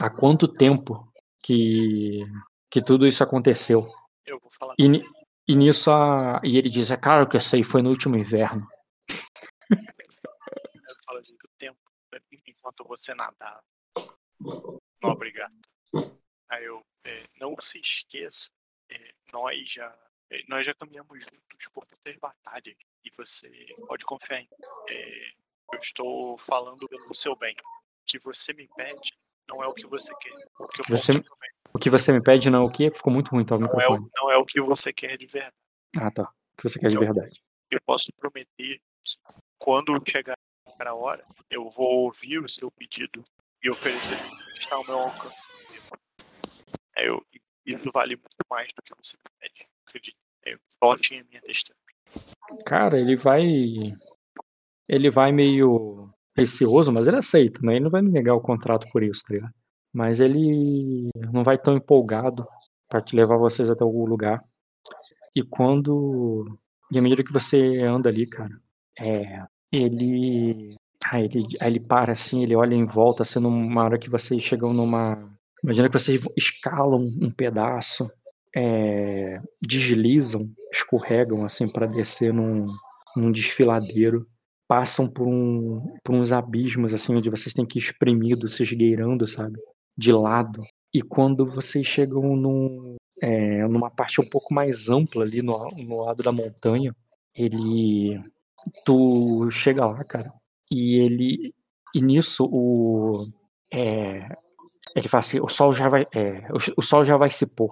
há 0.00 0.10
quanto 0.10 0.48
tempo 0.48 1.06
que, 1.42 2.24
que 2.70 2.82
tudo 2.82 3.06
isso 3.06 3.22
aconteceu. 3.22 3.86
Eu 4.26 4.38
vou 4.40 4.50
falar. 4.58 4.74
E, 4.78 5.02
e 5.48 5.54
nisso 5.54 5.90
a, 5.90 6.40
e 6.44 6.56
ele 6.58 6.68
diz, 6.68 6.90
é 6.90 6.96
claro 6.96 7.28
que 7.28 7.36
eu 7.36 7.40
sei, 7.40 7.62
foi 7.62 7.82
no 7.82 7.90
último 7.90 8.16
inverno. 8.16 8.66
Eu 9.70 10.96
falo 11.04 11.18
assim, 11.18 11.36
do 11.36 11.48
tempo, 11.58 11.78
enquanto 12.46 12.84
você 12.84 13.14
nadava. 13.14 13.62
Não, 15.02 15.10
obrigado. 15.10 15.54
Aí 16.48 16.64
eu, 16.64 16.82
é, 17.04 17.24
não 17.40 17.54
se 17.58 17.78
esqueça, 17.78 18.50
é, 18.90 19.14
nós 19.32 19.70
já 19.70 19.96
é, 20.30 20.42
nós 20.48 20.66
já 20.66 20.74
caminhamos 20.74 21.24
juntos 21.24 21.68
por 21.72 21.86
muitas 21.90 22.16
batalhas 22.16 22.76
e 23.04 23.10
você 23.16 23.48
pode 23.86 24.04
confiar 24.04 24.40
em 24.40 24.42
mim. 24.42 24.66
É, 24.88 25.30
eu 25.72 25.78
estou 25.78 26.36
falando 26.38 26.88
pelo 26.88 27.14
seu 27.14 27.36
bem. 27.36 27.54
O 27.62 28.04
que 28.06 28.18
você 28.18 28.52
me 28.52 28.68
pede 28.76 29.12
não 29.48 29.62
é 29.62 29.66
o 29.66 29.74
que 29.74 29.86
você 29.86 30.12
quer. 30.16 30.34
O 30.58 30.66
que, 30.68 30.82
você, 30.90 31.12
o 31.76 31.78
que 31.78 31.90
você 31.90 32.10
me 32.12 32.22
pede 32.22 32.50
não 32.50 32.62
é 32.62 32.66
o 32.66 32.70
que? 32.70 32.90
Ficou 32.90 33.12
muito 33.12 33.30
ruim, 33.30 33.44
tá? 33.44 33.56
O 33.56 33.58
não, 33.58 33.68
é 33.68 33.88
o, 33.88 34.10
não 34.16 34.30
é 34.30 34.36
o 34.38 34.44
que 34.44 34.60
você 34.60 34.92
quer 34.92 35.16
de 35.16 35.26
verdade. 35.26 35.54
Ah, 35.98 36.10
tá. 36.10 36.22
O 36.22 36.56
que 36.62 36.68
você 36.68 36.78
quer 36.78 36.90
de 36.90 36.98
verdade. 36.98 37.40
Eu 37.70 37.78
posso 37.84 38.08
prometer 38.18 38.46
que 38.56 38.80
quando 39.58 39.92
chegar 40.08 40.34
a 40.78 40.94
hora, 40.94 41.24
eu 41.50 41.68
vou 41.68 42.04
ouvir 42.04 42.38
o 42.38 42.48
seu 42.48 42.70
pedido 42.70 43.22
e 43.62 43.70
oferecer 43.70 44.14
o 44.14 44.52
que 44.52 44.58
está 44.58 44.76
ao 44.76 44.84
meu 44.84 44.98
alcance. 44.98 45.48
É, 46.96 47.08
eu, 47.08 47.22
isso 47.64 47.90
vale 47.92 48.16
muito 48.16 48.44
mais 48.50 48.68
do 48.68 48.82
que 48.82 48.94
você 48.96 49.16
me 49.16 49.30
pede 49.38 49.68
acredito. 49.86 50.16
Eu 50.44 50.58
bote 50.80 51.14
em 51.14 51.24
minha 51.24 51.42
testemunha. 51.42 51.84
Cara, 52.64 52.98
ele 52.98 53.16
vai. 53.16 53.42
Ele 54.88 55.10
vai 55.10 55.32
meio 55.32 56.08
receoso, 56.36 56.92
mas 56.92 57.06
ele 57.06 57.16
aceita, 57.16 57.60
né? 57.62 57.74
Ele 57.74 57.84
não 57.84 57.90
vai 57.90 58.02
me 58.02 58.10
negar 58.10 58.34
o 58.34 58.40
contrato 58.40 58.86
por 58.92 59.02
isso, 59.02 59.22
tá 59.26 59.34
ligado? 59.34 59.54
Mas 59.96 60.20
ele 60.20 61.08
não 61.32 61.42
vai 61.42 61.56
tão 61.56 61.74
empolgado 61.74 62.46
para 62.86 63.00
te 63.00 63.16
levar 63.16 63.38
vocês 63.38 63.70
até 63.70 63.82
algum 63.82 64.04
lugar. 64.04 64.44
E 65.34 65.42
quando. 65.42 66.44
E 66.92 66.98
à 66.98 67.02
medida 67.02 67.24
que 67.24 67.32
você 67.32 67.80
anda 67.80 68.10
ali, 68.10 68.28
cara, 68.28 68.60
é. 69.00 69.42
Ele. 69.72 70.68
Aí 71.10 71.24
ele, 71.24 71.46
aí 71.60 71.70
ele 71.70 71.80
para 71.80 72.12
assim, 72.12 72.42
ele 72.42 72.54
olha 72.54 72.74
em 72.74 72.84
volta, 72.84 73.22
assim, 73.22 73.38
uma 73.38 73.84
hora 73.84 73.98
que 73.98 74.10
vocês 74.10 74.42
chegam 74.42 74.72
numa. 74.72 75.16
Imagina 75.64 75.88
que 75.88 75.98
vocês 75.98 76.26
escalam 76.36 77.00
um 77.00 77.30
pedaço 77.30 78.10
é, 78.56 79.38
deslizam, 79.60 80.50
escorregam 80.72 81.44
assim 81.44 81.68
para 81.70 81.86
descer 81.86 82.32
num, 82.32 82.66
num 83.14 83.30
desfiladeiro, 83.30 84.26
passam 84.66 85.06
por, 85.06 85.28
um, 85.28 85.82
por 86.02 86.14
uns 86.14 86.32
abismos 86.32 86.94
assim 86.94 87.14
onde 87.14 87.28
vocês 87.28 87.54
têm 87.54 87.66
que 87.66 87.78
ir 87.78 87.82
espremidos, 87.82 88.56
se 88.56 88.62
esgueirando, 88.62 89.28
sabe, 89.28 89.58
de 89.96 90.12
lado. 90.12 90.62
E 90.92 91.02
quando 91.02 91.46
vocês 91.46 91.86
chegam 91.86 92.36
num, 92.36 92.96
é, 93.20 93.66
numa 93.66 93.90
parte 93.90 94.20
um 94.20 94.28
pouco 94.28 94.54
mais 94.54 94.88
ampla 94.88 95.24
ali 95.24 95.42
no, 95.42 95.68
no 95.76 96.02
lado 96.02 96.22
da 96.22 96.32
montanha, 96.32 96.94
ele, 97.34 98.20
tu 98.84 99.50
chega 99.50 99.86
lá, 99.86 100.02
cara, 100.04 100.32
e 100.70 100.96
ele, 100.96 101.54
e 101.94 102.00
nisso 102.00 102.48
o 102.50 103.28
é, 103.72 104.28
ele 104.94 105.08
fala 105.08 105.20
assim, 105.20 105.40
o 105.40 105.48
sol 105.48 105.72
já 105.72 105.88
vai, 105.88 106.06
é, 106.14 106.48
o, 106.50 106.56
o, 106.78 106.82
sol 106.82 107.04
já 107.04 107.16
vai 107.16 107.30
se 107.30 107.54
pôr. 107.54 107.70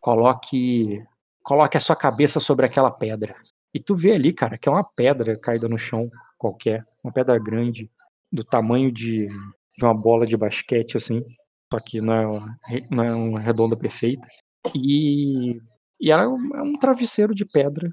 Coloque, 0.00 1.04
coloque 1.42 1.76
a 1.76 1.80
sua 1.80 1.94
cabeça 1.94 2.40
sobre 2.40 2.66
aquela 2.66 2.90
pedra. 2.90 3.34
E 3.72 3.78
tu 3.78 3.94
vê 3.94 4.12
ali, 4.12 4.32
cara, 4.32 4.58
que 4.58 4.68
é 4.68 4.72
uma 4.72 4.82
pedra 4.82 5.38
caída 5.38 5.68
no 5.68 5.78
chão 5.78 6.10
qualquer, 6.36 6.84
uma 7.02 7.12
pedra 7.12 7.38
grande, 7.38 7.90
do 8.32 8.42
tamanho 8.42 8.90
de, 8.90 9.28
de 9.76 9.84
uma 9.84 9.94
bola 9.94 10.26
de 10.26 10.36
basquete, 10.36 10.96
assim. 10.96 11.24
Só 11.72 11.78
que 11.80 12.00
não 12.00 12.14
é 12.14 12.26
uma, 12.26 12.56
não 12.90 13.04
é 13.04 13.14
uma 13.14 13.40
redonda 13.40 13.76
perfeita. 13.76 14.26
E, 14.74 15.54
e 16.00 16.10
ela 16.10 16.24
é 16.24 16.28
um, 16.28 16.56
é 16.56 16.62
um 16.62 16.78
travesseiro 16.78 17.34
de 17.34 17.44
pedra 17.44 17.90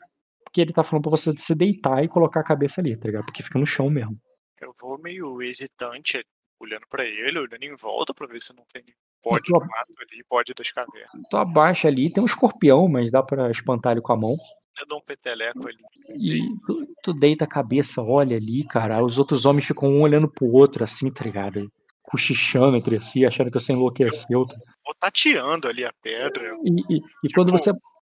que 0.51 0.61
ele 0.61 0.73
tá 0.73 0.83
falando 0.83 1.03
pra 1.03 1.11
você 1.11 1.33
se 1.37 1.53
deitar 1.53 2.03
e 2.03 2.07
colocar 2.07 2.39
a 2.39 2.45
cabeça 2.45 2.79
ali, 2.79 2.97
tá 2.97 3.07
ligado? 3.07 3.25
Porque 3.25 3.43
fica 3.43 3.59
no 3.59 3.65
chão 3.65 3.89
mesmo. 3.89 4.17
Eu 4.61 4.73
vou 4.79 4.97
meio 4.97 5.41
hesitante, 5.41 6.25
olhando 6.59 6.87
para 6.89 7.03
ele, 7.03 7.39
olhando 7.39 7.63
em 7.63 7.75
volta 7.75 8.13
pra 8.13 8.25
ver 8.25 8.41
se 8.41 8.53
não 8.55 8.63
tem 8.71 8.83
Pode 9.25 9.51
do 9.51 9.59
mato 9.59 9.93
ali, 9.99 10.23
pode 10.29 10.53
das 10.53 10.69
cavernas. 10.69 11.09
Tu 11.31 11.35
abaixa 11.35 11.87
ali, 11.87 12.13
tem 12.13 12.21
um 12.21 12.27
escorpião, 12.27 12.87
mas 12.87 13.09
dá 13.09 13.23
para 13.23 13.49
espantar 13.49 13.93
ele 13.93 14.01
com 14.01 14.13
a 14.13 14.17
mão. 14.17 14.35
Eu 14.79 14.85
dou 14.85 14.99
um 14.99 15.01
peteleco 15.01 15.67
ali. 15.67 15.83
E 16.09 16.39
tu, 16.67 16.87
tu, 17.01 17.13
deita 17.13 17.45
a 17.45 17.47
cabeça, 17.47 18.03
olha 18.03 18.37
ali, 18.37 18.63
cara. 18.67 19.03
Os 19.03 19.17
outros 19.17 19.45
homens 19.45 19.65
ficam 19.65 19.89
um 19.89 20.01
olhando 20.01 20.29
pro 20.29 20.45
outro, 20.45 20.83
assim, 20.83 21.11
tá 21.11 21.23
ligado? 21.23 21.71
Cochichando 22.07 22.77
entre 22.77 22.99
si, 22.99 23.25
achando 23.25 23.51
que 23.51 23.59
você 23.59 23.73
enlouqueceu. 23.73 24.45
Vou 24.85 24.95
tateando 24.99 25.67
ali 25.67 25.83
a 25.83 25.91
pedra. 26.01 26.55
E, 26.63 26.95
e, 26.95 27.01
e 27.23 27.33
quando 27.33 27.47
tipo 27.47 27.57
você. 27.57 27.71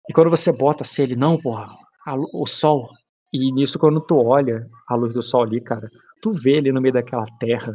E 0.08 0.12
quando 0.12 0.30
você 0.30 0.52
bota 0.52 0.82
assim, 0.82 1.02
ele, 1.02 1.16
não, 1.16 1.40
porra, 1.40 1.68
a, 2.06 2.14
o 2.34 2.46
sol. 2.46 2.88
E 3.32 3.52
nisso, 3.52 3.78
quando 3.78 4.00
tu 4.00 4.16
olha 4.16 4.66
a 4.88 4.96
luz 4.96 5.14
do 5.14 5.22
sol 5.22 5.42
ali, 5.42 5.60
cara, 5.60 5.88
tu 6.20 6.32
vê 6.32 6.56
ele 6.56 6.72
no 6.72 6.80
meio 6.80 6.94
daquela 6.94 7.24
terra, 7.38 7.72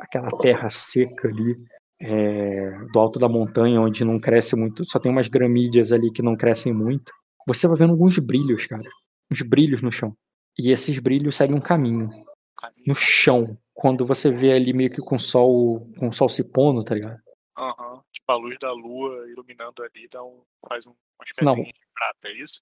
aquela 0.00 0.30
terra 0.38 0.68
seca 0.68 1.28
ali, 1.28 1.54
é, 2.00 2.70
do 2.92 2.98
alto 2.98 3.18
da 3.18 3.28
montanha, 3.28 3.80
onde 3.80 4.04
não 4.04 4.18
cresce 4.18 4.56
muito, 4.56 4.88
só 4.88 4.98
tem 4.98 5.12
umas 5.12 5.28
gramídeas 5.28 5.92
ali 5.92 6.10
que 6.10 6.22
não 6.22 6.34
crescem 6.34 6.72
muito, 6.72 7.12
você 7.46 7.68
vai 7.68 7.76
vendo 7.76 7.90
alguns 7.90 8.18
brilhos, 8.18 8.66
cara. 8.66 8.88
Uns 9.30 9.42
brilhos 9.42 9.82
no 9.82 9.92
chão. 9.92 10.14
E 10.58 10.70
esses 10.70 10.98
brilhos 10.98 11.36
seguem 11.36 11.56
um 11.56 11.60
Caminho. 11.60 12.10
no 12.86 12.94
chão. 12.94 13.56
Quando 13.74 14.04
você 14.04 14.30
vê 14.30 14.52
ali 14.52 14.72
meio 14.72 14.90
que 14.90 15.00
com 15.00 15.14
o 15.16 15.18
sol, 15.18 15.88
com 15.98 16.12
sol 16.12 16.28
se 16.28 16.52
pondo, 16.52 16.84
tá 16.84 16.94
ligado? 16.94 17.18
Aham. 17.56 18.02
Tipo, 18.12 18.32
a 18.32 18.36
luz 18.36 18.58
da 18.58 18.72
lua 18.72 19.28
iluminando 19.30 19.82
ali 19.82 20.08
dá 20.10 20.22
um, 20.22 20.42
faz 20.68 20.86
um, 20.86 20.94
Não. 21.42 21.54
pedrinhas 21.54 21.74
de 21.78 21.86
prata, 21.94 22.28
é 22.28 22.32
isso? 22.32 22.60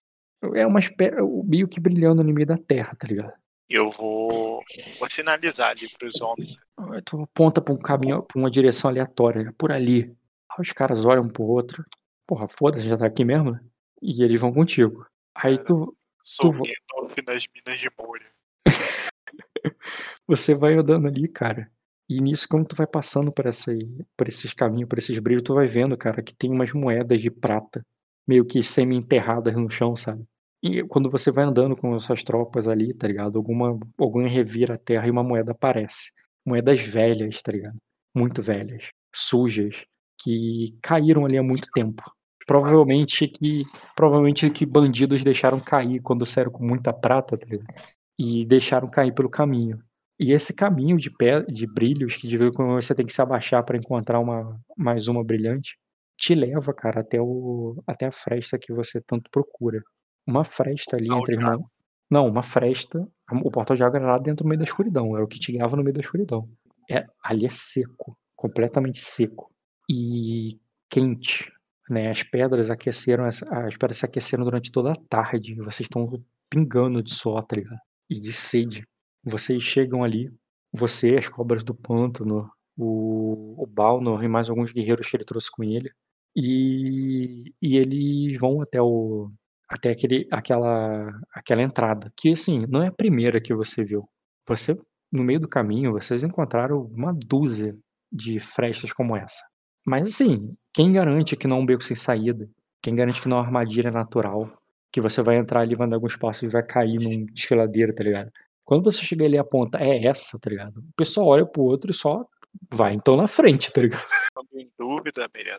É 0.55 0.67
uma 0.67 0.79
espécie, 0.79 1.17
meio 1.45 1.67
que 1.67 1.81
brilhando 1.81 2.23
no 2.23 2.33
meio 2.33 2.47
da 2.47 2.57
terra, 2.57 2.95
tá 2.97 3.07
ligado? 3.09 3.33
Eu 3.69 3.91
vou, 3.91 4.63
vou 4.99 5.11
sinalizar 5.11 5.71
ali 5.71 5.89
pros 5.99 6.21
homens. 6.21 6.57
Tu 7.05 7.21
aponta 7.23 7.61
pra 7.61 7.75
um 7.75 7.77
caminho, 7.77 8.23
pra 8.23 8.39
uma 8.39 8.51
direção 8.51 8.89
aleatória, 8.91 9.53
por 9.59 9.73
ali. 9.73 10.17
Aí 10.51 10.61
os 10.61 10.73
caras 10.73 11.05
olham 11.05 11.25
um 11.25 11.29
pro 11.29 11.43
outro. 11.45 11.85
Porra, 12.27 12.47
foda-se, 12.49 12.89
já 12.89 12.97
tá 12.97 13.07
aqui 13.07 13.25
mesmo, 13.25 13.51
né? 13.53 13.61
E 14.01 14.23
eles 14.23 14.41
vão 14.41 14.53
contigo. 14.53 15.07
Aí 15.35 15.59
tu, 15.59 15.95
Sou 16.23 16.53
Tu- 16.53 16.59
Gandalf 16.59 17.17
nas 17.27 17.47
minas 17.55 17.81
de 17.81 17.91
Moria. 17.99 18.27
você 20.29 20.55
vai 20.55 20.75
andando 20.75 21.09
ali, 21.09 21.27
cara. 21.27 21.71
E 22.09 22.21
nisso, 22.21 22.47
como 22.49 22.65
tu 22.65 22.77
vai 22.77 22.87
passando 22.87 23.33
por, 23.33 23.47
essa, 23.47 23.73
por 24.17 24.29
esses 24.29 24.53
caminhos, 24.55 24.89
por 24.89 24.99
esses 24.99 25.19
brilhos, 25.19 25.43
tu 25.43 25.55
vai 25.55 25.67
vendo, 25.67 25.97
cara, 25.97 26.23
que 26.23 26.35
tem 26.35 26.51
umas 26.51 26.73
moedas 26.73 27.21
de 27.21 27.31
prata, 27.31 27.85
meio 28.27 28.45
que 28.45 28.63
semi-enterradas 28.63 29.55
no 29.57 29.71
chão, 29.71 29.97
sabe? 29.97 30.25
E 30.63 30.83
quando 30.85 31.11
você 31.11 31.31
vai 31.31 31.45
andando 31.45 31.77
com 31.77 31.95
as 31.95 32.05
suas 32.05 32.23
tropas 32.23 32.69
ali, 32.69 32.95
tá 32.95 33.07
ligado? 33.07 33.39
Alguma, 33.39 33.79
alguém 33.99 34.29
revira 34.29 34.75
a 34.75 34.79
terra 34.79 35.07
e 35.07 35.11
uma 35.11 35.23
moeda 35.23 35.53
aparece. 35.53 36.13
Moedas 36.45 36.81
velhas, 36.81 37.41
tá 37.43 37.53
ligado? 37.53 37.77
Muito 38.15 38.43
velhas, 38.43 38.89
sujas, 39.15 39.85
que 40.21 40.77
caíram 40.83 41.25
ali 41.27 41.39
há 41.39 41.43
muito 41.43 41.69
tempo. 41.73 42.03
Provavelmente 42.47 43.29
que, 43.29 43.65
provavelmente 43.95 44.51
que 44.51 44.67
bandidos 44.67 45.23
deixaram 45.23 45.61
cair 45.61 46.01
quando 46.01 46.27
saíram 46.27 46.51
com 46.51 46.65
muita 46.67 46.93
prata, 46.93 47.37
tá 47.37 47.47
ligado? 47.47 47.75
E 48.19 48.45
deixaram 48.47 48.89
cair 48.89 49.15
pelo 49.15 49.29
caminho. 49.31 49.83
E 50.21 50.33
esse 50.33 50.55
caminho 50.55 50.97
de, 50.97 51.11
pé, 51.11 51.43
de 51.43 51.67
brilhos, 51.67 52.17
que 52.17 52.27
de 52.27 52.37
vez 52.37 52.51
quando 52.55 52.73
você 52.73 52.95
tem 52.95 53.07
que 53.07 53.13
se 53.13 53.23
abaixar 53.23 53.65
para 53.65 53.77
encontrar 53.77 54.19
uma, 54.19 54.61
mais 54.77 55.07
uma 55.07 55.23
brilhante, 55.25 55.79
te 56.17 56.35
leva, 56.35 56.75
cara, 56.75 57.01
até, 57.01 57.21
o, 57.21 57.81
até 57.87 58.07
a 58.07 58.11
fresta 58.11 58.59
que 58.59 58.73
você 58.73 59.01
tanto 59.01 59.31
procura. 59.31 59.81
Uma 60.27 60.43
fresta 60.43 60.97
ali 60.97 61.07
entre 61.07 61.37
de 61.37 61.43
irmãos. 61.43 61.65
Não, 62.11 62.27
uma 62.27 62.43
fresta. 62.43 63.07
O 63.45 63.51
portal 63.51 63.77
de 63.77 63.85
água 63.85 63.99
era 63.99 64.13
lá 64.13 64.19
dentro 64.19 64.45
do 64.45 64.49
meio 64.49 64.59
da 64.59 64.65
escuridão. 64.65 65.15
Era 65.15 65.25
o 65.25 65.29
que 65.29 65.39
te 65.39 65.53
guiava 65.53 65.77
no 65.77 65.85
meio 65.85 65.95
da 65.95 66.01
escuridão. 66.01 66.49
É, 66.91 67.07
ali 67.23 67.47
é 67.47 67.51
seco, 67.51 68.19
completamente 68.35 68.99
seco. 68.99 69.53
E 69.89 70.59
quente. 70.91 71.53
Né? 71.89 72.09
As 72.09 72.23
pedras 72.23 72.71
aqueceram, 72.71 73.25
as, 73.25 73.43
as 73.45 73.77
pedras 73.77 73.99
se 73.99 74.05
aqueceram 74.05 74.45
durante 74.45 74.73
toda 74.73 74.91
a 74.91 75.09
tarde. 75.09 75.55
Vocês 75.57 75.83
estão 75.83 76.07
pingando 76.51 77.03
de 77.03 77.13
suor, 77.13 77.45
tá 77.45 77.57
ligado? 77.57 77.79
E 78.11 78.19
de 78.21 78.33
sede. 78.33 78.85
Vocês 79.25 79.63
chegam 79.63 80.05
ali, 80.05 80.31
você, 80.73 81.17
as 81.17 81.29
cobras 81.29 81.65
do 81.65 81.75
pântano, 81.75 82.51
o, 82.77 83.63
o 83.63 83.67
Balnor 83.67 84.23
e 84.23 84.29
mais 84.29 84.49
alguns 84.49 84.73
guerreiros 84.73 85.09
que 85.09 85.17
ele 85.17 85.25
trouxe 85.25 85.51
com 85.51 85.65
ele. 85.65 85.91
E, 86.37 87.53
e 87.61 87.77
eles 87.77 88.39
vão 88.39 88.63
até 88.63 88.81
o 88.81 89.31
até 89.69 89.91
aquele, 89.91 90.27
aquela, 90.33 91.11
aquela 91.35 91.63
entrada, 91.63 92.11
que 92.17 92.33
assim, 92.33 92.65
não 92.69 92.83
é 92.83 92.89
a 92.89 92.93
primeira 92.93 93.41
que 93.41 93.55
você 93.55 93.85
viu. 93.85 94.09
Você, 94.47 94.75
no 95.13 95.23
meio 95.23 95.41
do 95.41 95.49
caminho, 95.49 95.93
vocês 95.93 96.25
encontraram 96.25 96.81
uma 96.85 97.13
dúzia 97.13 97.77
de 98.11 98.41
frestas 98.41 98.93
como 98.93 99.15
essa. 99.15 99.45
Mas 99.85 100.09
assim, 100.09 100.57
quem 100.73 100.93
garante 100.93 101.37
que 101.37 101.47
não 101.47 101.59
é 101.59 101.61
um 101.61 101.67
beco 101.67 101.85
sem 101.85 101.95
saída? 101.97 102.49
Quem 102.83 102.95
garante 102.95 103.21
que 103.21 103.29
não 103.29 103.37
é 103.37 103.41
uma 103.41 103.47
armadilha 103.47 103.91
natural? 103.91 104.51
Que 104.91 105.03
você 105.03 105.21
vai 105.23 105.37
entrar 105.37 105.61
ali, 105.61 105.75
vai 105.75 105.89
dar 105.89 105.97
alguns 105.97 106.17
passos 106.17 106.45
e 106.45 106.49
vai 106.49 106.63
cair 106.65 106.99
num 106.99 107.27
desfiladeiro, 107.27 107.95
tá 107.95 108.03
ligado? 108.03 108.31
Quando 108.69 108.85
você 108.85 109.03
chega 109.03 109.25
ali 109.25 109.37
e 109.37 109.39
aponta, 109.39 109.79
é 109.79 110.05
essa, 110.05 110.39
tá 110.39 110.51
ligado? 110.51 110.81
O 110.81 110.93
pessoal 110.95 111.27
olha 111.29 111.47
pro 111.47 111.63
outro 111.63 111.91
e 111.91 111.95
só 111.95 112.23
vai 112.71 112.93
então 112.93 113.17
na 113.17 113.27
frente, 113.27 113.73
tá 113.73 113.81
ligado? 113.81 114.03
Em 114.53 114.71
dúvida, 114.79 115.27
Miriam. 115.35 115.57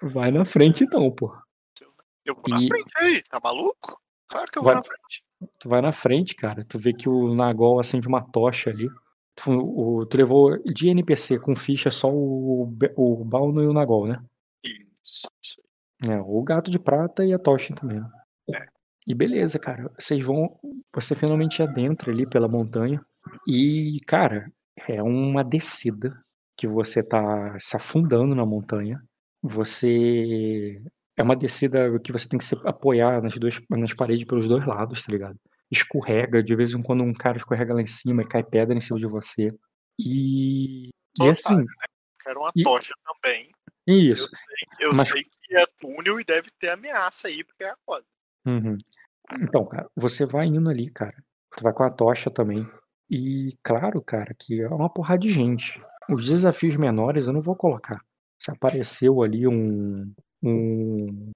Vai 0.00 0.30
na 0.30 0.46
frente 0.46 0.82
então, 0.82 1.10
pô. 1.10 1.36
Eu 2.24 2.32
vou 2.34 2.44
na 2.48 2.58
E- 2.62 2.66
frente 2.68 2.90
aí, 2.96 3.22
tá 3.28 3.38
maluco? 3.44 4.00
Claro 4.28 4.50
que 4.50 4.58
eu 4.58 4.62
vou 4.62 4.72
Vai- 4.72 4.76
na 4.76 4.82
frente. 4.82 5.22
Tu 5.58 5.68
vai 5.68 5.82
na 5.82 5.92
frente, 5.92 6.34
cara. 6.34 6.64
Tu 6.64 6.78
vê 6.78 6.94
que 6.94 7.06
o 7.06 7.34
Nagol 7.34 7.78
acende 7.78 8.08
uma 8.08 8.22
tocha 8.26 8.70
ali. 8.70 8.88
Tu, 9.36 9.50
o- 9.52 10.06
tu 10.06 10.16
levou 10.16 10.56
de 10.62 10.88
NPC 10.88 11.38
com 11.38 11.54
ficha 11.54 11.90
só 11.90 12.08
o, 12.08 12.62
o 12.96 13.24
Balno 13.26 13.62
e 13.62 13.66
o 13.66 13.74
Nagol, 13.74 14.06
né? 14.06 14.24
Isso, 14.64 15.28
isso 15.44 15.60
aí. 16.02 16.12
É, 16.14 16.18
o 16.20 16.42
gato 16.42 16.70
de 16.70 16.78
prata 16.78 17.26
e 17.26 17.32
a 17.34 17.38
tocha 17.38 17.74
também. 17.74 18.00
né? 18.00 18.66
E 19.08 19.14
beleza, 19.14 19.58
cara. 19.58 19.90
Vocês 19.98 20.22
vão. 20.24 20.58
Você 20.94 21.14
finalmente 21.16 21.62
adentra 21.62 22.12
ali 22.12 22.28
pela 22.28 22.46
montanha. 22.46 23.00
E, 23.46 23.96
cara, 24.06 24.52
é 24.86 25.02
uma 25.02 25.42
descida 25.42 26.20
que 26.56 26.66
você 26.66 27.02
tá 27.02 27.56
se 27.58 27.76
afundando 27.76 28.34
na 28.34 28.44
montanha. 28.44 29.02
Você. 29.42 30.82
É 31.16 31.22
uma 31.22 31.34
descida 31.34 31.98
que 32.00 32.12
você 32.12 32.28
tem 32.28 32.38
que 32.38 32.44
se 32.44 32.54
apoiar 32.64 33.20
nas, 33.22 33.36
duas, 33.38 33.60
nas 33.70 33.92
paredes 33.92 34.24
pelos 34.24 34.46
dois 34.46 34.64
lados, 34.66 35.04
tá 35.04 35.10
ligado? 35.12 35.36
Escorrega, 35.70 36.42
de 36.42 36.54
vez 36.54 36.72
em 36.72 36.80
quando 36.82 37.02
um 37.02 37.12
cara 37.12 37.36
escorrega 37.36 37.74
lá 37.74 37.80
em 37.82 37.86
cima 37.86 38.22
e 38.22 38.26
cai 38.28 38.42
pedra 38.44 38.76
em 38.76 38.80
cima 38.80 38.98
de 39.00 39.06
você. 39.06 39.52
E. 39.98 40.90
Só 41.16 41.26
E 41.26 41.30
assim, 41.30 41.64
Quero 42.22 42.40
uma 42.40 42.52
E- 42.54 42.62
tocha 42.62 42.92
também. 43.04 43.50
isso. 43.86 44.28
Eu 44.80 44.90
Mas- 44.90 45.08
sei 45.08 45.22
que 45.24 45.56
é 45.56 45.64
túnel 45.80 46.20
e 46.20 46.24
deve 46.24 46.50
ter 46.60 46.68
ameaça 46.70 47.26
aí, 47.28 47.42
porque 47.42 47.64
é 47.64 47.70
a 47.70 47.76
coisa. 47.86 48.04
Uhum. 48.46 48.76
Então, 49.40 49.64
cara, 49.66 49.88
você 49.94 50.24
vai 50.24 50.46
indo 50.46 50.68
ali, 50.68 50.90
cara. 50.90 51.14
Tu 51.56 51.62
vai 51.62 51.72
com 51.72 51.82
a 51.82 51.90
tocha 51.90 52.30
também. 52.30 52.66
E 53.10 53.56
claro, 53.62 54.02
cara, 54.02 54.32
que 54.38 54.60
é 54.60 54.68
uma 54.68 54.88
porrada 54.88 55.20
de 55.20 55.30
gente. 55.30 55.80
Os 56.10 56.26
desafios 56.26 56.76
menores 56.76 57.26
eu 57.26 57.32
não 57.32 57.40
vou 57.40 57.56
colocar. 57.56 58.00
Se 58.38 58.50
apareceu 58.50 59.22
ali 59.22 59.46
um. 59.46 60.12
um. 60.42 61.30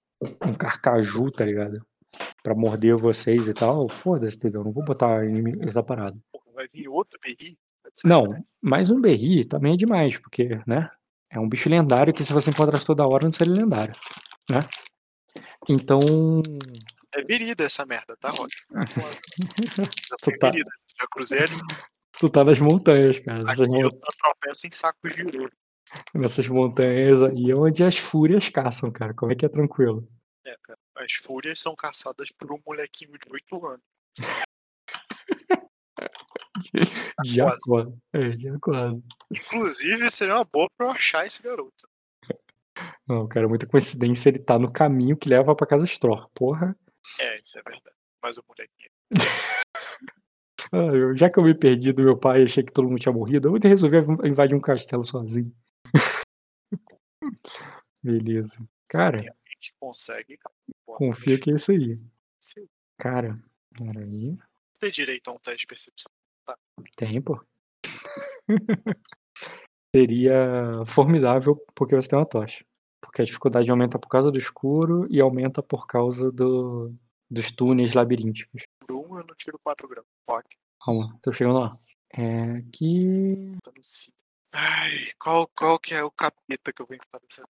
um 0.46 0.54
carcaju, 0.54 1.30
tá 1.30 1.44
ligado? 1.44 1.84
Pra 2.42 2.54
morder 2.54 2.96
vocês 2.96 3.48
e 3.48 3.54
tal, 3.54 3.88
foda-se, 3.88 4.36
entendeu? 4.36 4.60
Eu 4.60 4.64
Não 4.66 4.72
vou 4.72 4.84
botar 4.84 5.22
essa 5.66 5.82
parada. 5.82 6.16
Vai 6.54 6.66
vir 6.68 6.88
outro 6.88 7.18
berri? 7.22 7.56
Não, 8.04 8.34
mais 8.60 8.90
um 8.90 9.00
berri 9.00 9.44
também 9.44 9.74
é 9.74 9.76
demais, 9.76 10.18
porque, 10.18 10.60
né? 10.66 10.88
É 11.30 11.40
um 11.40 11.48
bicho 11.48 11.68
lendário 11.68 12.12
que 12.12 12.24
se 12.24 12.32
você 12.32 12.50
encontrasse 12.50 12.84
toda 12.84 13.06
hora 13.06 13.24
não 13.24 13.32
seria 13.32 13.54
lendário, 13.54 13.94
né? 14.50 14.60
Então, 15.68 16.00
É 17.14 17.22
virida 17.22 17.64
essa 17.64 17.84
merda, 17.84 18.16
tá? 18.16 18.30
Já 18.30 18.40
Tu 20.22 20.38
tá- 20.38 20.50
virida. 20.50 20.70
Já 21.00 21.06
cruzei 21.08 21.38
ali. 21.40 21.56
tu 22.18 22.28
tá 22.28 22.44
nas 22.44 22.58
montanhas, 22.58 23.18
cara. 23.20 23.50
Aqui 23.50 23.68
mon- 23.68 23.82
eu 23.82 23.90
tropeço 23.90 24.66
em 24.66 24.70
sacos 24.70 25.14
de 25.14 25.22
ouro. 25.38 25.52
nessas 26.14 26.46
montanhas 26.48 27.22
aí 27.22 27.50
é 27.50 27.54
onde 27.54 27.82
as 27.84 27.98
fúrias 27.98 28.48
caçam, 28.48 28.90
cara. 28.90 29.12
Como 29.14 29.32
é 29.32 29.34
que 29.36 29.44
é 29.44 29.48
tranquilo? 29.48 30.08
É, 30.46 30.54
cara. 30.62 30.78
As 30.96 31.12
fúrias 31.12 31.60
são 31.60 31.74
caçadas 31.74 32.30
por 32.32 32.52
um 32.52 32.60
molequinho 32.66 33.12
de 33.18 33.30
8 33.32 33.66
anos. 33.66 33.82
Quase. 37.66 37.92
É, 38.12 38.28
de 38.30 38.48
acordo. 38.48 39.02
Inclusive, 39.30 40.10
seria 40.10 40.34
uma 40.36 40.44
boa 40.44 40.68
pra 40.76 40.86
eu 40.88 40.90
achar 40.92 41.26
esse 41.26 41.42
garoto. 41.42 41.88
Não, 43.06 43.26
cara, 43.28 43.48
muita 43.48 43.66
coincidência 43.66 44.28
ele 44.28 44.38
tá 44.38 44.58
no 44.58 44.72
caminho 44.72 45.16
que 45.16 45.28
leva 45.28 45.54
pra 45.54 45.66
casa 45.66 45.84
Stror. 45.84 46.28
Porra. 46.34 46.76
É, 47.20 47.36
isso 47.36 47.58
é 47.58 47.62
verdade. 47.62 47.96
Mas 48.22 48.36
o 48.38 48.44
molequinho. 48.48 48.90
Ah, 50.74 50.86
eu- 50.94 51.14
já 51.16 51.28
que 51.28 51.38
eu 51.38 51.42
me 51.44 51.54
perdi 51.54 51.92
do 51.92 52.02
meu 52.02 52.16
pai 52.16 52.40
e 52.40 52.44
achei 52.44 52.62
que 52.62 52.72
todo 52.72 52.88
mundo 52.88 52.98
tinha 53.00 53.12
morrido, 53.12 53.48
eu 53.54 53.60
resolvi 53.60 53.96
invadir 54.26 54.54
um 54.54 54.60
castelo 54.60 55.04
sozinho. 55.04 55.54
Beleza. 58.02 58.64
Cara, 58.88 59.18
tem 59.18 59.28
que 59.60 59.72
consegue. 59.78 60.38
confia 60.86 61.38
que 61.38 61.50
é 61.50 61.56
isso 61.56 61.72
aí. 61.72 62.00
Se 62.40 62.66
Cara, 62.98 63.38
peraí. 63.76 64.38
ter 64.78 64.90
direito 64.90 65.28
a 65.28 65.32
um 65.34 65.38
teste 65.38 65.60
de 65.62 65.66
percepção. 65.66 66.10
Tem, 66.96 67.20
pô. 67.20 67.44
Seria 69.94 70.84
formidável 70.86 71.56
porque 71.74 71.94
você 71.94 72.08
tem 72.08 72.18
uma 72.18 72.24
tocha. 72.26 72.64
Porque 73.12 73.20
a 73.20 73.26
dificuldade 73.26 73.70
aumenta 73.70 73.98
por 73.98 74.08
causa 74.08 74.30
do 74.30 74.38
escuro 74.38 75.06
e 75.10 75.20
aumenta 75.20 75.62
por 75.62 75.86
causa 75.86 76.32
do, 76.32 76.94
dos 77.30 77.50
túneis 77.52 77.92
labirínticos. 77.92 78.62
Por 78.86 78.96
um, 78.96 79.18
eu 79.18 79.26
não 79.26 79.34
tiro 79.36 79.60
4 79.62 79.86
graus. 79.86 80.06
Ok, 80.26 80.58
Calma, 80.82 81.18
tô 81.22 81.30
chegando 81.30 81.58
lá. 81.58 81.76
É 82.10 82.56
aqui. 82.56 83.52
tô 83.62 83.70
no 83.70 83.84
5. 83.84 84.16
Ai, 84.54 84.90
qual, 85.18 85.46
qual 85.54 85.78
que 85.78 85.94
é 85.94 86.02
o 86.02 86.10
capeta 86.10 86.72
que 86.72 86.80
eu 86.80 86.86
venho 86.86 87.02
nessa 87.22 87.44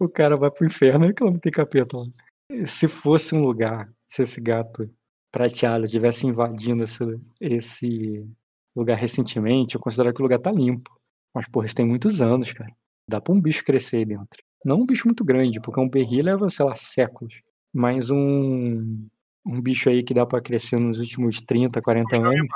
O 0.00 0.08
cara 0.08 0.34
vai 0.34 0.50
pro 0.50 0.66
inferno 0.66 1.06
e 1.06 1.14
que 1.14 1.22
não 1.22 1.38
tem 1.38 1.52
capeta 1.52 1.96
lá. 1.96 2.66
Se 2.66 2.88
fosse 2.88 3.36
um 3.36 3.40
lugar, 3.40 3.88
se 4.08 4.22
esse 4.22 4.40
gato 4.40 4.92
prateado 5.30 5.84
estivesse 5.84 6.26
invadindo 6.26 6.82
esse, 6.82 7.04
esse 7.40 8.28
lugar 8.74 8.98
recentemente, 8.98 9.76
eu 9.76 9.80
considero 9.80 10.12
que 10.12 10.20
o 10.20 10.24
lugar 10.24 10.40
tá 10.40 10.50
limpo. 10.50 10.90
Mas, 11.32 11.48
porra, 11.48 11.66
isso 11.66 11.74
tem 11.76 11.86
muitos 11.86 12.20
anos, 12.20 12.52
cara. 12.52 12.74
Dá 13.08 13.20
pra 13.20 13.32
um 13.32 13.40
bicho 13.40 13.64
crescer 13.64 13.98
aí 13.98 14.04
dentro. 14.04 14.42
Não 14.64 14.80
um 14.80 14.86
bicho 14.86 15.06
muito 15.06 15.24
grande, 15.24 15.60
porque 15.60 15.80
um 15.80 15.88
berri 15.88 16.22
leva, 16.22 16.48
sei 16.48 16.66
lá, 16.66 16.74
séculos. 16.74 17.40
Mas 17.72 18.10
um. 18.10 19.06
um 19.46 19.60
bicho 19.60 19.88
aí 19.88 20.02
que 20.02 20.12
dá 20.14 20.26
pra 20.26 20.40
crescer 20.40 20.78
nos 20.78 20.98
últimos 20.98 21.40
30, 21.40 21.80
40 21.80 22.16
Os 22.16 22.20
não 22.20 22.30
me 22.30 22.38
anos. 22.40 22.50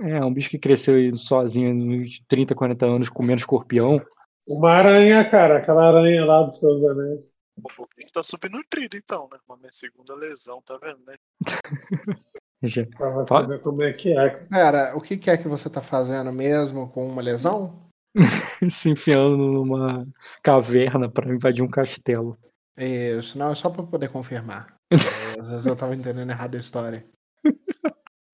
É, 0.00 0.24
um 0.24 0.32
bicho 0.32 0.50
que 0.50 0.58
cresceu 0.58 0.96
aí 0.96 1.16
sozinho 1.16 1.72
nos 1.72 2.20
30, 2.28 2.54
40 2.54 2.86
anos 2.86 3.08
comendo 3.08 3.38
escorpião. 3.38 4.04
Uma 4.46 4.72
aranha, 4.72 5.28
cara, 5.30 5.58
aquela 5.58 5.86
aranha 5.88 6.24
lá 6.24 6.42
dos 6.42 6.58
seus 6.58 6.84
anéis. 6.84 7.30
O 7.78 7.86
bicho 7.96 8.12
tá 8.12 8.22
subnutrido 8.22 8.96
então, 8.96 9.28
né? 9.30 9.38
Uma 9.48 9.56
minha 9.56 9.70
segunda 9.70 10.14
lesão, 10.14 10.60
tá 10.62 10.76
vendo, 10.78 11.00
né? 11.06 11.14
Já- 12.62 12.86
Pra 12.86 13.10
você 13.10 13.46
ver 13.46 13.60
como 13.60 13.82
é 13.84 13.92
que 13.92 14.16
é. 14.16 14.30
Cara, 14.46 14.96
o 14.96 15.00
que, 15.00 15.16
que 15.16 15.30
é 15.30 15.36
que 15.36 15.48
você 15.48 15.70
tá 15.70 15.80
fazendo 15.80 16.32
mesmo 16.32 16.88
com 16.90 17.06
uma 17.06 17.22
lesão? 17.22 17.90
se 18.70 18.90
enfiando 18.90 19.36
numa 19.36 20.06
caverna 20.42 21.10
pra 21.10 21.32
invadir 21.32 21.62
um 21.62 21.68
castelo. 21.68 22.38
Isso, 22.76 23.38
não, 23.38 23.52
é 23.52 23.54
só 23.54 23.70
pra 23.70 23.82
poder 23.82 24.08
confirmar. 24.08 24.74
É, 24.90 24.96
Às 25.40 25.50
vezes 25.50 25.66
eu 25.66 25.76
tava 25.76 25.94
entendendo 25.94 26.30
errado 26.30 26.56
a 26.56 26.60
história. 26.60 27.06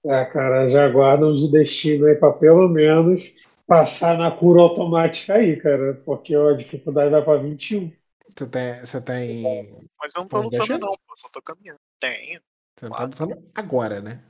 É, 0.04 0.24
cara, 0.26 0.68
já 0.68 0.88
guardam 0.88 1.34
de 1.34 1.50
destino 1.50 2.06
aí 2.06 2.14
pra 2.14 2.32
pelo 2.32 2.68
menos 2.68 3.34
passar 3.66 4.16
na 4.16 4.30
cura 4.30 4.62
automática 4.62 5.34
aí, 5.34 5.56
cara. 5.56 5.94
Porque 6.04 6.36
ó, 6.36 6.50
a 6.50 6.56
dificuldade 6.56 7.10
vai 7.10 7.22
pra 7.22 7.36
21. 7.36 7.92
Você 8.36 8.46
tem. 8.46 8.80
Você 8.80 9.00
tem. 9.00 9.42
Mas 9.98 10.14
eu 10.14 10.22
não 10.22 10.28
tô 10.28 10.40
lutando, 10.40 10.78
não, 10.78 10.92
pô. 11.06 11.16
Só 11.16 11.28
tô 11.28 11.42
caminhando. 11.42 11.78
Tenho. 12.00 12.40
Você 12.76 12.88
não 12.88 12.96
tá 12.96 13.04
lutando 13.04 13.44
agora, 13.54 14.00
né? 14.00 14.22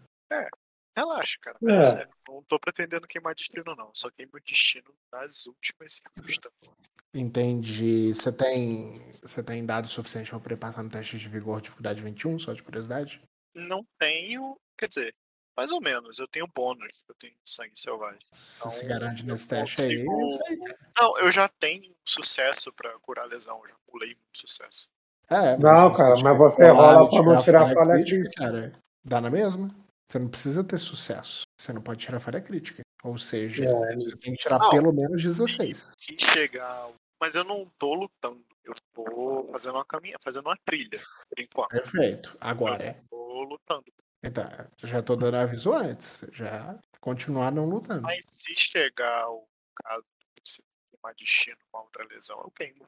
Relaxa, 0.99 1.36
cara. 1.41 1.59
É. 1.62 1.85
Sério. 1.86 2.10
Não 2.28 2.43
tô 2.43 2.59
pretendendo 2.59 3.07
queimar 3.07 3.35
destino, 3.35 3.75
não. 3.77 3.91
Só 3.94 4.10
queimo 4.10 4.33
destino 4.44 4.93
nas 5.12 5.47
últimas 5.47 5.93
circunstâncias. 5.93 6.73
Entendi. 7.15 8.12
Você 8.15 8.33
tem. 8.33 9.01
Você 9.23 9.43
tem 9.43 9.65
dado 9.65 9.89
suficiente 9.89 10.31
pra 10.31 10.41
poder 10.41 10.57
passar 10.57 10.83
no 10.83 10.91
teste 10.91 11.18
de 11.18 11.28
vigor 11.28 11.60
dificuldade 11.60 12.02
21, 12.02 12.39
só 12.39 12.52
de 12.52 12.62
curiosidade? 12.62 13.20
Não 13.55 13.85
tenho. 13.99 14.57
Quer 14.78 14.89
dizer, 14.89 15.15
mais 15.57 15.73
ou 15.73 15.81
menos. 15.81 16.18
Eu 16.18 16.28
tenho 16.28 16.47
bônus. 16.55 17.02
Eu 17.09 17.15
tenho 17.15 17.35
sangue 17.47 17.73
selvagem. 17.77 18.20
Você 18.33 18.70
se 18.70 18.85
Então, 18.85 18.89
garante 18.89 19.23
eu 19.23 19.27
nesse 19.28 19.49
teste 19.49 19.83
aí. 19.86 20.05
consigo- 20.05 20.23
é 20.23 20.27
isso 20.27 20.43
aí, 20.49 20.59
cara. 20.59 20.78
Não, 21.01 21.18
eu 21.18 21.31
já 21.31 21.49
tenho 21.49 21.94
sucesso 22.05 22.73
pra 22.73 22.91
curar 23.01 23.23
a 23.25 23.28
lesão. 23.28 23.59
Eu 23.62 23.68
já 23.70 23.77
pulei 23.86 24.09
muito 24.10 24.39
sucesso. 24.39 24.89
É, 25.31 25.57
mas 25.57 25.60
Não, 25.60 25.94
se 25.94 26.01
cara, 26.01 26.15
mas 26.23 26.39
você 26.39 26.68
rola 26.70 27.10
pra 27.10 27.23
não 27.23 27.39
tirar 27.41 27.75
falha 27.75 27.94
crítica. 28.05 28.31
cara. 28.36 28.73
Dá 29.05 29.20
na 29.20 29.31
mesma? 29.31 29.75
Você 30.11 30.19
não 30.19 30.28
precisa 30.28 30.65
ter 30.65 30.78
sucesso. 30.78 31.43
Você 31.59 31.73
não 31.73 31.83
pode 31.83 32.01
tirar 32.05 32.19
falha 32.20 32.41
crítica. 32.41 32.83
Ou 33.05 33.19
seja, 33.19 33.65
É. 33.65 33.95
você 33.95 34.17
tem 34.17 34.33
que 34.35 34.39
tirar 34.43 34.59
Não. 34.59 34.70
pelo 34.70 34.93
menos 34.93 35.23
16. 35.23 35.95
Se 35.99 36.17
chegar. 36.33 36.91
Mas 37.20 37.35
eu 37.35 37.45
não 37.45 37.70
tô 37.78 37.95
lutando. 37.95 38.45
Eu 38.65 38.75
tô 38.95 39.49
fazendo 39.53 39.75
uma 39.75 39.85
caminha, 39.85 40.17
fazendo 40.23 40.47
uma 40.47 40.57
trilha, 40.65 40.99
por 41.28 41.39
enquanto. 41.43 41.69
Perfeito. 41.70 42.37
Agora. 42.41 42.97
Eu 42.97 43.09
tô 43.11 43.43
lutando. 43.45 43.85
Então, 44.23 44.45
já 44.83 45.03
tô 45.03 45.15
dando 45.15 45.37
aviso 45.37 45.73
antes. 45.73 46.25
Já 46.33 46.75
continuar 47.01 47.53
não 47.53 47.67
lutando. 47.67 48.03
Mas 48.03 48.25
se 48.25 48.55
chegar 48.57 49.28
o 49.31 49.47
caso 49.77 50.03
de 50.37 50.43
você 50.51 50.62
queimar 50.91 51.15
destino 51.15 51.57
com 51.70 51.78
a 51.78 51.83
outra 51.83 52.05
lesão, 52.07 52.41
eu 52.43 52.51
queimo. 52.51 52.87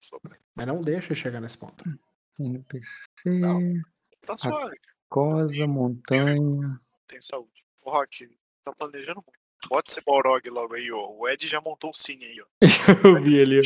Sobre. 0.00 0.38
Mas 0.54 0.66
não 0.66 0.80
deixa 0.80 1.14
chegar 1.14 1.40
nesse 1.40 1.56
ponto. 1.56 1.84
NPC, 2.38 3.06
Não. 3.26 3.60
Tá 4.26 4.36
suave, 4.36 4.76
Cosa, 5.10 5.66
montanha. 5.66 6.80
tem 7.08 7.20
saúde. 7.20 7.64
O 7.84 7.90
Rock, 7.90 8.30
tá 8.62 8.72
planejando 8.72 9.16
muito. 9.26 9.40
Bota 9.68 9.90
esse 9.90 10.00
Balrog 10.00 10.48
logo 10.48 10.74
aí, 10.74 10.90
ó. 10.92 11.10
O 11.18 11.28
Ed 11.28 11.48
já 11.48 11.60
montou 11.60 11.90
o 11.90 11.94
Cine 11.94 12.24
aí, 12.24 12.40
ó. 12.40 12.46
Eu 13.04 13.20
vi 13.20 13.42
ali. 13.42 13.60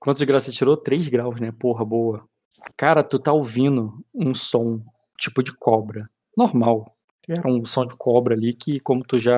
Quantos 0.00 0.18
de 0.18 0.26
graça 0.26 0.50
você 0.50 0.56
tirou? 0.56 0.76
3 0.76 1.08
graus, 1.08 1.40
né? 1.40 1.52
Porra, 1.52 1.84
boa. 1.84 2.28
Cara, 2.76 3.04
tu 3.04 3.20
tá 3.20 3.32
ouvindo 3.32 3.96
um 4.12 4.34
som 4.34 4.82
tipo 5.16 5.44
de 5.44 5.54
cobra. 5.54 6.10
Normal. 6.36 6.96
Era 7.28 7.48
um 7.48 7.64
som 7.64 7.86
de 7.86 7.96
cobra 7.96 8.34
ali 8.34 8.52
que, 8.52 8.80
como 8.80 9.04
tu 9.04 9.16
já 9.16 9.36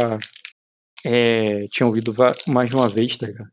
é, 1.04 1.66
tinha 1.68 1.86
ouvido 1.86 2.14
mais 2.48 2.70
de 2.70 2.76
uma 2.76 2.88
vez, 2.88 3.14
tá 3.18 3.26
ligado? 3.26 3.50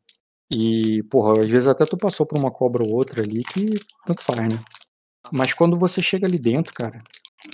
E, 0.49 1.03
porra, 1.03 1.41
às 1.41 1.47
vezes 1.49 1.67
até 1.67 1.85
tu 1.85 1.97
passou 1.97 2.25
por 2.25 2.37
uma 2.37 2.49
cobra 2.49 2.81
ou 2.85 2.95
outra 2.95 3.23
ali 3.23 3.43
que 3.43 3.65
tanto 4.05 4.23
faz, 4.23 4.39
né? 4.39 4.59
Mas 5.31 5.53
quando 5.53 5.77
você 5.77 6.01
chega 6.01 6.25
ali 6.25 6.39
dentro, 6.39 6.73
cara, 6.73 6.99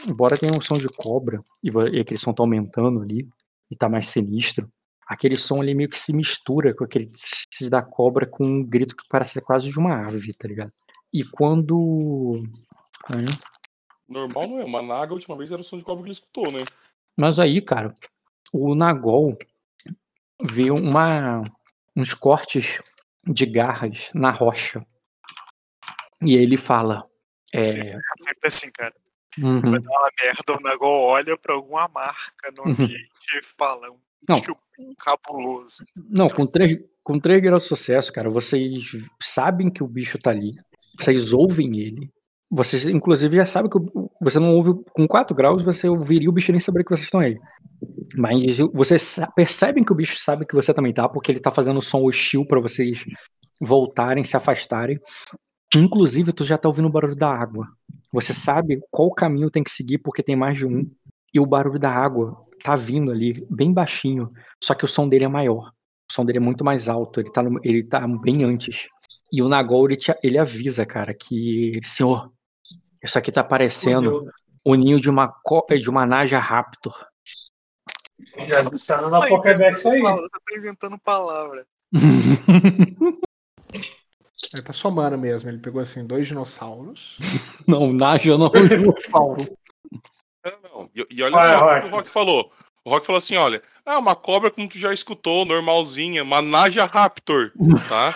embora 0.07 0.37
tenha 0.37 0.51
um 0.55 0.61
som 0.61 0.77
de 0.77 0.87
cobra 0.87 1.39
e, 1.63 1.69
e 1.93 1.99
aquele 1.99 2.19
som 2.19 2.33
tá 2.33 2.43
aumentando 2.43 3.01
ali 3.01 3.27
e 3.69 3.75
tá 3.75 3.89
mais 3.89 4.07
sinistro, 4.07 4.71
aquele 5.07 5.35
som 5.35 5.61
ali 5.61 5.73
meio 5.73 5.89
que 5.89 5.99
se 5.99 6.13
mistura 6.13 6.73
com 6.73 6.83
aquele 6.83 7.07
tss 7.07 7.69
da 7.69 7.81
cobra 7.81 8.25
com 8.25 8.45
um 8.45 8.63
grito 8.63 8.95
que 8.95 9.03
parece 9.09 9.41
quase 9.41 9.69
de 9.69 9.79
uma 9.79 10.05
ave, 10.05 10.31
tá 10.33 10.47
ligado? 10.47 10.71
E 11.13 11.23
quando. 11.23 12.31
Aí, 13.13 13.25
Normal 14.07 14.47
não 14.47 14.59
é. 14.59 14.65
Uma 14.65 14.81
naga, 14.81 15.11
a 15.11 15.15
última 15.15 15.35
vez 15.35 15.51
era 15.51 15.61
o 15.61 15.63
som 15.63 15.77
de 15.77 15.83
cobra 15.83 16.03
que 16.03 16.09
ele 16.09 16.13
escutou, 16.13 16.51
né? 16.51 16.59
Mas 17.17 17.39
aí, 17.39 17.61
cara, 17.61 17.93
o 18.53 18.75
Nagol 18.75 19.37
vê 20.41 20.69
uma, 20.69 21.43
uns 21.95 22.13
cortes 22.13 22.79
de 23.25 23.45
garras 23.45 24.09
na 24.13 24.31
rocha. 24.31 24.85
E 26.21 26.37
aí 26.37 26.43
ele 26.43 26.57
fala. 26.57 27.05
É, 27.53 27.63
Sim. 27.63 27.81
É 27.81 27.97
sempre 28.19 28.47
assim, 28.47 28.69
cara. 28.71 28.93
uhum, 29.37 29.61
Vai 29.61 29.79
dar 29.79 29.89
uma 29.89 30.09
merda, 30.23 30.53
o 30.57 30.61
Nagol 30.61 31.01
olha 31.03 31.37
pra 31.37 31.53
alguma 31.55 31.87
marca 31.87 32.51
no 32.55 32.63
Uhum. 32.63 32.71
ambiente 32.71 33.09
e 33.37 33.41
fala 33.57 33.89
um 33.91 33.97
Não. 34.27 34.95
cabuloso. 34.97 35.83
Não, 35.95 36.27
com 36.29 36.45
três, 36.45 36.75
com 37.03 37.19
três 37.19 37.39
graus 37.41 37.63
de 37.63 37.69
sucesso, 37.69 38.11
cara, 38.11 38.29
vocês 38.29 38.91
sabem 39.21 39.69
que 39.71 39.83
o 39.83 39.87
bicho 39.87 40.17
tá 40.17 40.31
ali. 40.31 40.51
Vocês 40.99 41.31
ouvem 41.33 41.79
ele. 41.79 42.09
Vocês, 42.49 42.85
inclusive, 42.87 43.35
já 43.37 43.45
sabem 43.45 43.69
que 43.69 43.77
você 44.21 44.39
não 44.39 44.53
ouve. 44.55 44.71
Com 44.93 45.05
quatro 45.07 45.35
graus, 45.35 45.61
você 45.63 45.87
ouviria 45.89 46.29
o 46.29 46.33
bicho 46.33 46.51
nem 46.51 46.61
saber 46.61 46.83
que 46.83 46.89
vocês 46.89 47.03
estão 47.05 47.19
aí. 47.19 47.37
Mas 48.17 48.57
vocês 48.73 49.19
percebem 49.35 49.83
que 49.83 49.91
o 49.91 49.95
bicho 49.95 50.17
sabe 50.17 50.45
que 50.45 50.55
você 50.55 50.73
também 50.73 50.93
tá, 50.93 51.07
porque 51.09 51.31
ele 51.31 51.41
tá 51.41 51.51
fazendo 51.51 51.81
som 51.81 52.03
hostil 52.03 52.45
pra 52.47 52.59
vocês 52.61 53.03
voltarem, 53.61 54.23
se 54.23 54.35
afastarem. 54.37 54.97
Inclusive, 55.75 56.31
tu 56.33 56.43
já 56.43 56.57
tá 56.57 56.67
ouvindo 56.67 56.87
o 56.87 56.91
barulho 56.91 57.15
da 57.15 57.29
água. 57.29 57.67
Você 58.13 58.33
sabe 58.33 58.79
qual 58.89 59.11
caminho 59.11 59.51
tem 59.51 59.63
que 59.63 59.69
seguir, 59.71 59.97
porque 59.97 60.23
tem 60.23 60.35
mais 60.35 60.57
de 60.57 60.65
um. 60.65 60.89
E 61.33 61.39
o 61.39 61.45
barulho 61.45 61.77
da 61.79 61.91
água 61.91 62.37
tá 62.63 62.75
vindo 62.75 63.11
ali, 63.11 63.45
bem 63.49 63.73
baixinho. 63.73 64.31
Só 64.63 64.73
que 64.73 64.85
o 64.85 64.87
som 64.87 65.07
dele 65.09 65.25
é 65.25 65.27
maior. 65.27 65.69
O 66.09 66.13
som 66.13 66.25
dele 66.25 66.37
é 66.37 66.41
muito 66.41 66.63
mais 66.63 66.87
alto. 66.87 67.19
Ele 67.19 67.31
tá, 67.31 67.43
no- 67.43 67.59
ele 67.63 67.83
tá 67.83 68.07
bem 68.07 68.43
antes. 68.43 68.87
E 69.31 69.41
o 69.41 69.49
Nagol, 69.49 69.85
ele, 69.87 69.97
te- 69.97 70.17
ele 70.23 70.37
avisa, 70.37 70.85
cara, 70.85 71.13
que. 71.13 71.79
Senhor, 71.83 72.31
isso 73.03 73.17
aqui 73.19 73.31
tá 73.31 73.43
parecendo 73.43 74.31
o 74.63 74.75
ninho 74.75 74.99
de 75.01 75.09
uma, 75.09 75.33
de 75.79 75.89
uma 75.89 76.05
Naja 76.05 76.39
Raptor. 76.39 76.95
Já 78.47 78.59
adicionando 78.61 79.09
na 79.09 79.27
Pokédex 79.27 79.85
aí. 79.85 80.01
Você 80.01 80.27
tá 80.29 80.57
inventando 80.57 80.97
palavra. 80.97 81.67
Ele 84.53 84.61
tá 84.63 84.73
somando 84.73 85.17
mesmo. 85.17 85.49
Ele 85.49 85.57
pegou 85.57 85.81
assim 85.81 86.05
dois 86.05 86.27
dinossauros. 86.27 87.17
não, 87.67 87.91
Naja 87.91 88.37
não 88.37 88.47
é 88.47 88.59
um 88.59 88.67
dinossauro. 88.67 89.57
Não, 90.45 90.59
não. 90.63 90.89
E, 90.95 91.05
e 91.09 91.23
olha 91.23 91.35
Vai, 91.35 91.49
só 91.49 91.57
o 91.57 91.59
Rock. 91.65 91.81
que 91.81 91.87
o 91.87 91.91
Rock 91.91 92.09
falou. 92.09 92.51
O 92.85 92.89
Rock 92.89 93.05
falou 93.05 93.17
assim: 93.17 93.35
olha, 93.35 93.61
ah, 93.85 93.99
uma 93.99 94.15
cobra 94.15 94.49
como 94.49 94.69
tu 94.69 94.77
já 94.77 94.93
escutou, 94.93 95.43
normalzinha, 95.45 96.23
uma 96.23 96.41
Naja 96.41 96.85
Raptor, 96.85 97.51
tá? 97.89 98.15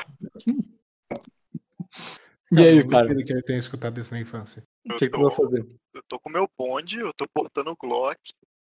E 2.52 2.60
aí, 2.60 2.78
Eu 2.80 2.88
cara, 2.88 3.14
que 3.16 3.32
ele 3.32 3.42
tenha 3.44 3.60
escutado 3.60 4.00
isso 4.00 4.14
na 4.14 4.20
infância. 4.20 4.64
o 4.88 4.94
Eu 4.94 4.98
que, 4.98 5.06
que 5.06 5.12
tu 5.12 5.22
tô, 5.22 5.28
vai 5.28 5.36
fazer? 5.36 5.66
eu 5.94 6.04
tô 6.08 6.20
com 6.20 6.30
meu 6.30 6.48
bonde, 6.58 7.00
eu 7.00 7.14
tô 7.14 7.26
portando 7.34 7.72
o 7.72 7.76
Glock. 7.76 8.18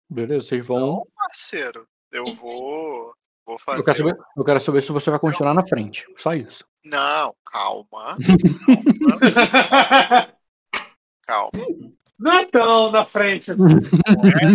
Beleza, 0.09 0.47
vocês 0.47 0.65
vão. 0.65 0.79
Não, 0.79 1.07
parceiro. 1.15 1.87
Eu 2.11 2.33
vou. 2.33 3.13
Vou 3.45 3.57
fazer. 3.57 3.79
Eu 3.81 3.85
quero, 3.85 3.97
saber, 3.97 4.17
eu 4.37 4.43
quero 4.43 4.59
saber 4.59 4.81
se 4.81 4.91
você 4.91 5.09
vai 5.09 5.19
continuar 5.19 5.53
na 5.53 5.65
frente. 5.67 6.05
Só 6.17 6.33
isso. 6.33 6.65
Não, 6.83 7.35
calma. 7.45 8.17
Calma. 11.25 11.51
Não 12.19 12.33
é 12.33 12.45
tão 12.45 12.91
na 12.91 13.05
frente. 13.05 13.53
Não 13.53 13.67
é? 13.67 14.53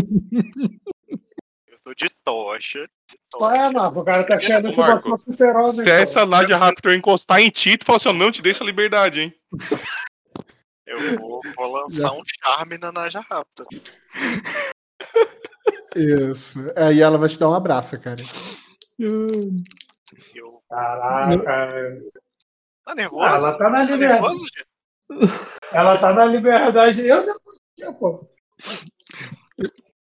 Eu 1.67 1.79
tô 1.83 1.93
de 1.95 2.09
tocha. 2.25 2.89
De 3.09 3.17
Ué, 3.41 3.59
tocha. 3.59 3.73
Marco, 3.73 4.01
o 4.01 4.05
cara 4.05 4.25
tá 4.25 4.37
achando 4.37 4.71
que 4.71 4.77
Marco, 4.77 5.01
você 5.01 5.13
é 5.13 5.17
super-homem. 5.33 5.75
Se 5.75 5.83
pô. 5.85 5.91
essa 5.91 6.27
Naja 6.27 6.57
Raptor 6.57 6.93
encostar 6.93 7.41
em 7.41 7.51
ti, 7.51 7.77
tu 7.77 7.85
fala 7.85 7.97
assim: 7.97 8.13
não 8.13 8.31
te 8.31 8.41
dei 8.41 8.53
essa 8.53 8.65
liberdade, 8.65 9.21
hein? 9.21 9.35
Eu 10.87 11.19
vou, 11.19 11.41
vou 11.57 11.73
lançar 11.73 12.13
um 12.13 12.23
charme 12.25 12.79
na 12.79 12.91
Naja 12.93 13.21
Raptor. 13.21 13.67
Isso. 15.95 16.59
Aí 16.77 17.01
ela 17.01 17.19
vai 17.19 17.29
te 17.29 17.39
dar 17.39 17.51
um 17.51 17.55
abraço, 17.55 18.01
cara. 18.01 18.23
Eu... 18.99 19.55
Caraca. 20.69 22.03
Tá 22.85 22.95
nervoso? 22.95 23.27
Ela 23.47 23.59
tá 23.59 23.71
na 23.71 23.79
Tá 23.79 23.83
liberdade. 23.93 24.13
nervoso, 24.23 24.47
gente? 24.49 24.69
Ela 25.73 25.99
tá 25.99 26.13
na 26.13 26.25
liberdade. 26.27 27.07
Eu 27.07 27.27
não 27.27 27.41
consigo, 27.41 27.95
pô. 27.99 28.31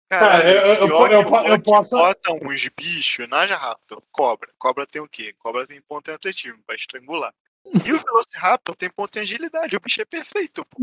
Caralho, 0.10 0.50
eu- 0.50 0.88
eu- 0.88 1.08
eu- 1.48 1.62
posso- 1.64 1.96
bota 1.98 2.32
uns 2.34 2.68
bichos 2.70 3.28
na 3.28 3.46
Raptor, 3.46 4.02
cobra. 4.12 4.50
Cobra 4.60 4.86
tem 4.86 5.02
o 5.02 5.08
quê? 5.08 5.34
Cobra 5.40 5.66
tem 5.66 5.82
ponto 5.82 6.10
em 6.12 6.14
atletismo, 6.14 6.62
pra 6.66 6.76
estrangular. 6.76 7.34
E 7.66 7.94
o 7.94 8.00
Velociraptor 8.00 8.76
tem 8.76 8.90
ponto 8.90 9.18
em 9.18 9.22
agilidade. 9.22 9.76
O 9.76 9.80
bicho 9.80 10.02
é 10.02 10.06
perfeito, 10.06 10.66
pô. 10.66 10.78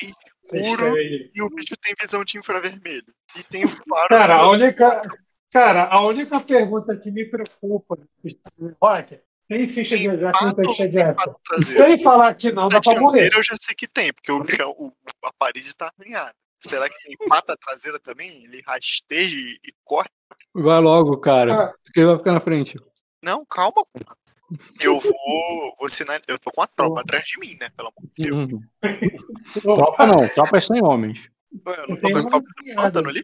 escuro 0.00 0.96
e 0.98 1.42
o 1.42 1.48
bicho 1.48 1.76
tem 1.76 1.94
visão 2.00 2.24
de 2.24 2.38
infravermelho. 2.38 3.12
E 3.36 3.42
tem 3.42 3.64
o 3.64 3.68
faro. 3.88 4.08
Cara, 4.10 4.34
a 4.36 4.50
única, 4.50 5.02
cara, 5.50 5.86
a 5.86 6.00
única 6.06 6.40
pergunta 6.40 6.96
que 6.96 7.10
me 7.10 7.24
preocupa, 7.24 7.98
Rock, 8.80 9.20
tem 9.48 9.70
ficha 9.70 9.96
de 9.96 10.06
exército 10.06 10.46
no 10.46 10.54
peixe 10.56 10.88
de 10.88 11.00
essa? 11.00 11.36
Sem 11.64 12.02
falar 12.02 12.34
que 12.34 12.52
não, 12.52 12.68
dá 12.68 12.80
pra 12.80 13.00
morrer. 13.00 13.30
Eu 13.34 13.42
já 13.42 13.56
sei 13.56 13.74
que 13.74 13.88
tem, 13.88 14.12
porque 14.12 14.30
o 14.30 14.46
chão, 14.46 14.74
o, 14.78 14.92
a 15.24 15.32
parede 15.38 15.74
tá 15.74 15.90
arranhada. 15.98 16.34
Será 16.60 16.88
que 16.88 16.96
tem 17.02 17.16
pata 17.28 17.56
traseira 17.56 17.98
também? 17.98 18.44
Ele 18.44 18.62
rasteja 18.66 19.36
e, 19.36 19.72
corre? 19.84 20.08
Vai 20.52 20.80
logo, 20.80 21.16
cara. 21.18 21.54
Ah. 21.54 21.74
Quem 21.94 22.04
vai 22.04 22.18
ficar 22.18 22.32
na 22.32 22.40
frente? 22.40 22.78
Não, 23.22 23.44
calma, 23.46 23.72
pô. 23.74 24.00
Eu 24.80 24.98
vou, 24.98 25.74
vou 25.78 25.88
sinal... 25.88 26.18
Eu 26.26 26.38
tô 26.38 26.50
com 26.50 26.62
a 26.62 26.66
tropa 26.66 27.00
atrás 27.00 27.26
de 27.26 27.38
mim, 27.38 27.56
né? 27.60 27.68
Pelo 27.76 27.88
amor 27.88 28.10
de 28.16 28.28
Deus. 28.28 28.52
Uhum. 28.52 29.74
Tropa 29.74 30.06
não, 30.06 30.28
tropa 30.28 30.56
é 30.56 30.60
100 30.60 30.82
homens. 30.82 31.30
Eu 31.66 31.88
não 31.88 31.96
tô 31.96 32.06
Tem 32.06 32.12
com 32.12 32.18
a 32.18 32.30
tropa 32.30 32.46
plantando 32.74 33.08
ali? 33.08 33.22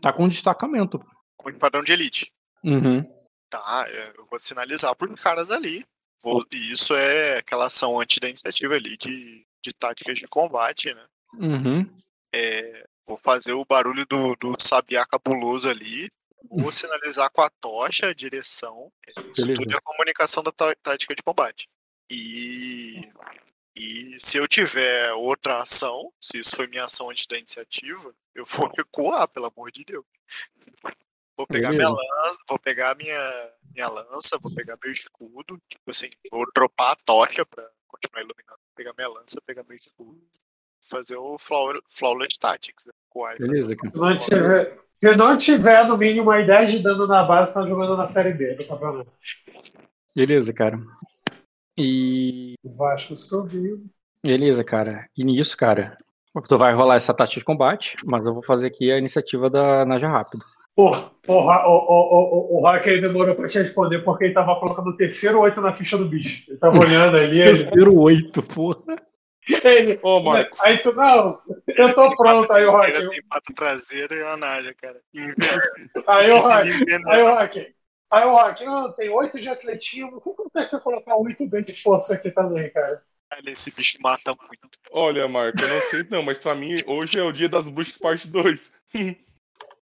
Tá 0.00 0.12
com 0.12 0.24
um 0.24 0.28
destacamento. 0.28 1.00
Com 1.38 1.48
o 1.50 1.54
padrão 1.58 1.82
de 1.82 1.92
elite. 1.92 2.30
Uhum. 2.62 3.02
Tá, 3.48 3.86
é, 3.88 4.12
eu 4.18 4.26
vou 4.26 4.38
sinalizar 4.38 4.94
pros 4.94 5.18
caras 5.20 5.50
ali. 5.50 5.86
Vou- 6.20 6.44
e 6.52 6.72
isso 6.72 6.94
é 6.94 7.38
aquela 7.38 7.66
ação 7.66 7.98
anti 7.98 8.20
da 8.20 8.28
iniciativa 8.28 8.74
ali 8.74 8.96
de, 8.98 9.46
de 9.64 9.72
táticas 9.72 10.18
de 10.18 10.26
combate, 10.28 10.92
né? 10.92 11.06
Uhum. 11.34 11.90
É, 12.34 12.86
vou 13.06 13.16
fazer 13.16 13.52
o 13.52 13.64
barulho 13.64 14.04
do, 14.04 14.34
do 14.36 14.60
sabiá 14.60 15.06
cabuloso 15.06 15.68
ali. 15.68 16.10
Vou 16.50 16.70
sinalizar 16.72 17.30
com 17.30 17.40
a 17.42 17.48
tocha 17.50 18.08
a 18.08 18.14
direção. 18.14 18.92
Isso 19.06 19.20
Beleza. 19.46 19.54
tudo 19.62 19.72
é 19.72 19.76
a 19.76 19.80
comunicação 19.80 20.42
da 20.42 20.52
tá- 20.52 20.74
tática 20.82 21.14
de 21.14 21.22
combate. 21.22 21.68
E, 22.10 23.00
e 23.76 24.16
se 24.18 24.38
eu 24.38 24.48
tiver 24.48 25.12
outra 25.14 25.60
ação, 25.60 26.12
se 26.20 26.38
isso 26.38 26.56
foi 26.56 26.66
minha 26.66 26.84
ação 26.84 27.10
antes 27.10 27.26
da 27.26 27.38
iniciativa, 27.38 28.14
eu 28.34 28.44
vou 28.44 28.68
recuar, 28.76 29.28
pelo 29.28 29.46
amor 29.46 29.70
de 29.70 29.84
Deus. 29.84 30.04
Vou 31.38 31.46
pegar 31.46 31.70
minha 31.70 31.88
lança, 31.88 32.38
vou 32.48 32.58
pegar 32.58 32.96
minha, 32.96 33.50
minha 33.72 33.88
lança, 33.88 34.36
vou 34.42 34.52
pegar 34.52 34.76
meu 34.82 34.90
escudo, 34.90 35.56
tipo 35.68 35.88
assim, 35.88 36.10
vou 36.32 36.44
dropar 36.52 36.92
a 36.92 36.96
tocha 36.96 37.46
pra 37.46 37.64
continuar 37.86 38.22
iluminando. 38.22 38.58
Pegar 38.74 38.92
minha 38.98 39.08
lança, 39.08 39.40
pegar 39.46 39.62
meu 39.62 39.76
escudo, 39.76 40.20
fazer 40.82 41.16
o 41.16 41.38
Flower- 41.38 41.80
Flawless 41.88 42.36
Tactics. 42.38 42.84
né? 42.84 42.92
Beleza, 43.38 43.76
cara. 43.76 43.90
Se 43.90 43.98
não, 44.00 44.18
tiver, 44.18 44.78
se 44.92 45.16
não 45.16 45.38
tiver 45.38 45.86
no 45.86 45.96
mínimo 45.96 46.24
uma 46.30 46.40
ideia 46.40 46.66
de 46.70 46.82
dano 46.82 47.06
na 47.06 47.22
base, 47.22 47.54
tá 47.54 47.66
jogando 47.66 47.96
na 47.96 48.08
série 48.08 48.32
B 48.32 48.54
do 48.54 48.66
campeonato. 48.66 49.10
Beleza, 50.14 50.52
cara. 50.52 50.78
E. 51.76 52.54
O 52.64 52.70
Vasco 52.72 53.16
subiu. 53.16 53.86
Beleza, 54.24 54.64
cara. 54.64 55.08
E 55.16 55.24
nisso, 55.24 55.56
cara. 55.56 55.96
Tu 56.48 56.58
vai 56.58 56.72
rolar 56.72 56.96
essa 56.96 57.14
tática 57.14 57.40
de 57.40 57.44
combate, 57.44 57.96
mas 58.04 58.24
eu 58.24 58.34
vou 58.34 58.42
fazer 58.42 58.68
aqui 58.68 58.90
a 58.92 58.98
iniciativa 58.98 59.48
da 59.50 59.84
Naja 59.84 60.08
Rápido. 60.08 60.44
Porra, 60.78 61.10
porra, 61.26 61.66
o, 61.66 61.72
o, 61.72 62.54
o, 62.54 62.58
o 62.58 62.60
Rock 62.62 62.88
ele 62.88 63.00
demorou 63.00 63.34
pra 63.34 63.48
te 63.48 63.58
responder 63.58 63.98
porque 64.04 64.26
ele 64.26 64.32
tava 64.34 64.54
colocando 64.60 64.90
o 64.90 64.96
terceiro 64.96 65.40
oito 65.40 65.60
na 65.60 65.72
ficha 65.72 65.98
do 65.98 66.04
bicho. 66.08 66.44
Ele 66.48 66.56
tava 66.56 66.78
olhando 66.78 67.16
ali. 67.16 67.40
Ele, 67.40 67.50
Terceiro 67.50 67.98
oito, 67.98 68.40
porra. 68.44 68.80
ele- 69.64 69.98
Ô, 70.04 70.20
Marco. 70.22 70.56
aí 70.60 70.78
tu, 70.78 70.92
não, 70.94 71.40
eu 71.66 71.92
tô 71.94 72.14
pronto. 72.16 72.52
Aí 72.52 72.64
o 72.64 72.70
Rock, 72.70 72.92
Traseira 72.92 73.10
Tem 73.10 73.22
pata 73.28 73.52
traseira 73.56 74.14
e 74.14 74.22
uma 74.22 74.36
naja, 74.36 74.72
cara. 74.80 75.00
Inverno. 75.12 76.04
aí 76.06 76.30
o 76.30 76.38
Rock, 76.38 76.68
Inverno. 76.68 77.10
aí 77.10 77.22
o 77.24 77.28
Rock, 77.34 77.74
aí 78.12 78.24
o 78.24 78.30
Rock, 78.30 78.64
não, 78.64 78.92
tem 78.92 79.08
oito 79.10 79.40
de 79.40 79.48
atletismo. 79.48 80.20
Como 80.20 80.36
que 80.36 80.54
vai 80.54 80.64
ser 80.64 80.78
colocar 80.78 81.16
oito 81.16 81.44
bem 81.48 81.64
de 81.64 81.72
força 81.72 82.14
aqui 82.14 82.30
também, 82.30 82.70
cara? 82.70 83.02
Cara, 83.28 83.50
Esse 83.50 83.72
bicho 83.72 83.98
mata 84.00 84.30
muito. 84.30 84.68
Olha, 84.92 85.26
Marco, 85.26 85.60
eu 85.60 85.68
não 85.68 85.80
sei 85.80 86.06
não, 86.08 86.22
mas 86.22 86.38
pra 86.38 86.54
mim 86.54 86.70
hoje 86.86 87.18
é 87.18 87.22
o 87.24 87.32
dia 87.32 87.48
das 87.48 87.66
bruxas 87.66 87.98
parte 87.98 88.28
2. 88.28 88.70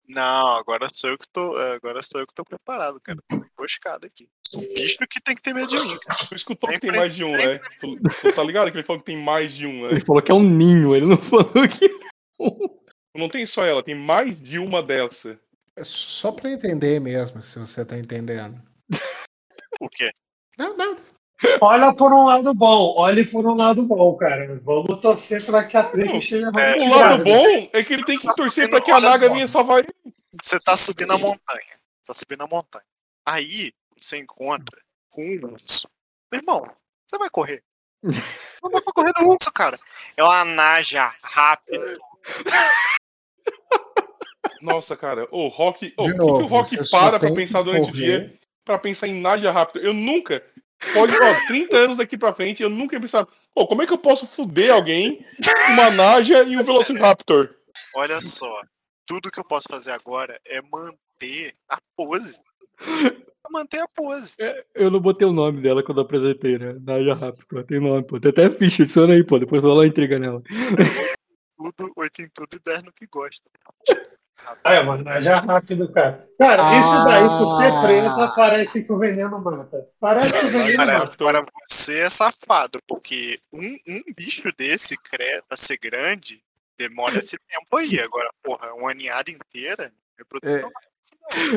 Não, 0.07 0.57
agora 0.57 0.89
sou 0.91 1.10
eu 1.10 1.18
que 1.18 1.26
tô. 1.28 1.57
Agora 1.57 2.00
sou 2.02 2.20
eu 2.20 2.26
que 2.26 2.34
tô 2.34 2.44
preparado, 2.44 3.00
cara. 3.00 3.18
Tô 3.28 3.36
emboscado 3.36 4.07
aqui. 4.07 4.28
O 4.55 4.60
bicho 4.74 4.99
que 5.08 5.20
tem 5.20 5.34
que 5.34 5.42
ter 5.42 5.55
medo 5.55 5.68
de 5.68 5.81
mim, 5.81 5.99
cara. 5.99 6.26
Tu 6.28 6.34
escutou 6.34 6.70
que 6.70 6.78
Tem 6.78 6.91
tem 6.91 7.00
mais 7.00 7.15
de 7.15 7.24
um, 7.24 7.33
né? 7.33 7.58
Tu, 7.81 7.97
tu 8.20 8.33
tá 8.34 8.42
ligado 8.44 8.70
que 8.70 8.76
ele 8.76 8.86
falou 8.86 9.00
que 9.00 9.07
tem 9.07 9.16
mais 9.16 9.55
de 9.55 9.66
um, 9.66 9.83
né? 9.83 9.92
Ele 9.92 10.00
falou 10.00 10.23
que 10.23 10.31
é 10.31 10.34
um 10.34 10.42
ninho, 10.42 10.94
ele 10.94 11.07
não 11.07 11.16
falou 11.18 11.47
que. 11.47 11.89
Não 13.16 13.28
tem 13.28 13.47
só 13.47 13.65
ela, 13.65 13.83
tem 13.83 13.94
mais 13.94 14.36
de 14.41 14.58
uma 14.58 14.83
dessa. 14.83 15.39
É 15.76 15.83
Só 15.83 16.31
pra 16.31 16.50
entender 16.50 17.00
mesmo, 17.00 17.42
se 17.42 17.58
você 17.58 17.84
tá 17.84 17.99
entendendo. 17.99 18.60
O 19.81 19.89
quê? 19.89 20.10
Não, 20.58 20.76
nada. 20.76 21.00
Olha 21.61 21.93
por 21.95 22.13
um 22.13 22.25
lado 22.25 22.55
bom, 22.55 22.95
olhe 22.97 23.25
por 23.25 23.45
um 23.47 23.55
lado 23.55 23.83
bom, 23.83 24.17
cara. 24.17 24.61
Vamos 24.63 25.01
torcer 25.01 25.45
pra 25.45 25.65
que 25.65 25.77
a 25.77 25.85
treta 25.85 26.17
esteja 26.17 26.51
É, 26.57 26.77
O 26.77 26.91
lado 26.91 27.25
bom 27.25 27.69
é 27.73 27.83
que 27.83 27.93
ele 27.93 28.05
tem 28.05 28.19
que 28.19 28.35
torcer 28.35 28.71
pra 28.71 28.81
que 28.81 28.91
a 28.91 29.01
Naga 29.01 29.27
só. 29.27 29.33
minha 29.33 29.49
salvar 29.49 29.81
ele. 29.81 29.89
Você 30.43 30.59
tá 30.61 30.77
subindo 30.77 31.13
a 31.13 31.19
montanha. 31.19 31.79
Tá 32.07 32.15
subindo 32.15 32.43
a 32.43 32.47
montanha. 32.47 32.85
Aí 33.27 33.73
você 33.97 34.19
encontra 34.19 34.81
com 35.11 35.23
um 35.25 35.53
urso. 35.53 35.89
Meu 36.31 36.41
irmão, 36.41 36.69
você 37.07 37.19
vai 37.19 37.29
correr. 37.31 37.63
Não 38.03 38.71
dá 38.71 38.81
pra 38.81 38.93
correr 38.93 39.13
do 39.13 39.29
urso, 39.29 39.53
cara. 39.53 39.77
É 40.17 40.23
uma 40.23 40.45
naja 40.45 41.13
rápido. 41.23 41.99
Nossa, 44.61 44.97
cara, 44.97 45.27
o 45.31 45.49
Rock. 45.49 45.93
Oh, 45.97 46.05
por 46.05 46.15
que 46.15 46.21
o 46.21 46.47
Rock 46.47 46.85
só 46.85 46.99
para 47.01 47.19
pra 47.19 47.35
pensar 47.35 47.63
durante 47.63 47.91
o 47.91 47.93
dia 47.93 48.39
pra 48.65 48.79
pensar 48.79 49.09
em 49.09 49.21
Nadia 49.21 49.51
rápido? 49.51 49.85
Eu 49.85 49.93
nunca. 49.93 50.43
Pode, 50.93 51.15
ó, 51.15 51.47
30 51.47 51.77
anos 51.77 51.97
daqui 51.97 52.17
pra 52.17 52.35
frente, 52.35 52.62
eu 52.62 52.70
nunca 52.70 52.94
ia 52.94 53.01
pensar, 53.01 53.27
pô, 53.55 53.67
como 53.67 53.83
é 53.83 53.86
que 53.86 53.93
eu 53.93 53.99
posso 53.99 54.27
fuder 54.27 54.73
alguém 54.73 55.25
com 55.43 55.73
uma 55.73 55.91
Naja 55.91 56.43
e 56.43 56.57
um 56.57 56.65
Velociraptor? 56.65 57.55
Olha 57.94 58.20
só. 58.20 58.61
Tudo 59.07 59.31
que 59.31 59.39
eu 59.39 59.44
posso 59.44 59.67
fazer 59.70 59.91
agora 59.93 60.41
é 60.47 60.61
manter 60.62 61.55
a 61.69 61.78
pose. 61.97 62.39
É 63.47 63.51
Manter 63.51 63.83
a 63.83 63.89
pose. 63.89 64.35
Eu 64.75 64.91
não 64.91 64.99
botei 64.99 65.27
o 65.27 65.33
nome 65.33 65.61
dela 65.61 65.83
quando 65.83 65.99
eu 65.99 66.05
apresentei, 66.05 66.59
né? 66.59 66.75
Naja 66.81 67.15
Rápido. 67.15 67.62
Tem 67.65 67.78
nome, 67.78 68.03
pô. 68.03 68.19
Tem 68.19 68.31
até 68.31 68.51
ficha, 68.51 68.83
adiciona 68.83 69.12
aí, 69.12 69.23
pô. 69.23 69.39
Depois 69.39 69.62
eu 69.62 69.75
lá 69.75 69.86
intriga 69.86 70.19
nela. 70.19 70.43
Tudo, 71.57 71.93
oito 71.97 72.23
em 72.23 72.28
tudo 72.28 72.49
e 72.55 72.59
dez 72.59 72.83
no 72.83 72.93
que 72.93 73.07
gosta. 73.07 73.43
Ah, 74.65 74.75
é, 74.75 74.83
mas 74.83 75.25
já 75.25 75.41
rápido, 75.41 75.91
cara. 75.93 76.29
Cara, 76.39 76.63
Ah. 76.69 76.81
isso 76.81 77.05
daí, 77.05 77.29
por 77.39 77.57
ser 77.59 77.73
preta, 77.87 78.33
parece 78.35 78.85
que 78.87 78.93
o 78.93 78.99
veneno 78.99 79.41
mata. 79.41 79.87
Parece 80.01 80.33
que 80.41 80.47
o 80.47 80.51
veneno 80.51 80.83
Agora, 80.83 80.99
mata. 81.01 81.13
agora 81.15 81.45
você 81.69 82.01
é 82.01 82.11
safado, 82.11 82.79
porque 82.89 83.39
um, 83.53 83.77
um 83.87 84.03
bicho 84.17 84.51
desse 84.57 84.97
pra 85.49 85.57
ser 85.57 85.79
grande 85.79 86.43
demora 86.79 87.19
esse 87.19 87.37
tempo 87.49 87.77
aí. 87.77 88.01
Agora, 88.01 88.29
porra, 88.43 88.73
uma 88.75 88.93
ninhada 88.95 89.31
inteira, 89.31 89.93
reprodução 90.19 90.71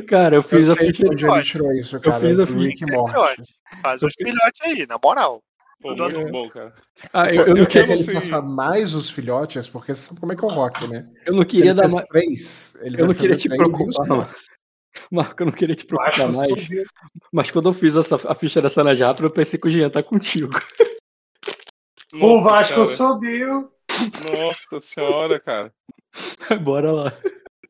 Cara, 0.08 0.36
eu 0.36 0.40
Eu 0.40 0.44
fiz 0.44 0.70
a 0.70 0.76
sei 0.76 0.88
ficha. 0.94 1.04
de 1.04 1.10
onde 1.10 1.26
ele 1.26 1.44
tirou 1.44 1.72
isso, 1.72 2.00
cara. 2.02 2.20
fiz 2.20 2.40
a 2.40 2.46
ficha. 2.48 2.86
Faz 3.82 4.02
os 4.04 4.14
filhotes 4.16 4.62
aí, 4.64 4.86
na 4.88 4.98
moral. 5.04 5.42
Pô, 5.82 5.96
muito 5.96 6.32
bom, 6.32 6.50
cara. 6.50 6.74
Ah, 7.14 7.30
eu, 7.32 7.44
eu 7.44 7.48
Eu, 7.50 7.56
não 7.58 7.66
quero 7.66 7.88
queria, 7.88 8.04
que 8.04 8.10
ele 8.12 8.14
faça 8.22 8.42
mais 8.42 8.94
os 8.96 9.10
filhotes, 9.10 9.68
porque 9.68 9.94
você 9.94 10.02
sabe 10.08 10.20
como 10.20 10.34
é 10.34 10.36
que 10.36 10.44
é 10.44 10.48
o 10.48 10.50
Rock, 10.52 10.88
né? 10.88 11.08
eu 11.26 11.34
não 11.34 11.44
queria 11.44 11.72
ele 11.72 11.82
dar 11.82 11.90
mais. 11.90 12.06
três, 12.08 12.78
ele 12.82 13.02
Eu 13.02 13.08
não 13.08 13.14
queria 13.14 13.36
te 13.36 13.48
preocupar, 13.48 14.06
filhotes. 14.06 14.46
Marco, 15.12 15.44
eu 15.44 15.46
não 15.46 15.54
queria 15.54 15.76
te 15.76 15.86
preocupar 15.86 16.32
mais. 16.32 16.50
subiu. 16.62 16.84
Mas 17.32 17.52
quando 17.52 17.70
eu 17.70 17.74
fiz 17.74 17.96
essa, 17.96 18.16
a 18.16 18.34
ficha 18.34 18.60
dessa 18.62 18.84
Naja 18.84 19.06
Rápido, 19.08 19.28
eu 19.28 19.32
pensei 19.32 19.60
que 19.60 19.68
o 19.68 19.72
Jean 19.72 19.90
tá 19.90 20.02
contigo. 20.02 20.50
O 22.14 22.18
Nossa, 22.18 22.44
Vasco 22.44 22.76
cara. 22.76 22.88
subiu. 22.88 23.72
Nossa 24.36 24.82
senhora, 24.88 25.40
cara. 25.40 25.74
Bora 26.62 26.92
lá. 26.92 27.14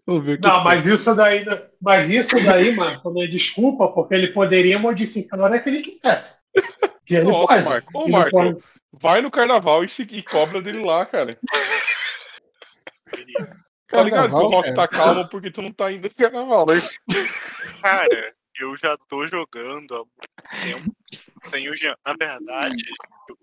Vamos 0.06 0.26
ver 0.26 0.34
o 0.36 0.42
que 0.42 0.48
Não, 0.48 0.60
que 0.60 0.64
mas 0.64 0.86
isso 0.86 1.14
daí, 1.16 1.44
mas 1.82 2.10
isso 2.10 2.36
daí, 2.46 2.74
Marco, 2.78 3.10
não 3.12 3.22
é 3.22 3.28
desculpa, 3.28 3.90
porque 3.90 4.14
ele 4.14 4.28
poderia 4.28 4.80
modificar 4.80 5.38
na 5.38 5.46
hora 5.46 5.60
que 5.60 5.68
ele 5.70 5.82
quisesse. 5.82 6.40
Que 7.06 7.16
ele 7.16 7.26
Nossa, 7.26 7.48
pode. 7.54 7.64
Marco. 7.66 7.92
Ô, 7.98 8.04
Ele 8.04 8.12
Marco, 8.12 8.32
pode. 8.32 8.58
vai 8.94 9.22
no 9.22 9.32
carnaval 9.32 9.84
e, 9.84 9.90
se, 9.90 10.04
e 10.04 10.22
cobra 10.24 10.62
dele 10.62 10.84
lá, 10.84 11.06
cara. 11.06 11.38
Tá 13.90 14.04
ligado 14.04 14.30
que 14.30 14.36
o 14.36 14.50
Rock 14.50 14.74
tá 14.74 14.86
calmo 14.88 15.30
porque 15.30 15.50
tu 15.50 15.62
não 15.62 15.72
tá 15.72 15.90
indo 15.92 16.10
no 16.10 16.14
carnaval, 16.16 16.66
né? 16.68 16.74
Cara, 17.82 18.34
eu 18.60 18.76
já 18.76 18.98
tô 19.08 19.26
jogando 19.26 19.96
há 19.96 19.98
muito 20.00 20.62
tempo 20.62 20.96
sem 21.46 21.70
o 21.70 21.76
Jean. 21.76 21.96
Na 22.06 22.14
verdade, 22.14 22.84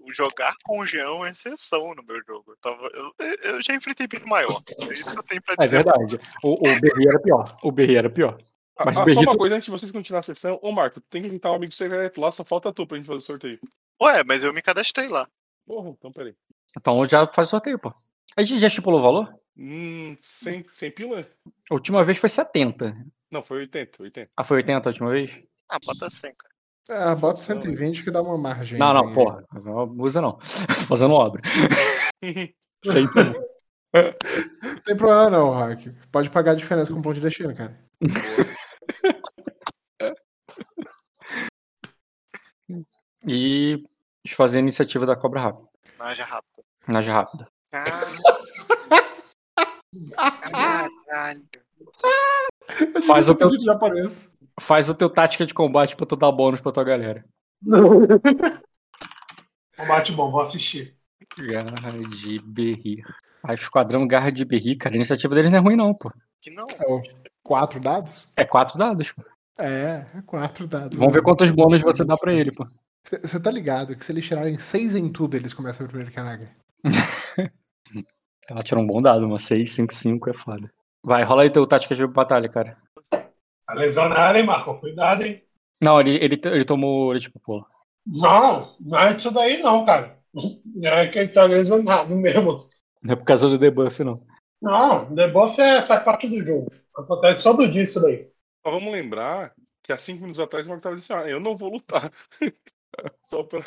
o 0.01 0.13
jogar 0.13 0.55
com 0.65 0.81
o 0.81 0.87
Jean 0.87 1.05
é 1.05 1.09
uma 1.09 1.31
exceção 1.31 1.95
no 1.95 2.03
meu 2.05 2.21
jogo. 2.27 2.45
Eu, 2.53 2.57
tava, 2.61 2.91
eu, 2.93 3.15
eu 3.43 3.63
já 3.63 3.75
enfrentei 3.75 4.07
bicho 4.07 4.29
maior. 4.29 4.63
É 4.81 4.93
isso 4.93 5.15
que 5.15 5.21
eu 5.21 5.25
tenho 5.25 5.41
pra 5.41 5.55
É 5.59 5.65
dizer. 5.65 5.83
verdade. 5.83 6.19
O, 6.43 6.53
o 6.69 6.81
Berri 6.81 7.09
era 7.09 7.19
pior. 7.23 7.45
O 7.63 7.73
Berri 7.73 7.97
era 7.97 8.11
pior. 8.11 8.37
Mas 8.79 8.99
ah, 8.99 9.09
só 9.09 9.21
uma 9.21 9.37
coisa 9.37 9.55
antes 9.55 9.67
de 9.67 9.71
vocês 9.71 9.93
continuarem 9.93 10.21
a 10.21 10.35
sessão. 10.35 10.59
Ô, 10.61 10.73
Marco, 10.73 11.01
tem 11.03 11.23
que 11.23 11.29
inventar 11.29 11.53
um 11.53 11.57
amigo 11.57 11.73
secreto 11.73 12.21
lá, 12.21 12.33
só 12.33 12.45
falta 12.45 12.73
tu 12.73 12.87
pra 12.87 12.97
gente 12.97 13.07
fazer 13.07 13.19
o 13.19 13.23
sorteio. 13.23 13.61
Ué, 14.03 14.25
mas 14.25 14.43
eu 14.43 14.53
me 14.53 14.61
cadastrei 14.61 15.09
lá. 15.09 15.29
Porra, 15.67 15.91
então 15.91 16.13
peraí. 16.13 16.35
Então 16.77 17.07
já 17.07 17.27
faz 17.27 17.49
sorteio, 17.49 17.79
pô. 17.79 17.93
A 18.37 18.43
gente 18.43 18.59
já 18.59 18.67
estipulou 18.67 18.99
o 18.99 19.03
valor? 19.03 19.35
Hum, 19.57 20.17
sem, 20.21 20.65
sem 20.73 20.91
pila? 20.91 21.27
A 21.71 21.75
última 21.75 22.03
vez 22.03 22.19
foi 22.19 22.29
70. 22.29 22.97
Não, 23.31 23.43
foi 23.43 23.59
80, 23.59 24.03
80. 24.03 24.31
Ah, 24.37 24.43
foi 24.43 24.57
80 24.59 24.89
a 24.89 24.91
última 24.91 25.11
vez? 25.11 25.41
Ah, 25.69 25.79
bota 25.85 26.11
100, 26.11 26.35
cara. 26.35 26.55
Ah, 26.89 27.15
bota 27.15 27.41
120 27.41 28.03
que 28.03 28.11
dá 28.11 28.21
uma 28.21 28.37
margem. 28.37 28.79
Não, 28.79 28.93
não, 28.93 29.15
porra. 29.15 29.45
Não 29.53 29.95
usa 29.99 30.21
não. 30.21 30.33
Tô 30.69 30.87
fazendo 30.89 31.15
obra. 31.15 31.41
Sem 32.85 33.09
problema. 33.09 33.45
Não 34.63 34.79
tem 34.83 34.97
problema 34.97 35.31
não, 35.31 35.51
Rock. 35.51 35.91
Pode 36.11 36.29
pagar 36.29 36.53
a 36.53 36.57
diferença 36.57 36.93
com 36.93 37.01
ponto 37.01 37.15
de 37.15 37.21
destino, 37.21 37.55
cara. 37.55 37.79
E 43.27 43.83
desfazer 44.25 44.59
a 44.59 44.61
iniciativa 44.61 45.07
da 45.07 45.17
cobra 45.17 45.41
rápida. 45.41 45.69
Naja 45.99 46.25
rápido. 46.25 46.65
Naja 46.87 47.13
rápida. 47.13 47.49
Caralho. 47.71 48.19
Faz 53.07 53.29
o 53.29 53.35
teu-. 53.35 53.51
Faz 54.61 54.89
o 54.89 54.95
teu 54.95 55.11
tática 55.11 55.47
de 55.47 55.55
combate 55.55 55.97
pra 55.97 56.07
tu 56.07 56.17
dar 56.17 56.33
bônus 56.33 56.61
pra 56.61 56.73
tua 56.73 56.85
galera. 56.85 57.25
Combate 59.77 60.13
bom, 60.13 60.31
vou 60.31 60.41
assistir. 60.41 60.97
Garra 61.37 61.91
de 62.09 62.39
Berri. 62.39 63.03
Aí, 63.43 63.55
esquadrão 63.55 64.07
Garra 64.07 64.31
de 64.31 64.45
Berri, 64.45 64.77
cara. 64.77 64.95
A 64.95 64.97
iniciativa 64.97 65.35
deles 65.35 65.51
não 65.51 65.59
é 65.59 65.61
ruim, 65.61 65.77
não, 65.77 65.93
pô. 65.93 66.13
Que 66.41 66.51
não. 66.51 66.67
É 66.69 66.87
o 66.87 67.01
quatro 67.43 67.81
dados? 67.81 68.33
É 68.37 68.45
quatro 68.45 68.79
dados, 68.79 69.11
pô. 69.11 69.23
É, 69.59 70.07
é 70.15 70.23
quatro 70.25 70.67
dados. 70.67 70.99
Vamos 70.99 71.13
ver 71.13 71.23
quantos 71.23 71.51
bônus 71.51 71.83
você 71.83 72.05
dá 72.05 72.17
pra 72.17 72.33
ele, 72.33 72.55
pô. 72.55 72.67
Você 73.05 73.39
tá 73.39 73.51
ligado 73.51 73.95
que 73.95 74.05
se 74.05 74.13
eles 74.13 74.25
tirarem 74.25 74.59
seis 74.59 74.95
em 74.95 75.13
tudo, 75.13 75.37
eles 75.37 75.53
começam 75.53 75.85
o 75.85 75.89
primeiro 75.89 76.13
Kanaga. 76.13 76.51
Ela 78.49 78.63
tirou 78.63 78.83
um 78.83 78.87
bom 78.87 79.01
dado, 79.01 79.25
uma 79.27 79.39
6, 79.39 79.71
5, 79.73 79.93
5 79.93 80.31
é 80.31 80.35
foda. 80.35 80.71
Vai, 81.03 81.23
rola 81.23 81.43
aí 81.43 81.51
teu 81.51 81.67
tática 81.67 81.95
de 81.95 82.07
batalha, 82.07 82.49
cara. 82.49 82.77
Tá 83.67 83.75
lesionado, 83.75 84.37
hein, 84.37 84.45
Marco? 84.45 84.79
Cuidado, 84.81 85.23
hein? 85.23 85.43
Não, 85.83 86.01
ele, 86.01 86.17
ele, 86.17 86.41
ele 86.45 86.65
tomou. 86.65 87.13
Ele, 87.13 87.21
tipo, 87.21 87.39
pô. 87.41 87.65
Não, 88.07 88.77
não 88.81 88.99
é 88.99 89.17
isso 89.17 89.31
daí 89.31 89.63
não, 89.63 89.85
cara. 89.85 90.19
É 90.83 91.07
que 91.09 91.19
ele 91.19 91.29
tá 91.29 91.45
lesionado 91.45 92.15
mesmo. 92.15 92.67
Não 93.03 93.13
é 93.13 93.17
por 93.17 93.25
causa 93.25 93.49
do 93.49 93.59
debuff, 93.59 94.03
não. 94.03 94.27
Não, 94.61 95.15
debuff 95.15 95.61
é, 95.61 95.83
faz 95.83 96.03
parte 96.03 96.27
do 96.27 96.45
jogo. 96.45 96.71
Acontece 96.97 97.43
só 97.43 97.53
do 97.53 97.69
dia 97.69 97.83
isso 97.85 98.01
daí. 98.01 98.29
Mas 98.65 98.75
vamos 98.75 98.93
lembrar 98.93 99.55
que 99.83 99.93
há 99.93 99.99
cinco 99.99 100.23
minutos 100.23 100.41
atrás 100.41 100.67
o 100.67 100.71
Marco 100.71 100.83
tava 100.83 100.97
dizendo 100.97 101.19
assim, 101.19 101.27
ah, 101.27 101.31
eu 101.31 101.41
não 101.41 101.57
vou 101.57 101.71
lutar. 101.71 102.11
Só 103.31 103.43
pra 103.43 103.61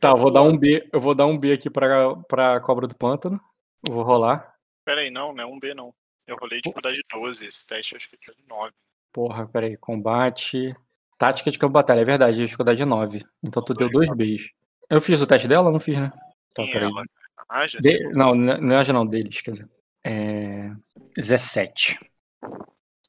Tá, 0.00 0.10
eu 0.10 0.16
vou 0.16 0.30
dar 0.30 0.42
um 0.42 0.56
B. 0.56 0.88
Eu 0.92 1.00
vou 1.00 1.14
dar 1.14 1.26
um 1.26 1.38
B 1.38 1.52
aqui 1.52 1.68
pra, 1.70 2.14
pra 2.28 2.60
cobra 2.60 2.86
do 2.86 2.96
pântano. 2.96 3.40
Eu 3.88 3.94
vou 3.94 4.02
rolar. 4.04 4.54
Pera 4.84 5.00
aí, 5.00 5.10
não, 5.10 5.32
não 5.34 5.42
é 5.42 5.46
um 5.46 5.58
B 5.58 5.74
não. 5.74 5.94
Eu 6.26 6.36
rolei 6.36 6.60
dificuldade 6.60 7.02
12, 7.12 7.46
esse 7.46 7.66
teste 7.66 7.96
acho 7.96 8.08
que 8.08 8.16
eu 8.16 8.20
tirei 8.20 8.44
9. 8.48 8.72
Porra, 9.12 9.46
peraí. 9.46 9.76
Combate. 9.76 10.74
Tática 11.18 11.50
de 11.50 11.58
campo 11.58 11.70
de 11.72 11.74
batalha, 11.74 12.00
é 12.00 12.04
verdade. 12.04 12.38
Dificuldade 12.38 12.84
9. 12.84 13.24
Então 13.42 13.62
tu 13.62 13.74
deu 13.74 13.90
dois 13.90 14.08
Bs. 14.10 14.50
Eu 14.88 15.00
fiz 15.00 15.20
o 15.20 15.26
teste 15.26 15.48
dela? 15.48 15.70
Não 15.70 15.80
fiz, 15.80 15.98
né? 15.98 16.12
Tá, 16.54 16.62
é 16.62 16.72
peraí. 16.72 16.90
ela? 16.90 17.04
De- 17.80 18.08
Não, 18.12 18.34
não 18.34 18.76
é 18.78 18.92
não, 18.92 19.06
deles, 19.06 19.40
quer 19.40 19.50
dizer. 19.52 19.68
É. 20.04 20.70
17. 21.16 21.98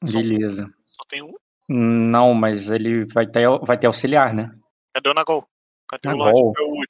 Só- 0.04 0.18
Beleza. 0.18 0.72
Só 0.86 1.04
tem 1.08 1.22
um? 1.22 1.34
Não, 1.68 2.34
mas 2.34 2.70
ele 2.70 3.06
vai 3.06 3.26
ter, 3.26 3.48
vai 3.62 3.78
ter 3.78 3.86
auxiliar, 3.86 4.34
né? 4.34 4.54
Cadê 4.94 5.10
o 5.10 5.14
Nagol? 5.14 5.46
Cadê 5.88 6.08
o 6.08 6.16
Nagol. 6.16 6.32
Lorde 6.32 6.58
Felwood? 6.58 6.88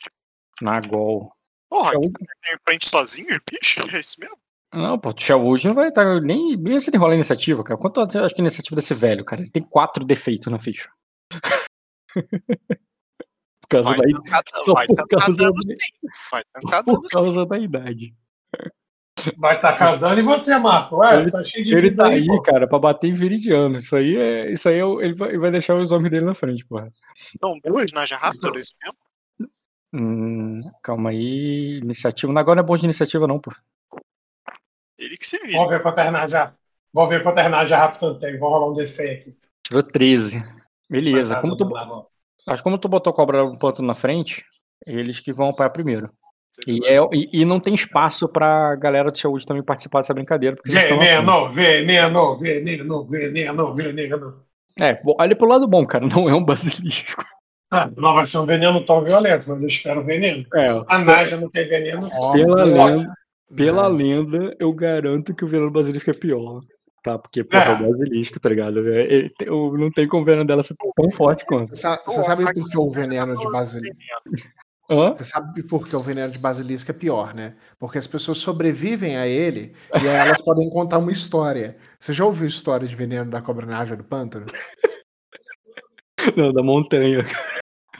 Na 0.62 0.80
Gol. 0.80 1.32
Porra, 1.68 1.90
Felwood- 1.90 2.12
tem 2.42 2.56
frente 2.64 2.88
sozinho, 2.88 3.40
bicho? 3.50 3.80
É 3.94 4.00
isso 4.00 4.18
mesmo? 4.20 4.38
Não, 4.72 4.98
pô, 4.98 5.10
o 5.10 5.20
Sherwood 5.20 5.66
não 5.68 5.74
vai 5.74 5.88
estar 5.88 6.20
nem, 6.20 6.56
nem 6.56 6.80
se 6.80 6.90
ele 6.90 6.98
rolar 6.98 7.12
a 7.12 7.14
iniciativa, 7.14 7.62
cara. 7.62 7.78
Quanto 7.78 8.00
eu 8.00 8.24
acho 8.24 8.34
que 8.34 8.40
a 8.40 8.44
iniciativa 8.44 8.74
desse 8.76 8.92
velho, 8.92 9.24
cara? 9.24 9.40
Ele 9.40 9.50
tem 9.50 9.62
quatro 9.62 10.04
defeitos 10.04 10.50
na 10.50 10.58
ficha. 10.58 10.90
por 13.60 13.68
causa 13.68 13.90
Vai 13.90 13.98
da, 13.98 14.42
só 14.64 14.72
vai 14.74 14.86
por 14.86 14.96
da- 14.96 15.06
causa 17.12 17.46
da 17.46 17.58
idade. 17.58 18.16
Vai 19.38 19.58
tacar 19.60 19.98
dano 19.98 20.18
e 20.18 20.22
você, 20.22 20.56
Marco. 20.58 20.96
Ué, 20.96 21.16
Ele- 21.20 21.30
tá 21.30 21.42
cheio 21.44 21.64
de 21.64 21.72
Ele 21.72 21.88
vida 21.90 22.02
tá 22.02 22.08
aí, 22.10 22.26
pô. 22.26 22.42
cara, 22.42 22.68
pra 22.68 22.78
bater 22.78 23.08
em 23.08 23.14
viridiano. 23.14 23.78
Isso 23.78 23.96
aí 23.96 24.16
é. 24.16 24.52
Isso 24.52 24.68
aí 24.68 24.78
é 24.78 24.84
o- 24.84 25.00
ele, 25.00 25.14
vai, 25.14 25.28
ele 25.30 25.38
vai 25.38 25.50
deixar 25.50 25.74
os 25.76 25.90
homens 25.92 26.10
dele 26.10 26.26
na 26.26 26.34
frente, 26.34 26.64
porra. 26.66 26.90
São 27.40 27.58
duas 27.64 27.92
Naja 27.92 28.16
Raptor, 28.16 28.56
é 28.56 28.60
isso 28.60 28.74
mesmo? 28.82 28.96
Hum, 29.94 30.60
calma 30.82 31.10
aí. 31.10 31.78
Iniciativa. 31.82 32.38
Agora 32.38 32.56
não 32.56 32.64
é 32.64 32.66
bom 32.66 32.76
de 32.76 32.84
iniciativa, 32.84 33.26
não, 33.26 33.38
pô. 33.38 33.52
Ele 34.98 35.16
que 35.16 35.26
se 35.26 35.38
vira. 35.38 35.52
Vamos 35.58 35.70
ver 35.70 35.82
quanto 35.82 36.00
é 36.00 36.10
Naja. 36.10 36.54
Vamos 36.92 37.10
ver 37.10 37.22
quanto 37.22 37.38
é 37.38 37.48
Naja 37.48 37.76
rápido 37.78 38.18
tem. 38.18 38.38
Vamos 38.38 38.58
rolar 38.58 38.70
um 38.70 38.74
D100 38.74 39.12
aqui. 39.20 39.38
Tirou 39.66 39.82
13. 39.82 40.42
Beleza. 40.90 41.40
Como 41.40 41.56
tu, 41.56 41.70
acho 42.46 42.56
que 42.56 42.62
como 42.62 42.78
tu 42.78 42.88
botou 42.88 43.10
a 43.12 43.14
cobra 43.16 43.42
no 43.44 43.58
ponto 43.58 43.82
na 43.82 43.94
frente, 43.94 44.44
eles 44.86 45.18
que 45.20 45.32
vão 45.32 45.48
apoiar 45.48 45.70
primeiro. 45.70 46.08
E, 46.66 46.86
é, 46.86 46.98
e, 47.12 47.40
e 47.40 47.44
não 47.44 47.58
tem 47.58 47.74
espaço 47.74 48.28
pra 48.28 48.76
galera 48.76 49.10
do 49.10 49.18
saúde 49.18 49.44
também 49.44 49.62
participar 49.62 50.00
dessa 50.00 50.14
brincadeira. 50.14 50.56
Veneno, 50.64 51.52
veneno, 51.52 52.36
veneno, 52.36 53.06
veneno, 53.06 53.74
veneno. 53.74 54.34
É, 54.80 54.94
bom, 55.02 55.16
olha 55.18 55.34
pro 55.36 55.48
lado 55.48 55.66
bom, 55.66 55.84
cara. 55.86 56.06
Não 56.08 56.28
é 56.28 56.34
um 56.34 56.44
basilisco. 56.44 57.24
Ah, 57.70 57.90
não 57.96 58.14
vai 58.14 58.24
ser 58.24 58.38
um 58.38 58.46
veneno 58.46 58.84
tão 58.86 59.02
violento, 59.02 59.48
mas 59.50 59.60
eu 59.60 59.68
espero 59.68 60.04
veneno. 60.04 60.44
É, 60.54 60.66
A 60.86 60.98
Naja 61.00 61.36
não 61.36 61.50
tem 61.50 61.68
veneno. 61.68 62.06
pela, 62.06 62.20
Ó, 62.20 62.32
lenda, 62.64 63.14
pela 63.56 63.86
lenda, 63.88 64.56
eu 64.60 64.72
garanto 64.72 65.34
que 65.34 65.44
o 65.44 65.48
veneno 65.48 65.72
basilisco 65.72 66.08
é 66.08 66.14
pior. 66.14 66.60
Tá? 67.02 67.18
Porque, 67.18 67.42
pô, 67.42 67.56
é 67.56 67.66
É. 67.66 67.72
o 67.72 67.78
basilisco, 67.90 68.38
tá 68.38 68.48
ligado? 68.48 68.88
É, 68.88 69.02
é, 69.26 69.28
tem- 69.36 69.50
o- 69.50 69.76
não 69.76 69.90
tem 69.90 70.06
como 70.06 70.22
o 70.22 70.24
veneno 70.24 70.44
dela 70.46 70.62
ser 70.62 70.76
tão 70.94 71.10
forte 71.10 71.44
quanto. 71.46 71.74
Você 71.74 71.88
você 72.06 72.22
sabe 72.22 72.44
por 72.44 72.70
que 72.70 72.78
o 72.78 72.90
veneno 72.90 73.36
de 73.36 73.50
basilisco. 73.50 73.96
Hã? 74.90 75.14
Você 75.14 75.24
sabe 75.24 75.62
por 75.62 75.88
que 75.88 75.96
o 75.96 76.00
veneno 76.02 76.30
de 76.32 76.38
basilisco 76.38 76.90
é 76.90 76.94
pior, 76.94 77.32
né? 77.34 77.56
Porque 77.78 77.96
as 77.96 78.06
pessoas 78.06 78.38
sobrevivem 78.38 79.16
a 79.16 79.26
ele 79.26 79.74
e 79.94 80.08
aí 80.08 80.14
elas 80.28 80.40
podem 80.44 80.68
contar 80.70 80.98
uma 80.98 81.10
história. 81.12 81.76
Você 81.98 82.12
já 82.12 82.24
ouviu 82.24 82.46
história 82.46 82.86
de 82.86 82.94
veneno 82.94 83.30
da 83.30 83.40
cobra 83.40 83.64
naja 83.66 83.96
do 83.96 84.04
pântano? 84.04 84.44
Não, 86.36 86.52
da 86.52 86.62
montanha. 86.62 87.24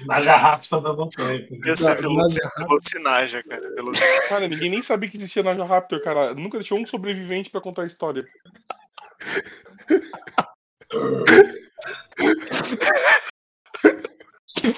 Naja 0.06 0.36
rápido 0.36 0.70
tá 0.70 0.78
dando 0.80 1.04
um 1.04 1.08
tempo. 1.08 1.66
Ia 1.66 1.76
ser 1.76 2.00
Não, 2.02 2.14
veloci- 2.14 2.38
Naja 2.40 2.44
Raptor. 2.44 2.66
Velocinaja, 2.68 3.42
cara. 3.44 3.74
Cara, 4.28 4.48
ninguém 4.48 4.70
nem 4.70 4.82
sabia 4.82 5.08
que 5.08 5.16
existia 5.16 5.42
Naja 5.42 5.64
Raptor, 5.64 6.02
cara. 6.02 6.34
Nunca 6.34 6.58
deixou 6.58 6.78
um 6.78 6.86
sobrevivente 6.86 7.48
pra 7.50 7.60
contar 7.60 7.82
a 7.82 7.86
história. 7.86 8.24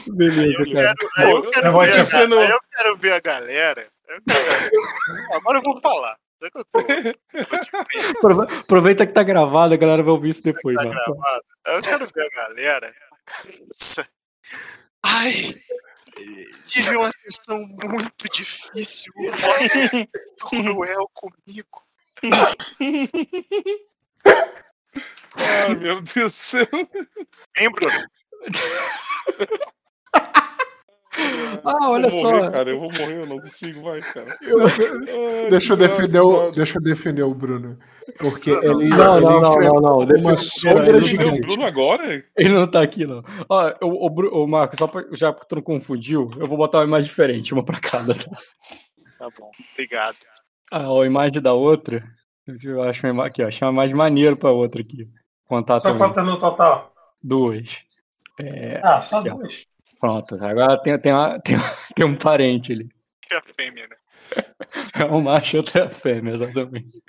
Beleza, 0.06 0.62
Eu 0.62 0.72
cara. 0.74 0.94
quero, 1.14 1.28
eu 1.44 1.50
quero 1.50 1.66
eu 1.66 1.78
ver 1.78 1.92
a 1.92 2.50
eu 2.50 2.60
quero 2.70 2.96
ver 2.96 3.12
a 3.12 3.20
galera. 3.20 3.88
Eu 4.08 4.20
quero- 4.28 4.70
Agora 5.34 5.58
eu 5.58 5.62
vou 5.62 5.80
falar. 5.80 6.16
Eu 6.40 6.50
tô, 6.50 6.64
Aprove- 8.18 8.54
Aproveita 8.60 9.06
que 9.06 9.12
tá 9.12 9.22
gravado, 9.22 9.74
a 9.74 9.76
galera 9.76 10.02
vai 10.02 10.12
ouvir 10.12 10.30
isso 10.30 10.42
depois. 10.42 10.76
tá 10.76 10.84
gravado. 10.84 11.44
Eu 11.66 11.80
quero 11.82 12.06
ver 12.06 12.26
a 12.26 12.28
galera. 12.48 12.94
Nossa. 13.68 14.08
Ai. 15.04 15.54
Tive 16.66 16.96
uma 16.96 17.10
sessão 17.12 17.58
muito 17.66 18.28
difícil. 18.32 19.12
Muito 19.16 20.46
cruel 20.48 21.10
comigo. 21.12 21.82
Ai, 25.38 25.74
meu 25.76 26.00
Deus 26.00 26.14
do 26.14 26.30
céu. 26.30 26.66
Hein, 27.56 27.70
Bruno? 27.70 28.06
Ah, 31.64 31.88
olha 31.90 32.08
vou 32.10 32.18
só. 32.20 32.30
Morrer, 32.30 32.50
cara, 32.52 32.70
eu 32.70 32.78
vou 32.78 32.90
morrer, 32.92 33.20
eu 33.22 33.26
não 33.26 33.40
consigo, 33.40 33.82
vai, 33.82 34.00
cara. 34.02 34.36
Eu- 34.42 34.60
Ai, 34.62 35.50
Deixa 35.50 35.72
eu 35.72 35.76
defender 35.76 36.20
o, 36.20 36.50
deixa 36.50 36.78
eu 36.78 36.82
defender 36.82 37.22
o 37.22 37.34
Bruno. 37.34 37.78
Porque 38.18 38.50
ele, 38.50 38.62
Não, 38.90 39.16
ele 39.16 39.24
não, 39.26 39.40
não, 39.40 39.56
não, 39.58 39.80
não. 39.80 39.96
uma 39.98 40.06
defende- 40.06 40.44
sombra 40.44 40.92
não 40.92 41.00
deu 41.00 41.28
o. 41.32 41.40
Bruno 41.40 41.64
agora? 41.64 42.24
ele 42.36 42.48
não 42.50 42.66
tá 42.70 42.82
aqui, 42.82 43.06
não. 43.06 43.24
Ó, 43.48 43.72
o, 43.82 44.06
o, 44.06 44.10
Bru- 44.10 44.42
o 44.44 44.46
Marco, 44.46 44.76
só 44.76 44.86
pra, 44.86 45.04
já 45.12 45.32
que 45.32 45.48
tu 45.48 45.56
não 45.56 45.62
confundiu, 45.62 46.30
eu 46.38 46.46
vou 46.46 46.58
botar 46.58 46.78
uma 46.78 46.84
imagem 46.84 47.08
diferente, 47.08 47.52
uma 47.54 47.64
pra 47.64 47.80
cada. 47.80 48.14
tá? 48.14 48.24
Tá 49.18 49.28
bom. 49.38 49.50
Obrigado. 49.72 50.16
Ah, 50.70 50.86
a 50.86 51.06
imagem 51.06 51.40
da 51.40 51.54
outra. 51.54 52.04
Eu 52.62 52.82
acho 52.82 53.04
uma 53.06 53.10
imagem 53.10 53.30
aqui, 53.30 53.42
ó. 53.42 53.48
Achei 53.48 53.66
uma 53.66 53.72
imagem 53.72 53.96
maneira 53.96 54.36
pra 54.36 54.50
outra 54.50 54.82
aqui. 54.82 55.08
Contar 55.48 55.80
Só 55.80 55.90
também. 55.92 55.98
quanto 56.12 56.20
no 56.22 56.38
total? 56.38 56.92
Duas. 57.22 57.78
É, 58.38 58.80
Ah, 58.84 59.00
só 59.00 59.18
ó. 59.18 59.22
duas. 59.22 59.66
pronto. 60.00 60.34
Agora 60.44 60.80
tem, 60.82 60.98
tem, 60.98 61.12
uma- 61.12 61.38
tem, 61.44 61.56
tem 61.94 62.04
um 62.04 62.14
parente 62.16 62.72
ali. 62.72 62.88
Que 63.22 63.34
é 63.34 63.38
a 63.38 63.42
fêmea, 63.54 63.88
né? 63.88 63.96
É 64.98 65.04
um 65.04 65.20
macho 65.22 65.56
e 65.56 65.58
outra 65.58 65.80
é 65.80 65.84
a 65.86 65.90
fêmea, 65.90 66.34
exatamente. 66.34 67.00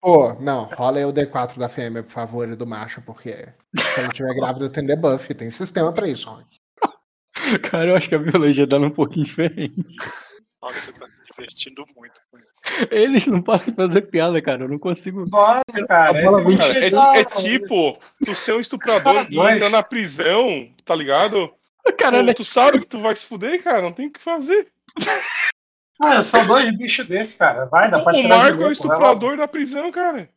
Pô, 0.00 0.34
não, 0.34 0.64
rola 0.66 0.98
aí 0.98 1.04
o 1.04 1.12
D4 1.12 1.58
da 1.58 1.68
fêmea, 1.68 2.02
por 2.02 2.10
favor, 2.12 2.48
e 2.48 2.54
do 2.54 2.66
macho, 2.66 3.02
porque 3.02 3.48
se 3.76 3.98
ela 4.00 4.08
estiver 4.08 4.34
grávida 4.34 4.70
tem 4.70 4.86
debuff, 4.86 5.34
tem 5.34 5.50
sistema 5.50 5.92
pra 5.92 6.08
isso, 6.08 6.28
Rock. 6.30 6.56
Cara, 7.68 7.86
eu 7.90 7.96
acho 7.96 8.08
que 8.08 8.14
a 8.14 8.18
biologia 8.18 8.66
dela 8.66 8.84
é 8.84 8.88
um 8.88 8.92
pouquinho 8.92 9.26
diferente. 9.26 9.74
Você 10.74 10.92
tá 10.92 11.06
se 11.06 11.22
divertindo 11.24 11.84
muito 11.96 12.20
com 12.30 12.38
isso. 12.38 12.50
Eles 12.90 13.26
não 13.26 13.40
param 13.42 13.64
de 13.64 13.72
fazer 13.72 14.02
piada, 14.02 14.40
cara. 14.42 14.64
Eu 14.64 14.68
não 14.68 14.78
consigo. 14.78 15.28
Pode, 15.30 15.86
cara. 15.86 16.18
A 16.18 16.22
bola 16.22 16.38
esse 16.40 16.48
vem- 16.48 16.56
Cara, 16.58 17.16
é, 17.16 17.20
é 17.20 17.24
tipo, 17.24 17.98
tu 18.24 18.34
ser 18.34 18.54
um 18.54 18.60
estuprador 18.60 19.26
e 19.30 19.40
ainda 19.40 19.68
na 19.68 19.82
prisão, 19.82 20.72
tá 20.84 20.94
ligado? 20.94 21.52
Caralho, 21.98 22.26
Pô, 22.28 22.34
tu 22.34 22.44
sabe 22.44 22.80
que 22.80 22.86
tu 22.86 22.98
vai 22.98 23.14
se 23.14 23.24
fuder, 23.26 23.62
cara, 23.62 23.82
não 23.82 23.92
tem 23.92 24.08
o 24.08 24.12
que 24.12 24.20
fazer. 24.20 24.68
Ah, 26.00 26.22
são 26.22 26.46
dois 26.46 26.76
bichos 26.76 27.06
desses, 27.06 27.36
cara. 27.36 27.64
Vai, 27.66 27.90
dá 27.90 28.00
pra 28.02 28.12
O 28.14 28.28
Marco 28.28 28.62
é 28.62 28.66
o 28.66 28.72
estuprador 28.72 29.36
da 29.36 29.46
prisão, 29.48 29.90
cara. 29.92 30.28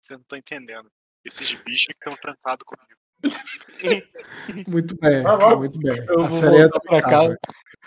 Você 0.00 0.14
não 0.14 0.22
tá 0.22 0.38
entendendo. 0.38 0.88
Esses 1.24 1.52
bichos 1.54 1.86
que 1.86 1.92
estão 1.92 2.14
trancados 2.16 2.64
comigo. 2.64 2.98
Muito 4.68 4.96
bem, 4.96 5.22
Tá 5.24 5.36
bom. 5.36 5.56
muito 5.58 5.78
bem. 5.80 5.98
Eu 6.08 6.24
A 6.24 6.28
vou 6.28 6.38
sereia 6.38 6.62
voltar 6.68 6.80
pra 6.80 7.00
tá- 7.02 7.08
casa. 7.10 7.38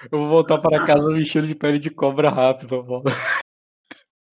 Eu 0.09 0.19
vou 0.19 0.29
voltar 0.29 0.57
pra 0.59 0.85
casa 0.85 1.07
vestido 1.13 1.45
de 1.45 1.55
pele 1.55 1.79
de 1.79 1.89
cobra 1.89 2.29
rápido, 2.29 2.83
Paulo. 2.83 3.03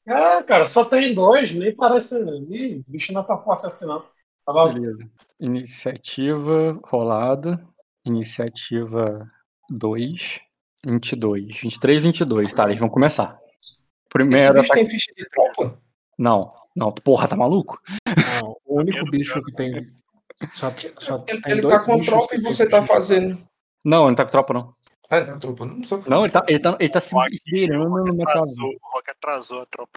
É, 0.06 0.42
cara, 0.42 0.66
só 0.66 0.84
tem 0.84 1.14
dois, 1.14 1.52
nem 1.52 1.74
parece. 1.74 2.16
Ih, 2.50 2.78
o 2.78 2.84
bicho 2.90 3.12
não 3.12 3.22
tá 3.24 3.36
forte 3.36 3.66
assim, 3.66 3.84
não. 3.86 4.00
Tá 4.46 4.52
bom? 4.52 4.72
Beleza. 4.72 5.06
Iniciativa 5.38 6.80
rolada. 6.84 7.62
Iniciativa 8.06 9.26
2. 9.68 10.40
22. 10.86 11.60
23, 11.60 12.02
22. 12.04 12.54
Tá, 12.54 12.64
eles 12.66 12.80
vão 12.80 12.88
começar. 12.88 13.38
Esse 13.60 13.82
Primeiro 14.08 14.54
bicho 14.54 14.72
ataque. 14.72 14.80
tem 14.80 14.90
ficha 14.90 15.12
de 15.14 15.28
tropa? 15.28 15.78
Não, 16.18 16.54
não. 16.74 16.92
Porra, 16.92 17.28
tá 17.28 17.36
maluco? 17.36 17.78
Não, 18.40 18.56
o 18.64 18.80
único 18.80 19.04
bicho 19.10 19.42
que 19.42 19.52
tem. 19.52 19.92
Só, 20.52 20.72
só 20.98 21.24
Ele, 21.28 21.40
tem 21.42 21.52
ele 21.52 21.62
dois 21.62 21.74
tá 21.74 21.84
com 21.84 22.00
tropa 22.00 22.34
e 22.34 22.40
você 22.40 22.66
tá 22.66 22.82
fazendo. 22.82 23.38
Não, 23.84 24.02
ele 24.02 24.08
não 24.08 24.14
tá 24.14 24.24
com 24.24 24.30
tropa, 24.30 24.54
não. 24.54 24.74
Ah, 25.10 25.20
não, 25.20 25.38
tropa, 25.38 25.64
não 25.64 25.82
só 25.84 26.02
Não, 26.06 26.24
ele 26.24 26.32
tá, 26.32 26.44
ele 26.48 26.58
tá, 26.58 26.76
ele 26.78 26.88
tá 26.90 27.00
se 27.00 27.14
esgueirando 27.16 27.86
o 27.86 27.96
Rock 27.98 28.10
numa 28.10 28.24
atrasou, 28.24 28.68
o 28.70 28.78
Rock 28.94 29.10
atrasou 29.10 29.62
a 29.62 29.66
tropa. 29.66 29.92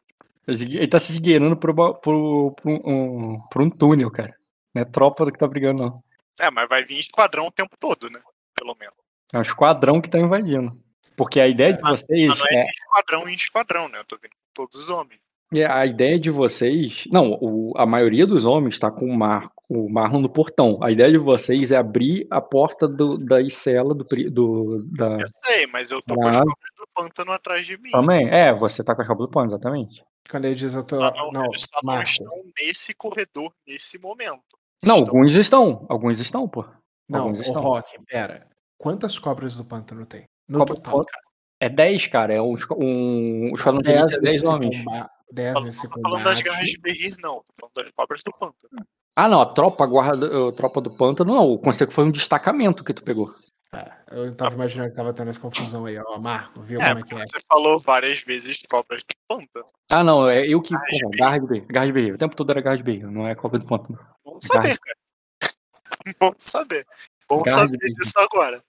Ele 0.48 0.88
tá 0.88 1.00
se 1.00 1.12
esgueirando 1.14 1.56
ba- 1.56 1.94
pro, 1.94 2.52
pro, 2.52 2.72
um, 2.86 3.40
pro 3.50 3.64
um 3.64 3.70
túnel, 3.70 4.10
cara. 4.10 4.34
Não 4.74 4.82
é 4.82 4.86
tropa 4.86 5.30
que 5.32 5.38
tá 5.38 5.48
brigando, 5.48 5.84
não. 5.84 6.04
É, 6.40 6.50
mas 6.50 6.68
vai 6.68 6.84
vir 6.84 6.98
esquadrão 6.98 7.48
o 7.48 7.52
tempo 7.52 7.76
todo, 7.80 8.10
né? 8.10 8.20
Pelo 8.56 8.76
menos. 8.80 8.96
É 9.34 9.38
um 9.38 9.42
esquadrão 9.42 10.02
que 10.02 10.10
tá 10.10 10.18
invadindo. 10.20 10.78
Porque 11.16 11.40
a 11.40 11.48
ideia 11.48 11.74
de 11.74 11.82
vocês 11.82 12.28
Mas 12.30 12.40
não 12.40 12.46
é, 12.48 12.56
é 12.56 12.70
esquadrão 12.70 13.30
em 13.30 13.36
esquadrão, 13.36 13.90
né? 13.90 14.00
Eu 14.00 14.06
tô 14.06 14.18
vendo 14.22 14.32
todos 14.54 14.76
os 14.76 14.90
homens. 14.90 15.20
é 15.54 15.66
a 15.66 15.86
ideia 15.86 16.18
de 16.20 16.30
vocês. 16.30 17.04
Não, 17.12 17.38
o- 17.42 17.74
a 17.78 17.86
maioria 17.86 18.26
dos 18.26 18.46
homens 18.46 18.80
tá 18.80 18.90
com 18.90 19.06
o, 19.06 19.16
Mar, 19.18 19.52
o 19.74 19.90
Marlon 19.90 20.20
no 20.22 20.30
portão. 20.30 20.78
A 20.84 20.92
ideia 20.92 21.12
de 21.12 21.18
vocês 21.18 21.72
é 21.72 21.78
abrir 21.78 22.28
a 22.30 22.42
porta 22.42 22.88
do, 22.88 23.18
da 23.18 23.38
cela 23.50 23.96
do, 23.96 24.04
do 24.30 24.84
da 24.96 25.18
Eu 25.20 25.28
sei, 25.46 25.66
mas 25.68 25.90
eu 25.92 26.02
tô 26.02 26.16
com 26.16 26.28
as 26.28 26.38
cobras 26.38 26.56
do 26.78 26.88
pântano 26.94 27.32
atrás 27.32 27.66
de 27.66 27.78
mim. 27.78 27.92
também. 27.92 28.28
É, 28.30 28.54
você 28.54 28.84
tá 28.84 28.94
com 28.96 29.02
a 29.02 29.06
capa 29.06 29.22
do 29.24 29.30
pano, 29.30 29.48
exatamente. 29.48 30.04
Quando 30.30 30.46
ele 30.46 30.56
diz 30.56 30.74
eu 30.74 30.84
tô. 30.84 30.96
Só 30.96 31.12
não, 31.14 31.32
Não, 31.32 31.46
eles 31.46 31.64
só 31.64 31.80
não 31.84 32.02
estão 32.02 32.28
nesse 32.60 32.94
corredor, 32.94 33.54
nesse 33.68 33.98
momento. 33.98 34.42
Não, 34.84 34.98
Estão- 35.00 35.16
alguns 35.16 35.36
estão, 35.36 35.86
alguns 35.90 36.20
estão, 36.20 36.48
pô. 36.50 36.66
Não, 37.08 37.22
Alguns 37.22 37.38
o 37.40 37.42
estão. 37.42 37.62
Rock, 37.62 37.98
pera. 38.06 38.48
Quantas 38.78 39.20
cobras 39.20 39.56
do 39.56 39.64
pântano 39.66 40.06
tem? 40.06 40.26
No 40.48 40.60
Cobra 40.60 40.76
total. 40.76 40.98
pântano. 41.00 41.24
É 41.60 41.70
10, 41.70 42.08
cara. 42.08 42.34
É 42.34 42.42
um, 42.42 42.56
um, 42.78 43.50
um 43.50 43.54
esquadrão 43.54 43.82
de 43.82 43.92
elite 43.92 44.16
é 44.16 44.20
10 44.22 44.24
nesse 44.42 44.48
homens. 44.48 44.84
comba- 44.84 45.10
10 45.32 45.54
Falo- 45.54 45.66
nesse 45.66 45.84
Não 45.84 45.92
tô 45.92 46.02
falando 46.02 46.24
das 46.24 46.38
combate. 46.42 46.44
garras 46.54 46.70
de 46.70 46.80
Berrir, 46.80 47.16
não. 47.22 47.36
Tô 47.36 47.44
falando 47.60 47.74
das 47.76 47.92
cobras 47.96 48.22
do 48.26 48.32
pântano. 48.34 48.88
Ah, 49.16 49.28
não, 49.28 49.42
a 49.42 49.46
tropa, 49.46 49.84
a 49.84 49.88
guarda, 49.88 50.50
a 50.50 50.52
tropa 50.52 50.80
do 50.82 50.90
pântano, 50.90 51.34
não. 51.34 51.46
O 51.46 51.60
conselho 51.60 51.92
foi 51.92 52.06
um 52.06 52.12
destacamento 52.12 52.84
que 52.84 52.94
tu 52.94 53.04
pegou. 53.04 53.34
Tá, 53.70 54.04
eu 54.12 54.36
tava 54.36 54.56
imaginando 54.56 54.90
que 54.90 54.96
tava 54.96 55.14
tendo 55.14 55.30
essa 55.30 55.40
confusão 55.40 55.86
aí, 55.86 55.98
ó. 55.98 56.18
Marco, 56.18 56.62
viu 56.62 56.82
É, 56.82 56.90
como 56.90 57.00
é 57.00 57.04
que 57.04 57.16
é? 57.16 57.26
você 57.26 57.38
falou 57.48 57.78
várias 57.80 58.22
vezes 58.22 58.62
cobras 58.70 59.02
do 59.04 59.16
pântano. 59.28 59.66
Ah, 59.90 60.04
não, 60.04 60.30
é 60.30 60.46
eu 60.46 60.62
que. 60.62 60.74
De 60.76 61.92
berro. 61.92 62.16
O 62.16 62.18
tempo 62.18 62.36
todo 62.36 62.50
era 62.52 62.62
garra 62.62 62.78
de 62.78 62.84
berro, 62.84 63.12
não 63.12 63.28
é 63.28 63.36
Copa 63.36 63.60
do 63.60 63.66
Pântano. 63.66 63.98
Vamos 64.26 64.46
saber, 64.46 64.78
cara. 64.78 64.98
Vamos 66.20 66.36
saber. 66.40 66.86
De 67.32 67.50
saber 67.50 67.78
disso 67.78 68.20
agora. 68.20 68.62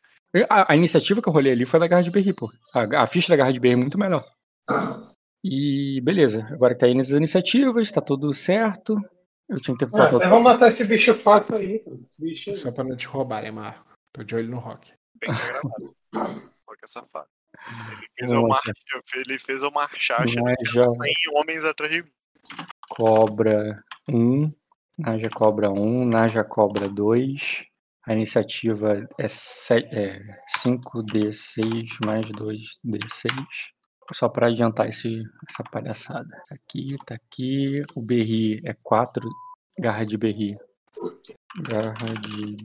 A, 0.48 0.72
a 0.72 0.76
iniciativa 0.76 1.20
que 1.20 1.28
eu 1.28 1.32
rolei 1.32 1.52
ali 1.52 1.66
foi 1.66 1.78
da 1.80 1.86
Garra 1.86 2.02
de 2.02 2.10
Berri, 2.10 2.32
pô. 2.32 2.50
A, 2.72 3.02
a 3.02 3.06
ficha 3.06 3.28
da 3.28 3.36
Garra 3.36 3.52
de 3.52 3.60
Berri 3.60 3.74
é 3.74 3.76
muito 3.76 3.98
melhor. 3.98 4.24
E 5.44 6.00
beleza, 6.02 6.46
agora 6.52 6.72
que 6.72 6.78
tá 6.78 6.86
aí 6.86 6.94
nas 6.94 7.10
iniciativas, 7.10 7.90
tá 7.90 8.00
tudo 8.00 8.32
certo. 8.32 8.96
Eu 9.52 9.60
tinha 9.60 9.76
que 9.76 9.86
ter 9.86 10.00
Ah, 10.00 10.08
vocês 10.08 10.30
vão 10.30 10.40
matar 10.40 10.68
esse 10.68 10.84
bicho 10.84 11.14
fácil 11.14 11.56
aí, 11.56 11.78
cara. 11.80 11.96
Esse 12.02 12.22
bicho 12.22 12.50
aí. 12.50 12.56
Só 12.56 12.72
pra 12.72 12.84
não 12.84 12.96
te 12.96 13.06
roubarem, 13.06 13.52
Marco. 13.52 13.86
Tô 14.12 14.22
de 14.22 14.34
olho 14.34 14.48
no 14.48 14.58
Rock. 14.58 14.92
Bem 15.20 15.30
gravado. 15.30 15.94
Rock 16.66 16.78
é 16.82 16.86
safado. 16.86 17.28
Ele 17.92 18.06
fez, 18.18 18.30
eu 18.30 18.42
lá, 18.42 18.48
mar... 18.48 18.60
ele 19.14 19.38
fez 19.38 19.62
eu 19.62 19.70
marchar, 19.70 20.22
achando 20.22 20.44
Mas 20.44 20.56
que 20.56 20.64
já 20.64 20.86
tinha 20.86 20.94
100 20.94 21.14
homens 21.34 21.64
atrás 21.64 21.92
de 21.92 22.02
mim. 22.02 22.10
cobra 22.90 23.84
1, 24.08 24.52
Naja 24.98 25.28
cobra 25.28 25.70
1, 25.70 26.06
Naja 26.06 26.42
cobra 26.42 26.88
2. 26.88 27.64
A 28.04 28.14
iniciativa 28.14 28.94
é, 29.18 29.24
é 29.24 30.38
5d6 30.58 31.98
mais 32.04 32.26
2d6. 32.26 33.30
Só 34.12 34.28
para 34.28 34.48
adiantar 34.48 34.88
esse, 34.88 35.22
essa 35.48 35.62
palhaçada. 35.70 36.28
Tá 36.48 36.54
aqui, 36.54 36.96
tá 37.06 37.14
aqui. 37.14 37.82
O 37.94 38.04
Berri 38.04 38.60
é 38.64 38.74
4. 38.82 39.28
Garra 39.78 40.04
de 40.04 40.16
Berri. 40.16 40.58
Garra 41.60 42.12
de. 42.20 42.56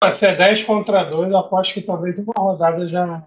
Vai 0.00 0.12
ser 0.12 0.36
10 0.36 0.64
contra 0.64 1.04
2, 1.04 1.32
eu 1.32 1.38
aposto 1.38 1.74
que 1.74 1.80
talvez 1.80 2.18
uma 2.18 2.34
rodada 2.36 2.86
já. 2.86 3.26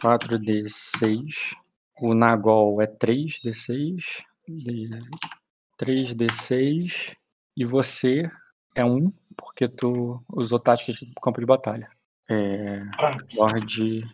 4d6. 0.00 1.54
O 2.00 2.14
Nagol 2.14 2.80
é 2.80 2.86
3d6. 2.86 4.00
D... 4.48 4.88
3d6. 5.78 7.14
E 7.56 7.64
você 7.64 8.30
é 8.74 8.84
1, 8.84 9.12
porque 9.36 9.68
tu 9.68 10.22
usou 10.32 10.58
táticas 10.58 10.96
de 10.96 11.12
campo 11.22 11.40
de 11.40 11.46
batalha. 11.46 11.90
É. 12.30 12.82
Lord 13.34 14.04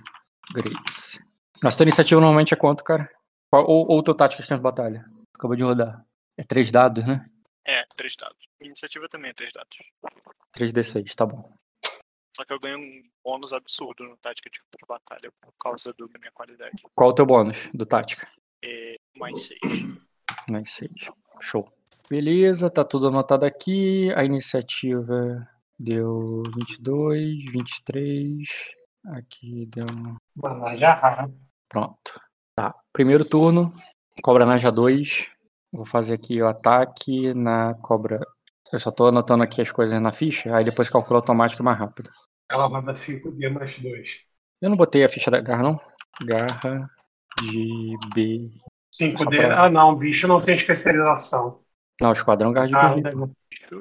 Grace. 0.53 1.19
Nossa 1.63 1.77
tua 1.79 1.85
iniciativa 1.85 2.21
normalmente 2.21 2.53
é 2.55 2.57
quanto, 2.57 2.85
cara? 2.85 3.09
Ou, 3.53 3.87
ou 3.91 4.03
teu 4.03 4.15
tática 4.15 4.43
de 4.43 4.49
campo 4.49 4.59
de 4.61 4.63
batalha? 4.65 5.05
Tu 5.33 5.39
acabou 5.39 5.57
de 5.57 5.63
rodar. 5.63 6.05
É 6.37 6.43
3 6.43 6.71
dados, 6.71 7.07
né? 7.07 7.25
É, 7.67 7.83
três 7.97 8.15
dados. 8.17 8.37
Iniciativa 8.61 9.09
também 9.09 9.31
é 9.31 9.35
três 9.35 9.51
dados. 9.53 9.79
3d6, 10.55 11.15
tá 11.15 11.25
bom. 11.25 11.51
Só 12.35 12.45
que 12.45 12.53
eu 12.53 12.61
ganho 12.61 12.79
um 12.79 13.03
bônus 13.25 13.53
absurdo 13.55 14.05
no 14.05 14.17
tática 14.19 14.51
de 14.51 14.59
campo 14.59 14.77
de 14.79 14.87
batalha 14.87 15.33
por 15.41 15.53
causa 15.59 15.93
do- 15.95 16.09
da 16.09 16.19
minha 16.19 16.33
qualidade. 16.33 16.83
Qual 16.95 17.11
o 17.11 17.15
teu 17.15 17.25
bônus 17.25 17.69
do 17.73 17.87
tática? 17.87 18.29
É 18.63 18.97
mais 19.17 19.47
seis. 19.47 19.61
Mais 20.51 20.71
6. 20.73 20.91
Show. 21.41 21.73
Beleza, 22.11 22.69
tá 22.69 22.85
tudo 22.85 23.09
anotado 23.09 23.47
aqui. 23.47 24.13
A 24.15 24.25
iniciativa 24.25 25.49
deu 25.79 26.43
22, 26.57 27.25
23. 27.51 28.47
Aqui 29.07 29.65
deu. 29.67 29.87
Rara. 30.43 31.31
Pronto. 31.69 32.21
Tá. 32.57 32.75
Primeiro 32.93 33.25
turno. 33.25 33.73
Cobra 34.23 34.45
Naja 34.47 34.71
2. 34.71 35.29
Vou 35.73 35.85
fazer 35.85 36.15
aqui 36.15 36.41
o 36.41 36.47
ataque 36.47 37.35
na 37.35 37.75
cobra. 37.75 38.21
Eu 38.73 38.79
só 38.79 38.91
tô 38.91 39.07
anotando 39.07 39.43
aqui 39.43 39.61
as 39.61 39.71
coisas 39.73 40.01
na 40.01 40.13
ficha, 40.13 40.55
aí 40.55 40.65
depois 40.65 40.89
calculo 40.89 41.17
automático 41.17 41.63
mais 41.63 41.79
rápido. 41.79 42.11
Ela 42.51 42.69
vai 42.69 42.83
dar 42.85 42.95
5D 42.95 43.49
mais 43.49 43.79
2. 43.79 44.21
Eu 44.61 44.71
não 44.71 44.77
botei 44.77 45.05
a 45.05 45.09
ficha 45.09 45.31
da 45.31 45.41
garra, 45.41 45.63
não? 45.65 45.81
Garra 46.25 46.89
de 47.41 47.97
B. 48.15 48.51
5D. 48.93 49.19
Só 49.19 49.31
pra- 49.31 49.65
Ah, 49.65 49.69
não, 49.71 49.95
bicho 49.97 50.29
não 50.29 50.41
tem 50.41 50.55
especialização. 50.55 51.61
Não, 52.01 52.13
esquadrão 52.13 52.53
garra 52.53 52.67
de 52.69 52.75
Ah, 52.77 52.95
B. 52.95 53.03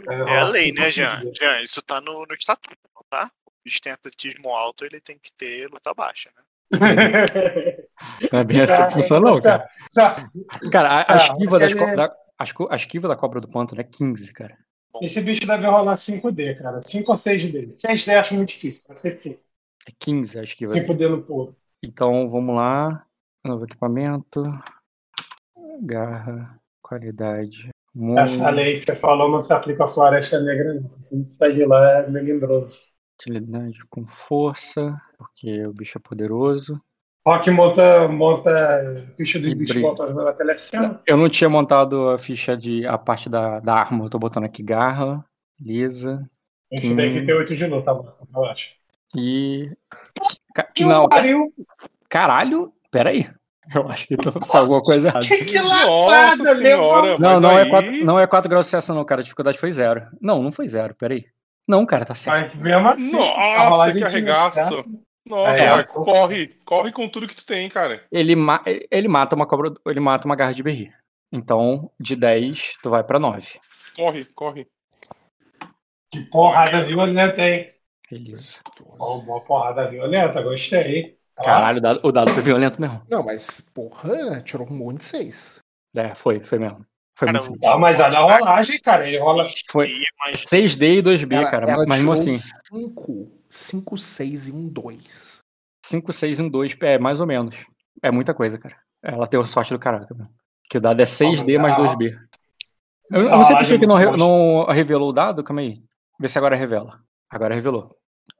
É 0.09 0.40
a 0.40 0.43
lei, 0.45 0.72
né? 0.72 0.90
Jean? 0.90 1.22
Jean, 1.38 1.61
isso 1.61 1.82
tá 1.82 2.01
no, 2.01 2.25
no 2.25 2.33
estatuto, 2.33 2.75
não 2.95 3.03
tá? 3.09 3.32
O 3.64 3.69
bicho 3.69 3.82
tem 3.82 3.93
atletismo 3.93 4.50
alto, 4.50 4.83
ele 4.85 5.00
tem 5.00 5.17
que 5.17 5.32
ter 5.33 5.69
luta 5.72 5.93
baixa, 5.93 6.30
né? 6.35 6.43
Não 8.32 8.40
é 8.40 8.43
bem 8.43 8.61
assim 8.61 8.85
que 8.85 8.93
funciona, 8.93 9.30
não, 9.32 9.42
cara. 9.42 9.69
Cara, 10.72 10.90
a, 10.90 11.00
a 11.01 11.14
Ah, 11.14 11.16
esquiva 11.16 11.59
das 11.59 11.74
co- 11.74 11.85
da, 11.95 12.14
a 12.69 12.75
esquiva 12.75 13.08
da 13.08 13.16
cobra 13.16 13.40
do 13.40 13.48
pântano 13.48 13.80
é 13.80 13.83
15, 13.83 14.33
cara. 14.33 14.58
Esse 15.01 15.22
bicho 15.22 15.48
deve 15.48 15.66
rolar 15.66 15.95
5D, 15.98 16.56
cara. 16.56 16.82
5 16.82 17.11
ou 17.11 17.17
6D. 17.17 17.74
6D 17.74 18.11
acho 18.11 18.33
muito 18.35 18.50
difícil, 18.50 18.88
vai 18.90 18.98
ser 18.98 19.11
5. 19.11 19.42
É 19.88 19.92
15 20.00 20.40
a 20.40 20.43
esquiva. 20.43 20.74
5D 20.74 21.08
no 21.08 21.24
pulo. 21.24 21.56
Então, 21.83 22.27
vamos 22.30 22.56
lá. 22.56 23.06
Novo 23.45 23.66
equipamento. 23.66 24.42
Garra. 25.82 26.59
Qualidade. 26.82 27.69
Mu- 27.95 28.17
Essa 28.19 28.50
lei 28.50 28.74
que 28.74 28.82
você 28.85 28.95
falou 28.95 29.30
não 29.32 29.40
se 29.40 29.53
aplica 29.53 29.85
à 29.85 29.88
Floresta 29.88 30.40
Negra, 30.42 30.75
não. 30.75 30.90
Tudo 31.08 31.24
que 31.25 31.32
sai 31.32 31.53
de 31.53 31.66
lá 31.66 32.00
é 32.00 32.09
melindroso. 32.09 32.92
Utilidade 33.27 33.77
com 33.89 34.03
força, 34.03 34.93
porque 35.17 35.65
o 35.65 35.73
bicho 35.73 35.97
é 35.97 36.01
poderoso. 36.01 36.79
Rock 37.25 37.49
monta, 37.51 38.07
monta 38.09 38.51
ficha 39.15 39.39
de 39.39 39.49
E 39.51 39.55
bicho 39.55 39.79
voltando 39.79 40.13
na 40.13 40.33
telecena. 40.33 40.99
Eu 41.07 41.15
não 41.15 41.29
tinha 41.29 41.49
montado 41.49 42.09
a 42.09 42.17
ficha 42.17 42.57
de. 42.57 42.85
a 42.85 42.97
parte 42.97 43.29
da, 43.29 43.59
da 43.61 43.75
arma. 43.75 44.05
Eu 44.05 44.09
tô 44.09 44.19
botando 44.19 44.43
aqui 44.43 44.61
garra. 44.61 45.23
Beleza. 45.57 46.29
Esse 46.69 46.93
daí 46.95 47.13
que 47.13 47.25
tem 47.25 47.33
8 47.33 47.55
de 47.55 47.65
luta, 47.65 47.93
mano. 47.93 48.13
Eu 48.35 48.45
acho. 48.45 48.71
E. 49.15 49.67
Ca- 50.53 50.63
Que 50.75 50.83
Não, 50.83 51.07
pariu! 51.07 51.53
caralho. 52.09 52.73
Pera 52.91 53.11
aí. 53.11 53.25
Eu 53.73 53.87
acho 53.89 54.05
que 54.07 54.17
tô, 54.17 54.29
tá 54.29 54.59
alguma 54.59 54.81
coisa 54.81 55.07
errada. 55.09 55.25
Que, 55.25 55.45
que 55.45 55.57
Nossa 55.57 55.85
lapada, 55.85 56.55
senhora! 56.57 57.17
meu 57.17 57.19
Não, 57.19 57.39
não 57.39 57.51
é, 57.57 57.63
aí- 57.63 57.69
4, 57.69 58.05
não 58.05 58.19
é 58.19 58.27
4 58.27 58.49
graus 58.49 58.65
de 58.65 58.69
sucesso, 58.71 58.93
não, 58.93 59.05
cara. 59.05 59.21
A 59.21 59.23
dificuldade 59.23 59.57
foi 59.57 59.71
zero. 59.71 60.05
Não, 60.19 60.43
não 60.43 60.51
foi 60.51 60.67
zero, 60.67 60.93
peraí. 60.99 61.25
Não, 61.67 61.85
cara, 61.85 62.06
tá 62.06 62.14
certo. 62.14 62.56
Mas 62.56 62.56
mesmo 62.56 62.88
assim, 62.90 63.16
a 63.16 63.19
Nossa, 63.19 63.69
rolagem 63.69 63.98
que 63.98 64.03
arregaço! 64.03 64.85
Nossa, 65.25 65.51
É, 65.53 65.58
cara, 65.67 65.88
pô. 65.88 66.03
corre, 66.03 66.48
corre 66.66 66.92
com 66.92 67.08
tudo 67.08 67.27
que 67.27 67.35
tu 67.35 67.45
tem, 67.45 67.69
cara. 67.69 68.03
Ele, 68.11 68.35
ma 68.35 68.61
ele 68.92 69.08
mata 69.08 69.35
uma 69.35 69.48
cobra. 69.48 69.72
Ele 69.88 70.00
mata 70.01 70.25
uma 70.25 70.35
garra 70.35 70.53
de 70.53 70.61
berri. 70.61 70.92
Então, 71.32 71.90
de 72.00 72.16
10, 72.16 72.75
tu 72.83 72.90
vai 72.90 73.03
pra 73.03 73.19
9. 73.19 73.59
Corre, 73.95 74.25
corre. 74.35 74.67
Que 76.11 76.19
porrada 76.30 76.85
violenta, 76.85 77.42
hein? 77.42 77.69
Beleza. 78.11 78.59
Ó, 79.00 79.17
Uma 79.19 79.42
porrada 79.42 79.90
violenta, 79.90 80.42
gostei. 80.42 81.17
Ó, 81.40 81.43
Caralho, 81.43 81.77
o 81.80 81.82
dado, 81.82 82.00
o 82.03 82.11
dado 82.11 82.32
foi 82.32 82.43
violento 82.43 82.80
mesmo. 82.80 83.01
Não, 83.09 83.24
mas, 83.24 83.61
porra, 83.74 84.42
tirou 84.42 84.67
um 84.67 84.75
monte 84.75 85.00
de 85.00 85.06
seis. 85.06 85.59
É, 85.98 86.14
foi, 86.14 86.40
foi 86.43 86.59
mesmo. 86.59 86.85
Foi 87.16 87.27
Cara, 87.27 87.40
muito 87.40 87.66
Ah, 87.66 87.77
mas 87.77 88.00
olha 88.00 88.17
a 88.19 88.38
rolagem, 88.38 88.80
cara. 88.80 89.08
Ele 89.08 89.19
rola. 89.19 89.48
Foi. 89.69 89.88
E 89.90 90.03
mais 90.19 90.42
6D 90.42 90.98
e 90.98 91.03
2B, 91.03 91.50
cara. 91.50 91.69
ela 91.69 91.85
mas 91.85 92.00
mesmo 92.00 92.14
assim. 92.14 92.38
5, 92.72 93.32
5, 93.50 93.98
6 93.98 94.48
e 94.48 94.51
um 94.51 94.67
2. 94.67 95.40
5, 95.85 96.11
6 96.11 96.40
e 96.40 96.42
um 96.42 96.50
2. 96.50 96.75
É, 96.82 96.98
mais 96.98 97.19
ou 97.19 97.27
menos. 97.27 97.56
É 98.01 98.09
muita 98.09 98.33
coisa, 98.33 98.58
cara. 98.58 98.75
Ela 99.03 99.27
tem 99.27 99.43
sorte 99.45 99.74
do 99.74 99.80
caraca, 99.80 100.14
mano. 100.16 100.30
Que 100.69 100.77
o 100.77 100.82
dado 100.82 101.00
é 101.01 101.06
6D 101.06 101.59
mais 101.59 101.75
2B. 101.75 102.17
Eu, 103.11 103.22
eu 103.22 103.30
não 103.30 103.43
sei 103.43 103.56
por 103.58 103.66
que, 103.67 103.85
não, 103.85 103.95
re- 103.95 104.17
não 104.17 104.66
revelou 104.66 105.09
o 105.09 105.14
dado. 105.14 105.43
Calma 105.43 105.61
aí. 105.61 105.83
Vê 106.19 106.27
se 106.27 106.38
agora 106.38 106.56
revela. 106.56 107.00
Agora 107.30 107.53
revelou. 107.53 107.95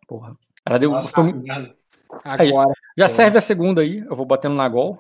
Porra. 0.08 0.36
Ela 0.66 0.80
deu. 0.80 0.92
Nossa, 0.92 1.10
foi 1.10 1.32
merda. 1.34 1.76
Agora, 2.24 2.74
já 2.98 3.08
serve 3.08 3.38
a 3.38 3.42
segunda 3.42 3.82
aí. 3.82 4.00
Eu 4.00 4.16
vou 4.16 4.26
batendo 4.26 4.56
na 4.56 4.68
Gol. 4.68 5.00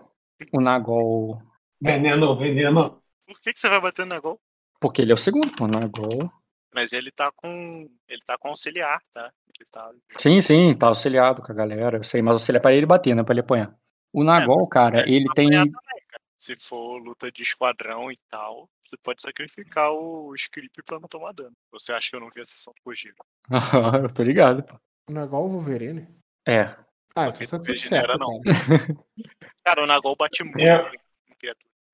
O 0.51 0.59
Nagol. 0.59 1.41
Veneno, 1.81 2.37
veneno. 2.37 3.01
Por 3.25 3.39
que, 3.39 3.53
que 3.53 3.59
você 3.59 3.69
vai 3.69 3.79
batendo 3.81 4.09
na 4.09 4.19
gol? 4.19 4.39
Porque 4.79 5.01
ele 5.01 5.11
é 5.11 5.15
o 5.15 5.17
segundo, 5.17 5.51
pô. 5.51 5.67
Nagol. 5.67 6.31
Mas 6.73 6.91
ele 6.91 7.11
tá 7.11 7.31
com. 7.31 7.89
Ele 8.07 8.21
tá 8.25 8.37
com 8.37 8.49
auxiliar, 8.49 9.01
tá? 9.11 9.31
Ele 9.57 9.69
tá. 9.71 9.91
Sim, 10.17 10.41
sim, 10.41 10.73
tá 10.75 10.87
auxiliado 10.87 11.41
com 11.41 11.51
a 11.51 11.55
galera. 11.55 11.97
Eu 11.97 12.03
sei, 12.03 12.21
mas 12.21 12.33
auxiliar 12.33 12.61
pra 12.61 12.73
ele 12.73 12.85
bater, 12.85 13.15
não 13.15 13.21
é 13.21 13.25
pra 13.25 13.33
ele 13.33 13.41
apanhar. 13.41 13.73
O 14.11 14.23
Nagol, 14.23 14.67
cara, 14.67 15.01
ele 15.09 15.25
vai 15.25 15.35
tem. 15.35 15.49
também, 15.49 15.71
cara. 15.71 16.23
Se 16.37 16.55
for 16.57 16.97
luta 16.97 17.31
de 17.31 17.43
esquadrão 17.43 18.11
e 18.11 18.15
tal, 18.29 18.67
você 18.85 18.97
pode 18.97 19.21
sacrificar 19.21 19.91
o 19.93 20.35
script 20.35 20.83
pra 20.83 20.99
não 20.99 21.07
tomar 21.07 21.31
dano. 21.31 21.53
Você 21.71 21.93
acha 21.93 22.09
que 22.09 22.15
eu 22.15 22.19
não 22.19 22.29
vi 22.29 22.41
a 22.41 22.45
sessão 22.45 22.73
do 22.75 22.81
Kojiro? 22.83 23.15
eu 24.03 24.13
tô 24.13 24.23
ligado, 24.23 24.63
pô. 24.63 24.75
não 25.09 25.21
é 25.21 25.25
igual 25.25 25.45
o 25.45 25.49
Wolverine. 25.49 26.07
É. 26.45 26.75
Ah, 27.15 27.31
Porque 27.31 27.45
então 27.45 27.61
tá 27.61 27.69
não 27.69 27.75
tudo 27.75 27.87
certo, 27.87 28.17
não. 28.17 28.41
cara. 28.41 29.05
Cara, 29.63 29.83
o 29.83 29.87
Nagol 29.87 30.15
bate 30.17 30.43
muito 30.43 30.59
É. 30.59 30.91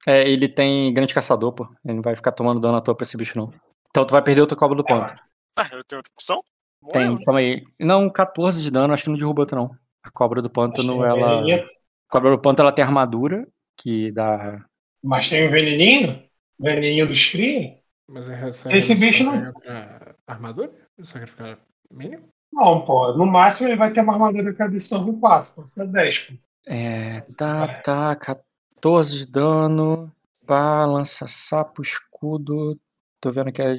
É, 0.08 0.28
ele 0.28 0.48
tem 0.48 0.94
grande 0.94 1.14
caçador, 1.14 1.54
pô. 1.54 1.68
Ele 1.86 1.96
não 1.96 2.02
vai 2.02 2.16
ficar 2.16 2.32
tomando 2.32 2.60
dano 2.60 2.78
à 2.78 2.82
toa 2.82 2.96
pra 2.96 3.04
esse 3.04 3.18
bicho, 3.18 3.38
não. 3.38 3.52
Então 3.90 4.06
tu 4.06 4.12
vai 4.12 4.22
perder 4.22 4.42
outra 4.42 4.58
cobra 4.58 4.76
do 4.76 4.84
ponto. 4.84 5.14
Ah, 5.58 5.68
eu 5.72 5.84
tenho 5.84 6.00
outra 6.00 6.14
opção? 6.14 6.44
Tem, 6.92 7.10
né? 7.14 7.24
calma 7.26 7.40
aí. 7.40 7.64
Não, 7.80 8.10
14 8.10 8.62
de 8.62 8.72
dano, 8.72 8.94
acho 8.94 9.04
que 9.04 9.10
não 9.10 9.18
derruba 9.18 9.42
outro, 9.42 9.58
não. 9.58 9.72
A 10.04 10.10
cobra 10.10 10.42
do 10.42 10.50
pântano, 10.50 11.04
Achei 11.04 11.22
ela. 11.22 11.56
A 11.56 11.66
cobra 12.10 12.32
do 12.32 12.40
pântano, 12.40 12.68
ela 12.68 12.76
tem 12.76 12.84
armadura, 12.84 13.46
que 13.78 14.12
dá. 14.12 14.64
Mas 15.04 15.30
tem 15.30 15.48
o 15.48 15.52
veneninho? 15.52 16.24
Veneninho 16.60 17.08
dos 17.08 17.26
cria? 17.30 17.78
Mas 18.08 18.30
é 18.30 18.48
Esse 18.76 18.96
bicho 18.96 19.24
não- 19.24 19.52
Pra 19.54 20.16
armadura? 20.28 20.72
Sacrificar 21.02 21.60
mínimo? 21.92 22.28
Não, 22.52 22.84
pô. 22.84 23.14
No 23.14 23.26
máximo 23.26 23.70
ele 23.70 23.76
vai 23.78 23.92
ter 23.94 24.02
uma 24.02 24.14
armadura 24.14 24.54
que 24.54 24.64
absorve 24.64 25.14
4. 25.20 25.54
Pode 25.54 25.70
ser 25.70 25.88
10, 25.92 26.20
pô. 26.20 26.34
É, 26.68 27.22
tá, 27.38 27.82
tá. 27.82 28.18
14 28.80 29.18
de 29.18 29.32
dano. 29.32 30.12
Pá, 30.48 30.86
lança 30.86 31.28
sapo, 31.28 31.82
escudo. 31.82 32.80
Tô 33.20 33.30
vendo 33.30 33.52
que 33.52 33.62
é 33.62 33.78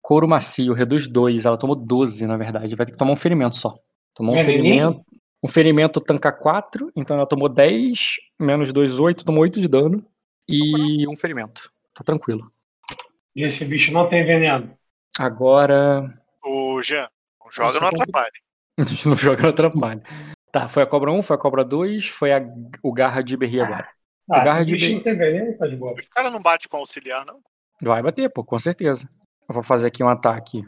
couro 0.00 0.26
macio, 0.26 0.72
reduz 0.72 1.06
2. 1.06 1.44
Ela 1.44 1.58
tomou 1.58 1.76
12, 1.76 2.26
na 2.26 2.36
verdade. 2.36 2.74
Vai 2.74 2.86
ter 2.86 2.92
que 2.92 2.98
tomar 2.98 3.12
um 3.12 3.16
ferimento 3.16 3.56
só. 3.56 3.78
Tomou 4.14 4.34
um 4.34 4.42
Veneninho? 4.42 4.86
ferimento. 4.88 5.04
Um 5.42 5.48
ferimento 5.48 6.00
tanca 6.00 6.30
4, 6.32 6.92
então 6.94 7.16
ela 7.16 7.26
tomou 7.26 7.48
10, 7.48 8.16
menos 8.38 8.72
2, 8.72 9.00
8, 9.00 9.24
tomou 9.24 9.42
8 9.42 9.60
de 9.60 9.68
dano. 9.68 10.04
E 10.48 11.06
um 11.08 11.16
ferimento. 11.16 11.70
Tá 11.94 12.02
tranquilo. 12.02 12.50
E 13.34 13.44
esse 13.44 13.64
bicho 13.64 13.92
não 13.92 14.08
tem 14.08 14.24
veneno. 14.24 14.76
Agora. 15.18 16.12
Ô, 16.44 16.82
Jean, 16.82 17.08
não 17.42 17.50
joga 17.50 17.80
no 17.80 17.86
atrapalhe. 17.86 18.32
A 18.78 18.82
gente 18.84 19.06
não 19.08 19.16
joga 19.16 19.42
no 19.44 19.52
trabalho. 19.52 20.02
Tá, 20.50 20.68
foi 20.68 20.82
a 20.82 20.86
cobra 20.86 21.12
1, 21.12 21.22
foi 21.22 21.36
a 21.36 21.38
cobra 21.38 21.64
2, 21.64 22.08
foi 22.08 22.32
a, 22.32 22.42
o 22.82 22.92
garra 22.92 23.22
de 23.22 23.36
berri 23.36 23.60
agora. 23.60 23.88
Ah, 24.30 24.44
Garra 24.44 24.64
de 24.64 25.00
tem 25.00 25.16
veneno, 25.16 25.56
tá 25.58 25.66
de 25.66 25.76
boa. 25.76 25.94
Os 25.98 26.06
caras 26.06 26.30
não 26.32 26.40
bate 26.40 26.68
com 26.68 26.76
auxiliar, 26.76 27.24
não? 27.26 27.40
Vai 27.82 28.02
bater, 28.02 28.30
pô, 28.32 28.44
com 28.44 28.58
certeza. 28.58 29.08
Eu 29.48 29.54
vou 29.54 29.62
fazer 29.62 29.88
aqui 29.88 30.02
um 30.04 30.08
ataque 30.08 30.62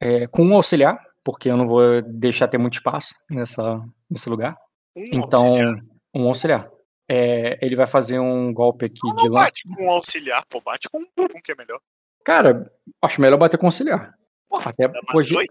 é, 0.00 0.26
com 0.26 0.42
um 0.44 0.54
auxiliar, 0.54 0.98
porque 1.22 1.48
eu 1.50 1.56
não 1.56 1.66
vou 1.66 2.00
deixar 2.02 2.48
ter 2.48 2.58
muito 2.58 2.74
espaço 2.74 3.14
nessa, 3.30 3.78
nesse 4.08 4.28
lugar. 4.30 4.56
Um 4.96 5.02
Então, 5.12 5.46
auxiliar. 5.46 5.84
um 6.14 6.28
auxiliar. 6.28 6.70
É, 7.10 7.58
ele 7.64 7.76
vai 7.76 7.86
fazer 7.86 8.18
um 8.18 8.52
golpe 8.54 8.86
aqui 8.86 8.98
Não, 9.04 9.16
de 9.16 9.24
não 9.24 9.34
lan... 9.34 9.42
bate 9.42 9.62
com 9.68 9.84
um 9.84 9.90
auxiliar, 9.90 10.42
pô, 10.46 10.60
bate 10.60 10.88
com 10.88 11.00
um 11.00 11.40
que 11.42 11.52
é 11.52 11.54
melhor. 11.54 11.78
Cara, 12.24 12.72
acho 13.02 13.20
melhor 13.20 13.36
bater 13.36 13.58
com 13.58 13.66
auxiliar. 13.66 14.14
Porra, 14.48 14.70
Até 14.70 14.90
hoje. 15.14 15.34
dois? 15.34 15.48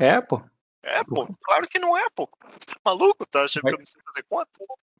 É, 0.00 0.20
pô. 0.22 0.40
É, 0.82 1.04
pô, 1.04 1.28
claro 1.42 1.68
que 1.68 1.78
não 1.78 1.94
é, 1.98 2.06
pô. 2.14 2.26
Você 2.58 2.66
tá 2.66 2.76
maluco? 2.86 3.26
Tá 3.26 3.42
achando 3.42 3.64
Vai- 3.64 3.72
que 3.72 3.76
eu 3.76 3.80
não 3.80 3.86
sei 3.86 4.02
fazer 4.02 4.24
conta? 4.30 4.50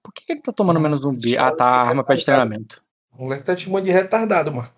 Por 0.08 0.14
que, 0.14 0.24
que 0.24 0.32
ele 0.32 0.40
tá 0.40 0.50
tomando 0.54 0.80
menos 0.80 1.04
um 1.04 1.12
B? 1.14 1.36
Ah, 1.36 1.54
tá, 1.54 1.66
arma 1.66 2.02
pede 2.02 2.24
treinamento. 2.24 2.82
O 3.12 3.24
moleque 3.24 3.44
tá 3.44 3.54
te 3.54 3.64
chamando 3.66 3.84
de 3.84 3.92
retardado, 3.92 4.50
mano. 4.50 4.72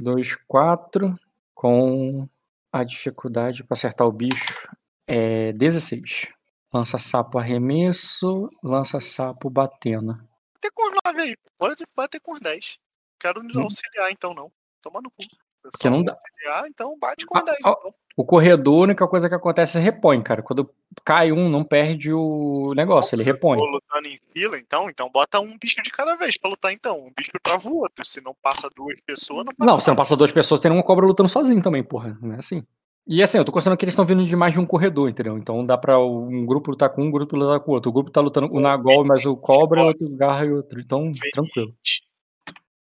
2, 0.00 0.34
4, 0.48 1.14
com 1.54 2.26
a 2.72 2.82
dificuldade 2.82 3.62
pra 3.62 3.74
acertar 3.74 4.06
o 4.06 4.12
bicho 4.12 4.66
é 5.06 5.52
16. 5.52 6.28
Lança 6.72 6.96
sapo 6.96 7.38
arremesso, 7.38 8.48
lança 8.62 8.98
sapo 8.98 9.50
batendo. 9.50 10.14
Bater 10.54 10.70
com 10.72 10.88
os 10.88 10.94
9 11.04 11.20
aí, 11.20 11.36
pode 11.58 11.84
bater 11.94 12.18
com 12.20 12.32
os 12.32 12.40
10. 12.40 12.78
Quero 13.18 13.42
Hum. 13.42 13.60
auxiliar 13.62 14.10
então, 14.10 14.32
não. 14.32 14.50
Toma 14.80 15.02
no 15.02 15.10
cu. 15.10 15.16
Porque 15.62 15.90
não 15.90 16.02
dá. 16.02 16.12
Auxiliar, 16.12 16.68
então 16.68 16.98
bate 16.98 17.26
com 17.26 17.38
Ah, 17.38 17.42
10. 17.42 17.58
ah, 17.64 17.74
então. 17.78 17.94
O 18.16 18.24
corredor, 18.24 18.80
a 18.80 18.82
única 18.82 19.08
coisa 19.08 19.28
que 19.28 19.34
acontece 19.34 19.78
é 19.78 19.80
repõe, 19.80 20.20
cara. 20.20 20.42
Quando 20.42 20.68
cai 21.04 21.32
um, 21.32 21.48
não 21.48 21.64
perde 21.64 22.12
o 22.12 22.74
negócio, 22.74 23.14
ele 23.14 23.22
repõe. 23.22 23.56
Lutando 23.58 24.08
em 24.08 24.18
fila, 24.32 24.58
então, 24.58 24.90
então 24.90 25.08
bota 25.10 25.40
um 25.40 25.56
bicho 25.56 25.80
de 25.82 25.90
cada 25.90 26.16
vez 26.16 26.36
pra 26.36 26.50
lutar, 26.50 26.72
então. 26.72 26.98
Um 26.98 27.12
bicho 27.16 27.30
trava 27.42 27.68
o 27.68 27.78
outro. 27.78 28.04
Se 28.04 28.20
não 28.20 28.34
passa 28.42 28.68
duas 28.76 29.00
pessoas, 29.00 29.44
não 29.46 29.54
passa 29.54 29.72
Não, 29.72 29.80
você 29.80 29.90
não 29.90 29.96
passa 29.96 30.16
duas 30.16 30.32
pessoas, 30.32 30.60
tem 30.60 30.70
uma 30.70 30.82
cobra 30.82 31.06
lutando 31.06 31.28
sozinho 31.28 31.62
também, 31.62 31.82
porra. 31.82 32.18
Não 32.20 32.34
é 32.34 32.38
assim. 32.38 32.62
E 33.06 33.22
assim, 33.22 33.38
eu 33.38 33.44
tô 33.44 33.52
considerando 33.52 33.78
que 33.78 33.84
eles 33.84 33.94
estão 33.94 34.04
vindo 34.04 34.24
de 34.24 34.36
mais 34.36 34.52
de 34.52 34.60
um 34.60 34.66
corredor, 34.66 35.08
entendeu? 35.08 35.38
Então 35.38 35.64
dá 35.64 35.78
pra 35.78 35.98
um 35.98 36.44
grupo 36.44 36.70
lutar 36.70 36.90
com 36.90 37.02
um, 37.02 37.10
grupo 37.10 37.36
lutar 37.36 37.60
com 37.60 37.70
o 37.70 37.74
outro. 37.74 37.90
O 37.90 37.92
grupo 37.92 38.10
tá 38.10 38.20
lutando 38.20 38.52
o 38.52 38.60
Nagol, 38.60 39.04
mas 39.04 39.24
o 39.24 39.36
Cobra, 39.36 39.82
outro 39.82 40.08
Garra 40.10 40.44
e 40.44 40.52
outro. 40.52 40.80
Então, 40.80 41.10
tranquilo. 41.32 41.74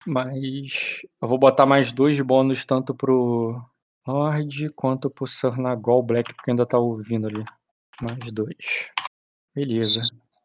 Mas 0.06 1.02
eu 1.20 1.28
vou 1.28 1.38
botar 1.38 1.66
mais 1.66 1.92
dois 1.92 2.20
bônus 2.20 2.64
tanto 2.64 2.94
pro 2.94 3.60
Lorde 4.06 4.70
quanto 4.70 5.10
pro 5.10 5.26
Sarnagol 5.26 6.02
Black, 6.02 6.32
porque 6.34 6.50
ainda 6.50 6.66
tá 6.66 6.78
ouvindo 6.78 7.26
ali. 7.26 7.44
Mais 8.00 8.32
dois. 8.32 8.90
Beleza. 9.54 10.00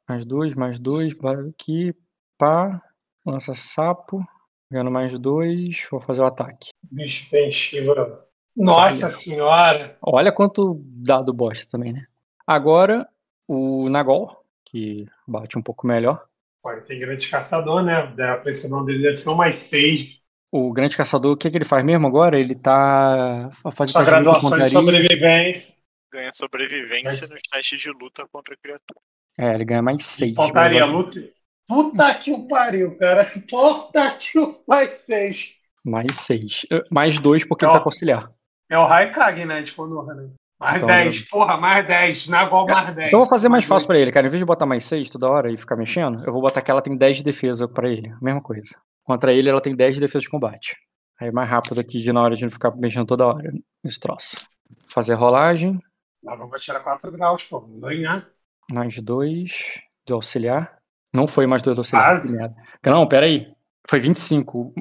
Mais 0.07 0.25
dois, 0.25 0.55
mais 0.55 0.79
dois. 0.79 1.13
Aqui. 1.49 1.95
Pá. 2.37 2.81
Lança 3.25 3.53
sapo. 3.53 4.25
Ganhando 4.69 4.91
mais 4.91 5.17
dois. 5.17 5.87
Vou 5.89 6.01
fazer 6.01 6.21
o 6.21 6.25
ataque. 6.25 6.69
Bicho 6.91 7.29
tem 7.29 7.49
esquiva. 7.49 8.27
Nossa 8.55 9.09
senhora! 9.09 9.97
Olha 10.01 10.31
quanto 10.31 10.79
dado 10.85 11.33
bosta 11.33 11.67
também, 11.71 11.91
né? 11.91 12.05
Agora, 12.45 13.07
o 13.47 13.89
Nagol, 13.89 14.45
que 14.63 15.07
bate 15.27 15.57
um 15.57 15.61
pouco 15.61 15.87
melhor. 15.87 16.23
Pode 16.63 16.87
ter 16.87 16.97
grande 16.97 17.27
caçador, 17.27 17.83
né? 17.83 18.13
A 18.17 18.37
precisão 18.37 18.85
dele 18.85 19.03
deve 19.03 19.17
ser 19.17 19.29
um 19.29 19.35
mais 19.35 19.57
6. 19.57 20.17
O 20.49 20.71
grande 20.71 20.95
caçador, 20.95 21.33
o 21.33 21.37
que, 21.37 21.51
que 21.51 21.57
ele 21.57 21.65
faz 21.65 21.83
mesmo 21.83 22.07
agora? 22.07 22.39
Ele 22.39 22.55
tá 22.55 23.49
fazendo 23.75 23.91
Sua 23.91 24.01
luta 24.01 24.11
graduação 24.11 24.57
de 24.57 24.69
sobrevivência. 24.69 25.75
Ganha 26.09 26.31
sobrevivência 26.31 27.27
nos 27.27 27.41
testes 27.41 27.81
de 27.81 27.89
luta 27.89 28.25
contra 28.31 28.53
a 28.53 28.57
criatura. 28.57 28.99
É, 29.37 29.55
ele 29.55 29.65
ganha 29.65 29.81
mais 29.81 30.05
seis. 30.05 30.33
Pontaria 30.33 30.85
luta. 30.85 31.19
Puta 31.67 32.13
que 32.15 32.31
o 32.31 32.47
pariu, 32.47 32.95
cara. 32.97 33.25
Puta 33.49 34.11
que 34.11 34.39
o 34.39 34.61
mais 34.65 34.93
6. 34.93 35.55
Mais 35.83 36.15
seis. 36.15 36.65
Eh, 36.71 36.83
Mais 36.89 37.19
dois 37.19 37.45
porque 37.45 37.65
ele 37.65 37.73
tá 37.73 37.79
com 37.79 37.89
auxiliar. 37.89 38.31
É 38.69 38.77
o 38.77 38.85
Raikage, 38.85 39.43
né? 39.43 39.61
De 39.61 39.73
Konoha, 39.73 40.13
né? 40.13 40.29
Mais 40.59 40.77
Então, 40.77 40.87
10, 40.87 41.29
porra, 41.29 41.57
mais 41.57 41.85
10. 41.85 42.27
Nagol 42.29 42.65
mais 42.65 42.95
10. 42.95 43.07
Então 43.07 43.19
eu 43.19 43.25
vou 43.25 43.29
fazer 43.29 43.49
mais 43.49 43.65
fácil 43.65 43.87
pra 43.87 43.99
ele, 43.99 44.11
cara. 44.11 44.27
Em 44.27 44.29
vez 44.29 44.39
de 44.39 44.45
botar 44.45 44.65
mais 44.65 44.85
6 44.85 45.09
toda 45.09 45.29
hora 45.29 45.51
e 45.51 45.57
ficar 45.57 45.75
mexendo, 45.75 46.23
eu 46.25 46.31
vou 46.31 46.41
botar 46.41 46.61
que 46.61 46.71
ela 46.71 46.81
tem 46.81 46.95
10 46.95 47.17
de 47.17 47.23
defesa 47.23 47.67
pra 47.67 47.89
ele. 47.89 48.13
Mesma 48.21 48.41
coisa. 48.41 48.75
Contra 49.03 49.33
ele, 49.33 49.49
ela 49.49 49.61
tem 49.61 49.75
10 49.75 49.95
de 49.95 50.01
defesa 50.01 50.21
de 50.21 50.29
combate. 50.29 50.77
Aí 51.19 51.31
mais 51.31 51.49
rápido 51.49 51.79
aqui, 51.79 51.99
de 51.99 52.11
na 52.13 52.21
hora 52.21 52.35
de 52.35 52.43
não 52.43 52.49
ficar 52.49 52.75
mexendo 52.75 53.05
toda 53.05 53.27
hora 53.27 53.51
nesse 53.83 53.99
troço. 53.99 54.47
Fazer 54.87 55.15
rolagem. 55.15 55.79
Nagol 56.23 56.47
vai 56.47 56.59
tirar 56.59 56.79
4 56.79 57.11
graus, 57.11 57.43
pô. 57.43 57.67
Não 57.67 57.79
ganhar. 57.79 58.25
Mais 58.71 58.97
2 58.99 59.81
do 60.07 60.13
auxiliar. 60.15 60.77
Não 61.13 61.27
foi 61.27 61.45
mais 61.45 61.61
2 61.61 61.75
do 61.75 61.79
auxiliar. 61.81 62.05
Quase. 62.05 62.37
Não, 62.85 63.07
pera 63.07 63.25
aí. 63.25 63.53
Foi 63.89 63.99
25. 63.99 64.73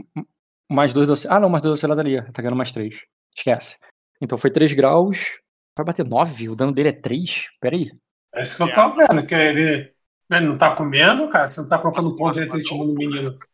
Mais 0.70 0.92
2 0.92 1.06
do 1.06 1.12
auxiliar. 1.12 1.36
Ah, 1.36 1.40
não, 1.40 1.48
mais 1.48 1.62
2 1.62 1.70
do 1.70 1.74
auxiliar 1.74 1.96
daria. 1.96 2.22
Tá 2.32 2.40
ganhando 2.40 2.56
mais 2.56 2.70
3. 2.72 3.02
Esquece. 3.36 3.78
Então 4.20 4.38
foi 4.38 4.50
3 4.50 4.72
graus. 4.72 5.40
Vai 5.76 5.84
bater 5.86 6.04
9? 6.06 6.48
O 6.50 6.56
dano 6.56 6.72
dele 6.72 6.90
é 6.90 6.92
3? 6.92 7.48
Pera 7.60 7.76
aí. 7.76 7.90
É 8.34 8.42
isso 8.42 8.56
que 8.56 8.62
eu 8.62 8.72
tô 8.72 8.90
vendo, 8.94 9.26
que 9.26 9.34
ele, 9.34 9.92
ele 10.30 10.46
não 10.46 10.56
tá 10.58 10.74
comendo, 10.74 11.28
cara. 11.28 11.48
Você 11.48 11.60
não 11.60 11.68
tá 11.68 11.78
colocando 11.78 12.14
ponto 12.16 12.34
de 12.34 12.42
atletismo 12.42 12.84
no 12.84 12.94
menino. 12.94 13.38
tá. 13.38 13.46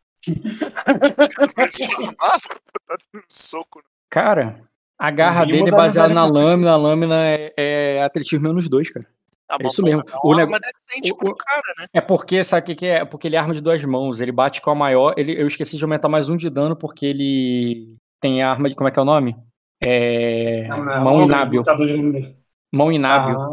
Cara, 4.09 4.61
a 4.97 5.11
garra 5.11 5.45
dele 5.45 5.69
é 5.69 5.71
baseada 5.71 6.13
na 6.13 6.25
lâmina, 6.25 6.71
a 6.71 6.77
lâmina 6.77 7.15
é, 7.25 7.53
é 7.57 8.03
atletismo 8.03 8.47
menos 8.47 8.67
dois, 8.67 8.91
cara. 8.91 9.05
Ah, 9.47 9.57
É 9.59 9.65
isso 9.65 9.81
mesmo. 9.81 10.01
É 10.01 10.13
O 10.23 10.33
arma 10.33 10.59
decente 10.59 11.11
o- 11.11 11.35
cara, 11.35 11.61
né? 11.79 11.87
É 11.93 12.01
porque, 12.01 12.43
sabe 12.43 12.61
o 12.61 12.65
que, 12.67 12.75
que 12.75 12.85
é? 12.85 13.03
Porque 13.05 13.27
ele 13.27 13.35
é 13.35 13.39
arma 13.39 13.53
de 13.53 13.61
duas 13.61 13.83
mãos. 13.83 14.21
Ele 14.21 14.31
bate 14.31 14.61
com 14.61 14.69
a 14.69 14.75
maior. 14.75 15.13
Ele, 15.17 15.39
eu 15.41 15.47
esqueci 15.47 15.75
de 15.77 15.83
aumentar 15.83 16.07
mais 16.07 16.29
um 16.29 16.35
de 16.35 16.49
dano 16.49 16.75
porque 16.75 17.05
ele 17.05 17.95
tem 18.19 18.43
a 18.43 18.51
arma 18.51 18.69
de. 18.69 18.75
Como 18.75 18.87
é 18.87 18.91
que 18.91 18.99
é 18.99 19.01
o 19.01 19.05
nome? 19.05 19.35
É. 19.81 20.67
Mão 20.67 21.23
inábil. 21.23 21.59
Lutador 21.59 21.87
de- 21.87 22.35
Mão 22.71 22.91
inábil. 22.91 23.39
Ah, 23.39 23.49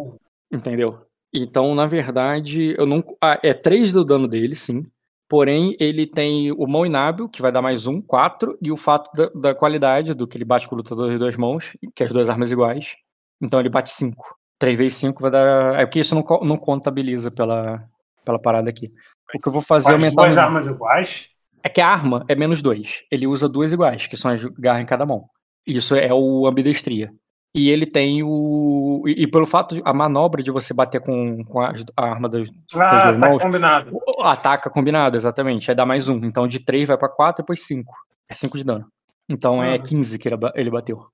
Entendeu? 0.53 0.99
Então, 1.33 1.75
na 1.75 1.87
verdade, 1.87 2.75
eu 2.79 2.87
não. 2.87 3.03
Ah, 3.23 3.39
é 3.43 3.53
3 3.53 3.93
do 3.93 4.05
dano 4.05 4.27
dele, 4.29 4.55
sim. 4.55 4.85
Porém, 5.29 5.77
ele 5.81 6.07
tem 6.07 6.53
o 6.53 6.67
mão 6.69 6.87
inábil, 6.87 7.29
que 7.29 7.43
vai 7.43 7.51
dar 7.51 7.61
mais 7.61 7.87
um, 7.87 8.01
4, 8.01 8.57
e 8.63 8.71
o 8.71 8.77
fato 8.77 9.11
da, 9.13 9.29
da 9.51 9.55
qualidade 9.55 10.15
do 10.15 10.27
que 10.27 10.37
ele 10.39 10.45
bate 10.45 10.69
com 10.69 10.77
o 10.77 10.79
lutador 10.79 11.11
de 11.11 11.19
duas 11.19 11.37
mãos, 11.37 11.73
que 11.97 12.03
é 12.05 12.07
as 12.07 12.13
duas 12.13 12.31
armas 12.31 12.53
iguais. 12.53 12.95
Então 13.43 13.59
ele 13.59 13.69
bate 13.69 13.91
5. 13.91 14.37
3 14.59 14.79
vezes 14.79 14.95
5 14.99 15.21
vai 15.21 15.31
dar. 15.31 15.81
É 15.81 15.85
porque 15.85 15.99
isso 16.01 16.15
não, 16.15 16.25
não 16.43 16.57
contabiliza 16.57 17.31
pela, 17.31 17.83
pela 18.25 18.39
parada 18.39 18.71
aqui. 18.71 18.93
O 19.35 19.41
que 19.41 19.49
eu 19.49 19.53
vou 19.53 19.61
fazer 19.61 19.91
é 19.91 19.95
aumentar. 19.95 20.23
duas 20.23 20.39
armas 20.39 20.67
iguais. 20.69 21.27
É 21.63 21.69
que 21.69 21.81
a 21.81 21.89
arma 21.89 22.25
é 22.29 22.37
menos 22.37 22.63
2. 22.63 23.03
Ele 23.11 23.27
usa 23.27 23.49
duas 23.49 23.73
iguais, 23.73 24.07
que 24.07 24.17
são 24.17 24.31
as 24.31 24.45
garras 24.45 24.81
em 24.83 24.87
cada 24.87 25.05
mão. 25.05 25.29
Isso 25.67 25.95
é 25.97 26.13
o 26.13 26.47
ambidestria. 26.47 27.13
E 27.55 27.71
ele 27.71 27.87
tem 27.87 28.23
o. 28.23 29.03
E, 29.07 29.23
e 29.23 29.27
pelo 29.27 29.47
fato 29.47 29.77
de 29.77 29.83
a 29.85 29.93
manobra 29.95 30.43
de 30.43 30.51
você 30.51 30.75
bater 30.75 31.01
com, 31.01 31.43
com 31.45 31.61
a, 31.61 31.73
a 31.97 32.05
arma 32.07 32.29
das, 32.29 32.49
Ah, 32.75 33.13
duas 33.13 33.39
tá 33.39 33.45
combinado. 33.47 33.91
o- 33.95 34.23
Ataca 34.23 34.69
combinado, 34.71 35.17
exatamente. 35.17 35.71
Aí 35.71 35.75
dá 35.75 35.87
mais 35.87 36.07
um. 36.09 36.17
Então 36.25 36.47
de 36.47 36.61
3 36.61 36.87
vai 36.87 36.99
pra 36.99 37.09
4, 37.09 37.43
depois 37.43 37.63
5. 37.67 37.95
É 38.29 38.35
5 38.35 38.59
de 38.59 38.65
dano. 38.65 38.87
Então 39.29 39.63
é 39.65 39.77
Uhum. 39.77 39.83
15 39.83 40.19
que 40.19 40.29
ele 40.29 40.37
ba- 40.37 40.53
ele 40.55 40.71
bateu. 40.71 41.07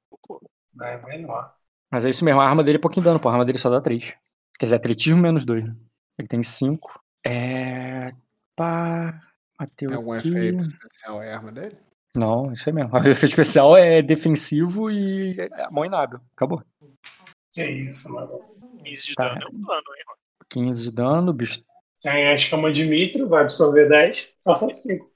É 0.82 0.98
menor. 1.06 1.54
Mas 1.90 2.04
é 2.06 2.10
isso 2.10 2.24
mesmo, 2.24 2.40
a 2.40 2.46
arma 2.48 2.64
dele 2.64 2.78
é 2.78 2.80
pouquinho 2.80 3.04
dano, 3.04 3.20
pô. 3.20 3.28
A 3.28 3.32
arma 3.32 3.44
dele 3.44 3.58
só 3.58 3.70
dá 3.70 3.80
3. 3.80 4.12
Quer 4.58 4.66
dizer, 4.66 4.76
atletismo 4.76 5.20
menos 5.22 5.44
2. 5.44 5.64
Ele 6.18 6.28
tem 6.28 6.42
5. 6.42 7.00
É. 7.24 8.12
Pá. 8.56 9.20
Bateu 9.58 9.88
Tem 9.88 9.96
algum 9.96 10.12
aqui. 10.12 10.28
efeito 10.28 10.62
especial 10.64 11.20
a 11.20 11.24
arma 11.24 11.52
dele? 11.52 11.76
Não, 12.16 12.52
isso 12.52 12.68
é 12.68 12.72
mesmo. 12.72 12.90
O 12.94 12.98
efeito 13.08 13.32
especial 13.32 13.76
é 13.76 14.02
defensivo 14.02 14.90
e 14.90 15.36
é 15.40 15.64
a 15.64 15.70
mão 15.70 15.84
inábil. 15.84 16.20
Acabou. 16.36 16.62
Que 17.50 17.64
isso, 17.64 18.12
mano. 18.12 18.40
15 18.84 19.06
de 19.06 19.14
Tá. 19.14 19.28
dano 19.28 19.42
é 19.42 19.46
um 19.48 19.60
dano, 19.62 19.82
hein, 19.96 20.04
mano? 20.06 20.18
15 20.48 20.82
de 20.84 20.90
dano, 20.90 21.30
o 21.30 21.34
bicho. 21.34 21.62
Tem 22.00 22.28
a 22.28 22.34
escama 22.34 22.72
de 22.72 22.84
mitro, 22.84 23.28
vai 23.28 23.42
absorver 23.42 23.88
10, 23.88 24.28
passa 24.42 24.68
5. 24.68 25.10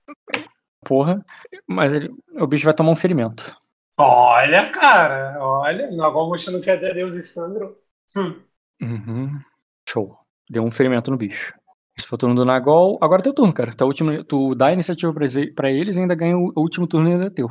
Porra. 0.84 1.24
Mas 1.66 1.92
ele, 1.92 2.14
o 2.38 2.46
bicho 2.46 2.64
vai 2.64 2.72
tomar 2.74 2.92
um 2.92 2.96
ferimento. 2.96 3.56
Olha, 3.98 4.70
cara, 4.70 5.36
olha. 5.40 5.88
Agora 6.04 6.28
mostrando 6.28 6.60
que 6.60 6.70
é 6.70 6.76
Deus 6.76 7.14
e 7.14 7.22
Sandro. 7.22 7.76
Hum. 8.16 8.40
Uhum. 8.80 9.40
Show. 9.88 10.16
Deu 10.48 10.62
um 10.62 10.70
ferimento 10.70 11.10
no 11.10 11.16
bicho. 11.16 11.54
Esse 11.98 12.06
foi 12.06 12.16
o 12.16 12.18
turno 12.18 12.34
do 12.34 12.44
Nagol. 12.44 12.98
Agora 13.00 13.22
é 13.22 13.24
teu 13.24 13.32
turno, 13.32 13.52
cara. 13.52 13.72
Tá 13.74 13.84
o 13.84 13.88
último, 13.88 14.22
tu 14.24 14.54
dá 14.54 14.66
a 14.66 14.72
iniciativa 14.72 15.12
pra 15.54 15.70
eles 15.70 15.96
e 15.96 16.00
ainda 16.00 16.14
ganha 16.14 16.36
o, 16.36 16.52
o 16.54 16.60
último 16.60 16.86
turno 16.86 17.08
ainda 17.08 17.26
é 17.26 17.30
teu. 17.30 17.48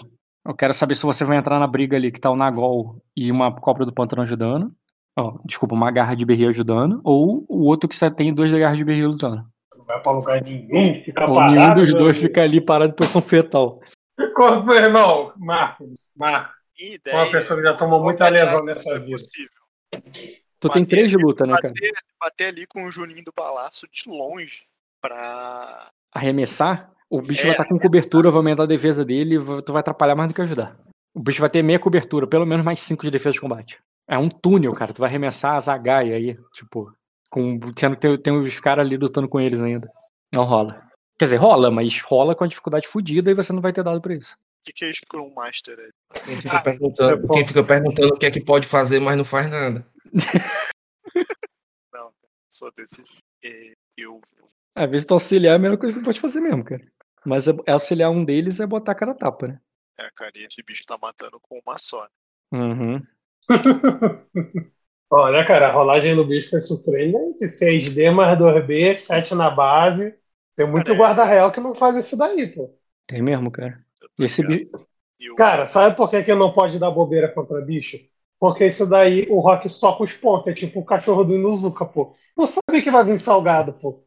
Eu 0.48 0.54
quero 0.54 0.74
saber 0.74 0.96
se 0.96 1.04
você 1.04 1.26
vai 1.26 1.38
entrar 1.38 1.60
na 1.60 1.66
briga 1.66 1.98
ali 1.98 2.12
que 2.12 2.20
tá 2.20 2.30
o 2.30 2.36
Nagol 2.36 3.02
e 3.18 3.32
uma 3.32 3.52
cobra 3.54 3.86
do 3.86 3.94
pântano 3.94 4.22
ajudando. 4.22 4.72
Ó, 5.18 5.40
desculpa, 5.46 5.74
uma 5.74 5.90
garra 5.90 6.16
de 6.16 6.24
berri 6.26 6.46
ajudando. 6.46 7.02
Ou 7.04 7.44
o 7.50 7.66
outro 7.66 7.90
que 7.90 7.96
só 7.96 8.10
tem 8.12 8.34
duas 8.34 8.52
garras 8.52 8.78
de 8.78 8.86
berri 8.86 9.06
lutando. 9.06 9.44
Não 9.76 9.86
vai 9.86 10.00
pra 10.00 10.12
lugar 10.12 10.44
nenhum. 10.44 11.02
Fica 11.04 11.26
Ou 11.26 11.38
parado. 11.38 11.56
nenhum 11.56 11.74
dos 11.74 11.94
dois 11.96 12.18
fica 12.20 12.44
ali 12.44 12.62
parado 12.62 12.92
em 12.92 12.96
posição 12.96 13.22
fetal. 13.22 13.80
Corpo, 14.36 14.64
meu 14.66 14.76
irmão. 14.76 15.34
Marco, 15.38 15.92
Marco. 16.16 16.54
Uma 17.12 17.32
pessoa 17.32 17.60
que 17.60 17.66
já 17.66 17.74
tomou 17.74 18.04
muita 18.04 18.28
lesão 18.28 18.64
nessa 18.66 19.00
vida. 19.00 19.12
Possível. 19.12 19.50
Tu 20.60 20.70
tem 20.70 20.86
três 20.86 21.10
de 21.10 21.16
ali- 21.16 21.24
luta, 21.26 21.46
né, 21.46 21.56
cara? 21.62 21.74
Bater, 21.74 21.92
bater 22.20 22.48
ali 22.48 22.66
com 22.68 22.86
o 22.86 22.92
Juninho 22.92 23.24
do 23.24 23.32
Balaço 23.36 23.88
de 23.92 24.10
longe 24.10 24.64
pra. 25.02 25.90
Arremessar, 26.14 26.92
o 27.10 27.22
bicho 27.22 27.42
É, 27.42 27.44
vai 27.44 27.52
estar 27.52 27.64
com 27.66 27.76
arremessar. 27.76 27.82
cobertura, 27.92 28.30
vai 28.32 28.38
aumentar 28.40 28.64
a 28.64 28.68
defesa 28.68 29.04
dele, 29.06 29.38
vai- 29.38 29.62
tu 29.62 29.74
vai 29.74 29.82
atrapalhar 29.82 30.16
mais 30.16 30.30
do 30.30 30.34
que 30.34 30.42
ajudar. 30.42 30.78
O 31.14 31.20
bicho 31.22 31.42
vai 31.42 31.50
ter 31.50 31.62
meia 31.62 31.80
cobertura, 31.80 32.28
pelo 32.28 32.46
menos 32.46 32.66
mais 32.66 32.80
cinco 32.82 33.04
de 33.04 33.12
defesa 33.12 33.34
de 33.34 33.42
combate. 33.42 33.80
É 34.08 34.18
um 34.18 34.30
túnel, 34.30 34.74
cara. 34.74 34.94
Tu 34.94 35.00
vai 35.00 35.10
arremessar 35.10 35.56
a 35.56 35.60
Zagaia 35.60 36.16
aí, 36.16 36.38
tipo, 36.54 36.92
com, 37.30 37.60
sendo 37.78 37.96
que 37.96 38.02
tem, 38.02 38.18
tem 38.18 38.34
os 38.34 38.60
caras 38.60 38.86
ali 38.86 38.98
lutando 38.98 39.28
com 39.28 39.40
eles 39.40 39.62
ainda. 39.62 39.90
Não 40.34 40.44
rola. 40.44 40.82
Quer 41.18 41.26
dizer, 41.26 41.38
rola, 41.38 41.72
mas 41.72 42.02
rola 42.02 42.36
com 42.36 42.44
a 42.44 42.48
dificuldade 42.48 42.88
fodida 42.88 43.32
e 43.32 43.34
você 43.34 43.54
não 43.54 43.62
vai 43.62 43.72
ter 43.72 43.84
dado 43.84 44.02
pra 44.02 44.14
isso. 44.14 44.36
O 44.66 44.68
que, 44.68 44.74
que 44.74 44.86
é 44.86 44.92
Scrum 44.92 45.32
Master 45.32 45.78
aí? 45.78 45.92
Quem 46.26 46.38
fica, 46.38 46.60
perguntando, 46.60 47.28
quem 47.28 47.46
fica 47.46 47.64
perguntando 47.64 48.16
o 48.16 48.18
que 48.18 48.26
é 48.26 48.32
que 48.32 48.44
pode 48.44 48.66
fazer, 48.66 49.00
mas 49.00 49.16
não 49.16 49.24
faz 49.24 49.48
nada. 49.48 49.86
Não, 51.94 52.12
só 52.50 52.72
desse. 52.72 53.04
É, 53.44 53.74
eu 53.96 54.20
Às 54.76 54.90
vezes 54.90 55.06
tu 55.06 55.14
auxiliar 55.14 55.54
é 55.54 55.56
a 55.58 55.60
melhor 55.60 55.78
coisa 55.78 55.94
que 55.94 56.02
tu 56.02 56.06
pode 56.06 56.20
fazer 56.20 56.42
mesmo, 56.42 56.64
cara. 56.64 56.84
Mas 57.24 57.48
é, 57.48 57.52
é 57.68 57.74
auxiliar 57.74 58.10
um 58.10 58.26
deles 58.26 58.60
é 58.60 58.66
botar 58.66 58.94
a 58.94 58.96
cara 58.96 59.12
a 59.12 59.16
tapa, 59.16 59.50
né? 59.50 59.60
É, 60.00 60.10
cara, 60.16 60.32
e 60.36 60.44
esse 60.46 60.64
bicho 60.64 60.84
tá 60.88 60.98
matando 61.00 61.40
com 61.40 61.60
uma 61.64 61.78
só. 61.78 62.08
né? 62.52 62.60
Uhum. 62.60 63.02
Olha, 65.12 65.46
cara, 65.46 65.68
a 65.68 65.72
rolagem 65.72 66.16
do 66.16 66.26
bicho 66.26 66.50
foi 66.50 66.62
surpreendente. 66.62 67.48
6D 67.48 68.10
mais 68.10 68.38
2B, 68.40 68.98
7 68.98 69.36
na 69.36 69.52
base. 69.52 70.18
Tem 70.56 70.68
muito 70.68 70.92
é- 70.92 70.96
guarda 70.96 71.24
real 71.24 71.52
que 71.52 71.60
não 71.62 71.76
faz 71.76 71.96
isso 72.04 72.18
daí, 72.18 72.48
pô. 72.48 72.76
Tem 73.06 73.22
mesmo, 73.22 73.52
cara. 73.52 73.86
Esse 74.20 74.42
o- 74.42 75.36
Cara, 75.36 75.68
sabe 75.68 75.96
por 75.96 76.10
que, 76.10 76.24
que 76.24 76.34
não 76.34 76.54
pode 76.54 76.80
dar 76.80 76.92
bobeira 76.92 77.28
contra 77.30 77.62
bicho? 77.62 77.98
Porque 78.40 78.66
isso 78.66 78.88
daí 78.88 79.28
o 79.30 79.40
Rock 79.40 79.70
soca 79.70 80.04
os 80.04 80.14
pontos. 80.14 80.48
É 80.48 80.54
tipo 80.54 80.80
o 80.80 80.86
cachorro 80.86 81.24
do 81.24 81.36
Inuzuka, 81.36 81.86
pô. 81.86 82.16
Não 82.38 82.48
sabe 82.48 82.82
que 82.82 82.92
vai 82.92 83.04
vir 83.04 83.20
salgado, 83.20 83.74
pô. 83.74 84.04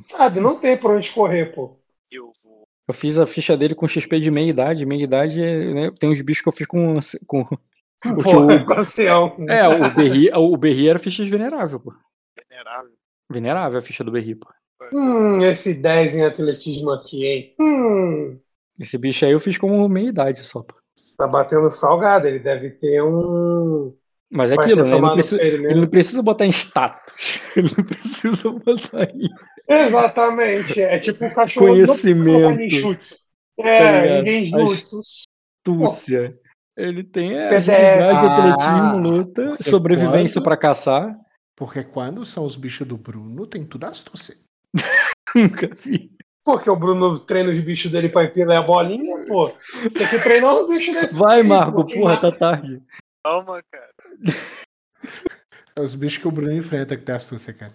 Sabe, 0.00 0.40
não 0.40 0.60
tem 0.60 0.76
pra 0.78 0.90
onde 0.96 1.12
correr, 1.12 1.54
pô. 1.54 1.78
eu 2.10 2.30
vou. 2.42 2.68
Eu 2.88 2.94
fiz 2.94 3.18
a 3.18 3.26
ficha 3.26 3.56
dele 3.56 3.74
com 3.74 3.86
XP 3.86 4.18
de 4.18 4.30
meia 4.30 4.48
idade. 4.50 4.84
Meia 4.86 5.04
idade, 5.04 5.42
é, 5.42 5.74
né, 5.74 5.90
tem 5.98 6.10
uns 6.10 6.20
bichos 6.22 6.42
que 6.42 6.48
eu 6.48 6.52
fiz 6.52 6.66
com. 6.66 6.98
com 7.26 7.40
o 8.18 8.24
que 8.24 8.34
Pô, 8.34 8.40
o- 8.56 8.66
com 8.66 8.74
ancião. 8.74 9.36
é, 9.48 9.68
o 9.68 9.90
Berri, 9.94 10.30
o 10.34 10.56
Berri 10.56 10.88
era 10.88 10.98
ficha 10.98 11.24
de 11.24 11.30
venerável, 11.30 11.80
pô. 11.80 11.92
Venerável. 12.36 12.96
Venerável 13.30 13.78
a 13.78 13.82
ficha 13.82 14.04
do 14.04 14.10
Berri, 14.12 14.34
pô. 14.34 14.48
Hum, 14.92 15.42
esse 15.42 15.74
10 15.74 16.14
em 16.14 16.22
atletismo 16.24 16.90
aqui, 16.92 17.24
hein? 17.26 17.56
Hum, 17.58 18.40
Esse 18.80 18.96
bicho 18.96 19.24
aí 19.26 19.32
eu 19.32 19.40
fiz 19.40 19.58
com 19.58 19.88
meia 19.88 20.08
idade 20.08 20.40
só, 20.42 20.62
pô. 20.62 20.74
tá 21.18 21.26
batendo 21.28 21.70
salgado. 21.70 22.26
Ele 22.26 22.38
deve 22.38 22.70
ter 22.70 23.02
um. 23.02 23.94
Mas 24.32 24.50
é 24.52 24.54
Vai 24.56 24.64
aquilo, 24.64 24.84
né? 24.84 24.92
Ele 24.92 25.00
não, 25.00 25.12
precisa, 25.12 25.42
ele 25.42 25.74
não 25.80 25.86
precisa 25.88 26.22
botar 26.22 26.46
em 26.46 26.50
status. 26.50 27.40
Ele 27.56 27.68
não 27.76 27.84
precisa 27.84 28.50
botar 28.52 29.02
em. 29.12 29.28
Exatamente. 29.68 30.80
É 30.80 30.98
tipo 31.00 31.26
o 31.26 31.34
cachorro 31.34 31.66
Conhecimento. 31.66 32.56
ninjutsu. 32.56 33.16
É, 33.58 34.02
ligado? 34.02 34.24
ninguém. 34.24 34.52
Astúcia. 35.66 36.34
Ele 36.76 37.02
tem 37.04 37.36
é, 37.36 37.48
PDF. 37.48 37.68
agilidade, 37.68 38.26
Ah, 38.26 38.38
atletismo, 38.38 38.98
luta, 38.98 39.56
sobrevivência 39.60 40.40
quando- 40.40 40.44
pra 40.44 40.56
caçar. 40.56 41.14
Porque 41.56 41.82
quando 41.84 42.24
são 42.24 42.46
os 42.46 42.56
bichos 42.56 42.86
do 42.86 42.96
Bruno, 42.96 43.46
tem 43.46 43.66
tudo 43.66 43.84
astúcia. 43.84 44.34
Nunca 45.36 45.68
vi. 45.76 46.10
Porque 46.44 46.70
o 46.70 46.76
Bruno 46.76 47.18
treina 47.18 47.50
os 47.50 47.58
bichos 47.58 47.90
dele 47.90 48.08
pra 48.08 48.24
empilar 48.24 48.58
a 48.58 48.62
bolinha, 48.62 49.26
pô. 49.26 49.48
Tem 49.48 50.08
que 50.08 50.18
treinar 50.22 50.54
os 50.54 50.68
bichos 50.68 50.94
desse 50.94 51.14
Vai, 51.14 51.42
Marco. 51.42 51.84
Quem 51.84 52.00
porra, 52.00 52.20
tá 52.20 52.32
tarde. 52.32 52.82
Calma, 53.22 53.62
cara. 53.70 53.92
É 55.76 55.80
os 55.80 55.94
bichos 55.94 56.18
que 56.18 56.28
o 56.28 56.32
Bruno 56.32 56.52
enfrenta 56.52 56.96
que 56.96 57.04
tem 57.04 57.14
astúcia, 57.14 57.52
cara. 57.52 57.72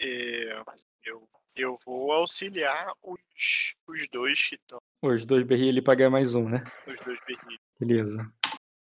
É, 0.00 0.62
eu, 1.04 1.28
eu 1.56 1.74
vou 1.84 2.12
auxiliar 2.12 2.92
os, 3.02 3.74
os 3.88 4.08
dois 4.10 4.48
que 4.48 4.56
estão. 4.56 4.78
Os 5.02 5.26
dois 5.26 5.42
berri 5.44 5.68
ali 5.68 5.82
pra 5.82 5.94
ganhar 5.94 6.10
mais 6.10 6.34
um, 6.34 6.48
né? 6.48 6.62
Os 6.86 7.00
dois 7.00 7.20
berrilhos. 7.26 7.60
Beleza. 7.80 8.30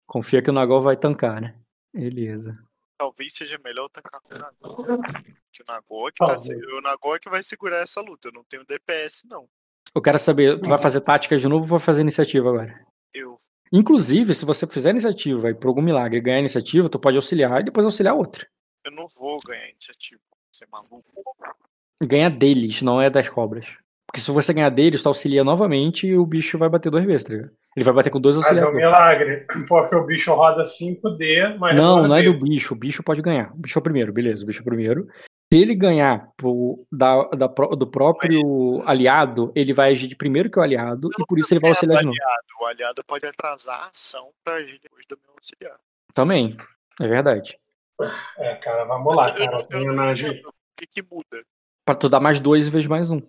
Confia 0.06 0.42
que 0.42 0.50
o 0.50 0.52
Nagol 0.52 0.82
vai 0.82 0.96
tancar, 0.96 1.40
né? 1.40 1.54
Beleza. 1.94 2.58
Talvez 3.00 3.32
seja 3.32 3.58
melhor 3.64 3.84
eu 3.84 3.88
tancar 3.88 4.20
com 4.20 4.34
o 4.34 4.38
Nagol. 4.38 5.02
Que 5.50 5.62
o 5.62 5.64
Nagol 5.66 6.08
é 6.08 6.12
que, 6.12 6.18
tá, 6.18 6.36
o 6.76 6.80
Nagol 6.82 7.16
é 7.16 7.18
que 7.18 7.30
vai 7.30 7.42
segurar 7.42 7.78
essa 7.78 7.98
luta. 8.02 8.28
Eu 8.28 8.32
não 8.32 8.44
tenho 8.44 8.62
DPS, 8.62 9.26
não. 9.26 9.48
Eu 9.94 10.02
quero 10.02 10.18
saber, 10.18 10.60
tu 10.60 10.68
vai 10.68 10.76
fazer 10.76 11.00
tática 11.00 11.38
de 11.38 11.48
novo 11.48 11.62
ou 11.62 11.78
vai 11.78 11.80
fazer 11.80 12.02
iniciativa 12.02 12.50
agora? 12.50 12.86
Eu 13.14 13.36
Inclusive, 13.72 14.34
se 14.34 14.44
você 14.44 14.66
fizer 14.66 14.90
iniciativa 14.90 15.48
e 15.48 15.54
por 15.54 15.68
algum 15.68 15.80
milagre 15.80 16.20
ganhar 16.20 16.40
iniciativa, 16.40 16.90
tu 16.90 17.00
pode 17.00 17.16
auxiliar 17.16 17.62
e 17.62 17.64
depois 17.64 17.86
auxiliar 17.86 18.14
outra. 18.14 18.46
Eu 18.84 18.92
não 18.92 19.06
vou 19.06 19.38
ganhar 19.46 19.70
iniciativa. 19.70 20.20
Você 20.52 20.64
é 20.64 20.68
maluco? 20.70 21.02
Ganha 22.02 22.28
deles, 22.28 22.82
não 22.82 23.00
é 23.00 23.08
das 23.08 23.30
cobras. 23.30 23.78
Porque 24.10 24.20
se 24.20 24.30
você 24.32 24.52
ganhar 24.52 24.70
deles, 24.70 25.02
tu 25.04 25.06
auxilia 25.08 25.44
novamente 25.44 26.08
e 26.08 26.16
o 26.16 26.26
bicho 26.26 26.58
vai 26.58 26.68
bater 26.68 26.90
duas 26.90 27.04
vezes, 27.04 27.22
tá 27.24 27.32
ligado? 27.32 27.52
Ele 27.76 27.84
vai 27.84 27.94
bater 27.94 28.10
com 28.10 28.20
dois 28.20 28.36
Mas 28.38 28.58
é 28.58 28.68
um 28.68 28.72
milagre. 28.74 29.46
Porque 29.68 29.94
o 29.94 30.04
bicho 30.04 30.34
roda 30.34 30.64
5D, 30.64 31.56
mas 31.58 31.76
Não, 31.76 32.08
não 32.08 32.16
é 32.16 32.22
do 32.22 32.34
bicho. 32.34 32.74
O 32.74 32.76
bicho 32.76 33.04
pode 33.04 33.22
ganhar. 33.22 33.52
O 33.52 33.56
bicho 33.62 33.78
é 33.78 33.80
o 33.80 33.82
primeiro, 33.82 34.12
beleza. 34.12 34.42
O 34.42 34.46
bicho 34.46 34.58
é 34.58 34.62
o 34.62 34.64
primeiro. 34.64 35.06
Se 35.52 35.60
ele 35.60 35.76
ganhar 35.76 36.28
pro, 36.36 36.84
da, 36.90 37.22
da 37.28 37.46
do 37.46 37.86
próprio 37.86 38.82
aliado, 38.84 39.52
ele 39.54 39.72
vai 39.72 39.90
agir 39.92 40.08
de 40.08 40.16
primeiro 40.16 40.50
que 40.50 40.58
o 40.58 40.62
aliado, 40.62 41.08
e 41.18 41.26
por 41.26 41.38
isso 41.38 41.52
ele 41.52 41.60
vai 41.60 41.70
auxiliar 41.70 41.98
de 42.00 42.06
novo. 42.06 42.16
aliado. 42.20 42.46
O 42.60 42.66
aliado 42.66 43.02
pode 43.06 43.26
atrasar 43.26 43.80
a 43.84 43.90
ação 43.92 44.30
pra 44.44 44.54
agir 44.54 44.78
depois 44.82 45.04
do 45.08 45.16
meu 45.22 45.32
auxiliar. 45.36 45.78
Também, 46.12 46.56
é 47.00 47.06
verdade. 47.06 47.56
É, 48.38 48.54
cara, 48.56 48.84
vamos 48.84 49.14
lá, 49.16 49.24
Mas 49.24 49.40
eu 49.40 49.44
cara. 49.50 49.66
não- 49.70 49.80
eu 49.80 49.86
não 49.86 50.02
anagem. 50.02 50.30
entendo 50.30 50.48
O 50.48 50.52
que, 50.76 50.86
que 50.86 51.02
muda? 51.02 51.44
Pra 51.84 51.94
tu 51.94 52.08
dar 52.08 52.20
mais 52.20 52.38
dois 52.40 52.66
em 52.66 52.70
vez 52.70 52.84
de 52.84 52.90
mais 52.90 53.10
um. 53.10 53.20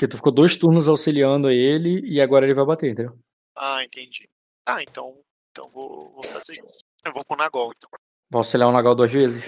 Porque 0.00 0.08
tu 0.08 0.16
ficou 0.16 0.32
dois 0.32 0.56
turnos 0.56 0.88
auxiliando 0.88 1.50
ele 1.50 2.00
e 2.10 2.22
agora 2.22 2.46
ele 2.46 2.54
vai 2.54 2.64
bater, 2.64 2.90
entendeu? 2.90 3.18
Ah, 3.54 3.84
entendi. 3.84 4.26
Ah, 4.64 4.82
então, 4.82 5.20
então 5.50 5.68
vou, 5.68 6.10
vou 6.12 6.22
fazer 6.22 6.52
isso. 6.52 6.78
Eu 7.04 7.12
vou 7.12 7.22
com 7.22 7.34
o 7.34 7.36
Nagol, 7.36 7.70
então. 7.76 7.90
Vai 8.30 8.38
auxiliar 8.38 8.70
o 8.70 8.72
Nagal 8.72 8.94
duas 8.94 9.12
vezes? 9.12 9.44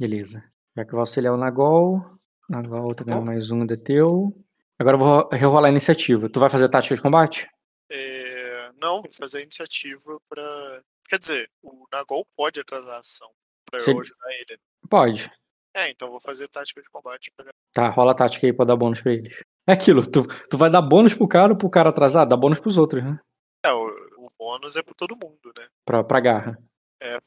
Beleza. 0.00 0.42
Já 0.76 0.84
que 0.84 0.90
vai 0.90 1.02
auxiliar 1.02 1.32
o 1.32 1.36
Nagol, 1.36 2.04
Nagol 2.50 2.92
tá 2.96 3.04
ganhando 3.04 3.26
mais 3.26 3.52
um 3.52 3.64
de 3.64 3.76
teu. 3.76 4.36
Agora 4.76 4.96
eu 4.96 4.98
vou 4.98 5.28
rerolar 5.30 5.66
a 5.66 5.70
iniciativa. 5.70 6.28
Tu 6.28 6.40
vai 6.40 6.50
fazer 6.50 6.68
tática 6.68 6.96
de 6.96 7.00
combate? 7.00 7.48
É, 7.88 8.72
não, 8.80 9.02
vou 9.02 9.12
fazer 9.12 9.38
a 9.38 9.42
iniciativa 9.42 10.20
pra. 10.28 10.82
Quer 11.08 11.20
dizer, 11.20 11.48
o 11.62 11.86
Nagol 11.92 12.26
pode 12.36 12.58
atrasar 12.58 12.96
a 12.96 12.98
ação 12.98 13.30
pra 13.70 13.78
eu 13.80 14.00
ajudar 14.00 14.32
ele. 14.32 14.58
Pode. 14.90 15.30
É, 15.76 15.88
então 15.90 16.10
vou 16.10 16.20
fazer 16.20 16.48
tática 16.48 16.82
de 16.82 16.90
combate 16.90 17.30
pra. 17.36 17.52
Tá, 17.72 17.88
rola 17.88 18.10
a 18.10 18.16
tática 18.16 18.48
aí 18.48 18.52
pra 18.52 18.64
dar 18.64 18.74
bônus 18.74 19.00
pra 19.00 19.12
eles. 19.12 19.40
É 19.68 19.72
aquilo, 19.74 20.04
tu, 20.04 20.26
tu 20.50 20.58
vai 20.58 20.68
dar 20.68 20.82
bônus 20.82 21.14
pro 21.14 21.28
cara 21.28 21.52
ou 21.52 21.58
pro 21.58 21.70
cara 21.70 21.90
atrasar? 21.90 22.26
Dá 22.26 22.36
bônus 22.36 22.58
pros 22.58 22.76
outros, 22.78 23.02
né? 23.04 23.18
É, 23.64 23.72
o, 23.72 23.86
o 24.18 24.30
bônus 24.36 24.74
é 24.76 24.82
pra 24.82 24.92
todo 24.96 25.14
mundo, 25.16 25.52
né? 25.56 25.66
Pra, 25.84 26.02
pra 26.02 26.18
garra. 26.20 26.58
É, 27.00 27.18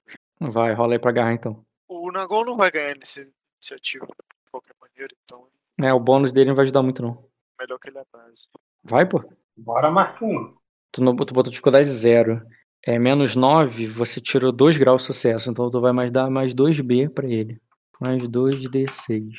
Vai, 0.41 0.73
rola 0.73 0.93
aí 0.95 0.99
pra 0.99 1.11
garra 1.13 1.31
então. 1.33 1.65
o 1.87 2.11
Nagol 2.11 2.45
não 2.45 2.57
vai 2.57 2.69
ganhar 2.69 2.95
nessa 2.97 3.21
iniciativa 3.21 4.05
de 4.05 4.51
qualquer 4.51 4.73
maneira, 4.81 5.13
então 5.23 5.47
É, 5.81 5.93
o 5.93 5.99
bônus 5.99 6.33
dele 6.33 6.49
não 6.49 6.55
vai 6.55 6.63
ajudar 6.63 6.83
muito, 6.83 7.01
não. 7.01 7.25
é 7.57 7.63
melhor 7.63 7.79
que 7.79 7.89
ele 7.89 7.99
atrase. 7.99 8.49
Vai, 8.83 9.07
pô. 9.07 9.23
Bora, 9.55 9.89
Marquinhos. 9.89 10.53
Tu, 10.91 11.01
não, 11.01 11.15
tu 11.15 11.33
botou 11.33 11.49
dificuldade 11.51 11.89
zero. 11.89 12.41
É 12.85 12.99
menos 12.99 13.35
9, 13.35 13.87
você 13.87 14.19
tirou 14.21 14.51
2 14.51 14.77
graus 14.77 15.01
de 15.01 15.07
sucesso. 15.07 15.49
Então 15.49 15.69
tu 15.69 15.79
vai 15.79 15.91
mais 15.93 16.11
dar 16.11 16.29
mais 16.29 16.53
2B 16.53 17.13
pra 17.15 17.25
ele. 17.27 17.59
Mais 17.99 18.27
2D6. 18.27 19.29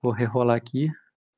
Vou 0.00 0.12
rerolar 0.12 0.56
aqui. 0.56 0.88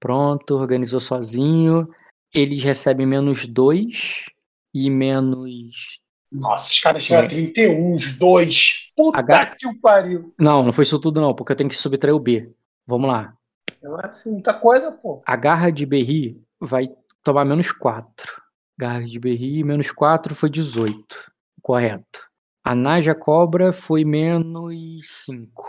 Pronto, 0.00 0.54
organizou 0.54 1.00
sozinho. 1.00 1.88
Eles 2.34 2.62
recebem 2.62 3.06
menos 3.06 3.46
2 3.46 4.26
e 4.74 4.90
menos. 4.90 6.00
Nossa, 6.30 6.70
os 6.70 6.80
caras 6.80 7.04
tiraram 7.04 7.28
31, 7.28 7.94
os 7.94 8.12
dois. 8.12 8.90
Puta 8.94 9.18
H- 9.18 9.56
que 9.58 9.66
o 9.66 9.80
pariu. 9.80 10.34
Não, 10.38 10.62
não 10.62 10.72
foi 10.72 10.84
isso 10.84 10.98
tudo, 10.98 11.20
não, 11.20 11.34
porque 11.34 11.52
eu 11.52 11.56
tenho 11.56 11.70
que 11.70 11.76
subtrair 11.76 12.14
o 12.14 12.20
B. 12.20 12.52
Vamos 12.86 13.08
lá. 13.08 13.34
Não 13.82 13.98
é 13.98 14.06
assim, 14.06 14.32
muita 14.32 14.52
coisa, 14.52 14.92
pô. 14.92 15.22
A 15.26 15.36
garra 15.36 15.70
de 15.70 15.86
Berri 15.86 16.42
vai 16.60 16.90
tomar 17.22 17.44
menos 17.44 17.72
4. 17.72 18.42
Garra 18.76 19.02
de 19.04 19.18
Berri, 19.18 19.64
menos 19.64 19.90
4 19.90 20.34
foi 20.34 20.50
18. 20.50 21.32
Correto. 21.62 22.28
A 22.62 22.74
Naja 22.74 23.14
Cobra 23.14 23.72
foi 23.72 24.04
menos 24.04 24.74
5. 25.02 25.64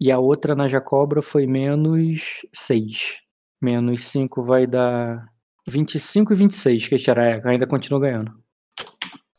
E 0.00 0.10
a 0.10 0.18
outra 0.18 0.54
Naja 0.56 0.80
Cobra 0.80 1.22
foi 1.22 1.46
menos 1.46 2.40
6. 2.52 3.18
Menos 3.60 4.06
5 4.06 4.42
vai 4.42 4.66
dar 4.66 5.28
25 5.68 6.32
e 6.32 6.36
26, 6.36 6.86
que 6.86 6.96
tirar 6.96 7.46
ainda 7.46 7.66
continua 7.66 8.00
ganhando. 8.00 8.32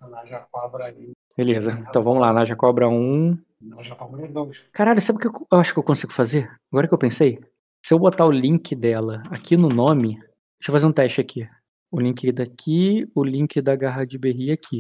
Naja 0.10 0.46
Cobra 0.52 0.86
aí. 0.86 1.12
Beleza, 1.38 1.84
então 1.90 2.02
vamos 2.02 2.22
lá. 2.22 2.32
Naja 2.32 2.56
Cobra 2.56 2.88
1. 2.88 3.38
Naja 3.62 3.96
Cobra 3.96 4.28
2. 4.28 4.66
Caralho, 4.72 5.02
sabe 5.02 5.18
o 5.18 5.20
que 5.20 5.28
eu 5.28 5.48
eu 5.52 5.60
acho 5.60 5.74
que 5.74 5.80
eu 5.80 5.84
consigo 5.84 6.14
fazer? 6.14 6.50
Agora 6.72 6.88
que 6.88 6.94
eu 6.94 6.98
pensei. 6.98 7.40
Se 7.84 7.94
eu 7.94 8.00
botar 8.00 8.26
o 8.26 8.32
link 8.32 8.76
dela 8.76 9.24
aqui 9.30 9.58
no 9.58 9.68
nome. 9.68 10.16
Deixa 10.60 10.70
eu 10.70 10.74
fazer 10.74 10.86
um 10.86 10.92
teste 10.92 11.20
aqui. 11.20 11.50
O 11.92 12.00
link 12.00 12.32
daqui, 12.32 13.10
o 13.16 13.24
link 13.24 13.60
da 13.62 13.76
garra 13.76 14.06
de 14.06 14.18
berri 14.18 14.52
aqui. 14.52 14.78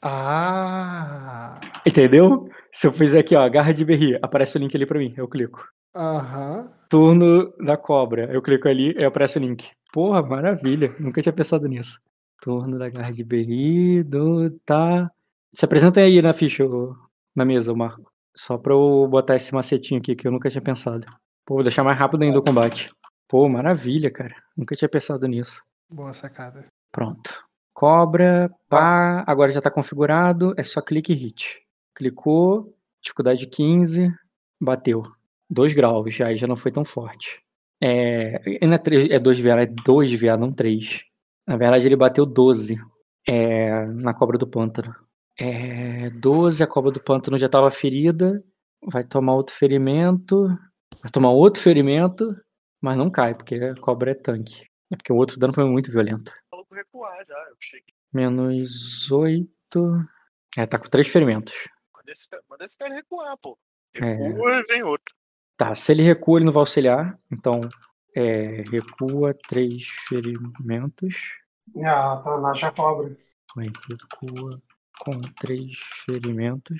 Ah. 0.00 1.58
Entendeu? 1.84 2.48
Se 2.70 2.86
eu 2.86 2.92
fizer 2.92 3.18
aqui, 3.18 3.34
ó, 3.34 3.48
garra 3.48 3.74
de 3.74 3.84
berri, 3.84 4.16
aparece 4.22 4.56
o 4.56 4.60
link 4.60 4.74
ali 4.76 4.86
pra 4.86 4.98
mim, 4.98 5.12
eu 5.16 5.26
clico. 5.26 5.68
Aham. 5.94 6.70
Turno 6.88 7.52
da 7.58 7.76
cobra, 7.76 8.32
eu 8.32 8.40
clico 8.40 8.66
ali 8.66 8.96
e 8.98 9.04
aparece 9.04 9.38
o 9.38 9.42
link. 9.42 9.70
Porra, 9.92 10.22
maravilha, 10.22 10.94
nunca 10.98 11.20
tinha 11.20 11.32
pensado 11.32 11.68
nisso. 11.68 12.00
Turno 12.40 12.78
da 12.78 12.88
garra 12.88 13.12
de 13.12 13.22
berri, 13.22 14.02
do 14.02 14.50
tá. 14.64 15.10
Se 15.52 15.64
apresenta 15.64 16.00
aí 16.00 16.22
na 16.22 16.32
ficha, 16.32 16.64
na 17.34 17.44
mesa, 17.44 17.74
Marco. 17.74 18.10
Só 18.34 18.56
pra 18.56 18.72
eu 18.72 19.06
botar 19.08 19.36
esse 19.36 19.52
macetinho 19.52 20.00
aqui 20.00 20.14
que 20.14 20.26
eu 20.26 20.32
nunca 20.32 20.48
tinha 20.48 20.62
pensado. 20.62 21.04
Pô, 21.44 21.54
vou 21.54 21.62
deixar 21.62 21.82
mais 21.82 21.98
rápido 21.98 22.22
ainda 22.22 22.38
o 22.38 22.42
combate. 22.42 22.90
Pô, 23.26 23.48
maravilha, 23.48 24.10
cara. 24.10 24.34
Nunca 24.56 24.74
tinha 24.74 24.88
pensado 24.88 25.26
nisso. 25.26 25.62
Boa 25.90 26.12
sacada. 26.12 26.64
Pronto. 26.90 27.44
Cobra, 27.74 28.50
pá, 28.68 29.24
agora 29.26 29.52
já 29.52 29.60
tá 29.60 29.70
configurado, 29.70 30.54
é 30.56 30.62
só 30.62 30.80
clique 30.80 31.12
e 31.12 31.16
hit. 31.16 31.62
Clicou, 31.94 32.74
dificuldade 33.00 33.46
15, 33.46 34.12
bateu. 34.60 35.02
2 35.50 35.74
graus, 35.74 36.14
já, 36.14 36.32
já 36.34 36.46
não 36.46 36.56
foi 36.56 36.70
tão 36.72 36.84
forte. 36.84 37.40
É, 37.82 38.40
não 38.66 38.74
é, 38.74 38.78
3, 38.78 39.10
é 39.10 39.18
2 39.18 39.36
de 39.36 39.42
VA, 39.42 39.62
é 39.62 39.66
2 39.66 40.10
de 40.10 40.16
VA, 40.16 40.36
não 40.36 40.52
3. 40.52 41.02
Na 41.46 41.56
verdade 41.56 41.86
ele 41.86 41.96
bateu 41.96 42.26
12 42.26 42.76
é, 43.26 43.86
na 43.86 44.12
cobra 44.12 44.36
do 44.36 44.46
pântano. 44.46 44.94
É, 45.40 46.10
12, 46.10 46.62
a 46.62 46.66
cobra 46.66 46.90
do 46.90 47.00
pântano 47.00 47.38
já 47.38 47.48
tava 47.48 47.70
ferida, 47.70 48.42
vai 48.84 49.04
tomar 49.04 49.34
outro 49.34 49.54
ferimento, 49.54 50.46
vai 51.00 51.10
tomar 51.12 51.30
outro 51.30 51.62
ferimento, 51.62 52.28
mas 52.82 52.96
não 52.98 53.08
cai, 53.10 53.34
porque 53.34 53.54
a 53.54 53.74
cobra 53.76 54.10
é 54.10 54.14
tanque. 54.14 54.66
É 54.90 54.96
porque 54.96 55.12
o 55.12 55.16
outro 55.16 55.38
dano 55.38 55.52
foi 55.52 55.64
muito 55.64 55.92
violento. 55.92 56.32
Falou 56.50 56.66
com 56.66 56.74
recuar 56.74 57.24
já, 57.26 57.34
eu 57.50 57.56
cheguei. 57.60 57.94
Menos 58.12 59.10
8. 59.12 59.48
É, 60.56 60.66
tá 60.66 60.78
com 60.78 60.88
três 60.88 61.06
ferimentos. 61.08 61.54
Manda 61.94 62.10
esse, 62.10 62.28
cara- 62.28 62.42
manda 62.50 62.64
esse 62.64 62.76
cara 62.76 62.94
recuar, 62.94 63.36
pô. 63.36 63.56
É. 63.94 64.00
Recua 64.14 64.56
e 64.58 64.62
vem 64.64 64.82
outro. 64.82 65.14
Tá, 65.58 65.74
se 65.74 65.90
ele 65.90 66.04
recua, 66.04 66.38
ele 66.38 66.46
não 66.46 66.52
vai 66.52 66.60
auxiliar. 66.62 67.18
Então, 67.30 67.60
é, 68.16 68.62
recua 68.70 69.34
três 69.48 69.88
ferimentos. 70.08 71.16
Ah, 71.84 72.20
tá, 72.22 72.40
Naja 72.40 72.70
Cobra. 72.70 73.14
Aí, 73.58 73.66
recua 73.90 74.62
com 75.00 75.20
três 75.40 75.76
ferimentos. 76.06 76.78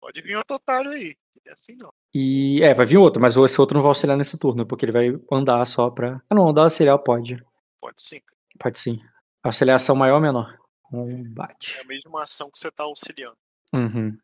Pode 0.00 0.22
vir 0.22 0.36
outro 0.36 0.56
otário 0.56 0.90
aí. 0.90 1.16
É 1.46 1.52
assim 1.52 1.76
não. 1.76 1.92
E, 2.14 2.62
é, 2.62 2.72
vai 2.72 2.86
vir 2.86 2.96
outro, 2.96 3.20
mas 3.20 3.36
esse 3.36 3.60
outro 3.60 3.74
não 3.76 3.82
vai 3.82 3.90
auxiliar 3.90 4.16
nesse 4.16 4.38
turno, 4.38 4.66
porque 4.66 4.86
ele 4.86 4.92
vai 4.92 5.08
andar 5.30 5.64
só 5.66 5.90
pra. 5.90 6.22
Ah, 6.30 6.34
não, 6.34 6.48
andar 6.48 6.62
auxiliar 6.62 6.98
pode. 6.98 7.42
Pode 7.80 8.02
sim. 8.02 8.20
Pode 8.58 8.78
sim. 8.78 9.00
Auxiliação 9.42 9.94
maior 9.94 10.16
ou 10.16 10.20
menor? 10.20 10.50
É 10.54 10.58
Combate. 10.90 11.78
a 11.78 11.84
mesma 11.84 12.22
ação 12.22 12.50
que 12.50 12.58
você 12.58 12.70
tá 12.70 12.84
auxiliando. 12.84 13.36
Uhum. 13.74 14.16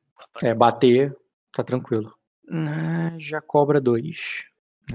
É, 0.42 0.54
bater, 0.54 1.14
tá 1.52 1.62
tranquilo. 1.62 2.14
Ah, 2.50 3.14
já 3.18 3.40
cobra 3.40 3.80
2. 3.80 4.44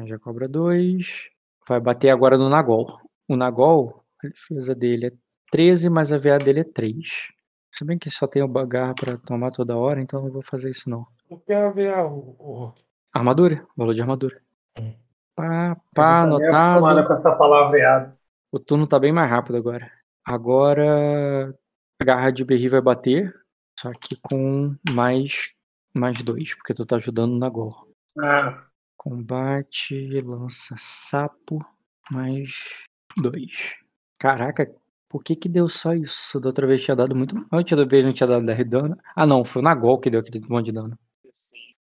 Já 0.06 0.20
cobra 0.20 0.48
2. 0.48 1.30
Vai 1.68 1.80
bater 1.80 2.10
agora 2.10 2.38
no 2.38 2.50
Nagol. 2.50 3.00
O 3.28 3.36
Nagol, 3.36 3.96
a 4.24 4.28
defesa 4.28 4.76
dele 4.76 5.08
é 5.08 5.12
13, 5.52 5.90
mas 5.90 6.14
a 6.14 6.18
VA 6.18 6.38
dele 6.38 6.62
é 6.62 6.64
3. 6.64 7.30
Se 7.72 7.86
bem 7.86 7.98
que 7.98 8.10
só 8.10 8.28
tem 8.28 8.42
o 8.42 8.48
bagar 8.48 8.94
pra 8.96 9.18
tomar 9.18 9.52
toda 9.52 9.78
hora, 9.78 10.02
então 10.02 10.22
não 10.22 10.32
vou 10.32 10.42
fazer 10.42 10.72
isso 10.72 10.90
não. 10.90 11.06
O 11.30 11.38
que 11.38 11.54
é 11.54 11.72
ver 11.72 11.96
o, 12.00 12.36
o... 12.40 12.74
Armadura? 13.14 13.66
Valor 13.78 13.94
de 13.94 14.02
armadura. 14.02 14.42
Hum. 14.80 14.96
Pá, 15.36 15.78
pá, 15.94 16.24
anotado. 16.24 17.08
com 17.08 17.14
essa 17.14 17.36
palavreada. 17.36 18.18
O 18.52 18.60
turno 18.60 18.88
tá 18.88 19.00
bem 19.00 19.12
mais 19.12 19.30
rápido 19.30 19.58
agora. 19.58 19.92
Agora 20.26 21.56
a 22.02 22.04
garra 22.04 22.32
de 22.32 22.44
berri 22.44 22.68
vai 22.68 22.82
bater, 22.82 23.34
só 23.80 23.92
que 23.92 24.16
com 24.22 24.76
mais 24.92 25.54
mais 25.94 26.22
dois, 26.22 26.56
porque 26.56 26.74
tu 26.74 26.86
tá 26.86 26.96
ajudando 26.96 27.34
o 27.34 27.38
Nagol. 27.38 27.88
Ah, 28.18 28.66
Combate, 28.98 30.22
lança 30.22 30.76
sapo, 30.78 31.66
mais 32.12 32.84
dois. 33.18 33.76
Caraca, 34.18 34.70
por 35.08 35.24
que 35.24 35.36
que 35.36 35.48
deu 35.48 35.70
só 35.70 35.94
isso? 35.94 36.40
Da 36.40 36.50
outra 36.50 36.68
vez 36.68 36.84
tinha 36.84 36.96
dado 36.96 37.16
muito. 37.16 37.36
A 37.50 37.58
outra 37.58 37.86
vez 37.86 38.04
não 38.04 38.12
tinha 38.12 38.28
dado 38.28 38.46
10 38.46 38.58
de 38.58 38.64
dano. 38.66 38.98
Ah 39.16 39.26
não, 39.26 39.46
foi 39.46 39.62
o 39.62 39.66
Nagol 39.66 40.00
que 40.00 40.10
deu 40.10 40.20
aquele 40.20 40.46
monte 40.48 40.66
de 40.66 40.72
dano. 40.74 41.00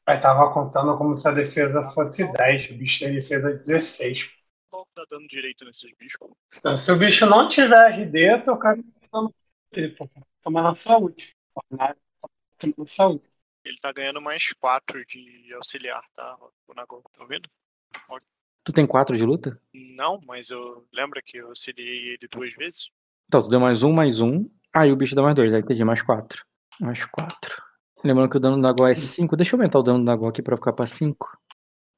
Aí 0.06 0.20
tava 0.22 0.52
contando 0.54 0.98
como 0.98 1.14
se 1.14 1.28
a 1.28 1.32
defesa 1.32 1.84
fosse 1.92 2.32
10. 2.32 2.70
O 2.70 2.74
bicho 2.76 3.00
tem 3.00 3.14
defesa 3.14 3.50
16. 3.50 4.32
qual 4.70 4.86
que 4.86 4.94
tá 4.94 5.06
dando 5.10 5.28
direito 5.28 5.66
nesses 5.66 5.92
bichos? 5.98 6.20
Então, 6.58 6.78
se 6.78 6.92
o 6.92 6.96
bicho 6.96 7.26
não 7.26 7.48
tiver 7.48 7.92
RD, 7.92 8.44
teu 8.44 8.58
cara 8.58 8.80
tá 9.12 9.28
ele, 9.72 9.90
pô, 9.90 10.10
toma 10.42 10.62
na 10.64 10.74
saúde. 10.74 11.36
Toma 11.54 11.96
na 12.78 12.86
saúde. 12.86 13.29
Ele 13.64 13.78
tá 13.82 13.92
ganhando 13.92 14.22
mais 14.22 14.54
4 14.54 15.06
de 15.06 15.54
auxiliar, 15.54 16.04
tá? 16.14 16.38
O 16.68 16.74
Nagol, 16.74 17.04
tá 17.14 17.26
vendo? 17.26 17.50
Tu 18.64 18.74
tem 18.74 18.86
4 18.86 19.16
de 19.16 19.26
luta? 19.26 19.60
Não, 19.74 20.20
mas 20.26 20.50
eu 20.50 20.88
lembra 20.94 21.22
que 21.22 21.38
eu 21.38 21.48
auxiliei 21.48 22.10
ele 22.10 22.28
duas 22.30 22.54
vezes? 22.54 22.90
Então, 23.28 23.42
tu 23.42 23.50
deu 23.50 23.60
mais 23.60 23.84
um, 23.84 23.92
mais 23.92 24.22
um. 24.22 24.50
Aí 24.74 24.92
o 24.92 24.96
bicho 24.96 25.16
dá 25.16 25.22
mais 25.22 25.36
dois, 25.36 25.54
aí 25.54 25.62
entendi, 25.62 25.84
mais 25.84 26.02
quatro. 26.02 26.46
Mais 26.80 27.06
quatro. 27.06 27.64
Lembrando 28.04 28.30
que 28.30 28.38
o 28.38 28.40
dano 28.40 28.56
do 28.56 28.62
Nagol 28.62 28.88
é 28.88 28.94
5. 28.94 29.36
Deixa 29.36 29.56
eu 29.56 29.60
aumentar 29.60 29.80
o 29.80 29.84
dano 29.84 30.00
do 30.00 30.06
Nagol 30.06 30.30
aqui 30.30 30.42
pra 30.42 30.56
ficar 30.56 30.74
pra 30.74 30.86
5. 30.86 31.38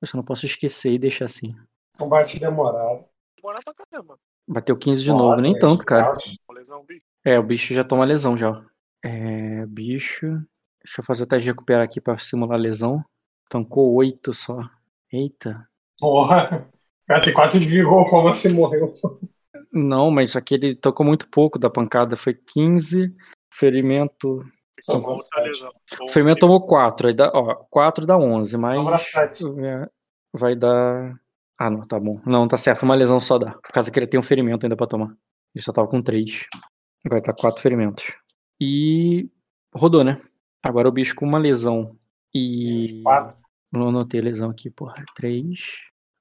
Eu 0.01 0.07
só 0.07 0.17
não 0.17 0.23
posso 0.23 0.45
esquecer 0.45 0.93
e 0.93 0.99
deixar 0.99 1.25
assim. 1.25 1.55
Combate 1.97 2.39
demorado. 2.39 3.05
Bora 3.41 3.59
pra 3.63 3.73
caramba. 3.73 4.17
Bateu 4.47 4.77
15 4.77 5.03
de 5.03 5.09
novo, 5.09 5.39
nem 5.39 5.51
Olha, 5.51 5.59
tanto, 5.59 5.85
cara. 5.85 6.15
Com 6.47 6.53
lesão, 6.53 6.83
bicho. 6.83 7.05
É, 7.23 7.37
o 7.37 7.43
bicho 7.43 7.73
já 7.73 7.83
toma 7.83 8.05
lesão 8.05 8.37
já. 8.37 8.49
ó. 8.49 8.63
É, 9.03 9.65
bicho. 9.67 10.25
Deixa 10.83 11.01
eu 11.01 11.05
fazer 11.05 11.23
o 11.23 11.27
teste 11.27 11.43
de 11.43 11.49
recuperar 11.51 11.83
aqui 11.83 12.01
pra 12.01 12.17
simular 12.17 12.59
lesão. 12.59 13.03
Tancou 13.49 13.93
8 13.93 14.33
só. 14.33 14.59
Eita. 15.11 15.67
Porra. 15.99 16.67
Cara 17.07 17.21
tem 17.21 17.33
4 17.33 17.59
de 17.59 17.67
vigor, 17.67 18.09
como 18.09 18.29
assim 18.29 18.53
morreu? 18.53 18.93
Não, 19.71 20.09
mas 20.09 20.35
aqui 20.35 20.55
ele 20.55 20.75
tocou 20.75 21.05
muito 21.05 21.29
pouco 21.29 21.59
da 21.59 21.69
pancada. 21.69 22.15
Foi 22.15 22.33
15. 22.33 23.13
Ferimento. 23.53 24.43
Tomou. 24.85 25.15
O 26.01 26.07
ferimento 26.09 26.39
tomou 26.39 26.65
4. 26.65 27.09
Aí 27.09 27.13
dá, 27.13 27.31
ó, 27.33 27.55
4 27.69 28.05
dá 28.05 28.17
11, 28.17 28.57
mas. 28.57 28.79
É, 29.59 29.87
vai 30.33 30.55
dar. 30.55 31.19
Ah, 31.59 31.69
não, 31.69 31.81
tá 31.81 31.99
bom. 31.99 32.19
Não, 32.25 32.47
tá 32.47 32.57
certo. 32.57 32.83
Uma 32.83 32.95
lesão 32.95 33.19
só 33.19 33.37
dá. 33.37 33.51
Por 33.51 33.71
causa 33.71 33.91
que 33.91 33.99
ele 33.99 34.07
tem 34.07 34.19
um 34.19 34.23
ferimento 34.23 34.65
ainda 34.65 34.75
pra 34.75 34.87
tomar. 34.87 35.15
Ele 35.53 35.63
só 35.63 35.71
tava 35.71 35.87
com 35.87 36.01
3. 36.01 36.47
Vai 37.07 37.19
estar 37.19 37.33
4 37.33 37.61
ferimentos. 37.61 38.05
E. 38.59 39.29
Rodou, 39.75 40.03
né? 40.03 40.17
Agora 40.63 40.87
o 40.89 40.91
bicho 40.91 41.15
com 41.15 41.25
uma 41.25 41.37
lesão. 41.37 41.95
E. 42.33 43.01
Quatro. 43.03 43.35
Não 43.73 43.87
anotei 43.89 44.19
a 44.19 44.23
lesão 44.23 44.49
aqui, 44.49 44.69
porra. 44.69 45.03
3. 45.15 45.59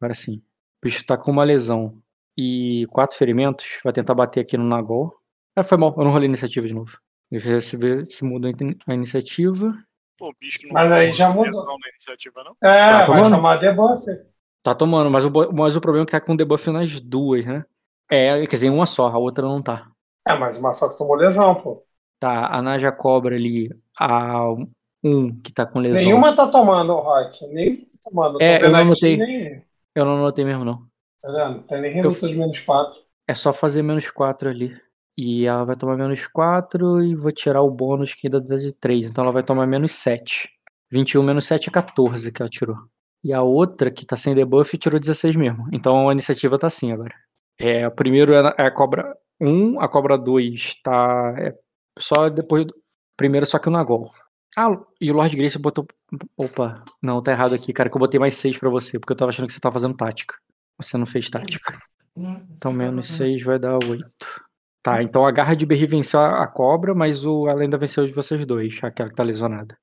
Agora 0.01 0.15
sim. 0.15 0.37
O 0.37 0.87
bicho 0.87 1.05
tá 1.05 1.17
com 1.17 1.31
uma 1.31 1.45
lesão 1.45 2.01
e 2.37 2.87
quatro 2.91 3.17
ferimentos. 3.17 3.67
Vai 3.85 3.93
tentar 3.93 4.15
bater 4.15 4.41
aqui 4.41 4.57
no 4.57 4.65
Nagol. 4.65 5.15
Ah, 5.57 5.63
foi 5.65 5.77
mal. 5.77 5.95
Eu 5.99 6.05
não 6.05 6.13
rolei 6.13 6.29
iniciativa 6.29 6.67
de 6.67 6.75
novo. 6.75 6.99
Deixa 7.31 7.49
eu 7.77 7.79
ver 7.81 8.07
se, 8.11 8.25
muda 8.25 8.49
a 8.49 8.51
in- 8.51 8.77
a 8.87 8.95
iniciativa. 8.95 9.77
Pô, 10.19 10.29
o 10.31 10.35
bicho 10.41 10.61
não 10.67 10.75
Mas 10.75 10.91
aí 10.93 11.13
tomou 11.13 11.15
já 11.15 11.29
lesão 11.29 11.45
mudou. 11.45 11.79
na 11.79 11.89
iniciativa, 11.89 12.45
não? 12.45 12.57
É, 12.63 12.89
Tá 12.91 12.99
vai 12.99 13.07
tomando? 13.07 13.37
tomar 13.37 13.57
debuff. 13.57 14.05
Tá 14.63 14.75
tomando, 14.75 15.11
mas 15.11 15.25
o, 15.25 15.31
mas 15.53 15.75
o 15.77 15.81
problema 15.81 16.05
é 16.05 16.07
que 16.07 16.13
tá 16.13 16.21
com 16.21 16.37
debuff 16.37 16.71
nas 16.71 17.01
duas, 17.01 17.45
né? 17.47 17.65
É, 18.11 18.41
quer 18.47 18.57
dizer, 18.57 18.71
uma 18.71 18.85
só, 18.87 19.09
a 19.09 19.19
outra 19.19 19.47
não 19.47 19.63
tá. 19.63 19.91
É, 20.27 20.35
mas 20.35 20.59
o 20.59 20.63
Maçoca 20.63 20.97
tomou 20.97 21.17
lesão, 21.17 21.55
pô. 21.55 21.83
Tá, 22.21 22.47
a 22.55 22.61
Naja 22.63 22.93
Cobra 22.93 23.35
ali, 23.35 23.71
a 23.99 24.45
um 25.03 25.29
que 25.43 25.53
tá 25.53 25.65
com 25.65 25.79
lesão. 25.81 26.05
Nenhuma 26.05 26.35
tá 26.37 26.47
tomando, 26.49 26.95
Rock. 26.95 27.47
Nenhuma 27.47 27.79
tá 27.79 28.11
tomando. 28.11 28.43
É, 28.43 28.63
eu 28.63 28.71
não 28.71 28.79
anotei. 28.81 29.17
Nem... 29.17 29.63
Eu 29.97 30.05
não 30.05 30.17
anotei 30.17 30.45
mesmo, 30.45 30.65
não. 30.65 30.87
Tá 31.21 31.33
vendo? 31.33 31.63
Tem 31.63 31.81
nem 31.81 31.93
reduto 31.93 32.29
de 32.29 32.35
menos 32.35 32.61
4. 32.61 32.95
É 33.27 33.35
só 33.35 33.53
fazer 33.53 33.83
menos 33.83 34.11
4 34.11 34.51
ali. 34.51 34.77
E 35.17 35.47
ela 35.47 35.65
vai 35.65 35.77
tomar 35.77 35.97
menos 35.97 36.27
4 36.27 37.03
e 37.03 37.15
vou 37.15 37.33
tirar 37.33 37.63
o 37.63 37.71
bônus 37.71 38.15
que 38.15 38.27
ainda 38.27 38.41
dá 38.41 38.57
de 38.57 38.77
3. 38.77 39.09
Então 39.11 39.25
ela 39.25 39.33
vai 39.33 39.43
tomar 39.43 39.67
menos 39.67 39.93
7. 39.95 40.49
21 40.93 41.23
menos 41.23 41.47
7 41.47 41.69
é 41.69 41.73
14 41.73 42.31
que 42.33 42.43
ela 42.43 42.49
tirou. 42.49 42.77
E 43.25 43.33
a 43.33 43.43
outra, 43.43 43.91
que 43.91 44.07
tá 44.07 44.17
sem 44.17 44.35
debuff, 44.35 44.77
tirou 44.79 44.99
16 45.01 45.37
mesmo. 45.37 45.67
Então 45.73 46.09
a 46.09 46.13
iniciativa 46.13 46.59
tá 46.59 46.67
assim 46.69 46.93
agora. 46.93 47.15
É, 47.59 47.87
o 47.87 47.91
primeiro 47.91 48.33
é 48.33 48.41
a- 48.41 48.55
é 48.59 48.63
a 48.67 48.71
cobra 48.71 49.15
1, 49.41 49.79
a 49.81 49.89
cobra 49.89 50.17
2 50.19 50.77
tá. 50.83 51.35
é 51.39 51.55
só 51.99 52.29
depois 52.29 52.67
do. 52.67 52.75
Primeiro, 53.17 53.47
só 53.47 53.59
que 53.59 53.69
o 53.69 53.73
Nagol. 53.73 54.11
Ah, 54.57 54.69
e 55.01 55.11
o 55.11 55.15
Lord 55.15 55.37
Grace 55.37 55.59
botou. 55.59 55.87
Opa, 56.37 56.85
não, 57.03 57.21
tá 57.21 57.33
errado 57.33 57.55
aqui, 57.55 57.73
cara, 57.73 57.89
que 57.89 57.97
eu 57.97 58.01
botei 58.01 58.19
mais 58.19 58.37
6 58.37 58.59
pra 58.59 58.71
você, 58.71 58.99
porque 58.99 59.13
eu 59.13 59.17
tava 59.17 59.31
achando 59.31 59.47
que 59.47 59.53
você 59.53 59.61
tava 59.61 59.75
fazendo 59.75 59.97
tática. 59.97 60.37
Você 60.79 60.97
não 60.97 61.07
fez 61.07 61.29
tática. 61.31 61.79
Então 62.17 62.73
menos 62.73 63.09
6 63.09 63.43
vai 63.43 63.59
dar 63.59 63.75
8. 63.75 64.07
Tá, 64.83 65.03
então 65.03 65.27
a 65.27 65.31
garra 65.31 65.55
de 65.55 65.67
Berry 65.67 65.87
venceu 65.87 66.21
a 66.21 66.43
a 66.43 66.47
cobra, 66.47 66.95
mas 66.95 67.27
o, 67.27 67.47
ela 67.49 67.63
ainda 67.63 67.77
venceu 67.77 68.07
de 68.07 68.13
vocês 68.13 68.45
dois, 68.47 68.79
aquela 68.83 69.11
que 69.11 69.15
tá 69.15 69.23
lesionada. 69.23 69.77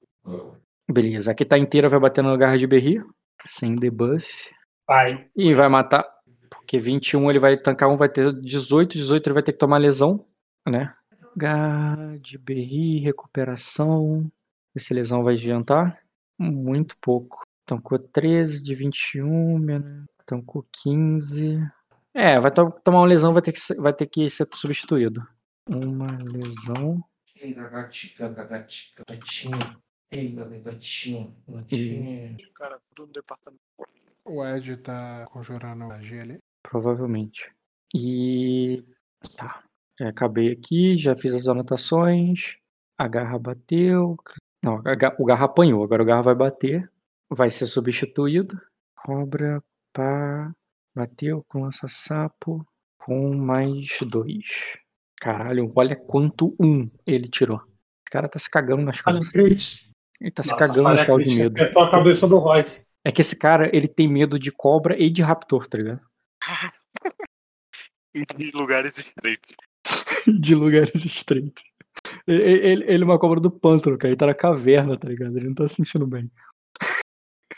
Beleza, 0.90 1.32
aqui 1.32 1.46
tá 1.46 1.58
inteira, 1.58 1.88
vai 1.88 2.00
bater 2.00 2.24
na 2.24 2.36
garra 2.36 2.58
de 2.58 2.66
Berry, 2.66 3.04
sem 3.46 3.76
debuff. 3.76 4.52
Vai. 4.88 5.06
E 5.36 5.54
vai 5.54 5.70
matar, 5.70 6.04
porque 6.50 6.80
21 6.80 7.30
ele 7.30 7.40
vai 7.40 7.58
tancar 7.58 7.90
um, 7.90 7.96
vai 7.96 8.10
ter 8.10 8.34
18, 8.34 8.94
18 8.94 9.28
ele 9.28 9.34
vai 9.36 9.44
ter 9.44 9.52
que 9.52 9.60
tomar 9.60 9.78
lesão, 9.78 10.26
né? 10.68 10.94
Garra 11.38 12.18
de 12.18 12.38
Berry, 12.38 12.98
recuperação. 13.00 14.32
Ver 14.74 14.82
se 14.82 14.92
lesão 14.94 15.24
vai 15.24 15.36
adiantar. 15.36 16.02
Muito 16.40 16.98
pouco. 17.00 17.44
Tancou 17.66 18.00
13 18.00 18.64
de 18.64 18.74
21, 18.74 19.60
menos- 19.60 20.08
tancou 20.26 20.66
15. 20.72 21.60
É, 22.14 22.40
vai 22.40 22.50
to- 22.52 22.72
tomar 22.84 23.02
uma 23.02 23.08
lesão, 23.08 23.34
vai 23.34 23.42
ter 23.44 23.52
que 23.52 23.60
ser, 23.60 23.76
vai 23.80 23.94
ter 23.94 24.08
que 24.08 24.28
ser 24.30 24.48
substituído. 24.52 25.22
Uma 25.70 26.18
lesão. 26.32 27.04
Ei, 27.36 27.54
da 27.54 27.68
gatica, 27.70 28.30
gatica, 28.30 29.04
gatinho. 29.08 29.60
Ei, 30.10 30.34
da 30.34 30.46
gatinho, 30.48 31.36
gatinho. 31.48 32.36
O 32.50 32.54
cara, 32.54 32.80
tudo 32.96 33.08
no 33.08 33.14
departamento. 33.14 33.62
O 34.26 34.44
Ed 34.44 34.78
tá 34.78 35.28
conjurando 35.28 35.86
magia 35.86 36.22
ali. 36.24 36.40
Provavelmente. 36.64 37.52
E. 37.94 38.84
Tá. 39.36 39.64
Já 40.00 40.10
acabei 40.10 40.52
aqui, 40.52 40.98
já 40.98 41.16
fiz 41.16 41.34
as 41.34 41.48
anotações. 41.48 42.56
A 42.98 43.08
garra 43.08 43.38
bateu. 43.40 44.16
Não, 44.64 44.82
a 44.86 44.96
ga- 44.96 45.16
o 45.20 45.26
garra 45.26 45.46
apanhou. 45.46 45.84
Agora 45.84 46.04
o 46.04 46.06
garra 46.06 46.22
vai 46.22 46.36
bater. 46.36 46.90
Vai 47.30 47.50
ser 47.52 47.66
substituído. 47.66 48.60
Cobra, 48.96 49.64
pá. 49.94 50.52
Bateu 50.96 51.44
com 51.48 51.64
lança-sapo. 51.64 52.66
Com 53.00 53.36
mais 53.36 54.00
dois. 54.02 54.78
Caralho, 55.20 55.72
olha 55.76 55.96
quanto 55.96 56.56
um 56.60 56.90
ele 57.06 57.28
tirou. 57.28 57.58
O 57.58 58.12
cara 58.12 58.30
tá 58.30 58.38
se 58.40 58.50
cagando 58.50 58.84
nas 58.84 59.02
calças. 59.02 59.34
Ele 60.20 60.32
tá 60.32 60.44
se 60.44 60.50
Nossa, 60.52 60.68
cagando 60.68 60.84
nas 60.90 61.06
calças 61.06 61.28
de 61.28 61.36
medo. 61.36 61.56
Acertou 61.56 61.84
a 61.84 61.92
cabeça 61.92 62.28
do 62.28 62.38
Royce. 62.38 62.86
É 63.06 63.12
que 63.12 63.22
esse 63.22 63.38
cara, 63.38 63.70
ele 63.76 63.88
tem 63.88 64.08
medo 64.08 64.38
de 64.38 64.52
cobra 64.52 65.00
e 65.02 65.10
de 65.10 65.22
raptor, 65.22 65.68
tá 65.68 65.78
ligado? 65.78 66.02
Em 68.16 68.52
lugares 68.52 68.98
estreitos. 68.98 69.56
de 70.40 70.56
lugares 70.56 70.94
estreitos. 71.06 71.64
Ele, 72.28 72.44
ele, 72.44 72.84
ele 72.86 73.04
é 73.04 73.06
uma 73.06 73.20
cobra 73.20 73.40
do 73.40 73.50
pântano, 73.52 73.98
cara. 73.98 74.10
Ele 74.10 74.18
tá 74.18 74.28
na 74.28 74.34
caverna, 74.34 74.98
tá 74.98 75.08
ligado? 75.08 75.36
Ele 75.38 75.48
não 75.48 75.56
tá 75.56 75.68
se 75.68 75.76
sentindo 75.76 76.06
bem. 76.08 76.32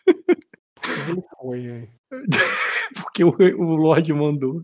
Ele 0.08 1.22
foi. 1.40 1.90
Porque 2.96 3.24
o, 3.24 3.30
o 3.62 3.76
Lorde 3.76 4.14
mandou. 4.14 4.64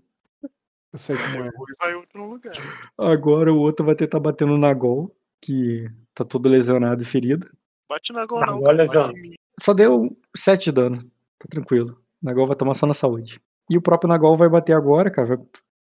Eu 0.93 0.99
sei 0.99 1.15
como 1.17 1.43
é. 1.43 1.43
Depois 1.51 1.75
vai 1.79 1.93
outro 1.93 2.19
no 2.21 2.29
lugar. 2.31 2.53
Agora 2.97 3.53
o 3.53 3.59
outro 3.59 3.85
vai 3.85 3.95
tentar 3.95 4.19
bater 4.19 4.47
no 4.47 4.57
Nagol, 4.57 5.15
que 5.41 5.89
tá 6.13 6.23
todo 6.23 6.49
lesionado 6.49 7.03
e 7.03 7.05
ferido. 7.05 7.49
Bate 7.89 8.13
na 8.13 8.25
gol, 8.25 8.39
Tá, 8.39 8.45
não. 8.47 8.63
olha 8.63 8.87
Cara. 8.87 9.09
só. 9.09 9.13
Só 9.59 9.73
deu 9.73 10.17
7 10.35 10.65
de 10.65 10.71
dano. 10.71 10.99
Tá 11.37 11.47
tranquilo. 11.49 12.01
Nagol 12.21 12.47
vai 12.47 12.55
tomar 12.55 12.73
só 12.73 12.85
na 12.87 12.93
saúde. 12.93 13.39
E 13.69 13.77
o 13.77 13.81
próprio 13.81 14.07
Nagol 14.07 14.35
vai 14.37 14.49
bater 14.49 14.73
agora, 14.73 15.11
cara. 15.11 15.27
Vai 15.27 15.37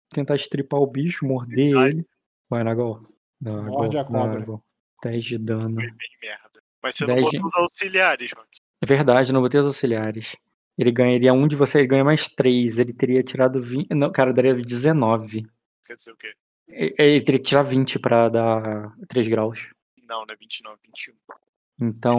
tentar 0.09 0.35
estripar 0.35 0.79
o 0.79 0.87
bicho, 0.87 1.25
morder 1.25 1.75
Ai. 1.77 1.89
ele. 1.89 2.05
Vai, 2.49 2.63
Nagol. 2.63 3.01
Nagol, 3.41 3.65
Morde 3.79 3.97
a 3.97 4.03
cobra. 4.05 4.39
Nagol. 4.39 4.61
10 5.03 5.23
de 5.25 5.37
dano. 5.37 5.75
Foi 5.75 5.91
bem 5.91 6.09
merda. 6.21 6.61
Mas 6.81 6.95
você 6.95 7.05
não 7.05 7.15
botou 7.15 7.31
de- 7.31 7.45
os 7.45 7.55
auxiliares, 7.55 8.31
Rock. 8.33 8.61
É 8.81 8.85
verdade, 8.85 9.33
não 9.33 9.41
botei 9.41 9.59
os 9.59 9.65
auxiliares. 9.65 10.35
Ele 10.77 10.91
ganharia 10.91 11.33
um 11.33 11.47
de 11.47 11.55
você, 11.55 11.79
ele 11.79 11.87
ganha 11.87 12.03
mais 12.03 12.27
três. 12.29 12.77
Ele 12.79 12.93
teria 12.93 13.23
tirado 13.23 13.59
20. 13.59 13.89
Não, 13.91 14.11
cara, 14.11 14.33
daria 14.33 14.53
19. 14.53 15.45
Quer 15.85 15.95
dizer 15.95 16.11
o 16.11 16.17
quê? 16.17 16.33
Ele 16.67 17.21
teria 17.23 17.39
que 17.39 17.45
tirar 17.45 17.61
20 17.63 17.97
pra 17.99 18.27
dar 18.29 18.93
3 19.07 19.27
graus. 19.27 19.67
Não, 20.07 20.25
não 20.25 20.33
é 20.33 20.37
29, 20.37 20.77
21. 20.85 21.13
Então. 21.81 22.17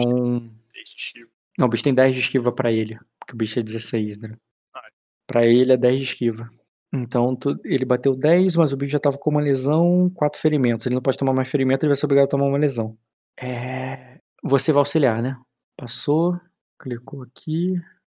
Desde 0.73 0.95
esquiva. 0.97 1.29
Não, 1.57 1.67
o 1.67 1.69
bicho 1.69 1.83
tem 1.83 1.93
10 1.93 2.15
de 2.15 2.21
esquiva 2.21 2.51
pra 2.51 2.71
ele. 2.71 2.97
Porque 3.19 3.33
o 3.33 3.37
bicho 3.37 3.59
é 3.59 3.63
16, 3.63 4.17
né? 4.17 4.35
Ah. 4.73 4.81
Pra 5.25 5.45
ele 5.45 5.73
é 5.73 5.77
10 5.77 5.97
de 5.97 6.03
esquiva. 6.03 6.47
Então 6.93 7.35
tu- 7.35 7.59
ele 7.65 7.85
bateu 7.85 8.15
10, 8.15 8.55
mas 8.55 8.71
o 8.73 8.77
bicho 8.77 8.91
já 8.93 8.99
tava 8.99 9.17
com 9.17 9.29
uma 9.29 9.41
lesão, 9.41 10.09
4 10.15 10.39
ferimentos. 10.39 10.85
Ele 10.85 10.95
não 10.95 11.01
pode 11.01 11.17
tomar 11.17 11.33
mais 11.33 11.49
ferimento, 11.49 11.83
ele 11.83 11.89
vai 11.89 11.95
ser 11.97 12.05
obrigado 12.05 12.25
a 12.25 12.29
tomar 12.29 12.45
uma 12.45 12.57
lesão. 12.57 12.97
É. 13.39 14.17
Você 14.43 14.71
vai 14.71 14.79
auxiliar, 14.79 15.21
né? 15.21 15.37
Passou, 15.75 16.39
clicou 16.79 17.23
aqui. 17.23 17.75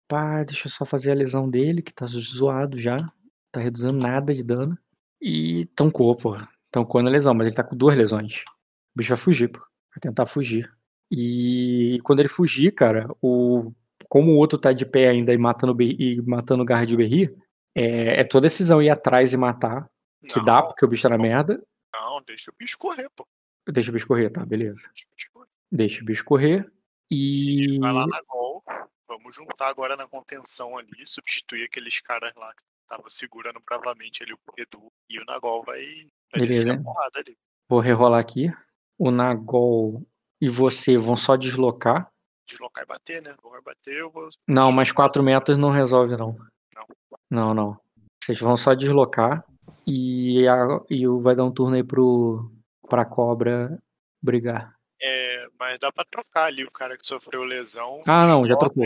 Pá, 0.08 0.42
deixa 0.44 0.66
eu 0.68 0.72
só 0.72 0.84
fazer 0.84 1.10
a 1.10 1.14
lesão 1.14 1.48
dele, 1.48 1.82
que 1.82 1.92
tá 1.92 2.06
zoado 2.06 2.78
já. 2.78 2.98
Tá 3.52 3.60
reduzindo 3.60 3.94
nada 3.94 4.34
de 4.34 4.44
dano. 4.44 4.76
E 5.20 5.66
tancou, 5.74 6.14
pô. 6.16 6.36
Tancou 6.70 7.02
na 7.02 7.10
lesão, 7.10 7.34
mas 7.34 7.46
ele 7.46 7.56
tá 7.56 7.64
com 7.64 7.76
duas 7.76 7.96
lesões. 7.96 8.42
O 8.94 8.98
bicho 8.98 9.10
vai 9.10 9.18
fugir, 9.18 9.48
pô. 9.48 9.58
Vai 9.60 10.00
tentar 10.00 10.26
fugir. 10.26 10.70
E 11.10 11.98
quando 12.04 12.20
ele 12.20 12.28
fugir, 12.28 12.72
cara, 12.72 13.08
o 13.22 13.72
como 14.08 14.32
o 14.32 14.36
outro 14.36 14.58
tá 14.58 14.72
de 14.72 14.86
pé 14.86 15.08
ainda 15.08 15.34
e 15.34 15.38
matando, 15.38 15.76
e 15.82 16.22
matando 16.22 16.62
o 16.62 16.66
garra 16.66 16.86
de 16.86 16.96
Berri, 16.96 17.34
é, 17.78 18.20
é 18.20 18.24
tua 18.24 18.40
decisão 18.40 18.82
ir 18.82 18.90
atrás 18.90 19.32
e 19.32 19.36
matar. 19.36 19.88
Que 20.28 20.38
Não, 20.38 20.44
dá, 20.44 20.62
porque 20.62 20.84
o 20.84 20.88
bicho 20.88 21.04
tá 21.04 21.08
na 21.08 21.18
merda. 21.18 21.62
Não, 21.92 22.20
deixa 22.22 22.50
o 22.50 22.54
bicho 22.58 22.76
correr, 22.76 23.08
pô. 23.14 23.26
Deixa 23.66 23.90
o 23.90 23.92
bicho 23.92 24.06
correr, 24.06 24.30
tá? 24.30 24.44
Beleza. 24.44 24.82
Deixa 24.88 25.06
o 25.06 25.14
bicho 25.14 25.30
correr. 25.32 25.48
Deixa 25.70 26.02
o 26.02 26.04
bicho 26.04 26.24
correr. 26.24 26.72
E. 27.10 27.78
Vai 27.78 27.92
lá 27.92 28.06
na 28.06 28.20
gol. 28.26 28.64
Vamos 29.06 29.34
juntar 29.34 29.68
agora 29.68 29.96
na 29.96 30.06
contenção 30.06 30.76
ali, 30.76 31.06
substituir 31.06 31.64
aqueles 31.64 32.00
caras 32.00 32.32
lá 32.36 32.52
que 32.54 32.62
estavam 32.82 33.08
segurando 33.08 33.60
bravamente 33.64 34.22
ali 34.22 34.32
o 34.32 34.38
Edu. 34.56 34.92
E 35.08 35.18
o 35.18 35.24
Nagol 35.24 35.62
vai, 35.64 35.80
vai 36.32 36.42
Beleza. 36.42 36.66
descer 36.66 36.80
a 36.80 36.82
porrada 36.82 37.18
ali. 37.20 37.36
Vou 37.68 37.80
rerolar 37.80 38.20
aqui. 38.20 38.52
O 38.98 39.10
Nagol 39.10 40.06
e 40.40 40.48
você 40.48 40.96
vão 40.96 41.16
só 41.16 41.36
deslocar. 41.36 42.10
deslocar 42.46 42.84
e 42.84 42.86
bater, 42.86 43.22
né? 43.22 43.34
Ou 43.42 43.50
vai 43.50 43.62
bater, 43.62 43.96
eu 43.98 44.10
vou. 44.10 44.28
Não, 44.46 44.72
mas 44.72 44.92
4 44.92 45.22
metros 45.22 45.56
não 45.56 45.70
resolve, 45.70 46.16
não. 46.16 46.36
Não. 46.74 46.86
Não, 47.30 47.52
não. 47.54 47.78
Vocês 48.22 48.38
vão 48.40 48.56
só 48.56 48.74
deslocar 48.74 49.44
e, 49.86 50.46
a, 50.48 50.80
e 50.90 51.06
o- 51.08 51.20
vai 51.20 51.34
dar 51.34 51.44
um 51.44 51.52
turno 51.52 51.76
aí 51.76 51.84
pro, 51.84 52.50
pra 52.88 53.04
cobra 53.04 53.78
brigar. 54.22 54.74
É, 55.00 55.46
mas 55.58 55.78
dá 55.78 55.92
pra 55.92 56.04
trocar 56.10 56.46
ali 56.46 56.64
o 56.64 56.70
cara 56.70 56.96
que 56.96 57.06
sofreu 57.06 57.44
lesão. 57.44 58.02
Ah, 58.06 58.26
não, 58.26 58.46
já 58.46 58.56
trocou. 58.56 58.84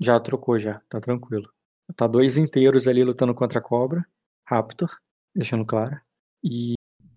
Já 0.00 0.18
trocou, 0.20 0.58
já. 0.58 0.80
Tá 0.88 1.00
tranquilo. 1.00 1.48
Tá 1.94 2.06
dois 2.06 2.38
inteiros 2.38 2.88
ali 2.88 3.04
lutando 3.04 3.34
contra 3.34 3.58
a 3.58 3.62
cobra. 3.62 4.04
Raptor, 4.46 4.90
deixando 5.34 5.64
claro. 5.64 6.00
E 6.42 6.74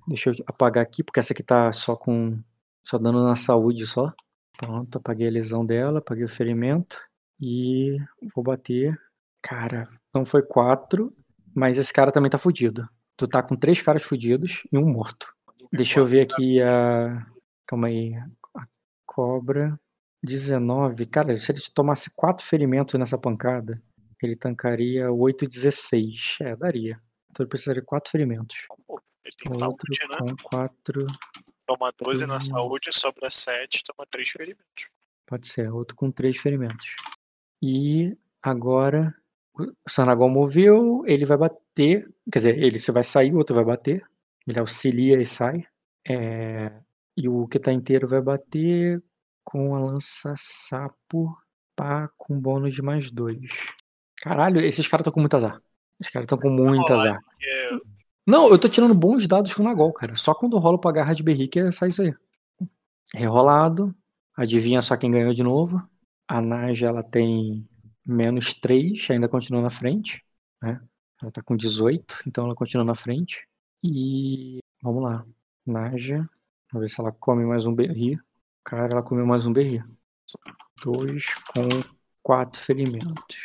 deixa 0.08 0.30
eu 0.32 0.36
apagar 0.46 0.84
aqui, 0.84 1.04
porque 1.04 1.20
essa 1.20 1.34
aqui 1.34 1.42
tá 1.44 1.72
só 1.72 1.96
com. 1.96 2.40
Só 2.86 2.98
dando 2.98 3.24
na 3.24 3.36
saúde 3.36 3.86
só. 3.88 4.14
Pronto, 4.58 4.98
apaguei 4.98 5.28
a 5.28 5.32
lesão 5.32 5.66
dela, 5.66 6.00
apaguei 6.00 6.24
o 6.26 6.30
ferimento. 6.30 6.98
E 7.42 7.98
vou 8.36 8.44
bater. 8.44 9.00
Cara, 9.48 9.88
não 10.14 10.26
foi 10.26 10.42
quatro, 10.42 11.16
mas 11.54 11.78
esse 11.78 11.94
cara 11.94 12.12
também 12.12 12.32
tá 12.32 12.38
fudido. 12.38 12.90
Tu 13.16 13.28
tá 13.28 13.44
com 13.44 13.56
três 13.56 13.80
caras 13.82 14.02
fudidos 14.02 14.64
e 14.74 14.78
um 14.78 14.92
morto. 14.92 15.28
Deixa 15.72 16.00
eu 16.00 16.06
ver 16.06 16.22
aqui 16.22 16.62
a. 16.62 17.26
Calma 17.68 17.88
aí. 17.88 18.16
A 18.56 18.68
cobra. 19.06 19.80
19. 20.24 21.06
Cara, 21.06 21.38
se 21.38 21.52
ele 21.52 21.62
tomasse 21.74 22.16
quatro 22.16 22.44
ferimentos 22.44 22.96
nessa 23.00 23.18
pancada, 23.18 23.80
ele 24.22 24.36
tancaria 24.36 25.12
8 25.12 25.48
16. 25.48 26.38
É, 26.42 26.56
daria. 26.56 27.00
Então 27.30 27.44
ele 27.44 27.50
precisaria 27.50 27.82
de 27.82 27.86
quatro 27.86 28.10
ferimentos. 28.10 28.58
Pô, 28.88 29.00
Ele 29.24 29.36
tem 29.38 29.52
Outro 29.64 29.86
saúde, 29.96 30.00
né? 30.10 30.18
com 30.36 30.50
quatro. 30.50 31.06
Toma 31.68 31.92
12 32.00 32.26
na 32.26 32.38
Hum. 32.38 32.42
saúde, 32.42 32.92
sobra 32.92 33.30
7, 33.30 33.84
toma 33.84 34.08
3 34.10 34.30
ferimentos. 34.30 34.90
Pode 35.28 35.48
ser, 35.48 35.72
outro 35.72 35.96
com 35.96 36.12
três 36.12 36.38
ferimentos. 36.38 36.96
E 37.62 38.10
agora 38.44 39.14
o 39.58 39.90
Sanagol 39.90 40.30
moveu, 40.30 41.04
ele 41.06 41.26
vai 41.26 41.38
bater. 41.38 42.10
Quer 42.32 42.40
dizer, 42.40 42.58
ele 42.58 42.80
se 42.80 42.92
vai 42.92 43.04
sair, 43.04 43.34
o 43.34 43.38
outro 43.38 43.56
vai 43.56 43.64
bater. 43.64 44.04
Ele 44.48 44.60
auxilia 44.60 45.20
e 45.20 45.26
sai. 45.26 45.66
É, 46.08 46.72
e 47.18 47.28
o 47.28 47.48
que 47.48 47.60
tá 47.60 47.72
inteiro 47.72 48.08
vai 48.08 48.22
bater 48.22 49.02
com 49.44 49.76
a 49.76 49.80
lança-sapo 49.80 51.36
pá, 51.76 52.10
com 52.18 52.40
bônus 52.40 52.74
de 52.74 52.82
mais 52.82 53.12
dois. 53.12 53.38
Caralho, 54.22 54.62
esses 54.62 54.88
caras 54.88 55.04
estão 55.04 55.14
com 55.14 55.20
muito 55.20 55.36
azar. 55.36 55.62
Esses 56.00 56.12
caras 56.12 56.26
estão 56.26 56.38
com 56.38 56.50
muito 56.50 56.82
rolar, 56.82 57.00
azar. 57.00 57.20
É, 57.42 57.70
Não, 58.26 58.50
eu 58.50 58.58
tô 58.58 58.68
tirando 58.68 58.94
bons 58.94 59.28
dados 59.28 59.54
com 59.54 59.62
o 59.62 59.66
Nagol, 59.66 59.94
cara. 59.94 60.16
Só 60.16 60.34
quando 60.34 60.58
rolo 60.58 60.80
pra 60.80 60.92
garra 60.92 61.14
de 61.14 61.24
berrique 61.24 61.60
é 61.60 61.72
sai 61.72 61.90
isso 61.90 62.02
aí. 62.02 62.14
Rerolado. 63.14 63.96
Adivinha 64.36 64.82
só 64.82 64.98
quem 64.98 65.12
ganhou 65.12 65.34
de 65.34 65.44
novo. 65.44 65.82
A 66.28 66.42
Naja, 66.42 66.88
ela 66.88 67.04
tem 67.04 67.68
menos 68.06 68.54
3, 68.54 69.10
ainda 69.10 69.28
continua 69.28 69.62
na 69.62 69.70
frente. 69.70 70.24
Né? 70.62 70.82
Ela 71.22 71.32
tá 71.32 71.42
com 71.42 71.56
18, 71.56 72.24
então 72.28 72.46
ela 72.46 72.56
continua 72.56 72.84
na 72.86 72.96
frente. 72.96 73.48
E 73.84 74.60
vamos 74.82 75.04
lá. 75.04 75.26
Naja. 75.66 76.28
Vamos 76.72 76.90
ver 76.90 76.94
se 76.94 77.00
ela 77.00 77.12
come 77.12 77.46
mais 77.46 77.66
um 77.66 77.74
berri. 77.74 78.20
Cara, 78.64 78.92
ela 78.94 79.04
comeu 79.04 79.26
mais 79.26 79.46
um 79.46 79.54
berri. 79.54 79.82
Dois 80.84 81.26
com 81.54 81.68
quatro 82.22 82.60
ferimentos. 82.60 83.38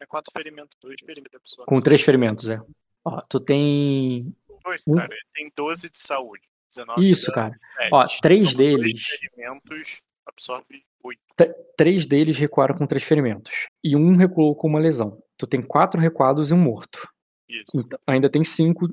é 0.00 0.06
4 0.06 0.32
ferimentos, 0.32 0.76
2 0.80 1.00
ferimentos 1.00 1.32
da 1.32 1.40
pessoa. 1.40 1.66
Com 1.66 1.76
três 1.76 2.02
ferimentos, 2.02 2.48
é. 2.48 2.60
Ó, 3.04 3.20
tu 3.22 3.40
tem. 3.40 4.34
2, 4.64 4.82
um- 4.86 4.94
cara. 4.96 5.12
Ele 5.12 5.22
tem 5.34 5.52
12 5.56 5.88
de 5.90 5.98
saúde. 5.98 6.42
19 6.68 7.08
Isso, 7.10 7.32
cara. 7.32 7.48
dano, 7.48 7.58
7. 7.78 7.90
Ó, 7.92 8.04
três 8.20 8.52
Toma 8.52 8.56
dois 8.64 8.76
deles. 8.76 9.02
ferimentos, 9.06 10.02
absorve 10.26 10.84
8. 11.06 11.20
Três 11.76 12.06
deles 12.06 12.38
recuaram 12.38 12.74
com 12.76 12.86
três 12.86 13.04
ferimentos. 13.04 13.52
E 13.84 13.94
um 13.94 14.16
recuou 14.16 14.54
com 14.56 14.66
uma 14.68 14.78
lesão. 14.78 15.18
Tu 15.36 15.46
tem 15.46 15.60
quatro 15.60 16.00
recuados 16.00 16.50
e 16.50 16.54
um 16.54 16.58
morto. 16.58 17.06
Isso, 17.48 17.64
Então, 17.74 17.98
ainda 18.06 18.28
tem 18.30 18.42
cinco 18.42 18.88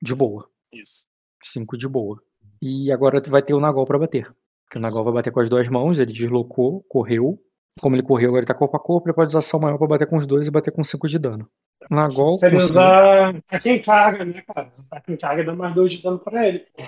de 0.00 0.14
boa. 0.14 0.48
isso. 0.72 1.04
Cinco 1.42 1.76
de 1.76 1.88
boa. 1.88 2.20
E 2.62 2.90
agora 2.92 3.20
tu 3.20 3.30
vai 3.30 3.42
ter 3.42 3.54
o 3.54 3.60
Nagol 3.60 3.84
pra 3.84 3.98
bater. 3.98 4.24
Porque 4.64 4.78
o 4.78 4.80
Nagol 4.80 5.02
vai 5.04 5.14
bater 5.14 5.32
com 5.32 5.40
as 5.40 5.48
duas 5.48 5.68
mãos, 5.68 5.98
ele 5.98 6.12
deslocou, 6.12 6.84
correu. 6.88 7.38
Como 7.80 7.94
ele 7.96 8.02
correu, 8.02 8.28
agora 8.30 8.40
ele 8.40 8.46
tá 8.46 8.54
corpo 8.54 8.76
a 8.76 8.80
corpo, 8.80 9.08
ele 9.08 9.14
pode 9.14 9.28
usar 9.28 9.38
ação 9.38 9.60
maior 9.60 9.78
pra 9.78 9.86
bater 9.86 10.06
com 10.08 10.16
os 10.16 10.26
dois 10.26 10.46
e 10.46 10.50
bater 10.50 10.72
com 10.72 10.82
cinco 10.84 11.06
de 11.08 11.18
dano. 11.18 11.48
Nagol. 11.90 12.32
Se 12.32 12.46
ele 12.46 12.56
usar 12.56 13.40
pra 13.46 13.60
quem 13.60 13.80
carga, 13.80 14.24
né, 14.24 14.42
cara? 14.42 14.70
Pra 14.90 15.00
quem 15.00 15.16
carga 15.16 15.44
dá 15.44 15.54
mais 15.54 15.74
dois 15.74 15.92
de 15.92 16.02
dano 16.02 16.18
pra 16.18 16.46
ele. 16.46 16.60
pô. 16.76 16.82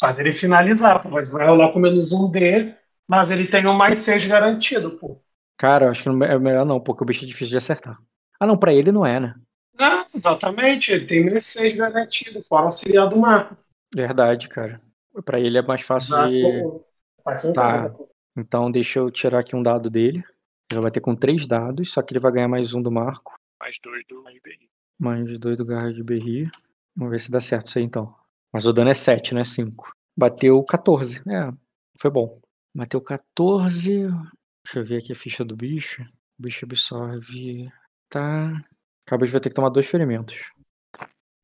Faz 0.00 0.18
ele 0.18 0.32
finalizar. 0.32 1.08
Mas 1.10 1.28
vai 1.30 1.46
rolar 1.46 1.72
com 1.72 1.78
menos 1.78 2.10
um 2.12 2.28
dele, 2.30 2.74
mas 3.08 3.30
ele 3.30 3.46
tem 3.46 3.66
um 3.66 3.74
mais 3.74 3.98
seis 3.98 4.24
garantido, 4.26 4.92
pô. 4.98 5.20
Cara, 5.56 5.86
eu 5.86 5.90
acho 5.90 6.02
que 6.02 6.08
não 6.08 6.24
é 6.24 6.38
melhor 6.38 6.66
não, 6.66 6.80
porque 6.80 7.02
o 7.04 7.06
bicho 7.06 7.24
é 7.24 7.28
difícil 7.28 7.48
de 7.52 7.56
acertar. 7.58 7.98
Ah, 8.40 8.46
não, 8.46 8.56
pra 8.56 8.72
ele 8.72 8.90
não 8.90 9.06
é, 9.06 9.20
né? 9.20 9.34
Ah, 9.78 10.04
exatamente, 10.14 10.90
ele 10.92 11.06
tem 11.06 11.24
menos 11.24 11.46
seis 11.46 11.74
garantido, 11.74 12.42
fora 12.42 12.64
auxiliar 12.64 13.08
do 13.08 13.16
Marco. 13.16 13.56
Verdade, 13.94 14.48
cara. 14.48 14.80
Pra 15.24 15.38
ele 15.38 15.58
é 15.58 15.62
mais 15.62 15.82
fácil 15.82 16.16
de. 16.28 16.62
Faz 17.22 17.44
um 17.44 17.52
Tá. 17.52 17.92
Então 18.36 18.70
deixa 18.70 18.98
eu 18.98 19.10
tirar 19.10 19.40
aqui 19.40 19.54
um 19.54 19.62
dado 19.62 19.90
dele. 19.90 20.24
Ele 20.70 20.80
vai 20.80 20.90
ter 20.90 21.00
com 21.00 21.14
três 21.14 21.46
dados, 21.46 21.92
só 21.92 22.00
que 22.02 22.12
ele 22.14 22.20
vai 22.20 22.32
ganhar 22.32 22.48
mais 22.48 22.74
um 22.74 22.80
do 22.82 22.90
Marco, 22.90 23.38
Mais 23.60 23.78
2 23.82 24.04
do 24.08 24.20
IBR. 24.30 24.68
mais 24.98 25.38
dois 25.38 25.56
do 25.58 25.66
Garra 25.66 25.92
de 25.92 26.02
Berri. 26.02 26.50
Vamos 26.96 27.12
ver 27.12 27.18
se 27.20 27.30
dá 27.30 27.40
certo 27.40 27.66
isso 27.66 27.78
aí 27.78 27.84
então. 27.84 28.14
Mas 28.52 28.64
o 28.66 28.72
dano 28.72 28.90
é 28.90 28.94
7, 28.94 29.34
não 29.34 29.40
é 29.40 29.44
5. 29.44 29.92
Bateu 30.16 30.62
14. 30.64 31.22
É, 31.28 31.52
foi 31.98 32.10
bom. 32.10 32.40
Bateu 32.74 33.00
14. 33.00 34.08
Deixa 34.64 34.78
eu 34.78 34.84
ver 34.84 34.98
aqui 34.98 35.12
a 35.12 35.16
ficha 35.16 35.44
do 35.44 35.54
bicho. 35.54 36.02
O 36.38 36.42
bicho 36.42 36.64
absorve. 36.64 37.70
Tá. 38.08 38.64
Acaba 39.06 39.26
de 39.26 39.32
vai 39.32 39.40
ter 39.40 39.48
que 39.50 39.54
tomar 39.54 39.68
dois 39.68 39.86
ferimentos. 39.86 40.52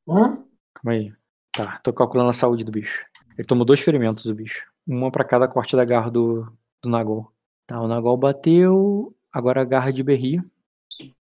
Hum? 0.07 0.47
Calma 0.75 0.93
aí. 0.93 1.13
Tá, 1.53 1.79
tô 1.79 1.93
calculando 1.93 2.31
a 2.31 2.35
saúde 2.35 2.65
do 2.65 2.73
bicho. 2.73 3.05
Ele 3.37 3.47
tomou 3.47 3.65
dois 3.65 3.81
ferimentos, 3.81 4.27
o 4.27 4.35
bicho. 4.35 4.67
Uma 4.87 5.11
pra 5.11 5.25
cada 5.25 5.47
corte 5.47 5.77
da 5.77 5.85
garra 5.85 6.11
do, 6.11 6.51
do 6.83 6.89
Nagol. 6.89 7.31
Tá, 7.67 7.81
o 7.81 7.89
Nagol 7.89 8.17
bateu. 8.17 9.15
Agora 9.33 9.61
a 9.61 9.65
garra 9.65 9.93
de 9.93 10.03
Berri. 10.03 10.41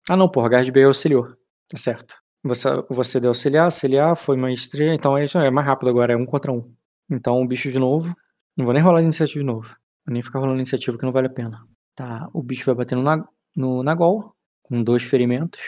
Ah, 0.08 0.16
não, 0.16 0.28
porra, 0.28 0.46
a 0.46 0.50
garra 0.50 0.64
de 0.64 0.72
Berri 0.72 0.86
auxiliou. 0.86 1.36
Tá 1.68 1.76
certo. 1.76 2.16
Você, 2.44 2.68
você 2.88 3.20
deu 3.20 3.30
auxiliar, 3.30 3.64
auxiliar, 3.64 4.16
foi 4.16 4.36
mais 4.36 4.68
três. 4.68 4.92
Então 4.92 5.16
é, 5.18 5.26
é 5.26 5.50
mais 5.50 5.66
rápido 5.66 5.90
agora, 5.90 6.12
é 6.12 6.16
um 6.16 6.24
contra 6.26 6.50
um. 6.50 6.74
Então 7.10 7.40
o 7.42 7.46
bicho 7.46 7.70
de 7.70 7.78
novo. 7.78 8.16
Não 8.56 8.64
vou 8.64 8.74
nem 8.74 8.82
rolar 8.82 8.98
a 8.98 9.02
iniciativa 9.02 9.40
de 9.40 9.46
novo. 9.46 9.76
Vou 10.06 10.12
nem 10.12 10.22
ficar 10.22 10.38
rolando 10.40 10.58
iniciativa 10.58 10.96
que 10.98 11.04
não 11.04 11.12
vale 11.12 11.26
a 11.28 11.32
pena. 11.32 11.66
Tá, 11.94 12.28
o 12.32 12.42
bicho 12.42 12.64
vai 12.66 12.74
bater 12.74 12.96
no, 12.96 13.02
Nag- 13.02 13.28
no 13.56 13.82
Nagol. 13.82 14.34
Com 14.62 14.82
dois 14.82 15.02
ferimentos. 15.02 15.60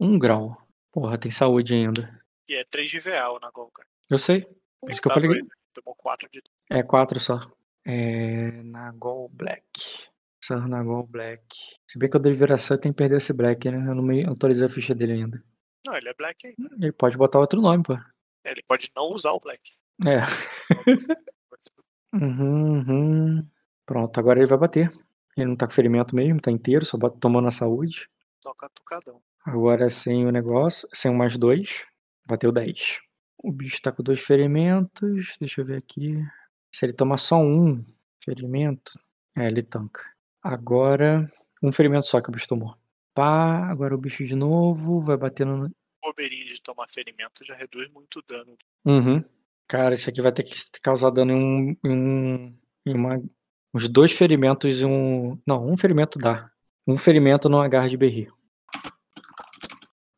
Um 0.00 0.18
grau. 0.18 0.56
Porra, 0.92 1.18
tem 1.18 1.30
saúde 1.30 1.74
ainda. 1.74 2.22
E 2.48 2.54
é 2.54 2.64
3 2.70 2.90
de 2.90 2.98
VA 3.00 3.30
o 3.30 3.38
Nagol, 3.38 3.70
cara. 3.70 3.86
Eu 4.10 4.18
sei. 4.18 4.46
Por 4.80 4.90
isso 4.90 5.02
que 5.02 5.08
eu 5.08 5.10
Tá 5.10 5.14
falei. 5.14 5.30
dois, 5.30 5.46
Tomou 5.74 5.94
4 5.96 6.28
de 6.32 6.42
É 6.70 6.82
quatro 6.82 7.20
só. 7.20 7.40
É. 7.86 8.50
Nagol 8.62 9.28
Black. 9.28 9.62
Sir 10.42 10.66
Nagol 10.66 11.06
Black. 11.06 11.42
Se 11.86 11.98
bem 11.98 12.08
que 12.08 12.16
eu 12.16 12.22
virar 12.34 12.56
Sir, 12.58 12.78
tem 12.78 12.92
que 12.92 12.96
perder 12.96 13.16
esse 13.18 13.36
Black, 13.36 13.70
né? 13.70 13.76
Eu 13.90 13.94
não 13.94 14.02
me 14.02 14.24
atualizei 14.24 14.64
a 14.66 14.68
ficha 14.70 14.94
dele 14.94 15.12
ainda. 15.12 15.42
Não, 15.86 15.94
ele 15.96 16.08
é 16.08 16.14
Black 16.14 16.46
aí. 16.46 16.54
Ele 16.80 16.92
pode 16.92 17.16
botar 17.16 17.38
outro 17.38 17.60
nome, 17.60 17.82
pô. 17.82 17.94
É, 18.44 18.52
Ele 18.52 18.62
pode 18.66 18.90
não 18.96 19.12
usar 19.12 19.32
o 19.32 19.40
Black. 19.40 19.60
É. 20.06 20.18
Uhum, 22.14 22.78
uhum. 22.88 23.50
Pronto, 23.88 24.18
agora 24.20 24.38
ele 24.38 24.46
vai 24.46 24.58
bater. 24.58 24.90
Ele 25.34 25.46
não 25.46 25.56
tá 25.56 25.66
com 25.66 25.72
ferimento 25.72 26.14
mesmo, 26.14 26.38
tá 26.42 26.50
inteiro, 26.50 26.84
só 26.84 26.98
tomou 27.08 27.40
na 27.40 27.50
saúde. 27.50 28.06
Só 28.44 28.52
catucadão. 28.52 29.22
Agora 29.46 29.88
sem 29.88 30.26
o 30.26 30.30
negócio, 30.30 30.86
sem 30.92 31.10
o 31.10 31.14
mais 31.14 31.38
dois, 31.38 31.86
bateu 32.26 32.52
10. 32.52 32.98
O 33.42 33.50
bicho 33.50 33.80
tá 33.80 33.90
com 33.90 34.02
dois 34.02 34.20
ferimentos. 34.20 35.36
Deixa 35.40 35.62
eu 35.62 35.64
ver 35.64 35.78
aqui. 35.78 36.22
Se 36.70 36.84
ele 36.84 36.92
tomar 36.92 37.16
só 37.16 37.38
um 37.40 37.82
ferimento, 38.22 38.92
é, 39.34 39.46
ele 39.46 39.62
tanca. 39.62 40.02
Agora, 40.42 41.26
um 41.62 41.72
ferimento 41.72 42.04
só 42.04 42.20
que 42.20 42.28
o 42.28 42.32
bicho 42.32 42.46
tomou. 42.46 42.76
Pá, 43.14 43.70
agora 43.70 43.94
o 43.94 43.98
bicho 43.98 44.22
de 44.22 44.36
novo, 44.36 45.00
vai 45.00 45.16
batendo. 45.16 45.56
no- 45.56 45.70
Bobeirinha 46.02 46.44
de 46.52 46.60
tomar 46.60 46.88
ferimento 46.90 47.42
já 47.42 47.54
reduz 47.54 47.90
muito 47.90 48.18
o 48.18 48.22
dano. 48.22 48.54
Uhum. 48.84 49.24
Cara, 49.66 49.94
isso 49.94 50.10
aqui 50.10 50.20
vai 50.20 50.32
ter 50.32 50.42
que 50.42 50.54
causar 50.82 51.10
dano 51.10 51.32
em 51.32 51.36
um. 51.36 51.76
Em 51.84 51.90
um 51.96 52.58
em 52.86 52.94
uma, 52.94 53.22
uns 53.74 53.88
dois 53.88 54.12
ferimentos 54.12 54.80
e 54.80 54.84
um. 54.84 55.40
Não, 55.46 55.66
um 55.66 55.76
ferimento 55.76 56.18
dá. 56.18 56.50
Um 56.86 56.96
ferimento 56.96 57.48
no 57.48 57.60
agarre 57.60 57.90
de 57.90 57.96
berri. 57.96 58.28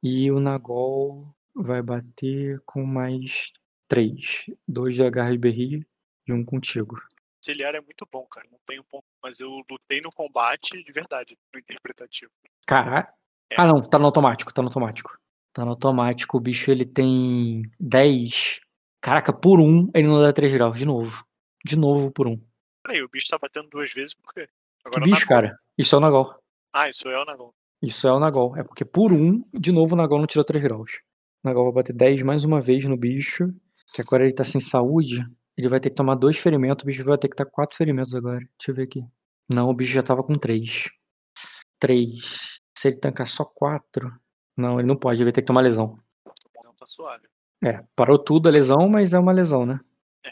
E 0.03 0.31
o 0.31 0.41
Nagol 0.41 1.35
vai 1.55 1.83
bater 1.83 2.61
com 2.65 2.87
mais 2.87 3.53
três. 3.89 4.47
Dois 4.67 4.95
de 4.95 5.03
agarre 5.03 5.33
de 5.33 5.39
berri 5.39 5.87
e 6.27 6.33
um 6.33 6.45
contigo. 6.45 6.97
Auxiliar 7.39 7.75
é 7.75 7.81
muito 7.81 8.07
bom, 8.11 8.25
cara. 8.27 8.47
Não 8.51 8.59
tenho 8.67 8.85
ponto. 8.85 9.05
Mas 9.23 9.41
eu 9.41 9.51
lutei 9.71 10.01
no 10.01 10.11
combate 10.11 10.83
de 10.83 10.93
verdade, 10.93 11.37
no 11.53 11.61
interpretativo. 11.61 12.31
Caralho. 12.67 13.09
Ah, 13.57 13.67
não, 13.67 13.83
tá 13.83 13.99
no 13.99 14.07
automático, 14.07 14.53
tá 14.55 14.63
no 14.63 14.69
automático. 14.69 15.19
Tá 15.53 15.65
no 15.65 15.73
automático, 15.73 16.37
o 16.37 16.41
bicho 16.41 16.71
ele 16.71 16.87
tem 16.87 17.63
10. 17.81 18.61
Caraca, 19.01 19.33
por 19.33 19.61
um 19.61 19.91
ele 19.95 20.07
não 20.07 20.21
dá 20.21 20.33
3 20.33 20.53
graus, 20.53 20.79
de 20.79 20.87
novo. 20.87 21.27
De 21.65 21.77
novo 21.77 22.13
por 22.13 22.29
um. 22.29 22.41
Peraí, 22.83 23.03
o 23.03 23.09
bicho 23.09 23.29
tá 23.29 23.39
batendo 23.39 23.69
duas 23.69 23.93
vezes 23.93 24.15
por 24.15 24.33
quê? 24.33 24.47
Que 24.47 24.89
Agora 24.89 25.05
bicho, 25.05 25.21
Nagol. 25.21 25.29
cara? 25.29 25.59
Isso 25.77 25.95
é 25.95 25.99
o 25.99 26.01
Nagol. 26.01 26.35
Ah, 26.73 26.89
isso 26.89 27.09
é 27.09 27.21
o 27.21 27.25
Nagol. 27.25 27.55
Isso 27.83 28.09
é 28.09 28.13
o 28.13 28.19
Nagol. 28.19 28.57
É 28.57 28.63
porque 28.63 28.85
por 28.85 29.13
um, 29.13 29.45
de 29.53 29.73
novo, 29.73 29.95
o 29.95 29.99
Nagol 29.99 30.19
não 30.19 30.27
tirou 30.27 30.45
3 30.45 30.63
graus. 30.63 31.01
O 31.43 31.49
Nagol 31.49 31.65
vai 31.65 31.83
bater 31.83 31.95
10 31.95 32.23
mais 32.23 32.45
uma 32.45 32.61
vez 32.61 32.85
no 32.85 32.97
bicho. 32.97 33.53
Que 33.95 34.03
agora 34.03 34.25
ele 34.25 34.35
tá 34.35 34.45
sem 34.45 34.61
saúde. 34.61 35.27
Ele 35.57 35.69
vai 35.69 35.81
ter 35.81 35.91
que 35.91 35.97
tomar 35.97 36.15
dois 36.15 36.39
ferimentos. 36.39 36.83
O 36.83 36.87
bicho 36.87 37.05
vai 37.05 37.19
ter 37.19 37.29
que 37.29 37.35
estar 37.35 37.45
com 37.45 37.51
4 37.53 37.77
ferimentos 37.77 38.15
agora. 38.15 38.39
Deixa 38.39 38.71
eu 38.71 38.75
ver 38.75 38.85
aqui. 38.85 39.05
Não, 39.49 39.69
o 39.69 39.75
bicho 39.75 39.93
já 39.93 40.03
tava 40.03 40.23
com 40.23 40.39
3. 40.39 40.89
3. 41.79 42.61
Se 42.77 42.89
ele 42.89 42.97
tancar 42.97 43.27
só 43.27 43.45
4. 43.45 44.13
Não, 44.57 44.79
ele 44.79 44.89
não 44.89 44.97
pode. 44.97 45.19
Ele 45.19 45.25
vai 45.25 45.33
ter 45.33 45.43
que 45.43 45.47
tomar 45.47 45.63
lesão. 45.63 45.97
Então 46.59 46.73
tá 46.75 46.87
suave. 46.87 47.27
É, 47.65 47.85
parou 47.95 48.19
tudo 48.19 48.49
a 48.49 48.53
lesão, 48.53 48.89
mas 48.89 49.13
é 49.13 49.19
uma 49.19 49.33
lesão, 49.33 49.67
né? 49.67 49.81
É. 50.25 50.31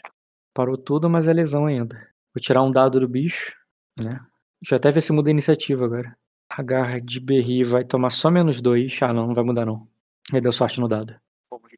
Parou 0.53 0.77
tudo, 0.77 1.09
mas 1.09 1.27
é 1.27 1.33
lesão 1.33 1.65
ainda. 1.65 2.07
Vou 2.39 2.41
tirar 2.41 2.63
um 2.63 2.71
dado 2.71 3.01
do 3.01 3.07
bicho, 3.07 3.53
né? 3.99 4.17
Deixa 4.61 4.75
eu 4.75 4.77
até 4.77 4.89
ver 4.91 5.01
se 5.01 5.11
muda 5.11 5.29
a 5.29 5.31
iniciativa 5.31 5.83
agora. 5.83 6.17
A 6.49 6.63
garra 6.63 7.01
de 7.01 7.19
Berry 7.19 7.65
vai 7.65 7.83
tomar 7.83 8.11
só 8.11 8.31
menos 8.31 8.61
dois. 8.61 8.97
Ah, 9.01 9.11
não, 9.11 9.27
não 9.27 9.33
vai 9.33 9.43
mudar 9.43 9.65
não. 9.65 9.85
Ele 10.31 10.39
deu 10.39 10.51
sorte 10.53 10.79
no 10.79 10.87
dado. 10.87 11.13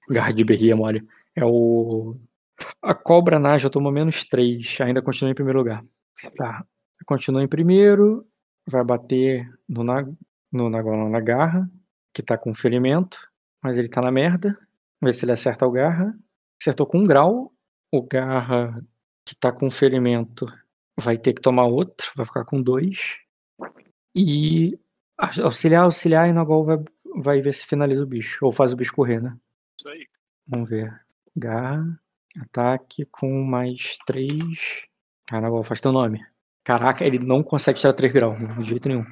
Garra 0.08 0.32
de 0.32 0.44
Berry 0.44 0.70
é 0.70 0.76
mole. 0.76 1.04
É 1.36 1.44
o. 1.44 2.16
A 2.84 2.94
cobra 2.94 3.40
Naja 3.40 3.72
tomou 3.72 3.92
menos 3.92 4.24
três. 4.24 4.78
Ainda 4.82 5.02
continua 5.02 5.32
em 5.32 5.36
primeiro 5.36 5.58
lugar. 5.58 5.84
Tá. 6.38 6.64
Continua 7.08 7.42
em 7.42 7.48
primeiro. 7.48 8.24
Vai 8.68 8.84
bater 8.84 9.52
no, 9.68 9.84
na... 9.84 10.08
no, 10.52 10.70
na... 10.70 10.84
na 11.10 11.20
garra, 11.20 11.68
que 12.14 12.22
tá 12.22 12.38
com 12.38 12.54
ferimento. 12.54 13.18
Mas 13.64 13.80
ele 13.80 13.90
tá 13.90 14.00
na 14.00 14.12
merda. 14.12 14.50
Vamos 15.02 15.02
ver 15.02 15.14
se 15.14 15.26
ele 15.26 15.32
acerta 15.32 15.66
o 15.66 15.72
garra. 15.72 16.16
Acertou 16.62 16.86
com 16.86 17.00
um 17.00 17.04
grau. 17.04 17.52
O 17.92 18.04
garra 18.04 18.80
que 19.32 19.36
tá 19.36 19.50
com 19.50 19.70
ferimento 19.70 20.46
vai 21.00 21.18
ter 21.18 21.34
que 21.34 21.42
tomar 21.42 21.66
outro. 21.66 22.12
Vai 22.18 22.26
ficar 22.26 22.44
com 22.44 22.62
dois. 22.62 23.18
E 24.14 24.78
auxiliar, 25.18 25.84
auxiliar 25.84 26.28
e 26.28 26.34
Nagol 26.34 26.66
vai, 26.66 26.78
vai 27.16 27.42
ver 27.42 27.54
se 27.54 27.66
finaliza 27.66 28.04
o 28.04 28.08
bicho. 28.08 28.46
Ou 28.46 28.52
faz 28.52 28.74
o 28.74 28.76
bicho 28.76 28.94
correr, 28.94 29.22
né? 29.22 29.38
Isso 29.80 29.90
aí. 29.90 30.06
Vamos 30.46 30.70
ver. 30.70 30.94
Garra. 31.36 31.98
Ataque 32.42 33.06
com 33.06 33.42
mais 33.44 33.98
3. 34.06 34.32
Ah, 35.32 35.40
Nagol, 35.40 35.64
faz 35.64 35.80
teu 35.80 35.94
nome. 35.94 36.26
Caraca, 36.64 37.06
ele 37.06 37.18
não 37.18 37.42
consegue 37.42 37.80
tirar 37.80 37.94
3 37.94 38.12
graus, 38.12 38.38
de 38.58 38.64
jeito 38.64 38.90
nenhum. 38.90 39.06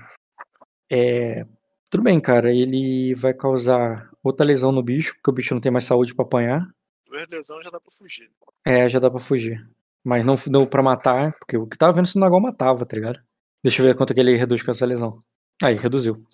É. 0.90 1.46
Tudo 1.90 2.04
bem, 2.04 2.20
cara. 2.20 2.54
Ele 2.54 3.14
vai 3.16 3.34
causar 3.34 4.10
outra 4.22 4.46
lesão 4.46 4.74
no 4.74 4.84
bicho, 4.84 5.14
porque 5.16 5.30
o 5.30 5.34
bicho 5.34 5.54
não 5.54 5.62
tem 5.62 5.72
mais 5.72 5.86
saúde 5.86 6.14
pra 6.14 6.26
apanhar. 6.26 6.70
Duas 7.08 7.26
lesões 7.30 7.64
já 7.64 7.70
dá 7.70 7.80
pra 7.80 7.92
fugir. 7.92 8.30
É, 8.66 8.90
já 8.90 9.00
dá 9.00 9.10
pra 9.10 9.20
fugir. 9.20 9.66
Mas 10.03 10.26
não 10.26 10.36
deu 10.50 10.66
pra 10.66 10.82
matar, 10.82 11.34
porque 11.40 11.58
o 11.58 11.68
que 11.68 11.78
tava 11.78 11.94
vendo 11.94 12.08
se 12.08 12.18
o 12.18 12.40
matava, 12.40 12.86
tá 12.86 12.95
ligado? 12.95 13.19
Deixa 13.64 13.82
eu 13.82 13.86
ver 13.86 13.95
quanto 13.95 14.14
que 14.14 14.19
ele 14.19 14.36
reduz 14.38 14.64
com 14.64 14.72
essa 14.72 14.86
lesão. 14.86 15.19
Aí, 15.61 15.76
reduziu. 15.76 16.26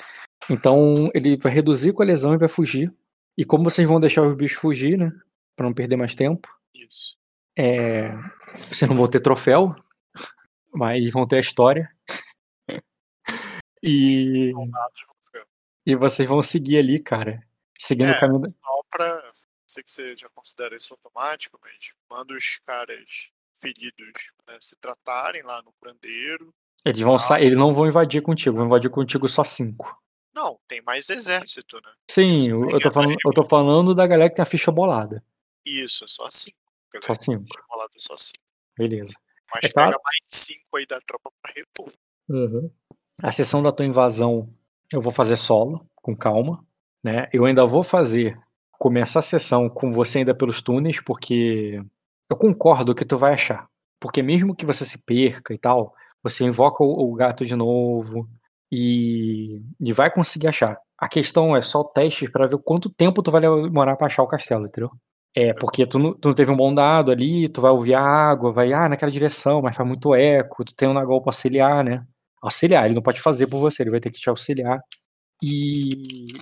Então, 0.50 1.10
ele 1.14 1.38
vai 1.38 1.52
reduzir 1.52 1.94
com 1.94 2.03
a 2.03 2.06
lesão 2.06 2.34
e 2.34 2.38
vai 2.38 2.48
fugir. 2.48 2.94
E 3.38 3.44
como 3.44 3.64
vocês 3.64 3.88
vão 3.88 4.00
deixar 4.00 4.22
os 4.22 4.35
bichos 4.35 4.60
fugir, 4.60 4.98
né? 4.98 5.11
Pra 5.56 5.66
não 5.66 5.74
perder 5.74 5.95
mais 5.95 6.14
tempo. 6.14 6.48
Isso. 6.74 7.18
É... 7.58 8.11
Vocês 8.69 8.88
não 8.88 8.95
vão 8.95 9.10
ter 9.10 9.19
troféu, 9.19 9.76
mas 10.74 11.11
vão 11.11 11.27
ter 11.27 11.38
a 11.38 11.40
história. 11.40 11.90
e... 13.82 14.53
E 15.85 15.95
vocês 15.95 16.27
vão 16.27 16.42
seguir 16.42 16.77
ali, 16.77 17.00
cara. 17.00 17.44
Seguindo 17.77 18.11
É. 18.11 18.16
o 18.16 18.19
caminho 18.19 18.42
da... 18.42 18.50
Só 18.50 18.82
pra. 18.90 19.34
Sei 19.69 19.84
que 19.84 19.90
você 19.92 20.16
já 20.18 20.30
considera 20.30 20.76
isso 20.76 20.94
automático, 20.94 21.60
mas 21.61 21.94
manda 22.10 22.34
os 22.34 22.60
caras 22.66 23.30
feridos 23.66 24.32
né, 24.48 24.58
se 24.61 24.76
tratarem 24.76 25.42
lá 25.42 25.61
no 25.64 25.74
curandeiro. 25.74 26.53
Eles, 26.85 27.00
vão 27.00 27.18
sa... 27.18 27.42
Eles 27.42 27.58
não 27.58 27.74
vão 27.74 27.88
invadir 27.88 28.22
contigo, 28.22 28.58
vão 28.58 28.68
invadir 28.68 28.92
contigo 28.92 29.27
só 29.27 29.44
cinco. 29.44 30.00
Não, 30.34 30.60
tem 30.68 30.82
mais 30.82 31.10
exército, 31.10 31.77
né? 31.77 31.92
Sim, 32.11 32.50
eu, 32.50 32.69
eu 32.69 32.80
tô 32.80 32.92
falando, 32.92 33.16
eu 33.26 33.34
tô 33.34 33.44
falando 33.44 33.95
da 33.95 34.06
galera 34.06 34.30
que 34.30 34.35
tem 34.35 34.44
a 34.44 34.45
ficha 34.45 34.72
bolada. 34.72 35.24
Isso, 35.66 36.03
é 36.03 36.08
só 36.08 36.30
cinco. 36.30 36.58
Só 37.02 37.14
cinco. 37.14 37.45
Rolado 37.69 37.92
é 37.95 38.00
só 38.00 38.16
cinco. 38.18 38.44
Beleza. 38.77 39.14
Mas 39.53 39.69
É 39.69 39.74
pega 39.74 39.98
mais 40.03 40.19
cinco 40.22 40.77
aí 40.77 40.85
da 40.85 41.00
tropa 41.02 41.32
pra 41.42 41.53
repor. 41.56 41.92
A 43.24 43.32
sessão 43.32 43.64
da 43.64 43.72
tua 43.72 43.85
invasão 43.85 44.53
eu 44.92 45.02
vou 45.02 45.11
fazer 45.11 45.38
solo, 45.38 45.90
com 45.95 46.16
calma. 46.16 46.66
Né? 47.03 47.30
Eu 47.32 47.45
ainda 47.45 47.66
vou 47.66 47.84
fazer, 47.84 48.38
começar 48.74 49.19
a 49.19 49.24
sessão 49.24 49.69
com 49.69 49.92
você 49.92 50.19
ainda 50.19 50.35
pelos 50.35 50.61
túneis, 50.61 51.00
porque 51.00 51.82
eu 52.30 52.38
concordo 52.38 52.95
que 52.95 53.06
tu 53.06 53.18
vai 53.18 53.34
achar. 53.34 53.68
Porque 54.00 54.22
mesmo 54.22 54.56
que 54.56 54.66
você 54.66 54.86
se 54.86 55.04
perca 55.06 55.54
e 55.54 55.58
tal, 55.58 55.94
você 56.22 56.44
invoca 56.44 56.84
o, 56.84 57.12
o 57.12 57.16
gato 57.16 57.45
de 57.45 57.56
novo 57.56 58.28
e, 58.72 59.62
e 59.80 59.94
vai 59.94 60.12
conseguir 60.12 60.48
achar. 60.48 60.78
A 60.98 61.08
questão 61.08 61.56
é 61.56 61.62
só 61.62 61.84
testes 61.84 62.30
para 62.30 62.48
ver 62.48 62.58
quanto 62.64 62.90
tempo 62.90 63.22
tu 63.22 63.32
vai 63.32 63.42
demorar 63.42 63.95
pra 63.95 64.08
achar 64.08 64.24
o 64.24 64.28
castelo, 64.28 64.66
entendeu? 64.66 64.92
É, 65.38 65.54
porque 65.54 65.86
tu 65.86 66.00
não, 66.00 66.14
tu 66.14 66.30
não 66.30 66.36
teve 66.36 66.50
um 66.50 66.56
bom 66.56 66.74
dado 66.74 67.12
ali, 67.12 67.50
tu 67.50 67.62
vai 67.62 67.70
ouvir 67.72 67.94
a 67.94 68.02
água, 68.02 68.54
vai, 68.54 68.72
ah, 68.72 68.88
naquela 68.88 69.12
direção, 69.12 69.62
mas 69.62 69.76
faz 69.76 69.88
muito 69.88 70.16
eco, 70.16 70.64
tu 70.64 70.74
tem 70.74 70.88
um 70.88 70.94
Nagol 70.94 71.22
pra 71.22 71.30
auxiliar, 71.30 71.84
né? 71.84 72.06
Auxiliar, 72.42 72.86
ele 72.86 72.95
não 72.95 73.02
pode 73.02 73.22
fazer 73.22 73.48
por 73.48 73.60
você, 73.60 73.84
ele 73.84 73.92
vai 73.92 74.00
ter 74.00 74.12
que 74.12 74.20
te 74.20 74.30
auxiliar. 74.30 74.80
E, 75.44 75.90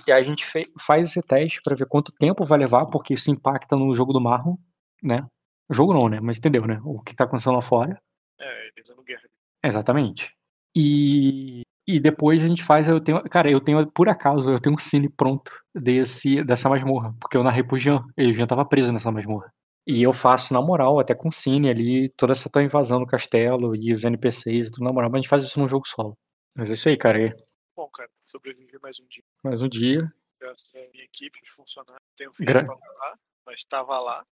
e 0.08 0.12
a 0.12 0.20
gente 0.20 0.46
faz 0.78 1.08
esse 1.10 1.20
teste 1.22 1.60
pra 1.64 1.74
ver 1.74 1.86
quanto 1.86 2.12
tempo 2.14 2.44
vai 2.46 2.58
levar, 2.58 2.86
porque 2.86 3.14
isso 3.14 3.30
impacta 3.30 3.76
no 3.76 3.94
jogo 3.94 4.12
do 4.12 4.20
Marlon, 4.20 4.56
né? 5.02 5.26
Jogo 5.70 5.94
não, 5.94 6.08
né? 6.08 6.20
Mas 6.20 6.38
entendeu, 6.38 6.66
né? 6.66 6.80
O 6.84 7.00
que 7.00 7.14
tá 7.14 7.24
acontecendo 7.24 7.54
lá 7.54 7.62
fora. 7.62 8.00
É, 8.38 8.68
eles 8.76 8.88
no 8.90 9.02
guerra. 9.02 9.22
Exatamente. 9.62 10.34
E, 10.76 11.62
e 11.86 12.00
depois 12.00 12.42
a 12.44 12.48
gente 12.48 12.62
faz, 12.62 12.88
eu 12.88 13.00
tenho, 13.00 13.22
cara, 13.24 13.50
eu 13.50 13.60
tenho, 13.60 13.86
por 13.90 14.08
acaso, 14.08 14.50
eu 14.50 14.60
tenho 14.60 14.74
um 14.74 14.78
cine 14.78 15.08
pronto 15.08 15.52
desse, 15.74 16.42
dessa 16.44 16.68
masmorra, 16.68 17.14
porque 17.20 17.36
eu 17.36 17.42
narrei 17.44 17.62
pro 17.62 17.78
Jean, 17.78 18.04
e 18.18 18.26
o 18.28 18.32
Jean 18.34 18.46
tava 18.46 18.64
preso 18.66 18.92
nessa 18.92 19.10
masmorra. 19.10 19.52
E 19.86 20.02
eu 20.02 20.12
faço, 20.12 20.52
na 20.52 20.60
moral, 20.60 20.98
até 20.98 21.14
com 21.14 21.30
cine 21.30 21.68
ali, 21.70 22.08
toda 22.10 22.32
essa 22.32 22.48
tua 22.50 22.62
invasão 22.62 22.98
no 23.00 23.06
castelo 23.06 23.76
e 23.76 23.92
os 23.92 24.02
NPCs 24.04 24.68
e 24.68 24.70
tudo, 24.72 24.84
na 24.84 24.92
moral, 24.92 25.10
mas 25.10 25.18
a 25.18 25.22
gente 25.22 25.28
faz 25.28 25.44
isso 25.44 25.60
num 25.60 25.68
jogo 25.68 25.86
solo. 25.86 26.14
Mas 26.56 26.70
é 26.70 26.74
isso 26.74 26.88
aí, 26.88 26.96
cara, 26.96 27.22
é 27.28 27.36
Bom, 27.76 27.88
cara, 27.88 28.08
sobrevivi 28.24 28.78
mais 28.82 28.98
um 29.00 29.06
dia. 29.08 29.22
mais 29.42 29.60
um 29.62 29.68
dia. 29.68 30.12
Graças 30.40 30.72
à 30.74 30.78
minha 30.92 31.04
equipe, 31.04 31.38
os 31.42 31.48
funcionários. 31.50 32.00
Tenho 32.16 32.32
filho 32.32 32.46
Gra- 32.48 32.64
pra 32.64 32.74
lutar, 32.74 33.18
mas 33.46 33.56
estava 33.60 33.98
lá. 33.98 34.24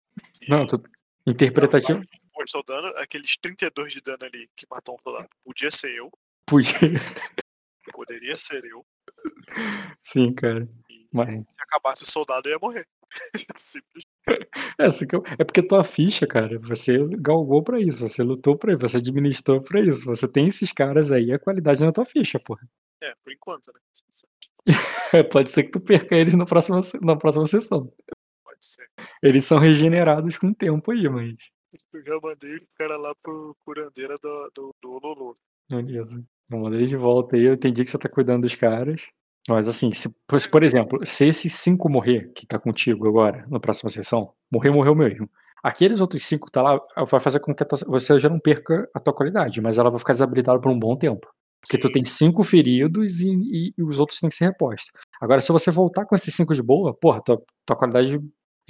Não, 0.49 0.67
tu, 0.67 0.81
interpretativo, 1.27 2.03
Pô, 2.33 2.43
estou 2.43 2.63
dando 2.65 2.89
aqueles 2.99 3.37
32 3.37 3.93
de 3.93 4.01
dano 4.01 4.25
ali 4.25 4.49
que 4.57 4.67
matou 4.71 4.95
um 4.95 5.03
soldado. 5.03 5.29
Podia 5.45 5.71
ser 5.71 5.95
eu, 5.95 6.11
podia, 6.47 6.73
poderia 7.93 8.37
ser 8.37 8.65
eu. 8.65 8.85
sim, 10.01 10.33
cara. 10.35 10.69
E 10.91 11.07
Mas, 11.13 11.51
se 11.51 11.57
acabasse 11.63 12.05
o 12.05 12.07
soldado, 12.07 12.49
eu 12.49 12.53
ia 12.53 12.59
morrer. 12.61 12.87
Simples. 13.57 14.05
é, 14.79 14.87
eu- 14.87 15.23
é 15.39 15.45
porque 15.45 15.63
tua 15.63 15.85
ficha, 15.85 16.27
cara, 16.27 16.59
você 16.59 16.97
galgou 17.21 17.63
pra 17.63 17.79
isso, 17.79 18.07
você 18.09 18.23
lutou 18.23 18.57
pra 18.57 18.73
isso, 18.73 18.81
você 18.81 18.97
administrou 18.97 19.61
pra 19.63 19.81
isso, 19.81 20.05
você 20.07 20.27
tem 20.27 20.49
esses 20.49 20.73
caras 20.73 21.11
aí, 21.13 21.33
a 21.33 21.39
qualidade 21.39 21.85
na 21.85 21.93
tua 21.93 22.07
ficha, 22.07 22.41
porra. 22.41 22.67
É, 23.03 23.15
por 23.23 23.33
enquanto, 23.33 23.73
né? 23.73 23.81
É, 25.13 25.23
pode 25.25 25.51
ser 25.51 25.65
que 25.65 25.71
tu 25.73 25.81
perca 25.81 26.17
eles 26.17 26.35
na 26.35 26.47
próxima, 26.47 26.81
na 27.03 27.17
próxima 27.17 27.45
sessão. 27.47 27.93
Eles 29.23 29.45
são 29.45 29.59
regenerados 29.59 30.39
com 30.39 30.49
o 30.49 30.55
tempo 30.55 30.91
aí, 30.91 31.09
mas. 31.09 31.35
Eu 31.95 32.05
já 32.05 32.19
mandei 32.23 32.57
o 32.57 32.67
cara 32.77 32.97
lá 32.97 33.15
pro 33.23 33.57
curandeira 33.65 34.15
do, 34.23 34.51
do, 34.55 34.75
do 34.83 34.99
Lulu. 34.99 35.35
Beleza. 35.71 36.23
Eu 36.51 36.59
mandei 36.59 36.85
de 36.87 36.97
volta 36.97 37.37
aí. 37.37 37.45
Eu 37.45 37.55
entendi 37.55 37.85
que 37.85 37.91
você 37.91 37.99
tá 37.99 38.09
cuidando 38.09 38.43
dos 38.43 38.55
caras. 38.55 39.07
Mas 39.49 39.67
assim, 39.67 39.93
se, 39.93 40.15
por- 40.51 40.63
exemplo, 40.63 41.05
se 41.05 41.27
esses 41.27 41.53
cinco 41.55 41.89
morrer, 41.89 42.31
que 42.35 42.47
tá 42.47 42.59
contigo 42.59 43.09
agora, 43.09 43.45
na 43.49 43.59
próxima 43.59 43.91
sessão, 43.91 44.33
morrer, 44.53 44.71
morreu 44.71 44.95
mesmo. 44.95 45.29
Aqueles 45.63 46.01
outros 46.01 46.25
cinco 46.25 46.51
tá 46.51 46.61
lá, 46.63 46.81
vai 47.09 47.19
fazer 47.21 47.41
com 47.41 47.53
que 47.55 47.65
tua- 47.65 47.79
você 47.89 48.19
já 48.19 48.29
não 48.29 48.39
perca 48.39 48.89
a 48.95 49.01
tua 49.01 49.13
qualidade, 49.15 49.61
mas 49.61 49.79
ela 49.79 49.91
vai 49.91 49.99
ficar 49.99 50.13
desabilitada 50.13 50.61
por 50.61 50.71
um 50.71 50.79
bom 50.79 50.97
tempo. 50.97 51.27
Porque 51.61 51.79
tu 51.79 51.87
Sim. 51.89 51.93
tem 51.95 52.05
cinco 52.05 52.43
feridos 52.43 53.21
e, 53.21 53.29
e- 53.31 53.75
e 53.79 53.83
os 53.83 53.99
outros 53.99 54.21
têm 54.21 54.29
que 54.29 54.37
ser 54.37 54.45
repostos. 54.47 54.91
Agora, 55.21 55.41
se 55.41 55.51
você 55.51 55.71
voltar 55.71 56.05
com 56.05 56.15
esses 56.15 56.35
cinco 56.35 56.55
de 56.55 56.63
boa, 56.63 56.93
porra, 56.95 57.21
tua, 57.23 57.43
tua 57.67 57.77
qualidade 57.77 58.21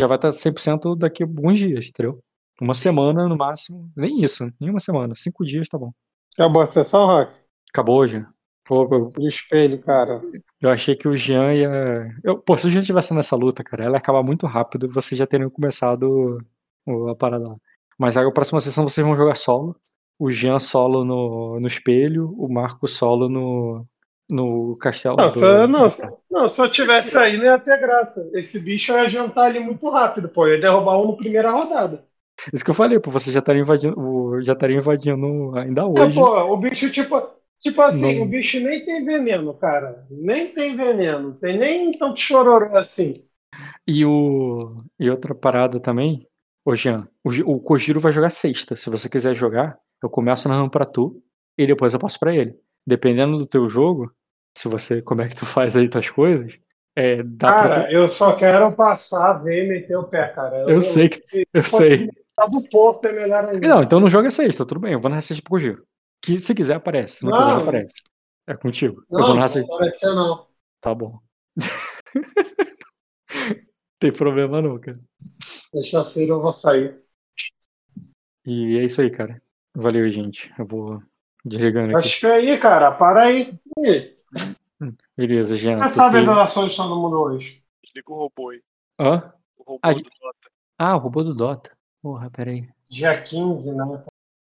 já 0.03 0.07
vai 0.09 0.17
estar 0.17 0.29
100% 0.29 0.97
daqui 0.99 1.23
a 1.23 1.27
alguns 1.27 1.59
dias, 1.59 1.87
entendeu? 1.87 2.21
Uma 2.61 2.75
semana 2.75 3.29
no 3.29 3.37
máximo. 3.37 3.91
Nem 3.97 4.23
isso, 4.23 4.53
nem 4.61 4.71
uma 4.71 4.81
semana. 4.81 5.15
Cinco 5.15 5.45
dias 5.45 5.69
tá 5.69 5.79
bom. 5.79 5.93
É 6.37 6.43
uma 6.43 6.53
boa 6.53 6.67
sessão, 6.67 7.07
Rock? 7.07 7.33
Acabou 7.73 8.07
já. 8.07 8.27
Pô, 8.65 8.89
eu, 8.91 9.11
O 9.17 9.29
espelho, 9.29 9.81
cara. 9.81 10.21
eu 10.61 10.71
achei 10.71 10.95
que 10.95 11.09
o 11.09 11.17
Jean 11.17 11.53
ia. 11.53 12.17
Eu, 12.23 12.39
pô, 12.39 12.57
se 12.57 12.67
o 12.67 12.71
Jean 12.71 12.81
estivesse 12.81 13.15
nessa 13.15 13.37
luta, 13.37 13.63
cara, 13.65 13.85
ela 13.85 13.95
ia 13.95 13.99
acabar 13.99 14.23
muito 14.23 14.47
rápido 14.47 14.89
vocês 14.89 15.19
já 15.19 15.27
teriam 15.27 15.51
começado 15.51 16.39
a 17.11 17.15
parada 17.15 17.49
lá. 17.49 17.57
Mas 17.99 18.17
aí 18.17 18.27
a 18.27 18.31
próxima 18.33 18.61
sessão 18.61 18.87
vocês 18.89 19.07
vão 19.07 19.17
jogar 19.17 19.35
solo. 19.37 19.77
O 20.19 20.31
Jean 20.31 20.59
solo 20.59 21.05
no, 21.05 21.61
no 21.61 21.67
espelho, 21.67 22.33
o 22.39 22.53
Marco 22.53 22.87
solo 22.87 23.29
no, 23.29 23.87
no 24.31 24.77
castelo. 24.79 25.17
Não, 25.17 25.29
do- 25.31 25.41
eu- 25.45 25.69
não, 25.69 25.89
não, 26.31 26.49
se 26.49 26.61
eu 26.61 26.71
tivesse 26.71 27.17
aí, 27.19 27.37
não 27.37 27.45
ia 27.45 27.59
ter 27.59 27.79
graça. 27.81 28.31
Esse 28.35 28.59
bicho 28.61 28.93
ia 28.93 29.09
jantar 29.09 29.47
ali 29.47 29.61
muito 29.61 29.89
rápido, 29.91 30.29
pô. 30.29 30.47
Ia 30.49 30.61
derrubar 30.61 30.99
um 31.01 31.07
no 31.09 31.17
primeira 31.17 31.51
rodada. 31.51 32.07
Isso 32.53 32.65
que 32.65 32.71
eu 32.71 32.75
falei, 32.75 32.99
pô, 32.99 33.11
vocês 33.11 33.33
já 33.33 33.41
estariam 33.41 33.63
invadindo, 33.63 34.43
já 34.43 34.53
estariam 34.55 34.79
invadindo 34.79 35.57
ainda 35.57 35.83
É, 35.83 35.85
hoje. 35.87 36.15
pô, 36.15 36.25
o 36.53 36.57
bicho, 36.57 36.91
tipo. 36.91 37.21
Tipo 37.61 37.81
assim, 37.83 38.17
Não. 38.17 38.25
o 38.25 38.27
bicho 38.27 38.59
nem 38.59 38.85
tem 38.85 39.05
veneno, 39.05 39.55
cara. 39.55 40.05
Nem 40.11 40.53
tem 40.53 40.77
veneno. 40.77 41.35
Tem 41.39 41.57
nem 41.57 41.93
tanto 41.93 42.19
chororô 42.19 42.77
assim. 42.77 43.15
E, 43.87 44.05
o... 44.05 44.77
e 44.99 45.11
outra 45.11 45.35
parada 45.35 45.81
também, 45.81 46.27
ô 46.65 46.75
Jean, 46.75 47.09
o, 47.25 47.31
o 47.55 47.61
Kojiro 47.61 48.01
vai 48.01 48.13
jogar 48.13 48.31
sexta. 48.31 48.77
Se 48.77 48.91
você 48.91 49.09
quiser 49.09 49.35
jogar, 49.35 49.79
eu 50.03 50.11
começo 50.11 50.49
narrando 50.49 50.71
pra 50.71 50.85
tu 50.87 51.23
e 51.59 51.67
depois 51.67 51.93
eu 51.95 52.01
passo 52.01 52.19
pra 52.19 52.35
ele. 52.35 52.57
Dependendo 52.87 53.39
do 53.39 53.47
teu 53.47 53.67
jogo, 53.67 54.13
se 54.57 54.69
você, 54.69 55.01
como 55.01 55.23
é 55.23 55.29
que 55.29 55.37
tu 55.37 55.45
faz 55.47 55.77
aí 55.77 55.89
tuas 55.89 56.11
coisas, 56.11 56.59
é, 56.97 57.23
dá 57.23 57.53
pra 57.53 57.63
tu... 57.63 57.69
Cara, 57.69 57.93
eu 57.93 58.09
só 58.09 58.37
quero 58.37 58.73
passar, 58.73 59.43
ver 59.43 59.65
e 59.65 59.69
meter 59.69 59.97
o 59.97 60.05
pé, 60.05 60.29
cara. 60.29 60.71
Eu 60.71 60.81
sei 60.81 61.09
que, 61.09 61.17
se 61.17 61.47
eu 61.53 61.63
sei. 61.63 62.09
Tá 62.37 62.47
do 62.47 62.63
Porto 62.71 63.07
é 63.07 63.13
melhor 63.13 63.47
ainda. 63.47 63.67
Não, 63.67 63.79
então 63.79 64.01
não 64.01 64.09
joga 64.09 64.31
sexta, 64.31 64.67
tudo 64.67 64.81
bem, 64.81 64.93
eu 64.93 65.01
vou 65.01 65.11
narrar 65.11 65.23
sexta 65.23 65.43
pro 65.43 65.51
Kojiro. 65.51 65.87
Que 66.25 66.41
se 66.41 66.55
quiser 66.55 66.77
aparece, 66.77 67.19
se 67.19 67.25
não, 67.25 67.33
quiser 67.33 67.49
Não. 67.49 67.57
não 67.57 67.63
aparece. 67.63 67.95
É 68.47 68.55
contigo. 68.55 69.05
não, 69.11 69.21
eu 69.21 69.27
vou 69.27 69.37
não 69.37 69.49
sexta. 69.49 69.69
vai 69.69 69.77
aparecer 69.77 70.15
não. 70.15 70.47
Tá 70.81 70.95
bom. 70.95 71.19
Tem 73.99 74.13
problema 74.13 74.61
não, 74.61 74.79
cara. 74.81 74.99
Sexta-feira 75.71 76.33
eu 76.33 76.43
vou 76.43 76.53
sair. 76.53 77.01
E 78.45 78.77
é 78.77 78.85
isso 78.85 79.01
aí, 79.01 79.11
cara. 79.11 79.41
Valeu, 79.75 80.11
gente. 80.11 80.53
Eu 80.59 80.67
vou 80.67 81.03
desligando 81.45 81.97
aqui. 81.97 82.07
Acho 82.07 82.21
que 82.21 82.27
é 82.27 82.33
aí, 82.33 82.59
cara. 82.59 82.91
Para 82.93 83.25
aí. 83.25 83.59
Beleza, 85.17 85.57
Jean. 85.57 85.79
Quem 85.79 85.89
tu 85.89 85.95
sabe 85.95 86.19
as 86.19 86.25
tem- 86.25 86.35
ações 86.41 86.71
estão 86.73 86.89
no 86.89 87.01
mundo 87.01 87.21
hoje? 87.21 87.63
Desliga 87.85 88.13
o 88.13 88.17
robô 88.17 88.51
aí. 88.51 88.61
Hã? 88.99 89.33
O 89.59 89.63
robô 89.65 89.81
Ah, 89.83 89.93
do 89.95 90.03
Dota. 90.03 90.51
Ah, 90.79 90.97
o 90.97 90.99
robô 90.99 91.23
do 91.25 91.35
Dota. 91.35 91.71
Porra, 92.03 92.31
peraí. 92.31 92.69
Dia 92.89 93.21
15, 93.23 93.75
né? 93.75 94.05